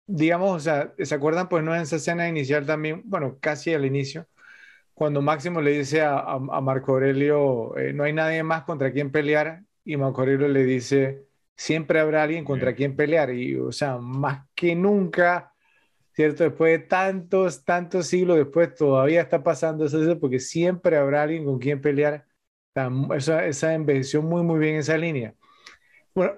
digamos, 0.06 0.56
o 0.56 0.60
sea, 0.60 0.94
¿se 1.00 1.16
acuerdan? 1.16 1.50
Pues 1.50 1.64
no 1.64 1.76
en 1.76 1.82
esa 1.82 1.98
escena 1.98 2.28
inicial 2.30 2.66
también, 2.66 3.04
bueno, 3.06 3.38
casi 3.40 3.74
al 3.74 3.86
inicio, 3.86 4.28
cuando 4.94 5.22
Máximo 5.22 5.62
le 5.62 5.72
dice 5.72 6.02
a, 6.02 6.40
Marco 6.40 6.94
Aurelio, 6.94 7.78
eh, 7.78 7.94
no 7.94 8.04
hay 8.04 8.14
nadie 8.14 8.44
más 8.44 8.64
contra 8.64 8.92
quien 8.92 9.12
pelear, 9.12 9.64
y 9.86 9.98
Marco 9.98 10.22
Aurelio 10.22 10.48
le 10.48 10.64
dice, 10.66 11.28
siempre 11.56 12.00
habrá 12.00 12.24
alguien 12.24 12.46
contra 12.46 12.76
quien 12.76 12.96
pelear, 12.96 13.34
y 13.34 13.56
o 13.58 13.72
sea, 13.72 13.98
más 14.00 14.48
que 14.56 14.76
nunca, 14.76 15.54
¿cierto? 16.14 16.46
Después 16.46 16.80
de 16.80 16.88
tantos, 16.88 17.64
tantos 17.66 18.08
siglos 18.08 18.38
después, 18.38 18.76
todavía 18.76 19.22
está 19.22 19.44
pasando 19.44 19.86
eso, 19.86 20.20
porque 20.20 20.40
siempre 20.40 20.98
habrá 20.98 21.24
alguien 21.24 21.46
con 21.46 21.60
quien 21.60 21.82
pelear. 21.82 22.26
Esa, 23.16 23.46
esa 23.48 23.74
envenció 23.74 24.22
muy, 24.22 24.44
muy 24.44 24.60
bien 24.60 24.76
esa 24.78 24.98
línea. 24.98 25.36
Bueno, 26.18 26.34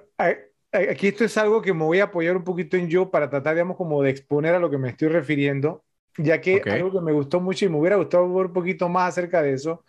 aquí 0.72 1.08
esto 1.08 1.24
es 1.24 1.38
algo 1.38 1.62
que 1.62 1.74
me 1.74 1.86
voy 1.86 2.02
a 2.02 2.06
apoyar 2.06 2.36
un 2.36 2.44
poquito 2.44 2.76
en 2.76 2.90
yo 2.90 3.10
para 3.10 3.30
tratar, 3.30 3.56
digamos, 3.56 3.78
como 3.78 4.04
de 4.04 4.10
exponer 4.10 4.54
a 4.54 4.60
lo 4.60 4.70
que 4.70 4.78
me 4.78 4.90
estoy 4.90 5.08
refiriendo 5.08 5.86
ya 6.18 6.42
que 6.42 6.62
algo 6.66 6.92
que 6.92 7.02
me 7.02 7.14
gustó 7.14 7.40
mucho 7.40 7.66
y 7.66 7.70
me 7.70 7.78
hubiera 7.78 7.96
gustado 7.96 8.34
ver 8.34 8.48
un 8.48 8.54
poquito 8.54 8.90
más 8.90 9.10
acerca 9.10 9.42
de 9.42 9.54
eso, 9.54 9.86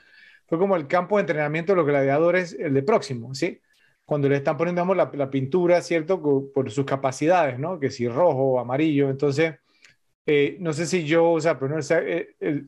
fue 0.46 0.58
como 0.58 0.76
el 0.76 0.86
campo 0.86 1.16
de 1.16 1.22
entrenamiento 1.22 1.72
de 1.72 1.76
los 1.76 1.86
gladiadores, 1.86 2.56
el 2.58 2.72
de 2.72 2.82
próximo, 2.84 3.34
¿sí? 3.34 3.60
Cuando 4.04 4.28
le 4.28 4.36
están 4.36 4.56
poniendo 4.56 4.94
la, 4.94 5.10
la, 5.12 5.28
pintura, 5.28 5.82
¿cierto? 5.82 6.20
Por 6.52 6.70
sus 6.70 6.84
capacidades, 6.84 7.58
¿no? 7.58 7.80
Que 7.80 7.90
si 7.90 8.08
rojo 8.08 8.54
o 8.54 8.60
amarillo, 8.60 9.10
entonces, 9.10 9.56
eh, 10.26 10.56
no 10.60 10.72
sé 10.72 10.86
si 10.86 11.04
yo, 11.04 11.32
o 11.32 11.40
sea, 11.40 11.58
pero 11.58 11.74
no 11.74 11.82
sé, 11.82 12.34
eh, 12.40 12.64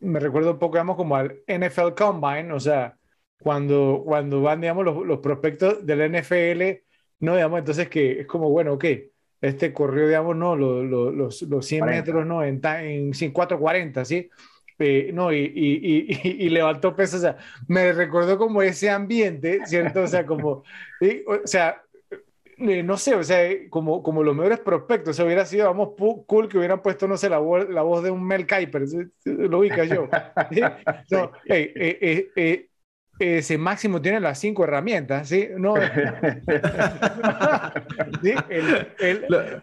me 0.00 0.20
recuerdo 0.20 0.52
un 0.52 0.58
poco, 0.58 0.76
digamos, 0.76 0.96
como 0.96 1.16
al 1.16 1.42
NFL 1.46 1.94
Combine, 1.96 2.52
o 2.52 2.60
sea, 2.60 2.96
cuando, 3.42 4.02
cuando 4.04 4.40
van, 4.42 4.60
digamos, 4.60 4.84
los, 4.84 5.06
los 5.06 5.18
prospectos 5.18 5.84
del 5.84 6.12
NFL, 6.12 6.84
¿no? 7.20 7.34
Digamos, 7.34 7.58
entonces 7.58 7.88
que 7.88 8.20
es 8.20 8.26
como, 8.26 8.50
bueno, 8.50 8.74
ok, 8.74 8.84
este 9.40 9.72
corrió, 9.72 10.06
digamos, 10.06 10.36
no, 10.36 10.54
los, 10.54 11.14
los, 11.14 11.42
los 11.42 11.66
100 11.66 11.84
metros, 11.84 12.24
no, 12.24 12.44
en, 12.44 12.60
en 12.64 13.10
440, 13.10 14.04
¿sí? 14.04 14.30
Eh, 14.78 15.10
no, 15.12 15.32
y, 15.32 15.38
y, 15.38 16.06
y, 16.28 16.46
y, 16.46 16.48
levantó 16.48 16.96
peso, 16.96 17.16
o 17.16 17.20
sea, 17.20 17.36
me 17.68 17.92
recordó 17.92 18.38
como 18.38 18.62
ese 18.62 18.90
ambiente, 18.90 19.60
¿cierto? 19.66 20.02
O 20.02 20.06
sea, 20.06 20.24
como, 20.26 20.64
o 21.26 21.46
sea, 21.46 21.82
eh, 22.58 22.82
no 22.82 22.96
sé, 22.96 23.14
o 23.14 23.22
sea, 23.22 23.48
como, 23.70 24.02
como 24.02 24.22
los 24.22 24.34
mejores 24.34 24.60
prospectos, 24.60 25.10
o 25.10 25.14
sea, 25.14 25.24
hubiera 25.24 25.44
sido, 25.44 25.66
vamos, 25.66 25.90
cool 26.26 26.48
que 26.48 26.58
hubieran 26.58 26.82
puesto, 26.82 27.06
no 27.06 27.16
sé, 27.16 27.28
la, 27.28 27.38
voz, 27.38 27.68
la 27.68 27.82
voz 27.82 28.02
de 28.02 28.10
un 28.10 28.24
Mel 28.24 28.46
Kiper, 28.46 28.84
lo 29.24 29.58
ubica 29.58 29.84
yo. 29.84 30.08
No, 31.10 31.32
eh, 31.46 32.68
ese 33.18 33.58
máximo 33.58 34.00
tiene 34.00 34.20
las 34.20 34.38
cinco 34.38 34.64
herramientas, 34.64 35.28
¿sí? 35.28 35.48
No, 35.56 35.74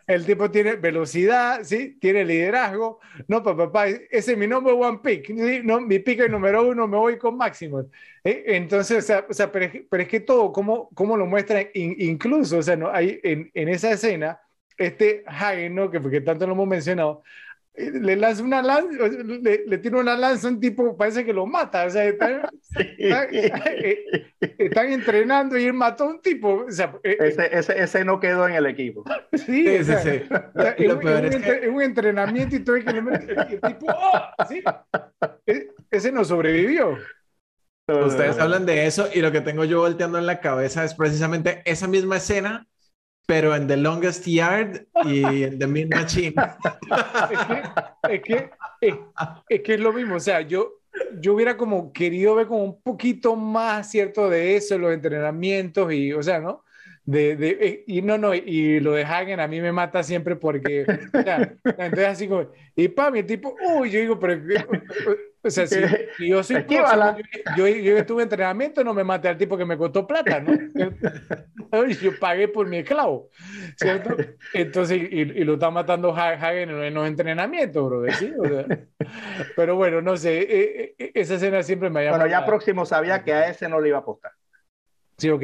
El, 0.08 0.26
tipo 0.26 0.52
tiene 0.52 0.76
velocidad, 0.76 1.62
¿sí? 1.64 1.98
Tiene 2.00 2.24
liderazgo. 2.26 3.00
No, 3.28 3.44
papá, 3.44 3.88
ese 3.88 4.32
es 4.32 4.38
mi 4.38 4.48
number 4.48 4.74
one 4.74 5.00
pick, 5.04 5.28
¿sí? 5.28 5.62
No, 5.64 5.82
mi 5.82 6.00
pick 6.00 6.22
es 6.22 6.30
número 6.30 6.68
uno, 6.68 6.88
me 6.88 6.98
voy 6.98 7.18
con 7.18 7.36
máximo. 7.38 7.86
Entonces, 8.24 9.10
o 9.30 9.34
sea, 9.34 9.52
pero, 9.52 9.66
es, 9.66 10.08
que 10.08 10.20
todo, 10.20 10.52
¿cómo, 10.52 10.90
cómo 10.94 11.18
lo 11.18 11.26
muestran? 11.26 11.68
incluso, 11.74 12.60
o 12.60 12.64
sea, 12.64 12.76
¿no? 12.76 12.90
hay, 12.92 13.20
en, 13.24 13.50
en 13.54 13.70
esa 13.70 13.92
escena, 13.92 14.40
este 14.78 15.24
Hagen, 15.28 15.76
¿no? 15.76 15.92
Que 15.92 16.00
porque 16.00 16.22
tanto 16.22 16.48
lo 16.48 16.54
hemos 16.54 16.68
mencionado, 16.68 17.24
le 17.80 18.16
lanza 18.16 18.44
una 18.44 18.62
lanza, 18.62 19.08
le, 19.08 19.64
le 19.66 19.78
tira 19.78 19.98
una 19.98 20.16
lanza 20.16 20.48
a 20.48 20.52
un 20.52 20.60
tipo, 20.60 20.98
parece 20.98 21.24
que 21.26 21.34
lo 21.34 21.46
mata. 21.46 21.86
O 21.86 21.90
sea, 21.90 22.06
están, 22.06 22.42
eh, 22.78 24.26
están, 24.58 24.92
entrenando 24.92 25.58
y 25.58 25.66
él 25.66 25.74
mató 25.74 26.06
a 26.06 26.08
un 26.08 26.22
tipo. 26.22 26.66
O 26.68 26.72
sea, 26.72 26.94
eh, 27.04 27.18
ese, 27.20 27.58
ese, 27.58 27.82
ese, 27.82 28.06
no 28.06 28.20
quedó 28.20 28.48
en 28.48 28.56
el 28.56 28.66
equipo. 28.66 29.04
Sí, 29.34 29.84
sí, 29.84 29.84
sí. 29.84 29.94
sí. 30.04 30.22
Es, 30.78 30.94
un, 30.94 31.76
un, 31.76 31.82
entrenamiento 31.82 32.56
y 32.56 32.60
todo 32.60 32.76
el, 32.76 32.88
el 32.88 33.62
tipo, 33.62 33.86
¡oh! 33.88 34.46
¿sí? 34.48 34.64
E, 35.46 35.70
ese 35.92 36.12
no 36.12 36.26
sobrevivió. 36.26 36.98
Ustedes 37.88 38.38
hablan 38.38 38.66
de 38.66 38.86
eso 38.86 39.10
y 39.14 39.22
lo 39.22 39.32
que 39.32 39.42
tengo 39.42 39.64
yo 39.66 39.80
volteando 39.80 40.20
en 40.20 40.28
la 40.28 40.40
cabeza 40.40 40.84
es 40.84 40.94
precisamente 40.94 41.64
esa 41.66 41.88
misma 41.88 42.18
escena 42.18 42.68
pero 43.30 43.56
en 43.56 43.68
The 43.68 43.78
Longest 43.78 44.26
Yard 44.26 44.88
y 45.06 45.44
en 45.44 45.60
The 45.60 45.68
Mean 45.68 45.90
Machine. 45.90 46.34
es, 48.10 48.22
que, 48.24 48.50
es, 48.82 49.62
que, 49.62 49.74
es, 49.76 49.80
lo 49.80 49.94
mismo, 49.94 50.16
o 50.16 50.20
sea, 50.20 50.42
yo, 50.42 50.80
yo 51.22 51.36
hubiera 51.36 51.56
como 51.56 51.94
querido 51.94 52.34
ver 52.34 52.48
como 52.48 52.64
un 52.64 52.82
poquito 52.82 53.36
más, 53.36 53.92
¿cierto? 53.92 54.32
De 54.32 54.56
eso, 54.56 54.80
los 54.80 54.92
entrenamientos 54.92 55.94
y, 55.94 56.12
o 56.12 56.24
sea, 56.24 56.40
¿no? 56.40 56.64
de, 57.06 57.36
de, 57.36 57.58
eh, 57.62 57.84
y 57.86 58.02
no, 58.02 58.18
no, 58.18 58.34
y 58.34 58.80
lo 58.80 58.94
de 58.94 59.04
Hagen 59.04 59.40
a 59.40 59.48
mí 59.48 59.62
me 59.62 59.72
mata 59.72 60.02
siempre 60.02 60.36
porque, 60.36 60.88
o 61.14 61.22
sea, 61.22 61.56
entonces 61.64 62.08
así 62.08 62.28
como, 62.28 62.50
y 62.76 62.88
pa, 62.88 63.12
mi 63.12 63.22
tipo, 63.22 63.56
uy, 63.78 63.92
yo 63.92 64.00
digo, 64.00 64.20
pero, 64.20 64.42
o 65.42 65.50
sea, 65.50 65.68
si, 65.68 65.80
yo 66.28 66.44
soy 66.44 66.64
próximo, 66.64 67.18
yo, 67.56 67.68
yo, 67.68 67.76
yo, 67.78 67.98
estuve 67.98 68.24
en 68.24 68.26
entrenamiento, 68.26 68.84
no 68.84 68.94
me 68.94 69.04
mate 69.04 69.30
al 69.30 69.38
tipo 69.38 69.58
que 69.58 69.66
me 69.66 69.78
costó 69.78 70.06
plata, 70.06 70.42
¿no? 70.42 70.54
yo 72.02 72.20
pagué 72.20 72.48
por 72.48 72.68
mi 72.68 72.78
esclavo, 72.78 73.30
¿cierto? 73.78 74.16
Entonces, 74.54 74.98
y, 75.10 75.22
y 75.22 75.44
lo 75.44 75.54
está 75.54 75.72
matando 75.72 76.14
Hagen 76.14 76.70
en 76.70 76.94
los 76.94 77.08
entrenamientos, 77.08 77.86
bro, 77.86 78.12
¿sí? 78.12 78.34
O 78.38 78.48
sea, 78.48 78.66
pero 79.56 79.76
bueno, 79.76 80.02
no 80.02 80.18
sé, 80.18 80.40
eh, 80.42 80.96
eh, 80.98 81.12
esa 81.16 81.36
escena 81.36 81.64
siempre 81.64 81.90
me 81.90 82.02
ha 82.02 82.04
llamado. 82.04 82.24
Bueno, 82.24 82.32
ya 82.32 82.46
próximo 82.46 82.86
sabía 82.86 83.24
que 83.24 83.34
a 83.34 83.50
ese 83.50 83.70
no 83.70 83.80
le 83.80 83.90
iba 83.90 83.98
a 83.98 84.02
apostar. 84.02 84.32
Sí, 85.18 85.30
ok. 85.30 85.44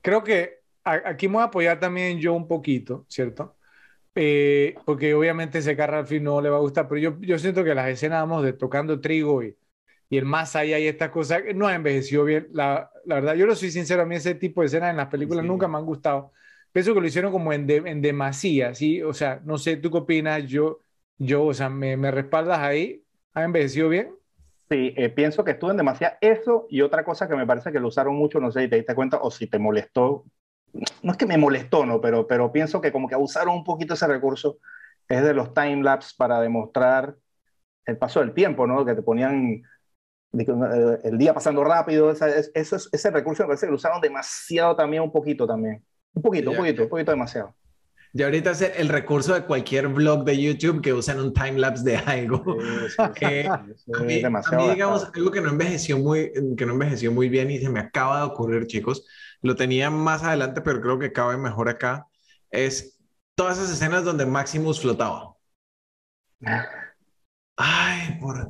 Creo 0.00 0.22
que 0.22 0.62
aquí 0.84 1.28
me 1.28 1.34
voy 1.34 1.42
a 1.42 1.46
apoyar 1.46 1.80
también 1.80 2.18
yo 2.18 2.34
un 2.34 2.46
poquito, 2.46 3.06
¿cierto? 3.08 3.56
Eh, 4.14 4.74
porque 4.84 5.14
obviamente 5.14 5.58
ese 5.58 5.76
carro 5.76 5.98
al 5.98 6.06
fin 6.06 6.24
no 6.24 6.40
le 6.40 6.50
va 6.50 6.58
a 6.58 6.60
gustar, 6.60 6.86
pero 6.88 7.00
yo, 7.00 7.18
yo 7.20 7.38
siento 7.38 7.64
que 7.64 7.74
las 7.74 7.88
escenas 7.88 8.20
vamos, 8.22 8.44
de 8.44 8.52
tocando 8.52 9.00
trigo 9.00 9.42
y, 9.42 9.56
y 10.10 10.18
el 10.18 10.26
más 10.26 10.54
allá 10.56 10.78
y 10.78 10.86
estas 10.86 11.10
cosas 11.10 11.42
no 11.54 11.66
ha 11.66 11.74
envejecido 11.74 12.24
bien. 12.24 12.48
La, 12.52 12.90
la, 13.06 13.14
verdad, 13.16 13.34
yo 13.34 13.46
lo 13.46 13.54
soy 13.56 13.70
sincero, 13.70 14.02
a 14.02 14.06
mí 14.06 14.16
ese 14.16 14.34
tipo 14.34 14.60
de 14.60 14.66
escenas 14.66 14.90
en 14.90 14.98
las 14.98 15.08
películas 15.08 15.42
sí. 15.42 15.48
nunca 15.48 15.68
me 15.68 15.78
han 15.78 15.86
gustado. 15.86 16.32
Pienso 16.72 16.94
que 16.94 17.00
lo 17.00 17.06
hicieron 17.06 17.32
como 17.32 17.52
en, 17.52 17.66
de, 17.66 17.76
en 17.78 18.02
demasía, 18.02 18.74
¿sí? 18.74 19.02
O 19.02 19.14
sea, 19.14 19.40
no 19.44 19.58
sé, 19.58 19.76
¿tú 19.76 19.90
qué 19.90 19.98
opinas? 19.98 20.46
Yo, 20.46 20.80
yo 21.18 21.44
o 21.44 21.54
sea, 21.54 21.68
¿me, 21.70 21.96
me 21.96 22.10
respaldas 22.10 22.58
ahí? 22.58 23.04
¿Ha 23.34 23.44
envejecido 23.44 23.88
bien? 23.88 24.14
Sí, 24.70 24.94
eh, 24.96 25.10
pienso 25.10 25.44
que 25.44 25.52
estuvo 25.52 25.70
en 25.70 25.76
demasiado 25.76 26.16
eso 26.20 26.66
y 26.70 26.80
otra 26.80 27.04
cosa 27.04 27.28
que 27.28 27.36
me 27.36 27.46
parece 27.46 27.72
que 27.72 27.80
lo 27.80 27.88
usaron 27.88 28.16
mucho, 28.16 28.40
no 28.40 28.50
sé 28.50 28.62
si 28.62 28.68
te 28.68 28.76
diste 28.76 28.94
cuenta 28.94 29.18
o 29.22 29.30
si 29.30 29.46
te 29.46 29.58
molestó, 29.58 30.24
no 31.02 31.12
es 31.12 31.18
que 31.18 31.26
me 31.26 31.38
molestó, 31.38 31.84
¿no? 31.84 32.00
Pero, 32.00 32.26
pero 32.26 32.52
pienso 32.52 32.80
que 32.80 32.92
como 32.92 33.08
que 33.08 33.14
abusaron 33.14 33.54
un 33.54 33.64
poquito 33.64 33.94
ese 33.94 34.06
recurso, 34.06 34.58
es 35.08 35.22
de 35.22 35.34
los 35.34 35.52
timelapse 35.52 36.14
para 36.16 36.40
demostrar 36.40 37.16
el 37.84 37.98
paso 37.98 38.20
del 38.20 38.32
tiempo, 38.32 38.66
¿no? 38.66 38.84
Que 38.84 38.94
te 38.94 39.02
ponían 39.02 39.62
el 40.32 41.18
día 41.18 41.34
pasando 41.34 41.62
rápido, 41.62 42.10
ese, 42.10 42.50
ese, 42.54 42.76
ese 42.90 43.10
recurso 43.10 43.42
me 43.42 43.48
parece 43.48 43.66
que 43.66 43.70
lo 43.70 43.76
usaron 43.76 44.00
demasiado 44.00 44.74
también, 44.74 45.02
un 45.02 45.12
poquito 45.12 45.46
también. 45.46 45.84
Un 46.14 46.22
poquito, 46.22 46.50
un 46.50 46.56
poquito, 46.56 46.82
un 46.84 46.88
poquito 46.88 47.10
demasiado. 47.10 47.54
Y 48.14 48.22
ahorita 48.22 48.50
es 48.50 48.60
el 48.76 48.90
recurso 48.90 49.32
de 49.32 49.44
cualquier 49.44 49.88
blog 49.88 50.24
de 50.24 50.38
YouTube 50.38 50.82
que 50.82 50.92
usan 50.92 51.18
un 51.18 51.32
timelapse 51.32 51.82
de 51.82 51.96
algo. 51.96 52.44
Sí, 52.44 52.88
sí, 52.88 53.02
que 53.18 53.48
a 53.48 53.58
mí, 54.02 54.22
a 54.22 54.56
mí 54.56 54.68
digamos, 54.70 55.10
algo 55.14 55.30
que 55.30 55.40
no 55.40 55.48
envejeció 55.48 55.98
muy, 55.98 56.30
que 56.56 56.66
no 56.66 56.72
envejeció 56.72 57.10
muy 57.10 57.28
bien 57.30 57.50
y 57.50 57.58
se 57.58 57.70
me 57.70 57.80
acaba 57.80 58.18
de 58.18 58.26
ocurrir, 58.26 58.66
chicos, 58.66 59.06
lo 59.42 59.56
tenía 59.56 59.90
más 59.90 60.22
adelante, 60.22 60.60
pero 60.60 60.80
creo 60.80 60.98
que 60.98 61.12
cabe 61.12 61.36
mejor 61.36 61.68
acá, 61.68 62.06
es 62.50 62.98
todas 63.34 63.58
esas 63.58 63.72
escenas 63.72 64.04
donde 64.04 64.26
Maximus 64.26 64.80
flotaba. 64.80 65.34
Ay, 67.56 68.18
por... 68.20 68.48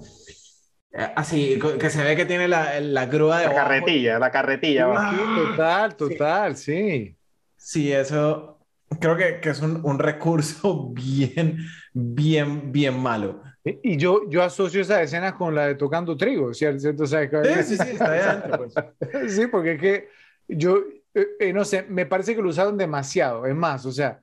Así, 1.17 1.59
que 1.81 1.89
se 1.89 2.05
ve 2.05 2.15
que 2.15 2.27
tiene 2.27 2.49
la, 2.49 2.79
la 2.81 3.07
grúa 3.07 3.41
de... 3.41 3.47
La 3.47 3.55
carretilla, 3.55 4.19
la 4.19 4.31
carretilla. 4.31 5.11
Sí, 5.11 5.17
total, 5.37 5.97
total, 5.97 6.57
sí. 6.57 7.17
Sí, 7.57 7.91
eso 7.91 8.59
creo 9.01 9.17
que, 9.17 9.41
que 9.41 9.51
es 9.51 9.61
un, 9.61 9.81
un, 9.85 9.99
recurso 9.99 10.91
bien, 10.93 11.59
bien, 11.93 12.73
bien 12.73 12.99
malo. 12.99 13.43
Y 13.65 13.97
yo, 13.97 14.29
yo 14.29 14.43
asocio 14.43 14.81
esa 14.81 15.01
escena 15.03 15.37
con 15.37 15.55
la 15.55 15.69
de 15.69 15.77
tocando 15.77 16.17
trigo, 16.17 16.53
¿cierto? 16.53 17.05
O 17.05 17.07
sea, 17.07 17.29
sí, 17.31 17.63
sí, 17.63 17.77
sí, 17.77 17.91
está 17.91 18.11
ahí 18.11 18.21
adentro, 18.21 18.59
pues. 18.59 18.75
sí, 19.35 19.47
porque 19.47 19.73
es 19.75 19.81
que 19.81 20.09
yo, 20.49 20.79
eh, 21.15 21.53
no 21.53 21.65
sé, 21.65 21.85
me 21.89 22.07
parece 22.07 22.35
que 22.35 22.43
lo 22.43 22.49
usaron 22.49 22.77
demasiado. 22.77 23.47
Es 23.47 23.55
más, 23.55 23.87
o 23.87 23.93
sea, 23.93 24.21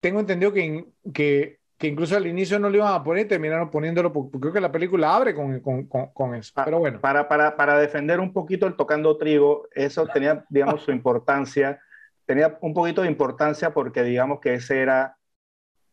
tengo 0.00 0.20
entendido 0.20 0.52
que, 0.52 0.86
que, 1.12 1.58
que 1.76 1.86
incluso 1.86 2.16
al 2.16 2.26
inicio 2.26 2.58
no 2.58 2.70
lo 2.70 2.76
iban 2.76 2.92
a 2.92 3.02
poner 3.02 3.26
y 3.26 3.28
terminaron 3.28 3.70
poniéndolo, 3.70 4.12
porque 4.12 4.38
creo 4.38 4.52
que 4.52 4.60
la 4.60 4.72
película 4.72 5.14
abre 5.14 5.34
con, 5.34 5.60
con, 5.60 5.86
con, 5.86 6.06
con 6.12 6.34
eso. 6.34 6.52
Pero 6.64 6.78
bueno. 6.78 7.00
Para, 7.00 7.28
para, 7.28 7.56
para 7.56 7.78
defender 7.78 8.20
un 8.20 8.32
poquito 8.32 8.66
el 8.66 8.76
tocando 8.76 9.16
trigo, 9.16 9.68
eso 9.74 10.06
tenía, 10.06 10.44
digamos, 10.48 10.82
su 10.82 10.92
importancia 10.92 11.80
tenía 12.28 12.58
un 12.60 12.74
poquito 12.74 13.00
de 13.00 13.08
importancia 13.08 13.72
porque 13.72 14.02
digamos 14.02 14.38
que 14.40 14.52
ese 14.52 14.82
era, 14.82 15.16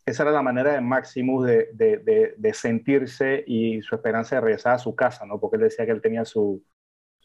esa 0.06 0.24
era 0.24 0.34
la 0.34 0.42
manera 0.42 0.74
de 0.74 0.82
Maximus 0.82 1.48
de, 1.48 1.70
de, 1.72 1.98
de, 2.00 2.36
de, 2.38 2.54
sentirse 2.54 3.42
y 3.48 3.82
su 3.82 3.96
esperanza 3.96 4.36
de 4.36 4.42
regresar 4.42 4.74
a 4.74 4.80
su 4.80 4.94
casa, 4.94 5.26
¿no? 5.26 5.40
Porque 5.40 5.56
él 5.56 5.64
decía 5.64 5.86
que 5.86 5.94
él 5.94 6.02
tenía 6.02 6.26
su, 6.26 6.62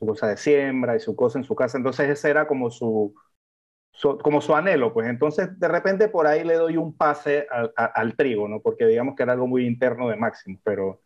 su 0.01 0.07
cosa 0.07 0.27
de 0.29 0.37
siembra 0.39 0.97
y 0.97 1.01
su 1.01 1.15
cosa 1.15 1.39
en 1.39 1.45
su 1.45 1.55
casa, 1.55 1.79
entonces 1.79 2.09
ese 2.09 2.31
era 2.31 2.49
como 2.49 2.71
su, 2.71 3.15
su, 3.93 4.19
como 4.19 4.41
su 4.41 4.57
anhelo, 4.57 4.93
pues 4.95 5.09
entonces 5.09 5.59
de 5.61 5.69
repente 5.69 6.09
por 6.09 6.27
ahí 6.27 6.43
le 6.43 6.55
doy 6.55 6.79
un 6.79 6.97
pase 6.97 7.47
al, 7.51 7.73
al, 7.77 7.91
al 7.95 8.17
trigo, 8.17 8.49
¿no? 8.49 8.61
Porque 8.61 8.87
digamos 8.87 9.15
que 9.15 9.23
era 9.23 9.35
algo 9.35 9.47
muy 9.47 9.67
interno 9.67 10.09
de 10.09 10.17
Maximus, 10.17 10.61
pero... 10.65 11.03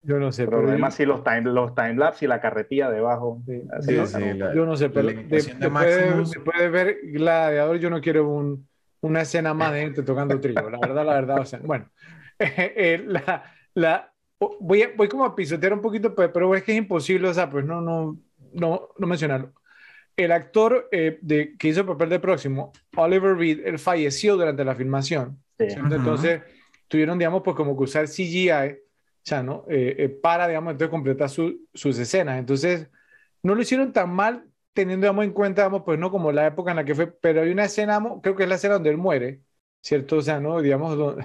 Yo 0.00 0.18
no 0.18 0.32
sé. 0.32 0.44
Pero, 0.44 0.58
pero 0.58 0.70
además, 0.70 0.94
yo... 0.94 0.96
sí, 0.98 1.06
los, 1.06 1.24
time, 1.24 1.42
los 1.42 1.74
timelapse 1.74 2.24
y 2.24 2.28
la 2.28 2.40
carretilla 2.40 2.90
debajo. 2.90 3.42
Sí, 3.46 3.62
sí, 3.80 3.96
no, 3.96 4.06
sí 4.06 4.34
la, 4.34 4.54
yo 4.54 4.66
no 4.66 4.76
sé, 4.76 4.90
pero 4.90 5.06
de, 5.08 5.14
de 5.14 5.24
después, 5.28 6.58
de, 6.58 6.62
de, 6.62 6.68
ver 6.68 6.98
Gladiador, 7.04 7.78
yo 7.78 7.88
no 7.88 8.02
quiero 8.02 8.28
un, 8.28 8.68
una 9.00 9.22
escena 9.22 9.54
más 9.54 9.72
de 9.72 9.80
gente 9.80 10.02
tocando 10.02 10.40
trigo. 10.40 10.68
La 10.68 10.78
verdad, 10.78 11.06
la 11.06 11.14
verdad. 11.14 11.38
O 11.40 11.44
sea, 11.44 11.60
bueno, 11.62 11.90
eh, 12.38 12.72
eh, 12.76 13.04
la, 13.06 13.44
la, 13.74 14.13
voy, 14.38 14.82
a, 14.82 14.90
voy 14.96 15.08
como 15.08 15.24
a 15.24 15.34
pisotear 15.34 15.72
un 15.72 15.80
poquito, 15.80 16.14
pero, 16.14 16.54
es 16.54 16.62
que 16.62 16.72
es 16.72 16.78
imposible, 16.78 17.28
o 17.28 17.34
sea, 17.34 17.50
pues 17.50 17.64
no, 17.64 17.80
no, 17.80 18.18
no, 18.52 18.88
no 18.98 19.06
mencionarlo. 19.06 19.52
El 20.16 20.32
actor 20.32 20.88
eh, 20.92 21.18
de, 21.22 21.56
que 21.58 21.68
hizo 21.68 21.80
el 21.80 21.86
papel 21.86 22.08
de 22.08 22.20
próximo, 22.20 22.72
Oliver 22.96 23.36
Reed, 23.36 23.66
él 23.66 23.78
falleció 23.78 24.36
durante 24.36 24.64
la 24.64 24.74
filmación. 24.74 25.42
Sí. 25.58 25.66
Entonces, 25.76 26.40
uh 26.40 26.44
-huh. 26.44 26.84
tuvieron, 26.88 27.18
digamos, 27.18 27.42
pues 27.42 27.56
como 27.56 27.76
que 27.76 27.84
usar 27.84 28.06
CGI 28.06 28.50
o 29.24 29.26
sea, 29.26 29.42
¿no? 29.42 29.64
Eh, 29.68 29.96
eh, 29.98 30.08
para, 30.10 30.46
digamos, 30.46 30.72
entonces 30.72 30.90
completar 30.90 31.30
su, 31.30 31.66
sus 31.72 31.98
escenas. 31.98 32.38
Entonces, 32.38 32.90
no 33.42 33.54
lo 33.54 33.62
hicieron 33.62 33.90
tan 33.92 34.10
mal 34.14 34.46
teniendo, 34.74 35.06
digamos, 35.06 35.24
en 35.24 35.32
cuenta, 35.32 35.62
digamos, 35.62 35.82
pues 35.84 35.98
no 35.98 36.10
como 36.10 36.30
la 36.30 36.46
época 36.46 36.72
en 36.72 36.76
la 36.76 36.84
que 36.84 36.94
fue, 36.94 37.06
pero 37.06 37.40
hay 37.40 37.50
una 37.50 37.64
escena, 37.64 37.98
creo 38.22 38.36
que 38.36 38.42
es 38.42 38.48
la 38.50 38.56
escena 38.56 38.74
donde 38.74 38.90
él 38.90 38.98
muere, 38.98 39.40
¿cierto? 39.80 40.16
O 40.18 40.22
sea, 40.22 40.40
¿no? 40.40 40.60
Digamos, 40.60 40.98
donde, 40.98 41.24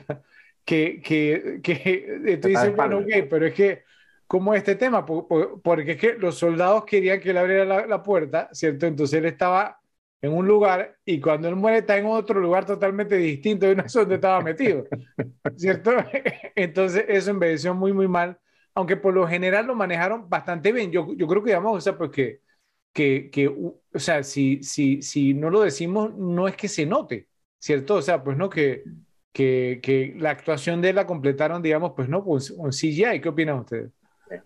que, 0.70 1.02
que, 1.02 1.62
que 1.64 2.38
tú 2.40 2.48
dices, 2.48 2.76
bueno, 2.76 3.00
ok, 3.00 3.10
pero 3.28 3.48
es 3.48 3.56
que, 3.56 3.84
¿cómo 4.28 4.54
este 4.54 4.76
tema? 4.76 5.04
Porque 5.04 5.94
es 5.94 5.98
que 5.98 6.14
los 6.14 6.38
soldados 6.38 6.86
querían 6.86 7.20
que 7.20 7.32
él 7.32 7.38
abriera 7.38 7.66
la, 7.66 7.88
la 7.88 8.04
puerta, 8.04 8.50
¿cierto? 8.52 8.86
Entonces 8.86 9.18
él 9.18 9.26
estaba 9.26 9.80
en 10.22 10.32
un 10.32 10.48
lugar 10.48 10.96
y 11.06 11.20
cuando 11.20 11.48
él 11.48 11.56
muere 11.56 11.80
está 11.80 11.98
en 11.98 12.06
otro 12.06 12.40
lugar 12.40 12.68
totalmente 12.68 13.16
distinto 13.16 13.74
no 13.74 13.84
es 13.84 13.94
donde 13.94 14.16
estaba 14.16 14.42
metido, 14.42 14.86
¿cierto? 15.58 15.92
Entonces 16.56 17.06
eso 17.08 17.32
envejeció 17.32 17.74
muy, 17.74 17.92
muy 17.92 18.08
mal, 18.08 18.40
aunque 18.76 18.96
por 18.96 19.16
lo 19.16 19.28
general 19.28 19.66
lo 19.66 19.74
manejaron 19.74 20.30
bastante 20.30 20.72
bien. 20.72 20.92
Yo, 20.92 21.14
yo 21.16 21.28
creo 21.28 21.42
que, 21.44 21.50
digamos, 21.50 21.78
o 21.78 21.82
sea, 21.82 21.98
pues 21.98 22.12
que, 22.12 22.42
que, 22.94 23.32
que 23.32 23.48
o 23.48 23.82
sea, 23.96 24.22
si, 24.24 24.62
si, 24.62 25.02
si 25.02 25.34
no 25.34 25.50
lo 25.50 25.62
decimos, 25.62 26.14
no 26.16 26.48
es 26.48 26.56
que 26.56 26.68
se 26.68 26.86
note, 26.86 27.28
¿cierto? 27.58 27.96
O 27.96 28.02
sea, 28.04 28.24
pues 28.24 28.38
no, 28.38 28.50
que, 28.50 28.84
que, 29.34 29.80
que 29.82 30.14
la 30.18 30.32
actuación 30.32 30.82
de 30.82 30.90
él 30.90 30.96
la 30.96 31.06
completaron, 31.06 31.62
digamos, 31.62 31.94
pues 31.96 32.10
no, 32.10 32.24
pues 32.24 32.52
un 32.52 32.72
CGI. 32.72 33.22
¿Qué 33.22 33.30
opinan 33.30 33.60
ustedes? 33.60 33.92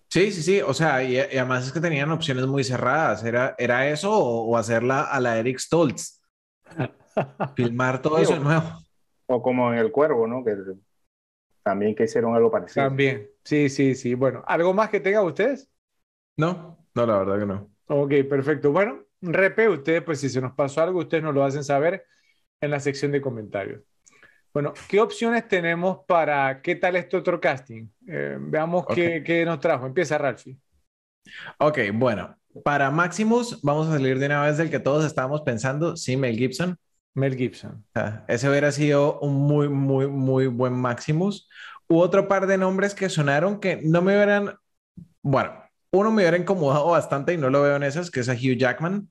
Sí, 0.10 0.32
sí, 0.32 0.42
sí. 0.42 0.62
O 0.62 0.74
sea, 0.74 1.04
y, 1.04 1.16
y, 1.16 1.20
además 1.20 1.68
es 1.68 1.74
que 1.74 1.80
tenían 1.80 2.12
opciones 2.12 2.46
muy 2.48 2.64
cerradas. 2.64 3.24
Era, 3.24 3.56
era 3.58 3.88
eso 3.90 4.12
o, 4.12 4.46
o 4.46 4.58
hacerla 4.58 5.04
a 5.04 5.20
la 5.20 5.38
Eric 5.38 5.60
Stoltz. 5.60 6.22
Filmar 7.56 8.02
todo 8.02 8.18
sí, 8.18 8.24
eso 8.24 8.34
de 8.34 8.40
nuevo. 8.40 8.64
O 9.28 9.42
como 9.42 9.72
en 9.72 9.80
El 9.80 9.92
Cuervo, 9.92 10.28
¿no? 10.28 10.44
Que 10.44 10.56
también 11.64 11.96
que 11.96 12.04
hicieron 12.04 12.36
algo 12.36 12.52
parecido. 12.52 12.86
También. 12.86 13.30
Sí, 13.44 13.70
sí, 13.70 13.96
sí. 13.96 14.14
Bueno, 14.14 14.44
¿algo 14.46 14.74
más 14.74 14.90
que 14.90 15.00
tengan 15.00 15.26
ustedes? 15.26 15.70
No, 16.38 16.78
no, 16.94 17.06
la 17.06 17.20
verdad 17.20 17.40
que 17.40 17.46
no. 17.46 17.70
Ok, 17.88 18.14
perfecto. 18.30 18.72
Bueno, 18.72 19.04
repe, 19.22 19.70
ustedes, 19.70 20.04
pues 20.04 20.20
si 20.20 20.30
se 20.30 20.42
nos 20.42 20.54
pasó 20.54 20.82
algo, 20.82 21.00
ustedes 21.00 21.24
nos 21.24 21.34
lo 21.34 21.44
hacen 21.44 21.64
saber 21.64 22.06
en 22.60 22.72
la 22.72 22.80
sección 22.80 23.12
de 23.12 23.22
comentarios. 23.22 23.82
Bueno, 24.54 24.74
¿qué 24.88 25.00
opciones 25.00 25.48
tenemos 25.48 26.00
para 26.08 26.62
qué 26.62 26.76
tal 26.76 26.96
este 26.96 27.18
otro 27.18 27.42
casting? 27.42 27.88
Eh, 28.08 28.38
veamos 28.40 28.84
okay. 28.84 28.96
qué, 28.96 29.24
qué, 29.24 29.46
nos 29.46 29.60
trajo. 29.60 29.88
Empieza 29.88 30.18
Ralphie. 30.18 30.58
Ok, 31.58 31.80
bueno, 31.94 32.38
para 32.64 32.92
Maximus 32.92 33.62
vamos 33.64 33.88
a 33.88 33.94
salir 33.94 34.20
de 34.20 34.28
una 34.28 34.44
vez 34.44 34.58
del 34.58 34.70
que 34.70 34.80
todos 34.80 35.06
estábamos 35.06 35.42
pensando, 35.42 35.98
sí, 35.98 36.16
Mel 36.18 36.38
Gibson. 36.38 36.78
Mel 37.16 37.36
Gibson. 37.36 37.84
Ese 38.28 38.50
hubiera 38.50 38.72
sido 38.72 39.20
un 39.20 39.34
muy, 39.36 39.70
muy, 39.70 40.08
muy 40.08 40.48
buen 40.48 40.74
Maximus. 40.74 41.50
Hubo 41.88 42.02
otro 42.02 42.28
par 42.28 42.48
de 42.48 42.58
nombres 42.58 42.94
que 42.94 43.10
sonaron 43.10 43.60
que 43.60 43.82
no 43.84 44.02
me 44.02 44.16
hubieran, 44.16 44.56
bueno, 45.22 45.64
uno 45.92 46.12
me 46.12 46.24
hubiera 46.24 46.38
incomodado 46.38 46.88
bastante 46.88 47.34
y 47.34 47.38
no 47.38 47.50
lo 47.50 47.62
veo 47.62 47.76
en 47.76 47.84
esas, 47.84 48.10
que 48.10 48.20
es 48.20 48.30
a 48.30 48.34
Hugh 48.34 48.58
Jackman. 48.58 49.10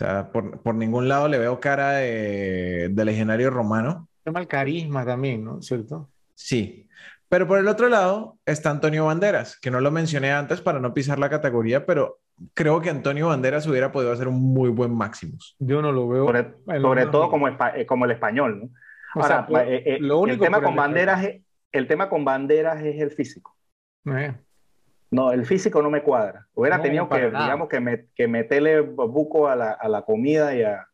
O 0.00 0.02
sea, 0.02 0.32
por, 0.32 0.62
por 0.62 0.74
ningún 0.74 1.08
lado 1.08 1.28
le 1.28 1.36
veo 1.36 1.60
cara 1.60 1.90
de, 1.90 2.88
de 2.90 3.04
legionario 3.04 3.50
romano. 3.50 4.08
Tema 4.24 4.40
el 4.40 4.48
carisma 4.48 5.04
también, 5.04 5.44
¿no? 5.44 5.60
¿Cierto? 5.60 6.08
Sí. 6.34 6.88
Pero 7.28 7.46
por 7.46 7.58
el 7.58 7.68
otro 7.68 7.90
lado 7.90 8.38
está 8.46 8.70
Antonio 8.70 9.04
Banderas, 9.04 9.60
que 9.60 9.70
no 9.70 9.78
lo 9.82 9.90
mencioné 9.90 10.32
antes 10.32 10.62
para 10.62 10.80
no 10.80 10.94
pisar 10.94 11.18
la 11.18 11.28
categoría, 11.28 11.84
pero 11.84 12.18
creo 12.54 12.80
que 12.80 12.88
Antonio 12.88 13.28
Banderas 13.28 13.66
hubiera 13.66 13.92
podido 13.92 14.10
hacer 14.10 14.26
un 14.26 14.40
muy 14.40 14.70
buen 14.70 14.94
Maximus. 14.94 15.54
Yo 15.58 15.82
no 15.82 15.92
lo 15.92 16.08
veo. 16.08 16.26
Sobre, 16.26 17.06
todo 17.06 17.28
como, 17.28 17.48
eh, 17.48 17.84
como 17.86 18.06
el 18.06 18.12
español, 18.12 18.58
¿no? 18.58 19.22
Ahora, 19.22 19.46
eh, 19.66 19.82
eh, 19.84 19.98
lo 20.00 20.18
único 20.18 20.44
el 20.44 20.50
tema 20.50 20.62
con 20.62 20.76
banderas 20.76 21.24
es, 21.24 21.42
el 21.72 21.86
tema 21.86 22.08
con 22.08 22.24
banderas 22.24 22.82
es 22.82 23.02
el 23.02 23.10
físico. 23.10 23.54
No, 25.10 25.32
el 25.32 25.44
físico 25.44 25.82
no 25.82 25.90
me 25.90 26.02
cuadra. 26.02 26.46
Hubiera 26.54 26.80
tenido 26.80 27.08
que, 27.08 27.26
digamos, 27.26 27.68
que, 27.68 28.06
que 28.14 28.28
meterle 28.28 28.80
buco 28.80 29.48
a 29.48 29.56
la, 29.56 29.72
a 29.72 29.88
la 29.88 30.02
comida 30.02 30.54
y 30.54 30.62
a, 30.62 30.86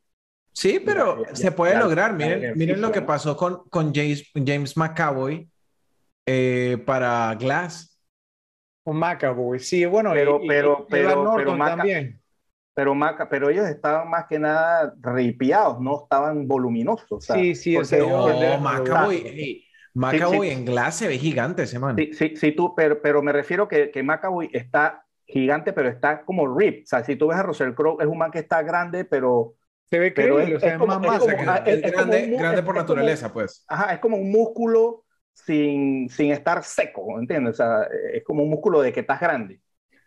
Sí, 0.56 0.80
pero 0.80 1.22
se 1.34 1.52
puede 1.52 1.78
lograr. 1.78 2.14
Miren, 2.14 2.56
miren 2.56 2.80
lo 2.80 2.90
que 2.90 3.02
pasó 3.02 3.36
con, 3.36 3.68
con 3.68 3.92
James, 3.94 4.24
James 4.34 4.74
McAvoy 4.74 5.46
eh, 6.24 6.82
para 6.86 7.34
Glass. 7.34 8.00
Con 8.82 8.96
McAvoy, 8.96 9.58
sí, 9.58 9.84
bueno, 9.84 10.12
pero, 10.14 10.40
pero, 10.48 10.86
pero, 10.88 11.34
pero 11.36 11.58
también. 11.58 12.22
Pero, 12.72 12.94
Maca, 12.94 13.28
pero 13.28 13.50
ellos 13.50 13.66
estaban 13.66 14.08
más 14.08 14.26
que 14.28 14.38
nada 14.38 14.94
ripiados, 15.02 15.78
no 15.78 16.04
estaban 16.04 16.48
voluminosos. 16.48 17.22
sí, 17.22 17.54
sí, 17.54 17.76
o 17.76 17.84
sea, 17.84 17.98
no, 17.98 18.58
McAvoy, 18.58 19.65
McAvoy 19.96 20.50
en 20.50 20.64
Glass 20.66 20.96
se 20.96 21.08
ve 21.08 21.16
gigante 21.18 21.62
ese 21.62 21.78
man. 21.78 21.96
Sí, 21.96 22.10
sí, 22.12 22.36
sí 22.36 22.52
tú, 22.52 22.74
pero, 22.74 23.00
pero 23.00 23.22
me 23.22 23.32
refiero 23.32 23.66
que, 23.66 23.90
que 23.90 24.02
McAvoy 24.02 24.50
está 24.52 25.06
gigante, 25.24 25.72
pero 25.72 25.88
está 25.88 26.22
como 26.22 26.54
rip. 26.54 26.84
O 26.84 26.86
sea, 26.86 27.02
si 27.02 27.16
tú 27.16 27.28
ves 27.28 27.38
a 27.38 27.42
Russell 27.42 27.72
Crowe, 27.72 28.02
es 28.02 28.06
un 28.06 28.18
man 28.18 28.30
que 28.30 28.40
está 28.40 28.62
grande, 28.62 29.06
pero 29.06 29.54
se 29.88 29.98
ve 29.98 30.12
que 30.12 30.22
es, 30.22 30.62
es, 30.62 30.78
como, 30.78 30.98
más 31.00 31.26
es, 31.26 31.36
grande, 31.82 32.36
grande 32.38 32.62
por 32.62 32.74
naturaleza, 32.74 33.32
pues. 33.32 33.64
Ajá, 33.68 33.94
es 33.94 33.98
como 34.00 34.16
un 34.16 34.30
músculo 34.30 35.04
sin, 35.32 36.10
sin 36.10 36.30
estar 36.30 36.62
seco, 36.62 37.18
¿entiendes? 37.18 37.54
O 37.54 37.56
sea, 37.56 37.88
es 38.12 38.22
como 38.22 38.42
un 38.42 38.50
músculo 38.50 38.82
de 38.82 38.92
que 38.92 39.00
estás 39.00 39.20
grande. 39.20 39.60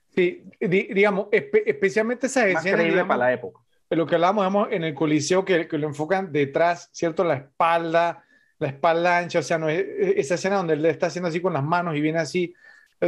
Sí, 0.10 0.44
digamos, 0.60 1.28
especialmente 1.32 2.28
esa 2.28 2.48
escena. 2.48 3.08
para 3.08 3.18
la 3.18 3.34
época. 3.34 3.62
Lo 3.90 4.06
que 4.06 4.16
hablábamos 4.16 4.68
en 4.72 4.84
el 4.84 4.94
coliseo, 4.94 5.44
que, 5.44 5.68
que, 5.68 5.78
lo 5.80 5.88
enfocan 5.88 6.32
detrás, 6.32 6.90
¿cierto? 6.92 7.24
La 7.24 7.36
espalda, 7.36 8.24
la 8.60 8.68
espalda 8.68 9.18
ancha, 9.18 9.40
o 9.40 9.44
sea, 9.44 9.58
no 9.58 9.70
es, 9.70 9.86
esa 10.16 10.36
escena 10.36 10.58
donde 10.58 10.74
él 10.74 10.82
le 10.82 10.90
está 10.90 11.08
haciendo 11.08 11.30
así 11.30 11.42
con 11.42 11.54
las 11.54 11.64
manos 11.64 11.96
y 11.96 12.02
viene 12.02 12.20
así. 12.20 12.54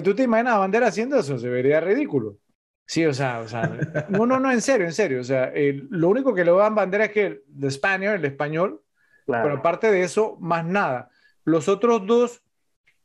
¿Tú 0.03 0.15
te 0.15 0.23
imaginas 0.23 0.53
a 0.53 0.59
Bandera 0.59 0.87
haciendo 0.87 1.19
eso? 1.19 1.37
Se 1.37 1.49
vería 1.49 1.81
ridículo. 1.81 2.37
Sí, 2.85 3.05
o 3.05 3.13
sea, 3.13 3.39
o 3.39 3.47
sea, 3.47 3.63
no, 4.09 4.25
no, 4.25 4.39
no, 4.39 4.51
en 4.51 4.61
serio, 4.61 4.85
en 4.85 4.93
serio. 4.93 5.21
O 5.21 5.23
sea, 5.23 5.51
lo 5.89 6.09
único 6.09 6.33
que 6.33 6.43
le 6.43 6.51
dan 6.51 6.75
bandera 6.75 7.05
es 7.05 7.11
que 7.11 7.25
el 7.25 7.43
español, 7.63 8.15
el 8.15 8.25
español, 8.25 8.81
pero 9.25 9.53
aparte 9.53 9.91
de 9.91 10.03
eso, 10.03 10.37
más 10.39 10.65
nada. 10.65 11.09
Los 11.43 11.69
otros 11.69 12.05
dos, 12.05 12.41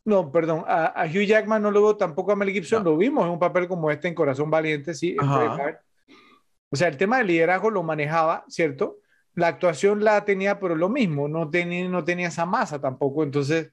no, 0.05 0.33
perdón, 0.33 0.65
a, 0.67 1.05
Hugh 1.07 1.27
Jackman 1.27 1.63
no 1.63 1.71
lo 1.71 1.83
veo 1.83 1.97
tampoco 1.97 2.33
a 2.33 2.37
Mel 2.37 2.51
Gibson, 2.51 2.83
lo 2.83 2.97
vimos 2.97 3.25
en 3.27 3.33
un 3.33 3.39
papel 3.39 3.69
como 3.69 3.91
este 3.91 4.09
en 4.09 4.15
Corazón 4.15 4.51
Valiente, 4.51 4.95
sí. 4.95 5.17
o 5.21 6.77
sea, 6.77 6.89
el 6.89 6.97
tema 6.97 7.19
del 7.19 7.29
liderazgo 7.29 7.71
lo 7.71 7.83
manejaba, 7.83 8.45
¿cierto? 8.49 8.99
La 9.37 9.49
actuación 9.49 10.03
la 10.03 10.25
tenía, 10.25 10.59
pero 10.59 10.75
lo 10.75 10.89
mismo, 10.89 11.29
no 11.29 11.49
tenía, 11.49 11.89
no 11.89 12.03
tenía 12.05 12.29
esa 12.29 12.45
masa 12.45 12.81
tampoco, 12.81 13.23
entonces 13.23 13.73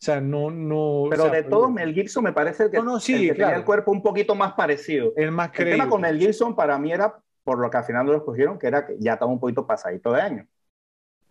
o 0.00 0.04
sea, 0.04 0.20
no, 0.20 0.48
no. 0.48 1.06
Pero 1.10 1.28
de 1.28 1.42
todos, 1.42 1.72
Mel 1.72 1.92
Gibson 1.92 2.22
me 2.22 2.32
parece 2.32 2.70
que, 2.70 2.76
no, 2.76 2.84
no, 2.84 3.00
sí, 3.00 3.28
tenía 3.28 3.56
el 3.56 3.64
cuerpo 3.64 3.90
un 3.90 4.00
poquito 4.00 4.36
más 4.36 4.52
parecido. 4.52 5.12
El 5.16 5.32
más 5.32 5.50
El 5.58 5.70
tema 5.70 5.88
con 5.88 6.02
Mel 6.02 6.16
Gibson 6.20 6.54
para 6.54 6.78
mí 6.78 6.92
era, 6.92 7.18
por 7.42 7.58
lo 7.58 7.68
que 7.68 7.78
al 7.78 7.84
final 7.84 8.06
lo 8.06 8.16
escogieron, 8.16 8.60
que 8.60 8.68
era 8.68 8.86
que 8.86 8.94
ya 9.00 9.14
estaba 9.14 9.32
un 9.32 9.40
poquito 9.40 9.66
pasadito 9.66 10.12
de 10.12 10.20
año. 10.20 10.46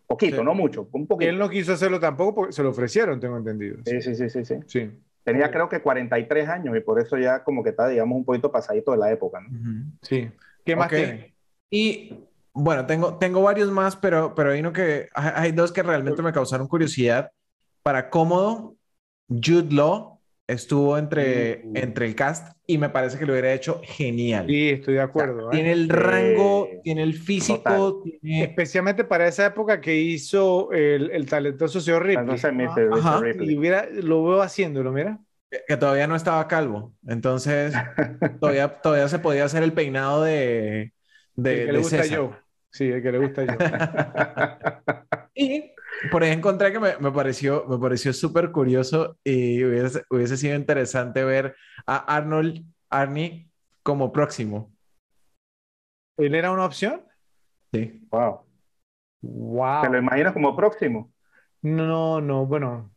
Poquito, 0.06 0.44
no 0.44 0.54
mucho, 0.54 0.90
un 0.92 1.08
poquito. 1.08 1.30
Él 1.30 1.38
no 1.38 1.50
quiso 1.50 1.74
hacerlo 1.74 1.98
tampoco 1.98 2.36
porque 2.36 2.52
se 2.52 2.62
lo 2.62 2.70
ofrecieron, 2.72 3.22
tengo 3.22 3.38
entendido. 3.38 3.78
Sí, 3.86 4.02
sí, 4.02 4.16
sí, 4.16 4.30
sí. 4.30 4.44
sí. 4.44 4.56
sí. 4.66 4.92
Tenía 5.24 5.50
creo 5.50 5.70
que 5.70 5.82
43 5.82 6.50
años 6.50 6.76
y 6.76 6.80
por 6.82 7.00
eso 7.02 7.18
ya 7.18 7.44
como 7.44 7.64
que 7.64 7.70
está, 7.70 7.88
digamos, 7.88 8.18
un 8.18 8.26
poquito 8.26 8.52
pasadito 8.52 8.92
de 8.92 8.98
la 8.98 9.12
época, 9.12 9.42
¿no? 9.42 9.50
Sí. 10.02 10.30
¿Qué 10.64 10.76
más 10.76 10.90
tiene? 10.90 11.36
Y 11.70 12.14
bueno, 12.58 12.86
tengo, 12.86 13.18
tengo 13.18 13.42
varios 13.42 13.72
más, 13.72 13.96
pero, 13.96 14.34
pero 14.34 14.52
hay, 14.52 14.60
uno 14.60 14.74
que, 14.74 15.10
hay 15.14 15.52
dos 15.52 15.72
que 15.72 15.84
realmente 15.84 16.22
me 16.22 16.34
causaron 16.34 16.68
curiosidad 16.68 17.30
para 17.84 18.10
cómodo, 18.10 18.76
Jude 19.30 19.74
Law 19.74 20.20
estuvo 20.48 20.98
entre, 20.98 21.62
mm. 21.64 21.78
entre 21.78 22.06
el 22.06 22.16
cast 22.16 22.58
y 22.66 22.78
me 22.78 22.90
parece 22.90 23.20
que 23.20 23.26
lo 23.26 23.34
hubiera 23.34 23.54
hecho 23.54 23.80
genial. 23.84 24.48
Sí, 24.48 24.70
estoy 24.70 24.96
de 24.96 25.02
acuerdo. 25.02 25.48
¿eh? 25.48 25.52
Tiene 25.52 25.72
el 25.74 25.88
rango, 25.88 26.68
tiene 26.84 27.04
el 27.04 27.14
físico. 27.14 28.04
Especialmente 28.24 29.04
para 29.04 29.28
esa 29.28 29.46
época 29.46 29.80
que 29.80 29.96
hizo 29.96 30.72
el, 30.72 31.12
el 31.12 31.26
talentoso 31.28 31.80
señor 31.80 32.06
Ripley. 32.06 32.40
Y 33.40 33.58
hubiera, 33.58 33.88
lo 33.92 34.24
veo 34.24 34.42
haciéndolo, 34.42 34.92
mira. 34.92 35.20
Que, 35.68 35.78
todavía 35.78 36.08
no 36.08 36.16
estaba 36.16 36.48
calvo. 36.48 36.94
Entonces, 37.08 37.74
todavía, 38.40 38.82
todavía 38.82 39.08
se 39.10 39.20
podía 39.20 39.46
hacer 39.46 39.64
el 39.64 39.74
peinado 39.74 40.24
de. 40.24 40.94
de 41.36 41.62
el 41.62 41.66
que 41.68 41.72
le 41.74 41.80
gusta 41.80 42.06
yo. 42.06 42.36
Sí, 42.78 42.92
el 42.92 43.02
que 43.02 43.12
le 43.12 43.18
gusta 43.18 43.44
yo. 43.44 43.54
y 45.34 45.72
por 46.12 46.22
ahí 46.22 46.30
encontré 46.30 46.72
que 46.72 46.80
me, 46.80 46.96
me 47.00 47.12
pareció, 47.12 47.66
me 47.66 47.80
pareció 47.80 48.14
súper 48.14 48.52
curioso 48.52 49.18
y 49.24 49.64
hubiese, 49.64 50.04
hubiese, 50.12 50.38
sido 50.38 50.56
interesante 50.56 51.24
ver 51.24 51.56
a 51.88 52.16
Arnold 52.16 52.64
Arnie 52.92 53.50
como 53.82 54.12
próximo. 54.12 54.72
¿Él 56.18 56.36
era 56.36 56.52
una 56.52 56.66
opción? 56.66 57.02
Sí. 57.74 58.06
Wow. 58.12 58.42
Wow. 59.22 59.82
¿Te 59.82 59.90
lo 59.90 59.98
imaginas 59.98 60.34
como 60.34 60.56
próximo? 60.56 61.12
No, 61.64 62.22
no, 62.22 62.46
bueno, 62.46 62.92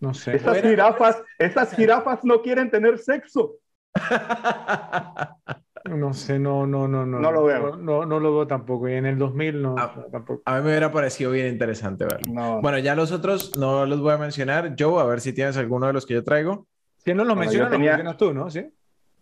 no 0.00 0.14
sé. 0.14 0.36
Esas 0.36 0.62
jirafas, 0.62 1.22
esas 1.38 1.76
jirafas 1.76 2.24
no 2.24 2.40
quieren 2.40 2.70
tener 2.70 2.98
sexo. 2.98 3.56
No 5.88 6.14
sé, 6.14 6.38
no, 6.38 6.66
no, 6.66 6.88
no, 6.88 7.06
no. 7.06 7.20
No 7.20 7.32
lo 7.32 7.44
veo. 7.44 7.76
No, 7.76 8.06
no, 8.06 8.20
lo 8.20 8.34
veo 8.34 8.46
tampoco. 8.46 8.88
Y 8.88 8.94
en 8.94 9.06
el 9.06 9.18
2000 9.18 9.62
no, 9.62 9.78
a, 9.78 9.94
tampoco. 10.10 10.42
A 10.44 10.56
mí 10.56 10.62
me 10.62 10.68
hubiera 10.68 10.90
parecido 10.92 11.30
bien 11.30 11.46
interesante 11.48 12.04
verlo. 12.04 12.60
Bueno, 12.60 12.78
ya 12.78 12.94
los 12.94 13.12
otros 13.12 13.56
no 13.56 13.86
los 13.86 14.00
voy 14.00 14.12
a 14.12 14.18
mencionar. 14.18 14.74
Joe, 14.78 15.00
a 15.00 15.04
ver 15.04 15.20
si 15.20 15.32
tienes 15.32 15.56
alguno 15.56 15.86
de 15.86 15.92
los 15.92 16.06
que 16.06 16.14
yo 16.14 16.24
traigo. 16.24 16.66
Si 16.98 17.14
no 17.14 17.24
los 17.24 17.36
mencionas, 17.36 17.70
los 17.70 17.80
mencionas 17.80 18.16
tú, 18.16 18.34
¿no? 18.34 18.50
¿Sí? 18.50 18.66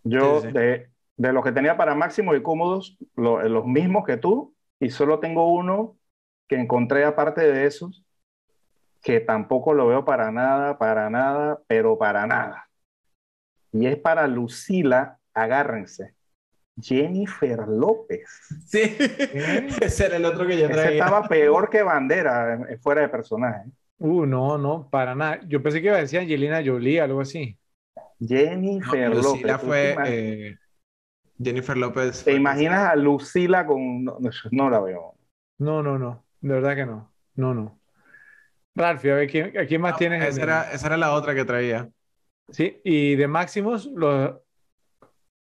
Yo, 0.03 0.41
De, 0.41 0.89
de 1.17 1.33
los 1.33 1.43
que 1.43 1.51
tenía 1.51 1.77
para 1.77 1.95
Máximo 1.95 2.35
y 2.35 2.41
Cómodos, 2.41 2.97
los 3.15 3.65
mismos 3.65 4.05
que 4.05 4.17
tú, 4.17 4.53
y 4.79 4.89
solo 4.89 5.19
tengo 5.19 5.53
uno 5.53 5.97
que 6.47 6.59
encontré 6.59 7.05
aparte 7.05 7.41
de 7.41 7.65
esos, 7.65 8.03
que 9.01 9.19
tampoco 9.19 9.73
lo 9.73 9.87
veo 9.87 10.03
para 10.03 10.31
nada, 10.31 10.77
para 10.77 11.09
nada, 11.09 11.59
pero 11.67 11.97
para 11.97 12.25
nada. 12.25 12.67
Y 13.71 13.87
es 13.87 13.97
para 13.97 14.27
Lucila, 14.27 15.19
agárrense. 15.33 16.14
Jennifer 16.79 17.67
López. 17.67 18.27
Sí, 18.65 18.81
¿Eh? 18.99 19.67
ese 19.81 20.05
era 20.05 20.17
el 20.17 20.25
otro 20.25 20.45
que 20.45 20.59
yo 20.59 20.67
traía. 20.67 20.83
Ese 20.83 20.97
estaba 20.97 21.23
peor 21.27 21.69
que 21.69 21.83
Bandera, 21.83 22.59
eh, 22.69 22.77
fuera 22.77 23.01
de 23.01 23.09
personaje. 23.09 23.69
Uh, 23.97 24.25
no, 24.25 24.57
no, 24.57 24.89
para 24.89 25.15
nada. 25.15 25.39
Yo 25.47 25.63
pensé 25.63 25.81
que 25.81 25.87
iba 25.87 25.97
a 25.97 26.01
decir 26.01 26.19
Angelina 26.19 26.61
Jolie, 26.65 26.99
algo 26.99 27.21
así. 27.21 27.57
Jennifer 28.19 29.15
López. 29.15 29.57
fue 29.61 29.95
eh, 30.05 30.57
Jennifer 31.41 31.77
López. 31.77 32.23
¿Te 32.23 32.33
imaginas 32.33 32.91
a 32.91 32.95
Lucila 32.95 33.65
con.? 33.65 34.05
No, 34.51 34.69
la 34.69 34.79
veo. 34.81 35.15
No, 35.59 35.81
no, 35.81 35.97
no. 35.97 36.25
De 36.41 36.53
verdad 36.53 36.75
que 36.75 36.85
no. 36.85 37.11
No, 37.35 37.53
no. 37.53 37.79
Ralphie, 38.75 39.11
a 39.11 39.15
ver, 39.15 39.29
¿quién, 39.29 39.81
más 39.81 39.97
tienes? 39.97 40.27
Esa 40.27 40.43
era, 40.43 40.71
esa 40.73 40.87
era 40.87 40.97
la 40.97 41.13
otra 41.13 41.33
que 41.33 41.45
traía. 41.45 41.89
Sí, 42.49 42.81
y 42.83 43.15
de 43.15 43.27
Máximos, 43.27 43.85
los, 43.87 44.35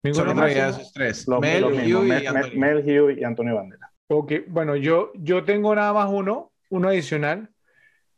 Ninguno 0.05 0.35
traía 0.35 0.69
esos 0.69 0.93
tres. 0.93 1.27
Mel, 1.27 1.65
Hugh 1.65 2.07
y 2.07 2.25
Antonio. 2.25 2.59
Mel, 2.59 2.77
Hugh 2.79 3.17
y 3.17 3.23
Antonio 3.23 3.55
Bandera. 3.55 3.91
Ok, 4.07 4.33
bueno, 4.47 4.75
yo, 4.75 5.11
yo 5.15 5.43
tengo 5.43 5.73
nada 5.73 5.91
más 5.93 6.09
uno, 6.11 6.51
uno 6.69 6.89
adicional. 6.89 7.49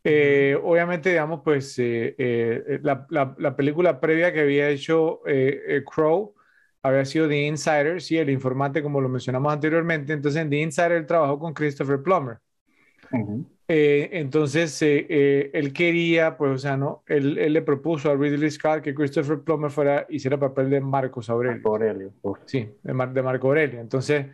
Eh, 0.03 0.57
obviamente, 0.61 1.09
digamos, 1.09 1.41
pues 1.43 1.77
eh, 1.79 2.15
eh, 2.17 2.79
la, 2.81 3.05
la, 3.09 3.35
la, 3.37 3.55
película 3.55 3.99
previa 3.99 4.31
que 4.31 4.41
había 4.41 4.69
hecho 4.69 5.21
Crow 5.85 6.33
había 6.81 7.03
sido 7.05 7.27
The 7.27 7.47
Insider, 7.47 8.01
sí, 8.01 8.17
el 8.17 8.29
informante, 8.29 8.81
como 8.81 9.01
lo 9.01 9.09
mencionamos 9.09 9.51
anteriormente. 9.51 10.13
Entonces, 10.13 10.41
en 10.41 10.49
The 10.49 10.57
Insider 10.57 10.91
él 10.93 11.05
trabajó 11.05 11.39
con 11.39 11.53
Christopher 11.53 12.01
Plummer. 12.01 12.37
Eh, 13.69 14.09
entonces, 14.13 14.81
eh, 14.81 15.05
eh, 15.09 15.51
él 15.53 15.73
quería, 15.73 16.37
pues, 16.37 16.51
o 16.51 16.57
sea, 16.57 16.77
¿no? 16.77 17.03
Él, 17.05 17.33
le 17.51 17.61
propuso 17.61 18.09
a 18.09 18.15
Ridley 18.15 18.49
Scott 18.49 18.81
que 18.81 18.95
Christopher 18.95 19.41
Plummer 19.41 19.69
fuera, 19.69 20.05
hiciera 20.09 20.39
papel 20.39 20.69
de 20.69 20.79
Marcos 20.79 21.29
Aurelio. 21.29 21.57
Marco 21.57 21.69
Aurelio. 21.71 22.13
Sí, 22.45 22.69
de, 22.81 22.93
Marco 22.93 23.47
Aurelio. 23.47 23.81
Entonces, 23.81 24.27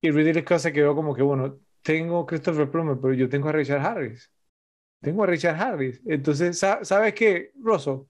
y 0.00 0.10
Ridley 0.10 0.42
Scott 0.42 0.58
se 0.58 0.72
quedó 0.72 0.96
como 0.96 1.14
que, 1.14 1.22
bueno, 1.22 1.60
tengo 1.82 2.26
Christopher 2.26 2.68
Plummer, 2.68 2.98
pero 3.00 3.14
yo 3.14 3.28
tengo 3.28 3.48
a 3.50 3.52
Richard 3.52 3.86
Harris. 3.86 4.32
Tengo 5.00 5.22
a 5.22 5.26
Richard 5.26 5.60
Harris. 5.60 6.00
Entonces, 6.04 6.58
¿sabes 6.58 7.14
qué, 7.14 7.52
Rosso? 7.60 8.08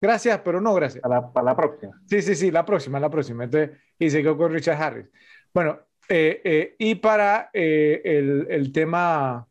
Gracias, 0.00 0.40
pero 0.44 0.60
no 0.60 0.72
gracias. 0.72 1.02
Para 1.02 1.20
la, 1.20 1.42
la, 1.42 1.56
próxima. 1.56 2.00
Sí, 2.06 2.22
sí, 2.22 2.36
sí, 2.36 2.50
la 2.52 2.64
próxima, 2.64 3.00
la 3.00 3.10
próxima. 3.10 3.44
Entonces, 3.44 3.76
y 3.98 4.08
se 4.08 4.22
quedó 4.22 4.36
con 4.36 4.52
Richard 4.52 4.80
Harris. 4.80 5.06
Bueno, 5.52 5.80
y 6.08 6.94
para 6.96 7.50
el, 7.52 8.46
el 8.50 8.72
tema 8.72 9.46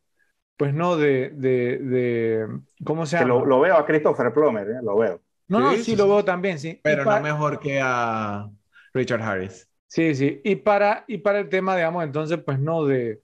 pues 0.60 0.74
no, 0.74 0.98
de, 0.98 1.30
de, 1.30 1.78
de 1.78 2.48
¿cómo 2.84 3.06
se 3.06 3.16
llama? 3.16 3.42
Lo, 3.46 3.60
veo 3.60 3.78
a 3.78 3.86
Christopher 3.86 4.30
Plummer, 4.30 4.68
¿eh? 4.68 4.80
lo 4.82 4.98
veo. 4.98 5.22
No, 5.48 5.74
sí, 5.76 5.96
lo 5.96 6.06
veo 6.06 6.22
también, 6.22 6.58
sí. 6.58 6.78
Pero 6.82 7.02
no 7.02 7.18
mejor 7.22 7.58
que 7.58 7.80
a 7.82 8.46
Richard 8.92 9.22
Harris. 9.22 9.66
Sí, 9.86 10.14
sí. 10.14 10.42
Y 10.44 10.56
para, 10.56 11.06
y 11.08 11.16
para 11.16 11.40
el 11.40 11.48
tema, 11.48 11.76
digamos, 11.76 12.04
entonces, 12.04 12.40
pues 12.44 12.58
no, 12.58 12.84
de, 12.84 13.22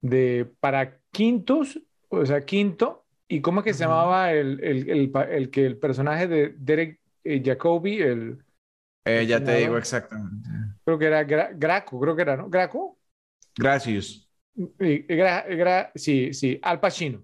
de 0.00 0.48
para 0.60 1.00
quintos, 1.10 1.80
o 2.08 2.24
sea, 2.24 2.42
quinto, 2.42 3.04
¿y 3.26 3.40
cómo 3.40 3.62
es 3.62 3.64
que 3.64 3.74
se 3.74 3.82
llamaba 3.82 4.32
el, 4.32 4.62
el, 4.62 4.88
el, 4.88 5.12
el, 5.28 5.50
que 5.50 5.66
el 5.66 5.78
personaje 5.78 6.28
de 6.28 6.54
Derek 6.56 7.00
eh, 7.24 7.42
Jacobi, 7.44 8.00
el... 8.00 8.38
Eh, 9.06 9.26
ya 9.26 9.42
te 9.42 9.56
digo 9.56 9.76
exactamente. 9.76 10.48
Creo 10.84 10.98
que 11.00 11.06
era 11.06 11.24
Graco, 11.24 11.98
creo 11.98 12.14
que 12.14 12.22
era, 12.22 12.36
¿no? 12.36 12.48
¿Graco? 12.48 12.96
Gracias. 13.56 14.25
Sí, 15.94 16.32
sí, 16.32 16.58
Al 16.62 16.80
Pacino. 16.80 17.22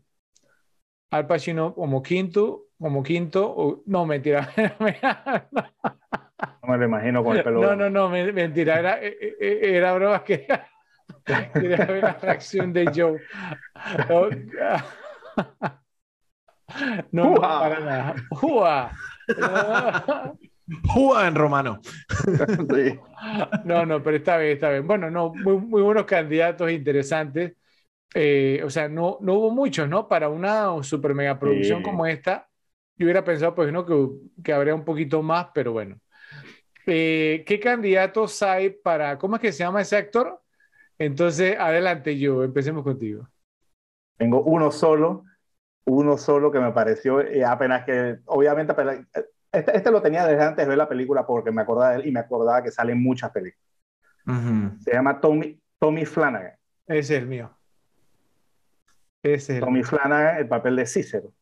Al 1.11 1.27
Pacino 1.27 1.75
como 1.75 2.03
quinto, 2.03 2.69
como 2.79 3.03
quinto, 3.03 3.83
no, 3.87 4.07
mentira. 4.07 4.51
no 6.63 6.69
me 6.69 6.79
lo 6.79 6.85
imagino 6.85 7.23
con 7.23 7.37
el 7.37 7.45
pelo. 7.45 7.61
No, 7.61 7.77
no, 7.77 7.91
no, 7.91 8.09
mentira, 8.09 8.79
era, 8.79 9.03
e, 9.03 9.17
e, 9.21 9.37
e, 9.41 9.77
era 9.77 9.93
broma 9.95 10.25
que 10.25 10.47
quería 11.53 11.85
ver 11.87 12.03
la 12.03 12.15
reacción 12.15 12.73
de 12.73 12.87
Joe. 12.95 13.21
No, 14.09 14.29
no 17.13 17.35
para 17.35 17.81
nada. 17.81 18.15
¡Jua! 18.31 18.93
¡Jua 20.89 21.27
en 21.29 21.35
romano! 21.35 21.81
No, 23.65 23.87
no, 23.87 24.03
pero 24.03 24.17
está 24.17 24.37
bien, 24.39 24.53
está 24.55 24.71
bien. 24.71 24.87
Bueno, 24.87 25.11
no, 25.11 25.33
muy, 25.33 25.57
muy 25.57 25.83
buenos 25.83 26.05
candidatos 26.05 26.71
interesantes. 26.71 27.55
Eh, 28.15 28.61
o 28.65 28.71
sea, 28.71 28.89
no, 28.89 29.19
no 29.21 29.35
hubo 29.35 29.51
muchos, 29.51 29.89
¿no? 29.89 30.09
Para 30.09 30.29
una 30.29 30.83
super 30.83 31.15
mega 31.15 31.39
producción 31.39 31.83
como 31.83 32.07
esta, 32.07 32.49
yo 32.97 33.07
hubiera 33.07 33.25
pensado, 33.25 33.55
pues, 33.55 33.73
¿no? 33.73 33.87
Que, 33.87 34.09
que 34.43 34.53
habría 34.53 34.75
un 34.75 34.85
poquito 34.85 35.23
más, 35.23 35.49
pero 35.55 35.73
bueno. 35.73 35.97
Eh, 36.87 37.45
¿Qué 37.47 37.61
candidatos 37.61 38.43
hay 38.43 38.71
para, 38.71 39.17
¿cómo 39.19 39.37
es 39.37 39.43
que 39.43 39.53
se 39.53 39.61
llama 39.61 39.81
ese 39.81 39.97
actor? 39.97 40.41
Entonces, 40.99 41.57
adelante 41.59 42.19
yo, 42.19 42.43
empecemos 42.43 42.83
contigo. 42.83 43.29
Tengo 44.19 44.43
uno 44.43 44.71
solo, 44.71 45.25
uno 45.85 46.19
solo 46.19 46.51
que 46.51 46.61
me 46.61 46.73
pareció 46.73 47.21
eh, 47.21 47.45
apenas 47.45 47.85
que, 47.85 48.19
obviamente, 48.27 48.75
este, 49.53 49.77
este, 49.77 49.91
lo 49.91 50.01
tenía 50.01 50.27
desde 50.27 50.43
antes 50.43 50.65
de 50.65 50.69
ver 50.69 50.79
la 50.79 50.89
película 50.89 51.27
porque 51.27 51.51
me 51.51 51.63
acordaba 51.63 51.91
de 51.91 51.97
él 52.01 52.07
y 52.07 52.11
me 52.11 52.21
acordaba 52.21 52.63
que 52.63 52.71
salen 52.71 53.03
muchas 53.03 53.31
películas. 53.31 53.69
Se 54.85 54.93
llama 54.93 55.21
Tommy, 55.21 55.61
Tommy 55.79 56.07
Flanagan. 56.07 56.55
Ese 56.87 57.17
es 57.17 57.23
el 57.23 57.27
mío. 57.27 57.51
Ese 59.23 59.35
es 59.35 59.59
el 59.59 59.61
Tommy 59.61 59.83
Flanagan, 59.83 60.39
el 60.39 60.49
papel 60.49 60.77
de 60.77 60.87
Cícero. 60.87 61.33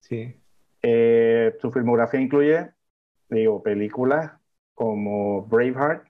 Sí. 0.00 0.40
Eh, 0.82 1.56
su 1.60 1.72
filmografía 1.72 2.20
incluye, 2.20 2.70
digo, 3.30 3.62
películas 3.62 4.32
como 4.74 5.46
Braveheart, 5.46 6.06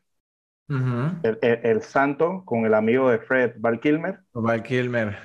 el, 0.68 1.82
Santo 1.82 2.42
con 2.44 2.64
el 2.64 2.74
amigo 2.74 3.10
de 3.10 3.18
Fred, 3.18 3.52
Val 3.58 3.78
Kilmer. 3.78 4.20
Val 4.32 4.62
Kilmer. 4.62 5.16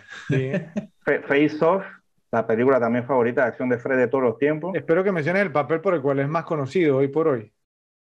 Face 1.27 1.57
Off, 1.61 1.85
la 2.31 2.45
película 2.45 2.79
también 2.79 3.05
favorita 3.05 3.41
de 3.41 3.47
acción 3.47 3.69
de 3.69 3.77
Fred 3.77 3.97
de 3.97 4.07
todos 4.07 4.23
los 4.23 4.37
tiempos. 4.37 4.75
Espero 4.75 5.03
que 5.03 5.11
menciones 5.11 5.41
el 5.41 5.51
papel 5.51 5.81
por 5.81 5.93
el 5.93 6.01
cual 6.01 6.19
es 6.19 6.27
más 6.27 6.45
conocido 6.45 6.97
hoy 6.97 7.07
por 7.07 7.27
hoy. 7.27 7.51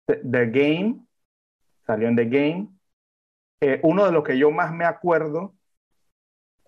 The, 0.05 0.47
Game, 0.47 1.05
salió 1.85 2.07
en 2.07 2.15
The 2.15 2.25
Game. 2.25 2.69
Eh, 3.61 3.79
uno 3.83 4.05
de 4.05 4.11
los 4.11 4.23
que 4.23 4.37
yo 4.37 4.51
más 4.51 4.73
me 4.73 4.85
acuerdo 4.85 5.53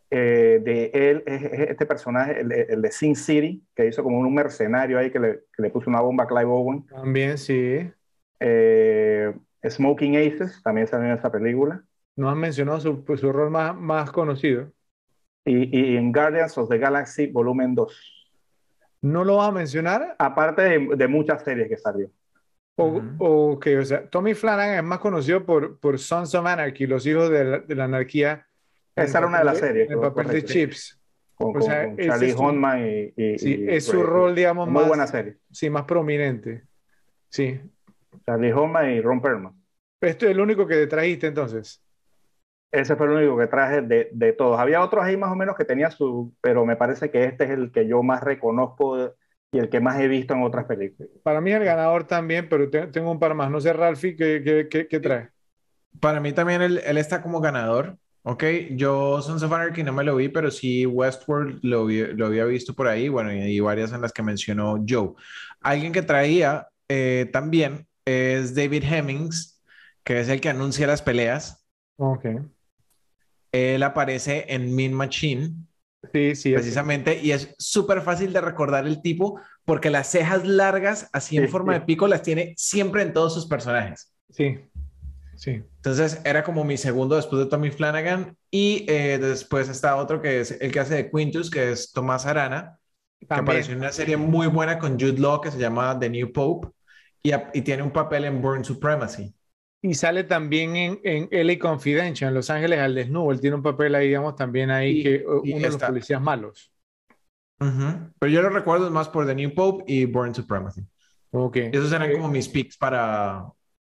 eh, 0.09 0.61
de 0.63 0.91
él 0.93 1.23
es, 1.25 1.43
este 1.69 1.85
personaje, 1.85 2.41
el, 2.41 2.81
de 2.81 2.91
Sin 2.91 3.15
City, 3.15 3.65
que 3.75 3.87
hizo 3.87 4.03
como 4.03 4.19
un 4.19 4.33
mercenario 4.33 4.99
ahí 4.99 5.11
que 5.11 5.19
le, 5.19 5.39
que 5.55 5.63
le 5.63 5.69
puso 5.69 5.89
una 5.89 6.01
bomba 6.01 6.25
a 6.25 6.27
Clive 6.27 6.45
Owen. 6.45 6.85
También, 6.85 7.37
sí. 7.37 7.89
Eh, 8.39 9.33
Smoking 9.67 10.17
Aces 10.17 10.61
también 10.63 10.87
salió 10.87 11.07
en 11.07 11.17
esa 11.17 11.31
película. 11.31 11.83
No 12.15 12.29
has 12.29 12.35
mencionado 12.35 12.79
su, 12.79 13.03
pues, 13.03 13.21
su 13.21 13.31
rol 13.31 13.49
más, 13.49 13.75
más 13.75 14.11
conocido. 14.11 14.71
Y, 15.45 15.77
y, 15.77 15.97
en 15.97 16.11
Guardians 16.11 16.57
of 16.57 16.69
the 16.69 16.77
Galaxy 16.77 17.27
Volumen 17.27 17.75
2. 17.75 18.29
¿No 19.01 19.23
lo 19.23 19.37
vas 19.37 19.49
a 19.49 19.51
mencionar? 19.51 20.15
Aparte 20.17 20.61
de, 20.61 20.95
de 20.95 21.07
muchas 21.07 21.43
series 21.43 21.67
que 21.67 21.77
salió. 21.77 22.09
O, 22.75 23.01
Ok, 23.19 23.67
o 23.79 23.85
sea, 23.85 24.09
Tommy 24.09 24.33
Flanagan 24.33 24.77
es 24.77 24.83
más 24.83 24.99
conocido 24.99 25.45
por, 25.45 25.77
por 25.79 25.99
Sons 25.99 26.33
of 26.33 26.45
Anarchy, 26.45 26.87
Los 26.87 27.05
Hijos 27.05 27.29
de 27.29 27.43
la, 27.43 27.59
de 27.59 27.75
la 27.75 27.83
Anarquía. 27.83 28.47
Esa 28.95 29.17
era 29.19 29.27
una 29.27 29.39
de 29.39 29.45
las 29.45 29.57
series. 29.59 29.89
El 29.89 29.99
papel 29.99 30.27
de 30.27 30.45
Chips. 30.45 30.99
Con, 31.35 31.57
o 31.57 31.61
sea, 31.61 31.93
Charlie 31.97 32.33
Hunnam 32.33 32.85
y, 32.85 33.13
y, 33.17 33.39
Sí, 33.39 33.65
es 33.67 33.85
su 33.85 34.03
rol, 34.03 34.35
digamos, 34.35 34.69
muy 34.69 34.83
buena 34.83 35.07
serie. 35.07 35.37
Sí, 35.51 35.69
más 35.69 35.83
prominente. 35.83 36.63
Sí, 37.29 37.59
Charlie 38.25 38.53
Homa 38.53 38.89
y 38.89 39.01
Ron 39.01 39.21
Perlman. 39.21 39.53
¿Esto 39.99 40.25
es 40.25 40.31
el 40.31 40.39
único 40.39 40.67
que 40.67 40.85
trajiste 40.87 41.27
entonces? 41.27 41.81
Ese 42.73 42.95
fue 42.95 43.05
el 43.05 43.13
único 43.13 43.37
que 43.37 43.45
traje 43.45 43.83
de, 43.83 44.09
de, 44.11 44.33
todos. 44.33 44.59
Había 44.59 44.81
otros 44.81 45.05
ahí 45.05 45.15
más 45.15 45.31
o 45.31 45.35
menos 45.35 45.55
que 45.55 45.63
tenía 45.63 45.91
su, 45.91 46.33
pero 46.41 46.65
me 46.65 46.75
parece 46.75 47.11
que 47.11 47.23
este 47.23 47.43
es 47.43 47.51
el 47.51 47.71
que 47.71 47.87
yo 47.87 48.01
más 48.01 48.23
reconozco 48.23 49.13
y 49.51 49.59
el 49.59 49.69
que 49.69 49.79
más 49.79 49.99
he 49.99 50.07
visto 50.07 50.33
en 50.33 50.41
otras 50.41 50.65
películas. 50.65 51.11
Para 51.21 51.39
mí 51.39 51.51
el 51.51 51.63
ganador 51.63 52.05
también, 52.05 52.49
pero 52.49 52.67
tengo 52.69 53.11
un 53.11 53.19
par 53.19 53.35
más. 53.35 53.51
No 53.51 53.61
sé, 53.61 53.71
Ralphie, 53.73 54.15
¿qué, 54.15 54.67
qué, 54.71 54.87
qué, 54.87 54.99
trae? 54.99 55.29
Para 55.99 56.19
mí 56.19 56.33
también 56.33 56.63
él, 56.63 56.81
él, 56.83 56.97
está 56.97 57.21
como 57.21 57.39
ganador. 57.39 57.95
Ok, 58.23 58.43
yo 58.71 59.21
Sons 59.21 59.43
of 59.43 59.53
Anarchy 59.53 59.83
no 59.83 59.93
me 59.93 60.03
lo 60.03 60.15
vi, 60.15 60.29
pero 60.29 60.49
sí 60.49 60.87
Westworld 60.87 61.59
lo, 61.61 61.87
lo 61.87 62.25
había 62.25 62.45
visto 62.45 62.73
por 62.73 62.87
ahí, 62.87 63.07
bueno, 63.07 63.31
y, 63.31 63.59
varias 63.59 63.93
en 63.93 64.01
las 64.01 64.11
que 64.11 64.23
mencionó 64.23 64.83
Joe. 64.87 65.11
Alguien 65.61 65.93
que 65.93 66.01
traía 66.01 66.67
eh, 66.89 67.29
también 67.31 67.85
es 68.05 68.55
David 68.55 68.83
Hemmings, 68.83 69.61
que 70.03 70.19
es 70.19 70.29
el 70.29 70.41
que 70.41 70.49
anuncia 70.49 70.87
las 70.87 71.03
peleas. 71.03 71.63
Ok. 71.97 72.25
Él 73.53 73.83
aparece 73.83 74.45
en 74.49 74.75
Mean 74.75 74.93
Machine. 74.93 75.53
Sí, 76.11 76.35
sí. 76.35 76.51
Precisamente, 76.51 77.21
y 77.23 77.31
es 77.31 77.55
súper 77.57 78.01
fácil 78.01 78.33
de 78.33 78.41
recordar 78.41 78.85
el 78.85 79.01
tipo 79.01 79.39
porque 79.63 79.89
las 79.89 80.11
cejas 80.11 80.45
largas, 80.45 81.09
así 81.13 81.37
en 81.37 81.47
forma 81.47 81.73
de 81.73 81.81
pico, 81.81 82.07
las 82.07 82.21
tiene 82.21 82.53
siempre 82.57 83.01
en 83.03 83.13
todos 83.13 83.33
sus 83.33 83.45
personajes. 83.45 84.13
Sí, 84.29 84.59
sí. 85.37 85.63
Entonces 85.77 86.19
era 86.25 86.43
como 86.43 86.65
mi 86.65 86.75
segundo 86.75 87.15
después 87.15 87.43
de 87.43 87.49
Tommy 87.49 87.71
Flanagan. 87.71 88.35
Y 88.51 88.85
eh, 88.89 89.17
después 89.17 89.69
está 89.69 89.95
otro 89.95 90.21
que 90.21 90.41
es 90.41 90.51
el 90.59 90.71
que 90.71 90.79
hace 90.81 90.95
de 90.95 91.09
Quintus, 91.09 91.49
que 91.49 91.71
es 91.71 91.93
Tomás 91.93 92.25
Arana, 92.25 92.77
que 93.19 93.33
apareció 93.33 93.73
en 93.73 93.79
una 93.79 93.93
serie 93.93 94.17
muy 94.17 94.47
buena 94.47 94.77
con 94.77 94.99
Jude 94.99 95.19
Law 95.19 95.39
que 95.39 95.51
se 95.51 95.59
llama 95.59 95.97
The 95.97 96.09
New 96.09 96.33
Pope 96.33 96.67
y, 97.23 97.61
tiene 97.61 97.83
un 97.83 97.91
papel 97.91 98.25
en 98.25 98.41
Born 98.41 98.65
Supremacy. 98.65 99.33
Y 99.85 99.95
sale 99.95 100.23
también 100.23 100.77
en, 100.77 100.99
en 101.03 101.27
LA 101.29 101.59
Confidential, 101.59 102.29
en 102.29 102.35
Los 102.35 102.49
Ángeles 102.49 102.79
al 102.79 102.95
desnudo. 102.95 103.33
Él 103.33 103.41
tiene 103.41 103.57
un 103.57 103.61
papel 103.61 103.93
ahí, 103.95 104.07
digamos, 104.07 104.33
también 104.33 104.71
ahí 104.71 105.03
que 105.03 105.25
uno 105.27 105.43
de 105.43 105.59
los 105.59 105.75
policías 105.75 106.21
malos. 106.21 106.71
Pero 107.57 108.31
yo 108.31 108.41
lo 108.41 108.49
recuerdo 108.49 108.89
más 108.91 109.09
por 109.09 109.25
The 109.25 109.35
New 109.35 109.53
Pope 109.53 109.83
y 109.85 110.05
Born 110.05 110.33
Supremacy. 110.33 110.85
Ok. 111.31 111.57
Esos 111.57 111.91
eran 111.91 112.09
como 112.13 112.29
mis 112.29 112.47
picks 112.47 112.77
para, 112.77 113.45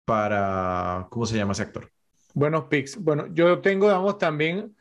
para, 0.06 1.08
¿cómo 1.10 1.26
se 1.26 1.36
llama 1.36 1.52
ese 1.52 1.64
actor? 1.64 1.90
Buenos 2.32 2.64
picks. 2.64 2.96
Bueno, 2.96 3.26
yo 3.34 3.60
tengo, 3.60 3.86
digamos, 3.86 4.16
también 4.16 4.74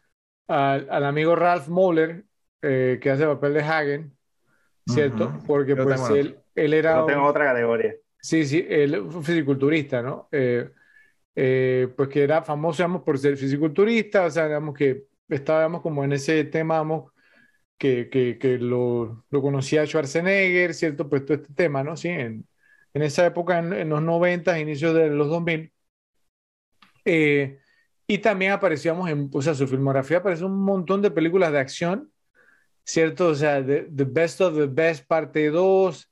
al, 0.47 0.87
al 0.89 1.03
amigo 1.03 1.35
Ralph 1.35 1.67
Moller, 1.67 2.23
eh, 2.61 2.99
que 3.01 3.11
hace 3.11 3.23
el 3.23 3.29
papel 3.31 3.55
de 3.55 3.61
Hagen, 3.63 4.17
¿cierto? 4.87 5.33
Porque 5.45 5.75
pues 5.75 6.09
él, 6.11 6.39
él 6.55 6.73
era... 6.73 6.99
Yo 6.99 7.05
tengo 7.05 7.25
otra 7.25 7.43
categoría. 7.47 7.95
Sí, 8.21 8.45
sí, 8.45 8.65
él 8.69 9.07
fue 9.09 9.23
fisiculturista, 9.23 10.01
¿no? 10.01 10.29
Eh, 10.31 10.69
eh, 11.35 11.87
pues 11.95 12.09
que 12.09 12.23
era 12.23 12.43
famoso, 12.43 12.77
digamos, 12.77 13.03
por 13.03 13.17
ser 13.17 13.37
fisiculturista, 13.37 14.25
o 14.25 14.29
sea, 14.29 14.45
digamos 14.45 14.75
que 14.75 15.05
estábamos 15.29 15.81
como 15.81 16.03
en 16.03 16.13
ese 16.13 16.43
tema, 16.45 16.75
digamos, 16.75 17.11
que, 17.77 18.09
que, 18.09 18.37
que 18.37 18.57
lo, 18.59 19.25
lo, 19.29 19.41
conocía 19.41 19.85
Schwarzenegger, 19.85 20.73
¿cierto? 20.73 21.09
Pues 21.09 21.25
todo 21.25 21.37
este 21.37 21.53
tema, 21.53 21.83
¿no? 21.83 21.97
Sí, 21.97 22.09
en, 22.09 22.47
en 22.93 23.01
esa 23.03 23.25
época, 23.25 23.59
en, 23.59 23.89
los 23.89 24.01
90, 24.01 24.59
inicios 24.59 24.93
de 24.95 25.09
los 25.09 25.29
2000. 25.29 25.71
Eh, 27.05 27.59
y 28.07 28.17
también 28.19 28.51
aparecíamos 28.51 29.09
en, 29.09 29.29
o 29.33 29.41
sea, 29.41 29.55
su 29.55 29.67
filmografía 29.67 30.17
aparece 30.17 30.45
un 30.45 30.63
montón 30.63 31.01
de 31.01 31.11
películas 31.11 31.51
de 31.51 31.59
acción, 31.59 32.11
¿cierto? 32.83 33.29
O 33.29 33.35
sea, 33.35 33.65
The, 33.65 33.83
the 33.95 34.03
Best 34.05 34.41
of 34.41 34.55
the 34.55 34.67
Best, 34.67 35.07
parte 35.07 35.49
2, 35.49 36.10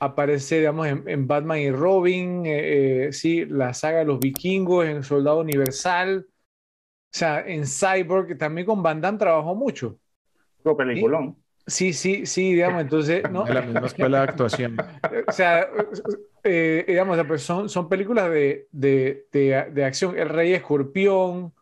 aparece, 0.00 0.58
digamos, 0.58 0.86
en, 0.86 1.26
Batman 1.26 1.58
y 1.58 1.70
Robin, 1.70 2.46
eh, 2.46 3.06
eh, 3.06 3.12
sí, 3.12 3.44
la 3.46 3.74
saga 3.74 3.98
de 3.98 4.04
los 4.04 4.18
vikingos, 4.20 4.86
en 4.86 5.02
Soldado 5.02 5.40
Universal, 5.40 6.26
o 6.26 6.32
sea, 7.10 7.40
en 7.46 7.64
Cyborg, 7.66 8.36
también 8.36 8.66
con 8.66 8.82
Van 8.82 9.00
Damme 9.00 9.18
trabajó 9.18 9.54
mucho. 9.54 9.98
Lo 10.64 10.76
peliculón. 10.76 11.36
Sí, 11.66 11.92
sí, 11.92 12.24
sí, 12.24 12.54
digamos, 12.54 12.80
entonces, 12.80 13.30
¿no? 13.30 13.46
la 13.46 13.60
misma 13.60 13.86
escuela 13.86 14.18
de 14.18 14.24
actuación. 14.24 14.76
o 15.28 15.32
sea, 15.32 15.68
eh, 16.42 16.84
digamos, 16.86 17.18
pues 17.26 17.42
son, 17.42 17.68
son 17.68 17.88
películas 17.88 18.30
de, 18.30 18.68
de, 18.72 19.26
de, 19.32 19.66
de, 19.70 19.84
acción. 19.84 20.18
El 20.18 20.30
Rey 20.30 20.54
Escorpión, 20.54 21.44
O 21.44 21.52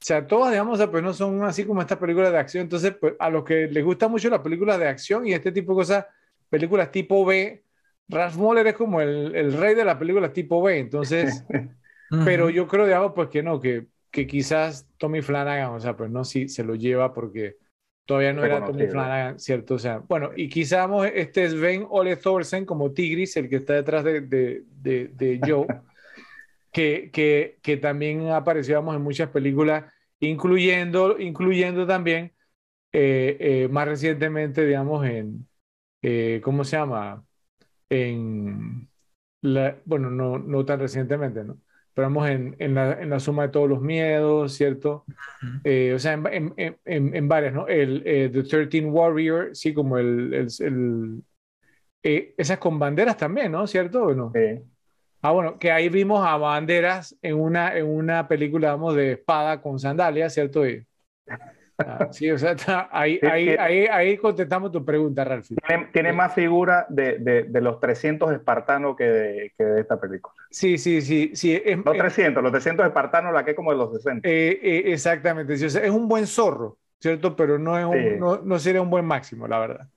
sea, 0.00 0.26
todas, 0.26 0.50
digamos, 0.50 0.84
pues 0.86 1.02
no 1.02 1.12
son 1.12 1.44
así 1.44 1.64
como 1.64 1.80
estas 1.80 1.98
películas 1.98 2.32
de 2.32 2.38
acción. 2.38 2.62
Entonces, 2.62 2.94
pues, 3.00 3.14
a 3.20 3.30
los 3.30 3.44
que 3.44 3.68
les 3.68 3.84
gustan 3.84 4.10
mucho 4.10 4.28
las 4.30 4.40
películas 4.40 4.80
de 4.80 4.88
acción 4.88 5.26
y 5.26 5.32
este 5.32 5.52
tipo 5.52 5.72
de 5.72 5.76
cosas, 5.76 6.06
películas 6.50 6.90
tipo 6.90 7.24
B, 7.24 7.62
Ralph 8.12 8.36
Moller 8.36 8.66
es 8.68 8.74
como 8.76 9.00
el, 9.00 9.34
el 9.34 9.52
rey 9.54 9.74
de 9.74 9.84
las 9.84 9.96
películas 9.96 10.32
tipo 10.32 10.62
B. 10.62 10.78
Entonces, 10.78 11.46
pero 12.22 12.50
yo 12.50 12.66
creo, 12.68 12.86
digamos, 12.86 13.12
pues 13.14 13.28
que 13.28 13.42
no, 13.42 13.60
que, 13.60 13.88
que 14.10 14.26
quizás 14.26 14.88
Tommy 14.98 15.22
Flanagan, 15.22 15.72
o 15.72 15.80
sea, 15.80 15.96
pues 15.96 16.10
no, 16.10 16.24
si 16.24 16.48
se 16.48 16.64
lo 16.64 16.74
lleva 16.74 17.12
porque 17.14 17.56
todavía 18.06 18.32
no 18.32 18.44
era 18.44 18.64
Tommy 18.64 18.86
Flanagan, 18.88 19.38
¿cierto? 19.40 19.74
O 19.74 19.78
sea, 19.78 19.98
bueno, 19.98 20.30
y 20.36 20.48
quizás 20.48 20.88
este 21.14 21.44
es 21.44 21.58
Ben 21.58 21.86
Ole 21.90 22.16
Thorsen 22.16 22.66
como 22.66 22.92
Tigris, 22.92 23.36
el 23.36 23.48
que 23.48 23.56
está 23.56 23.74
detrás 23.74 24.04
de, 24.04 24.20
de, 24.22 24.64
de, 24.68 25.08
de 25.08 25.40
Joe. 25.44 25.72
que, 26.72 27.10
que, 27.12 27.58
que 27.62 27.76
también 27.76 28.28
aparecíamos 28.30 28.96
en 28.96 29.02
muchas 29.02 29.30
películas, 29.30 29.92
incluyendo, 30.20 31.18
incluyendo 31.18 31.86
también 31.86 32.34
eh, 32.92 33.36
eh, 33.40 33.68
más 33.70 33.88
recientemente, 33.88 34.66
digamos, 34.66 35.06
en, 35.06 35.48
eh, 36.02 36.40
¿cómo 36.44 36.64
se 36.64 36.76
llama? 36.76 37.24
En, 37.92 38.88
la, 39.42 39.76
bueno, 39.84 40.10
no, 40.10 40.38
no 40.38 40.64
tan 40.64 40.80
recientemente, 40.80 41.44
¿no? 41.44 41.58
Pero 41.94 42.06
vamos 42.06 42.28
en, 42.28 42.56
en, 42.58 42.74
la, 42.74 43.02
en 43.02 43.10
la 43.10 43.20
suma 43.20 43.42
de 43.44 43.48
todos 43.50 43.68
los 43.68 43.82
miedos, 43.82 44.54
¿cierto? 44.54 45.04
o 45.64 45.98
sea, 45.98 46.14
en, 46.14 46.54
en, 46.56 46.78
en, 46.86 47.28
varias, 47.28 47.52
¿no? 47.52 47.66
El 47.68 48.02
The 48.02 48.42
13 48.44 48.86
Warrior, 48.86 49.54
sí, 49.54 49.74
como 49.74 49.98
el... 49.98 50.32
el, 50.32 50.48
el 50.60 51.22
esas 52.02 52.58
con 52.58 52.78
banderas 52.78 53.16
también, 53.16 53.52
¿no? 53.52 53.66
¿Cierto 53.66 54.04
o 54.04 54.14
no? 54.14 54.32
Sí. 54.34 54.62
Ah, 55.24 55.30
bueno, 55.30 55.56
que 55.56 55.70
ahí 55.70 55.88
vimos 55.88 56.26
a 56.26 56.36
Banderas 56.36 57.16
en 57.22 57.36
una, 57.36 57.76
en 57.76 57.86
una 57.86 58.26
película, 58.26 58.72
vamos, 58.72 58.96
de 58.96 59.12
espada 59.12 59.62
con 59.62 59.78
sandalias, 59.78 60.34
¿cierto? 60.34 60.64
Ah, 61.78 62.08
sí, 62.10 62.30
o 62.30 62.38
sea, 62.38 62.54
ahí, 62.92 63.18
ahí, 63.22 63.50
ahí, 63.50 63.86
ahí, 63.86 64.16
contestamos 64.18 64.70
tu 64.70 64.84
pregunta, 64.84 65.24
Ralph. 65.24 65.48
Tiene, 65.92 66.12
más 66.12 66.34
figura 66.34 66.86
de, 66.88 67.18
de, 67.18 67.42
de, 67.44 67.60
los 67.60 67.80
300 67.80 68.32
espartanos 68.32 68.96
que 68.96 69.04
de, 69.04 69.52
que 69.56 69.64
de, 69.64 69.80
esta 69.80 70.00
película. 70.00 70.34
Sí, 70.50 70.78
sí, 70.78 71.00
sí. 71.00 71.32
sí 71.34 71.54
es, 71.64 71.78
los 71.78 71.96
300, 71.96 72.42
los 72.42 72.52
300 72.52 72.86
espartanos, 72.86 73.32
la 73.32 73.44
que 73.44 73.52
es 73.52 73.56
como 73.56 73.72
de 73.72 73.78
los 73.78 73.92
60. 73.94 74.28
Eh, 74.28 74.60
eh, 74.62 74.82
exactamente, 74.86 75.56
sí, 75.56 75.64
o 75.64 75.70
sea, 75.70 75.82
es 75.82 75.90
un 75.90 76.08
buen 76.08 76.26
zorro, 76.26 76.78
¿cierto? 77.00 77.34
Pero 77.34 77.58
no, 77.58 77.78
es 77.78 77.84
un, 77.84 78.18
no, 78.18 78.42
no 78.42 78.58
sería 78.58 78.82
un 78.82 78.90
buen 78.90 79.04
máximo, 79.04 79.48
la 79.48 79.58
verdad 79.58 79.88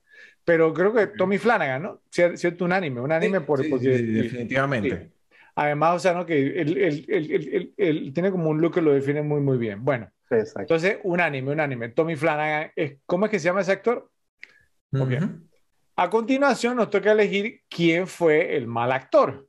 pero 0.46 0.72
creo 0.72 0.94
que 0.94 1.08
Tommy 1.08 1.38
Flanagan, 1.38 1.82
¿no? 1.82 2.00
Cierto, 2.08 2.64
un 2.64 2.72
anime, 2.72 3.00
un 3.00 3.10
anime 3.10 3.40
por, 3.40 3.64
sí, 3.64 3.68
porque, 3.68 3.88
definitivamente. 3.88 5.10
Además, 5.56 5.96
o 5.96 5.98
sea, 5.98 6.14
¿no? 6.14 6.24
Que 6.24 6.60
él, 6.60 8.12
tiene 8.14 8.30
como 8.30 8.50
un 8.50 8.60
look 8.60 8.74
que 8.74 8.80
lo 8.80 8.92
define 8.92 9.22
muy, 9.22 9.40
muy 9.40 9.58
bien. 9.58 9.84
Bueno, 9.84 10.08
entonces, 10.30 10.98
un 11.04 11.20
anime, 11.20 11.52
un 11.52 11.60
anime. 11.60 11.88
Tommy 11.90 12.16
Flanagan, 12.16 12.72
¿cómo 13.06 13.26
es 13.26 13.30
que 13.30 13.38
se 13.38 13.44
llama 13.44 13.60
ese 13.60 13.72
actor? 13.72 14.10
A 15.96 16.10
continuación, 16.10 16.76
nos 16.76 16.90
toca 16.90 17.12
elegir 17.12 17.62
quién 17.68 18.06
fue 18.06 18.56
el 18.56 18.66
mal 18.66 18.92
actor. 18.92 19.46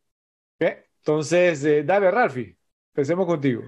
Entonces, 0.59 1.63
eh, 1.63 1.83
dale, 1.83 2.11
Ralphie, 2.11 2.57
empecemos 2.93 3.25
contigo. 3.25 3.63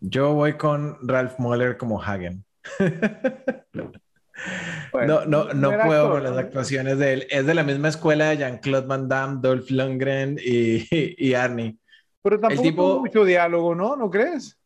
Yo 0.00 0.34
voy 0.34 0.54
con 0.54 0.98
Ralph 1.06 1.38
Moller 1.38 1.78
como 1.78 2.02
Hagen. 2.02 2.44
no, 3.72 5.24
no, 5.24 5.54
no 5.54 5.70
puedo 5.86 6.10
con 6.10 6.24
las 6.24 6.36
actuaciones 6.36 6.98
de 6.98 7.12
él. 7.14 7.26
Es 7.30 7.46
de 7.46 7.54
la 7.54 7.62
misma 7.62 7.88
escuela 7.88 8.28
de 8.28 8.36
Jean-Claude 8.36 8.86
Van 8.86 9.08
Damme, 9.08 9.38
Dolph 9.40 9.70
Lundgren 9.70 10.38
y, 10.38 10.86
y 11.30 11.32
Arnie. 11.32 11.78
Pero 12.22 12.38
tampoco 12.38 12.62
el 12.62 12.68
tipo... 12.68 13.00
mucho 13.00 13.24
diálogo, 13.24 13.74
¿no? 13.74 13.96
¿No 13.96 14.10
crees? 14.10 14.59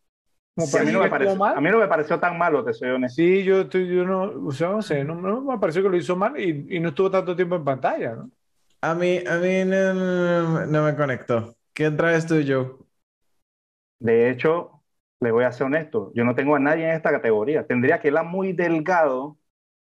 A, 0.57 0.84
mí 0.84 0.92
no 0.92 1.00
me 1.00 1.08
pareció, 1.10 1.44
a 1.44 1.60
mí 1.60 1.70
no 1.70 1.78
me 1.78 1.89
pareció 1.89 2.20
tan 2.20 2.39
malo, 2.39 2.65
te 2.65 2.73
soy 2.73 2.91
honesto. 2.91 3.16
Sí, 3.16 3.44
yo, 3.44 3.68
yo 3.68 4.05
no, 4.05 4.47
o 4.47 4.52
sea, 4.52 4.70
no 4.70 4.83
sé, 4.83 5.05
no, 5.05 5.41
me 5.41 5.58
pareció 5.58 5.83
que 5.83 5.89
lo 5.89 5.97
hizo 5.97 6.16
mal 6.16 6.39
y, 6.39 6.76
y, 6.76 6.81
no 6.81 6.91
estuvo 6.91 7.10
tanto 7.10 7.34
tiempo 7.34 7.57
en 7.57 7.65
pantalla, 7.65 8.15
¿no? 8.15 8.31
A 8.81 8.94
mí, 8.94 9.18
a 9.26 9.36
mí 9.36 9.65
no, 9.65 10.66
no 10.66 10.84
me 10.84 10.94
conectó. 10.94 11.57
¿Qué 11.73 11.91
traes 11.91 12.26
tú, 12.26 12.34
Joe? 12.47 12.76
De 13.99 14.31
hecho, 14.31 14.83
le 15.20 15.31
voy 15.31 15.44
a 15.44 15.52
ser 15.52 15.66
honesto, 15.66 16.12
yo 16.15 16.24
no 16.24 16.34
tengo 16.34 16.55
a 16.55 16.58
nadie 16.58 16.84
en 16.84 16.94
esta 16.97 17.10
categoría. 17.10 17.66
Tendría 17.66 17.99
que 18.00 18.08
ir 18.08 18.23
muy 18.24 18.52
delgado 18.52 19.39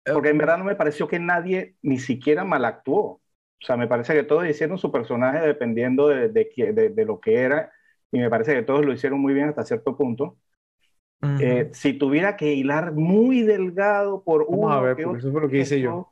porque 0.06 0.30
en 0.30 0.38
verdad 0.38 0.57
no 0.57 0.64
me 0.65 0.75
pareció 0.75 1.07
que 1.07 1.19
nadie 1.19 1.75
ni 1.81 1.99
siquiera 1.99 2.43
mal 2.43 2.65
actuó. 2.65 3.22
O 3.61 3.65
sea, 3.65 3.77
me 3.77 3.88
parece 3.88 4.14
que 4.14 4.23
todos 4.23 4.48
hicieron 4.48 4.77
su 4.77 4.91
personaje 4.91 5.40
dependiendo 5.45 6.07
de, 6.07 6.30
de, 6.30 6.90
de, 6.90 7.06
lo 7.06 7.19
que 7.19 7.35
era 7.35 7.72
y 8.11 8.19
me 8.19 8.30
parece 8.30 8.56
que 8.56 8.64
todos 8.64 8.85
lo 8.85 8.93
hicieron 8.93 9.19
muy 9.19 9.33
bien 9.33 9.49
hasta 9.49 9.64
cierto 9.64 9.95
punto. 9.98 10.38
Eh, 11.40 11.69
si 11.74 11.93
tuviera 11.93 12.35
que 12.35 12.53
hilar 12.53 12.93
muy 12.93 13.43
delgado 13.43 14.24
por 14.24 14.45
uno, 14.48 14.72
a 14.72 14.82
ver, 14.82 15.00
eso 15.00 15.16
es 15.16 15.24
lo 15.25 15.50
que 15.50 15.59
hice 15.59 15.80
yo. 15.80 16.11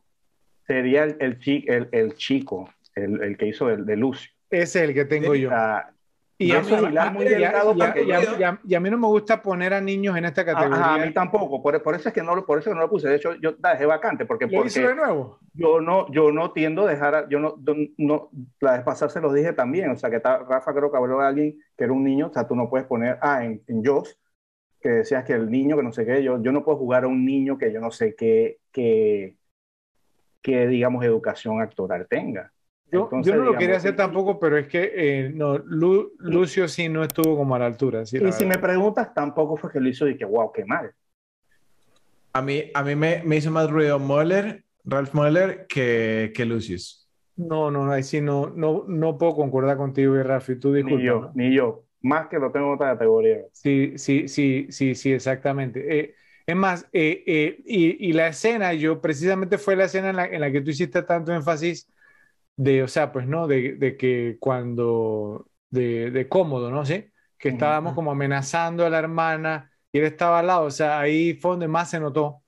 Sería 0.67 1.03
el, 1.03 1.17
el, 1.19 1.89
el, 1.91 2.13
chico, 2.13 2.69
el, 2.93 3.35
que 3.37 3.47
hizo 3.47 3.67
de, 3.67 3.95
Lucio. 3.95 4.31
Ese 4.51 4.83
es 4.83 4.89
el 4.89 4.93
que 4.93 5.05
tengo 5.05 5.33
yo. 5.33 5.49
Y 6.41 6.53
a, 6.53 6.61
mí, 8.79 8.89
no 8.89 8.97
me 8.97 9.07
gusta 9.07 9.41
poner 9.41 9.73
a 9.73 9.81
niños 9.81 10.15
en 10.15 10.23
esta 10.23 10.45
categoría. 10.45 10.93
a 10.93 11.05
mí 11.05 11.11
tampoco, 11.11 11.61
por, 11.61 11.83
por, 11.83 11.95
eso 11.95 12.07
es 12.07 12.15
que 12.15 12.23
no, 12.23 12.45
por 12.45 12.59
eso 12.59 12.73
no 12.73 12.79
lo 12.79 12.89
puse. 12.89 13.09
De 13.09 13.17
hecho, 13.17 13.33
yo 13.35 13.51
dejé 13.53 13.85
vacante. 13.85 14.25
Porque, 14.25 14.47
¿Lo 14.47 14.65
hizo 14.65 14.79
de 14.79 14.95
nuevo? 14.95 15.39
Yo 15.53 15.81
no, 15.81 16.09
yo 16.11 16.31
no 16.31 16.51
tiendo 16.51 16.87
a 16.87 16.91
dejar, 16.91 17.27
yo 17.27 17.41
no, 17.41 17.55
no, 17.97 18.29
la 18.61 18.73
vez 18.73 18.83
pasada 18.83 19.09
se 19.09 19.19
los 19.19 19.33
dije 19.33 19.51
también. 19.51 19.89
O 19.89 19.97
sea, 19.97 20.09
que 20.09 20.19
Rafa 20.19 20.73
creo 20.73 20.89
que 20.89 20.97
habló 20.97 21.19
de 21.19 21.27
alguien 21.27 21.59
que 21.75 21.83
era 21.83 21.91
un 21.91 22.05
niño. 22.05 22.27
O 22.27 22.33
sea, 22.33 22.47
tú 22.47 22.55
no 22.55 22.69
puedes 22.69 22.87
poner, 22.87 23.17
ah, 23.21 23.43
en, 23.43 23.61
en 23.67 23.83
Joss, 23.83 24.17
que 24.79 24.89
decías 24.89 25.25
que 25.25 25.33
el 25.33 25.49
niño, 25.49 25.75
que 25.75 25.83
no 25.83 25.91
sé 25.91 26.05
qué, 26.05 26.23
yo, 26.23 26.41
yo 26.41 26.51
no 26.51 26.63
puedo 26.63 26.77
jugar 26.77 27.03
a 27.03 27.07
un 27.07 27.25
niño 27.25 27.57
que 27.57 27.71
yo 27.71 27.81
no 27.81 27.91
sé 27.91 28.15
qué, 28.15 28.59
qué, 28.71 29.35
qué 30.41 30.67
digamos, 30.67 31.03
educación 31.03 31.61
actoral 31.61 32.07
tenga. 32.09 32.51
Yo, 32.91 33.09
yo 33.21 33.35
no 33.35 33.43
lo 33.43 33.57
quería 33.57 33.77
hacer 33.77 33.95
tampoco, 33.95 34.39
pero 34.39 34.57
es 34.57 34.67
que 34.67 34.91
eh, 34.95 35.31
no, 35.31 35.59
Lucio 35.59 36.67
sí 36.67 36.89
no 36.89 37.03
estuvo 37.03 37.37
como 37.37 37.53
a 37.53 37.59
la 37.59 37.67
altura. 37.67 38.03
Sí, 38.05 38.17
y 38.17 38.31
si 38.31 38.45
me 38.45 38.57
preguntas, 38.57 39.13
tampoco 39.13 39.57
fue 39.57 39.71
que 39.71 39.79
lo 39.79 39.89
hizo 39.89 40.07
y 40.07 40.17
que, 40.17 40.25
wow, 40.25 40.51
qué 40.51 40.65
mal. 40.65 40.91
A 42.33 42.41
mí, 42.41 42.63
a 42.73 42.83
mí 42.83 42.95
me, 42.95 43.21
me 43.23 43.37
hizo 43.37 43.51
más 43.51 43.69
ruido 43.69 43.99
Moller, 43.99 44.63
Ralph 44.85 45.13
Moller, 45.13 45.67
que, 45.67 46.31
que 46.33 46.45
Lucius. 46.45 47.07
No, 47.35 47.69
no, 47.69 47.91
ahí 47.91 48.01
sí 48.01 48.21
no, 48.21 48.49
no, 48.49 48.85
no 48.87 49.17
puedo 49.19 49.35
concordar 49.35 49.77
contigo 49.77 50.15
y 50.15 50.23
Ralph, 50.23 50.49
tú 50.59 50.73
disculpa. 50.73 50.97
Ni 50.97 51.05
yo, 51.05 51.31
ni 51.35 51.53
yo. 51.53 51.83
Más 52.01 52.27
que 52.27 52.39
lo 52.39 52.51
tengo 52.51 52.67
en 52.67 52.73
otra 52.73 52.93
categoría. 52.93 53.39
Sí, 53.51 53.93
sí, 53.97 54.27
sí, 54.27 54.67
sí, 54.69 54.95
sí, 54.95 55.11
exactamente. 55.11 55.99
Eh, 55.99 56.15
es 56.45 56.55
más, 56.55 56.87
eh, 56.93 57.61
y, 57.65 58.09
y, 58.09 58.13
la 58.13 58.27
escena, 58.27 58.73
yo 58.73 59.01
precisamente 59.01 59.57
fue 59.57 59.75
la 59.75 59.85
escena 59.85 60.09
en 60.09 60.15
la, 60.15 60.25
en 60.25 60.41
la 60.41 60.51
que 60.51 60.61
tú 60.61 60.71
hiciste 60.71 61.03
tanto 61.03 61.33
énfasis 61.33 61.87
de, 62.55 62.83
o 62.83 62.87
sea, 62.87 63.11
pues, 63.11 63.27
¿no? 63.27 63.47
De, 63.47 63.75
de 63.75 63.97
que 63.97 64.37
cuando, 64.39 65.49
de, 65.69 66.11
de, 66.11 66.27
cómodo, 66.27 66.71
¿no? 66.71 66.85
Sí, 66.85 67.05
que 67.37 67.49
estábamos 67.49 67.93
como 67.93 68.11
amenazando 68.11 68.85
a 68.85 68.89
la 68.89 68.99
hermana 68.99 69.71
y 69.91 69.99
él 69.99 70.05
estaba 70.05 70.39
al 70.39 70.47
lado, 70.47 70.65
o 70.65 70.71
sea, 70.71 70.99
ahí 70.99 71.33
fue 71.35 71.51
donde 71.51 71.69
más 71.69 71.89
se 71.89 71.99
notó, 71.99 72.43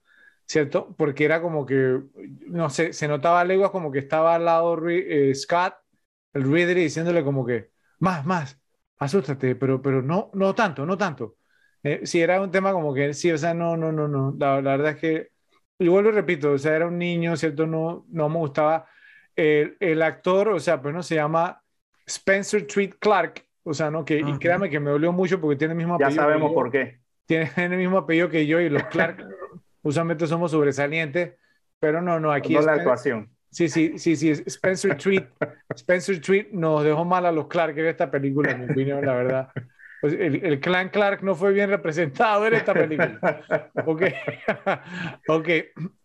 ¿cierto? 0.46 0.94
Porque 0.98 1.26
era 1.26 1.42
como 1.42 1.66
que, 1.66 2.02
no 2.48 2.70
sé, 2.70 2.94
se 2.94 3.08
notaba 3.08 3.42
a 3.42 3.46
leguas 3.46 3.72
como 3.72 3.92
que 3.92 4.00
estaba 4.00 4.36
al 4.36 4.46
lado 4.46 4.78
eh, 4.90 5.34
Scott, 5.34 5.76
el 6.34 6.52
Reader, 6.52 6.78
diciéndole 6.78 7.24
como 7.24 7.46
que, 7.46 7.72
más, 8.00 8.26
más, 8.26 8.61
asústate, 9.02 9.56
pero, 9.56 9.82
pero 9.82 10.04
no, 10.04 10.30
no 10.34 10.54
tanto, 10.54 10.86
no 10.86 10.96
tanto. 10.96 11.36
Eh, 11.84 12.02
si 12.06 12.22
era 12.22 12.40
un 12.40 12.52
tema 12.52 12.72
como 12.72 12.94
que, 12.94 13.16
sí, 13.16 13.32
o 13.32 13.38
sea, 13.38 13.54
no, 13.56 13.76
no, 13.76 13.92
no, 13.92 14.08
no, 14.08 14.36
la, 14.38 14.62
la 14.62 14.78
verdad 14.78 14.92
es 14.92 14.98
que, 14.98 15.30
y 15.80 15.88
vuelvo 15.88 16.10
y 16.10 16.14
repito, 16.14 16.52
o 16.52 16.58
sea, 16.60 16.76
era 16.76 16.86
un 16.86 17.00
niño, 17.00 17.36
¿cierto? 17.36 17.66
No, 17.66 18.06
no 18.10 18.30
me 18.30 18.38
gustaba 18.38 18.86
el, 19.36 19.76
el, 19.80 20.04
actor, 20.04 20.50
o 20.50 20.60
sea, 20.60 20.80
pues 20.80 20.94
no 20.94 21.02
se 21.02 21.16
llama 21.16 21.64
Spencer 22.06 22.68
Treat 22.68 22.94
Clark, 23.00 23.44
o 23.64 23.74
sea, 23.74 23.90
no, 23.90 24.06
que, 24.06 24.20
y 24.20 24.38
créame 24.38 24.70
que 24.70 24.80
me 24.80 24.92
dolió 24.92 25.12
mucho 25.12 25.42
porque 25.42 25.56
tiene 25.56 25.72
el 25.72 25.78
mismo 25.80 25.96
apellido. 25.96 26.16
Ya 26.16 26.22
sabemos 26.22 26.54
por 26.54 26.70
qué. 26.70 27.00
Tiene 27.26 27.52
el 27.58 27.78
mismo 27.78 27.98
apellido 27.98 28.30
que 28.30 28.46
yo 28.46 28.60
y 28.60 28.70
los 28.70 28.84
Clark 28.84 29.26
usualmente 29.82 30.28
somos 30.28 30.52
sobresalientes, 30.52 31.34
pero 31.80 32.04
no, 32.04 32.20
no, 32.20 32.32
aquí 32.32 32.56
es 32.56 32.64
la 32.64 32.74
actuación. 32.74 33.32
Sí, 33.52 33.68
sí, 33.68 33.98
sí, 33.98 34.16
sí, 34.16 34.30
Spencer 34.30 34.98
Treat, 34.98 35.30
Spencer 35.76 36.22
Treat 36.22 36.48
nos 36.52 36.84
dejó 36.84 37.04
mal 37.04 37.26
a 37.26 37.32
los 37.32 37.48
Clark 37.48 37.78
en 37.78 37.88
esta 37.88 38.10
película, 38.10 38.52
en 38.52 38.66
mi 38.66 38.72
opinión, 38.72 39.06
la 39.06 39.14
verdad. 39.14 39.50
Pues 40.00 40.14
el, 40.14 40.44
el, 40.44 40.60
clan 40.60 40.90
Clark 40.90 41.22
no 41.22 41.36
fue 41.36 41.52
bien 41.52 41.70
representado 41.70 42.48
en 42.48 42.54
esta 42.54 42.74
película. 42.74 43.20
Ok, 43.86 44.04
ok, 45.28 45.50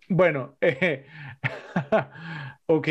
bueno, 0.08 0.57
eh, 0.60 1.07
Ok, 2.66 2.89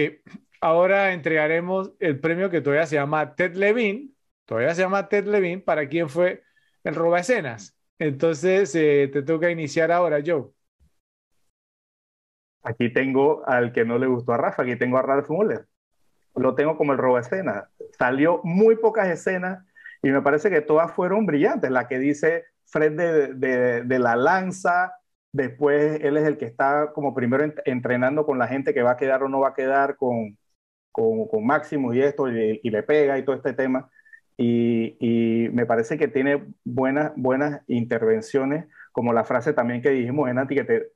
ahora 0.61 1.14
entregaremos 1.14 1.92
el 2.00 2.19
premio 2.19 2.50
que 2.50 2.61
todavía 2.61 2.85
se 2.85 2.95
llama 2.95 3.35
Ted 3.35 3.56
Levine, 3.56 4.11
todavía 4.45 4.74
se 4.74 4.82
llama 4.84 5.09
Ted 5.09 5.25
Levine, 5.25 5.61
para 5.61 5.88
quien 5.90 6.08
fue 6.09 6.43
el 6.84 6.95
roba 6.95 7.19
escenas. 7.19 7.77
Entonces, 8.00 8.74
eh, 8.75 9.09
te 9.11 9.22
toca 9.22 9.51
iniciar 9.51 9.92
ahora, 9.92 10.22
Joe. 10.25 10.45
Aquí 12.66 12.92
tengo 12.92 13.48
al 13.48 13.72
que 13.72 13.85
no 13.85 14.00
le 14.00 14.08
gustó 14.08 14.34
a 14.34 14.38
Rafa, 14.38 14.64
aquí 14.64 14.76
tengo 14.76 14.98
a 14.98 15.03
Ralph 15.03 15.30
Muller. 15.30 15.68
Lo 16.35 16.56
tengo 16.56 16.77
como 16.77 16.94
el 16.94 16.98
roba 16.98 17.19
escenas. 17.19 17.66
Salió 17.98 18.42
muy 18.44 18.76
pocas 18.76 19.08
escenas 19.08 19.64
y 20.02 20.10
me 20.10 20.24
parece 20.24 20.50
que 20.50 20.61
todas 20.61 20.92
fueron 20.92 21.27
brillantes. 21.27 21.69
La 21.69 21.88
que 21.88 22.00
dice 22.00 22.45
Fred 22.66 23.35
de, 23.35 24.00
la 24.00 24.16
lanza, 24.16 24.94
después 25.32 26.00
él 26.02 26.18
es 26.18 26.26
el 26.26 26.38
que 26.38 26.45
está 26.45 26.92
como 26.92 27.14
primero 27.14 27.45
entrenando 27.66 28.26
con 28.26 28.40
la 28.40 28.48
gente 28.48 28.74
que 28.74 28.82
va 28.82 28.92
a 28.92 28.98
quedar 28.98 29.22
o 29.22 29.30
no 29.30 29.42
va 29.42 29.50
a 29.50 29.53
quedar 29.53 29.95
con, 29.95 30.35
con, 30.92 31.27
con 31.27 31.45
Máximo 31.45 31.94
y 31.94 32.02
esto, 32.02 32.30
y, 32.30 32.60
le 32.64 32.82
pega 32.82 33.19
y 33.19 33.24
todo 33.24 33.35
este 33.35 33.53
tema. 33.53 33.92
Y, 34.38 34.98
y, 35.00 35.50
me 35.50 35.68
parece 35.68 36.00
que 36.00 36.08
tiene 36.08 36.44
buenas, 36.64 37.11
buenas 37.16 37.61
intervenciones, 37.68 38.66
como 38.92 39.14
la 39.14 39.24
frase 39.24 39.53
también 39.53 39.84
que 39.84 39.92
dijimos 39.92 40.30
en 40.30 40.40
Anti, 40.40 40.56
que 40.56 40.64
te, 40.64 40.95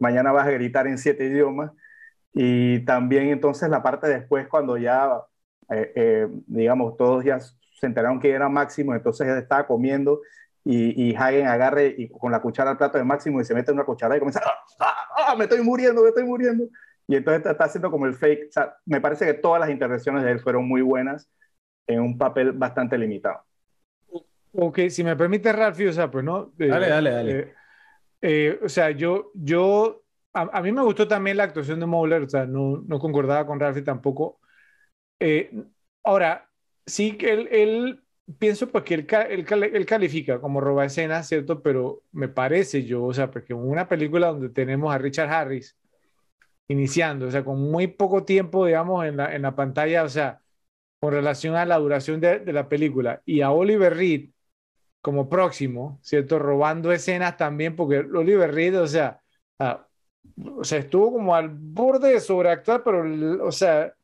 mañana 0.00 0.32
vas 0.32 0.46
a 0.46 0.50
gritar 0.50 0.86
en 0.86 0.98
siete 0.98 1.24
idiomas. 1.24 1.72
Y 2.34 2.84
también 2.84 3.28
entonces 3.28 3.68
la 3.68 3.82
parte 3.82 4.08
después, 4.08 4.48
cuando 4.48 4.76
ya, 4.76 5.20
eh, 5.70 5.92
eh, 5.94 6.28
digamos, 6.46 6.96
todos 6.96 7.24
ya 7.24 7.38
se 7.40 7.86
enteraron 7.86 8.20
que 8.20 8.30
era 8.30 8.48
Máximo, 8.48 8.94
entonces 8.94 9.28
él 9.28 9.38
estaba 9.38 9.66
comiendo 9.66 10.20
y, 10.64 11.10
y 11.10 11.14
Hagen 11.14 11.46
agarre 11.46 11.94
y 11.98 12.08
con 12.08 12.32
la 12.32 12.40
cuchara 12.40 12.70
al 12.70 12.78
plato 12.78 12.96
de 12.96 13.04
Máximo 13.04 13.40
y 13.40 13.44
se 13.44 13.54
mete 13.54 13.72
una 13.72 13.84
cuchara 13.84 14.16
y 14.16 14.20
comienza, 14.20 14.40
¡Ah, 14.44 14.58
ah, 14.80 15.26
ah, 15.28 15.36
me 15.36 15.44
estoy 15.44 15.60
muriendo, 15.62 16.02
me 16.02 16.08
estoy 16.08 16.24
muriendo! 16.24 16.64
Y 17.08 17.16
entonces 17.16 17.44
está 17.44 17.64
haciendo 17.64 17.90
como 17.90 18.06
el 18.06 18.14
fake. 18.14 18.48
O 18.48 18.52
sea, 18.52 18.76
me 18.86 19.00
parece 19.00 19.26
que 19.26 19.34
todas 19.34 19.60
las 19.60 19.70
intervenciones 19.70 20.22
de 20.22 20.32
él 20.32 20.40
fueron 20.40 20.66
muy 20.66 20.80
buenas 20.80 21.28
en 21.86 22.00
un 22.00 22.16
papel 22.16 22.52
bastante 22.52 22.96
limitado. 22.96 23.42
Ok, 24.52 24.80
si 24.88 25.02
me 25.02 25.16
permite, 25.16 25.52
Ralphie, 25.52 25.88
o 25.88 25.92
sea, 25.92 26.10
pues 26.10 26.24
no. 26.24 26.52
Eh, 26.58 26.68
dale, 26.68 26.88
dale, 26.88 27.10
dale. 27.10 27.54
Eh, 28.22 28.58
eh, 28.60 28.60
o 28.64 28.68
sea, 28.68 28.90
yo, 28.90 29.30
yo, 29.34 30.02
a, 30.32 30.62
mí 30.62 30.72
me 30.72 30.82
gustó 30.82 31.08
también 31.08 31.36
la 31.36 31.44
actuación 31.44 31.80
de 31.80 31.86
Mowler, 31.86 32.22
o 32.22 32.28
sea, 32.28 32.46
no, 32.46 32.82
no 32.86 32.98
concordaba 32.98 33.46
con 33.46 33.60
Ralphie 33.60 33.82
tampoco. 33.82 34.40
ahora, 36.04 36.48
sí 36.86 37.16
él, 37.20 37.48
él 37.52 38.02
pienso 38.38 38.68
pues 38.70 38.84
que 38.84 38.94
él, 38.94 39.06
él, 39.74 39.86
califica 39.86 40.40
como 40.40 40.60
roba 40.60 40.84
escena, 40.84 41.22
¿cierto? 41.22 41.62
Pero 41.62 42.02
me 42.12 42.28
parece 42.28 42.84
yo, 42.84 43.04
o 43.04 43.14
sea, 43.14 43.30
porque 43.30 43.54
una 43.54 43.88
película 43.88 44.28
donde 44.28 44.48
tenemos 44.50 44.94
a 44.94 44.98
Richard 44.98 45.30
Harris 45.30 45.76
iniciando, 46.68 47.26
o 47.26 47.30
sea, 47.30 47.44
con 47.44 47.60
muy 47.70 47.88
poco 47.88 48.24
tiempo, 48.24 48.66
digamos, 48.66 49.04
en 49.06 49.16
la, 49.18 49.34
en 49.34 49.42
la 49.42 49.54
pantalla, 49.56 50.04
o 50.04 50.08
sea, 50.08 50.40
con 51.00 51.12
relación 51.12 51.56
a 51.56 51.66
la 51.66 51.78
duración 51.78 52.20
de 52.20 52.52
la 52.52 52.68
película, 52.68 53.22
y 53.26 53.42
a 53.42 53.50
Oliver 53.52 53.94
Reed 53.96 54.30
como 55.02 55.28
próximo, 55.28 55.98
¿cierto? 56.00 56.38
Robando 56.38 56.92
escenas 56.92 57.36
también, 57.36 57.76
porque 57.76 57.98
Oliver 57.98 58.54
Reed, 58.54 58.80
o 58.80 58.86
sea, 58.86 59.20
o 59.58 60.64
sea, 60.64 60.78
estuvo 60.78 61.12
como 61.12 61.34
al 61.34 61.48
borde 61.50 62.12
de 62.14 62.20
sobreactuar, 62.20 62.82
pero, 62.84 63.44
o 63.44 63.52
sea, 63.52 63.94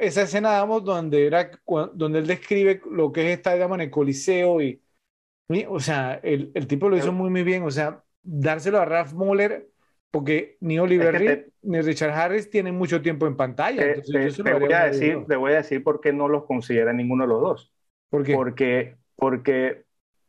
esa 0.00 0.22
escena, 0.22 0.50
digamos, 0.50 0.84
donde, 0.84 1.26
era, 1.26 1.50
donde 1.94 2.18
él 2.18 2.26
describe 2.26 2.82
lo 2.90 3.10
que 3.12 3.32
es 3.32 3.38
estar, 3.38 3.54
digamos, 3.54 3.76
en 3.76 3.82
el 3.82 3.90
Coliseo 3.90 4.60
y, 4.60 4.82
o 5.68 5.80
sea, 5.80 6.20
el, 6.22 6.50
el 6.54 6.66
tipo 6.66 6.88
lo 6.88 6.96
hizo 6.96 7.12
muy, 7.12 7.30
muy 7.30 7.44
bien, 7.44 7.62
o 7.62 7.70
sea, 7.70 8.02
dárselo 8.22 8.80
a 8.80 8.84
Ralph 8.84 9.12
Muller, 9.12 9.68
porque 10.10 10.58
ni 10.60 10.78
Oliver 10.78 11.14
Reed 11.14 11.46
ni 11.62 11.80
Richard 11.80 12.10
Harris 12.10 12.50
tienen 12.50 12.76
mucho 12.76 13.00
tiempo 13.00 13.26
en 13.26 13.36
pantalla. 13.36 13.82
Entonces, 13.82 14.36
te, 14.36 14.52
voy 14.52 14.72
a 14.72 14.84
decir, 14.84 15.24
te 15.26 15.36
voy 15.36 15.52
a 15.52 15.56
decir 15.56 15.82
por 15.82 16.00
qué 16.00 16.12
no 16.12 16.28
los 16.28 16.44
considera 16.44 16.92
ninguno 16.92 17.24
de 17.24 17.28
los 17.28 17.40
dos. 17.40 17.72
¿Por 18.10 18.22
qué? 18.22 18.34
Porque, 18.34 18.96
porque 19.16 19.84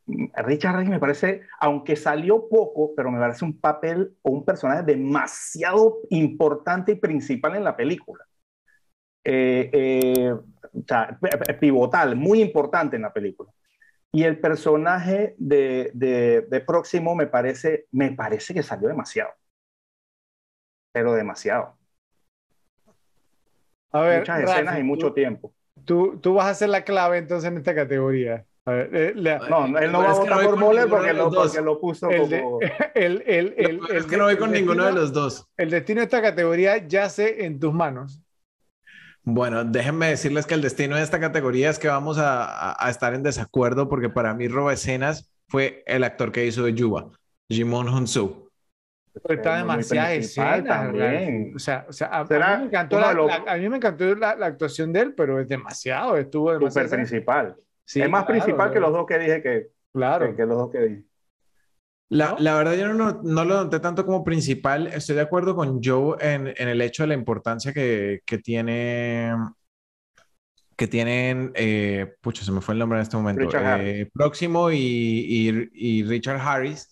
Richard 0.06 0.76
Harris 0.76 0.88
me 0.88 0.98
parece, 0.98 1.42
aunque 1.58 1.96
salió 1.96 2.48
poco, 2.48 2.94
pero 2.94 3.10
me 3.10 3.18
parece 3.18 3.44
un 3.44 3.58
papel 3.58 4.14
o 4.22 4.30
un 4.30 4.44
personaje 4.44 4.82
demasiado 4.82 5.98
importante 6.10 6.92
y 6.92 6.96
principal 6.96 7.56
en 7.56 7.64
la 7.64 7.76
película. 7.76 8.24
Eh, 9.24 9.70
eh, 9.72 10.34
pivotal, 11.58 12.16
muy 12.16 12.42
importante 12.42 12.96
en 12.96 13.02
la 13.02 13.12
película. 13.12 13.50
Y 14.12 14.24
el 14.24 14.38
personaje 14.38 15.34
de, 15.38 15.90
de, 15.94 16.60
Próximo 16.60 17.14
me 17.14 17.26
parece, 17.26 17.86
me 17.90 18.12
parece 18.12 18.52
que 18.52 18.62
salió 18.62 18.88
demasiado. 18.88 19.30
Pero 20.92 21.14
demasiado. 21.14 21.76
A 23.90 24.00
ver, 24.02 24.20
Muchas 24.20 24.42
escenas 24.42 24.78
y 24.78 24.82
mucho 24.82 25.12
tiempo. 25.12 25.52
Tú, 25.84 26.18
tú 26.20 26.34
vas 26.34 26.46
a 26.46 26.54
ser 26.54 26.68
la 26.68 26.84
clave 26.84 27.18
entonces 27.18 27.50
en 27.50 27.56
esta 27.56 27.74
categoría. 27.74 28.44
A 28.66 28.72
ver, 28.72 28.90
eh, 28.94 29.12
no, 29.50 29.78
él 29.78 29.92
no 29.92 29.98
va 29.98 30.10
a 30.10 30.14
votar 30.14 30.44
por 30.44 30.56
Moller 30.56 30.88
porque, 30.88 31.12
lo, 31.12 31.30
porque 31.30 31.60
lo 31.60 31.78
puso 31.78 32.08
el 32.08 32.20
como... 32.22 32.60
el, 32.94 33.22
el, 33.26 33.54
el, 33.58 33.80
es 33.92 34.06
que 34.06 34.16
no 34.16 34.24
voy 34.24 34.38
con 34.38 34.52
ninguno 34.52 34.86
de 34.86 34.92
los 34.92 35.12
dos. 35.12 35.46
El 35.58 35.68
destino 35.68 36.00
de 36.00 36.04
esta 36.04 36.22
categoría 36.22 36.78
yace 36.78 37.44
en 37.44 37.60
tus 37.60 37.74
manos. 37.74 38.24
Bueno, 39.22 39.64
déjenme 39.64 40.08
decirles 40.08 40.46
que 40.46 40.54
el 40.54 40.62
destino 40.62 40.96
de 40.96 41.02
esta 41.02 41.20
categoría 41.20 41.70
es 41.70 41.78
que 41.78 41.88
vamos 41.88 42.18
a, 42.18 42.76
estar 42.88 43.14
en 43.14 43.22
desacuerdo 43.22 43.88
porque 43.88 44.10
para 44.10 44.34
mí 44.34 44.48
roba 44.48 44.72
escenas 44.72 45.30
fue 45.48 45.82
el 45.86 46.04
actor 46.04 46.30
que 46.30 46.46
hizo 46.46 46.64
de 46.64 46.74
Yuba, 46.74 47.10
Jimon 47.48 47.88
Hunsu. 47.88 48.50
está 49.28 49.56
demasiada 49.56 50.12
escena 50.12 50.62
también. 50.62 51.52
O 51.56 51.58
sea, 51.58 51.86
o 51.88 51.92
sea 51.92 52.08
a, 52.08 52.24
mí 52.24 52.28
me 52.28 52.66
encantó, 52.66 53.00
la, 53.00 53.44
a 53.46 53.56
mí 53.56 53.68
me 53.68 53.76
encantó 53.76 54.14
la, 54.14 54.30
actuación 54.30 54.92
de 54.92 55.00
él, 55.00 55.14
pero 55.14 55.40
es 55.40 55.48
demasiado, 55.48 56.18
estuvo 56.18 56.52
demasiado. 56.52 56.88
Súper 56.88 56.98
principal. 56.98 57.56
Es 57.86 58.10
más 58.10 58.24
principal 58.24 58.72
que 58.72 58.80
los 58.80 58.92
dos 58.92 59.06
que 59.06 59.18
dije 59.18 59.42
que, 59.42 59.68
claro. 59.92 60.34
que 60.34 60.46
los 60.46 60.56
dos 60.56 60.70
que 60.70 60.78
dije. 60.80 61.04
La, 62.10 62.36
la, 62.38 62.54
verdad, 62.54 62.74
yo 62.74 62.92
no, 62.92 63.20
no, 63.22 63.44
lo 63.44 63.64
noté 63.64 63.80
tanto 63.80 64.04
como 64.04 64.22
principal. 64.22 64.86
Estoy 64.88 65.16
de 65.16 65.22
acuerdo 65.22 65.56
con 65.56 65.82
Joe 65.82 66.16
en, 66.20 66.54
en 66.56 66.68
el 66.68 66.80
hecho 66.80 67.02
de 67.02 67.08
la 67.08 67.14
importancia 67.14 67.72
que, 67.72 68.20
que 68.24 68.38
tiene. 68.38 69.32
Que 70.76 70.86
tienen. 70.86 71.52
Eh, 71.54 72.14
pucha, 72.20 72.44
se 72.44 72.52
me 72.52 72.60
fue 72.60 72.74
el 72.74 72.78
nombre 72.78 72.98
en 72.98 73.02
este 73.02 73.16
momento. 73.16 73.48
Eh, 73.58 74.10
Próximo 74.12 74.70
y, 74.70 74.76
y, 74.76 75.70
y, 75.72 76.02
Richard 76.04 76.40
Harris. 76.40 76.90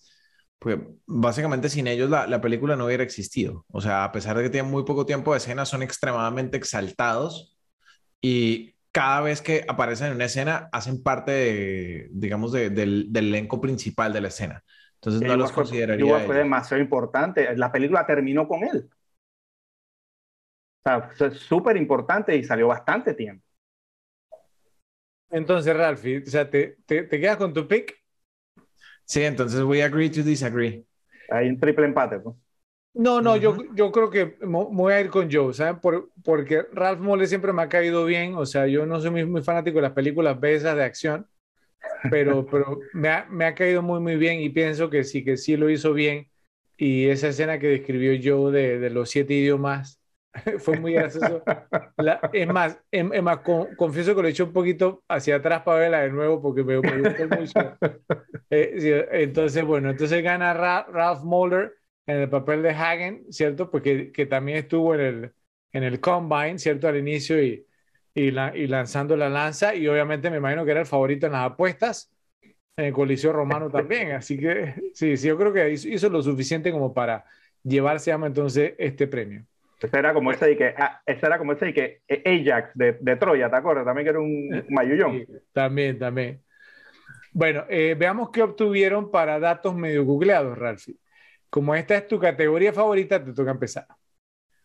Pues 0.59 0.79
básicamente 1.05 1.69
sin 1.69 1.87
ellos 1.87 2.09
la, 2.09 2.25
la, 2.25 2.41
película 2.41 2.75
no 2.75 2.85
hubiera 2.85 3.03
existido. 3.03 3.65
O 3.69 3.81
sea, 3.81 4.05
a 4.05 4.11
pesar 4.11 4.35
de 4.37 4.43
que 4.43 4.49
tienen 4.49 4.71
muy 4.71 4.83
poco 4.83 5.05
tiempo 5.05 5.33
de 5.33 5.37
escena, 5.37 5.65
son 5.65 5.83
extremadamente 5.83 6.57
exaltados. 6.57 7.57
Y 8.21 8.72
cada 8.93 9.21
vez 9.21 9.41
que 9.41 9.65
aparecen 9.67 10.07
en 10.07 10.13
una 10.13 10.25
escena, 10.25 10.69
hacen 10.71 11.03
parte, 11.03 11.31
de, 11.31 12.09
digamos, 12.11 12.53
de, 12.53 12.69
del, 12.69 13.11
del 13.11 13.27
elenco 13.27 13.59
principal 13.59 14.13
de 14.13 14.21
la 14.21 14.29
escena. 14.29 14.63
Entonces 14.95 15.21
no 15.21 15.35
los 15.35 15.51
consideraría. 15.51 16.05
Fue, 16.05 16.25
fue 16.27 16.37
demasiado 16.37 16.81
importante. 16.81 17.57
La 17.57 17.71
película 17.71 18.05
terminó 18.05 18.47
con 18.47 18.63
él. 18.63 18.89
O 20.85 21.15
sea, 21.15 21.31
súper 21.31 21.75
importante 21.77 22.35
y 22.35 22.43
salió 22.43 22.67
bastante 22.67 23.13
tiempo. 23.13 23.43
Entonces, 25.31 25.75
Ralphie, 25.75 26.19
o 26.19 26.25
sea, 26.29 26.49
¿te, 26.49 26.77
te, 26.85 27.03
te 27.03 27.19
quedas 27.19 27.37
con 27.37 27.53
tu 27.53 27.67
pick? 27.67 27.95
Sí, 29.05 29.23
entonces 29.23 29.61
we 29.63 29.83
agree 29.83 30.09
to 30.09 30.23
disagree. 30.23 30.85
Hay 31.29 31.49
un 31.49 31.59
triple 31.59 31.85
empate, 31.85 32.19
¿no? 32.23 32.39
No, 32.95 33.21
no, 33.21 33.37
yo, 33.37 33.57
yo 33.73 33.91
creo 33.91 34.09
que 34.09 34.35
voy 34.41 34.93
a 34.93 35.01
ir 35.01 35.09
con 35.09 35.31
Joe, 35.31 35.53
¿sabes? 35.53 35.79
Por, 35.81 36.11
porque 36.23 36.63
Ralph 36.71 36.99
Mole 36.99 37.25
siempre 37.25 37.51
me 37.51 37.63
ha 37.63 37.69
caído 37.69 38.05
bien, 38.05 38.35
o 38.35 38.45
sea, 38.45 38.67
yo 38.67 38.85
no 38.85 38.99
soy 38.99 39.09
muy, 39.09 39.25
muy 39.25 39.41
fanático 39.41 39.77
de 39.77 39.83
las 39.83 39.93
películas 39.93 40.39
besas 40.39 40.75
de 40.75 40.83
acción, 40.83 41.27
pero, 42.11 42.45
pero 42.51 42.79
me, 42.93 43.09
ha, 43.09 43.25
me 43.29 43.45
ha 43.45 43.55
caído 43.55 43.81
muy, 43.81 43.99
muy 43.99 44.15
bien 44.15 44.41
y 44.41 44.49
pienso 44.49 44.89
que 44.91 45.03
sí, 45.03 45.23
que 45.23 45.37
sí 45.37 45.57
lo 45.57 45.69
hizo 45.69 45.93
bien. 45.93 46.29
Y 46.77 47.07
esa 47.07 47.29
escena 47.29 47.59
que 47.59 47.67
describió 47.67 48.13
yo 48.13 48.51
de, 48.51 48.79
de 48.79 48.89
los 48.89 49.09
siete 49.09 49.33
idiomas 49.33 49.99
fue 50.59 50.79
muy 50.79 50.93
gracioso. 50.93 51.43
es 52.31 52.47
más, 52.47 52.79
es, 52.91 53.23
más 53.23 53.39
confieso 53.77 54.15
que 54.15 54.21
lo 54.21 54.27
he 54.27 54.31
hecho 54.31 54.45
un 54.45 54.53
poquito 54.53 55.03
hacia 55.07 55.37
atrás 55.37 55.61
para 55.63 55.79
verla 55.79 56.01
de 56.01 56.11
nuevo 56.11 56.41
porque 56.41 56.63
me, 56.63 56.77
gustó 56.77 57.27
mucho. 57.27 57.77
Eh, 58.55 59.07
entonces, 59.13 59.65
bueno, 59.65 59.89
entonces 59.89 60.21
gana 60.21 60.53
Ralph 60.53 61.23
Moller 61.23 61.73
en 62.05 62.17
el 62.17 62.29
papel 62.29 62.61
de 62.61 62.71
Hagen, 62.71 63.25
¿cierto? 63.31 63.69
Porque 63.69 64.11
que 64.11 64.25
también 64.25 64.57
estuvo 64.57 64.95
en 64.95 65.01
el, 65.01 65.33
en 65.71 65.83
el 65.83 65.99
Combine, 65.99 66.59
¿cierto? 66.59 66.87
Al 66.87 66.97
inicio 66.97 67.41
y, 67.41 67.65
y, 68.13 68.31
la, 68.31 68.55
y 68.55 68.67
lanzando 68.67 69.15
la 69.15 69.29
lanza 69.29 69.75
y 69.75 69.87
obviamente 69.87 70.29
me 70.29 70.37
imagino 70.37 70.65
que 70.65 70.71
era 70.71 70.81
el 70.81 70.85
favorito 70.85 71.25
en 71.25 71.33
las 71.33 71.51
apuestas 71.51 72.11
en 72.77 72.85
el 72.85 72.93
Coliseo 72.93 73.33
Romano 73.33 73.69
también, 73.71 74.11
así 74.11 74.37
que 74.37 74.75
sí, 74.93 75.17
sí, 75.17 75.27
yo 75.27 75.37
creo 75.37 75.53
que 75.53 75.71
hizo, 75.71 76.09
lo 76.09 76.21
suficiente 76.21 76.71
como 76.71 76.93
para 76.93 77.25
llevarse 77.63 78.11
entonces 78.11 78.73
este 78.77 79.07
premio. 79.07 79.45
Este 79.79 79.99
era 79.99 80.13
como 80.13 80.31
ese 80.31 80.45
de 80.47 80.57
que, 80.57 80.73
ah, 80.77 81.01
este 81.05 81.25
era 81.25 81.37
como 81.37 81.51
ese 81.51 81.65
de 81.65 81.73
que 81.73 82.01
eh, 82.07 82.23
Ajax 82.25 82.71
de, 82.73 82.97
de, 83.01 83.15
Troya, 83.17 83.49
¿te 83.49 83.55
acuerdas? 83.57 83.83
También 83.83 84.05
que 84.05 84.09
era 84.11 84.19
un 84.19 84.65
mayullón. 84.69 85.25
también, 85.51 85.99
también. 85.99 86.41
Bueno, 87.33 87.65
eh, 87.67 87.95
veamos 87.97 88.29
qué 88.29 88.43
obtuvieron 88.43 89.11
para 89.11 89.39
datos 89.39 89.75
medio 89.75 90.05
googleados, 90.05 90.57
Ralphie. 90.57 90.95
Como 91.53 91.75
esta 91.75 91.95
es 91.95 92.07
tu 92.07 92.17
categoría 92.17 92.73
favorita, 92.73 93.23
te 93.23 93.31
toca 93.31 93.51
empezar. 93.51 93.85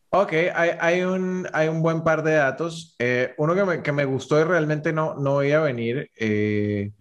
Ok, 0.09 0.33
hay, 0.55 1.03
un, 1.03 1.47
hay 1.53 1.69
un 1.69 1.83
buen 1.83 2.03
par 2.03 2.23
de 2.23 2.33
datos. 2.33 2.97
Eh, 2.99 3.35
uno 3.37 3.55
que 3.55 3.63
me, 3.63 3.83
que 3.83 3.93
me, 3.93 4.07
gustó 4.07 4.41
y 4.41 4.45
realmente 4.45 4.91
no, 4.91 5.15
no 5.17 5.43
iba 5.43 5.59
a 5.59 5.65
venir 5.65 6.11
eh, 6.17 6.93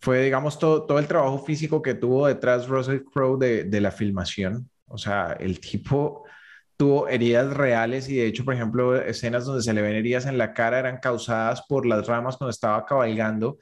fue, 0.00 0.22
digamos, 0.22 0.58
todo, 0.58 0.86
todo 0.86 0.98
el 0.98 1.06
trabajo 1.06 1.44
físico 1.44 1.82
que 1.82 1.92
tuvo 1.92 2.26
detrás 2.26 2.68
Russell 2.68 3.02
Crowe 3.12 3.36
de, 3.38 3.64
de, 3.64 3.80
la 3.82 3.90
filmación. 3.90 4.70
O 4.86 4.96
sea, 4.96 5.36
el 5.38 5.60
tipo 5.60 6.24
tuvo 6.78 7.06
heridas 7.06 7.52
reales 7.54 8.08
y 8.08 8.16
de 8.16 8.28
hecho, 8.28 8.46
por 8.46 8.54
ejemplo, 8.54 8.96
escenas 8.96 9.44
donde 9.44 9.62
se 9.62 9.74
le 9.74 9.82
ven 9.82 9.94
heridas 9.94 10.24
en 10.24 10.38
la 10.38 10.54
cara 10.54 10.78
eran 10.78 11.00
causadas 11.02 11.60
por 11.68 11.84
las 11.84 12.06
ramas 12.06 12.38
cuando 12.38 12.50
estaba 12.50 12.86
cabalgando 12.86 13.58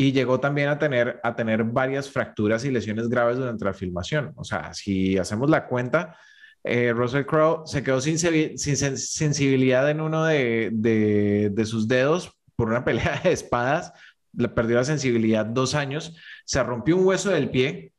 y 0.00 0.12
llegó 0.12 0.38
también 0.38 0.68
a 0.68 0.78
tener, 0.78 1.20
a 1.24 1.34
tener 1.34 1.64
varias 1.64 2.08
fracturas 2.08 2.64
y 2.64 2.70
lesiones 2.70 3.08
graves 3.08 3.36
durante 3.36 3.64
la 3.64 3.74
filmación. 3.74 4.32
O 4.36 4.44
sea, 4.44 4.72
si 4.72 5.18
hacemos 5.18 5.50
la 5.50 5.66
cuenta, 5.66 6.16
eh, 6.62 6.92
Russell 6.92 7.26
Crowe 7.26 7.66
se 7.66 7.82
quedó 7.82 8.00
sin, 8.00 8.16
sensibilidad 8.16 9.90
en 9.90 10.00
uno 10.00 10.24
de, 10.24 10.70
de, 10.72 11.64
sus 11.66 11.88
dedos 11.88 12.32
por 12.54 12.68
una 12.68 12.84
pelea 12.84 13.20
de 13.24 13.32
espadas, 13.32 13.92
le 14.32 14.48
perdió 14.48 14.76
la 14.76 14.84
sensibilidad 14.84 15.44
dos 15.44 15.74
años, 15.74 16.16
se 16.44 16.62
rompió 16.62 16.96
un 16.96 17.04
hueso 17.04 17.30
del 17.30 17.50
pie, 17.50 17.92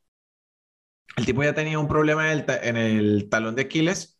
el 1.16 1.26
tipo 1.26 1.42
ya 1.42 1.54
tenía 1.54 1.78
un 1.78 1.88
problema 1.88 2.32
en 2.32 2.38
el, 2.38 2.44
en 2.62 2.76
el 2.78 3.28
talón 3.28 3.56
de 3.56 3.62
Aquiles 3.62 4.18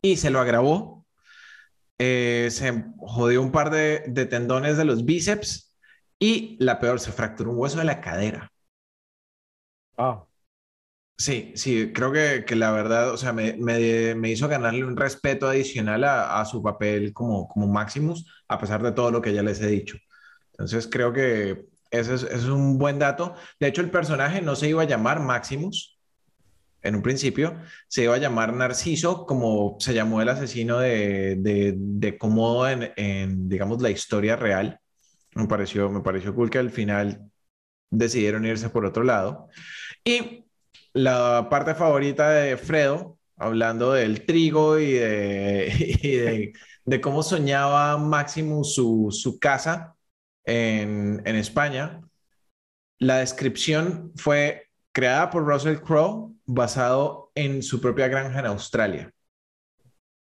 y 0.00 0.16
se 0.16 0.30
lo 0.30 0.40
agravó. 0.40 1.04
Eh, 1.98 2.48
se 2.50 2.84
jodió 2.96 3.42
un 3.42 3.52
par 3.52 3.70
de 3.70 4.26
tendones 4.26 4.76
de 4.76 4.84
los 4.84 5.04
bíceps 5.04 5.71
y 6.22 6.56
la 6.60 6.78
peor, 6.78 7.00
se 7.00 7.10
fracturó 7.10 7.50
un 7.50 7.58
hueso 7.58 7.78
de 7.78 7.84
la 7.84 8.00
cadera. 8.00 8.52
Ah. 9.96 10.24
Sí, 11.18 11.52
sí, 11.56 11.92
creo 11.92 12.12
que, 12.12 12.44
que 12.46 12.54
la 12.54 12.70
verdad, 12.70 13.10
o 13.10 13.16
sea, 13.16 13.32
me, 13.32 13.54
me, 13.54 14.14
me, 14.14 14.30
hizo 14.30 14.48
ganarle 14.48 14.84
un 14.84 14.96
respeto 14.96 15.48
adicional 15.48 16.04
a, 16.04 16.40
a, 16.40 16.44
su 16.44 16.62
papel 16.62 17.12
como, 17.12 17.48
como 17.48 17.66
Maximus, 17.66 18.24
a 18.48 18.58
pesar 18.58 18.82
de 18.82 18.92
todo 18.92 19.10
lo 19.10 19.20
que 19.20 19.32
ya 19.34 19.42
les 19.42 19.60
he 19.60 19.66
dicho. 19.66 19.98
Entonces, 20.52 20.88
creo 20.88 21.12
que 21.12 21.66
ese 21.90 22.14
es, 22.14 22.22
es 22.22 22.44
un 22.44 22.78
buen 22.78 23.00
dato. 23.00 23.34
De 23.58 23.66
hecho, 23.68 23.82
el 23.82 23.90
personaje 23.90 24.42
no 24.42 24.54
se 24.56 24.68
iba 24.68 24.82
a 24.82 24.86
llamar 24.86 25.20
Maximus 25.20 25.98
en 26.82 26.94
un 26.96 27.02
principio, 27.02 27.56
se 27.88 28.04
iba 28.04 28.14
a 28.14 28.18
llamar 28.18 28.52
Narciso, 28.54 29.26
como 29.26 29.76
se 29.80 29.94
llamó 29.94 30.22
el 30.22 30.28
asesino 30.28 30.78
de, 30.78 31.36
de, 31.38 31.74
de 31.76 32.18
Komodo 32.18 32.68
en, 32.68 32.92
en, 32.96 33.48
digamos, 33.48 33.82
la 33.82 33.90
historia 33.90 34.36
real. 34.36 34.80
Me 35.34 35.46
pareció, 35.46 35.90
me 35.90 36.00
pareció 36.00 36.34
cool 36.34 36.50
que 36.50 36.58
al 36.58 36.70
final 36.70 37.30
decidieron 37.90 38.44
irse 38.44 38.70
por 38.70 38.84
otro 38.84 39.04
lado. 39.04 39.48
Y 40.04 40.44
la 40.92 41.48
parte 41.50 41.74
favorita 41.74 42.30
de 42.30 42.56
Fredo, 42.56 43.18
hablando 43.36 43.92
del 43.92 44.26
trigo 44.26 44.78
y 44.78 44.92
de, 46.84 47.00
cómo 47.00 47.22
soñaba 47.22 47.96
Máximo 47.98 48.64
su, 48.64 49.08
su 49.10 49.38
casa 49.38 49.96
en, 50.44 51.22
en, 51.24 51.36
España, 51.36 52.00
la 52.98 53.18
descripción 53.18 54.12
fue 54.16 54.68
creada 54.92 55.30
por 55.30 55.46
Russell 55.46 55.78
Crowe 55.78 56.34
basado 56.46 57.30
en 57.34 57.62
su 57.62 57.80
propia 57.80 58.08
granja 58.08 58.40
en 58.40 58.46
Australia. 58.46 59.12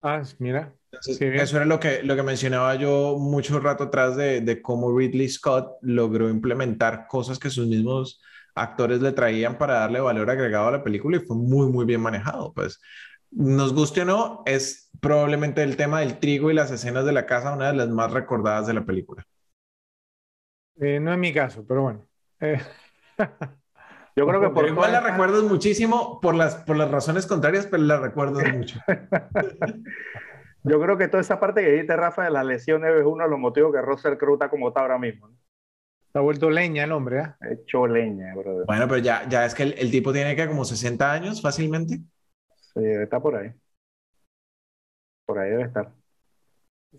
Ah, 0.02 0.22
mira. 0.38 0.74
Eso 1.00 1.56
era 1.56 1.64
lo 1.64 1.80
que, 1.80 2.02
lo 2.02 2.14
que 2.14 2.22
mencionaba 2.22 2.74
yo 2.74 3.16
mucho 3.18 3.58
rato 3.60 3.84
atrás 3.84 4.16
de, 4.16 4.40
de, 4.40 4.60
cómo 4.60 4.96
Ridley 4.96 5.28
Scott 5.28 5.78
logró 5.80 6.28
implementar 6.28 7.06
cosas 7.08 7.38
que 7.38 7.50
sus 7.50 7.66
mismos 7.66 8.20
actores 8.54 9.00
le 9.00 9.12
traían 9.12 9.56
para 9.56 9.74
darle 9.74 10.00
valor 10.00 10.30
agregado 10.30 10.68
a 10.68 10.72
la 10.72 10.84
película 10.84 11.16
y 11.16 11.20
fue 11.20 11.36
muy, 11.36 11.68
muy 11.70 11.84
bien 11.86 12.00
manejado. 12.00 12.52
Pues 12.52 12.80
nos 13.30 13.74
guste 13.74 14.02
o 14.02 14.04
no, 14.04 14.42
es 14.44 14.90
probablemente 15.00 15.62
el 15.62 15.76
tema 15.76 16.00
del 16.00 16.18
trigo 16.18 16.50
y 16.50 16.54
las 16.54 16.70
escenas 16.70 17.04
de 17.04 17.12
la 17.12 17.26
casa 17.26 17.54
una 17.54 17.68
de 17.68 17.76
las 17.76 17.88
más 17.88 18.12
recordadas 18.12 18.66
de 18.66 18.74
la 18.74 18.84
película. 18.84 19.24
Eh, 20.76 21.00
no 21.00 21.12
es 21.12 21.18
mi 21.18 21.32
caso, 21.32 21.64
pero 21.66 21.82
bueno. 21.82 22.06
Eh. 22.40 22.60
Yo 24.14 24.26
creo 24.26 24.42
que 24.42 24.50
por 24.50 24.68
igual 24.68 24.92
la 24.92 25.00
recuerdas 25.00 25.42
muchísimo 25.42 26.20
por 26.20 26.34
las, 26.34 26.56
por 26.56 26.76
las 26.76 26.90
razones 26.90 27.26
contrarias, 27.26 27.66
pero 27.66 27.82
la 27.82 27.98
recuerdas 27.98 28.54
mucho. 28.54 28.78
Yo 30.64 30.80
creo 30.80 30.96
que 30.96 31.08
toda 31.08 31.20
esa 31.20 31.40
parte 31.40 31.62
que 31.62 31.72
dijiste, 31.72 31.96
Rafa, 31.96 32.24
de 32.24 32.30
las 32.30 32.46
lesiones 32.46 32.94
es 32.94 33.04
uno 33.04 33.24
de 33.24 33.30
los 33.30 33.38
motivos 33.38 33.72
que 33.72 33.82
Russell 33.82 34.16
Crowe 34.16 34.34
está 34.34 34.48
como 34.48 34.68
está 34.68 34.80
ahora 34.80 34.98
mismo. 34.98 35.28
¿no? 35.28 35.36
Ha 36.14 36.20
vuelto 36.20 36.50
leña 36.50 36.84
el 36.84 36.92
hombre, 36.92 37.20
¿eh? 37.20 37.34
Hecho 37.52 37.86
leña, 37.86 38.34
brother. 38.34 38.66
Bueno, 38.66 38.86
pero 38.86 38.98
ya, 38.98 39.26
ya 39.28 39.46
es 39.46 39.54
que 39.54 39.62
el, 39.62 39.74
el, 39.78 39.90
tipo 39.90 40.12
tiene 40.12 40.36
que 40.36 40.46
como 40.46 40.64
60 40.64 41.10
años 41.10 41.40
fácilmente. 41.40 42.00
Sí, 42.74 42.84
está 42.84 43.18
por 43.18 43.36
ahí. 43.36 43.50
Por 45.24 45.38
ahí 45.38 45.50
debe 45.50 45.64
estar. 45.64 45.90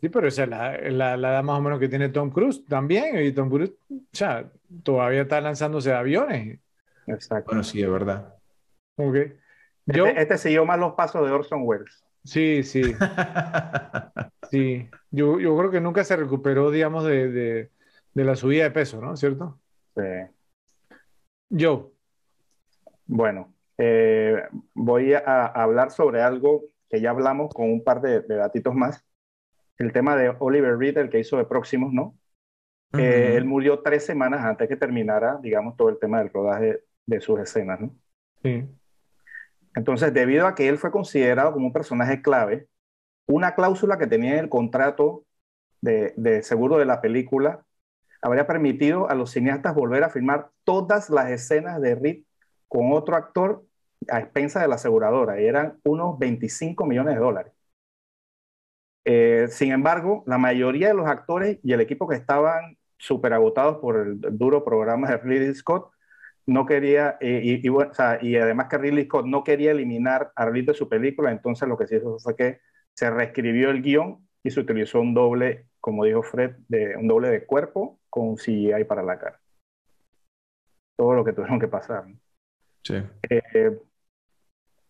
Sí, 0.02 0.10
pero 0.10 0.28
esa 0.28 0.44
es 0.44 0.50
la, 0.50 0.78
la, 0.90 1.18
la, 1.18 1.30
edad 1.30 1.44
más 1.44 1.60
o 1.60 1.62
menos 1.62 1.80
que 1.80 1.88
tiene 1.88 2.10
Tom 2.10 2.32
Cruise 2.32 2.66
también. 2.66 3.24
Y 3.24 3.32
Tom 3.32 3.50
Cruise, 3.50 3.74
o 3.92 3.96
sea, 4.12 4.50
todavía 4.82 5.22
está 5.22 5.40
lanzándose 5.40 5.90
de 5.92 5.96
aviones. 5.96 6.60
Exacto. 7.06 7.52
Bueno, 7.52 7.64
sí, 7.64 7.84
es 7.84 7.90
verdad. 7.90 8.34
Ok. 8.96 9.16
Yo, 9.86 10.08
este, 10.08 10.22
este 10.22 10.38
siguió 10.40 10.66
más 10.66 10.80
los 10.80 10.94
pasos 10.94 11.24
de 11.24 11.32
Orson 11.32 11.62
Welles. 11.64 12.03
Sí, 12.24 12.64
sí. 12.64 12.84
sí. 14.50 14.90
Yo, 15.12 15.40
yo 15.40 15.58
creo 15.58 15.72
que 15.72 15.82
nunca 15.82 16.04
se 16.04 16.16
recuperó, 16.16 16.72
digamos, 16.72 17.04
de, 17.06 17.30
de, 17.30 17.72
de 18.14 18.24
la 18.24 18.36
subida 18.36 18.64
de 18.64 18.72
peso, 18.72 19.02
¿no? 19.02 19.16
¿Cierto? 19.18 19.60
Sí. 19.96 20.02
Yo. 21.50 21.92
Bueno, 23.06 23.54
eh, 23.78 24.44
voy 24.74 25.14
a, 25.14 25.20
a, 25.20 25.46
hablar 25.64 25.92
sobre 25.92 26.22
algo 26.22 26.64
que 26.90 27.02
ya 27.02 27.10
hablamos 27.10 27.54
con 27.54 27.70
un 27.70 27.84
par 27.84 28.02
de, 28.02 28.22
de 28.22 28.36
datitos 28.36 28.74
más. 28.74 29.04
El 29.78 29.92
tema 29.92 30.16
de 30.16 30.34
Oliver 30.40 30.78
Reed, 30.78 30.98
el 30.98 31.10
que 31.10 31.20
hizo 31.20 31.38
de 31.38 31.46
Próximos, 31.46 31.92
¿no? 31.92 32.16
Uh 32.94 32.98
-huh. 32.98 33.02
eh, 33.02 33.36
él 33.36 33.46
murió 33.46 33.80
tres 33.80 34.06
semanas 34.06 34.42
antes 34.42 34.70
que 34.70 34.78
terminara, 34.78 35.40
digamos, 35.42 35.76
todo 35.76 35.90
el 35.90 36.00
tema 36.00 36.20
del 36.20 36.32
rodaje 36.32 36.84
de 37.06 37.22
sus 37.22 37.40
escenas, 37.40 37.82
¿no? 37.82 37.96
Sí. 38.42 38.66
Entonces, 39.76 40.14
debido 40.14 40.48
a 40.48 40.56
que 40.56 40.70
él 40.70 40.78
fue 40.78 40.92
considerado 40.92 41.54
como 41.54 41.68
un 41.68 41.74
personaje 41.74 42.22
clave, 42.22 42.68
una 43.26 43.56
cláusula 43.56 43.98
que 43.98 44.08
tenía 44.08 44.34
en 44.34 44.40
el 44.40 44.50
contrato 44.50 45.26
de, 45.82 46.42
seguro 46.44 46.78
de 46.78 46.86
la 46.86 47.02
película 47.02 47.66
habría 48.22 48.48
permitido 48.48 49.10
a 49.10 49.16
los 49.16 49.32
cineastas 49.32 49.76
volver 49.76 50.04
a 50.04 50.10
filmar 50.10 50.50
todas 50.64 51.10
las 51.10 51.30
escenas 51.30 51.82
de 51.82 51.96
Reed 51.96 52.24
con 52.70 52.94
otro 52.94 53.16
actor 53.18 53.66
a 54.10 54.20
expensa 54.20 54.62
de 54.62 54.68
la 54.68 54.76
aseguradora, 54.76 55.42
y 55.42 55.46
eran 55.46 55.80
unos 55.84 56.18
25 56.20 56.86
millones 56.86 57.16
de 57.16 57.22
dólares. 57.22 57.54
Eh, 59.06 59.48
sin 59.50 59.72
embargo, 59.72 60.24
la 60.26 60.38
mayoría 60.38 60.88
de 60.88 60.94
los 60.94 61.08
actores 61.08 61.60
y 61.64 61.74
el 61.74 61.82
equipo 61.82 62.08
que 62.08 62.16
estaban 62.16 62.78
súper 62.98 63.34
agotados 63.34 63.78
por 63.78 63.98
el, 63.98 64.20
duro 64.38 64.64
programa 64.64 65.10
de 65.10 65.18
Ridley 65.18 65.54
Scott 65.56 65.93
no 66.46 66.66
quería, 66.66 67.18
eh, 67.22 67.42
y, 67.44 67.66
y, 67.66 67.70
o 67.70 67.94
sea, 67.94 68.20
y, 68.22 68.36
además 68.36 68.68
que 68.70 68.78
Ridley 68.78 69.06
Scott 69.06 69.26
no 69.26 69.44
quería 69.44 69.72
eliminar 69.72 70.32
a 70.36 70.46
Reed 70.46 70.68
de 70.68 70.74
su 70.74 70.90
película, 70.90 71.32
entonces 71.32 71.68
lo 71.68 71.78
que 71.78 71.88
se 71.88 71.98
hizo 71.98 72.20
fue 72.20 72.36
que 72.36 72.60
se 72.94 73.10
reescribió 73.10 73.70
el 73.70 73.82
guion 73.82 74.28
y 74.44 74.52
se 74.52 74.60
utilizó 74.60 75.00
un 75.00 75.14
doble, 75.14 75.68
como 75.80 76.06
dijo 76.06 76.22
Fred, 76.22 76.56
de, 76.68 76.96
un 76.98 77.08
doble 77.08 77.30
de 77.30 77.46
cuerpo 77.46 78.00
con 78.10 78.36
CGI 78.36 78.84
para 78.88 79.04
la 79.04 79.18
cara. 79.18 79.40
Todo 80.98 81.14
lo 81.14 81.24
que 81.24 81.34
tuvieron 81.34 81.60
que 81.60 81.68
pasar. 81.68 82.08
¿no? 82.08 82.20
Sí. 82.84 82.96
Eh, 83.30 83.80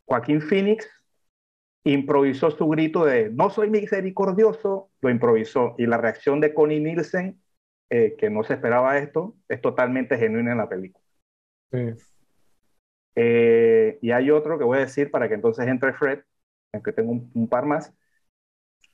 Joaquín 0.06 0.42
Phoenix 0.42 0.90
improvisó 1.86 2.52
su 2.52 2.68
grito 2.68 3.06
de 3.06 3.30
no 3.30 3.50
soy 3.50 3.70
misericordioso, 3.70 4.90
lo 5.02 5.10
improvisó. 5.10 5.76
Y 5.78 5.86
la 5.86 5.98
reacción 5.98 6.40
de 6.40 6.54
Connie 6.54 6.80
Nielsen, 6.80 7.42
eh, 7.90 8.16
que 8.18 8.30
no 8.30 8.44
se 8.44 8.54
esperaba 8.54 8.98
esto, 8.98 9.36
es 9.48 9.62
totalmente 9.62 10.18
genuina 10.18 10.52
en 10.52 10.58
la 10.58 10.70
película. 10.70 11.03
Sí. 11.74 11.80
Eh, 13.16 14.00
y 14.02 14.12
hay 14.12 14.32
otro 14.32 14.58
que 14.58 14.64
voy 14.64 14.78
a 14.78 14.82
decir 14.82 15.12
para 15.12 15.28
que 15.28 15.36
entonces 15.36 15.68
entre 15.68 15.94
Fred, 15.94 16.22
aunque 16.72 16.94
tengo 16.94 17.12
un, 17.12 17.32
un 17.34 17.50
par 17.50 17.66
más. 17.66 17.94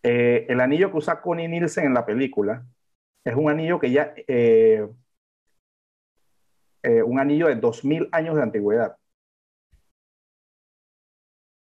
Eh, 0.02 0.46
el 0.50 0.62
anillo 0.62 0.92
que 0.92 0.98
usa 0.98 1.22
Connie 1.22 1.48
Nielsen 1.48 1.86
en 1.86 1.94
la 1.94 2.06
película 2.06 2.66
es 3.26 3.36
un 3.36 3.50
anillo 3.50 3.80
que 3.80 3.92
ya, 3.92 4.14
eh, 4.28 4.88
eh, 6.84 7.04
un 7.04 7.20
anillo 7.20 7.48
de 7.48 7.56
2000 7.56 8.08
años 8.12 8.36
de 8.36 8.44
antigüedad. 8.44 8.98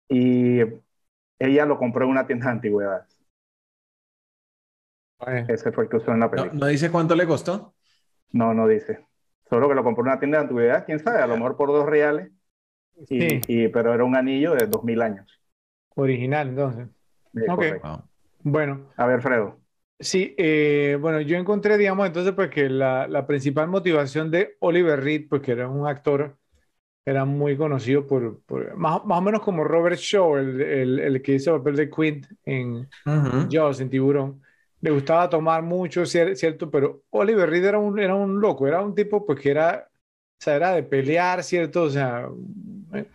Y 0.08 0.60
ella 1.38 1.66
lo 1.66 1.78
compró 1.78 2.04
en 2.04 2.10
una 2.10 2.26
tienda 2.26 2.46
de 2.46 2.52
antigüedades. 2.52 3.18
Ese 5.48 5.70
fue 5.72 5.84
el 5.84 5.90
que 5.90 5.96
usó 5.98 6.12
en 6.12 6.20
la 6.20 6.30
película. 6.30 6.52
¿No, 6.52 6.60
¿No, 6.60 6.66
dice 6.66 6.90
cuánto 6.90 7.14
le 7.14 7.26
costó? 7.26 7.74
No, 8.32 8.54
no 8.54 8.66
dice. 8.66 9.06
Solo 9.52 9.68
que 9.68 9.74
lo 9.74 9.84
compró 9.84 10.02
en 10.04 10.08
una 10.12 10.18
tienda 10.18 10.38
de 10.38 10.42
antigüedades, 10.44 10.84
quién 10.84 10.98
sabe, 10.98 11.18
a 11.22 11.26
lo 11.26 11.36
mejor 11.36 11.56
por 11.58 11.68
dos 11.68 11.84
reales. 11.86 12.30
Y, 13.08 13.20
Sí. 13.20 13.40
y, 13.48 13.68
pero 13.68 13.94
era 13.94 14.04
un 14.04 14.16
anillo 14.16 14.54
de 14.54 14.66
2000 14.66 15.02
años. 15.02 15.26
Original, 15.96 16.48
entonces. 16.48 16.88
Wow. 17.34 18.08
Bueno, 18.44 18.88
A 18.96 19.06
ver, 19.06 19.20
Fredo. 19.22 19.58
sí, 20.00 20.34
eh, 20.38 20.96
bueno, 21.00 21.20
yo 21.20 21.36
encontré, 21.36 21.78
digamos, 21.78 22.06
entonces, 22.06 22.32
pues 22.34 22.50
que 22.50 22.68
la, 22.68 23.06
la 23.08 23.26
principal 23.26 23.68
motivación 23.68 24.30
de 24.30 24.56
Oliver 24.60 25.00
Reed, 25.02 25.28
pues 25.28 25.42
que 25.42 25.52
era 25.52 25.68
un 25.68 25.86
actor, 25.86 26.36
era 27.04 27.24
muy 27.24 27.56
conocido 27.56 28.06
por, 28.06 28.42
por 28.44 28.76
más, 28.76 29.04
más 29.04 29.18
o 29.18 29.22
menos 29.22 29.42
como 29.42 29.64
Robert 29.64 29.98
Shaw, 29.98 30.38
el, 30.38 30.60
el, 30.62 30.98
el 31.00 31.22
que 31.22 31.34
hizo 31.34 31.54
el 31.56 31.60
papel 31.62 31.76
de 31.76 31.90
Quint 31.90 32.26
en 32.44 32.88
Uh 33.06 33.10
-huh. 33.10 33.48
Jaws, 33.50 33.80
en 33.80 33.90
Tiburón. 33.90 34.42
Le 34.82 34.90
gustaba 34.90 35.28
tomar 35.30 35.62
mucho, 35.62 36.02
cier- 36.02 36.34
cierto, 36.36 36.70
pero 36.70 37.04
Oliver 37.10 37.48
Reed 37.48 37.64
era 37.64 37.78
un, 37.78 37.98
era 38.00 38.14
un 38.16 38.40
loco, 38.40 38.66
era 38.66 38.82
un 38.82 38.94
tipo 38.94 39.24
pues 39.24 39.38
que 39.40 39.50
era, 39.52 39.88
o 39.88 39.92
sea, 40.40 40.56
era 40.56 40.72
de 40.72 40.82
pelear, 40.82 41.42
cierto, 41.44 41.84
o 41.84 41.90
sea, 41.90 42.28
eh, 42.94 43.06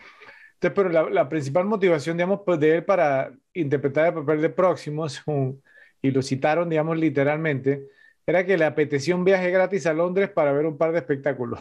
entonces, 0.55 0.71
pero 0.75 0.89
la, 0.89 1.09
la 1.09 1.29
principal 1.29 1.65
motivación, 1.65 2.17
digamos, 2.17 2.41
pues 2.45 2.59
de 2.59 2.77
él 2.77 2.85
para 2.85 3.31
interpretar 3.53 4.07
el 4.07 4.13
papel 4.15 4.41
de 4.41 4.49
Próximo, 4.49 5.07
según- 5.09 5.61
y 6.01 6.11
lo 6.11 6.21
citaron, 6.21 6.69
digamos, 6.69 6.97
literalmente, 6.97 7.87
era 8.25 8.45
que 8.45 8.57
le 8.57 8.65
apetecía 8.65 9.15
un 9.15 9.23
viaje 9.25 9.51
gratis 9.51 9.85
a 9.87 9.93
Londres 9.93 10.29
para 10.31 10.51
ver 10.53 10.65
un 10.65 10.77
par 10.77 10.91
de 10.93 10.99
espectáculos. 10.99 11.59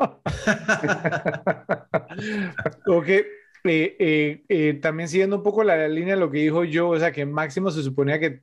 ok, 2.86 3.08
eh, 3.08 3.26
eh, 3.64 4.44
eh, 4.48 4.74
también 4.80 5.08
siguiendo 5.08 5.36
un 5.36 5.42
poco 5.42 5.62
la, 5.64 5.88
línea 5.88 6.14
de 6.14 6.20
lo 6.20 6.30
que 6.30 6.38
dijo 6.38 6.64
yo, 6.64 6.88
o 6.90 6.98
sea, 6.98 7.12
que 7.12 7.26
Máximo 7.26 7.70
se 7.70 7.82
suponía 7.82 8.18
que 8.20 8.42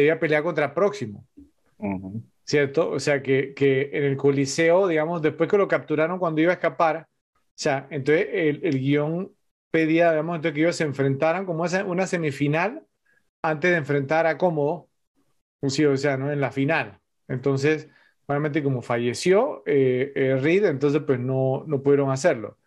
debía 0.00 0.18
pelear 0.20 0.42
contra 0.42 0.74
Próximo. 0.74 1.26
¿Cierto? 2.44 2.90
O 2.90 3.00
sea, 3.00 3.22
que, 3.22 3.54
que, 3.54 3.90
en 3.92 4.04
el 4.04 4.16
Coliseo, 4.16 4.86
digamos, 4.86 5.20
después 5.20 5.50
que 5.50 5.58
lo 5.58 5.66
capturaron 5.68 6.18
cuando 6.18 6.40
iba 6.40 6.52
a 6.52 6.54
escapar, 6.54 7.08
o 7.08 7.52
sea, 7.54 7.88
entonces 7.90 8.28
el, 8.32 8.60
el 8.62 8.78
guion 8.78 9.32
pedía, 9.70 10.10
digamos, 10.12 10.36
entonces 10.36 10.54
que 10.54 10.60
ellos 10.60 10.76
se 10.76 10.84
enfrentaran 10.84 11.44
como 11.44 11.64
una 11.86 12.06
semifinal 12.06 12.86
antes 13.42 13.70
de 13.70 13.76
enfrentar 13.76 14.26
a 14.26 14.38
Cómodo, 14.38 14.88
sí, 15.68 15.84
o 15.84 15.96
sea, 15.96 16.16
¿no? 16.16 16.32
En 16.32 16.40
la 16.40 16.50
final. 16.52 17.00
Entonces, 17.28 17.88
obviamente 18.26 18.62
como 18.62 18.82
falleció 18.82 19.62
eh, 19.66 20.12
eh, 20.14 20.36
Reed, 20.36 20.64
entonces 20.64 21.02
pues 21.06 21.18
no, 21.20 21.64
no 21.66 21.82
pudieron 21.82 22.10
hacerlo. 22.10 22.58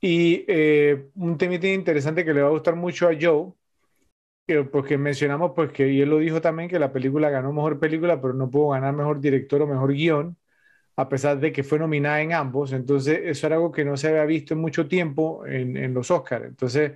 Y 0.00 0.44
eh, 0.48 1.08
un 1.14 1.38
tema 1.38 1.54
interesante 1.54 2.24
que 2.24 2.34
le 2.34 2.42
va 2.42 2.48
a 2.48 2.52
gustar 2.52 2.76
mucho 2.76 3.08
a 3.08 3.12
Joe, 3.18 3.52
porque 4.70 4.98
mencionamos 4.98 5.52
pues 5.54 5.72
que, 5.72 6.02
él 6.02 6.10
lo 6.10 6.18
dijo 6.18 6.40
también, 6.40 6.68
que 6.68 6.78
la 6.78 6.92
película 6.92 7.30
ganó 7.30 7.52
mejor 7.52 7.78
película, 7.80 8.20
pero 8.20 8.34
no 8.34 8.50
pudo 8.50 8.70
ganar 8.70 8.94
mejor 8.94 9.20
director 9.20 9.62
o 9.62 9.66
mejor 9.66 9.92
guion, 9.92 10.36
a 10.96 11.08
pesar 11.08 11.40
de 11.40 11.52
que 11.52 11.64
fue 11.64 11.78
nominada 11.78 12.20
en 12.22 12.32
ambos. 12.34 12.72
Entonces, 12.72 13.20
eso 13.24 13.46
era 13.46 13.56
algo 13.56 13.72
que 13.72 13.84
no 13.84 13.96
se 13.96 14.08
había 14.08 14.24
visto 14.26 14.54
en 14.54 14.60
mucho 14.60 14.88
tiempo 14.88 15.46
en, 15.46 15.76
en 15.76 15.94
los 15.94 16.10
Oscars. 16.10 16.46
Entonces, 16.46 16.92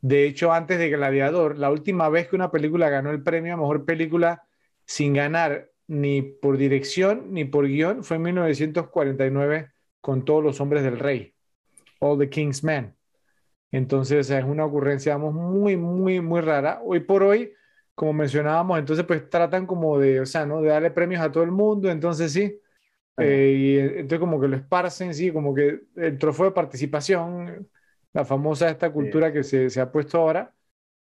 de 0.00 0.26
hecho, 0.26 0.52
antes 0.52 0.78
de 0.78 0.90
Gladiador, 0.90 1.58
la 1.58 1.70
última 1.70 2.08
vez 2.08 2.28
que 2.28 2.36
una 2.36 2.50
película 2.50 2.88
ganó 2.90 3.10
el 3.10 3.22
premio 3.22 3.54
a 3.54 3.56
mejor 3.56 3.84
película 3.84 4.44
sin 4.86 5.14
ganar 5.14 5.70
ni 5.88 6.22
por 6.22 6.56
dirección 6.58 7.32
ni 7.32 7.44
por 7.44 7.66
guion 7.66 8.04
fue 8.04 8.16
en 8.18 8.22
1949 8.24 9.72
con 10.00 10.24
Todos 10.24 10.44
los 10.44 10.60
Hombres 10.60 10.82
del 10.84 10.98
Rey, 10.98 11.34
All 12.00 12.18
the 12.18 12.30
King's 12.30 12.64
Men. 12.64 12.97
Entonces, 13.70 14.30
es 14.30 14.44
una 14.44 14.64
ocurrencia, 14.64 15.16
vamos, 15.16 15.34
muy, 15.34 15.76
muy, 15.76 16.20
muy 16.20 16.40
rara. 16.40 16.80
Hoy 16.84 17.00
por 17.00 17.22
hoy, 17.22 17.52
como 17.94 18.12
mencionábamos, 18.12 18.78
entonces, 18.78 19.04
pues 19.06 19.28
tratan 19.28 19.66
como 19.66 19.98
de, 19.98 20.20
o 20.20 20.26
sea, 20.26 20.46
¿no? 20.46 20.60
De 20.62 20.68
darle 20.70 20.90
premios 20.90 21.22
a 21.22 21.30
todo 21.32 21.44
el 21.44 21.50
mundo, 21.50 21.90
entonces 21.90 22.32
sí. 22.32 22.60
Eh, 23.16 23.54
y 23.58 23.78
entonces 24.00 24.20
como 24.20 24.40
que 24.40 24.48
lo 24.48 24.56
esparcen, 24.56 25.12
sí, 25.14 25.32
como 25.32 25.54
que 25.54 25.82
el 25.96 26.18
trofeo 26.18 26.46
de 26.46 26.52
participación, 26.52 27.68
la 28.12 28.24
famosa 28.24 28.70
esta 28.70 28.92
cultura 28.92 29.32
que 29.32 29.42
se, 29.42 29.70
se 29.70 29.80
ha 29.80 29.90
puesto 29.90 30.18
ahora, 30.18 30.54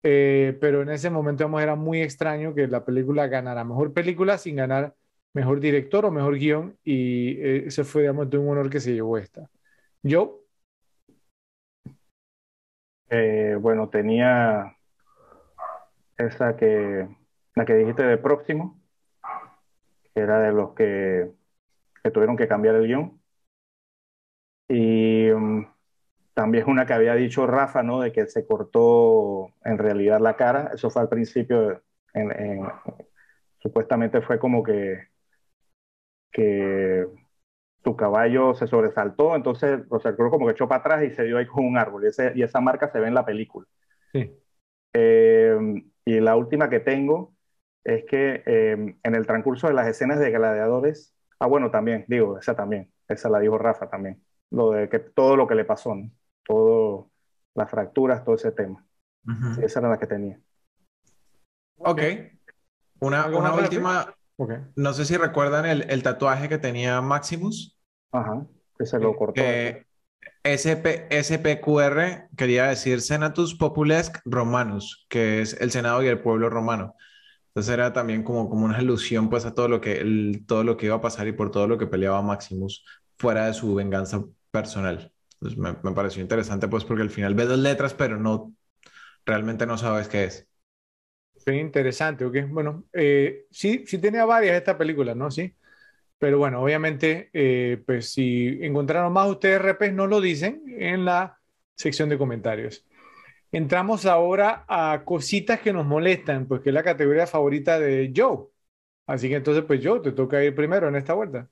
eh, 0.03 0.57
pero 0.61 0.81
en 0.81 0.89
ese 0.89 1.09
momento 1.09 1.43
vamos, 1.45 1.61
era 1.63 1.75
muy 1.75 2.01
extraño 2.01 2.53
que 2.55 2.67
la 2.67 2.85
película 2.85 3.27
ganara 3.27 3.63
mejor 3.63 3.93
película 3.93 4.37
sin 4.37 4.55
ganar 4.57 4.95
mejor 5.33 5.59
director 5.59 6.05
o 6.05 6.11
mejor 6.11 6.37
guion 6.37 6.77
y 6.83 7.39
eh, 7.41 7.65
ese 7.67 7.83
fue, 7.85 8.03
digamos, 8.03 8.27
un 8.33 8.49
honor 8.49 8.69
que 8.69 8.79
se 8.79 8.93
llevó 8.93 9.17
esta. 9.17 9.49
Yo. 10.03 10.40
Eh, 13.13 13.57
bueno, 13.59 13.89
tenía 13.89 14.77
esa 16.17 16.55
que, 16.55 17.09
la 17.55 17.65
que 17.65 17.73
dijiste 17.75 18.03
de 18.03 18.17
próximo, 18.17 18.81
que 20.13 20.21
era 20.21 20.39
de 20.39 20.53
los 20.53 20.73
que, 20.73 21.29
que 22.01 22.11
tuvieron 22.11 22.37
que 22.37 22.47
cambiar 22.47 22.75
el 22.75 22.87
guion. 22.87 23.21
Y 24.69 25.29
um, 25.31 25.67
también 26.33 26.69
una 26.69 26.85
que 26.85 26.93
había 26.93 27.13
dicho 27.15 27.45
Rafa, 27.45 27.83
¿no? 27.83 27.99
De 27.99 28.13
que 28.13 28.27
se 28.27 28.47
cortó 28.47 29.49
en 29.65 29.77
realidad 29.77 30.21
la 30.21 30.37
cara. 30.37 30.71
Eso 30.73 30.89
fue 30.89 31.01
al 31.01 31.09
principio, 31.09 31.83
supuestamente 33.59 34.21
fue 34.21 34.39
como 34.39 34.63
que, 34.63 35.09
que 36.31 37.05
su 37.83 37.95
caballo 37.95 38.53
se 38.53 38.67
sobresaltó, 38.67 39.35
entonces, 39.35 39.81
sea, 40.01 40.15
creo 40.15 40.29
como 40.29 40.45
que 40.45 40.53
echó 40.53 40.67
para 40.67 40.81
atrás 40.81 41.03
y 41.03 41.11
se 41.11 41.23
dio 41.23 41.37
ahí 41.37 41.47
con 41.47 41.65
un 41.65 41.77
árbol. 41.77 42.03
Y, 42.05 42.39
y 42.39 42.43
esa 42.43 42.61
marca 42.61 42.91
se 42.91 42.99
ve 42.99 43.07
en 43.07 43.15
la 43.15 43.25
película. 43.25 43.67
Sí. 44.11 44.37
Eh, 44.93 45.57
y 46.05 46.19
la 46.19 46.35
última 46.35 46.69
que 46.69 46.79
tengo 46.79 47.33
es 47.83 48.05
que 48.05 48.43
eh, 48.45 48.95
en 49.03 49.15
el 49.15 49.25
transcurso 49.25 49.67
de 49.67 49.73
las 49.73 49.87
escenas 49.87 50.19
de 50.19 50.31
gladiadores, 50.31 51.15
ah, 51.39 51.47
bueno, 51.47 51.71
también, 51.71 52.05
digo, 52.07 52.37
esa 52.37 52.55
también, 52.55 52.91
esa 53.07 53.29
la 53.29 53.39
dijo 53.39 53.57
Rafa 53.57 53.89
también, 53.89 54.21
lo 54.51 54.71
de 54.71 54.89
que 54.89 54.99
todo 54.99 55.35
lo 55.35 55.47
que 55.47 55.55
le 55.55 55.65
pasó, 55.65 55.95
¿no? 55.95 56.11
todo, 56.45 57.09
las 57.53 57.69
fracturas, 57.69 58.23
todo 58.23 58.35
ese 58.35 58.51
tema. 58.51 58.85
esa 59.61 59.79
era 59.79 59.89
la 59.89 59.99
que 59.99 60.07
tenía. 60.07 60.39
Ok. 61.77 62.01
Una, 62.99 63.27
una 63.27 63.53
última. 63.55 64.13
No 64.75 64.93
sé 64.93 65.05
si 65.05 65.17
recuerdan 65.17 65.65
el, 65.65 65.85
el, 65.89 66.03
tatuaje 66.03 66.49
que 66.49 66.57
tenía 66.57 67.01
Maximus. 67.01 67.77
Ajá, 68.11 68.45
que 68.77 68.85
se 68.85 68.99
lo 68.99 69.15
cortó. 69.15 69.41
Eh, 69.41 69.85
SP, 70.43 71.07
SPQR 71.11 72.29
quería 72.35 72.65
decir 72.65 73.01
Senatus 73.01 73.55
Populesc 73.55 74.17
Romanus, 74.25 75.05
que 75.09 75.41
es 75.41 75.53
el 75.61 75.71
Senado 75.71 76.03
y 76.03 76.07
el 76.07 76.21
pueblo 76.21 76.49
romano. 76.49 76.95
Entonces 77.47 77.73
era 77.73 77.93
también 77.93 78.23
como, 78.23 78.49
como 78.49 78.65
una 78.65 78.77
alusión 78.77 79.29
pues 79.29 79.45
a 79.45 79.53
todo 79.53 79.67
lo, 79.67 79.81
que, 79.81 79.99
el, 79.99 80.45
todo 80.47 80.63
lo 80.63 80.77
que 80.77 80.87
iba 80.87 80.95
a 80.95 81.01
pasar 81.01 81.27
y 81.27 81.33
por 81.33 81.51
todo 81.51 81.67
lo 81.67 81.77
que 81.77 81.85
peleaba 81.85 82.21
Maximus 82.21 82.85
fuera 83.17 83.45
de 83.45 83.53
su 83.53 83.75
venganza 83.75 84.23
personal. 84.51 85.11
Pues 85.39 85.57
me, 85.57 85.75
me, 85.83 85.91
pareció 85.91 86.21
interesante, 86.21 86.67
pues, 86.67 86.85
porque 86.85 87.01
al 87.03 87.09
final 87.09 87.35
ves 87.35 87.49
dos 87.49 87.59
letras, 87.59 87.93
pero 87.93 88.17
no, 88.17 88.53
realmente 89.25 89.65
no 89.65 89.77
sabes 89.77 90.07
qué 90.07 90.25
es. 90.25 90.47
Sí, 91.45 91.51
interesante, 91.53 92.23
ok. 92.25 92.35
Bueno, 92.49 92.85
eh, 92.93 93.45
sí, 93.49 93.83
sí 93.87 93.97
tenía 93.97 94.25
varias 94.25 94.55
esta 94.57 94.77
película, 94.77 95.15
¿no? 95.15 95.31
Sí. 95.31 95.55
Pero 96.19 96.39
bueno, 96.39 96.61
obviamente, 96.63 97.29
eh, 97.33 97.83
pues 97.85 98.13
si 98.13 98.59
encontraron 98.63 99.13
más 99.13 99.29
ustedes 99.29 99.61
repes, 99.61 99.93
no 99.93 100.07
lo 100.07 100.21
dicen 100.21 100.63
en 100.67 101.05
la 101.05 101.39
sección 101.75 102.09
de 102.09 102.17
comentarios. 102.19 102.85
Entramos 103.51 104.05
ahora 104.07 104.65
a 104.67 105.03
cositas 105.05 105.61
que 105.61 105.73
nos 105.73 105.85
molestan, 105.85 106.47
pues 106.47 106.61
que 106.61 106.69
es 106.69 106.75
la 106.75 106.83
categoría 106.83 107.27
favorita 107.27 107.79
de 107.79 108.13
Joe. 108.15 108.47
Así 109.07 109.29
que 109.29 109.35
entonces, 109.37 109.65
pues 109.65 109.81
Joe, 109.83 110.01
te 110.01 110.13
toca 110.13 110.43
ir 110.43 110.55
primero 110.55 110.87
en 110.89 110.95
esta 110.97 111.13
vuelta. 111.15 111.49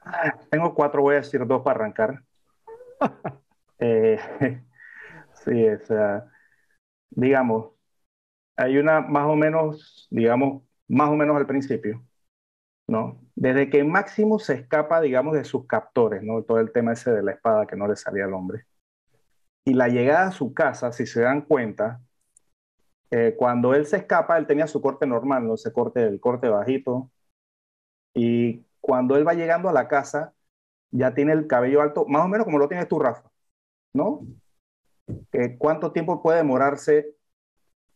Ah, 0.00 0.36
tengo 0.50 0.74
cuatro, 0.74 1.02
voy 1.02 1.14
a 1.14 1.18
decir 1.18 1.46
dos 1.46 1.62
para 1.62 1.76
arrancar. 1.80 2.22
Eh, 3.84 4.18
sí, 5.44 5.68
o 5.68 5.80
sea, 5.86 6.26
digamos, 7.10 7.71
hay 8.56 8.78
una 8.78 9.00
más 9.00 9.26
o 9.28 9.36
menos, 9.36 10.08
digamos, 10.10 10.62
más 10.88 11.08
o 11.10 11.16
menos 11.16 11.36
al 11.36 11.46
principio, 11.46 12.04
¿no? 12.86 13.20
Desde 13.34 13.70
que 13.70 13.84
Máximo 13.84 14.38
se 14.38 14.54
escapa, 14.54 15.00
digamos, 15.00 15.34
de 15.34 15.44
sus 15.44 15.66
captores, 15.66 16.22
¿no? 16.22 16.42
Todo 16.42 16.60
el 16.60 16.72
tema 16.72 16.92
ese 16.92 17.12
de 17.12 17.22
la 17.22 17.32
espada 17.32 17.66
que 17.66 17.76
no 17.76 17.88
le 17.88 17.96
salía 17.96 18.24
al 18.24 18.34
hombre. 18.34 18.66
Y 19.64 19.74
la 19.74 19.88
llegada 19.88 20.28
a 20.28 20.32
su 20.32 20.54
casa, 20.54 20.92
si 20.92 21.06
se 21.06 21.22
dan 21.22 21.42
cuenta, 21.42 22.00
eh, 23.10 23.34
cuando 23.36 23.74
él 23.74 23.86
se 23.86 23.98
escapa, 23.98 24.38
él 24.38 24.46
tenía 24.46 24.66
su 24.66 24.80
corte 24.80 25.06
normal, 25.06 25.46
¿no? 25.46 25.54
Ese 25.54 25.72
corte, 25.72 26.02
el 26.06 26.20
corte 26.20 26.48
bajito. 26.48 27.10
Y 28.14 28.64
cuando 28.80 29.16
él 29.16 29.26
va 29.26 29.34
llegando 29.34 29.68
a 29.68 29.72
la 29.72 29.88
casa, 29.88 30.34
ya 30.90 31.14
tiene 31.14 31.32
el 31.32 31.46
cabello 31.46 31.82
alto, 31.82 32.06
más 32.06 32.24
o 32.24 32.28
menos 32.28 32.44
como 32.44 32.58
lo 32.58 32.68
tienes 32.68 32.88
tú, 32.88 32.98
Rafa, 32.98 33.30
¿no? 33.94 34.26
¿Cuánto 35.58 35.92
tiempo 35.92 36.22
puede 36.22 36.38
demorarse 36.38 37.14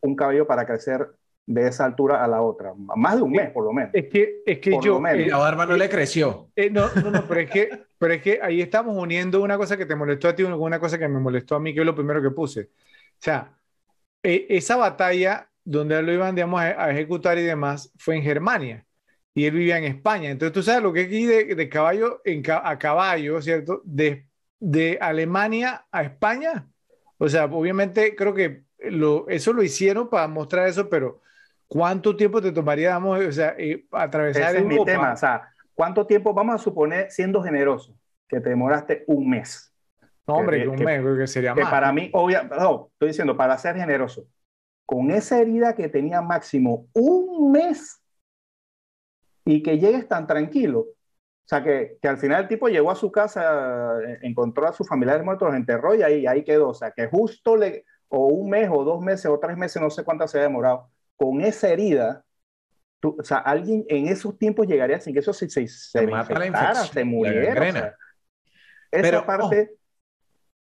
un 0.06 0.16
cabello 0.16 0.46
para 0.46 0.66
crecer 0.66 1.08
de 1.46 1.68
esa 1.68 1.84
altura 1.84 2.24
a 2.24 2.28
la 2.28 2.42
otra? 2.42 2.72
Más 2.74 3.16
de 3.16 3.22
un 3.22 3.32
mes, 3.32 3.50
por 3.50 3.64
lo 3.64 3.72
menos. 3.72 3.90
Es 3.92 4.06
que, 4.08 4.42
es 4.44 4.58
que 4.58 4.78
yo... 4.82 5.00
Eh, 5.06 5.26
la 5.26 5.38
barba 5.38 5.66
no 5.66 5.76
le 5.76 5.88
creció. 5.88 6.50
Eh, 6.56 6.70
no, 6.70 6.88
no, 6.94 7.10
no, 7.10 7.24
pero 7.26 7.40
es, 7.40 7.50
que, 7.50 7.68
pero 7.98 8.14
es 8.14 8.22
que 8.22 8.40
ahí 8.42 8.60
estamos 8.60 8.96
uniendo 8.96 9.42
una 9.42 9.56
cosa 9.56 9.76
que 9.76 9.86
te 9.86 9.94
molestó 9.94 10.28
a 10.28 10.34
ti 10.34 10.42
con 10.42 10.52
una 10.54 10.80
cosa 10.80 10.98
que 10.98 11.08
me 11.08 11.20
molestó 11.20 11.56
a 11.56 11.60
mí, 11.60 11.74
que 11.74 11.80
es 11.80 11.86
lo 11.86 11.94
primero 11.94 12.22
que 12.22 12.30
puse. 12.30 12.62
O 12.62 13.20
sea, 13.20 13.52
e, 14.22 14.46
esa 14.50 14.76
batalla 14.76 15.50
donde 15.64 16.00
lo 16.02 16.12
iban, 16.12 16.34
digamos, 16.34 16.60
a 16.60 16.90
ejecutar 16.90 17.38
y 17.38 17.42
demás 17.42 17.92
fue 17.96 18.16
en 18.16 18.22
Germania 18.22 18.86
y 19.36 19.44
él 19.44 19.52
vivía 19.52 19.76
en 19.76 19.84
España. 19.84 20.30
Entonces, 20.30 20.54
tú 20.54 20.62
sabes 20.62 20.82
lo 20.82 20.94
que 20.94 21.02
es 21.02 21.06
aquí 21.08 21.26
de, 21.26 21.68
caballo 21.68 22.22
en, 22.24 22.42
a 22.50 22.78
caballo, 22.78 23.42
¿cierto? 23.42 23.82
De, 23.84 24.26
de 24.58 24.96
Alemania 24.98 25.86
a 25.92 26.02
España. 26.04 26.66
O 27.18 27.28
sea, 27.28 27.44
obviamente 27.44 28.16
creo 28.16 28.32
que 28.32 28.64
lo, 28.90 29.28
eso 29.28 29.52
lo 29.52 29.62
hicieron 29.62 30.08
para 30.08 30.28
mostrar 30.28 30.66
eso, 30.68 30.88
pero 30.88 31.20
¿cuánto 31.68 32.16
tiempo 32.16 32.40
te 32.40 32.52
tomaría, 32.52 32.98
o 32.98 33.32
sea, 33.32 33.54
eh, 33.58 33.86
atravesar 33.90 34.54
Ese 34.54 34.58
es 34.58 34.64
mi 34.66 34.84
tema, 34.84 35.12
o 35.12 35.16
sea, 35.16 35.48
¿cuánto 35.74 36.06
tiempo, 36.06 36.32
vamos 36.32 36.54
a 36.54 36.58
suponer, 36.58 37.10
siendo 37.10 37.42
generoso, 37.42 37.96
que 38.28 38.40
te 38.40 38.50
demoraste 38.50 39.04
un 39.06 39.28
mes? 39.28 39.72
No, 40.26 40.34
hombre, 40.34 40.62
que, 40.62 40.68
un 40.68 40.82
mes, 40.82 41.00
creo 41.00 41.16
que 41.16 41.26
sería 41.26 41.54
más. 41.54 41.70
Para 41.70 41.92
mí, 41.92 42.10
obvio, 42.12 42.42
no, 42.44 42.90
estoy 42.92 43.08
diciendo, 43.08 43.36
para 43.36 43.56
ser 43.58 43.76
generoso, 43.76 44.26
con 44.84 45.10
esa 45.10 45.40
herida 45.40 45.74
que 45.74 45.88
tenía 45.88 46.20
Máximo, 46.22 46.86
un 46.92 47.52
mes 47.52 48.00
y 49.44 49.62
que 49.62 49.78
llegues 49.78 50.08
tan 50.08 50.26
tranquilo. 50.26 50.80
O 50.80 51.48
sea, 51.48 51.62
que, 51.62 51.98
que, 52.02 52.08
al 52.08 52.18
final 52.18 52.42
el 52.42 52.48
tipo 52.48 52.68
llegó 52.68 52.90
a 52.90 52.96
su 52.96 53.12
casa, 53.12 54.00
eh, 54.02 54.18
encontró 54.22 54.66
a 54.66 54.72
sus 54.72 54.88
familiares 54.88 55.24
muertos, 55.24 55.46
los 55.48 55.56
enterró 55.56 55.94
y 55.94 56.02
ahí, 56.02 56.26
ahí 56.26 56.42
quedó. 56.42 56.70
O 56.70 56.74
sea, 56.74 56.90
que 56.90 57.06
justo 57.06 57.56
le, 57.56 57.84
o 58.08 58.26
un 58.26 58.48
mes 58.50 58.68
o 58.70 58.84
dos 58.84 59.00
meses 59.00 59.26
o 59.26 59.38
tres 59.38 59.56
meses, 59.56 59.80
no 59.80 59.90
sé 59.90 60.04
cuánto 60.04 60.26
se 60.28 60.38
ha 60.38 60.42
demorado, 60.42 60.90
con 61.16 61.40
esa 61.40 61.68
herida, 61.68 62.24
o 63.02 63.22
sea, 63.22 63.38
alguien 63.38 63.84
en 63.88 64.08
esos 64.08 64.38
tiempos 64.38 64.66
llegaría 64.66 65.00
sin 65.00 65.12
que 65.12 65.20
eso 65.20 65.32
se, 65.32 65.48
se, 65.48 65.66
se, 65.68 66.06
mata 66.06 66.38
la 66.38 66.74
se 66.74 67.04
muriera. 67.04 67.96
esa 68.90 69.26
parte, 69.26 69.70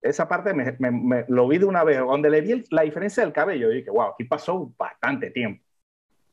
esa 0.01 0.27
parte 0.27 0.53
me, 0.53 0.75
me, 0.80 1.25
lo 1.27 1.48
vi 1.48 1.57
de 1.57 1.65
una 1.65 1.83
vez, 1.83 1.99
donde 1.99 2.30
le 2.30 2.41
vi 2.41 2.64
la 2.69 2.83
diferencia 2.83 3.24
del 3.24 3.33
cabello, 3.33 3.72
y 3.72 3.77
dije, 3.77 3.90
wow, 3.90 4.11
aquí 4.14 4.25
pasó 4.25 4.74
bastante 4.77 5.32
tiempo. 5.32 5.64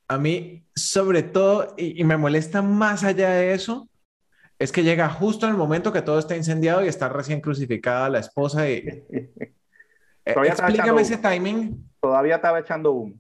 A 0.09 0.19
mí, 0.19 0.67
sobre 0.75 1.23
todo, 1.23 1.75
y, 1.77 2.05
me 2.05 2.17
molesta 2.17 2.61
más 2.61 3.05
allá 3.05 3.31
de 3.31 3.55
eso, 3.55 3.89
es 4.59 4.71
que 4.71 4.83
llega 4.83 5.09
justo 5.09 5.47
en 5.47 5.53
el 5.53 5.59
momento 5.59 5.93
que 5.93 6.03
todo 6.03 6.19
está 6.19 6.37
incendiado 6.37 6.85
y 6.85 6.89
está 6.89 7.09
recién 7.09 7.41
crucificada 7.41 8.09
la 8.11 8.19
esposa 8.19 8.69
y... 8.69 8.85
Explícame 10.25 11.03
ese 11.03 11.19
timing. 11.19 11.91
Todavía 12.01 12.37
estaba 12.37 12.61
echando 12.61 12.93
humo. 12.93 13.15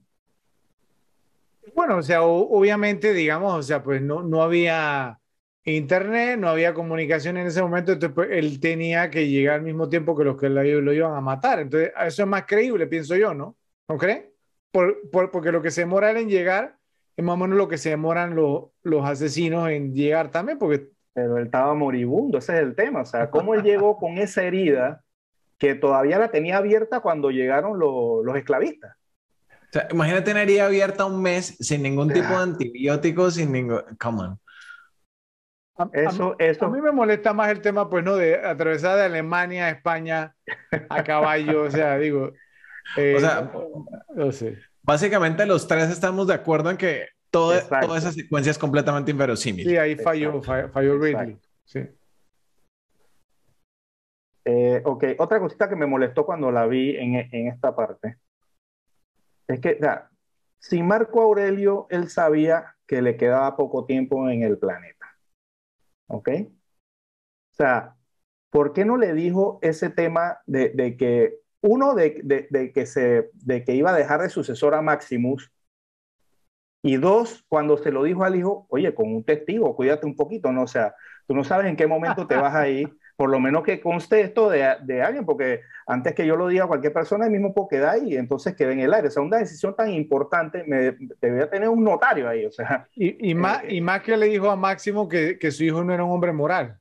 Bueno, 1.74 1.98
o 1.98 2.02
sea, 2.02 2.22
obviamente, 2.22 3.12
digamos, 3.12 3.54
o 3.54 3.62
sea, 3.62 3.82
pues 3.82 4.02
no, 4.02 4.22
no 4.22 4.42
había 4.42 5.18
internet, 5.64 6.38
no 6.38 6.48
había 6.48 6.74
comunicación 6.74 7.36
en 7.36 7.46
ese 7.46 7.62
momento, 7.62 7.92
entonces 7.92 8.14
pues, 8.14 8.28
él 8.32 8.58
tenía 8.60 9.10
que 9.10 9.28
llegar 9.28 9.56
al 9.56 9.62
mismo 9.62 9.88
tiempo 9.88 10.16
que 10.16 10.24
los 10.24 10.36
que 10.36 10.48
lo, 10.48 10.92
iban 10.92 11.14
a 11.14 11.20
matar. 11.20 11.60
Entonces, 11.60 11.92
eso 12.04 12.22
es 12.22 12.28
más 12.28 12.44
creíble, 12.46 12.86
pienso 12.86 13.16
yo, 13.16 13.32
¿no? 13.32 13.56
¿No 13.88 13.96
cree? 13.96 14.32
Por, 14.70 15.30
porque 15.30 15.52
lo 15.52 15.62
que 15.62 15.70
se 15.70 15.82
demora 15.82 16.18
en 16.18 16.28
llegar 16.28 16.76
es 17.16 17.24
más 17.24 17.34
o 17.34 17.36
menos 17.36 17.56
lo 17.56 17.68
que 17.68 17.78
se 17.78 17.90
demoran 17.90 18.34
los 18.34 19.04
asesinos 19.04 19.68
en 19.70 19.94
llegar 19.94 20.30
también, 20.30 20.58
porque... 20.58 20.88
Pero 21.14 21.36
él 21.36 21.44
estaba 21.44 21.74
moribundo, 21.74 22.38
ese 22.38 22.54
es 22.54 22.60
el 22.60 22.74
tema, 22.74 23.02
o 23.02 23.04
sea, 23.04 23.28
cómo 23.28 23.52
él 23.52 23.62
llegó 23.62 23.98
con 23.98 24.16
esa 24.16 24.44
herida 24.44 25.01
que 25.62 25.76
todavía 25.76 26.18
la 26.18 26.32
tenía 26.32 26.56
abierta 26.56 26.98
cuando 26.98 27.30
llegaron 27.30 27.78
los 27.78 28.36
esclavistas. 28.36 28.96
O 28.96 29.72
sea, 29.72 29.86
imagínate 29.92 30.32
herida 30.32 30.66
abierta 30.66 31.04
un 31.04 31.22
mes 31.22 31.56
sin 31.60 31.84
ningún 31.84 32.12
tipo 32.12 32.30
de 32.30 32.34
antibiótico, 32.34 33.30
sin 33.30 33.52
ningún... 33.52 33.80
Come 33.96 34.22
on. 34.22 34.40
A, 35.76 35.88
eso, 35.92 36.34
eso. 36.40 36.66
a 36.66 36.68
mí 36.68 36.80
me 36.80 36.90
molesta 36.90 37.32
más 37.32 37.48
el 37.52 37.60
tema, 37.60 37.88
pues, 37.88 38.02
¿no? 38.02 38.16
De 38.16 38.44
atravesar 38.44 38.96
de 38.96 39.04
Alemania 39.04 39.66
a 39.66 39.70
España 39.70 40.34
a 40.88 41.04
caballo, 41.04 41.62
o 41.62 41.70
sea, 41.70 41.96
digo... 41.96 42.32
Eh, 42.96 43.14
o 43.16 43.20
sea, 43.20 43.52
no 44.16 44.32
sé. 44.32 44.58
básicamente 44.82 45.46
los 45.46 45.68
tres 45.68 45.90
estamos 45.90 46.26
de 46.26 46.34
acuerdo 46.34 46.70
en 46.70 46.76
que 46.76 47.06
toda 47.30 47.58
esa 47.96 48.10
secuencia 48.10 48.50
es 48.50 48.58
completamente 48.58 49.12
inverosímil. 49.12 49.64
Sí, 49.64 49.76
ahí 49.76 49.94
falló, 49.94 50.42
falló, 50.42 50.98
Ridley. 50.98 51.38
Sí. 51.66 51.86
Eh, 54.44 54.82
ok, 54.84 55.04
otra 55.18 55.38
cosita 55.38 55.68
que 55.68 55.76
me 55.76 55.86
molestó 55.86 56.26
cuando 56.26 56.50
la 56.50 56.66
vi 56.66 56.96
en, 56.96 57.14
en 57.14 57.48
esta 57.48 57.74
parte 57.76 58.18
es 59.48 59.60
que, 59.60 59.78
si 60.58 60.82
Marco 60.82 61.20
Aurelio, 61.20 61.86
él 61.90 62.08
sabía 62.08 62.76
que 62.86 63.02
le 63.02 63.16
quedaba 63.16 63.56
poco 63.56 63.84
tiempo 63.84 64.28
en 64.28 64.42
el 64.42 64.58
planeta. 64.58 65.06
¿Ok? 66.08 66.28
O 66.28 67.54
sea, 67.54 67.96
¿por 68.50 68.72
qué 68.72 68.84
no 68.84 68.96
le 68.96 69.12
dijo 69.14 69.58
ese 69.62 69.90
tema 69.90 70.38
de, 70.46 70.96
que, 70.96 71.40
uno, 71.60 71.94
de, 71.94 72.72
que 72.74 72.86
se, 72.86 73.30
de 73.34 73.64
que 73.64 73.74
iba 73.74 73.90
a 73.90 73.96
dejar 73.96 74.22
de 74.22 74.28
sucesor 74.28 74.74
a 74.74 74.82
Maximus? 74.82 75.50
Y 76.84 76.96
dos, 76.96 77.44
cuando 77.48 77.76
se 77.78 77.92
lo 77.92 78.02
dijo 78.02 78.24
al 78.24 78.34
hijo, 78.34 78.66
oye, 78.68 78.92
con 78.94 79.12
un 79.14 79.24
testigo, 79.24 79.76
cuídate 79.76 80.06
un 80.06 80.16
poquito, 80.16 80.50
¿no? 80.52 80.64
O 80.64 80.66
sea, 80.66 80.94
tú 81.26 81.34
no 81.34 81.44
sabes 81.44 81.66
en 81.66 81.76
qué 81.76 81.86
momento 81.86 82.26
te 82.26 82.36
vas 82.36 82.54
a 82.54 82.68
ir 82.68 82.96
por 83.22 83.30
lo 83.30 83.38
menos 83.38 83.62
que 83.62 83.80
conste 83.80 84.20
esto 84.20 84.50
de, 84.50 84.68
de, 84.82 85.00
alguien, 85.00 85.24
porque 85.24 85.60
antes 85.86 86.12
que 86.12 86.26
yo 86.26 86.34
lo 86.34 86.48
diga 86.48 86.64
a 86.64 86.66
cualquier 86.66 86.92
persona, 86.92 87.26
el 87.26 87.30
mismo 87.30 87.54
puedo 87.54 87.68
quedar 87.68 88.02
y 88.02 88.16
entonces 88.16 88.56
quede 88.56 88.72
en 88.72 88.80
el 88.80 88.92
aire. 88.92 89.06
O 89.06 89.10
sea, 89.12 89.22
una 89.22 89.38
decisión 89.38 89.76
tan 89.76 89.90
importante, 89.90 90.64
me, 90.66 90.96
debería 91.20 91.48
tener 91.48 91.68
un 91.68 91.84
notario 91.84 92.28
ahí, 92.28 92.44
o 92.44 92.50
sea. 92.50 92.88
Y, 92.96 93.30
y, 93.30 93.32
más, 93.36 93.62
y 93.68 93.80
más 93.80 94.02
que 94.02 94.16
le 94.16 94.26
dijo 94.26 94.50
a 94.50 94.56
Máximo 94.56 95.08
que, 95.08 95.38
que, 95.38 95.52
su 95.52 95.62
hijo 95.62 95.84
no 95.84 95.94
era 95.94 96.02
un 96.02 96.10
hombre 96.10 96.32
moral. 96.32 96.80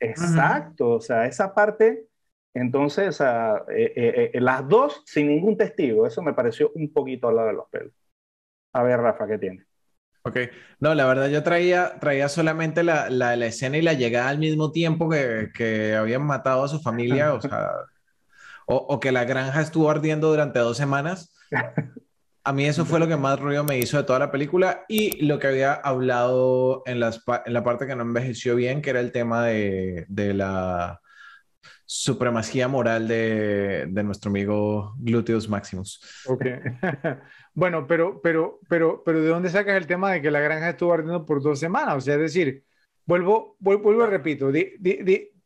Exacto, 0.00 0.92
o 0.92 1.00
sea, 1.02 1.26
esa 1.26 1.52
parte, 1.52 2.06
entonces, 2.54 3.20
eh, 3.20 3.62
eh, 3.68 4.30
eh, 4.32 4.40
las 4.40 4.66
dos 4.66 5.02
sin 5.04 5.28
ningún 5.28 5.58
testigo, 5.58 6.06
eso 6.06 6.22
me 6.22 6.32
pareció 6.32 6.72
un 6.76 6.94
poquito 6.94 7.28
al 7.28 7.36
lado 7.36 7.48
de 7.48 7.54
los 7.56 7.68
pelos. 7.68 7.92
A 8.72 8.82
ver, 8.82 9.00
Rafa, 9.00 9.26
¿qué 9.26 9.36
tiene? 9.36 9.66
Ok, 10.26 10.38
no, 10.80 10.94
la 10.94 11.04
verdad 11.04 11.28
yo 11.28 11.42
traía, 11.42 11.98
traía 12.00 12.30
solamente 12.30 12.82
la, 12.82 13.10
la, 13.10 13.36
la 13.36 13.46
escena 13.46 13.76
y 13.76 13.82
la 13.82 13.92
llegada 13.92 14.30
al 14.30 14.38
mismo 14.38 14.72
tiempo 14.72 15.10
que, 15.10 15.50
que 15.54 15.94
habían 15.94 16.22
matado 16.24 16.64
a 16.64 16.68
su 16.68 16.80
familia, 16.80 17.34
o 17.34 17.42
sea, 17.42 17.70
o, 18.66 18.76
o, 18.76 19.00
que 19.00 19.12
la 19.12 19.24
granja 19.24 19.60
estuvo 19.60 19.90
ardiendo 19.90 20.30
durante 20.30 20.60
dos 20.60 20.78
semanas. 20.78 21.36
A 22.42 22.52
mí 22.54 22.64
eso 22.64 22.86
fue 22.86 23.00
lo 23.00 23.06
que 23.06 23.18
más 23.18 23.38
ruido 23.38 23.64
me 23.64 23.78
hizo 23.78 23.98
de 23.98 24.04
toda 24.04 24.18
la 24.18 24.30
película 24.30 24.86
y 24.88 25.26
lo 25.26 25.38
que 25.38 25.48
había 25.48 25.74
hablado 25.74 26.82
en, 26.86 27.00
las, 27.00 27.22
en 27.44 27.52
la 27.52 27.62
parte 27.62 27.86
que 27.86 27.94
no 27.94 28.02
envejeció 28.02 28.56
bien, 28.56 28.80
que 28.80 28.90
era 28.90 29.00
el 29.00 29.12
tema 29.12 29.44
de, 29.44 30.06
de 30.08 30.32
la 30.32 31.02
supremacía 31.86 32.68
moral 32.68 33.08
de, 33.08 33.86
de 33.88 34.04
nuestro 34.04 34.30
amigo 34.30 34.94
Gluteus 34.98 35.48
Maximus. 35.48 36.00
Ok. 36.26 36.44
Bueno, 37.56 37.86
pero, 37.86 38.20
pero, 38.20 38.58
pero, 38.68 39.02
pero 39.04 39.22
¿de 39.22 39.28
dónde 39.28 39.48
sacas 39.48 39.76
el 39.76 39.86
tema 39.86 40.10
de 40.10 40.20
que 40.20 40.30
la 40.30 40.40
granja 40.40 40.70
estuvo 40.70 40.92
ardiendo 40.92 41.24
por 41.24 41.40
dos 41.40 41.60
semanas? 41.60 41.94
O 41.96 42.00
sea, 42.00 42.14
es 42.14 42.20
decir, 42.20 42.64
vuelvo, 43.06 43.56
vuelvo, 43.60 44.02
a 44.02 44.08
repito, 44.08 44.50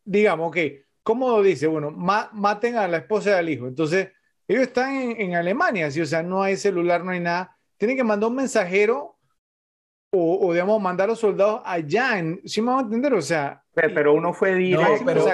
digamos 0.03 0.51
que, 0.51 0.85
¿cómo 1.03 1.41
dice? 1.43 1.67
Bueno, 1.67 1.91
maten 1.91 2.77
a 2.77 2.87
la 2.87 2.97
esposa 2.97 3.29
y 3.29 3.33
al 3.33 3.49
hijo. 3.49 3.67
Entonces, 3.67 4.09
ellos 4.47 4.63
están 4.63 4.95
en, 4.95 5.35
Alemania, 5.35 5.91
¿sí? 5.91 6.01
o 6.01 6.05
sea, 6.07 6.23
no 6.23 6.41
hay 6.41 6.57
celular, 6.57 7.05
no 7.05 7.11
hay 7.11 7.19
nada. 7.19 7.55
Tienen 7.77 7.95
que 7.95 8.03
mandar 8.03 8.29
un 8.29 8.37
mensajero 8.37 9.18
o, 10.11 10.47
o, 10.47 10.53
digamos, 10.53 10.81
mandar 10.81 11.05
a 11.05 11.11
los 11.11 11.19
soldados 11.19 11.61
allá. 11.65 12.17
En, 12.17 12.41
¿Sí 12.45 12.61
me 12.61 12.71
van 12.71 12.79
a 12.79 12.81
entender? 12.83 13.13
O 13.13 13.21
sea. 13.21 13.63
Pero, 13.73 14.13
uno 14.13 14.33
fue 14.33 14.55
directo. 14.55 15.05
pero 15.05 15.23
o 15.23 15.27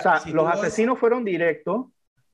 sea, 0.00 0.22
los 0.32 0.48
asesinos 0.48 0.98
fueron 0.98 1.24
directos 1.24 1.86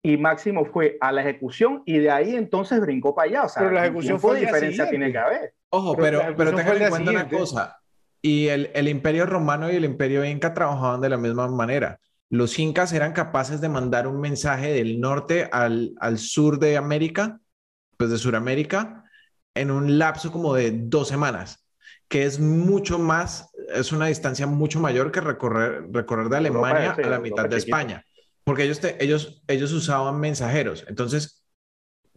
y 0.03 0.17
Máximo 0.17 0.65
fue 0.65 0.97
a 1.01 1.11
la 1.11 1.23
ejecución 1.23 1.83
y 1.85 1.99
de 1.99 2.11
ahí 2.11 2.37
entonces 2.37 2.81
brincó 2.81 3.15
para 3.15 3.29
allá. 3.29 3.43
O 3.45 3.49
sea, 3.49 3.63
pero 3.63 3.75
la 3.75 3.85
ejecución 3.85 4.21
fue 4.21 4.41
diferencia 4.41 4.89
tiene 4.89 5.11
que 5.11 5.19
haber. 5.19 5.55
Ojo, 5.71 5.97
pero, 5.97 6.21
pero, 6.37 6.55
pero 6.55 6.81
en 6.81 6.91
cuenta 6.91 7.11
una 7.11 7.29
cosa. 7.29 7.79
Y 8.23 8.49
el, 8.49 8.71
el, 8.75 8.89
imperio 8.89 9.27
romano 9.27 9.71
y 9.71 9.77
el 9.77 9.85
imperio 9.85 10.25
inca 10.25 10.55
trabajaban 10.55 11.01
de 11.01 11.09
la 11.09 11.19
misma 11.19 11.49
manera. 11.49 12.01
Los 12.31 12.59
incas 12.59 12.93
eran 12.93 13.13
capaces 13.13 13.61
de 13.61 13.69
mandar 13.69 14.07
un 14.07 14.21
mensaje 14.21 14.73
del 14.73 15.01
norte 15.01 15.49
al, 15.53 15.95
al 16.01 16.19
sur 16.19 16.59
de 16.59 16.77
América, 16.77 17.41
pues 17.97 18.11
de 18.11 18.19
Sudamérica, 18.19 18.98
en 19.61 19.71
un 19.71 19.99
lapso 19.99 20.33
como 20.33 20.55
de 20.55 20.73
dos 20.73 21.09
semanas, 21.09 21.69
que 22.09 22.25
es 22.25 22.41
mucho 22.41 22.99
más, 22.99 23.51
es 23.75 23.93
una 23.93 24.07
distancia 24.07 24.47
mucho 24.47 24.81
mayor 24.81 25.13
que 25.13 25.21
recorrer, 25.21 25.87
recorrer 25.93 26.29
de 26.29 26.37
Alemania 26.37 26.93
a 26.93 27.09
la 27.09 27.21
mitad 27.21 27.49
de 27.49 27.57
España. 27.57 28.05
Porque 28.45 28.65
ellos, 28.65 28.81
ellos, 28.99 29.43
ellos 29.47 29.73
usaban 29.73 30.19
mensajeros, 30.19 30.85
entonces 30.89 31.45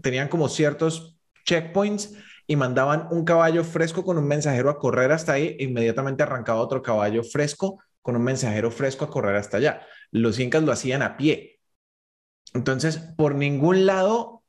tenían 0.02 0.30
como 0.30 0.48
ciertos 0.48 1.20
checkpoints 1.45 2.14
y 2.48 2.56
mandaban 2.56 3.08
un 3.11 3.26
caballo 3.26 3.64
fresco 3.64 4.03
con 4.03 4.18
un 4.18 4.28
mensajero 4.28 4.70
a 4.70 4.80
correr 4.80 5.11
hasta 5.11 5.34
ahí, 5.34 5.56
e 5.60 5.66
inmediatamente 5.66 6.24
arrancaba 6.24 6.61
otro 6.61 6.82
caballo 6.82 7.24
fresco 7.24 7.84
con 8.02 8.16
un 8.16 8.24
mensajero 8.24 8.72
fresco 8.72 9.06
a 9.06 9.10
correr 9.10 9.36
hasta 9.36 9.58
allá. 9.58 9.86
Los 10.11 10.40
incas 10.40 10.64
lo 10.64 10.72
hacían 10.72 11.02
a 11.02 11.18
pie. 11.18 11.60
Entonces, 12.53 12.98
por 12.98 13.36
ningún 13.36 13.86
lado 13.86 14.41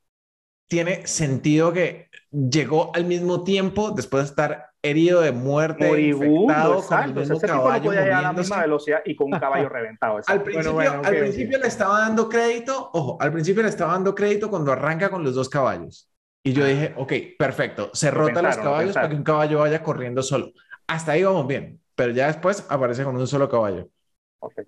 tiene 0.73 1.07
sentido 1.07 1.71
que 1.71 2.09
llegó 2.31 2.93
al 2.95 3.05
mismo 3.05 3.45
tiempo 3.45 3.91
después 3.91 4.23
de 4.23 4.29
estar 4.31 4.71
herido 4.81 5.21
de 5.21 5.31
muerte, 5.31 6.01
infectado 6.01 6.79
exacto. 6.79 7.13
con 7.13 7.23
el 7.23 7.29
mismo 7.29 7.41
caballo 7.41 7.91
a 7.91 7.95
la 7.95 8.33
misma 8.33 8.63
velocidad 8.63 9.03
y 9.05 9.15
con 9.15 9.35
un 9.35 9.39
caballo 9.39 9.69
reventado. 9.69 10.21
Al 10.27 10.43
principio, 10.43 10.81
al 10.81 11.15
principio 11.15 11.59
le 11.59 11.67
estaba 11.67 11.99
dando 11.99 12.27
crédito, 12.27 12.89
ojo, 12.95 13.19
al 13.21 13.31
principio 13.35 13.63
le 13.63 13.69
estaba 13.69 13.93
dando 13.93 14.15
crédito 14.15 14.49
cuando 14.49 14.73
arranca 14.73 15.11
con 15.11 15.23
los 15.23 15.35
dos 15.35 15.51
caballos. 15.51 16.11
Y 16.43 16.55
yo 16.55 16.65
dije, 16.65 16.95
ok, 16.97 17.13
perfecto, 17.39 17.91
se 17.93 18.11
rota 18.11 18.41
los 18.41 18.57
caballos 18.57 18.95
para 18.95 19.11
que 19.11 19.17
un 19.17 19.25
caballo 19.25 19.59
vaya 19.59 19.83
corriendo 19.83 20.23
solo. 20.23 20.53
Hasta 20.87 21.13
ahí 21.13 21.23
vamos 21.23 21.47
bien, 21.47 21.83
pero 21.95 22.13
ya 22.13 22.29
después 22.29 22.67
aparece 22.71 23.05
con 23.05 23.15
un 23.15 23.27
solo 23.27 23.47
caballo. 23.47 23.91
Okay. 24.41 24.65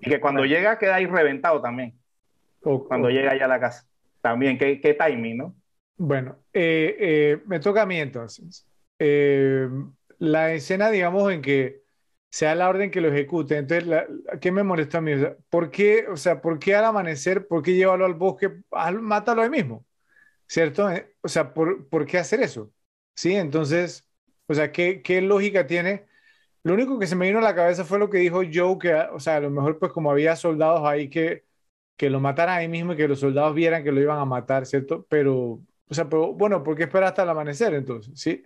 Y 0.00 0.08
que 0.08 0.18
cuando 0.18 0.46
llega 0.46 0.78
queda 0.78 0.94
ahí 0.94 1.04
reventado 1.04 1.60
también. 1.60 1.92
Cuando 2.88 3.10
llega 3.10 3.36
ya 3.36 3.44
a 3.44 3.48
la 3.48 3.60
casa. 3.60 3.86
También, 4.24 4.56
qué, 4.56 4.80
qué 4.80 4.94
timing, 4.94 5.36
¿no? 5.36 5.54
Bueno, 5.98 6.38
eh, 6.50 6.96
eh, 6.98 7.42
me 7.44 7.60
toca 7.60 7.82
a 7.82 7.86
mí 7.86 8.00
entonces. 8.00 8.66
Eh, 8.98 9.68
la 10.18 10.54
escena, 10.54 10.90
digamos, 10.90 11.30
en 11.30 11.42
que 11.42 11.82
sea 12.30 12.54
la 12.54 12.70
orden 12.70 12.90
que 12.90 13.02
lo 13.02 13.08
ejecute. 13.08 13.58
Entonces, 13.58 13.86
¿qué 14.40 14.50
me 14.50 14.62
molesta 14.62 14.96
a 14.96 15.00
mí? 15.02 15.12
¿por 15.50 15.70
qué, 15.70 16.06
o 16.08 16.16
sea, 16.16 16.40
¿por 16.40 16.58
qué 16.58 16.74
al 16.74 16.86
amanecer, 16.86 17.46
por 17.46 17.62
qué 17.62 17.74
llevarlo 17.74 18.06
al 18.06 18.14
bosque, 18.14 18.50
mátalo 19.02 19.42
ahí 19.42 19.50
mismo? 19.50 19.84
¿Cierto? 20.46 20.90
Eh, 20.90 21.14
o 21.20 21.28
sea, 21.28 21.52
¿por, 21.52 21.86
¿por, 21.90 22.06
qué 22.06 22.16
hacer 22.16 22.40
eso? 22.42 22.72
¿Sí? 23.14 23.34
Entonces, 23.34 24.06
o 24.46 24.54
sea, 24.54 24.72
¿qué, 24.72 25.02
¿qué, 25.02 25.20
lógica 25.20 25.66
tiene? 25.66 26.06
Lo 26.62 26.74
único 26.74 26.98
que 26.98 27.06
se 27.06 27.16
me 27.16 27.26
vino 27.26 27.40
a 27.40 27.42
la 27.42 27.54
cabeza 27.54 27.84
fue 27.84 27.98
lo 27.98 28.08
que 28.08 28.18
dijo 28.18 28.40
Joe, 28.50 28.78
que, 28.78 28.94
o 28.94 29.20
sea, 29.20 29.36
a 29.36 29.40
lo 29.40 29.50
mejor, 29.50 29.78
pues, 29.78 29.92
como 29.92 30.10
había 30.10 30.34
soldados 30.36 30.80
ahí 30.88 31.10
que, 31.10 31.43
que 31.96 32.10
lo 32.10 32.20
mataran 32.20 32.58
ahí 32.58 32.68
mismo 32.68 32.92
y 32.94 32.96
que 32.96 33.08
los 33.08 33.20
soldados 33.20 33.54
vieran 33.54 33.84
que 33.84 33.92
lo 33.92 34.00
iban 34.00 34.18
a 34.18 34.24
matar, 34.24 34.66
¿cierto? 34.66 35.06
Pero, 35.08 35.60
o 35.88 35.94
sea, 35.94 36.08
pero, 36.08 36.32
bueno, 36.34 36.62
¿por 36.62 36.76
qué 36.76 36.84
esperar 36.84 37.08
hasta 37.08 37.22
el 37.22 37.28
amanecer 37.30 37.74
entonces? 37.74 38.18
¿Sí? 38.20 38.44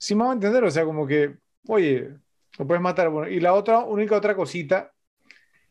sí 0.00 0.14
me 0.14 0.24
va 0.24 0.30
a 0.30 0.34
entender, 0.34 0.64
o 0.64 0.70
sea, 0.70 0.84
como 0.84 1.06
que, 1.06 1.36
oye, 1.68 2.10
lo 2.58 2.66
puedes 2.66 2.82
matar. 2.82 3.10
Bueno, 3.10 3.30
y 3.30 3.40
la 3.40 3.54
otra, 3.54 3.80
única 3.84 4.16
otra 4.16 4.36
cosita 4.36 4.92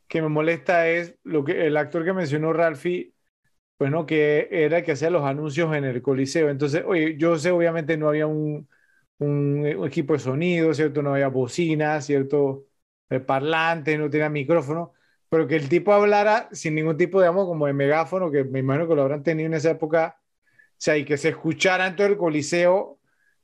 que 0.07 0.21
me 0.21 0.29
molesta 0.29 0.89
es 0.89 1.15
lo 1.23 1.43
que 1.45 1.67
el 1.67 1.77
actor 1.77 2.05
que 2.05 2.13
mencionó 2.13 2.53
Ralphie, 2.53 3.13
bueno, 3.79 4.05
que 4.05 4.49
era 4.51 4.79
el 4.79 4.85
que 4.85 4.93
hacía 4.93 5.09
los 5.09 5.23
anuncios 5.23 5.75
en 5.75 5.85
el 5.85 6.01
Coliseo. 6.01 6.49
Entonces, 6.49 6.83
oye, 6.85 7.17
yo 7.17 7.37
sé, 7.39 7.51
obviamente 7.51 7.97
no 7.97 8.09
había 8.09 8.27
un, 8.27 8.69
un, 9.19 9.65
equipo 9.85 10.13
de 10.13 10.19
sonido, 10.19 10.73
¿cierto? 10.73 11.01
No 11.01 11.13
había 11.13 11.29
bocina, 11.29 12.01
¿cierto? 12.01 12.65
El 13.09 13.23
parlante, 13.25 13.97
no 13.97 14.09
tenía 14.09 14.29
micrófono, 14.29 14.93
pero 15.29 15.47
que 15.47 15.55
el 15.55 15.69
tipo 15.69 15.93
hablara 15.93 16.49
sin 16.51 16.75
ningún 16.75 16.97
tipo, 16.97 17.19
digamos, 17.21 17.45
como 17.45 17.67
de 17.67 17.73
megáfono, 17.73 18.31
que 18.31 18.43
me 18.43 18.59
imagino 18.59 18.87
que 18.87 18.95
lo 18.95 19.03
habrán 19.03 19.23
tenido 19.23 19.47
en 19.47 19.53
esa 19.53 19.71
época, 19.71 20.19
o 20.19 20.75
sea, 20.77 20.97
y 20.97 21.05
que 21.05 21.17
se 21.17 21.29
escuchara 21.29 21.87
en 21.87 21.95
todo 21.95 22.07
el 22.07 22.17
Coliseo, 22.17 22.99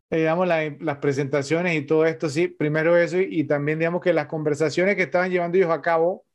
eh, 0.09 0.17
digamos, 0.19 0.47
las 0.47 0.97
presentaciones 0.97 1.75
y 1.75 1.83
todo 1.83 2.05
esto, 2.05 2.30
sí, 2.30 2.47
primero 2.47 2.97
eso, 2.97 3.19
y, 3.19 3.43
también, 3.45 3.80
digamos, 3.80 4.01
que 4.01 4.14
las 4.14 4.27
conversaciones 4.27 4.95
que 4.95 5.03
estaban 5.03 5.31
llevando 5.31 5.57
ellos 5.57 5.72
a 5.72 5.81
cabo, 5.81 6.25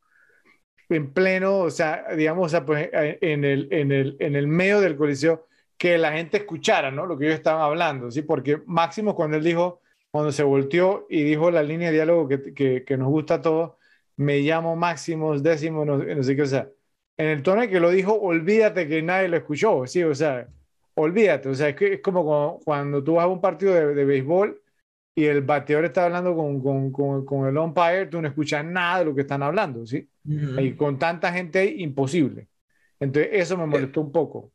en 0.88 1.12
pleno, 1.12 1.58
o 1.58 1.70
sea, 1.70 2.04
digamos, 2.16 2.52
o 2.54 2.66
pues, 2.66 2.88
eh, 2.92 3.18
en, 3.20 3.44
el, 3.44 3.68
en, 3.72 3.92
el, 3.92 4.16
en 4.20 4.36
el 4.36 4.46
medio 4.48 4.80
del 4.80 4.96
coliseo, 4.96 5.46
que 5.78 5.98
la 5.98 6.12
gente 6.12 6.38
escuchara, 6.38 6.90
¿no? 6.90 7.06
Lo 7.06 7.16
que 7.18 7.26
ellos 7.26 7.36
estaban 7.38 7.62
hablando, 7.62 8.10
¿sí? 8.10 8.22
Porque 8.22 8.60
Máximo, 8.66 9.14
cuando 9.14 9.36
él 9.38 9.44
dijo, 9.44 9.80
cuando 10.10 10.32
se 10.32 10.42
volteó 10.42 11.06
y 11.08 11.22
dijo 11.24 11.50
la 11.50 11.62
línea 11.62 11.88
de 11.88 11.94
diálogo 11.94 12.28
que, 12.28 12.54
que, 12.54 12.84
que 12.84 12.96
nos 12.96 13.08
gusta 13.08 13.34
a 13.34 13.42
todos, 13.42 13.72
me 14.20 14.40
llamo 14.40 14.76
Máximo, 14.76 15.39
décimo, 15.39 15.84
no, 15.84 15.97
no, 15.97 16.23
sé 16.23 16.36
qué, 16.36 16.42
o 16.42 16.47
sea, 16.47 16.68
en 17.16 17.26
el 17.28 17.42
tono 17.42 17.62
en 17.62 17.70
que 17.70 17.81
lo 17.81 17.90
dijo, 17.90 18.12
olvídate 18.12 18.86
que 18.86 19.02
nadie 19.02 19.28
lo 19.28 19.39
escuchó, 19.39 19.86
¿sí? 19.86 20.02
O 20.02 20.15
sea, 20.15 20.47
olvídate, 20.94 21.49
o 21.49 21.55
sea, 21.55 21.70
es, 21.70 21.76
que, 21.76 21.94
es 21.94 22.00
como 22.02 22.60
cuando, 22.62 23.02
tú 23.02 23.15
vas 23.15 23.24
a 23.24 23.28
un 23.28 23.40
partido 23.40 23.73
de, 23.73 23.94
de 23.94 24.05
béisbol 24.05 24.60
y 25.15 25.24
el 25.24 25.40
bateador 25.40 25.86
está 25.86 26.05
hablando 26.05 26.36
con, 26.36 26.62
con, 26.62 26.92
con, 26.92 27.24
con, 27.24 27.49
el 27.49 27.57
umpire, 27.57 28.07
tú 28.07 28.20
no 28.20 28.28
escuchas 28.28 28.62
nada 28.62 28.99
de 28.99 29.05
lo 29.07 29.15
que 29.15 29.23
están 29.23 29.42
hablando, 29.42 29.86
¿sí? 29.86 30.07
Y 30.24 30.73
con 30.74 30.99
tanta 30.99 31.32
gente, 31.32 31.65
imposible. 31.65 32.49
Entonces, 33.00 33.31
eso 33.32 33.57
me 33.57 33.65
molestó 33.65 34.02
un 34.02 34.12
poco. 34.12 34.52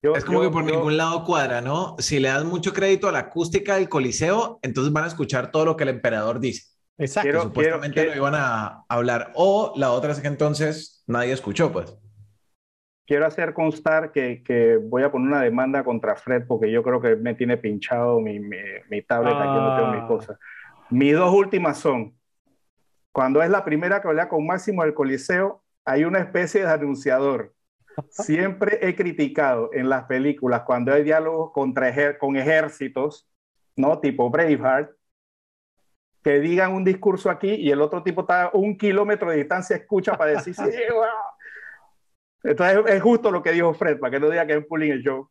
es 0.00 0.24
como 0.24 0.42
que 0.42 0.50
por 0.50 0.64
ningún 0.64 0.96
lado 0.96 1.24
cuadra, 1.24 1.60
¿no? 1.60 1.96
Si 1.98 2.20
le 2.20 2.28
das 2.28 2.44
mucho 2.44 2.72
crédito 2.72 3.08
a 3.08 3.12
la 3.12 3.18
acústica 3.18 3.74
del 3.74 3.88
Coliseo, 3.88 4.60
entonces 4.62 4.92
van 4.92 5.04
a 5.04 5.08
escuchar 5.08 5.50
todo 5.50 5.64
lo 5.64 5.76
que 5.76 5.82
el 5.82 5.90
emperador 5.90 6.38
dice. 6.38 6.71
Exacto. 7.02 7.30
Que 7.30 7.40
supuestamente 7.40 8.06
lo 8.06 8.16
iban 8.16 8.34
a 8.34 8.84
hablar. 8.88 9.32
O 9.34 9.72
la 9.76 9.90
otra 9.92 10.12
es 10.12 10.20
que 10.20 10.28
entonces 10.28 11.04
nadie 11.06 11.32
escuchó, 11.32 11.72
pues 11.72 11.96
quiero 13.06 13.26
hacer 13.26 13.52
constar 13.52 14.12
que, 14.12 14.42
que, 14.42 14.76
voy 14.76 15.02
a 15.02 15.12
poner 15.12 15.28
una 15.28 15.42
demanda 15.42 15.84
contra 15.84 16.16
Fred 16.16 16.46
porque 16.46 16.70
yo 16.70 16.82
creo 16.82 17.00
que 17.00 17.16
me 17.16 17.34
tiene 17.34 17.58
pinchado 17.58 18.20
mi, 18.20 18.40
mi, 18.40 18.56
mi 18.88 19.02
tablet, 19.02 19.34
aquí 19.34 19.48
no 19.48 19.76
tengo 19.76 19.92
mis 19.92 20.02
ah. 20.02 20.06
cosas. 20.06 20.38
Mis 20.88 21.14
dos 21.14 21.30
últimas 21.32 21.78
son, 21.78 22.14
cuando 23.12 23.42
es 23.42 23.50
la 23.50 23.64
primera 23.64 24.00
que 24.00 24.08
hablé 24.08 24.26
con 24.28 24.46
Máximo 24.46 24.82
del 24.82 24.94
Coliseo, 24.94 25.62
hay 25.84 26.04
una 26.04 26.20
especie 26.20 26.62
de 26.62 26.70
anunciador. 26.70 27.52
Siempre 28.08 28.78
he 28.80 28.94
criticado 28.96 29.68
en 29.74 29.90
las 29.90 30.04
películas 30.04 30.62
cuando 30.62 30.94
hay 30.94 31.02
diálogos 31.02 31.52
contra 31.52 32.16
con 32.16 32.36
ejércitos, 32.36 33.28
¿no? 33.76 33.98
Tipo 34.00 34.30
Braveheart, 34.30 34.90
que 36.22 36.38
digan 36.40 36.72
un 36.72 36.84
discurso 36.84 37.30
aquí 37.30 37.52
y 37.52 37.70
el 37.70 37.80
otro 37.80 38.02
tipo 38.02 38.22
está 38.22 38.44
a 38.44 38.50
un 38.52 38.76
kilómetro 38.78 39.30
de 39.30 39.38
distancia, 39.38 39.76
escucha 39.76 40.16
para 40.16 40.32
decir, 40.32 40.54
sí, 40.54 40.62
entonces 42.44 42.94
es 42.94 43.02
justo 43.02 43.30
lo 43.30 43.42
que 43.42 43.52
dijo 43.52 43.74
Fred, 43.74 43.98
para 43.98 44.12
que 44.12 44.20
no 44.20 44.30
diga 44.30 44.46
que 44.46 44.54
es 44.54 44.66
pulling 44.66 44.92
el 44.92 45.02
show. 45.02 45.28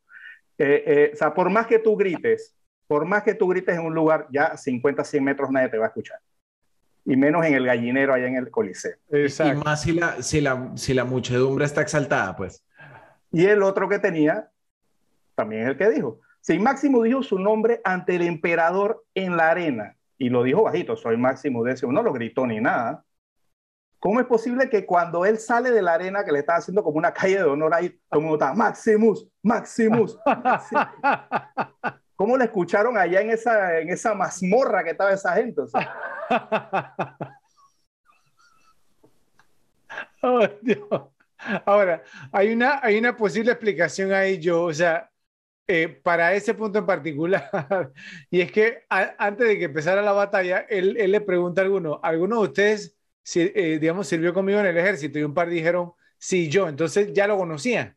Eh, 0.57 0.83
eh, 0.85 1.11
o 1.13 1.17
sea, 1.17 1.33
por 1.33 1.49
más 1.49 1.65
que 1.65 1.79
tú 1.79 1.95
grites, 1.95 2.55
por 2.87 3.05
más 3.05 3.23
que 3.23 3.33
tú 3.33 3.47
grites 3.47 3.75
en 3.75 3.85
un 3.85 3.95
lugar, 3.95 4.27
ya 4.31 4.57
50, 4.57 5.03
100 5.03 5.23
metros 5.23 5.49
nadie 5.49 5.69
te 5.69 5.77
va 5.77 5.85
a 5.85 5.87
escuchar. 5.87 6.19
Y 7.05 7.15
menos 7.15 7.45
en 7.45 7.55
el 7.55 7.65
gallinero 7.65 8.13
allá 8.13 8.27
en 8.27 8.35
el 8.35 8.51
Coliseo. 8.51 8.95
Exacto. 9.09 9.59
Y 9.59 9.63
más 9.63 9.81
si 9.81 9.93
la, 9.93 10.21
si, 10.21 10.41
la, 10.41 10.71
si 10.75 10.93
la 10.93 11.05
muchedumbre 11.05 11.65
está 11.65 11.81
exaltada, 11.81 12.35
pues. 12.35 12.63
Y 13.31 13.45
el 13.45 13.63
otro 13.63 13.87
que 13.87 13.97
tenía, 13.97 14.51
también 15.35 15.63
es 15.63 15.69
el 15.69 15.77
que 15.77 15.89
dijo. 15.89 16.19
Si 16.41 16.59
Máximo 16.59 17.01
dijo 17.03 17.23
su 17.23 17.39
nombre 17.39 17.81
ante 17.83 18.15
el 18.15 18.23
emperador 18.23 19.03
en 19.15 19.37
la 19.37 19.49
arena, 19.49 19.95
y 20.21 20.29
lo 20.29 20.43
dijo 20.43 20.63
bajito, 20.63 20.95
soy 20.95 21.17
Máximo 21.17 21.63
Décimo, 21.63 21.91
no 21.91 22.03
lo 22.03 22.13
gritó 22.13 22.45
ni 22.45 22.59
nada, 22.59 23.03
¿Cómo 24.01 24.19
es 24.19 24.25
posible 24.25 24.67
que 24.67 24.83
cuando 24.83 25.25
él 25.27 25.37
sale 25.37 25.69
de 25.69 25.83
la 25.83 25.93
arena, 25.93 26.25
que 26.25 26.31
le 26.31 26.39
está 26.39 26.55
haciendo 26.55 26.83
como 26.83 26.97
una 26.97 27.13
calle 27.13 27.37
de 27.37 27.43
honor 27.43 27.71
ahí, 27.71 27.95
como 28.09 28.33
está 28.33 28.51
Maximus, 28.51 29.27
Maximus? 29.43 30.17
¿Cómo 32.15 32.35
le 32.35 32.45
escucharon 32.45 32.97
allá 32.97 33.21
en 33.21 33.29
esa, 33.29 33.77
en 33.77 33.91
esa 33.91 34.15
mazmorra 34.15 34.83
que 34.83 34.89
estaba 34.89 35.13
esa 35.13 35.33
gente? 35.33 35.61
oh, 40.23 40.47
Dios. 40.63 40.89
Ahora, 41.63 42.01
hay 42.31 42.53
una, 42.53 42.79
hay 42.81 42.97
una 42.97 43.15
posible 43.15 43.51
explicación 43.51 44.13
ahí, 44.13 44.39
yo, 44.39 44.63
o 44.63 44.73
sea, 44.73 45.10
eh, 45.71 45.87
para 45.87 46.33
ese 46.33 46.53
punto 46.53 46.79
en 46.79 46.85
particular, 46.85 47.49
y 48.29 48.41
es 48.41 48.51
que 48.51 48.83
antes 48.89 49.47
de 49.47 49.57
que 49.57 49.65
empezara 49.65 50.01
la 50.01 50.11
batalla, 50.11 50.65
él, 50.69 50.97
él 50.99 51.11
le 51.11 51.21
pregunta 51.21 51.61
a 51.61 51.65
alguno, 51.65 51.99
¿alguno 52.03 52.41
de 52.41 52.47
ustedes 52.47 52.97
eh, 53.35 53.77
digamos, 53.79 54.07
sirvió 54.07 54.33
conmigo 54.33 54.59
en 54.59 54.65
el 54.65 54.77
ejército 54.77 55.19
y 55.19 55.23
un 55.23 55.33
par 55.33 55.49
dijeron, 55.49 55.93
sí, 56.17 56.49
yo, 56.49 56.67
entonces 56.67 57.13
ya 57.13 57.27
lo 57.27 57.37
conocía. 57.37 57.95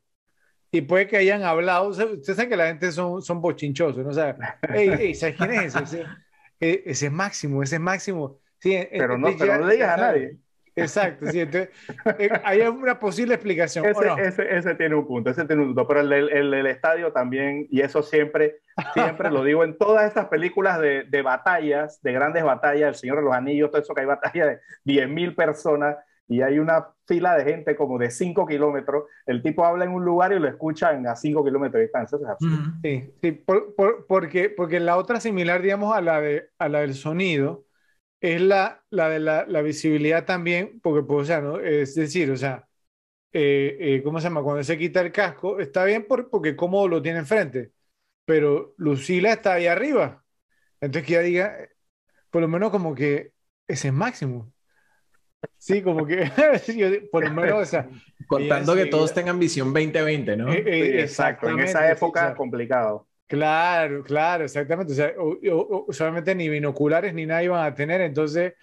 Y 0.70 0.82
puede 0.82 1.06
que 1.06 1.16
hayan 1.16 1.44
hablado, 1.44 1.88
ustedes 1.88 2.26
saben 2.26 2.48
que 2.50 2.56
la 2.56 2.66
gente 2.66 2.90
son, 2.92 3.22
son 3.22 3.40
bochinchosos, 3.40 4.04
¿no? 4.04 4.10
O 4.10 4.12
sea, 4.12 4.36
hey, 4.68 5.14
¿sabes 5.14 5.36
quién 5.36 5.52
es 5.52 5.74
ese? 5.74 5.82
Ese, 5.82 6.02
eh, 6.60 6.82
ese 6.86 7.06
es 7.06 7.12
Máximo, 7.12 7.62
ese 7.62 7.76
es 7.76 7.80
Máximo. 7.80 8.40
Sí, 8.58 8.76
pero 8.90 9.16
no, 9.18 9.28
pero 9.38 9.58
no 9.58 9.66
le 9.66 9.74
digas 9.74 9.98
a 9.98 10.00
nadie. 10.00 10.38
Exacto, 10.76 11.26
sí, 11.26 11.40
entonces, 11.40 11.70
eh, 12.18 12.30
hay 12.44 12.60
una 12.62 12.98
posible 12.98 13.34
explicación. 13.34 13.84
Ese, 13.86 14.56
ese, 14.56 14.74
tiene 14.74 14.94
un 14.94 15.06
punto, 15.06 15.30
ese 15.30 15.44
tiene 15.44 15.62
un 15.62 15.68
punto, 15.68 15.86
pero 15.86 16.00
el 16.00 16.08
del 16.08 16.30
el, 16.30 16.54
el, 16.54 16.66
estadio 16.66 17.12
también, 17.12 17.66
y 17.70 17.80
eso 17.80 18.02
siempre, 18.02 18.56
siempre 18.92 19.30
lo 19.30 19.44
digo 19.44 19.64
en 19.64 19.78
todas 19.78 20.06
estas 20.06 20.26
películas 20.26 20.80
de, 20.80 21.04
de, 21.04 21.22
batallas, 21.22 22.02
de 22.02 22.12
grandes 22.12 22.42
batallas, 22.42 22.88
El 22.88 22.94
Señor 22.94 23.18
de 23.18 23.22
los 23.22 23.34
Anillos, 23.34 23.70
todo 23.70 23.82
eso 23.82 23.94
que 23.94 24.00
hay 24.00 24.06
batallas 24.06 24.48
de 24.48 24.60
10.000 24.84 25.34
personas 25.34 25.96
y 26.26 26.40
hay 26.40 26.58
una 26.58 26.88
fila 27.06 27.36
de 27.36 27.44
gente 27.44 27.76
como 27.76 27.98
de 27.98 28.10
5 28.10 28.46
kilómetros, 28.46 29.04
el 29.26 29.42
tipo 29.42 29.64
habla 29.64 29.84
en 29.84 29.92
un 29.92 30.04
lugar 30.04 30.32
y 30.32 30.38
lo 30.38 30.48
escuchan 30.48 31.06
a 31.06 31.16
5 31.16 31.44
kilómetros 31.44 31.78
de 31.78 31.82
distancia. 31.82 32.18
sí, 32.82 33.14
sí 33.22 33.32
por, 33.32 33.74
por, 33.74 34.06
porque, 34.06 34.48
porque 34.48 34.80
la 34.80 34.96
otra 34.96 35.20
similar, 35.20 35.60
digamos, 35.60 35.94
a 35.94 36.00
la, 36.00 36.20
de, 36.20 36.48
a 36.58 36.68
la 36.68 36.80
del 36.80 36.94
sonido, 36.94 37.64
es 38.24 38.40
la, 38.40 38.82
la 38.88 39.10
de 39.10 39.20
la, 39.20 39.44
la, 39.46 39.60
visibilidad 39.60 40.24
también, 40.24 40.80
porque, 40.80 41.06
pues, 41.06 41.24
o 41.24 41.24
sea, 41.26 41.42
¿no? 41.42 41.60
es 41.60 41.94
decir, 41.94 42.30
o 42.30 42.36
sea, 42.38 42.66
eh, 43.30 43.76
eh, 43.78 44.02
¿cómo 44.02 44.18
se 44.18 44.24
llama? 44.28 44.42
Cuando 44.42 44.64
se 44.64 44.78
quita 44.78 45.02
el 45.02 45.12
casco, 45.12 45.60
está 45.60 45.84
bien 45.84 46.06
por, 46.06 46.30
porque 46.30 46.56
cómodo 46.56 46.88
lo 46.88 47.02
tiene 47.02 47.18
enfrente, 47.18 47.72
pero 48.24 48.72
Lucila 48.78 49.34
está 49.34 49.54
ahí 49.54 49.66
arriba. 49.66 50.24
Entonces 50.80 51.06
que 51.06 51.12
ya 51.12 51.20
diga, 51.20 51.54
por 52.30 52.40
lo 52.40 52.48
menos 52.48 52.70
como 52.70 52.94
que 52.94 53.32
ese 53.68 53.88
es 53.88 53.94
máximo. 53.94 54.50
Sí, 55.58 55.82
como 55.82 56.06
que, 56.06 56.24
por 57.12 57.24
lo 57.24 57.30
menos, 57.30 57.60
o 57.60 57.66
sea, 57.66 57.90
Contando 58.26 58.74
que 58.74 58.86
todos 58.86 59.12
tengan 59.12 59.38
visión 59.38 59.74
2020, 59.74 60.36
¿no? 60.38 60.50
Eh, 60.50 61.02
exacto, 61.02 61.50
en 61.50 61.60
esa 61.60 61.90
época 61.90 62.34
complicado. 62.34 63.06
Claro, 63.26 64.02
claro, 64.02 64.44
exactamente. 64.44 64.92
O 64.92 64.96
sea, 64.96 65.12
solamente 65.90 66.34
ni 66.34 66.48
binoculares 66.48 67.14
ni 67.14 67.26
nada 67.26 67.42
iban 67.42 67.64
a 67.64 67.74
tener, 67.74 68.00
entonces, 68.00 68.54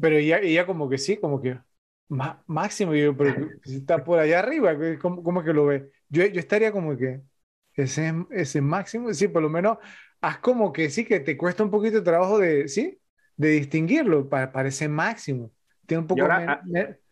pero 0.00 0.16
ella, 0.16 0.38
ella 0.38 0.66
como 0.66 0.88
que 0.88 0.98
sí, 0.98 1.16
como 1.16 1.40
que 1.40 1.58
máximo, 2.46 2.94
yo, 2.94 3.16
pero 3.16 3.34
está 3.64 4.02
por 4.04 4.18
allá 4.18 4.40
arriba, 4.40 4.74
¿cómo, 5.00 5.22
cómo 5.22 5.42
que 5.42 5.52
lo 5.52 5.66
ve? 5.66 5.90
Yo, 6.08 6.26
yo 6.26 6.40
estaría 6.40 6.72
como 6.72 6.96
que 6.96 7.22
ese, 7.74 8.12
ese 8.30 8.60
máximo, 8.60 9.12
sí, 9.14 9.28
por 9.28 9.42
lo 9.42 9.48
menos 9.48 9.78
haz 10.20 10.38
como 10.38 10.72
que 10.72 10.90
sí, 10.90 11.04
que 11.04 11.20
te 11.20 11.36
cuesta 11.36 11.62
un 11.62 11.70
poquito 11.70 11.98
de 11.98 12.02
trabajo 12.02 12.38
de, 12.38 12.68
sí, 12.68 12.98
de 13.36 13.48
distinguirlo, 13.48 14.28
para, 14.28 14.52
parece 14.52 14.88
máximo. 14.88 15.50
Tiene 15.86 16.02
un 16.02 16.06
poco 16.06 16.18
y 16.18 16.22
ahora, 16.22 16.62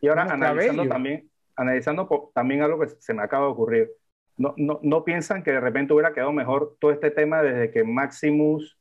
y 0.01 0.09
ahora 0.09 0.23
analizando 0.25 0.89
también, 0.89 1.31
analizando 1.57 2.31
también 2.35 2.63
algo 2.63 2.81
que 2.81 2.89
se 2.89 3.13
me 3.13 3.23
acaba 3.23 3.47
de 3.47 3.53
ocurrir 3.53 3.91
no, 4.37 4.55
no, 4.57 4.81
no 4.83 5.05
piensan 5.05 5.43
que 5.43 5.53
de 5.53 5.61
repente 5.61 5.93
hubiera 5.93 6.13
quedado 6.13 6.33
mejor 6.33 6.77
todo 6.81 6.91
este 6.91 7.11
tema 7.11 7.43
desde 7.43 7.71
que 7.71 7.85
Maximus 7.85 8.79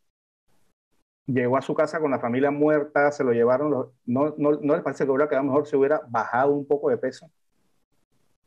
llegó 1.27 1.57
a 1.57 1.61
su 1.61 1.73
casa 1.73 1.99
con 1.99 2.11
la 2.11 2.19
familia 2.19 2.51
muerta, 2.51 3.11
se 3.11 3.23
lo 3.23 3.31
llevaron, 3.31 3.71
no, 4.05 4.35
no, 4.37 4.51
no 4.61 4.73
les 4.73 4.83
parece 4.83 5.05
que 5.05 5.11
hubiera 5.11 5.29
quedado 5.29 5.45
mejor 5.45 5.67
si 5.67 5.75
hubiera 5.75 6.01
bajado 6.07 6.53
un 6.53 6.67
poco 6.67 6.89
de 6.89 6.97
peso. 6.97 7.29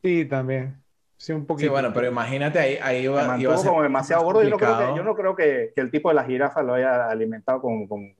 Sí, 0.03 0.25
también. 0.25 0.81
Sí, 1.17 1.31
un 1.31 1.45
poquito. 1.45 1.67
Sí, 1.67 1.71
bueno, 1.71 1.91
pero 1.93 2.07
imagínate, 2.07 2.59
ahí, 2.59 2.77
ahí 2.81 3.03
iba, 3.03 3.39
iba 3.39 3.53
a 3.53 3.57
ser 3.57 3.69
como 3.69 3.83
demasiado 3.83 4.23
gordo. 4.23 4.43
Yo 4.43 4.49
no, 4.49 4.57
creo 4.57 4.77
que, 4.77 4.97
yo 4.97 5.03
no 5.03 5.15
creo 5.15 5.35
que, 5.35 5.71
que, 5.73 5.81
el 5.81 5.89
tipo 5.89 6.09
de 6.09 6.15
la 6.15 6.25
jirafa 6.25 6.61
lo 6.61 6.73
haya 6.73 7.09
alimentado 7.09 7.61
con, 7.61 7.87
con, 7.87 8.15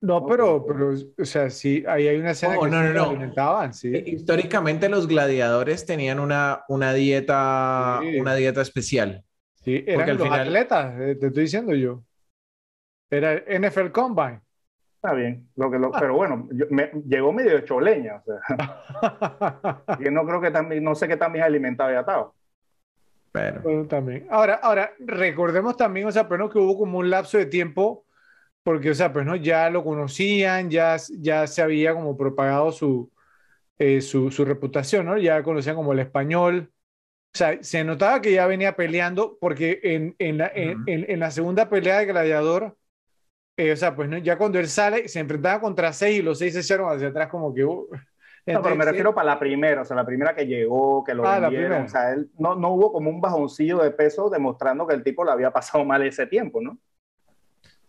no, 0.00 0.26
pero, 0.26 0.64
pero, 0.66 0.92
o 1.18 1.24
sea, 1.24 1.48
sí, 1.48 1.84
ahí 1.88 2.06
hay 2.06 2.18
una 2.18 2.32
escena 2.32 2.58
oh, 2.58 2.64
que 2.64 2.70
no, 2.70 2.82
no, 2.82 2.92
no. 2.92 3.04
alimentaban, 3.10 3.72
sí. 3.72 3.92
Históricamente 4.06 4.88
los 4.88 5.08
gladiadores 5.08 5.86
tenían 5.86 6.20
una, 6.20 6.64
una 6.68 6.92
dieta, 6.92 8.00
una 8.20 8.34
dieta 8.34 8.60
especial. 8.60 9.24
Sí, 9.54 9.84
eran 9.86 10.16
los 10.16 10.22
final... 10.22 10.40
atletas, 10.40 10.94
eh, 11.00 11.16
te 11.16 11.26
estoy 11.28 11.42
diciendo 11.44 11.74
yo. 11.74 12.02
Era 13.10 13.32
el 13.32 13.68
NFL 13.68 13.90
Combine. 13.90 14.40
Está 14.96 15.14
bien, 15.14 15.48
lo 15.56 15.70
que 15.70 15.78
pero 15.98 16.14
bueno, 16.14 16.48
me, 16.70 16.90
llegó 17.06 17.32
medio 17.32 17.60
choleña, 17.60 18.16
o 18.16 18.22
sea. 18.24 19.84
y 20.00 20.10
no 20.10 20.26
creo 20.26 20.40
que 20.40 20.50
también, 20.50 20.82
no 20.82 20.94
sé 20.94 21.06
qué 21.06 21.16
tan 21.16 21.32
bien 21.32 21.44
alimentado 21.44 21.92
y 21.92 21.96
atado. 21.96 22.34
Pero. 23.32 23.86
también. 23.86 24.26
Ahora, 24.30 24.54
ahora, 24.54 24.92
recordemos 24.98 25.76
también, 25.76 26.06
o 26.06 26.12
sea, 26.12 26.28
pero 26.28 26.48
que 26.48 26.58
hubo 26.58 26.78
como 26.78 26.98
un 26.98 27.10
lapso 27.10 27.38
de 27.38 27.46
tiempo, 27.46 28.05
porque, 28.66 28.90
o 28.90 28.94
sea, 28.96 29.12
pues 29.12 29.24
no, 29.24 29.36
ya 29.36 29.70
lo 29.70 29.84
conocían, 29.84 30.70
ya, 30.70 30.96
ya 31.20 31.46
se 31.46 31.62
había 31.62 31.94
como 31.94 32.16
propagado 32.16 32.72
su, 32.72 33.12
eh, 33.78 34.00
su, 34.00 34.32
su, 34.32 34.44
reputación, 34.44 35.06
¿no? 35.06 35.16
Ya 35.18 35.40
conocían 35.44 35.76
como 35.76 35.92
el 35.92 36.00
español. 36.00 36.72
O 37.32 37.38
sea, 37.38 37.62
se 37.62 37.84
notaba 37.84 38.20
que 38.20 38.32
ya 38.32 38.44
venía 38.48 38.74
peleando, 38.74 39.38
porque 39.40 39.78
en, 39.84 40.16
en, 40.18 40.38
la, 40.38 40.50
en, 40.52 40.84
en 40.88 41.20
la 41.20 41.30
segunda 41.30 41.68
pelea 41.68 41.98
de 42.00 42.06
Gladiador, 42.06 42.76
eh, 43.56 43.70
o 43.70 43.76
sea, 43.76 43.94
pues 43.94 44.08
¿no? 44.08 44.18
ya 44.18 44.36
cuando 44.36 44.58
él 44.58 44.66
sale, 44.66 45.06
se 45.06 45.20
enfrentaba 45.20 45.60
contra 45.60 45.92
seis 45.92 46.18
y 46.18 46.22
los 46.22 46.40
seis 46.40 46.54
se 46.54 46.58
echaron 46.58 46.92
hacia 46.92 47.06
atrás 47.06 47.28
como 47.28 47.54
que... 47.54 47.64
Uh, 47.64 47.88
no, 48.46 48.62
pero 48.62 48.74
me 48.74 48.84
refiero 48.84 49.14
para 49.14 49.26
la 49.26 49.38
primera, 49.38 49.82
o 49.82 49.84
sea, 49.84 49.94
la 49.94 50.04
primera 50.04 50.34
que 50.34 50.44
llegó, 50.44 51.04
que 51.04 51.14
lo 51.14 51.24
ah, 51.24 51.38
vendieron, 51.38 51.84
o 51.84 51.88
sea, 51.88 52.14
él, 52.14 52.32
no, 52.36 52.56
no 52.56 52.70
hubo 52.70 52.90
como 52.90 53.10
un 53.10 53.20
bajoncillo 53.20 53.78
de 53.78 53.92
peso 53.92 54.28
demostrando 54.28 54.88
que 54.88 54.94
el 54.94 55.04
tipo 55.04 55.24
le 55.24 55.30
había 55.30 55.52
pasado 55.52 55.84
mal 55.84 56.02
ese 56.02 56.26
tiempo, 56.26 56.60
¿no? 56.60 56.80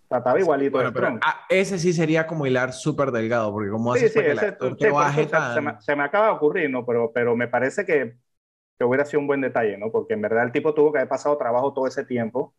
Estaba 0.10 0.40
igualito 0.40 0.78
bueno, 0.78 0.94
pero, 0.94 1.20
ah, 1.22 1.46
ese 1.50 1.78
sí 1.78 1.92
sería 1.92 2.26
como 2.28 2.46
hilar 2.46 2.72
súper 2.72 3.12
delgado, 3.12 3.52
porque 3.52 3.70
como 3.70 3.92
hace 3.92 4.08
sí, 4.08 4.14
se, 4.14 5.62
me, 5.62 5.82
se, 5.82 5.96
me, 5.96 6.04
acaba 6.04 6.28
de 6.28 6.34
ocurrir, 6.34 6.70
¿no? 6.70 6.86
Pero, 6.86 7.12
pero 7.14 7.36
me 7.36 7.50
parece 7.50 7.86
que, 7.86 8.16
que 8.80 8.86
hubiera 8.86 9.04
sido 9.04 9.20
un 9.20 9.28
buen 9.28 9.42
detalle, 9.42 9.78
¿no? 9.78 9.92
Porque 9.92 10.14
en 10.14 10.22
verdad 10.22 10.46
el 10.46 10.54
tipo 10.54 10.74
tuvo 10.74 10.94
que 10.94 11.00
haber 11.00 11.10
pasado 11.10 11.38
trabajo 11.38 11.74
todo 11.74 11.88
ese 11.88 12.06
tiempo 12.06 12.56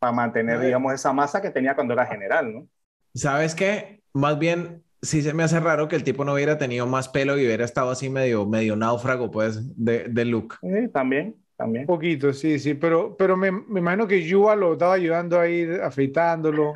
para 0.00 0.12
mantener, 0.12 0.60
digamos, 0.60 0.92
esa 0.92 1.12
masa 1.12 1.40
que 1.40 1.50
tenía 1.50 1.74
cuando 1.74 1.94
era 1.94 2.06
general, 2.06 2.52
¿no? 2.52 2.68
¿Sabes 3.14 3.54
qué? 3.54 4.02
Más 4.12 4.38
bien, 4.38 4.82
sí 5.00 5.22
se 5.22 5.34
me 5.34 5.44
hace 5.44 5.60
raro 5.60 5.86
que 5.86 5.96
el 5.96 6.04
tipo 6.04 6.24
no 6.24 6.34
hubiera 6.34 6.58
tenido 6.58 6.86
más 6.86 7.08
pelo 7.08 7.38
y 7.38 7.46
hubiera 7.46 7.64
estado 7.64 7.90
así 7.90 8.10
medio, 8.10 8.44
medio 8.46 8.74
náufrago, 8.74 9.30
pues, 9.30 9.76
de, 9.76 10.04
de 10.08 10.24
look. 10.24 10.58
Sí, 10.60 10.88
también, 10.88 11.36
también. 11.58 11.82
Un 11.82 11.86
poquito, 11.86 12.32
sí, 12.32 12.58
sí, 12.58 12.74
pero, 12.74 13.16
pero 13.16 13.36
me, 13.36 13.50
me 13.50 13.80
imagino 13.80 14.06
que 14.06 14.22
Yuba 14.22 14.56
lo 14.56 14.74
estaba 14.74 14.94
ayudando 14.94 15.38
ahí, 15.40 15.66
afeitándolo, 15.82 16.72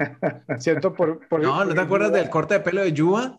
¿cierto? 0.58 0.92
Por, 0.92 1.20
no, 1.42 1.64
¿no 1.64 1.74
te 1.74 1.80
acuerdas 1.80 2.12
del 2.12 2.28
corte 2.28 2.54
de 2.54 2.60
pelo 2.60 2.82
de 2.82 2.92
Yuba? 2.92 3.38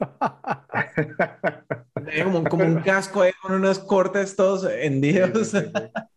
como, 2.24 2.44
como, 2.48 2.64
un 2.64 2.80
casco 2.80 3.22
ahí 3.22 3.32
con 3.42 3.54
unos 3.54 3.78
cortes 3.78 4.36
todos 4.36 4.68
hendidos. 4.70 5.52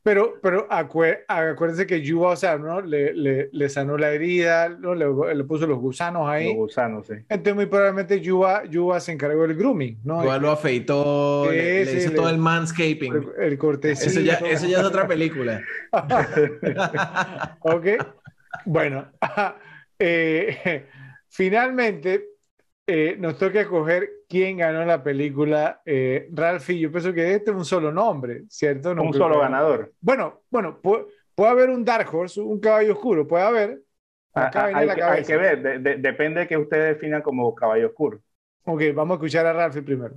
Pero, 0.03 0.35
pero 0.41 0.67
acuérdense 0.69 1.85
que 1.85 2.01
Yuba, 2.01 2.31
o 2.31 2.35
sea, 2.35 2.57
¿no? 2.57 2.81
Le, 2.81 3.13
le, 3.13 3.49
le 3.51 3.69
sanó 3.69 3.97
la 3.97 4.11
herida, 4.11 4.69
¿no? 4.69 4.95
Le, 4.95 5.35
le, 5.35 5.43
puso 5.43 5.67
los 5.67 5.79
gusanos 5.79 6.27
ahí. 6.27 6.47
Los 6.47 6.55
gusanos, 6.55 7.07
sí. 7.07 7.13
Entonces, 7.29 7.55
muy 7.55 7.65
probablemente 7.67 8.19
Yuba, 8.21 8.65
Yuba 8.65 8.99
se 8.99 9.11
encargó 9.11 9.45
del 9.47 9.57
grooming, 9.57 9.99
¿no? 10.03 10.23
Yuba 10.23 10.37
lo 10.37 10.51
afeitó, 10.51 11.47
le, 11.51 11.83
hizo 11.83 12.11
todo 12.13 12.29
el 12.29 12.37
manscaping. 12.37 13.13
El, 13.37 13.59
el 13.59 13.79
Eso 13.83 14.19
ya, 14.21 14.35
eso 14.35 14.67
ya 14.67 14.79
es 14.79 14.83
otra 14.83 15.07
película. 15.07 15.61
ok. 17.61 17.85
Bueno, 18.65 19.11
eh, 19.99 20.85
finalmente 21.27 22.28
eh, 22.91 23.15
nos 23.19 23.37
toca 23.37 23.61
escoger 23.61 24.09
quién 24.27 24.57
ganó 24.57 24.83
la 24.83 25.03
película. 25.03 25.79
Eh, 25.85 26.27
Ralphie, 26.31 26.79
yo 26.79 26.91
pienso 26.91 27.13
que 27.13 27.35
este 27.35 27.51
es 27.51 27.57
un 27.57 27.63
solo 27.63 27.91
nombre, 27.91 28.45
¿cierto? 28.49 28.91
un 28.93 29.13
solo 29.13 29.39
ganador. 29.39 29.93
Bueno, 30.01 30.41
bueno, 30.49 30.79
puede, 30.81 31.05
haber 31.47 31.69
un 31.69 31.85
Dark 31.85 32.11
Horse, 32.11 32.41
un 32.41 32.59
caballo 32.59 32.93
oscuro, 32.93 33.27
puede 33.27 33.43
haber. 33.43 33.81
Ah, 34.33 34.49
ah, 34.53 34.71
hay, 34.73 35.23
que, 35.23 35.37
ver, 35.37 35.81
depende 35.99 36.41
de 36.41 36.47
que 36.47 36.57
usted 36.57 36.93
defina 36.93 37.21
como 37.21 37.53
caballo 37.53 37.87
oscuro. 37.87 38.21
Ok, 38.63 38.81
vamos 38.95 39.15
a 39.15 39.17
escuchar 39.17 39.45
a 39.45 39.53
Ralphie 39.53 39.83
primero. 39.83 40.15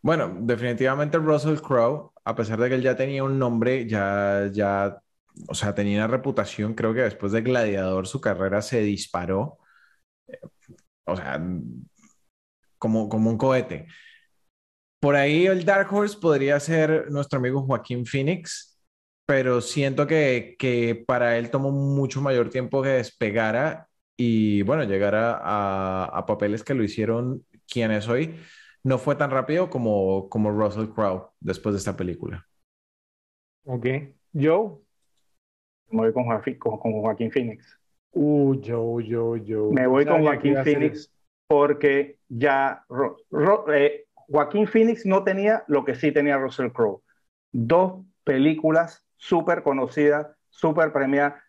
Bueno, 0.00 0.36
definitivamente 0.40 1.18
Russell 1.18 1.58
Crowe, 1.58 2.12
a 2.24 2.34
pesar 2.36 2.60
de 2.60 2.68
que 2.68 2.76
él 2.76 2.82
ya 2.82 2.94
tenía 2.94 3.24
un 3.24 3.40
nombre, 3.40 3.86
ya, 3.86 4.48
ya, 4.52 5.00
o 5.48 5.54
sea, 5.54 5.74
tenía 5.74 5.98
una 5.98 6.06
reputación, 6.06 6.74
creo 6.74 6.94
que 6.94 7.00
después 7.00 7.32
de 7.32 7.42
Gladiador 7.42 8.06
su 8.06 8.20
carrera 8.20 8.62
se 8.62 8.82
disparó 8.82 9.58
o 11.08 11.16
sea, 11.16 11.40
como, 12.78 13.08
como 13.08 13.30
un 13.30 13.38
cohete. 13.38 13.86
Por 15.00 15.14
ahí 15.14 15.46
el 15.46 15.64
Dark 15.64 15.92
Horse 15.92 16.18
podría 16.18 16.58
ser 16.60 17.10
nuestro 17.10 17.38
amigo 17.38 17.62
Joaquín 17.62 18.04
Phoenix, 18.04 18.80
pero 19.26 19.60
siento 19.60 20.06
que, 20.06 20.56
que 20.58 21.04
para 21.06 21.38
él 21.38 21.50
tomó 21.50 21.70
mucho 21.70 22.20
mayor 22.20 22.50
tiempo 22.50 22.82
que 22.82 22.90
despegara 22.90 23.88
y 24.16 24.62
bueno, 24.62 24.82
llegara 24.84 25.38
a, 25.40 26.04
a, 26.06 26.26
papeles 26.26 26.64
que 26.64 26.74
lo 26.74 26.82
hicieron 26.82 27.44
quien 27.70 27.92
es 27.92 28.08
hoy. 28.08 28.36
No 28.82 28.98
fue 28.98 29.14
tan 29.14 29.30
rápido 29.30 29.70
como, 29.70 30.28
como 30.28 30.50
Russell 30.50 30.88
Crowe 30.88 31.30
después 31.40 31.74
de 31.74 31.78
esta 31.78 31.96
película. 31.96 32.44
Ok. 33.64 33.86
Joe. 34.34 34.78
Me 35.90 36.02
voy 36.02 36.12
con 36.12 36.24
Joaquín, 36.24 36.58
con 36.58 36.78
Joaquín 36.78 37.30
Phoenix. 37.30 37.78
Uh, 38.12 38.54
yo, 38.60 39.00
yo, 39.00 39.36
yo. 39.36 39.70
Me 39.70 39.86
voy 39.86 40.06
con 40.06 40.22
Joaquín 40.22 40.56
Phoenix 40.64 41.12
porque 41.46 42.18
ya 42.28 42.84
eh, 43.72 44.04
Joaquín 44.28 44.66
Phoenix 44.66 45.06
no 45.06 45.24
tenía 45.24 45.64
lo 45.66 45.84
que 45.84 45.94
sí 45.94 46.12
tenía 46.12 46.36
Russell 46.36 46.70
Crowe. 46.70 47.02
Dos 47.52 48.04
películas 48.24 49.04
súper 49.16 49.62
conocidas, 49.62 50.26
súper 50.50 50.92
premiadas. 50.92 51.42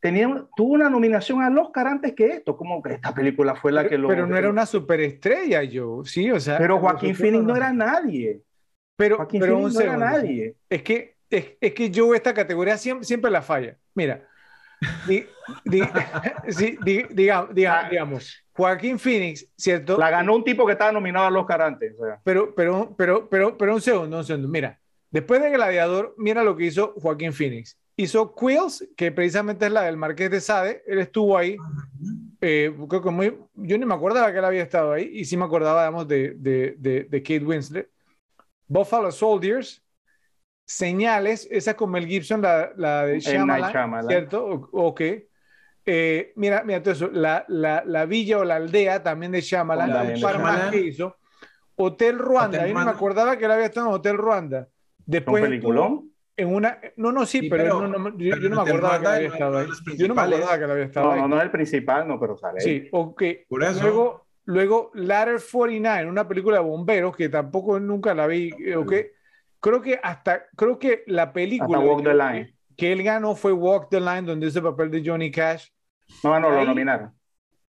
Tenía, 0.00 0.46
tuvo 0.56 0.72
una 0.72 0.88
nominación 0.88 1.42
al 1.42 1.58
Oscar 1.58 1.86
antes 1.86 2.14
que 2.14 2.28
esto, 2.28 2.56
como 2.56 2.82
que 2.82 2.94
esta 2.94 3.12
película 3.12 3.54
fue 3.54 3.70
la 3.70 3.86
que 3.86 3.98
lo... 3.98 4.08
Pero 4.08 4.26
no 4.26 4.36
era 4.36 4.48
una 4.48 4.64
superestrella 4.64 5.62
yo, 5.62 6.02
sí, 6.04 6.30
o 6.30 6.40
sea... 6.40 6.56
Pero 6.56 6.78
Joaquín 6.78 7.14
Phoenix 7.14 7.44
no, 7.44 7.54
era 7.54 7.70
nadie. 7.72 8.40
Pero, 8.96 9.16
Joaquín 9.16 9.40
pero 9.40 9.56
Phoenix 9.56 9.74
no 9.74 9.80
era 9.80 9.96
nadie. 9.98 10.54
Es 10.70 10.82
que, 10.82 11.16
es, 11.28 11.52
es 11.60 11.74
que 11.74 11.90
yo 11.90 12.14
esta 12.14 12.32
categoría 12.32 12.78
siempre, 12.78 13.04
siempre 13.04 13.30
la 13.30 13.42
falla. 13.42 13.76
Mira, 13.94 14.26
digamos, 17.54 18.44
Joaquín 18.52 18.98
Phoenix, 18.98 19.46
¿cierto? 19.56 19.96
La 19.98 20.10
ganó 20.10 20.36
un 20.36 20.44
tipo 20.44 20.66
que 20.66 20.72
estaba 20.72 20.92
nominado 20.92 21.26
al 21.26 21.36
Oscar 21.36 21.62
antes. 21.62 21.94
Pero, 22.24 22.54
pero, 22.54 22.94
pero, 22.96 23.28
pero, 23.28 23.56
pero 23.56 23.74
un 23.74 23.80
segundo, 23.80 24.18
un 24.18 24.24
segundo. 24.24 24.48
Mira, 24.48 24.78
después 25.10 25.42
de 25.42 25.50
Gladiador, 25.50 26.14
mira 26.18 26.44
lo 26.44 26.56
que 26.56 26.66
hizo 26.66 26.94
Joaquín 27.00 27.32
Phoenix. 27.32 27.76
Hizo 27.96 28.34
Quills, 28.34 28.88
que 28.96 29.12
precisamente 29.12 29.66
es 29.66 29.72
la 29.72 29.82
del 29.82 29.96
Marqués 29.96 30.30
de 30.30 30.40
Sade. 30.40 30.82
Él 30.86 31.00
estuvo 31.00 31.36
ahí. 31.36 31.56
Eh, 32.40 32.74
yo 33.54 33.78
ni 33.78 33.84
me 33.84 33.94
acordaba 33.94 34.32
que 34.32 34.38
él 34.38 34.44
había 34.44 34.62
estado 34.62 34.92
ahí. 34.92 35.10
Y 35.12 35.26
sí 35.26 35.36
me 35.36 35.44
acordaba, 35.44 35.82
digamos, 35.82 36.08
de, 36.08 36.34
de, 36.36 36.76
de, 36.78 37.04
de 37.04 37.22
Kate 37.22 37.44
Winslet. 37.44 37.90
Buffalo 38.66 39.10
Soldiers, 39.10 39.82
Señales, 40.70 41.48
esa 41.50 41.74
con 41.74 41.90
Mel 41.90 42.06
Gibson, 42.06 42.40
la, 42.42 42.70
la 42.76 43.04
de 43.04 43.18
Shyamalan, 43.18 44.06
¿cierto? 44.06 44.46
O, 44.46 44.86
ok. 44.86 45.00
Eh, 45.84 46.32
mira, 46.36 46.62
mira 46.62 46.80
todo 46.80 46.94
eso, 46.94 47.10
la, 47.12 47.44
la, 47.48 47.82
la, 47.84 48.06
villa 48.06 48.38
o 48.38 48.44
la 48.44 48.54
aldea 48.54 49.02
también 49.02 49.32
de 49.32 49.40
Shyamalan, 49.40 50.14
un 50.14 50.20
par 50.20 50.38
más 50.38 50.70
que 50.70 50.78
hizo. 50.78 51.16
Hotel 51.74 52.20
Ruanda, 52.20 52.60
Hotel 52.60 52.72
no 52.72 52.84
me 52.84 52.90
acordaba 52.92 53.36
que 53.36 53.46
él 53.46 53.50
había 53.50 53.66
estado 53.66 53.88
en 53.88 53.94
Hotel 53.94 54.16
Ruanda. 54.16 54.68
Después 55.04 55.42
¿Un 55.42 55.48
peliculón? 55.48 56.12
En 56.36 56.54
una, 56.54 56.78
no, 56.94 57.10
no, 57.10 57.26
sí, 57.26 57.50
pero, 57.50 57.88
no, 57.88 58.16
yo, 58.16 58.36
no 58.36 58.62
me 58.62 58.70
acordaba 58.70 59.00
que 59.00 59.08
había 59.08 59.28
estado 59.28 59.58
ahí. 59.58 59.66
Yo 59.96 60.06
no 60.06 60.14
me 60.14 60.22
acordaba 60.22 60.56
que 60.56 60.64
él 60.64 60.70
había 60.70 60.84
estado 60.84 61.10
ahí. 61.10 61.20
No, 61.20 61.26
no 61.26 61.36
es 61.38 61.42
el 61.42 61.50
principal, 61.50 62.06
no, 62.06 62.20
pero 62.20 62.36
sale. 62.36 62.60
Sí, 62.60 62.88
ok. 62.92 63.22
Por 63.48 63.64
eso. 63.64 63.82
Luego, 63.82 64.26
luego 64.44 64.92
Ladder 64.94 65.40
49, 65.40 66.08
una 66.08 66.28
película 66.28 66.58
de 66.58 66.62
bomberos 66.62 67.16
que 67.16 67.28
tampoco 67.28 67.80
nunca 67.80 68.14
la 68.14 68.28
vi, 68.28 68.52
ok 68.76 68.92
creo 69.60 69.80
que 69.80 70.00
hasta, 70.02 70.46
creo 70.56 70.78
que 70.78 71.04
la 71.06 71.32
película 71.32 71.78
Walk 71.78 72.02
the 72.02 72.14
Line. 72.14 72.54
Que, 72.76 72.92
él 72.92 73.02
ganó 73.02 73.36
fue 73.36 73.52
Walk 73.52 73.88
the 73.90 74.00
Line, 74.00 74.22
donde 74.22 74.48
es 74.48 74.56
el 74.56 74.62
papel 74.62 74.90
de 74.90 75.02
Johnny 75.04 75.30
Cash. 75.30 75.68
No, 76.24 76.40
no, 76.40 76.50
lo 76.50 76.64
nominaron. 76.64 77.14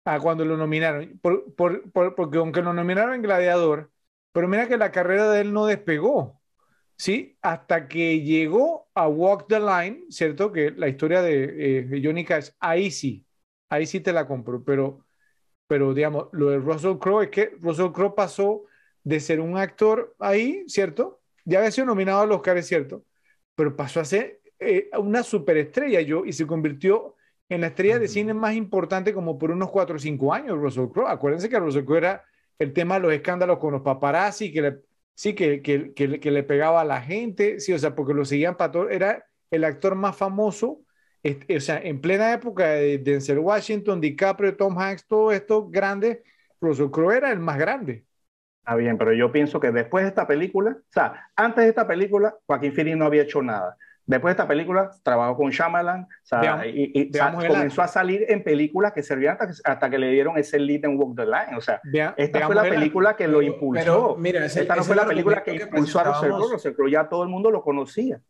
Ah, 0.04 0.20
cuando 0.20 0.44
lo 0.44 0.56
nominaron. 0.56 1.18
Por, 1.20 1.54
por, 1.54 2.14
porque 2.14 2.38
aunque 2.38 2.62
lo 2.62 2.72
nominaron 2.72 3.14
en 3.14 3.22
Gladiador, 3.22 3.90
pero 4.32 4.48
mira 4.48 4.68
que 4.68 4.76
la 4.76 4.92
carrera 4.92 5.30
de 5.30 5.40
él 5.40 5.52
no 5.52 5.66
despegó. 5.66 6.40
¿Sí? 6.98 7.36
Hasta 7.42 7.88
que 7.88 8.22
llegó 8.22 8.88
a 8.94 9.06
Walk 9.06 9.46
the 9.48 9.60
Line, 9.60 10.04
¿cierto? 10.08 10.50
Que 10.50 10.70
la 10.70 10.88
historia 10.88 11.20
de, 11.20 11.88
eh, 11.94 12.00
Johnny 12.02 12.24
Cash, 12.24 12.50
ahí 12.58 12.90
sí, 12.90 13.26
ahí 13.68 13.84
sí 13.84 14.00
te 14.00 14.14
la 14.14 14.26
compro, 14.26 14.64
pero, 14.64 15.04
pero 15.66 15.92
digamos, 15.92 16.28
lo 16.32 16.48
de 16.48 16.56
Russell 16.58 16.96
Crowe 16.98 17.24
es 17.24 17.30
que 17.30 17.52
Russell 17.60 17.92
Crowe 17.92 18.14
pasó 18.14 18.64
de 19.04 19.20
ser 19.20 19.40
un 19.40 19.58
actor 19.58 20.16
ahí, 20.18 20.64
¿cierto? 20.68 21.20
Ya 21.46 21.58
había 21.58 21.70
sido 21.70 21.86
nominado 21.86 22.20
al 22.20 22.32
Oscar, 22.32 22.58
es 22.58 22.66
cierto, 22.66 23.04
pero 23.54 23.74
pasó 23.74 24.00
a 24.00 24.04
ser 24.04 24.40
eh, 24.58 24.90
una 24.98 25.22
superestrella 25.22 26.02
yo 26.02 26.26
y 26.26 26.34
se 26.34 26.46
convirtió 26.46 27.16
en 27.48 27.62
la 27.62 27.68
estrella 27.68 27.98
de 27.98 28.08
cine 28.08 28.34
más 28.34 28.54
importante 28.54 29.14
como 29.14 29.38
por 29.38 29.50
unos 29.50 29.70
4 29.70 29.96
o 29.96 29.98
5 29.98 30.34
años, 30.34 30.58
Russell 30.58 30.88
Crowe. 30.92 31.08
Acuérdense 31.08 31.48
que 31.48 31.58
Russell 31.58 31.84
Crowe 31.84 31.98
era 31.98 32.24
el 32.58 32.72
tema 32.72 32.96
de 32.96 33.00
los 33.00 33.12
escándalos 33.12 33.58
con 33.58 33.72
los 33.72 33.82
paparazzi, 33.82 34.52
que 34.52 34.62
le, 34.62 34.78
sí, 35.14 35.34
que, 35.34 35.62
que, 35.62 35.94
que, 35.94 36.30
le 36.30 36.42
pegaba 36.42 36.82
a 36.82 36.84
la 36.84 37.00
gente, 37.00 37.60
sí, 37.60 37.72
o 37.72 37.78
sea, 37.78 37.94
porque 37.94 38.14
lo 38.14 38.24
seguían 38.24 38.56
para 38.56 38.72
todo, 38.72 38.90
era 38.90 39.24
el 39.50 39.64
actor 39.64 39.94
más 39.94 40.16
famoso 40.16 40.82
o 41.56 41.60
sea, 41.60 41.78
en 41.82 42.00
plena 42.00 42.32
época 42.32 42.68
de 42.70 42.98
Denzel 42.98 43.38
Washington, 43.38 44.00
DiCaprio, 44.00 44.56
Tom 44.56 44.78
Hanks, 44.78 45.06
todo 45.06 45.32
esto 45.32 45.68
grande, 45.68 46.22
Russell 46.60 46.90
Crowe 46.90 47.16
era 47.16 47.32
el 47.32 47.40
más 47.40 47.58
grande. 47.58 48.04
Está 48.66 48.74
bien, 48.74 48.98
pero 48.98 49.12
yo 49.12 49.30
pienso 49.30 49.60
que 49.60 49.70
después 49.70 50.02
de 50.02 50.08
esta 50.08 50.26
película, 50.26 50.72
o 50.72 50.92
sea, 50.92 51.30
antes 51.36 51.62
de 51.62 51.68
esta 51.68 51.86
película, 51.86 52.34
Joaquín 52.46 52.72
Phoenix 52.72 52.96
no 52.96 53.04
había 53.04 53.22
hecho 53.22 53.40
nada. 53.40 53.76
Después 54.04 54.30
de 54.30 54.42
esta 54.42 54.48
película, 54.48 54.90
trabajó 55.04 55.36
con 55.36 55.50
Shyamalan 55.50 56.02
o 56.02 56.06
sea, 56.24 56.66
y, 56.66 57.12
comenzó 57.12 57.82
a 57.82 57.86
salir 57.86 58.24
en 58.28 58.42
películas 58.42 58.92
que 58.92 59.04
servían 59.04 59.38
hasta 59.64 59.88
que, 59.88 59.98
le 59.98 60.10
dieron 60.10 60.36
ese 60.36 60.58
lead 60.58 60.84
en 60.84 60.98
Walk 60.98 61.14
the 61.14 61.26
Line. 61.26 61.56
O 61.56 61.60
sea, 61.60 61.80
esta 62.16 62.46
fue 62.46 62.56
la 62.56 62.64
película 62.64 63.14
que 63.14 63.28
lo 63.28 63.40
impulsó. 63.40 64.16
mira, 64.18 64.44
esta 64.44 64.74
no 64.74 64.82
fue 64.82 64.96
la 64.96 65.06
película 65.06 65.44
que 65.44 65.54
impulsó 65.54 66.00
a 66.00 66.04
Russell 66.04 66.30
Crowe. 66.30 66.52
Russell 66.54 66.72
Crowe 66.74 66.90
ya 66.90 67.08
todo 67.08 67.22
el 67.22 67.28
mundo 67.28 67.52
lo 67.52 67.62
conocía. 67.62 68.20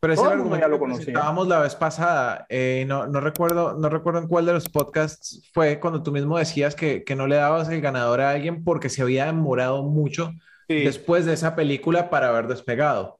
Pero 0.00 0.12
ese 0.12 0.24
argumento 0.24 0.60
ya 0.60 0.68
lo 0.68 0.78
conocíamos 0.78 1.48
la 1.48 1.60
vez 1.60 1.74
pasada. 1.74 2.46
Eh, 2.48 2.84
no, 2.86 3.06
no, 3.06 3.20
recuerdo, 3.20 3.74
no 3.74 3.88
recuerdo 3.88 4.20
en 4.20 4.28
cuál 4.28 4.46
de 4.46 4.52
los 4.52 4.68
podcasts 4.68 5.50
fue 5.52 5.80
cuando 5.80 6.02
tú 6.02 6.12
mismo 6.12 6.38
decías 6.38 6.76
que, 6.76 7.02
que 7.02 7.16
no 7.16 7.26
le 7.26 7.36
dabas 7.36 7.68
el 7.68 7.80
ganador 7.80 8.20
a 8.20 8.30
alguien 8.30 8.62
porque 8.62 8.88
se 8.88 9.02
había 9.02 9.26
demorado 9.26 9.82
mucho 9.82 10.32
después 10.68 11.24
de 11.24 11.32
esa 11.32 11.56
película 11.56 12.10
para 12.10 12.28
haber 12.28 12.46
despegado. 12.46 13.18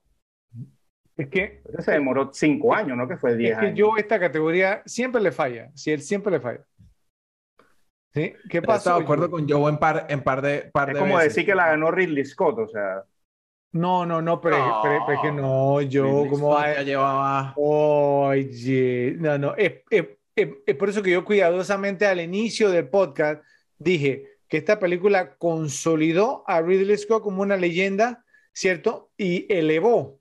Es 1.16 1.28
que 1.28 1.62
se 1.81 1.92
demoró 1.92 2.31
cinco 2.32 2.73
años, 2.73 2.97
¿no? 2.97 3.08
Que 3.08 3.16
fue 3.16 3.36
diez 3.36 3.58
es 3.58 3.58
que 3.58 3.74
yo 3.74 3.97
esta 3.97 4.20
categoría 4.20 4.82
siempre 4.86 5.20
le 5.20 5.32
falla. 5.32 5.73
Si 5.74 5.90
él 5.90 6.00
siempre 6.00 6.31
le 6.31 6.40
falla. 6.40 6.60
¿Sí? 8.15 8.34
¿Qué 8.48 8.62
pasa? 8.62 8.94
de 8.94 9.02
acuerdo 9.02 9.28
con 9.28 9.48
Joe 9.48 9.68
en 9.68 9.78
par, 9.78 10.07
en 10.08 10.23
par 10.23 10.40
de 10.42 10.70
par 10.73 10.90
Es 10.90 10.98
como 10.98 11.18
decir 11.18 11.44
que 11.44 11.55
la 11.55 11.68
ganó 11.68 11.90
Ridley 11.90 12.24
Scott, 12.24 12.58
o 12.58 12.68
sea. 12.68 13.02
No, 13.72 14.06
no, 14.06 14.22
no, 14.22 14.40
pero, 14.40 14.56
es 14.56 15.20
que 15.20 15.30
no, 15.30 15.82
yo 15.82 16.26
como 16.30 16.58
ya 16.58 16.82
llevaba. 16.82 17.52
Oye, 17.56 19.14
no, 19.18 19.36
no, 19.36 19.55
es, 19.56 19.74
es, 19.90 20.76
por 20.76 20.88
eso 20.88 21.02
que 21.02 21.10
yo 21.10 21.24
cuidadosamente 21.24 22.06
al 22.06 22.20
inicio 22.20 22.70
del 22.70 22.88
podcast 22.88 23.42
dije 23.78 24.38
que 24.48 24.56
esta 24.56 24.78
película 24.78 25.36
consolidó 25.36 26.44
a 26.47 26.62
Ridley 26.62 26.97
Scott 26.97 27.22
como 27.22 27.42
una 27.42 27.56
leyenda, 27.56 28.24
¿cierto? 28.52 29.10
Y 29.18 29.52
elevó 29.52 30.18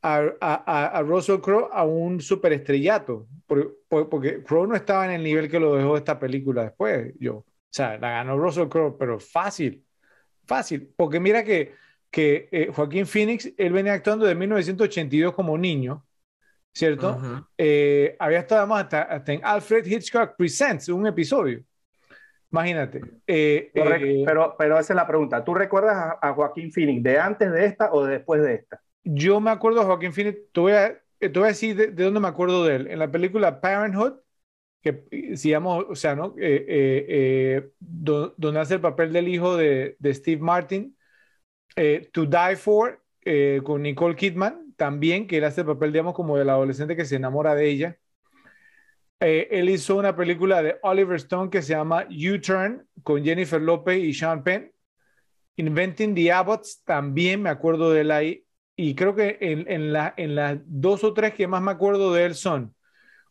a, 0.00 0.24
a, 0.40 0.86
a 0.86 1.02
Russell 1.02 1.40
Crowe 1.40 1.68
a 1.72 1.84
un 1.84 2.22
superestrellato, 2.22 3.26
porque, 3.46 3.68
porque 3.88 4.42
Crowe 4.42 4.68
no 4.68 4.74
estaba 4.74 5.04
en 5.04 5.12
el 5.12 5.22
nivel 5.22 5.50
que 5.50 5.60
lo 5.60 5.76
dejó 5.76 5.98
esta 5.98 6.18
película 6.18 6.62
después, 6.62 7.12
yo. 7.18 7.36
O 7.36 7.44
sea, 7.68 7.98
la 7.98 8.10
ganó 8.10 8.38
Russell 8.38 8.68
Crowe, 8.68 8.96
pero 8.98 9.20
fácil, 9.20 9.84
fácil, 10.46 10.90
porque 10.96 11.20
mira 11.20 11.44
que 11.44 11.74
que 12.16 12.48
eh, 12.50 12.70
Joaquín 12.74 13.06
Phoenix, 13.06 13.52
él 13.58 13.74
venía 13.74 13.92
actuando 13.92 14.24
de 14.24 14.34
1982 14.34 15.34
como 15.34 15.58
niño, 15.58 16.02
¿cierto? 16.72 17.20
Eh, 17.58 18.16
había 18.18 18.38
estado 18.38 18.74
hasta, 18.74 19.02
hasta, 19.02 19.34
en 19.34 19.44
Alfred 19.44 19.84
Hitchcock 19.84 20.34
Presents, 20.34 20.88
un 20.88 21.06
episodio. 21.06 21.62
Imagínate. 22.50 23.02
Eh, 23.26 23.70
pero, 24.24 24.54
pero 24.56 24.78
esa 24.78 24.94
es 24.94 24.96
la 24.96 25.06
pregunta. 25.06 25.44
¿Tú 25.44 25.52
recuerdas 25.52 26.16
a, 26.22 26.32
Joaquín 26.32 26.72
Phoenix 26.72 27.02
de 27.02 27.18
antes 27.18 27.52
de 27.52 27.66
esta 27.66 27.92
o 27.92 28.06
de 28.06 28.12
después 28.12 28.40
de 28.40 28.54
esta? 28.54 28.80
Yo 29.04 29.38
me 29.38 29.50
acuerdo 29.50 29.80
de 29.80 29.84
Joaquín 29.84 30.14
Phoenix, 30.14 30.38
te 30.54 30.60
voy 30.60 30.72
a, 30.72 30.98
te 31.18 31.28
voy 31.28 31.44
a 31.44 31.48
decir 31.48 31.76
de, 31.76 32.02
dónde 32.02 32.20
me 32.20 32.28
acuerdo 32.28 32.64
de 32.64 32.76
él. 32.76 32.86
En 32.86 32.98
la 32.98 33.10
película 33.10 33.60
Parenthood, 33.60 34.14
que 34.80 35.36
si 35.36 35.50
llamo, 35.50 35.84
o 35.86 35.94
sea, 35.94 36.16
¿no? 36.16 36.34
donde 37.78 38.58
hace 38.58 38.74
el 38.74 38.80
papel 38.80 39.12
del 39.12 39.28
hijo 39.28 39.58
de, 39.58 39.96
de 39.98 40.14
Steve 40.14 40.40
Martin, 40.40 40.96
eh, 41.74 42.08
to 42.12 42.26
Die 42.26 42.56
For 42.56 43.02
eh, 43.24 43.60
con 43.64 43.82
Nicole 43.82 44.14
Kidman, 44.14 44.74
también, 44.76 45.26
que 45.26 45.38
él 45.38 45.44
hace 45.44 45.62
el 45.62 45.66
papel, 45.66 45.92
digamos, 45.92 46.14
como 46.14 46.36
del 46.36 46.50
adolescente 46.50 46.96
que 46.96 47.04
se 47.04 47.16
enamora 47.16 47.54
de 47.54 47.68
ella. 47.68 47.98
Eh, 49.18 49.48
él 49.50 49.70
hizo 49.70 49.96
una 49.96 50.14
película 50.14 50.62
de 50.62 50.76
Oliver 50.82 51.16
Stone 51.16 51.50
que 51.50 51.62
se 51.62 51.72
llama 51.72 52.06
U-Turn 52.10 52.86
con 53.02 53.24
Jennifer 53.24 53.60
Lopez 53.60 53.98
y 53.98 54.12
Sean 54.12 54.44
Penn. 54.44 54.70
Inventing 55.56 56.14
the 56.14 56.30
Abbots, 56.30 56.82
también 56.84 57.42
me 57.42 57.48
acuerdo 57.48 57.90
de 57.90 58.02
él 58.02 58.10
ahí. 58.10 58.44
Y 58.76 58.94
creo 58.94 59.14
que 59.14 59.38
en, 59.40 59.64
en, 59.70 59.92
la, 59.92 60.12
en 60.18 60.34
las 60.34 60.58
dos 60.66 61.02
o 61.02 61.14
tres 61.14 61.32
que 61.32 61.48
más 61.48 61.62
me 61.62 61.70
acuerdo 61.70 62.12
de 62.12 62.26
él 62.26 62.34
son 62.34 62.74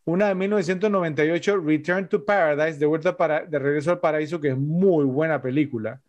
una 0.06 0.28
de 0.28 0.36
1998, 0.36 1.58
Return 1.62 2.08
to 2.10 2.26
Paradise, 2.26 2.78
de 2.78 2.86
vuelta 2.86 3.18
para, 3.18 3.46
de 3.46 3.58
regreso 3.58 3.92
al 3.92 4.00
paraíso, 4.00 4.40
que 4.40 4.50
es 4.50 4.58
muy 4.58 5.04
buena 5.06 5.42
película 5.42 6.02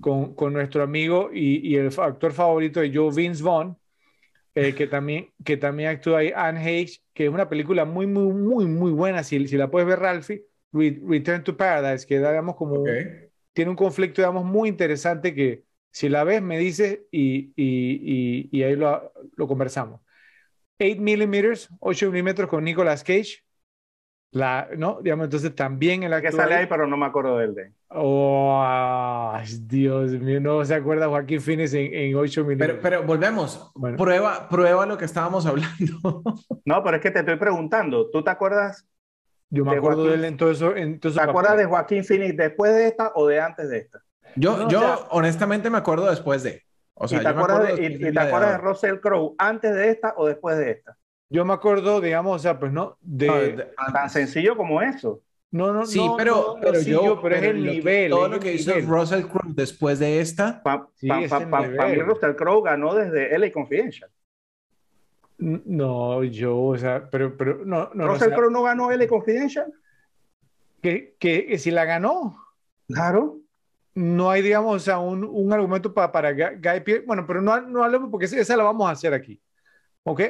con, 0.00 0.34
con 0.34 0.52
nuestro 0.52 0.82
amigo 0.82 1.30
y, 1.32 1.66
y, 1.66 1.76
el 1.76 1.92
actor 1.98 2.32
favorito 2.32 2.80
de 2.80 2.92
Joe 2.94 3.14
Vince 3.14 3.42
Vaughn, 3.42 3.76
eh, 4.54 4.74
que, 4.74 4.86
también, 4.86 5.30
que 5.44 5.56
también 5.56 5.90
actúa 5.90 6.20
ahí, 6.20 6.32
Anne 6.34 6.60
Hayes, 6.60 7.02
que 7.12 7.26
es 7.26 7.30
una 7.30 7.48
película 7.48 7.84
muy, 7.84 8.06
muy, 8.06 8.32
muy, 8.32 8.64
muy 8.66 8.90
buena. 8.92 9.22
Si, 9.22 9.46
si 9.46 9.56
la 9.56 9.70
puedes 9.70 9.86
ver, 9.86 9.98
Ralphie, 9.98 10.44
Return 10.72 11.44
to 11.44 11.56
Paradise, 11.56 12.06
que 12.06 12.18
digamos 12.18 12.56
como 12.56 12.84
tiene 13.52 13.70
un 13.70 13.76
conflicto, 13.76 14.20
digamos, 14.20 14.44
muy 14.44 14.68
interesante 14.68 15.34
que 15.34 15.64
si 15.90 16.10
la 16.10 16.24
ves, 16.24 16.42
me 16.42 16.58
dices 16.58 17.00
y, 17.10 17.52
y, 17.56 18.50
y 18.52 18.62
ahí 18.62 18.76
lo, 18.76 19.12
lo 19.34 19.48
conversamos. 19.48 20.02
8 20.78 21.00
milímetros, 21.00 21.70
8 21.80 22.10
milímetros 22.10 22.50
con 22.50 22.64
Nicolas 22.64 23.02
Cage, 23.02 23.45
la, 24.32 24.68
¿no? 24.76 25.00
Digamos, 25.02 25.24
entonces 25.24 25.54
también 25.54 26.02
el 26.02 26.12
actor... 26.12 26.30
Que 26.30 26.36
sale 26.36 26.54
ahí, 26.54 26.66
pero 26.66 26.86
no 26.86 26.96
me 26.96 27.06
acuerdo 27.06 27.38
del 27.38 27.54
de. 27.54 27.72
Oh, 27.88 29.34
Dios 29.62 30.12
mío, 30.12 30.40
no 30.40 30.64
se 30.64 30.74
acuerda 30.74 31.08
Joaquín 31.08 31.40
Fines 31.40 31.72
en, 31.72 31.94
en 31.94 32.14
8 32.16 32.44
minutos. 32.44 32.66
Pero, 32.66 32.80
pero 32.82 33.02
volvemos. 33.04 33.72
Prueba, 33.96 34.48
prueba 34.48 34.84
lo 34.86 34.98
que 34.98 35.04
estábamos 35.04 35.46
hablando. 35.46 36.22
no, 36.64 36.82
pero 36.82 36.96
es 36.96 37.02
que 37.02 37.10
te 37.10 37.20
estoy 37.20 37.36
preguntando. 37.36 38.10
¿Tú 38.10 38.22
te 38.22 38.30
acuerdas? 38.30 38.86
Yo 39.50 39.64
me 39.64 39.76
acuerdo 39.76 40.04
de 40.04 40.14
él 40.14 40.24
en 40.24 40.36
todo 40.36 40.50
eso. 40.50 40.76
En 40.76 40.98
¿Te 40.98 41.08
acuerdas 41.20 41.56
de 41.56 41.66
Joaquín 41.66 42.04
Phoenix 42.04 42.36
después 42.36 42.74
de 42.74 42.88
esta 42.88 43.12
o 43.14 43.26
de 43.26 43.40
antes 43.40 43.70
de 43.70 43.78
esta? 43.78 44.02
Yo, 44.34 44.68
yo 44.68 45.06
honestamente 45.10 45.70
me 45.70 45.78
acuerdo 45.78 46.10
después 46.10 46.42
de. 46.42 46.62
O 46.94 47.06
sea, 47.06 47.20
¿Y 47.20 47.22
te, 47.22 47.28
acuerdas, 47.28 47.76
de, 47.76 47.84
y, 47.84 48.12
te 48.12 48.20
acuerdas 48.20 48.52
de 48.52 48.58
Russell 48.58 49.00
Crowe 49.00 49.34
antes 49.38 49.74
de 49.74 49.90
esta 49.90 50.14
o 50.16 50.26
después 50.26 50.56
de 50.56 50.72
esta? 50.72 50.96
Yo 51.28 51.44
me 51.44 51.54
acuerdo, 51.54 52.00
digamos, 52.00 52.36
o 52.36 52.38
sea, 52.38 52.58
pues 52.58 52.72
no, 52.72 52.96
de... 53.00 53.68
tan 53.92 54.08
sencillo 54.10 54.56
como 54.56 54.80
eso. 54.80 55.22
No, 55.50 55.72
no, 55.72 55.86
sí, 55.86 56.00
pero, 56.16 56.56
pero 56.60 56.80
yo, 56.80 57.20
pero 57.22 57.36
es 57.36 57.42
el 57.42 57.64
nivel. 57.64 58.10
todo 58.10 58.28
lo 58.28 58.40
que 58.40 58.54
hizo 58.54 58.72
Russell 58.80 59.22
Crowe 59.22 59.54
después 59.54 59.98
de 59.98 60.20
esta. 60.20 60.62
Para 60.62 60.88
sí, 60.94 61.08
mí, 61.10 61.26
Russell 61.26 62.34
Crowe 62.36 62.62
ganó 62.62 62.94
desde 62.94 63.36
LA 63.38 63.52
Confidential. 63.52 64.10
No, 65.38 66.24
yo, 66.24 66.58
o 66.58 66.76
sea, 66.76 67.08
pero, 67.10 67.36
pero 67.36 67.64
no. 67.64 67.90
no 67.94 68.08
¿Russell 68.08 68.32
Crowe 68.32 68.50
no 68.50 68.62
ganó 68.62 68.90
LA 68.90 69.06
Confidential? 69.06 69.72
Que, 70.82 71.16
que, 71.18 71.56
si 71.58 71.70
la 71.70 71.84
ganó. 71.84 72.36
Claro. 72.88 73.38
No 73.94 74.30
hay, 74.30 74.42
digamos, 74.42 74.76
o 74.76 74.78
sea, 74.78 74.98
un, 74.98 75.24
un 75.24 75.52
argumento 75.52 75.94
para, 75.94 76.12
para 76.12 76.32
Guy 76.32 76.80
Pierce. 76.84 77.06
Bueno, 77.06 77.24
pero 77.26 77.40
no, 77.40 77.60
no 77.62 77.82
hablemos 77.82 78.10
porque 78.10 78.26
esa 78.26 78.56
la 78.56 78.64
vamos 78.64 78.88
a 78.88 78.92
hacer 78.92 79.14
aquí. 79.14 79.40
¿Ok? 80.02 80.22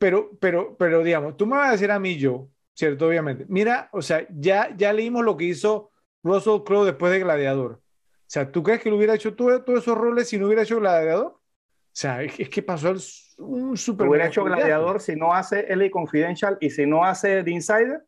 Pero, 0.00 0.30
pero, 0.40 0.76
pero, 0.78 1.04
digamos, 1.04 1.36
tú 1.36 1.46
me 1.46 1.58
vas 1.58 1.68
a 1.68 1.72
decir 1.72 1.90
a 1.90 1.98
mí 1.98 2.16
yo, 2.16 2.48
¿cierto? 2.72 3.06
Obviamente. 3.06 3.44
Mira, 3.50 3.90
o 3.92 4.00
sea, 4.00 4.26
ya, 4.30 4.74
ya 4.74 4.94
leímos 4.94 5.22
lo 5.22 5.36
que 5.36 5.44
hizo 5.44 5.92
Russell 6.22 6.62
Crowe 6.64 6.86
después 6.86 7.12
de 7.12 7.18
Gladiador. 7.18 7.72
O 7.72 7.82
sea, 8.26 8.50
¿tú 8.50 8.62
crees 8.62 8.80
que 8.80 8.88
lo 8.88 8.96
hubiera 8.96 9.14
hecho 9.14 9.34
todos 9.34 9.62
esos 9.66 9.98
roles 9.98 10.26
si 10.26 10.38
no 10.38 10.46
hubiera 10.46 10.62
hecho 10.62 10.80
Gladiador? 10.80 11.26
O 11.26 11.40
sea, 11.92 12.22
es, 12.22 12.48
que 12.48 12.62
pasó 12.62 12.94
un 13.36 13.76
super. 13.76 14.08
Hubiera 14.08 14.28
hecho 14.28 14.42
Gladiador 14.42 15.02
si 15.02 15.16
no 15.16 15.34
hace 15.34 15.66
LA 15.68 15.90
Confidential 15.90 16.56
y 16.62 16.70
si 16.70 16.86
no 16.86 17.04
hace 17.04 17.44
The 17.44 17.50
Insider. 17.50 18.02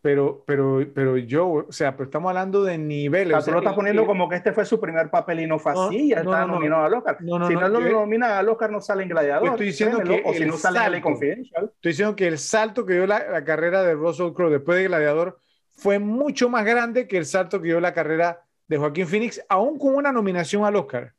Pero, 0.00 0.44
pero, 0.46 0.86
pero 0.94 1.16
yo, 1.16 1.66
o 1.68 1.72
sea, 1.72 1.96
pero 1.96 2.04
estamos 2.04 2.28
hablando 2.28 2.62
de 2.62 2.78
niveles. 2.78 3.36
O 3.36 3.40
sea, 3.40 3.46
tú 3.46 3.52
lo 3.52 3.58
estás 3.58 3.74
poniendo 3.74 4.06
como 4.06 4.28
que 4.28 4.36
este 4.36 4.52
fue 4.52 4.64
su 4.64 4.80
primer 4.80 5.10
papel 5.10 5.40
y 5.40 5.46
no 5.46 5.58
fue 5.58 5.72
así, 5.72 6.10
ya 6.10 6.18
está 6.18 6.46
nominado 6.46 6.84
al 6.84 6.94
Oscar. 6.94 7.18
si 7.18 7.26
no, 7.26 7.68
lo 7.68 7.80
nominan 7.80 8.30
al 8.30 8.48
Oscar, 8.48 8.70
no 8.70 8.80
sale 8.80 9.02
en 9.02 9.08
Gladiador. 9.08 9.48
Estoy 9.48 9.66
diciendo 9.66 9.98
que 10.00 10.22
o 10.24 10.32
si 10.32 10.44
no 10.44 10.56
sale 10.56 10.96
en 10.96 11.02
Confidential. 11.02 11.72
Estoy 11.74 11.92
diciendo 11.92 12.14
que 12.14 12.28
el 12.28 12.38
salto 12.38 12.86
que 12.86 12.94
dio 12.94 13.06
la, 13.06 13.28
la 13.28 13.44
carrera 13.44 13.82
de 13.82 13.94
Russell 13.94 14.32
Crowe 14.32 14.50
después 14.50 14.78
de 14.78 14.84
Gladiador 14.84 15.40
fue 15.78 15.98
mucho 15.98 16.48
más 16.48 16.64
grande 16.64 17.08
que 17.08 17.18
el 17.18 17.26
salto 17.26 17.60
que 17.60 17.68
dio 17.68 17.80
la 17.80 17.94
carrera 17.94 18.44
de 18.68 18.76
Joaquín 18.76 19.06
Phoenix, 19.06 19.44
aún 19.48 19.78
con 19.78 19.94
una 19.94 20.12
nominación 20.12 20.64
al 20.64 20.76
Oscar. 20.76 21.14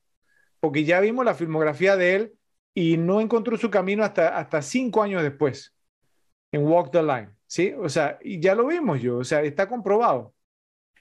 Porque 0.59 0.83
ya 0.83 0.99
vimos 0.99 1.25
la 1.25 1.33
filmografía 1.33 1.97
de 1.97 2.15
él 2.15 2.33
y 2.73 2.97
no 2.97 3.19
encontró 3.21 3.57
su 3.57 3.69
camino 3.69 4.03
hasta, 4.03 4.37
hasta 4.37 4.61
cinco 4.61 5.01
años 5.01 5.23
después 5.23 5.75
en 6.51 6.65
Walk 6.65 6.91
the 6.91 7.01
Line. 7.01 7.29
¿Sí? 7.49 7.73
O 7.77 7.89
sea, 7.89 8.19
y 8.21 8.39
ya 8.39 8.53
lo 8.53 8.67
vimos 8.67 9.01
yo, 9.01 9.17
o 9.17 9.23
sea, 9.23 9.41
está 9.41 9.67
comprobado, 9.67 10.33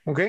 ¿ok? 0.07 0.21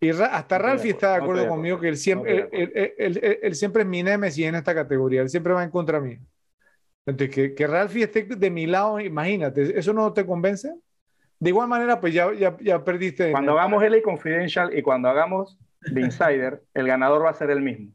Y 0.00 0.10
hasta 0.10 0.58
Ralphie 0.58 0.92
está 0.92 1.10
de 1.12 1.22
acuerdo 1.22 1.46
conmigo 1.46 1.78
que 1.78 1.88
él 1.88 1.96
siempre, 1.96 2.48
él, 2.50 3.54
siempre 3.54 3.82
es 3.82 3.88
mi 3.88 4.02
némesis 4.02 4.46
en 4.46 4.56
esta 4.56 4.74
categoría, 4.74 5.22
él 5.22 5.28
siempre 5.28 5.52
va 5.52 5.62
en 5.62 5.70
contra 5.70 6.00
mí. 6.00 6.18
Entonces, 7.06 7.34
que, 7.34 7.54
que 7.54 7.66
Ralphie 7.66 8.04
esté 8.04 8.24
de 8.24 8.50
mi 8.50 8.66
lado, 8.66 8.98
imagínate, 8.98 9.78
¿eso 9.78 9.92
no 9.92 10.12
te 10.12 10.26
convence? 10.26 10.74
De 11.38 11.50
igual 11.50 11.68
manera, 11.68 12.00
pues 12.00 12.12
ya, 12.12 12.32
ya, 12.34 12.56
ya 12.60 12.82
perdiste. 12.82 13.30
Cuando 13.30 13.52
hagamos 13.52 13.82
LA 13.82 14.02
Confidential 14.02 14.76
y 14.76 14.82
cuando 14.82 15.08
hagamos 15.08 15.58
The 15.82 16.00
Insider, 16.00 16.62
el 16.74 16.86
ganador 16.86 17.24
va 17.24 17.30
a 17.30 17.34
ser 17.34 17.50
el 17.50 17.60
mismo. 17.60 17.92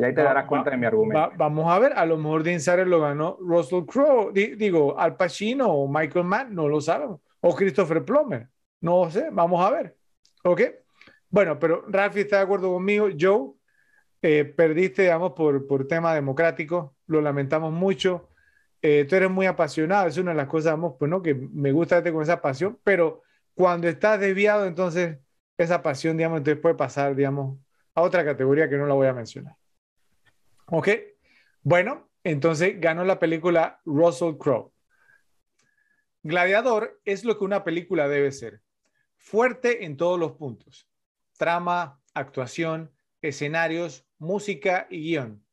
Y 0.00 0.04
ahí 0.04 0.14
te 0.14 0.22
darás 0.22 0.46
cuenta 0.46 0.70
de 0.70 0.76
mi 0.76 0.86
argumento. 0.86 1.32
vamos 1.36 1.70
a 1.70 1.78
ver, 1.78 1.92
a 1.94 2.06
lo 2.06 2.16
mejor 2.16 2.42
Dean 2.42 2.54
Insider 2.54 2.86
lo 2.86 3.00
ganó 3.00 3.36
Russell 3.40 3.84
Crowe, 3.84 4.32
digo, 4.32 4.98
Al 4.98 5.16
Pacino 5.16 5.68
o 5.68 5.88
Michael 5.88 6.24
Mann, 6.24 6.54
no 6.54 6.68
lo 6.68 6.80
sabemos. 6.80 7.20
O 7.40 7.54
Christopher 7.54 8.04
Plummer, 8.04 8.48
no 8.80 9.10
sé, 9.10 9.28
vamos 9.30 9.64
a 9.64 9.70
ver. 9.70 9.96
¿Ok? 10.44 10.62
Bueno, 11.28 11.58
pero 11.58 11.84
Rafi 11.88 12.20
está 12.20 12.36
de 12.36 12.42
acuerdo 12.42 12.72
conmigo. 12.72 13.08
Joe, 13.18 13.52
eh, 14.22 14.44
perdiste, 14.44 15.02
digamos, 15.02 15.32
por, 15.32 15.66
por 15.66 15.86
tema 15.86 16.14
democrático, 16.14 16.96
lo 17.06 17.20
lamentamos 17.20 17.72
mucho. 17.72 18.28
Eh, 18.82 19.04
tú 19.08 19.16
eres 19.16 19.30
muy 19.30 19.46
apasionado, 19.46 20.08
es 20.08 20.16
una 20.16 20.30
de 20.30 20.38
las 20.38 20.46
cosas, 20.46 20.72
digamos, 20.72 20.94
pues, 20.98 21.10
¿no? 21.10 21.22
que 21.22 21.34
me 21.34 21.72
gusta 21.72 21.96
verte 21.96 22.12
con 22.12 22.22
esa 22.22 22.40
pasión, 22.40 22.78
pero 22.82 23.22
cuando 23.54 23.88
estás 23.88 24.18
desviado, 24.18 24.66
entonces 24.66 25.18
esa 25.58 25.82
pasión, 25.82 26.16
digamos, 26.16 26.38
entonces 26.38 26.60
puede 26.62 26.74
pasar, 26.74 27.14
digamos, 27.14 27.58
a 27.94 28.02
otra 28.02 28.24
categoría 28.24 28.68
que 28.68 28.78
no 28.78 28.86
la 28.86 28.94
voy 28.94 29.06
a 29.06 29.12
mencionar. 29.12 29.59
¿Ok? 30.72 30.88
Bueno, 31.62 32.08
entonces 32.22 32.80
ganó 32.80 33.04
la 33.04 33.18
película 33.18 33.80
Russell 33.84 34.36
Crowe. 34.38 34.72
Gladiador 36.22 37.00
es 37.04 37.24
lo 37.24 37.36
que 37.36 37.44
una 37.44 37.64
película 37.64 38.08
debe 38.08 38.30
ser. 38.30 38.62
Fuerte 39.16 39.84
en 39.84 39.96
todos 39.96 40.18
los 40.18 40.32
puntos. 40.32 40.88
Trama, 41.36 42.00
actuación, 42.14 42.92
escenarios, 43.20 44.06
música 44.18 44.86
y 44.90 45.00
guion. 45.00 45.44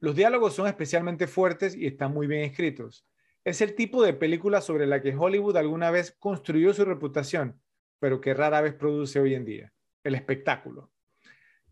Los 0.00 0.16
diálogos 0.16 0.54
son 0.54 0.66
especialmente 0.68 1.26
fuertes 1.26 1.76
y 1.76 1.86
están 1.86 2.14
muy 2.14 2.26
bien 2.26 2.42
escritos. 2.42 3.06
Es 3.44 3.60
el 3.60 3.74
tipo 3.74 4.02
de 4.02 4.14
película 4.14 4.62
sobre 4.62 4.86
la 4.86 5.02
que 5.02 5.14
Hollywood 5.14 5.56
alguna 5.58 5.90
vez 5.90 6.16
construyó 6.18 6.72
su 6.72 6.86
reputación, 6.86 7.60
pero 7.98 8.22
que 8.22 8.32
rara 8.32 8.62
vez 8.62 8.72
produce 8.72 9.20
hoy 9.20 9.34
en 9.34 9.44
día. 9.44 9.72
El 10.02 10.14
espectáculo. 10.14 10.90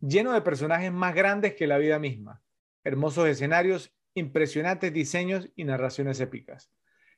Lleno 0.01 0.33
de 0.33 0.43
personajes 0.43 0.93
más 0.93 1.15
grandes 1.15 1.55
que 1.55 1.67
la 1.67 1.79
vida 1.79 1.99
misma. 1.99 2.43
Hermosos 2.85 3.29
escenarios, 3.29 3.93
impresionantes 4.15 4.93
diseños 4.93 5.51
y 5.55 5.65
narraciones 5.65 6.21
épicas. 6.21 6.71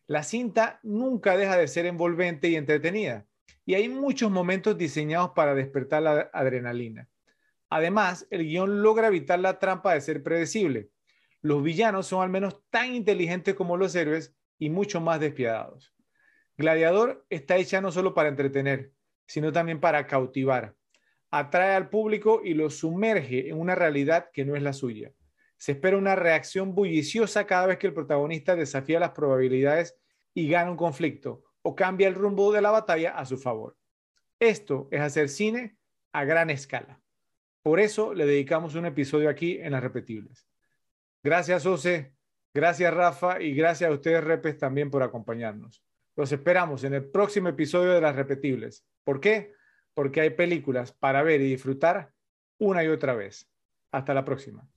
La 0.06 0.22
cinta 0.22 0.80
nunca 0.82 1.36
deja 1.36 1.56
de 1.56 1.68
ser 1.68 1.86
envolvente 1.86 2.48
y 2.48 2.56
entretenida, 2.56 3.26
y 3.64 3.74
hay 3.74 3.88
muchos 3.88 4.30
momentos 4.30 4.76
diseñados 4.76 5.30
para 5.30 5.54
despertar 5.54 6.02
la 6.02 6.30
adrenalina. 6.32 7.08
Además, 7.70 8.26
el 8.30 8.44
guion 8.44 8.82
logra 8.82 9.06
evitar 9.06 9.38
la 9.38 9.58
trampa 9.58 9.94
de 9.94 10.00
ser 10.00 10.22
predecible. 10.22 10.90
Los 11.40 11.62
villanos 11.62 12.06
son 12.06 12.22
al 12.22 12.28
menos 12.28 12.60
tan 12.70 12.94
inteligentes 12.94 13.54
como 13.54 13.76
los 13.76 13.94
héroes 13.94 14.34
y 14.58 14.68
mucho 14.68 15.00
más 15.00 15.20
despiadados. 15.20 15.94
Gladiador 16.56 17.24
está 17.30 17.56
hecha 17.56 17.80
no 17.80 17.90
solo 17.90 18.14
para 18.14 18.28
entretener, 18.28 18.92
sino 19.26 19.52
también 19.52 19.80
para 19.80 20.06
cautivar. 20.06 20.74
Atrae 21.30 21.74
al 21.74 21.88
público 21.88 22.42
y 22.44 22.54
lo 22.54 22.68
sumerge 22.68 23.48
en 23.48 23.58
una 23.58 23.74
realidad 23.74 24.30
que 24.32 24.44
no 24.44 24.54
es 24.54 24.62
la 24.62 24.72
suya. 24.72 25.12
Se 25.62 25.70
espera 25.70 25.96
una 25.96 26.16
reacción 26.16 26.74
bulliciosa 26.74 27.46
cada 27.46 27.68
vez 27.68 27.78
que 27.78 27.86
el 27.86 27.94
protagonista 27.94 28.56
desafía 28.56 28.98
las 28.98 29.12
probabilidades 29.12 29.96
y 30.34 30.48
gana 30.48 30.72
un 30.72 30.76
conflicto 30.76 31.44
o 31.62 31.76
cambia 31.76 32.08
el 32.08 32.16
rumbo 32.16 32.50
de 32.50 32.60
la 32.60 32.72
batalla 32.72 33.12
a 33.12 33.24
su 33.24 33.38
favor. 33.38 33.76
Esto 34.40 34.88
es 34.90 35.00
hacer 35.00 35.28
cine 35.28 35.76
a 36.12 36.24
gran 36.24 36.50
escala. 36.50 37.00
Por 37.62 37.78
eso 37.78 38.12
le 38.12 38.26
dedicamos 38.26 38.74
un 38.74 38.86
episodio 38.86 39.30
aquí 39.30 39.60
en 39.60 39.70
las 39.70 39.84
repetibles. 39.84 40.48
Gracias, 41.22 41.64
Ose. 41.64 42.12
Gracias, 42.52 42.92
Rafa. 42.92 43.40
Y 43.40 43.54
gracias 43.54 43.88
a 43.88 43.94
ustedes, 43.94 44.24
Repes, 44.24 44.58
también 44.58 44.90
por 44.90 45.04
acompañarnos. 45.04 45.84
Los 46.16 46.32
esperamos 46.32 46.82
en 46.82 46.94
el 46.94 47.04
próximo 47.08 47.48
episodio 47.48 47.92
de 47.92 48.00
las 48.00 48.16
repetibles. 48.16 48.84
¿Por 49.04 49.20
qué? 49.20 49.52
Porque 49.94 50.22
hay 50.22 50.30
películas 50.30 50.90
para 50.90 51.22
ver 51.22 51.40
y 51.40 51.50
disfrutar 51.50 52.12
una 52.58 52.82
y 52.82 52.88
otra 52.88 53.14
vez. 53.14 53.48
Hasta 53.92 54.12
la 54.12 54.24
próxima. 54.24 54.68